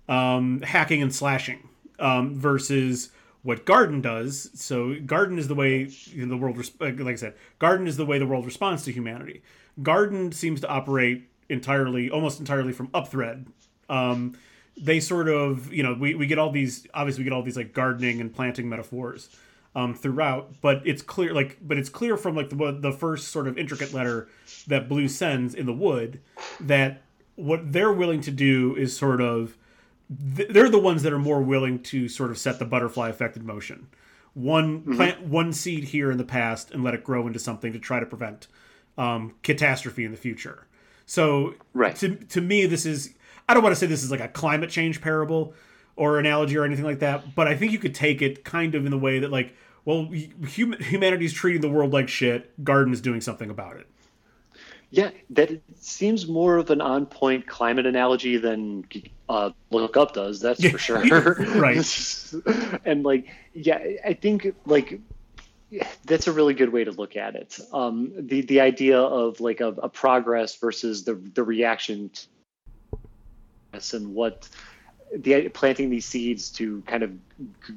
um, 0.08 0.60
hacking 0.62 1.00
and 1.00 1.14
slashing 1.14 1.68
um, 1.98 2.38
versus 2.38 3.10
what 3.42 3.64
Garden 3.64 4.00
does. 4.00 4.50
So 4.54 4.96
Garden 5.00 5.38
is 5.38 5.48
the 5.48 5.54
way 5.54 5.84
the 5.84 6.36
world, 6.36 6.56
res- 6.56 6.72
like 6.80 7.00
I 7.00 7.14
said, 7.14 7.34
Garden 7.58 7.86
is 7.86 7.96
the 7.96 8.06
way 8.06 8.18
the 8.18 8.26
world 8.26 8.44
responds 8.44 8.84
to 8.84 8.92
humanity. 8.92 9.42
Garden 9.82 10.32
seems 10.32 10.60
to 10.60 10.68
operate 10.68 11.28
entirely, 11.48 12.10
almost 12.10 12.38
entirely 12.38 12.72
from 12.72 12.88
upthread. 12.88 13.46
Um, 13.88 14.36
they 14.76 15.00
sort 15.00 15.28
of, 15.28 15.72
you 15.72 15.82
know, 15.82 15.94
we, 15.94 16.14
we 16.14 16.26
get 16.26 16.38
all 16.38 16.50
these, 16.50 16.86
obviously 16.94 17.22
we 17.22 17.30
get 17.30 17.32
all 17.32 17.42
these 17.42 17.56
like 17.56 17.72
gardening 17.72 18.20
and 18.20 18.32
planting 18.32 18.68
metaphors 18.68 19.28
um, 19.74 19.94
throughout, 19.94 20.54
but 20.60 20.82
it's 20.84 21.02
clear, 21.02 21.32
like, 21.32 21.58
but 21.62 21.78
it's 21.78 21.88
clear 21.88 22.16
from 22.16 22.34
like 22.34 22.50
the 22.50 22.78
the 22.80 22.92
first 22.92 23.28
sort 23.28 23.46
of 23.46 23.56
intricate 23.56 23.92
letter 23.92 24.28
that 24.66 24.88
Blue 24.88 25.06
sends 25.08 25.54
in 25.54 25.66
the 25.66 25.72
wood 25.72 26.20
that 26.60 27.02
what 27.36 27.72
they're 27.72 27.92
willing 27.92 28.20
to 28.22 28.30
do 28.30 28.74
is 28.76 28.96
sort 28.96 29.20
of 29.20 29.56
they're 30.10 30.68
the 30.68 30.78
ones 30.78 31.04
that 31.04 31.12
are 31.12 31.18
more 31.18 31.40
willing 31.40 31.78
to 31.84 32.08
sort 32.08 32.30
of 32.32 32.38
set 32.38 32.58
the 32.58 32.64
butterfly 32.64 33.08
effect 33.08 33.36
in 33.36 33.46
motion. 33.46 33.86
One 34.34 34.82
plant 34.96 35.22
one 35.22 35.52
seed 35.52 35.84
here 35.84 36.10
in 36.10 36.18
the 36.18 36.24
past 36.24 36.70
and 36.72 36.82
let 36.84 36.94
it 36.94 37.04
grow 37.04 37.26
into 37.26 37.38
something 37.38 37.72
to 37.72 37.78
try 37.78 38.00
to 38.00 38.06
prevent 38.06 38.48
um, 38.98 39.34
catastrophe 39.42 40.04
in 40.04 40.10
the 40.10 40.16
future. 40.16 40.66
So 41.06 41.54
Right. 41.74 41.94
to 41.96 42.16
to 42.16 42.40
me, 42.40 42.66
this 42.66 42.86
is 42.86 43.14
I 43.48 43.54
don't 43.54 43.62
want 43.62 43.74
to 43.74 43.78
say 43.80 43.86
this 43.86 44.02
is 44.02 44.10
like 44.10 44.20
a 44.20 44.28
climate 44.28 44.70
change 44.70 45.00
parable 45.00 45.54
or 45.96 46.18
analogy 46.18 46.56
or 46.56 46.64
anything 46.64 46.84
like 46.84 47.00
that, 47.00 47.34
but 47.34 47.46
I 47.48 47.56
think 47.56 47.72
you 47.72 47.78
could 47.78 47.94
take 47.94 48.22
it 48.22 48.44
kind 48.44 48.74
of 48.74 48.84
in 48.84 48.90
the 48.90 48.98
way 48.98 49.18
that 49.20 49.30
like, 49.30 49.54
well, 49.84 50.08
hum- 50.56 50.76
humanity's 50.80 51.32
treating 51.32 51.60
the 51.60 51.68
world 51.70 51.92
like 51.92 52.08
shit. 52.08 52.62
Garden 52.64 52.92
is 52.92 53.00
doing 53.00 53.20
something 53.20 53.50
about 53.50 53.76
it. 53.76 53.86
Yeah, 54.90 55.10
that 55.30 55.50
seems 55.76 56.26
more 56.26 56.56
of 56.56 56.70
an 56.70 56.80
on-point 56.80 57.46
climate 57.46 57.86
analogy 57.86 58.36
than 58.38 58.84
uh, 59.28 59.50
Look 59.70 59.96
Up 59.96 60.14
does. 60.14 60.40
That's 60.40 60.66
for 60.68 60.78
sure. 60.78 61.34
Right. 61.60 62.34
and 62.84 63.04
like, 63.04 63.28
yeah, 63.54 63.78
I 64.04 64.14
think 64.14 64.54
like 64.66 65.00
yeah, 65.70 65.86
that's 66.04 66.26
a 66.26 66.32
really 66.32 66.54
good 66.54 66.72
way 66.72 66.82
to 66.82 66.90
look 66.90 67.16
at 67.16 67.36
it. 67.36 67.58
Um, 67.72 68.12
the 68.16 68.40
the 68.42 68.60
idea 68.60 68.98
of 68.98 69.40
like 69.40 69.60
a, 69.60 69.68
a 69.68 69.88
progress 69.88 70.56
versus 70.56 71.04
the 71.04 71.14
the 71.14 71.44
reaction 71.44 72.10
to 72.10 72.26
and 73.92 74.14
what 74.14 74.48
the 75.14 75.48
planting 75.48 75.90
these 75.90 76.06
seeds 76.06 76.50
to 76.50 76.82
kind 76.82 77.04
of 77.04 77.12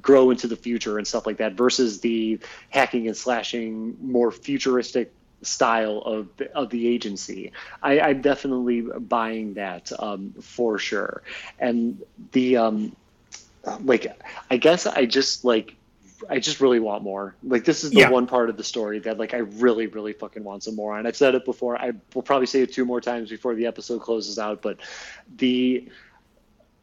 grow 0.02 0.32
into 0.32 0.48
the 0.48 0.56
future 0.56 0.98
and 0.98 1.08
stuff 1.08 1.26
like 1.28 1.38
that 1.38 1.54
versus 1.54 2.00
the 2.02 2.40
hacking 2.70 3.08
and 3.08 3.16
slashing 3.16 3.96
more 4.02 4.32
futuristic 4.32 5.12
style 5.44 6.00
of 6.00 6.30
of 6.54 6.70
the 6.70 6.88
agency. 6.88 7.52
I, 7.82 8.00
I'm 8.00 8.22
definitely 8.22 8.82
buying 8.82 9.56
that 9.56 9.92
um, 9.98 10.34
for 10.42 10.78
sure. 10.80 11.24
And 11.60 12.02
the 12.32 12.58
um, 12.58 12.96
like, 13.84 14.08
I 14.50 14.58
guess 14.58 14.86
I 14.88 15.06
just 15.06 15.46
like. 15.46 15.76
I 16.30 16.40
just 16.40 16.62
really 16.62 16.80
want 16.80 17.04
more. 17.04 17.36
Like 17.44 17.66
this 17.66 17.84
is 17.84 17.92
the 17.94 18.00
Yeah. 18.00 18.10
one 18.10 18.28
part 18.28 18.50
of 18.50 18.56
the 18.56 18.64
story 18.64 19.00
that 19.00 19.18
like 19.18 19.34
I 19.34 19.40
really, 19.40 19.88
really 19.88 20.14
fucking 20.14 20.42
want 20.42 20.64
some 20.64 20.74
more. 20.74 20.98
And 20.98 21.06
I've 21.06 21.18
said 21.18 21.36
it 21.36 21.44
before. 21.44 21.78
I 21.78 21.92
will 22.16 22.22
probably 22.22 22.46
say 22.46 22.62
it 22.62 22.72
two 22.72 22.86
more 22.86 23.02
times 23.02 23.30
before 23.30 23.56
the 23.56 23.66
episode 23.66 24.00
closes 24.00 24.40
out. 24.40 24.62
But 24.62 24.78
the 25.36 25.90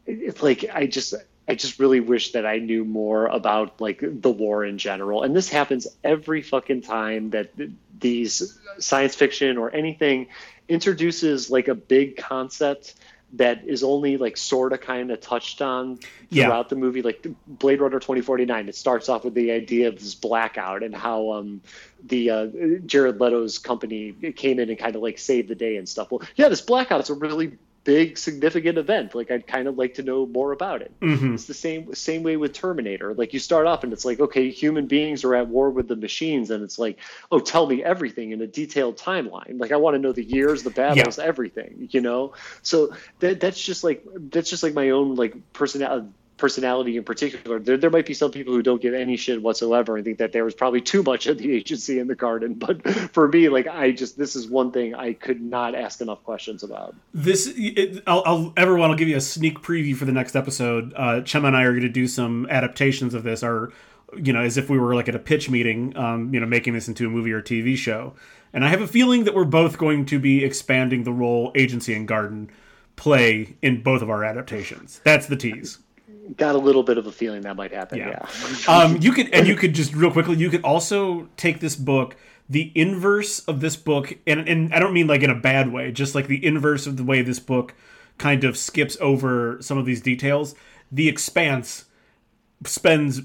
it's 0.05 0.43
like 0.43 0.67
I 0.73 0.87
just 0.87 1.15
I 1.51 1.55
just 1.55 1.79
really 1.79 2.01
wish 2.01 2.33
that 2.33 2.47
I 2.47 2.59
knew 2.59 2.85
more 2.85 3.27
about 3.27 3.81
like 3.81 4.01
the 4.03 4.31
war 4.31 4.65
in 4.65 4.79
general. 4.79 5.23
And 5.23 5.35
this 5.35 5.49
happens 5.49 5.87
every 6.05 6.43
fucking 6.43 6.83
time 6.83 7.31
that 7.31 7.51
these 7.99 8.59
science 8.79 9.15
fiction 9.15 9.59
or 9.59 9.75
anything 9.75 10.29
introduces 10.69 11.51
like 11.51 11.69
a 11.69 11.75
big 11.75 12.17
concept 12.17 12.95
that 13.33 13.63
is 13.67 13.83
only 13.85 14.17
like 14.17 14.37
sort 14.37 14.73
of 14.73 14.81
kind 14.81 15.11
of 15.11 15.21
touched 15.21 15.63
on 15.63 15.99
Yeah. 16.31 16.47
throughout 16.47 16.69
the 16.69 16.77
movie 16.77 17.03
like 17.03 17.25
blade 17.47 17.81
runner 17.81 18.01
2049 18.01 18.69
it 18.69 18.75
starts 18.75 19.09
off 19.09 19.25
with 19.25 19.35
the 19.35 19.53
idea 19.53 19.89
of 19.89 19.95
this 19.95 20.15
blackout 20.17 20.83
and 20.83 20.95
how 20.95 21.33
um 21.33 21.61
the 22.05 22.31
uh, 22.31 22.47
jared 22.87 23.21
leto's 23.21 23.59
company 23.59 24.13
came 24.35 24.59
in 24.59 24.69
and 24.69 24.79
kind 24.79 24.97
of 24.97 25.03
like 25.03 25.19
saved 25.19 25.49
the 25.49 25.55
day 25.55 25.77
and 25.77 25.89
stuff 25.89 26.11
well 26.11 26.23
yeah 26.35 26.49
this 26.49 26.61
blackout's 26.61 27.11
a 27.11 27.15
really 27.15 27.57
big 27.85 28.19
significant 28.19 28.79
event. 28.79 29.15
Like 29.15 29.31
i'd 29.31 29.47
kind 29.47 29.67
of 29.69 29.79
like 29.79 29.95
to 29.95 30.03
know 30.03 30.27
more 30.27 30.53
about 30.53 30.83
it. 30.83 30.93
Mhm. 31.01 31.35
it's 31.35 31.47
the 31.47 31.55
same 31.55 31.95
same 31.95 32.23
way 32.23 32.37
with 32.37 32.53
terminator. 32.53 33.15
Like 33.15 33.33
you 33.33 33.39
start 33.39 33.67
off 33.67 33.85
and 33.85 33.93
it's 33.93 34.05
like 34.05 34.21
okay 34.21 34.51
human 34.51 34.87
beings 34.87 35.25
are 35.25 35.35
at 35.35 35.49
war 35.49 35.71
with 35.71 35.89
the 35.89 35.97
machines 35.97 36.51
and 36.51 36.63
it's 36.63 36.79
like 36.79 36.99
oh 37.31 37.39
tell 37.41 37.67
me 37.67 37.83
everything 37.83 38.33
in 38.33 38.41
a 38.43 38.47
detailed 38.47 38.97
timeline. 38.99 39.59
Like 39.59 39.73
i 39.73 39.77
want 39.77 39.95
to 39.95 39.99
know 39.99 40.13
the 40.13 40.25
years 40.25 40.63
the 40.63 40.71
battles 40.71 41.19
everything 41.19 41.89
you 41.91 42.01
know? 42.01 42.35
So 42.63 42.95
that 43.21 43.41
that's 43.41 43.63
just 43.63 43.83
like 43.85 44.05
that's 44.31 44.51
just 44.51 44.63
like 44.63 44.75
my 44.75 44.91
own 44.91 45.15
like 45.15 45.35
personality 45.53 46.09
personality 46.41 46.97
in 46.97 47.05
particular 47.05 47.59
there, 47.61 47.77
there 47.77 47.91
might 47.91 48.07
be 48.07 48.15
some 48.15 48.31
people 48.31 48.53
who 48.53 48.63
don't 48.63 48.83
give 48.83 48.95
any 48.95 49.17
shit 49.17 49.43
whatsoever 49.43 49.97
and 49.97 50.05
think 50.05 50.19
that 50.19 50.33
there 50.33 50.45
was 50.45 50.55
probably 50.55 50.81
too 50.81 51.03
much 51.03 51.27
of 51.27 51.39
the 51.39 51.53
agency 51.53 51.99
in 51.99 52.09
the 52.09 52.15
garden 52.15 52.55
but 52.55 52.83
for 53.13 53.29
me 53.29 53.49
like 53.49 53.69
i 53.69 53.91
just 53.91 54.19
this 54.19 54.35
is 54.35 54.49
one 54.49 54.73
thing 54.73 54.95
i 54.95 55.13
could 55.13 55.41
not 55.41 55.75
ask 55.75 56.01
enough 56.01 56.23
questions 56.25 56.63
about 56.63 56.95
This, 57.13 57.53
it, 57.57 58.03
I'll, 58.07 58.23
I'll, 58.25 58.53
everyone, 58.57 58.91
I'll 58.91 58.97
give 58.97 59.09
you 59.09 59.17
a 59.17 59.21
sneak 59.21 59.61
preview 59.61 59.97
for 59.97 60.05
the 60.05 60.13
next 60.13 60.37
episode. 60.37 60.93
Uh, 60.95 61.21
Chema 61.21 61.49
and 61.49 61.57
I 61.57 61.65
are 61.65 61.73
going 61.73 61.83
to 61.83 61.89
do 61.89 62.07
some 62.07 62.47
adaptations 62.51 63.15
of 63.15 63.23
this, 63.23 63.43
or 63.43 63.73
you 64.17 64.33
know, 64.33 64.41
as 64.41 64.57
if 64.57 64.69
we 64.71 64.79
were 64.79 64.95
like 64.95 65.09
at 65.09 65.15
a 65.15 65.21
pitch 65.21 65.51
meeting, 65.51 65.97
um, 65.97 66.33
you 66.33 66.41
know, 66.41 66.47
making 66.47 66.75
this 66.75 66.89
into 66.89 67.07
a 67.07 67.11
movie 67.11 67.33
or 67.33 67.43
TV 67.43 67.77
show. 67.77 68.15
And 68.53 68.65
I 68.65 68.69
have 68.69 68.81
a 68.81 68.87
feeling 68.87 69.25
that 69.25 69.35
we're 69.35 69.45
both 69.45 69.79
going 69.79 70.07
to 70.07 70.19
be 70.19 70.45
expanding 70.45 71.05
the 71.05 71.13
role 71.13 71.53
agency 71.55 71.95
and 71.95 72.09
garden 72.09 72.51
play 72.97 73.57
in 73.63 73.83
both 73.83 74.03
of 74.03 74.11
our 74.11 74.25
adaptations. 74.25 75.01
That's 75.05 75.27
the 75.27 75.37
tease. 75.37 75.79
Got 76.37 76.55
a 76.55 76.59
little 76.59 76.83
bit 76.83 76.99
of 76.99 77.07
a 77.07 77.13
feeling 77.13 77.43
that 77.43 77.57
might 77.57 77.73
happen 77.73 77.99
Yeah. 77.99 78.27
yeah, 78.67 78.77
um, 78.77 78.99
you 79.01 79.13
could 79.13 79.33
and 79.33 79.47
you 79.47 79.57
could 79.61 79.75
just 79.75 79.95
real 79.95 80.11
quickly 80.11 80.37
you 80.37 80.51
could 80.51 80.63
also 80.65 81.29
take 81.37 81.61
this 81.61 81.77
book 81.77 82.17
the 82.49 82.73
inverse 82.75 83.41
of 83.41 83.61
this 83.61 83.77
book 83.77 84.17
and 84.27 84.49
and 84.49 84.75
I 84.75 84.79
don't 84.79 84.93
mean 84.93 85.07
like 85.07 85.23
in 85.23 85.31
a 85.31 85.35
bad 85.39 85.73
way 85.73 85.93
just 85.93 86.15
like 86.15 86.27
the 86.27 86.45
inverse 86.45 86.87
of 86.87 86.97
the 86.97 87.05
way 87.05 87.23
this 87.23 87.39
book 87.39 87.75
kind 88.19 88.45
of 88.45 88.57
skips 88.57 88.97
over 89.01 89.57
some 89.63 89.79
of 89.79 89.87
these 89.87 90.01
details. 90.03 90.55
The 90.93 91.09
expanse 91.09 91.87
spends 92.67 93.23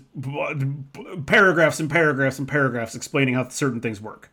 paragraphs 1.26 1.80
and 1.80 1.92
paragraphs 1.92 2.40
and 2.40 2.48
paragraphs 2.48 2.96
explaining 2.96 3.34
how 3.34 3.50
certain 3.50 3.82
things 3.82 4.00
work. 4.00 4.32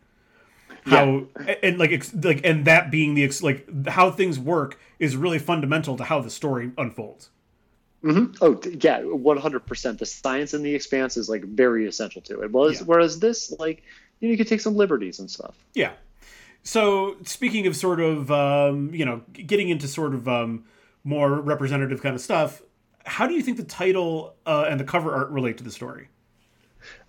How 0.84 1.26
and 1.62 1.78
like 1.78 1.90
like 2.22 2.40
and 2.44 2.64
that 2.64 2.90
being 2.90 3.14
the 3.14 3.24
ex- 3.24 3.42
like 3.42 3.88
how 3.88 4.10
things 4.10 4.38
work 4.38 4.78
is 4.98 5.16
really 5.16 5.38
fundamental 5.38 5.96
to 5.96 6.04
how 6.04 6.20
the 6.20 6.30
story 6.30 6.72
unfolds 6.78 7.30
oh 8.04 8.60
yeah 8.80 9.00
100% 9.00 9.98
the 9.98 10.06
science 10.06 10.54
in 10.54 10.62
the 10.62 10.74
expanse 10.74 11.16
is 11.16 11.28
like 11.28 11.44
very 11.44 11.86
essential 11.86 12.20
to 12.22 12.42
it 12.42 12.50
whereas, 12.52 12.80
Yeah. 12.80 12.86
whereas 12.86 13.18
this 13.20 13.52
like 13.58 13.82
you, 14.20 14.28
know, 14.28 14.32
you 14.32 14.38
could 14.38 14.48
take 14.48 14.60
some 14.60 14.74
liberties 14.76 15.18
and 15.18 15.30
stuff 15.30 15.54
Yeah. 15.74 15.92
So 16.64 17.16
speaking 17.24 17.66
of 17.66 17.74
sort 17.76 18.00
of 18.00 18.30
um, 18.30 18.94
you 18.94 19.04
know 19.04 19.22
getting 19.32 19.68
into 19.68 19.88
sort 19.88 20.14
of 20.14 20.28
um, 20.28 20.64
more 21.04 21.40
representative 21.40 22.00
kind 22.02 22.14
of 22.14 22.20
stuff, 22.20 22.62
how 23.04 23.26
do 23.26 23.34
you 23.34 23.42
think 23.42 23.56
the 23.56 23.64
title 23.64 24.34
uh, 24.46 24.66
and 24.68 24.78
the 24.78 24.84
cover 24.84 25.12
art 25.12 25.30
relate 25.30 25.58
to 25.58 25.64
the 25.64 25.72
story? 25.72 26.08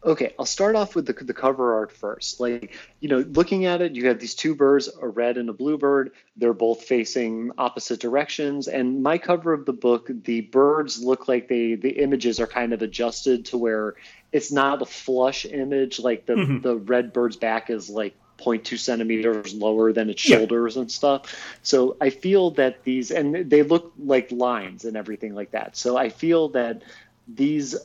Okay, 0.03 0.33
I'll 0.37 0.45
start 0.45 0.75
off 0.75 0.95
with 0.95 1.05
the, 1.05 1.13
the 1.13 1.33
cover 1.33 1.75
art 1.75 1.91
first. 1.91 2.39
Like, 2.39 2.75
you 2.99 3.09
know, 3.09 3.19
looking 3.19 3.65
at 3.65 3.81
it, 3.81 3.95
you 3.95 4.07
have 4.07 4.19
these 4.19 4.35
two 4.35 4.55
birds, 4.55 4.89
a 5.01 5.07
red 5.07 5.37
and 5.37 5.49
a 5.49 5.53
blue 5.53 5.77
bird. 5.77 6.11
They're 6.35 6.53
both 6.53 6.83
facing 6.83 7.51
opposite 7.57 7.99
directions. 7.99 8.67
And 8.67 9.01
my 9.01 9.17
cover 9.17 9.53
of 9.53 9.65
the 9.65 9.73
book, 9.73 10.09
the 10.09 10.41
birds 10.41 11.01
look 11.01 11.27
like 11.27 11.47
they 11.47 11.75
the 11.75 11.91
images 11.91 12.39
are 12.39 12.47
kind 12.47 12.73
of 12.73 12.81
adjusted 12.81 13.45
to 13.45 13.57
where 13.57 13.95
it's 14.31 14.51
not 14.51 14.81
a 14.81 14.85
flush 14.85 15.45
image. 15.45 15.99
Like 15.99 16.25
the 16.25 16.33
mm-hmm. 16.33 16.61
the 16.61 16.75
red 16.75 17.13
bird's 17.13 17.37
back 17.37 17.69
is 17.69 17.89
like 17.89 18.15
0.2 18.39 18.77
centimeters 18.77 19.53
lower 19.53 19.93
than 19.93 20.09
its 20.09 20.27
Yeah. 20.27 20.37
shoulders 20.37 20.77
and 20.77 20.91
stuff. 20.91 21.33
So 21.61 21.97
I 22.01 22.09
feel 22.09 22.51
that 22.51 22.83
these 22.83 23.11
and 23.11 23.49
they 23.49 23.63
look 23.63 23.93
like 23.97 24.31
lines 24.31 24.85
and 24.85 24.97
everything 24.97 25.33
like 25.35 25.51
that. 25.51 25.77
So 25.77 25.97
I 25.97 26.09
feel 26.09 26.49
that 26.49 26.81
these 27.27 27.75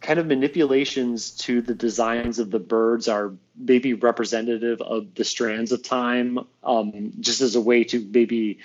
kind 0.00 0.18
of 0.18 0.26
manipulations 0.26 1.30
to 1.30 1.60
the 1.60 1.74
designs 1.74 2.38
of 2.38 2.50
the 2.50 2.58
birds 2.58 3.08
are 3.08 3.32
maybe 3.56 3.94
representative 3.94 4.80
of 4.80 5.14
the 5.14 5.24
strands 5.24 5.72
of 5.72 5.82
time, 5.82 6.38
um, 6.62 7.12
just 7.20 7.40
as 7.40 7.56
a 7.56 7.60
way 7.60 7.84
to 7.84 8.00
maybe 8.00 8.58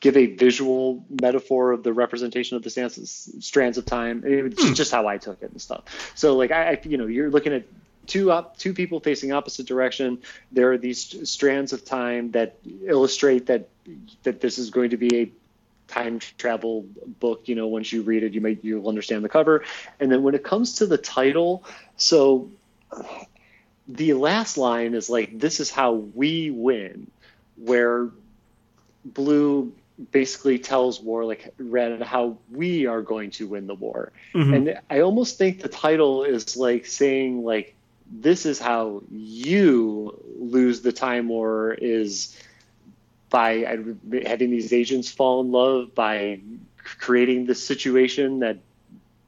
give 0.00 0.16
a 0.16 0.26
visual 0.26 1.04
metaphor 1.08 1.72
of 1.72 1.82
the 1.82 1.92
representation 1.92 2.56
of 2.56 2.62
the 2.62 2.70
strands, 2.70 3.30
strands 3.40 3.78
of 3.78 3.86
time. 3.86 4.22
It's 4.24 4.72
just 4.72 4.92
how 4.92 5.06
I 5.06 5.18
took 5.18 5.42
it 5.42 5.50
and 5.50 5.60
stuff. 5.60 6.12
So, 6.14 6.36
like, 6.36 6.50
I, 6.50 6.72
I 6.72 6.80
you 6.84 6.98
know, 6.98 7.06
you're 7.06 7.30
looking 7.30 7.52
at 7.52 7.64
two 8.06 8.30
up 8.30 8.56
two 8.56 8.72
people 8.72 9.00
facing 9.00 9.32
opposite 9.32 9.66
direction. 9.66 10.22
There 10.52 10.72
are 10.72 10.78
these 10.78 11.28
strands 11.28 11.72
of 11.72 11.84
time 11.84 12.30
that 12.32 12.58
illustrate 12.84 13.46
that 13.46 13.68
that 14.22 14.40
this 14.40 14.58
is 14.58 14.70
going 14.70 14.90
to 14.90 14.96
be 14.96 15.16
a 15.16 15.32
time 15.88 16.18
travel 16.38 16.84
book 17.20 17.42
you 17.46 17.54
know 17.54 17.68
once 17.68 17.92
you 17.92 18.02
read 18.02 18.22
it 18.22 18.32
you 18.32 18.40
might 18.40 18.62
you'll 18.62 18.88
understand 18.88 19.24
the 19.24 19.28
cover. 19.28 19.64
And 20.00 20.10
then 20.10 20.22
when 20.22 20.34
it 20.34 20.44
comes 20.44 20.74
to 20.76 20.86
the 20.86 20.98
title 20.98 21.64
so 21.96 22.50
the 23.88 24.14
last 24.14 24.56
line 24.56 24.94
is 24.94 25.08
like 25.08 25.38
this 25.38 25.60
is 25.60 25.70
how 25.70 25.92
we 25.92 26.50
win 26.50 27.10
where 27.56 28.10
blue 29.04 29.72
basically 30.10 30.58
tells 30.58 31.00
war 31.00 31.24
like 31.24 31.54
red 31.58 32.02
how 32.02 32.36
we 32.50 32.86
are 32.86 33.00
going 33.00 33.30
to 33.30 33.46
win 33.46 33.66
the 33.66 33.74
war. 33.74 34.12
Mm-hmm. 34.34 34.54
And 34.54 34.80
i 34.90 35.00
almost 35.00 35.38
think 35.38 35.62
the 35.62 35.68
title 35.68 36.24
is 36.24 36.56
like 36.56 36.86
saying 36.86 37.44
like 37.44 37.74
this 38.10 38.46
is 38.46 38.58
how 38.58 39.02
you 39.10 40.20
lose 40.38 40.82
the 40.82 40.92
time 40.92 41.28
war 41.28 41.72
is 41.72 42.36
by 43.30 43.78
having 44.24 44.50
these 44.50 44.72
agents 44.72 45.10
fall 45.10 45.40
in 45.40 45.52
love 45.52 45.94
by 45.94 46.40
creating 46.78 47.46
this 47.46 47.62
situation 47.62 48.40
that 48.40 48.58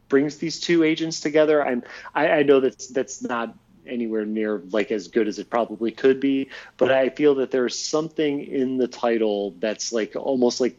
brings 0.08 0.38
these 0.38 0.60
two 0.60 0.82
agents 0.82 1.20
together. 1.20 1.64
I'm 1.64 1.82
I, 2.14 2.30
I 2.30 2.42
know 2.42 2.60
that's 2.60 2.88
that's 2.88 3.22
not 3.22 3.54
anywhere 3.86 4.24
near 4.24 4.62
like 4.70 4.90
as 4.90 5.08
good 5.08 5.28
as 5.28 5.38
it 5.38 5.50
probably 5.50 5.90
could 5.90 6.20
be, 6.20 6.50
but 6.76 6.92
I 6.92 7.08
feel 7.08 7.36
that 7.36 7.50
there's 7.50 7.78
something 7.78 8.44
in 8.44 8.76
the 8.76 8.88
title 8.88 9.54
that's 9.58 9.92
like 9.92 10.14
almost 10.14 10.60
like 10.60 10.78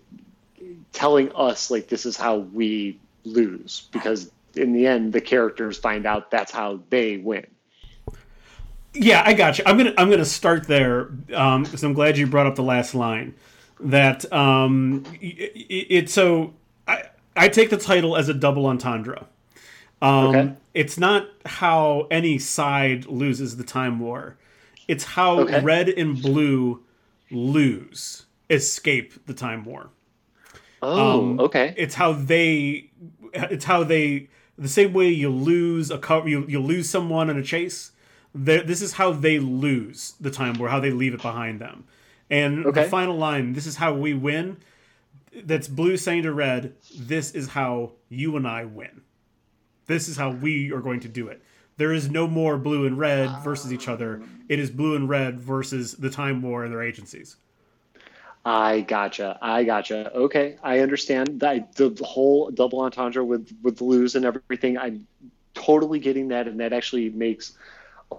telling 0.93 1.31
us 1.35 1.71
like 1.71 1.87
this 1.87 2.05
is 2.05 2.17
how 2.17 2.37
we 2.37 2.99
lose 3.23 3.87
because 3.91 4.31
in 4.55 4.73
the 4.73 4.87
end 4.87 5.13
the 5.13 5.21
characters 5.21 5.77
find 5.77 6.05
out 6.05 6.31
that's 6.31 6.51
how 6.51 6.79
they 6.89 7.17
win. 7.17 7.45
Yeah, 9.01 9.23
I 9.25 9.33
got 9.33 9.57
you. 9.57 9.63
I'm 9.65 9.77
gonna 9.77 9.93
I'm 9.97 10.09
gonna 10.09 10.25
start 10.25 10.67
there 10.67 11.05
because 11.05 11.83
I'm 11.83 11.93
glad 11.93 12.17
you 12.17 12.27
brought 12.27 12.47
up 12.47 12.55
the 12.55 12.63
last 12.63 12.93
line. 12.93 13.33
That 13.79 14.31
um, 14.33 15.05
it, 15.21 15.87
it 15.89 16.09
so 16.09 16.53
I 16.87 17.03
I 17.35 17.47
take 17.47 17.69
the 17.69 17.77
title 17.77 18.17
as 18.17 18.27
a 18.27 18.33
double 18.33 18.65
entendre. 18.67 19.25
Um, 20.01 20.25
Okay. 20.35 20.53
It's 20.73 20.97
not 20.97 21.27
how 21.45 22.07
any 22.11 22.37
side 22.39 23.05
loses 23.07 23.57
the 23.57 23.63
time 23.63 23.99
war. 23.99 24.37
It's 24.87 25.03
how 25.03 25.39
Okay. 25.41 25.61
red 25.61 25.89
and 25.89 26.21
blue 26.21 26.83
lose, 27.31 28.25
escape 28.49 29.25
the 29.25 29.33
time 29.33 29.63
war. 29.65 29.89
Oh, 30.81 31.19
Um, 31.31 31.39
okay. 31.39 31.73
It's 31.77 31.95
how 31.95 32.11
they. 32.13 32.89
It's 33.33 33.65
how 33.65 33.83
they. 33.83 34.27
The 34.57 34.67
same 34.69 34.91
way 34.91 35.09
you 35.09 35.29
lose 35.29 35.89
a 35.89 35.97
cover, 35.97 36.27
you 36.27 36.45
you 36.47 36.59
lose 36.59 36.89
someone 36.89 37.29
in 37.29 37.37
a 37.37 37.43
chase. 37.43 37.91
This 38.33 38.81
is 38.81 38.93
how 38.93 39.11
they 39.11 39.39
lose 39.39 40.13
the 40.19 40.31
time 40.31 40.53
war. 40.53 40.69
How 40.69 40.79
they 40.79 40.91
leave 40.91 41.13
it 41.13 41.21
behind 41.21 41.59
them. 41.59 41.85
And 42.29 42.65
Okay. 42.65 42.83
the 42.83 42.89
final 42.89 43.17
line. 43.17 43.53
This 43.53 43.65
is 43.65 43.77
how 43.77 43.93
we 43.93 44.13
win. 44.13 44.57
That's 45.43 45.67
blue 45.67 45.97
saying 45.97 46.23
to 46.23 46.33
red. 46.33 46.73
This 46.97 47.31
is 47.31 47.49
how 47.49 47.93
you 48.09 48.35
and 48.37 48.47
I 48.47 48.65
win. 48.65 49.01
This 49.87 50.07
is 50.07 50.17
how 50.17 50.29
we 50.31 50.71
are 50.71 50.81
going 50.81 50.99
to 51.01 51.07
do 51.07 51.27
it. 51.27 51.41
There 51.77 51.93
is 51.93 52.11
no 52.11 52.27
more 52.27 52.57
blue 52.57 52.85
and 52.85 52.97
red 52.99 53.31
versus 53.43 53.71
each 53.73 53.87
other. 53.87 54.21
It 54.47 54.59
is 54.59 54.69
blue 54.69 54.95
and 54.95 55.07
red 55.07 55.39
versus 55.39 55.93
the 55.93 56.09
time 56.09 56.41
war 56.41 56.63
and 56.63 56.71
their 56.73 56.83
agencies. 56.83 57.37
I 58.45 58.81
gotcha. 58.81 59.37
I 59.41 59.63
gotcha. 59.63 60.11
Okay, 60.13 60.57
I 60.63 60.79
understand 60.79 61.39
the 61.39 61.97
whole 62.03 62.51
double 62.51 62.81
entendre 62.81 63.23
with 63.23 63.51
with 63.63 63.81
lose 63.81 64.15
and 64.15 64.25
everything. 64.25 64.77
I'm 64.77 65.07
totally 65.53 65.99
getting 65.99 66.27
that, 66.29 66.47
and 66.47 66.59
that 66.59 66.73
actually 66.73 67.09
makes 67.09 67.57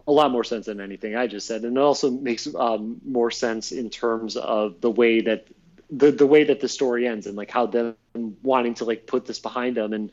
a 0.06 0.12
lot 0.12 0.30
more 0.30 0.44
sense 0.44 0.66
than 0.66 0.80
anything 0.80 1.16
I 1.16 1.26
just 1.26 1.46
said, 1.46 1.64
and 1.64 1.76
it 1.76 1.80
also 1.80 2.10
makes 2.10 2.52
um, 2.54 3.00
more 3.04 3.30
sense 3.30 3.72
in 3.72 3.90
terms 3.90 4.36
of 4.36 4.80
the 4.80 4.90
way 4.90 5.20
that 5.22 5.48
the 5.90 6.12
the 6.12 6.26
way 6.26 6.44
that 6.44 6.60
the 6.60 6.68
story 6.68 7.06
ends, 7.06 7.26
and 7.26 7.36
like 7.36 7.50
how 7.50 7.66
them 7.66 7.96
wanting 8.42 8.74
to 8.74 8.84
like 8.84 9.06
put 9.06 9.26
this 9.26 9.38
behind 9.38 9.76
them 9.76 9.92
and 9.92 10.10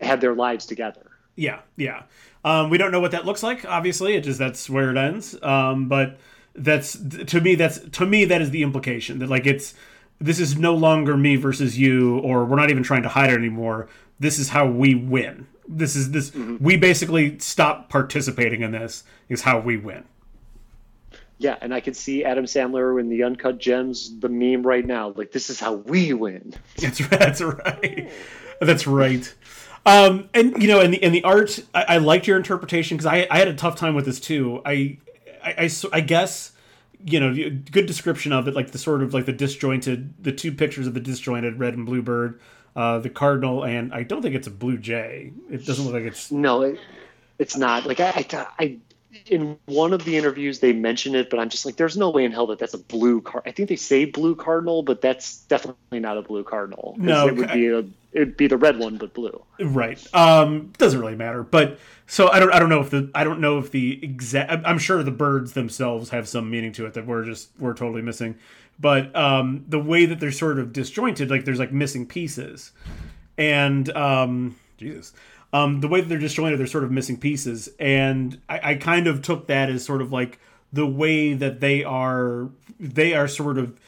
have 0.00 0.20
their 0.20 0.34
lives 0.34 0.66
together. 0.66 1.10
Yeah, 1.36 1.60
yeah. 1.76 2.02
Um, 2.44 2.70
we 2.70 2.78
don't 2.78 2.92
know 2.92 3.00
what 3.00 3.12
that 3.12 3.24
looks 3.24 3.42
like. 3.42 3.64
Obviously, 3.64 4.14
it 4.14 4.20
just 4.22 4.38
that's 4.38 4.68
where 4.68 4.90
it 4.90 4.96
ends. 4.96 5.40
Um, 5.42 5.88
but 5.88 6.18
that's 6.54 6.92
to 7.26 7.40
me. 7.40 7.54
That's 7.54 7.78
to 7.78 8.06
me 8.06 8.26
that 8.26 8.42
is 8.42 8.50
the 8.50 8.62
implication 8.62 9.18
that 9.20 9.28
like 9.28 9.46
it's 9.46 9.74
this 10.20 10.38
is 10.38 10.56
no 10.56 10.74
longer 10.74 11.16
me 11.16 11.36
versus 11.36 11.78
you, 11.78 12.18
or 12.18 12.44
we're 12.44 12.56
not 12.56 12.70
even 12.70 12.82
trying 12.82 13.02
to 13.02 13.08
hide 13.08 13.30
it 13.30 13.38
anymore. 13.38 13.88
This 14.20 14.38
is 14.38 14.50
how 14.50 14.66
we 14.66 14.94
win. 14.94 15.46
This 15.66 15.96
is 15.96 16.10
this. 16.10 16.34
We 16.34 16.76
basically 16.76 17.38
stop 17.38 17.88
participating 17.88 18.62
in 18.62 18.72
this. 18.72 19.04
Is 19.28 19.42
how 19.42 19.58
we 19.58 19.76
win. 19.76 20.04
Yeah, 21.38 21.56
and 21.60 21.74
I 21.74 21.80
can 21.80 21.94
see 21.94 22.24
Adam 22.24 22.44
Sandler 22.44 23.00
in 23.00 23.08
the 23.08 23.24
Uncut 23.24 23.58
Gems, 23.58 24.18
the 24.20 24.28
meme 24.28 24.62
right 24.62 24.86
now. 24.86 25.12
Like, 25.16 25.32
this 25.32 25.50
is 25.50 25.58
how 25.58 25.74
we 25.74 26.12
win. 26.12 26.54
That's 26.76 27.00
right. 27.00 27.10
That's 27.10 27.40
right. 27.40 28.10
That's 28.60 28.86
right. 28.86 29.34
Um, 29.86 30.28
and 30.32 30.62
you 30.62 30.68
know, 30.68 30.80
in 30.80 30.92
the 30.92 31.04
in 31.04 31.12
the 31.12 31.24
art, 31.24 31.58
I, 31.74 31.82
I 31.82 31.96
liked 31.98 32.26
your 32.26 32.36
interpretation 32.36 32.96
because 32.96 33.06
I, 33.06 33.26
I 33.30 33.38
had 33.38 33.48
a 33.48 33.54
tough 33.54 33.76
time 33.76 33.94
with 33.94 34.06
this 34.06 34.20
too. 34.20 34.62
I, 34.64 34.98
I, 35.42 35.64
I, 35.64 35.70
I 35.92 36.00
guess 36.00 36.52
you 37.06 37.20
know, 37.20 37.34
good 37.70 37.84
description 37.86 38.32
of 38.32 38.48
it, 38.48 38.54
like 38.54 38.70
the 38.70 38.78
sort 38.78 39.02
of 39.02 39.12
like 39.12 39.26
the 39.26 39.32
disjointed, 39.32 40.14
the 40.22 40.32
two 40.32 40.50
pictures 40.50 40.86
of 40.86 40.94
the 40.94 41.00
disjointed 41.00 41.58
red 41.58 41.74
and 41.74 41.84
blue 41.84 42.00
bird, 42.00 42.40
uh, 42.76 42.98
the 42.98 43.10
cardinal, 43.10 43.64
and 43.64 43.92
I 43.92 44.02
don't 44.02 44.22
think 44.22 44.34
it's 44.34 44.46
a 44.46 44.52
blue 44.52 44.78
jay. 44.78 45.32
It 45.50 45.64
doesn't 45.64 45.84
look 45.84 45.94
like 45.94 46.04
it's. 46.04 46.30
No, 46.30 46.62
it, 46.62 46.80
it's 47.38 47.56
not. 47.56 47.86
Like 47.86 48.00
I, 48.00 48.26
I, 48.30 48.46
I 48.58 48.78
in 49.26 49.58
one 49.66 49.92
of 49.92 50.04
the 50.04 50.16
interviews 50.16 50.58
they 50.58 50.72
mention 50.72 51.14
it, 51.14 51.30
but 51.30 51.38
I'm 51.38 51.48
just 51.48 51.64
like, 51.64 51.76
there's 51.76 51.96
no 51.96 52.10
way 52.10 52.24
in 52.24 52.32
hell 52.32 52.46
that 52.48 52.58
that's 52.58 52.74
a 52.74 52.78
blue 52.78 53.20
card. 53.20 53.44
I 53.46 53.52
think 53.52 53.68
they 53.68 53.76
say 53.76 54.04
blue 54.04 54.34
cardinal, 54.34 54.82
but 54.82 55.00
that's 55.00 55.38
definitely 55.42 56.00
not 56.00 56.18
a 56.18 56.22
blue 56.22 56.44
cardinal. 56.44 56.94
No, 56.98 57.28
it 57.28 57.36
would 57.36 57.52
be 57.52 57.68
a 57.68 57.84
it'd 58.12 58.36
be 58.36 58.46
the 58.46 58.56
red 58.56 58.78
one, 58.78 58.96
but 58.96 59.12
blue. 59.12 59.42
Right. 59.60 60.02
Um, 60.14 60.72
doesn't 60.78 60.98
really 60.98 61.16
matter. 61.16 61.42
But 61.42 61.78
so 62.06 62.28
I 62.28 62.38
don't 62.38 62.52
I 62.52 62.58
don't 62.58 62.68
know 62.68 62.80
if 62.80 62.90
the 62.90 63.10
I 63.14 63.24
don't 63.24 63.40
know 63.40 63.58
if 63.58 63.70
the 63.70 64.02
exact. 64.02 64.50
I'm 64.64 64.78
sure 64.78 65.02
the 65.02 65.10
birds 65.10 65.52
themselves 65.52 66.10
have 66.10 66.28
some 66.28 66.50
meaning 66.50 66.72
to 66.72 66.86
it 66.86 66.94
that 66.94 67.06
we're 67.06 67.24
just 67.24 67.50
we're 67.58 67.74
totally 67.74 68.02
missing. 68.02 68.36
But 68.78 69.14
um, 69.14 69.64
the 69.68 69.78
way 69.78 70.06
that 70.06 70.20
they're 70.20 70.32
sort 70.32 70.58
of 70.58 70.72
disjointed, 70.72 71.30
like 71.30 71.44
there's 71.44 71.58
like 71.60 71.72
missing 71.72 72.06
pieces, 72.06 72.72
and 73.38 73.88
um, 73.96 74.56
Jesus 74.76 75.12
um, 75.54 75.80
the 75.80 75.86
way 75.86 76.00
that 76.00 76.08
they're 76.08 76.18
disjointed, 76.18 76.58
they're 76.58 76.66
sort 76.66 76.82
of 76.82 76.90
missing 76.90 77.16
pieces, 77.16 77.68
and 77.78 78.40
I, 78.48 78.70
I 78.70 78.74
kind 78.74 79.06
of 79.06 79.22
took 79.22 79.46
that 79.46 79.70
as 79.70 79.84
sort 79.84 80.02
of 80.02 80.12
like 80.12 80.40
the 80.72 80.84
way 80.84 81.32
that 81.32 81.60
they 81.60 81.84
are 81.84 82.48
they 82.80 83.14
are 83.14 83.28
sort 83.28 83.56
of 83.56 83.78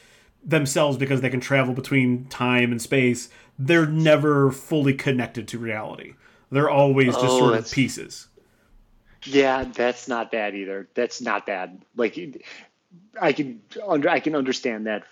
themselves 0.41 0.97
because 0.97 1.19
they 1.19 1.29
can 1.29 1.41
travel 1.41 1.73
between 1.73 2.23
time 2.29 2.71
and 2.71 2.81
space. 2.81 3.27
They're 3.59 3.85
never 3.85 4.49
fully 4.49 4.93
connected 4.93 5.45
to 5.49 5.59
reality. 5.59 6.13
They're 6.49 6.69
always 6.69 7.13
just 7.15 7.25
oh, 7.25 7.39
sort 7.39 7.59
of 7.59 7.69
pieces. 7.69 8.29
Yeah, 9.25 9.65
that's 9.65 10.07
not 10.07 10.31
bad 10.31 10.55
either. 10.55 10.87
That's 10.93 11.19
not 11.19 11.45
bad. 11.45 11.83
Like 11.97 12.17
I 13.19 13.33
can 13.33 13.61
under 13.85 14.09
I 14.09 14.19
can 14.19 14.35
understand 14.35 14.87
that 14.87 15.03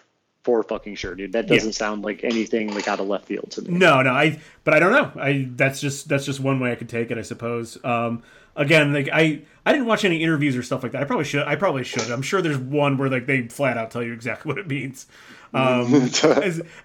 for 0.43 0.61
fucking 0.61 0.95
sure, 0.95 1.15
dude. 1.15 1.33
That 1.33 1.47
doesn't 1.47 1.69
yeah. 1.69 1.73
sound 1.73 2.03
like 2.03 2.23
anything 2.23 2.73
like 2.73 2.87
out 2.87 2.99
of 2.99 3.07
left 3.07 3.25
field 3.25 3.49
to 3.51 3.61
me. 3.63 3.77
No, 3.77 4.01
no, 4.03 4.11
I 4.11 4.39
but 4.63 4.75
I 4.75 4.79
don't 4.79 4.91
know. 4.91 5.11
I 5.21 5.49
that's 5.51 5.81
just 5.81 6.07
that's 6.07 6.25
just 6.25 6.39
one 6.39 6.59
way 6.59 6.71
I 6.71 6.75
could 6.75 6.89
take 6.89 7.09
it, 7.11 7.17
I 7.17 7.23
suppose. 7.23 7.83
Um 7.83 8.23
again, 8.55 8.93
like 8.93 9.09
I 9.11 9.41
I 9.65 9.71
didn't 9.71 9.87
watch 9.87 10.05
any 10.05 10.21
interviews 10.21 10.55
or 10.55 10.63
stuff 10.63 10.83
like 10.83 10.91
that. 10.91 11.01
I 11.01 11.05
probably 11.05 11.25
should. 11.25 11.47
I 11.47 11.55
probably 11.55 11.83
should. 11.83 12.11
I'm 12.11 12.21
sure 12.21 12.41
there's 12.41 12.57
one 12.57 12.97
where 12.97 13.09
like 13.09 13.25
they 13.25 13.47
flat 13.47 13.77
out 13.77 13.91
tell 13.91 14.03
you 14.03 14.13
exactly 14.13 14.49
what 14.51 14.59
it 14.59 14.67
means. 14.67 15.07
Um, 15.53 16.09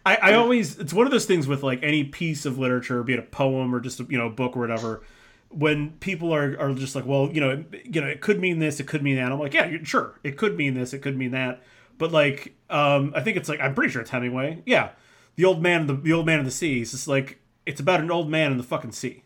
I, 0.07 0.17
I 0.17 0.35
always 0.35 0.79
it's 0.79 0.93
one 0.93 1.07
of 1.07 1.13
those 1.13 1.27
things 1.27 1.47
with 1.47 1.63
like 1.63 1.83
any 1.83 2.05
piece 2.05 2.47
of 2.47 2.59
literature, 2.59 3.03
be 3.03 3.15
it 3.15 3.19
a 3.19 3.23
poem 3.23 3.75
or 3.75 3.81
just 3.81 4.01
a, 4.01 4.05
you 4.05 4.19
know 4.19 4.31
book 4.31 4.57
or 4.57 4.61
whatever. 4.61 5.03
When 5.51 5.91
people 5.99 6.33
are, 6.33 6.57
are 6.61 6.73
just 6.75 6.95
like, 6.95 7.05
well, 7.07 7.29
you 7.33 7.41
know, 7.41 7.65
you 7.85 8.01
know, 8.01 8.07
it 8.07 8.21
could 8.21 8.41
mean 8.41 8.61
this, 8.61 8.79
it 8.79 8.87
could 8.87 9.03
mean 9.03 9.17
that. 9.17 9.33
I'm 9.33 9.39
like, 9.39 9.53
yeah, 9.53 9.69
sure, 9.83 10.19
it 10.23 10.37
could 10.37 10.57
mean 10.57 10.75
this, 10.75 10.93
it 10.93 11.01
could 11.01 11.17
mean 11.17 11.33
that 11.33 11.63
but 12.01 12.13
like, 12.13 12.55
um, 12.71 13.13
I 13.15 13.21
think 13.21 13.37
it's 13.37 13.49
like 13.49 13.61
I'm 13.61 13.75
pretty 13.75 13.93
sure 13.93 14.01
it's 14.01 14.09
Hemingway. 14.09 14.63
Yeah, 14.65 14.93
the 15.37 15.45
old 15.45 15.63
man, 15.63 15.87
the, 15.87 15.93
the 15.93 16.15
old 16.15 16.25
man 16.25 16.39
in 16.39 16.47
the 16.47 16.51
sea. 16.51 16.81
It's 16.81 16.93
just 16.93 17.07
like 17.07 17.39
it's 17.67 17.79
about 17.79 18.01
an 18.01 18.11
old 18.11 18.31
man 18.31 18.51
in 18.51 18.57
the 18.57 18.65
fucking 18.65 18.93
sea. 18.93 19.23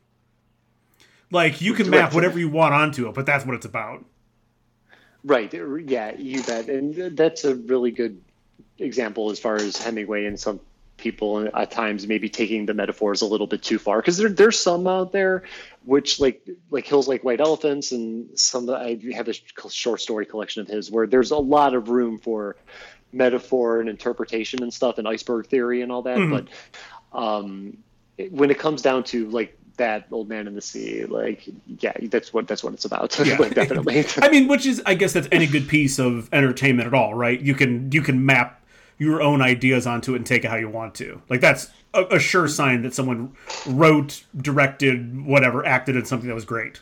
Like 1.31 1.61
you 1.61 1.73
can 1.73 1.89
map 1.89 2.12
whatever 2.12 2.36
you 2.36 2.49
want 2.49 2.75
onto 2.75 3.09
it, 3.09 3.15
but 3.15 3.27
that's 3.27 3.47
what 3.47 3.55
it's 3.55 3.65
about. 3.65 4.05
Right. 5.23 5.55
Yeah, 5.55 6.17
you 6.19 6.43
bet. 6.43 6.69
And 6.69 7.17
that's 7.17 7.44
a 7.44 7.55
really 7.55 7.93
good 7.93 8.20
example 8.78 9.31
as 9.31 9.39
far 9.39 9.55
as 9.55 9.77
Hemingway 9.77 10.25
and 10.25 10.39
some 10.39 10.59
people 11.05 11.47
at 11.55 11.70
times 11.70 12.07
maybe 12.07 12.31
taking 12.31 12.65
the 12.65 12.73
metaphors 12.73 13.20
a 13.20 13.26
little 13.26 13.47
bit 13.47 13.62
too 13.62 13.78
far 13.78 13.99
because 13.99 14.16
there, 14.16 14.31
there's 14.31 14.58
some 14.58 14.86
out 14.89 15.12
there 15.12 15.42
which 15.84 16.18
like 16.18 16.49
like 16.70 16.86
hills 16.86 17.07
like 17.07 17.23
white 17.23 17.41
elephants 17.41 17.92
and 17.92 18.26
some 18.39 18.68
i 18.70 18.99
have 19.12 19.28
a 19.28 19.34
short 19.68 20.00
story 20.00 20.24
collection 20.24 20.62
of 20.62 20.66
his 20.66 20.91
where 20.91 21.07
there's 21.07 21.31
a 21.31 21.36
lot 21.36 21.74
of 21.74 21.91
room 21.91 22.18
for 22.18 22.57
metaphor 23.12 23.81
and 23.81 23.91
interpretation 23.91 24.62
and 24.62 24.73
stuff 24.73 24.97
and 24.97 25.07
iceberg 25.07 25.47
theory 25.47 25.83
and 25.83 25.92
all 25.92 26.00
that 26.00 26.16
mm-hmm. 26.16 26.47
but 27.12 27.16
um, 27.16 27.76
when 28.31 28.50
it 28.50 28.58
comes 28.58 28.81
down 28.81 29.05
to 29.05 29.28
like 29.28 29.57
that 29.76 30.07
old 30.10 30.26
man 30.26 30.47
in 30.47 30.55
the 30.55 30.62
sea 30.62 31.05
like 31.05 31.47
yeah 31.81 31.92
that's 32.05 32.33
what 32.33 32.49
that's 32.49 32.65
what 32.65 32.73
it's 32.73 32.86
about 32.86 33.16
yeah. 33.26 33.36
like, 33.36 33.55
definitely 33.55 34.07
i 34.23 34.31
mean 34.31 34.49
which 34.49 34.65
is 34.65 34.83
i 34.86 34.94
guess 34.94 35.12
that's 35.12 35.28
any 35.31 35.47
good 35.47 35.68
piece 35.68 35.99
of 35.99 36.31
entertainment 36.33 36.86
at 36.86 36.94
all 36.94 37.12
right 37.12 37.42
you 37.42 37.55
can 37.55 37.92
you 37.92 38.00
can 38.00 38.24
map 38.24 38.64
your 38.99 39.23
own 39.23 39.43
ideas 39.43 39.87
onto 39.87 40.15
it 40.15 40.19
and 40.19 40.27
take 40.27 40.45
it 40.45 40.49
how 40.49 40.57
you 40.57 40.69
want 40.69 40.95
to. 40.97 41.21
Like 41.29 41.41
that's 41.41 41.71
a, 41.93 42.05
a 42.05 42.19
sure 42.19 42.49
sign 42.49 42.83
that 42.83 42.95
someone 42.95 43.33
wrote, 43.67 44.25
directed, 44.37 45.25
whatever, 45.25 45.65
acted 45.67 45.97
in 45.97 46.05
something 46.05 46.29
that 46.29 46.35
was 46.35 46.45
great. 46.45 46.81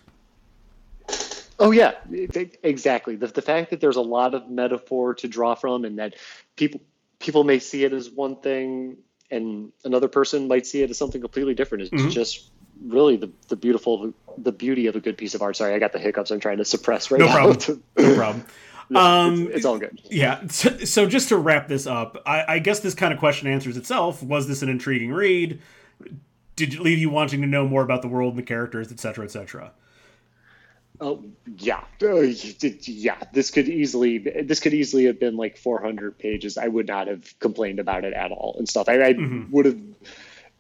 Oh 1.59 1.71
yeah, 1.71 1.93
exactly. 2.11 3.15
The, 3.15 3.29
the 3.29 3.43
fact 3.43 3.71
that 3.71 3.81
there's 3.81 3.97
a 3.97 4.03
lot 4.03 4.35
of 4.35 4.51
metaphor 4.51 5.15
to 5.15 5.29
draw 5.29 5.55
from, 5.55 5.85
and 5.85 5.99
that 5.99 6.15
people 6.57 6.81
people 7.21 7.45
may 7.45 7.61
see 7.61 7.85
it 7.85 7.93
as 7.93 8.11
one 8.11 8.37
thing, 8.37 8.97
and 9.31 9.71
another 9.85 10.09
person 10.09 10.49
might 10.49 10.67
see 10.67 10.83
it 10.83 10.91
as 10.91 10.99
something 10.99 11.21
completely 11.21 11.55
different. 11.55 11.85
Is 11.85 11.91
mm-hmm. 11.91 12.09
just 12.09 12.51
really 12.85 13.17
the 13.17 13.31
the 13.49 13.55
beautiful 13.55 14.13
the 14.39 14.51
beauty 14.51 14.89
of 14.89 14.97
a 14.97 15.01
good 15.01 15.17
piece 15.17 15.35
of 15.35 15.43
art. 15.43 15.57
Sorry, 15.57 15.73
I 15.73 15.79
got 15.79 15.93
the 15.93 16.01
hiccups. 16.01 16.33
I'm 16.33 16.41
trying 16.41 16.59
to 16.59 16.65
suppress 16.65 17.13
right 17.13 17.21
no 17.21 17.27
now. 17.27 17.33
Problem. 17.33 17.83
no 17.97 18.15
problem. 18.17 18.45
Um, 18.95 19.47
it's, 19.47 19.57
it's, 19.57 19.65
all 19.65 19.79
good. 19.79 20.01
Yeah. 20.05 20.47
So, 20.49 20.77
so, 20.79 21.07
just 21.07 21.29
to 21.29 21.37
wrap 21.37 21.69
this 21.69 21.87
up, 21.87 22.21
I, 22.27 22.55
I, 22.55 22.59
guess 22.59 22.81
this 22.81 22.95
kind 22.95 23.13
of 23.13 23.19
question 23.19 23.49
answers 23.49 23.77
itself. 23.77 24.23
Was 24.23 24.49
this 24.49 24.63
an 24.63 24.69
intriguing 24.69 25.13
read? 25.13 25.61
Did 26.57 26.75
it 26.75 26.81
leave 26.81 26.99
you 26.99 27.09
wanting 27.09 27.41
to 27.41 27.47
know 27.47 27.67
more 27.67 27.83
about 27.83 28.03
the 28.03 28.09
world 28.09 28.35
and 28.35 28.39
the 28.39 28.47
characters, 28.47 28.93
etc., 28.93 29.25
etc.? 29.25 29.73
Oh 31.01 31.25
yeah, 31.59 31.83
uh, 32.03 32.21
yeah. 32.21 33.17
This 33.33 33.51
could 33.51 33.69
easily 33.69 34.19
this 34.19 34.61
could 34.61 34.75
easily 34.75 35.05
have 35.07 35.19
been 35.19 35.37
like 35.37 35.57
400 35.57 36.17
pages. 36.19 36.57
I 36.57 36.69
would 36.69 36.87
not 36.87 37.09
have 37.09 37.39
complained 37.41 37.81
about 37.81 38.05
it 38.05 38.13
at 38.13 38.31
all 38.31 38.55
and 38.59 38.69
stuff. 38.69 38.89
I, 38.89 39.03
I 39.03 39.13
mm-hmm. 39.15 39.51
would 39.51 39.67
have 39.67 39.81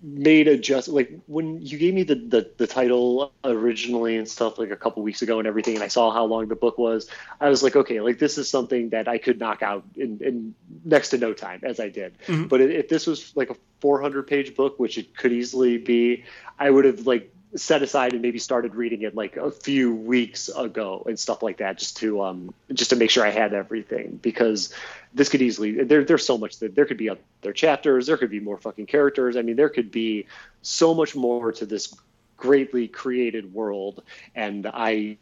made 0.02 0.48
a 0.48 0.58
just 0.58 0.88
like 0.88 1.12
when 1.26 1.62
you 1.62 1.78
gave 1.78 1.94
me 1.94 2.02
the, 2.02 2.16
the 2.16 2.50
the 2.56 2.66
title 2.66 3.32
originally 3.44 4.16
and 4.16 4.28
stuff 4.28 4.58
like 4.58 4.70
a 4.70 4.76
couple 4.76 5.00
weeks 5.02 5.22
ago 5.22 5.38
and 5.38 5.46
everything 5.46 5.76
and 5.76 5.84
i 5.84 5.88
saw 5.88 6.10
how 6.10 6.24
long 6.24 6.48
the 6.48 6.56
book 6.56 6.76
was 6.76 7.08
i 7.40 7.48
was 7.48 7.62
like 7.62 7.76
okay 7.76 8.00
like 8.00 8.18
this 8.18 8.36
is 8.36 8.50
something 8.50 8.88
that 8.88 9.06
i 9.06 9.16
could 9.16 9.38
knock 9.38 9.62
out 9.62 9.84
in, 9.94 10.18
in 10.20 10.54
next 10.84 11.10
to 11.10 11.18
no 11.18 11.32
time 11.32 11.60
as 11.62 11.78
i 11.78 11.88
did 11.88 12.18
mm-hmm. 12.26 12.48
but 12.48 12.60
if 12.60 12.88
this 12.88 13.06
was 13.06 13.32
like 13.36 13.50
a 13.50 13.56
400 13.80 14.26
page 14.26 14.56
book 14.56 14.78
which 14.80 14.98
it 14.98 15.16
could 15.16 15.32
easily 15.32 15.78
be 15.78 16.24
i 16.58 16.68
would 16.68 16.84
have 16.84 17.06
like 17.06 17.31
set 17.54 17.82
aside 17.82 18.12
and 18.12 18.22
maybe 18.22 18.38
started 18.38 18.74
reading 18.74 19.02
it 19.02 19.14
like 19.14 19.36
a 19.36 19.50
few 19.50 19.94
weeks 19.94 20.48
ago 20.48 21.02
and 21.06 21.18
stuff 21.18 21.42
like 21.42 21.58
that 21.58 21.78
just 21.78 21.98
to 21.98 22.22
um 22.22 22.54
just 22.72 22.90
to 22.90 22.96
make 22.96 23.10
sure 23.10 23.26
I 23.26 23.30
had 23.30 23.52
everything 23.52 24.18
because 24.22 24.72
this 25.12 25.28
could 25.28 25.42
easily 25.42 25.84
there 25.84 26.04
there's 26.04 26.24
so 26.24 26.38
much 26.38 26.58
that 26.60 26.74
there 26.74 26.86
could 26.86 26.96
be 26.96 27.10
other 27.10 27.52
chapters 27.52 28.06
there 28.06 28.16
could 28.16 28.30
be 28.30 28.40
more 28.40 28.56
fucking 28.56 28.86
characters. 28.86 29.36
I 29.36 29.42
mean 29.42 29.56
there 29.56 29.68
could 29.68 29.90
be 29.90 30.26
so 30.62 30.94
much 30.94 31.14
more 31.14 31.52
to 31.52 31.66
this 31.66 31.94
greatly 32.36 32.88
created 32.88 33.52
world 33.52 34.02
and 34.34 34.66
I 34.66 35.18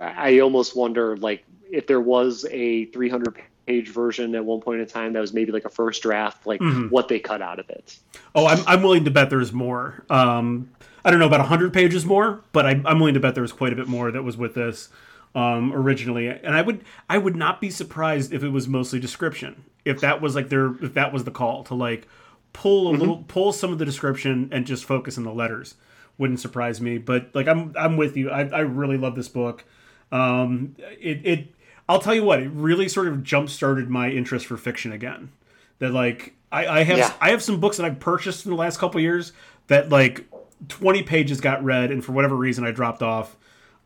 I 0.00 0.38
almost 0.38 0.76
wonder 0.76 1.16
like 1.16 1.44
if 1.70 1.86
there 1.86 2.00
was 2.00 2.46
a 2.50 2.84
300 2.86 3.42
page 3.66 3.88
version 3.90 4.34
at 4.34 4.44
one 4.44 4.60
point 4.60 4.80
in 4.80 4.86
time 4.86 5.12
that 5.12 5.20
was 5.20 5.32
maybe 5.32 5.52
like 5.52 5.64
a 5.64 5.70
first 5.70 6.02
draft 6.02 6.46
like 6.46 6.60
mm-hmm. 6.60 6.88
what 6.88 7.08
they 7.08 7.18
cut 7.18 7.40
out 7.40 7.58
of 7.58 7.68
it 7.70 7.98
oh 8.34 8.46
i'm, 8.46 8.62
I'm 8.66 8.82
willing 8.82 9.04
to 9.04 9.10
bet 9.10 9.30
there's 9.30 9.52
more 9.52 10.04
um 10.10 10.68
I 11.04 11.10
don't 11.10 11.18
know 11.18 11.26
about 11.26 11.46
hundred 11.46 11.72
pages 11.72 12.04
more, 12.04 12.42
but 12.52 12.66
I, 12.66 12.70
am 12.72 12.98
willing 12.98 13.14
to 13.14 13.20
bet 13.20 13.34
there 13.34 13.42
was 13.42 13.52
quite 13.52 13.72
a 13.72 13.76
bit 13.76 13.88
more 13.88 14.10
that 14.10 14.22
was 14.22 14.36
with 14.36 14.54
this 14.54 14.88
um, 15.34 15.72
originally. 15.72 16.28
And 16.28 16.54
I 16.54 16.62
would 16.62 16.84
I 17.08 17.18
would 17.18 17.36
not 17.36 17.60
be 17.60 17.70
surprised 17.70 18.32
if 18.32 18.42
it 18.42 18.50
was 18.50 18.68
mostly 18.68 19.00
description. 19.00 19.64
If 19.84 20.00
that 20.00 20.20
was 20.20 20.34
like 20.34 20.48
their 20.48 20.74
if 20.82 20.94
that 20.94 21.12
was 21.12 21.24
the 21.24 21.30
call 21.30 21.64
to 21.64 21.74
like 21.74 22.06
pull 22.52 22.88
a 22.88 22.92
mm-hmm. 22.92 23.00
little 23.00 23.24
pull 23.26 23.52
some 23.52 23.72
of 23.72 23.78
the 23.78 23.84
description 23.84 24.48
and 24.52 24.66
just 24.66 24.84
focus 24.84 25.18
on 25.18 25.24
the 25.24 25.32
letters 25.32 25.74
wouldn't 26.18 26.40
surprise 26.40 26.80
me. 26.80 26.98
But 26.98 27.30
like 27.34 27.48
I'm 27.48 27.74
I'm 27.76 27.96
with 27.96 28.16
you. 28.16 28.30
I, 28.30 28.42
I 28.46 28.60
really 28.60 28.96
love 28.96 29.16
this 29.16 29.28
book. 29.28 29.64
Um, 30.12 30.76
it 31.00 31.20
it 31.24 31.54
I'll 31.92 31.98
tell 31.98 32.14
you 32.14 32.24
what 32.24 32.40
it 32.40 32.48
really 32.48 32.88
sort 32.88 33.06
of 33.06 33.22
jump 33.22 33.50
started 33.50 33.90
my 33.90 34.08
interest 34.08 34.46
for 34.46 34.56
fiction 34.56 34.92
again. 34.92 35.30
That 35.78 35.92
like 35.92 36.34
I, 36.50 36.80
I 36.80 36.84
have 36.84 36.96
yeah. 36.96 37.12
I 37.20 37.30
have 37.32 37.42
some 37.42 37.60
books 37.60 37.76
that 37.76 37.84
I've 37.84 38.00
purchased 38.00 38.46
in 38.46 38.50
the 38.50 38.56
last 38.56 38.78
couple 38.78 38.98
years 38.98 39.34
that 39.66 39.90
like 39.90 40.26
20 40.68 41.02
pages 41.02 41.42
got 41.42 41.62
read 41.62 41.90
and 41.90 42.02
for 42.02 42.12
whatever 42.12 42.34
reason 42.34 42.64
I 42.64 42.70
dropped 42.70 43.02
off 43.02 43.36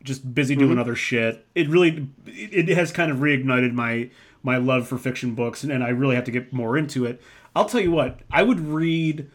just 0.03 0.33
busy 0.33 0.55
doing 0.55 0.71
mm-hmm. 0.71 0.79
other 0.79 0.95
shit. 0.95 1.45
It 1.53 1.67
really 1.67 2.07
it 2.25 2.69
has 2.69 2.93
kind 2.93 3.11
of 3.11 3.17
reignited 3.17 3.73
my 3.73 4.09
my 4.41 4.55
love 4.55 4.87
for 4.87 4.97
fiction 4.97 5.35
books 5.35 5.63
and, 5.63 5.71
and 5.73 5.83
I 5.83 5.89
really 5.89 6.15
have 6.15 6.23
to 6.25 6.31
get 6.31 6.53
more 6.53 6.77
into 6.77 7.05
it. 7.05 7.21
I'll 7.57 7.65
tell 7.65 7.81
you 7.81 7.91
what, 7.91 8.21
I 8.31 8.41
would 8.41 8.61
read 8.61 9.29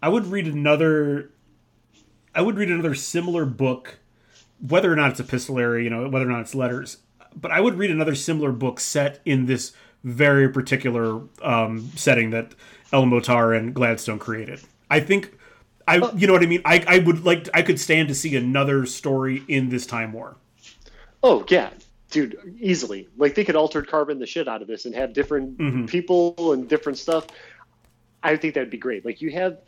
I 0.00 0.08
would 0.08 0.26
read 0.26 0.46
another 0.46 1.32
I 2.36 2.42
would 2.42 2.56
read 2.56 2.70
another 2.70 2.94
similar 2.94 3.44
book 3.44 3.98
whether 4.60 4.92
or 4.92 4.96
not 4.96 5.10
it's 5.10 5.18
epistolary, 5.18 5.82
you 5.82 5.90
know, 5.90 6.08
whether 6.08 6.24
or 6.28 6.30
not 6.30 6.42
it's 6.42 6.54
letters. 6.54 6.98
But 7.34 7.50
I 7.50 7.60
would 7.60 7.74
read 7.74 7.90
another 7.90 8.14
similar 8.14 8.52
book 8.52 8.80
set 8.80 9.20
in 9.24 9.46
this 9.46 9.72
very 10.04 10.48
particular 10.48 11.20
um, 11.42 11.90
setting 11.94 12.30
that 12.30 12.54
El-Mohtar 12.92 13.56
and 13.56 13.74
Gladstone 13.74 14.18
created. 14.18 14.60
I 14.90 15.00
think 15.00 15.32
I 15.88 15.96
you 16.14 16.26
know 16.26 16.32
what 16.32 16.42
I 16.42 16.46
mean. 16.46 16.62
I 16.64 16.84
I 16.86 16.98
would 16.98 17.24
like 17.24 17.48
I 17.54 17.62
could 17.62 17.80
stand 17.80 18.08
to 18.08 18.14
see 18.14 18.36
another 18.36 18.86
story 18.86 19.42
in 19.48 19.68
this 19.68 19.86
time 19.86 20.12
war. 20.12 20.36
Oh 21.22 21.44
yeah, 21.48 21.70
dude, 22.10 22.56
easily. 22.60 23.08
Like 23.16 23.34
they 23.34 23.44
could 23.44 23.56
altered 23.56 23.88
carbon 23.88 24.18
the 24.18 24.26
shit 24.26 24.46
out 24.46 24.62
of 24.62 24.68
this 24.68 24.84
and 24.84 24.94
have 24.94 25.12
different 25.12 25.58
mm-hmm. 25.58 25.86
people 25.86 26.52
and 26.52 26.68
different 26.68 26.98
stuff. 26.98 27.26
I 28.22 28.36
think 28.36 28.54
that'd 28.54 28.70
be 28.70 28.78
great. 28.78 29.04
Like 29.04 29.20
you 29.20 29.30
have, 29.32 29.58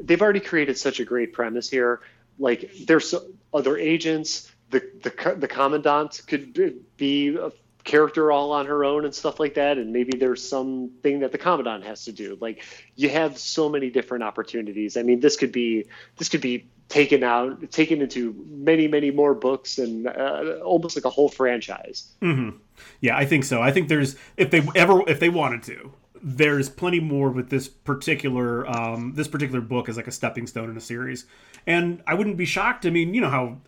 they've 0.00 0.20
already 0.20 0.40
created 0.40 0.76
such 0.76 0.98
a 0.98 1.04
great 1.04 1.32
premise 1.32 1.70
here. 1.70 2.00
Like 2.38 2.72
there's 2.86 3.08
so, 3.10 3.26
other 3.52 3.76
agents. 3.76 4.50
The 4.74 4.80
the 5.02 5.36
the 5.36 5.48
commandant 5.48 6.20
could 6.26 6.58
be 6.96 7.36
a 7.36 7.50
character 7.84 8.32
all 8.32 8.50
on 8.50 8.66
her 8.66 8.84
own 8.84 9.04
and 9.04 9.14
stuff 9.14 9.38
like 9.38 9.54
that 9.54 9.76
and 9.76 9.92
maybe 9.92 10.16
there's 10.18 10.46
something 10.46 11.20
that 11.20 11.32
the 11.32 11.38
commandant 11.38 11.84
has 11.84 12.04
to 12.06 12.12
do. 12.12 12.36
Like 12.40 12.64
you 12.96 13.10
have 13.10 13.38
so 13.38 13.68
many 13.68 13.90
different 13.90 14.24
opportunities. 14.24 14.96
I 14.96 15.02
mean 15.02 15.20
this 15.20 15.36
could 15.36 15.52
be 15.52 15.86
this 16.16 16.28
could 16.28 16.40
be 16.40 16.66
taken 16.88 17.22
out 17.22 17.70
taken 17.70 18.02
into 18.02 18.34
many 18.48 18.88
many 18.88 19.10
more 19.10 19.34
books 19.34 19.78
and 19.78 20.06
uh, 20.06 20.58
almost 20.64 20.96
like 20.96 21.04
a 21.04 21.10
whole 21.10 21.28
franchise. 21.28 22.12
Mm-hmm. 22.22 22.56
yeah 23.00 23.16
i 23.16 23.24
think 23.24 23.44
so. 23.44 23.62
I 23.62 23.70
think 23.70 23.88
there's 23.88 24.16
if 24.36 24.50
they 24.50 24.66
ever 24.74 25.02
if 25.08 25.20
they 25.20 25.28
wanted 25.28 25.62
to 25.64 25.92
there's 26.22 26.70
plenty 26.70 27.00
more 27.00 27.28
with 27.30 27.50
this 27.50 27.68
particular 27.68 28.66
um, 28.66 29.12
this 29.14 29.28
particular 29.28 29.60
book 29.60 29.90
as 29.90 29.98
like 29.98 30.06
a 30.06 30.12
stepping 30.12 30.46
stone 30.46 30.70
in 30.70 30.76
a 30.76 30.80
series. 30.80 31.26
And 31.66 32.02
i 32.06 32.14
wouldn't 32.14 32.38
be 32.38 32.46
shocked. 32.46 32.86
I 32.86 32.90
mean 32.90 33.12
you 33.12 33.20
know 33.20 33.30
how 33.30 33.58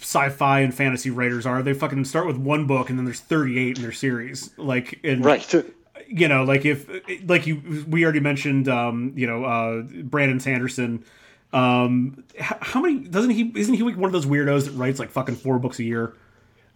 sci-fi 0.00 0.60
and 0.60 0.74
fantasy 0.74 1.10
writers 1.10 1.46
are. 1.46 1.62
They 1.62 1.74
fucking 1.74 2.04
start 2.04 2.26
with 2.26 2.36
one 2.36 2.66
book 2.66 2.90
and 2.90 2.98
then 2.98 3.04
there's 3.04 3.20
38 3.20 3.76
in 3.76 3.82
their 3.82 3.92
series. 3.92 4.50
Like, 4.56 5.00
and, 5.04 5.24
right. 5.24 5.54
You 6.06 6.28
know, 6.28 6.44
like 6.44 6.64
if, 6.64 6.88
like 7.28 7.46
you, 7.46 7.84
we 7.88 8.04
already 8.04 8.20
mentioned, 8.20 8.68
um, 8.68 9.12
you 9.14 9.26
know, 9.26 9.44
uh, 9.44 9.82
Brandon 9.82 10.40
Sanderson. 10.40 11.04
Um, 11.52 12.24
how 12.38 12.80
many 12.80 13.00
doesn't 13.00 13.30
he? 13.30 13.50
Isn't 13.54 13.74
he 13.74 13.82
like 13.82 13.96
one 13.96 14.06
of 14.06 14.12
those 14.12 14.26
weirdos 14.26 14.66
that 14.66 14.72
writes 14.72 14.98
like 14.98 15.10
fucking 15.10 15.36
four 15.36 15.58
books 15.58 15.78
a 15.78 15.84
year? 15.84 16.14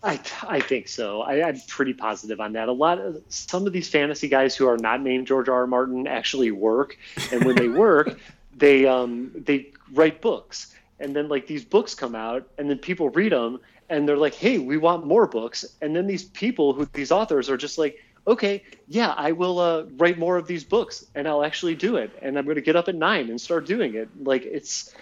I, 0.03 0.21
I 0.49 0.61
think 0.61 0.89
so. 0.89 1.23
I, 1.23 1.49
am 1.49 1.61
pretty 1.69 1.95
positive 1.95 2.41
on 2.41 2.55
that. 2.55 2.69
A 2.69 2.73
lot 2.73 2.99
of 2.99 3.23
some 3.29 3.67
of 3.67 3.73
these 3.73 3.89
fantasy 3.89 4.29
guys 4.29 4.57
who 4.57 4.67
are 4.67 4.79
not 4.79 5.01
named 5.01 5.29
George 5.29 5.49
R. 5.49 5.61
R. 5.61 5.67
Martin 5.67 6.07
actually 6.09 6.51
work, 6.51 6.99
and 7.31 7.45
when 7.45 7.55
they 7.55 7.69
work, 7.69 8.19
they 8.57 8.87
um 8.87 9.31
they 9.35 9.71
write 9.93 10.21
books 10.21 10.75
and 11.03 11.15
then 11.15 11.29
like 11.29 11.47
these 11.47 11.65
books 11.65 11.95
come 11.95 12.15
out 12.15 12.49
and 12.57 12.71
then 12.71 12.79
people 12.79 13.11
read 13.11 13.33
them 13.33 13.61
and 13.91 14.09
they're 14.09 14.17
like 14.17 14.35
hey 14.35 14.59
we 14.59 14.77
want 14.77 15.07
more 15.07 15.27
books. 15.27 15.65
And 15.83 15.95
then 15.95 16.07
these 16.07 16.25
people 16.25 16.73
who 16.73 16.87
these 16.93 17.13
authors 17.13 17.51
are 17.51 17.57
just 17.57 17.77
like 17.77 17.99
okay 18.25 18.63
yeah 18.87 19.13
i 19.17 19.33
will 19.33 19.59
uh, 19.59 19.83
write 19.97 20.17
more 20.17 20.37
of 20.37 20.47
these 20.47 20.63
books 20.63 21.05
and 21.17 21.27
i'll 21.27 21.43
actually 21.43 21.75
do 21.75 21.97
it 21.97 22.17
and 22.23 22.39
i'm 22.39 22.45
going 22.45 22.55
to 22.55 22.63
get 22.63 22.77
up 22.77 22.87
at 22.89 22.95
nine 22.95 23.29
and 23.31 23.41
start 23.41 23.67
doing 23.67 23.97
it. 23.97 24.09
Like 24.23 24.45
it's 24.45 24.95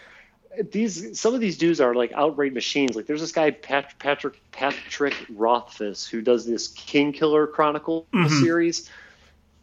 these 0.72 1.18
some 1.20 1.34
of 1.34 1.40
these 1.40 1.56
dudes 1.56 1.80
are 1.80 1.94
like 1.94 2.12
outright 2.12 2.52
machines. 2.52 2.96
Like 2.96 3.06
there's 3.06 3.20
this 3.20 3.32
guy 3.32 3.50
Pat, 3.50 3.98
patrick 3.98 4.40
patrick 4.50 5.14
rothfuss 5.30 6.06
who 6.06 6.22
does 6.22 6.46
this 6.46 6.68
kingkiller 6.68 7.50
chronicle 7.50 8.06
mm-hmm. 8.12 8.42
series. 8.42 8.90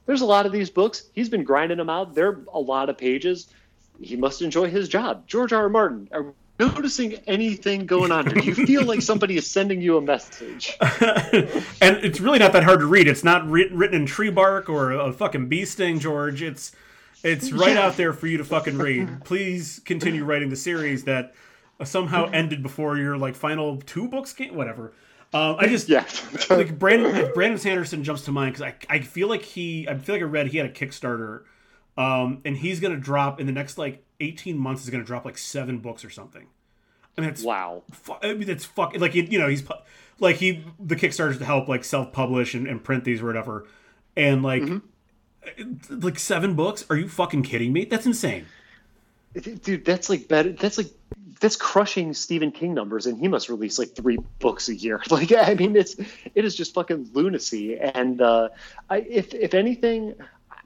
There's 0.06 0.22
a 0.22 0.26
lot 0.26 0.46
of 0.46 0.52
these 0.52 0.70
books. 0.70 1.04
He's 1.14 1.28
been 1.28 1.44
grinding 1.44 1.78
them 1.78 1.90
out. 1.90 2.16
They're 2.16 2.40
a 2.54 2.60
lot 2.60 2.90
of 2.90 2.98
pages 2.98 3.48
he 4.02 4.16
must 4.16 4.42
enjoy 4.42 4.70
his 4.70 4.90
job. 4.90 5.28
George 5.28 5.54
R. 5.54 5.64
R. 5.64 5.70
Martin, 5.70 6.10
are 6.12 6.34
noticing 6.60 7.14
anything 7.28 7.86
going 7.86 8.12
on? 8.12 8.26
Do 8.26 8.40
you 8.40 8.54
feel 8.54 8.84
like 8.84 9.02
somebody 9.02 9.38
is 9.38 9.50
sending 9.50 9.82
you 9.82 9.98
a 9.98 10.02
message? 10.02 10.76
and 10.82 11.98
it's 12.04 12.20
really 12.20 12.40
not 12.40 12.54
that 12.54 12.64
hard 12.64 12.80
to 12.80 12.86
read. 12.86 13.08
It's 13.08 13.24
not 13.24 13.48
written 13.50 13.94
in 13.94 14.06
tree 14.06 14.32
bark 14.32 14.70
or 14.70 14.92
a 14.92 15.14
fucking 15.14 15.50
bee 15.50 15.66
sting, 15.66 16.00
George. 16.00 16.42
It's 16.42 16.72
it's 17.24 17.52
right 17.54 17.76
yeah. 17.76 17.86
out 17.86 17.98
there 17.98 18.14
for 18.14 18.28
you 18.28 18.38
to 18.38 18.44
fucking 18.44 18.78
read. 18.78 19.24
Please 19.24 19.82
continue 19.86 20.24
writing 20.24 20.50
the 20.50 20.56
series 20.56 21.04
that 21.06 21.34
somehow 21.84 22.30
ended 22.32 22.64
before 22.64 22.98
your 22.98 23.18
like 23.18 23.36
final 23.36 23.78
two 23.78 24.08
books 24.08 24.34
came. 24.34 24.56
Whatever. 24.56 24.94
Um, 25.34 25.58
I 25.60 25.68
just 25.68 25.90
yeah. 25.90 26.06
like 26.50 26.80
Brandon 26.80 27.32
Brandon 27.34 27.60
Sanderson 27.60 28.04
jumps 28.04 28.24
to 28.24 28.32
mind 28.32 28.56
because 28.56 28.74
I 28.90 28.96
I 28.96 29.00
feel 29.02 29.28
like 29.28 29.44
he 29.44 29.88
I 29.88 29.96
feel 29.98 30.16
like 30.16 30.22
I 30.22 30.26
read 30.26 30.48
he 30.48 30.58
had 30.58 30.68
a 30.68 30.72
Kickstarter 30.72 31.42
um, 31.98 32.42
and 32.46 32.58
he's 32.58 32.80
going 32.80 32.94
to 32.94 33.00
drop 33.00 33.40
in 33.40 33.46
the 33.46 33.52
next 33.52 33.78
like 33.78 34.04
18 34.20 34.58
months. 34.58 34.84
Is 34.84 34.90
going 34.90 35.04
to 35.04 35.08
drop 35.08 35.26
like 35.26 35.38
seven 35.38 35.80
books 35.80 36.06
or 36.06 36.10
something. 36.10 36.48
I 37.18 37.22
mean, 37.22 37.30
it's 37.32 37.44
wow. 37.44 37.84
Fu- 37.92 38.16
I 38.22 38.34
mean, 38.34 38.50
it's 38.50 38.66
fuck. 38.66 38.96
Like 38.98 39.16
you 39.16 39.40
know, 39.40 39.48
he's 39.48 39.64
like 40.20 40.38
he 40.38 40.64
the 40.80 40.96
Kickstarters 40.96 41.40
to 41.40 41.46
help 41.46 41.68
like 41.68 41.84
self 41.84 42.12
publish 42.12 42.54
and, 42.54 42.68
and, 42.68 42.84
print 42.84 43.04
these 43.04 43.22
or 43.22 43.26
whatever, 43.26 43.66
and 44.16 44.44
like 44.44 44.62
mm-hmm. 44.62 46.00
like 46.00 46.20
seven 46.20 46.54
books. 46.54 46.86
Are 46.90 46.96
you 46.96 47.10
fucking 47.10 47.42
kidding 47.44 47.74
me? 47.74 47.86
That's 47.86 48.06
insane. 48.06 48.46
Dude, 49.34 49.84
that's 49.84 50.10
like 50.10 50.28
better. 50.28 50.52
That's 50.52 50.78
like 50.78 50.92
that's 51.40 51.56
crushing 51.56 52.14
Stephen 52.14 52.52
King 52.52 52.74
numbers, 52.74 53.06
and 53.06 53.20
he 53.20 53.28
must 53.28 53.50
release 53.50 53.80
like 53.80 53.96
three 53.96 54.18
books 54.40 54.70
a 54.70 54.76
year. 54.76 55.02
Like, 55.10 55.32
I 55.32 55.56
mean, 55.56 55.76
it's 55.76 55.96
it 56.36 56.46
is 56.46 56.56
just 56.56 56.74
fucking 56.74 57.12
lunacy. 57.14 57.78
And 57.80 58.22
uh, 58.22 58.50
I, 58.90 58.98
if 58.98 59.34
if 59.34 59.54
anything, 59.54 60.14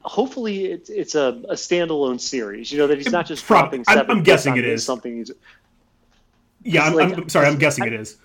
hopefully 0.03 0.65
it's 0.65 0.89
it's 0.89 1.15
a, 1.15 1.41
a 1.49 1.53
standalone 1.53 2.19
series. 2.19 2.71
You 2.71 2.77
know 2.77 2.87
that 2.87 2.97
he's 2.97 3.11
not 3.11 3.25
just 3.25 3.45
dropping. 3.45 3.83
I'm, 3.87 4.09
I'm 4.09 4.23
guessing 4.23 4.57
it 4.57 4.65
is 4.65 4.83
something. 4.83 5.17
He's, 5.17 5.31
yeah, 6.63 6.83
I'm, 6.83 6.93
like, 6.93 7.17
I'm, 7.17 7.29
sorry. 7.29 7.47
I'm 7.47 7.57
guessing 7.57 7.85
I, 7.85 7.87
it 7.87 7.93
is. 7.93 8.17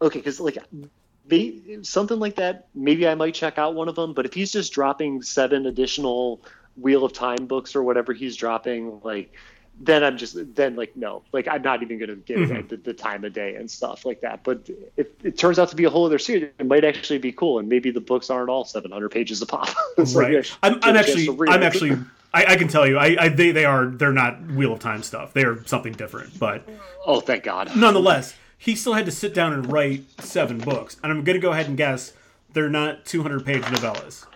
Okay, 0.00 0.18
because 0.18 0.40
like 0.40 0.58
maybe, 1.28 1.78
something 1.82 2.18
like 2.18 2.36
that, 2.36 2.68
maybe 2.74 3.06
I 3.06 3.14
might 3.14 3.34
check 3.34 3.58
out 3.58 3.74
one 3.74 3.88
of 3.88 3.94
them. 3.94 4.14
But 4.14 4.26
if 4.26 4.34
he's 4.34 4.52
just 4.52 4.72
dropping 4.72 5.22
seven 5.22 5.66
additional 5.66 6.40
Wheel 6.76 7.04
of 7.04 7.12
Time 7.12 7.46
books 7.46 7.76
or 7.76 7.82
whatever 7.82 8.12
he's 8.12 8.36
dropping, 8.36 9.00
like 9.02 9.34
then 9.84 10.04
I'm 10.04 10.16
just 10.16 10.36
then 10.54 10.76
like 10.76 10.96
no, 10.96 11.22
like 11.32 11.48
I'm 11.48 11.62
not 11.62 11.82
even 11.82 11.98
going 11.98 12.08
to 12.08 12.16
give 12.16 12.38
mm-hmm. 12.38 12.68
the, 12.68 12.76
the, 12.76 12.94
time 12.94 13.24
of 13.24 13.32
day 13.32 13.56
and 13.56 13.68
stuff 13.68 14.06
like 14.06 14.20
that. 14.20 14.44
But 14.44 14.70
if 14.96 15.08
it 15.24 15.36
turns 15.36 15.58
out 15.58 15.70
to 15.70 15.76
be 15.76 15.84
a 15.84 15.90
whole 15.90 16.06
other 16.06 16.20
series, 16.20 16.50
it 16.58 16.66
might 16.66 16.84
actually 16.84 17.18
be 17.18 17.32
cool, 17.32 17.58
and 17.58 17.68
maybe 17.68 17.90
the 17.90 18.00
books 18.00 18.30
aren't 18.30 18.48
all 18.48 18.64
700 18.64 19.08
pages 19.08 19.42
a 19.42 19.46
pop. 19.46 19.68
so 20.04 20.20
right. 20.20 20.56
I'm, 20.62 20.78
I'm 20.82 20.96
actually 20.96 21.28
I'm 21.48 21.62
actually 21.62 21.98
I, 22.32 22.52
I, 22.52 22.56
can 22.56 22.68
tell 22.68 22.86
you 22.86 22.96
I, 22.96 23.16
I, 23.18 23.28
they 23.28 23.50
they 23.50 23.64
are 23.64 23.86
they're 23.86 24.12
not 24.12 24.40
Wheel 24.52 24.72
of 24.72 24.78
Time 24.78 25.02
stuff. 25.02 25.32
They 25.32 25.44
are 25.44 25.64
something 25.64 25.94
different. 25.94 26.38
But 26.38 26.68
oh, 27.04 27.20
thank 27.20 27.42
God. 27.42 27.74
Nonetheless, 27.74 28.36
he 28.56 28.76
still 28.76 28.94
had 28.94 29.06
to 29.06 29.12
sit 29.12 29.34
down 29.34 29.52
and 29.52 29.70
write 29.70 30.04
seven 30.20 30.58
books, 30.58 30.96
and 31.02 31.10
I'm 31.10 31.24
going 31.24 31.34
to 31.34 31.42
go 31.42 31.50
ahead 31.50 31.66
and 31.66 31.76
guess 31.76 32.12
they're 32.52 32.70
not 32.70 33.04
200 33.04 33.44
page 33.44 33.62
novellas. 33.62 34.26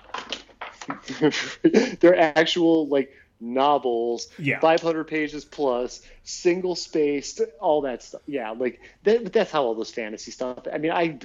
they're 2.01 2.19
actual 2.19 2.89
like 2.89 3.13
novels, 3.41 4.29
yeah. 4.39 4.61
500 4.61 5.05
pages 5.05 5.45
plus, 5.45 6.03
single 6.25 6.75
spaced, 6.75 7.41
all 7.61 7.83
that 7.83 8.03
stuff. 8.03 8.23
Yeah, 8.27 8.51
like 8.51 8.81
that, 9.05 9.33
that's 9.33 9.51
how 9.51 9.65
all 9.65 9.75
this 9.75 9.91
fantasy 9.91 10.31
stuff. 10.31 10.67
I 10.73 10.79
mean, 10.79 10.93
I 10.93 11.19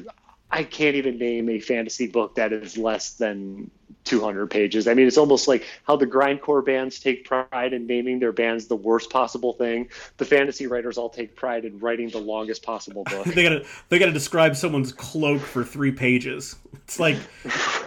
I 0.51 0.63
can't 0.63 0.95
even 0.95 1.17
name 1.17 1.49
a 1.49 1.59
fantasy 1.59 2.07
book 2.07 2.35
that 2.35 2.51
is 2.51 2.77
less 2.77 3.13
than 3.13 3.71
200 4.03 4.47
pages. 4.47 4.87
I 4.87 4.93
mean, 4.93 5.07
it's 5.07 5.17
almost 5.17 5.47
like 5.47 5.65
how 5.83 5.95
the 5.95 6.07
grindcore 6.07 6.65
bands 6.65 6.99
take 6.99 7.25
pride 7.25 7.73
in 7.73 7.87
naming 7.87 8.19
their 8.19 8.33
bands 8.33 8.67
the 8.67 8.75
worst 8.75 9.09
possible 9.09 9.53
thing. 9.53 9.89
The 10.17 10.25
fantasy 10.25 10.67
writers 10.67 10.97
all 10.97 11.09
take 11.09 11.35
pride 11.35 11.65
in 11.65 11.79
writing 11.79 12.09
the 12.09 12.19
longest 12.19 12.63
possible 12.63 13.03
book. 13.05 13.25
they 13.35 13.43
gotta 13.43 13.65
they 13.89 13.99
gotta 13.99 14.11
describe 14.11 14.55
someone's 14.55 14.91
cloak 14.91 15.41
for 15.41 15.63
three 15.63 15.91
pages. 15.91 16.55
It's 16.83 16.99
like 16.99 17.17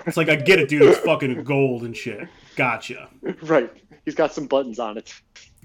it's 0.07 0.17
like 0.17 0.29
I 0.29 0.37
get 0.37 0.59
it, 0.59 0.69
dude. 0.69 0.83
It's 0.83 1.01
fucking 1.01 1.45
gold 1.45 1.83
and 1.83 1.97
shit. 1.97 2.29
Gotcha. 2.57 3.09
Right 3.43 3.71
he's 4.05 4.15
got 4.15 4.33
some 4.33 4.47
buttons 4.47 4.79
on 4.79 4.99
it, 4.99 5.13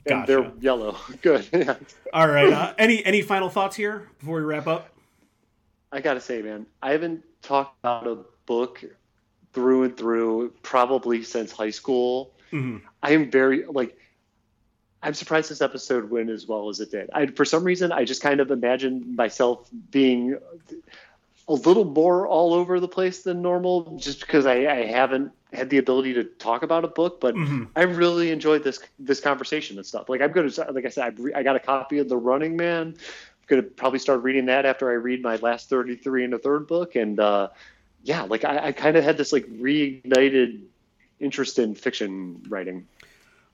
and 0.05 0.25
gotcha. 0.25 0.31
they're 0.31 0.51
yellow. 0.59 0.97
Good. 1.21 1.47
yeah. 1.53 1.75
All 2.13 2.27
right. 2.27 2.51
Uh, 2.51 2.73
any 2.77 3.05
any 3.05 3.21
final 3.21 3.49
thoughts 3.49 3.75
here 3.75 4.09
before 4.19 4.35
we 4.35 4.41
wrap 4.41 4.67
up? 4.67 4.89
I 5.91 6.01
gotta 6.01 6.21
say, 6.21 6.41
man, 6.41 6.65
I 6.81 6.91
haven't 6.91 7.23
talked 7.41 7.79
about 7.79 8.07
a 8.07 8.19
book 8.45 8.83
through 9.53 9.83
and 9.83 9.97
through 9.97 10.53
probably 10.61 11.23
since 11.23 11.51
high 11.51 11.71
school. 11.71 12.33
Mm-hmm. 12.51 12.85
I 13.03 13.11
am 13.11 13.29
very 13.31 13.65
like. 13.65 13.95
I'm 15.01 15.13
surprised 15.13 15.49
this 15.49 15.61
episode 15.61 16.09
went 16.09 16.29
as 16.29 16.45
well 16.45 16.67
as 16.67 16.81
it 16.81 16.91
did. 16.91 17.09
I, 17.13 17.27
for 17.27 17.45
some 17.45 17.63
reason, 17.63 17.93
I 17.93 18.03
just 18.03 18.21
kind 18.21 18.41
of 18.41 18.51
imagined 18.51 19.15
myself 19.15 19.69
being 19.91 20.37
a 21.47 21.53
little 21.53 21.85
more 21.85 22.27
all 22.27 22.53
over 22.53 22.81
the 22.81 22.87
place 22.89 23.23
than 23.23 23.41
normal, 23.41 23.95
just 23.97 24.19
because 24.19 24.45
I, 24.45 24.65
I 24.65 24.85
haven't 24.87 25.31
had 25.53 25.69
the 25.69 25.77
ability 25.77 26.13
to 26.13 26.23
talk 26.23 26.63
about 26.63 26.85
a 26.85 26.87
book, 26.87 27.19
but 27.19 27.35
mm-hmm. 27.35 27.65
I 27.75 27.83
really 27.83 28.31
enjoyed 28.31 28.63
this 28.63 28.79
this 28.99 29.19
conversation 29.19 29.77
and 29.77 29.85
stuff. 29.85 30.09
Like 30.09 30.21
I'm 30.21 30.31
going 30.31 30.49
to, 30.49 30.71
like 30.71 30.85
I 30.85 30.89
said, 30.89 31.19
I, 31.35 31.39
I 31.39 31.43
got 31.43 31.55
a 31.55 31.59
copy 31.59 31.97
of 31.99 32.09
The 32.09 32.17
Running 32.17 32.55
Man. 32.55 32.87
I'm 32.87 33.45
going 33.47 33.63
to 33.63 33.67
probably 33.67 33.99
start 33.99 34.21
reading 34.21 34.45
that 34.45 34.65
after 34.65 34.89
I 34.89 34.93
read 34.93 35.23
my 35.23 35.37
last 35.37 35.69
33 35.69 36.25
and 36.25 36.33
a 36.33 36.37
third 36.37 36.67
book. 36.67 36.95
And 36.95 37.19
uh, 37.19 37.49
yeah, 38.03 38.23
like 38.23 38.45
I, 38.45 38.67
I 38.67 38.71
kind 38.71 38.95
of 38.95 39.03
had 39.03 39.17
this 39.17 39.33
like 39.33 39.45
reignited 39.45 40.61
interest 41.19 41.57
in 41.57 41.75
fiction 41.75 42.43
writing. 42.47 42.87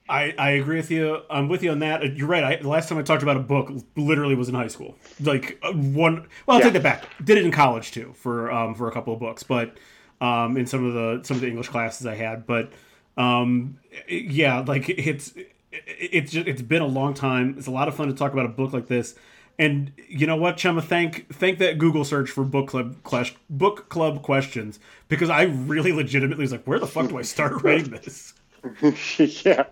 I, 0.07 0.35
I 0.37 0.49
agree 0.51 0.75
with 0.77 0.91
you. 0.91 1.21
I'm 1.31 1.47
with 1.47 1.63
you 1.63 1.71
on 1.71 1.79
that. 1.79 2.15
You're 2.15 2.27
right. 2.27 2.43
I, 2.43 2.55
the 2.57 2.67
last 2.67 2.89
time 2.89 2.99
I 2.99 3.01
talked 3.01 3.23
about 3.23 3.37
a 3.37 3.39
book 3.39 3.71
literally 3.95 4.35
was 4.35 4.49
in 4.49 4.53
high 4.53 4.67
school. 4.67 4.95
Like 5.19 5.57
uh, 5.63 5.71
one. 5.71 6.27
Well, 6.45 6.57
I'll 6.57 6.59
yeah. 6.59 6.65
take 6.65 6.73
that 6.73 6.83
back. 6.83 7.05
Did 7.23 7.39
it 7.39 7.45
in 7.45 7.51
college 7.51 7.91
too 7.91 8.13
for 8.15 8.51
um, 8.51 8.75
for 8.75 8.87
a 8.87 8.91
couple 8.91 9.13
of 9.13 9.19
books, 9.19 9.41
but 9.41 9.77
um, 10.21 10.57
in 10.57 10.65
some 10.65 10.85
of 10.85 10.93
the 10.93 11.23
some 11.23 11.35
of 11.35 11.41
the 11.41 11.47
English 11.47 11.69
classes 11.69 12.05
I 12.05 12.15
had. 12.15 12.45
But 12.45 12.71
um, 13.17 13.77
yeah, 14.07 14.59
like 14.59 14.89
it's 14.89 15.33
it's 15.71 16.31
just, 16.31 16.47
it's 16.47 16.61
been 16.61 16.81
a 16.81 16.87
long 16.87 17.13
time. 17.13 17.55
It's 17.57 17.67
a 17.67 17.71
lot 17.71 17.87
of 17.87 17.95
fun 17.95 18.07
to 18.07 18.13
talk 18.13 18.33
about 18.33 18.45
a 18.45 18.49
book 18.49 18.73
like 18.73 18.87
this. 18.87 19.15
And 19.57 19.93
you 20.09 20.27
know 20.27 20.35
what, 20.35 20.57
Chema? 20.57 20.83
Thank 20.83 21.33
thank 21.33 21.59
that 21.59 21.77
Google 21.77 22.03
search 22.03 22.29
for 22.29 22.43
book 22.43 22.67
club 22.67 23.01
clash, 23.03 23.35
book 23.49 23.87
club 23.89 24.21
questions 24.21 24.79
because 25.07 25.29
I 25.29 25.43
really 25.43 25.93
legitimately 25.93 26.43
was 26.43 26.51
like, 26.51 26.65
where 26.65 26.79
the 26.79 26.87
fuck 26.87 27.09
do 27.09 27.17
I 27.17 27.21
start 27.21 27.53
writing 27.63 27.91
this? 27.91 28.33
yeah, 29.45 29.65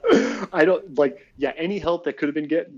I 0.53 0.65
don't 0.65 0.97
like. 0.97 1.27
Yeah, 1.35 1.51
any 1.57 1.79
help 1.79 2.05
that 2.05 2.17
could 2.17 2.27
have 2.27 2.35
been 2.35 2.47
get 2.47 2.71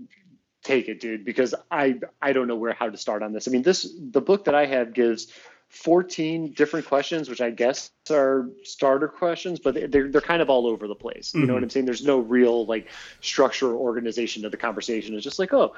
take 0.64 0.88
it, 0.88 1.00
dude. 1.00 1.26
Because 1.26 1.54
I 1.70 2.00
I 2.22 2.34
don't 2.34 2.48
know 2.48 2.56
where 2.56 2.74
how 2.74 2.90
to 2.90 2.98
start 2.98 3.22
on 3.22 3.34
this. 3.34 3.48
I 3.48 3.52
mean, 3.52 3.62
this 3.62 3.88
the 4.00 4.22
book 4.22 4.46
that 4.46 4.56
I 4.56 4.66
have 4.66 4.94
gives 4.94 5.28
14 5.70 6.54
different 6.54 6.86
questions, 6.86 7.30
which 7.30 7.42
I 7.42 7.50
guess 7.50 7.92
are 8.10 8.50
starter 8.64 9.08
questions, 9.08 9.60
but 9.60 9.92
they're, 9.92 10.10
they're 10.10 10.22
kind 10.22 10.42
of 10.42 10.50
all 10.50 10.68
over 10.68 10.88
the 10.88 10.96
place. 10.96 11.34
You 11.34 11.42
mm-hmm. 11.42 11.48
know 11.48 11.54
what 11.56 11.64
I'm 11.64 11.70
saying? 11.70 11.86
There's 11.86 12.06
no 12.06 12.20
real 12.20 12.66
like 12.66 12.88
structure 13.22 13.72
or 13.72 13.76
organization 13.76 14.44
to 14.44 14.50
the 14.50 14.58
conversation. 14.58 15.16
It's 15.16 15.24
just 15.24 15.40
like, 15.40 15.54
oh, 15.54 15.76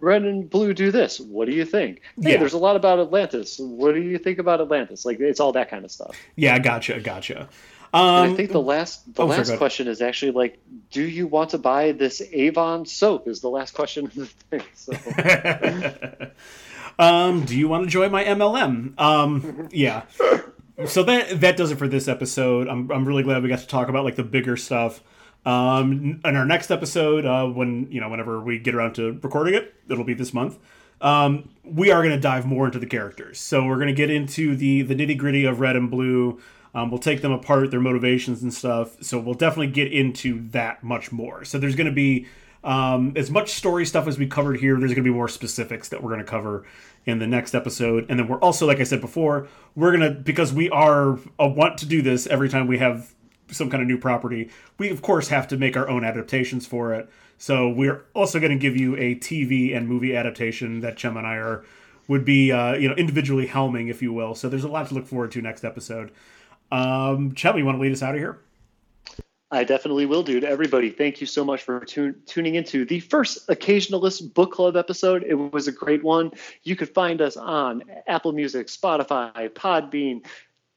red 0.00 0.22
and 0.22 0.48
blue 0.48 0.72
do 0.74 0.90
this. 0.90 1.20
What 1.20 1.46
do 1.46 1.52
you 1.52 1.64
think? 1.64 2.02
Hey, 2.20 2.32
yeah. 2.32 2.36
there's 2.38 2.52
a 2.52 2.58
lot 2.58 2.76
about 2.76 3.00
Atlantis. 3.00 3.58
What 3.58 3.94
do 3.94 4.00
you 4.00 4.18
think 4.18 4.38
about 4.38 4.60
Atlantis? 4.60 5.04
Like 5.04 5.20
it's 5.20 5.40
all 5.40 5.52
that 5.52 5.70
kind 5.70 5.84
of 5.84 5.90
stuff. 5.90 6.16
Yeah, 6.36 6.58
gotcha, 6.58 7.00
gotcha. 7.00 7.48
Um, 7.92 8.32
I 8.32 8.34
think 8.34 8.52
the 8.52 8.60
last 8.60 9.14
the 9.14 9.24
oh, 9.24 9.26
last 9.26 9.48
sorry, 9.48 9.58
question 9.58 9.88
is 9.88 10.00
actually 10.00 10.30
like, 10.30 10.60
do 10.92 11.02
you 11.02 11.26
want 11.26 11.50
to 11.50 11.58
buy 11.58 11.90
this 11.90 12.22
Avon 12.32 12.86
soap? 12.86 13.26
Is 13.26 13.40
the 13.40 13.50
last 13.50 13.74
question 13.74 14.06
of 14.06 14.14
the 14.14 14.26
thing. 14.26 14.62
So. 14.74 14.92
Um, 17.00 17.46
do 17.46 17.56
you 17.56 17.66
want 17.66 17.84
to 17.84 17.90
join 17.90 18.12
my 18.12 18.22
MLM? 18.24 19.00
Um, 19.00 19.68
yeah. 19.72 20.02
So 20.86 21.02
that 21.02 21.40
that 21.40 21.56
does 21.56 21.70
it 21.70 21.78
for 21.78 21.88
this 21.88 22.08
episode. 22.08 22.68
I'm 22.68 22.90
I'm 22.90 23.06
really 23.06 23.22
glad 23.22 23.42
we 23.42 23.48
got 23.48 23.60
to 23.60 23.66
talk 23.66 23.88
about 23.88 24.04
like 24.04 24.16
the 24.16 24.22
bigger 24.22 24.56
stuff. 24.56 25.02
Um, 25.46 26.20
in 26.22 26.36
our 26.36 26.44
next 26.44 26.70
episode, 26.70 27.24
uh, 27.24 27.46
when 27.46 27.90
you 27.90 28.02
know 28.02 28.10
whenever 28.10 28.40
we 28.40 28.58
get 28.58 28.74
around 28.74 28.94
to 28.96 29.18
recording 29.22 29.54
it, 29.54 29.74
it'll 29.88 30.04
be 30.04 30.12
this 30.12 30.34
month. 30.34 30.58
Um, 31.00 31.48
we 31.64 31.90
are 31.90 32.02
going 32.02 32.14
to 32.14 32.20
dive 32.20 32.44
more 32.44 32.66
into 32.66 32.78
the 32.78 32.86
characters. 32.86 33.38
So 33.38 33.64
we're 33.64 33.76
going 33.76 33.88
to 33.88 33.94
get 33.94 34.10
into 34.10 34.54
the 34.54 34.82
the 34.82 34.94
nitty 34.94 35.16
gritty 35.16 35.46
of 35.46 35.58
red 35.58 35.76
and 35.76 35.90
blue. 35.90 36.38
Um, 36.74 36.90
we'll 36.90 37.00
take 37.00 37.22
them 37.22 37.32
apart, 37.32 37.70
their 37.70 37.80
motivations 37.80 38.42
and 38.42 38.52
stuff. 38.52 39.02
So 39.02 39.18
we'll 39.18 39.34
definitely 39.34 39.68
get 39.68 39.90
into 39.90 40.46
that 40.50 40.84
much 40.84 41.10
more. 41.10 41.44
So 41.44 41.58
there's 41.58 41.74
going 41.74 41.88
to 41.88 41.92
be 41.92 42.26
um, 42.62 43.14
as 43.16 43.30
much 43.30 43.50
story 43.50 43.86
stuff 43.86 44.06
as 44.06 44.18
we 44.18 44.26
covered 44.26 44.60
here. 44.60 44.78
There's 44.78 44.92
going 44.92 45.04
to 45.04 45.10
be 45.10 45.14
more 45.14 45.28
specifics 45.28 45.88
that 45.88 46.02
we're 46.02 46.10
going 46.10 46.24
to 46.24 46.30
cover 46.30 46.66
in 47.06 47.18
the 47.18 47.26
next 47.26 47.54
episode. 47.54 48.06
And 48.08 48.18
then 48.18 48.28
we're 48.28 48.38
also, 48.38 48.66
like 48.66 48.80
I 48.80 48.84
said 48.84 49.00
before, 49.00 49.48
we're 49.74 49.92
gonna 49.92 50.10
because 50.10 50.52
we 50.52 50.70
are 50.70 51.18
a 51.38 51.48
want 51.48 51.78
to 51.78 51.86
do 51.86 52.02
this 52.02 52.26
every 52.26 52.48
time 52.48 52.66
we 52.66 52.78
have 52.78 53.14
some 53.50 53.70
kind 53.70 53.82
of 53.82 53.88
new 53.88 53.98
property. 53.98 54.50
We 54.78 54.90
of 54.90 55.02
course 55.02 55.28
have 55.28 55.48
to 55.48 55.56
make 55.56 55.76
our 55.76 55.88
own 55.88 56.04
adaptations 56.04 56.66
for 56.66 56.94
it. 56.94 57.08
So 57.38 57.68
we're 57.68 58.04
also 58.14 58.38
going 58.38 58.52
to 58.52 58.58
give 58.58 58.76
you 58.76 58.96
a 58.96 59.14
TV 59.14 59.74
and 59.74 59.88
movie 59.88 60.14
adaptation 60.14 60.80
that 60.80 60.96
Chem 60.96 61.16
and 61.16 61.26
I 61.26 61.36
are 61.36 61.64
would 62.06 62.24
be 62.24 62.52
uh, 62.52 62.74
you 62.74 62.88
know 62.88 62.94
individually 62.96 63.46
helming, 63.46 63.88
if 63.88 64.02
you 64.02 64.12
will. 64.12 64.34
So 64.34 64.48
there's 64.48 64.64
a 64.64 64.68
lot 64.68 64.88
to 64.88 64.94
look 64.94 65.06
forward 65.06 65.32
to 65.32 65.40
next 65.40 65.64
episode. 65.64 66.12
Um, 66.70 67.32
Chem, 67.32 67.56
you 67.56 67.64
want 67.64 67.78
to 67.78 67.82
lead 67.82 67.92
us 67.92 68.02
out 68.02 68.14
of 68.14 68.20
here? 68.20 68.40
I 69.52 69.64
definitely 69.64 70.06
will, 70.06 70.22
dude. 70.22 70.44
Everybody, 70.44 70.90
thank 70.90 71.20
you 71.20 71.26
so 71.26 71.44
much 71.44 71.62
for 71.62 71.80
tune, 71.84 72.22
tuning 72.24 72.54
into 72.54 72.84
the 72.84 73.00
first 73.00 73.48
Occasionalist 73.48 74.32
Book 74.32 74.52
Club 74.52 74.76
episode. 74.76 75.24
It 75.26 75.34
was 75.34 75.66
a 75.66 75.72
great 75.72 76.04
one. 76.04 76.30
You 76.62 76.76
could 76.76 76.90
find 76.90 77.20
us 77.20 77.36
on 77.36 77.82
Apple 78.06 78.30
Music, 78.32 78.68
Spotify, 78.68 79.48
Podbean. 79.48 80.24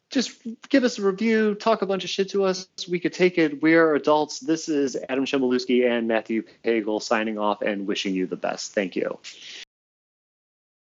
Just 0.10 0.42
give 0.70 0.84
us 0.84 0.98
a 0.98 1.04
review, 1.04 1.54
talk 1.56 1.84
a 1.84 1.86
bunch 1.86 2.04
of 2.04 2.10
shit 2.10 2.30
to 2.32 2.46
us. 2.46 2.68
We 2.90 3.00
could 3.00 3.14
take 3.14 3.38
it. 3.38 3.62
We 3.62 3.76
are 3.76 3.94
adults. 3.94 4.40
This 4.40 4.70
is 4.70 4.98
Adam 5.08 5.26
Chmielewski 5.26 5.88
and 5.90 6.08
Matthew 6.08 6.44
Pagel 6.64 7.02
signing 7.02 7.38
off 7.38 7.62
and 7.62 7.88
wishing 7.88 8.16
you 8.16 8.26
the 8.26 8.36
best. 8.36 8.74
Thank 8.74 8.96
you. 8.96 9.20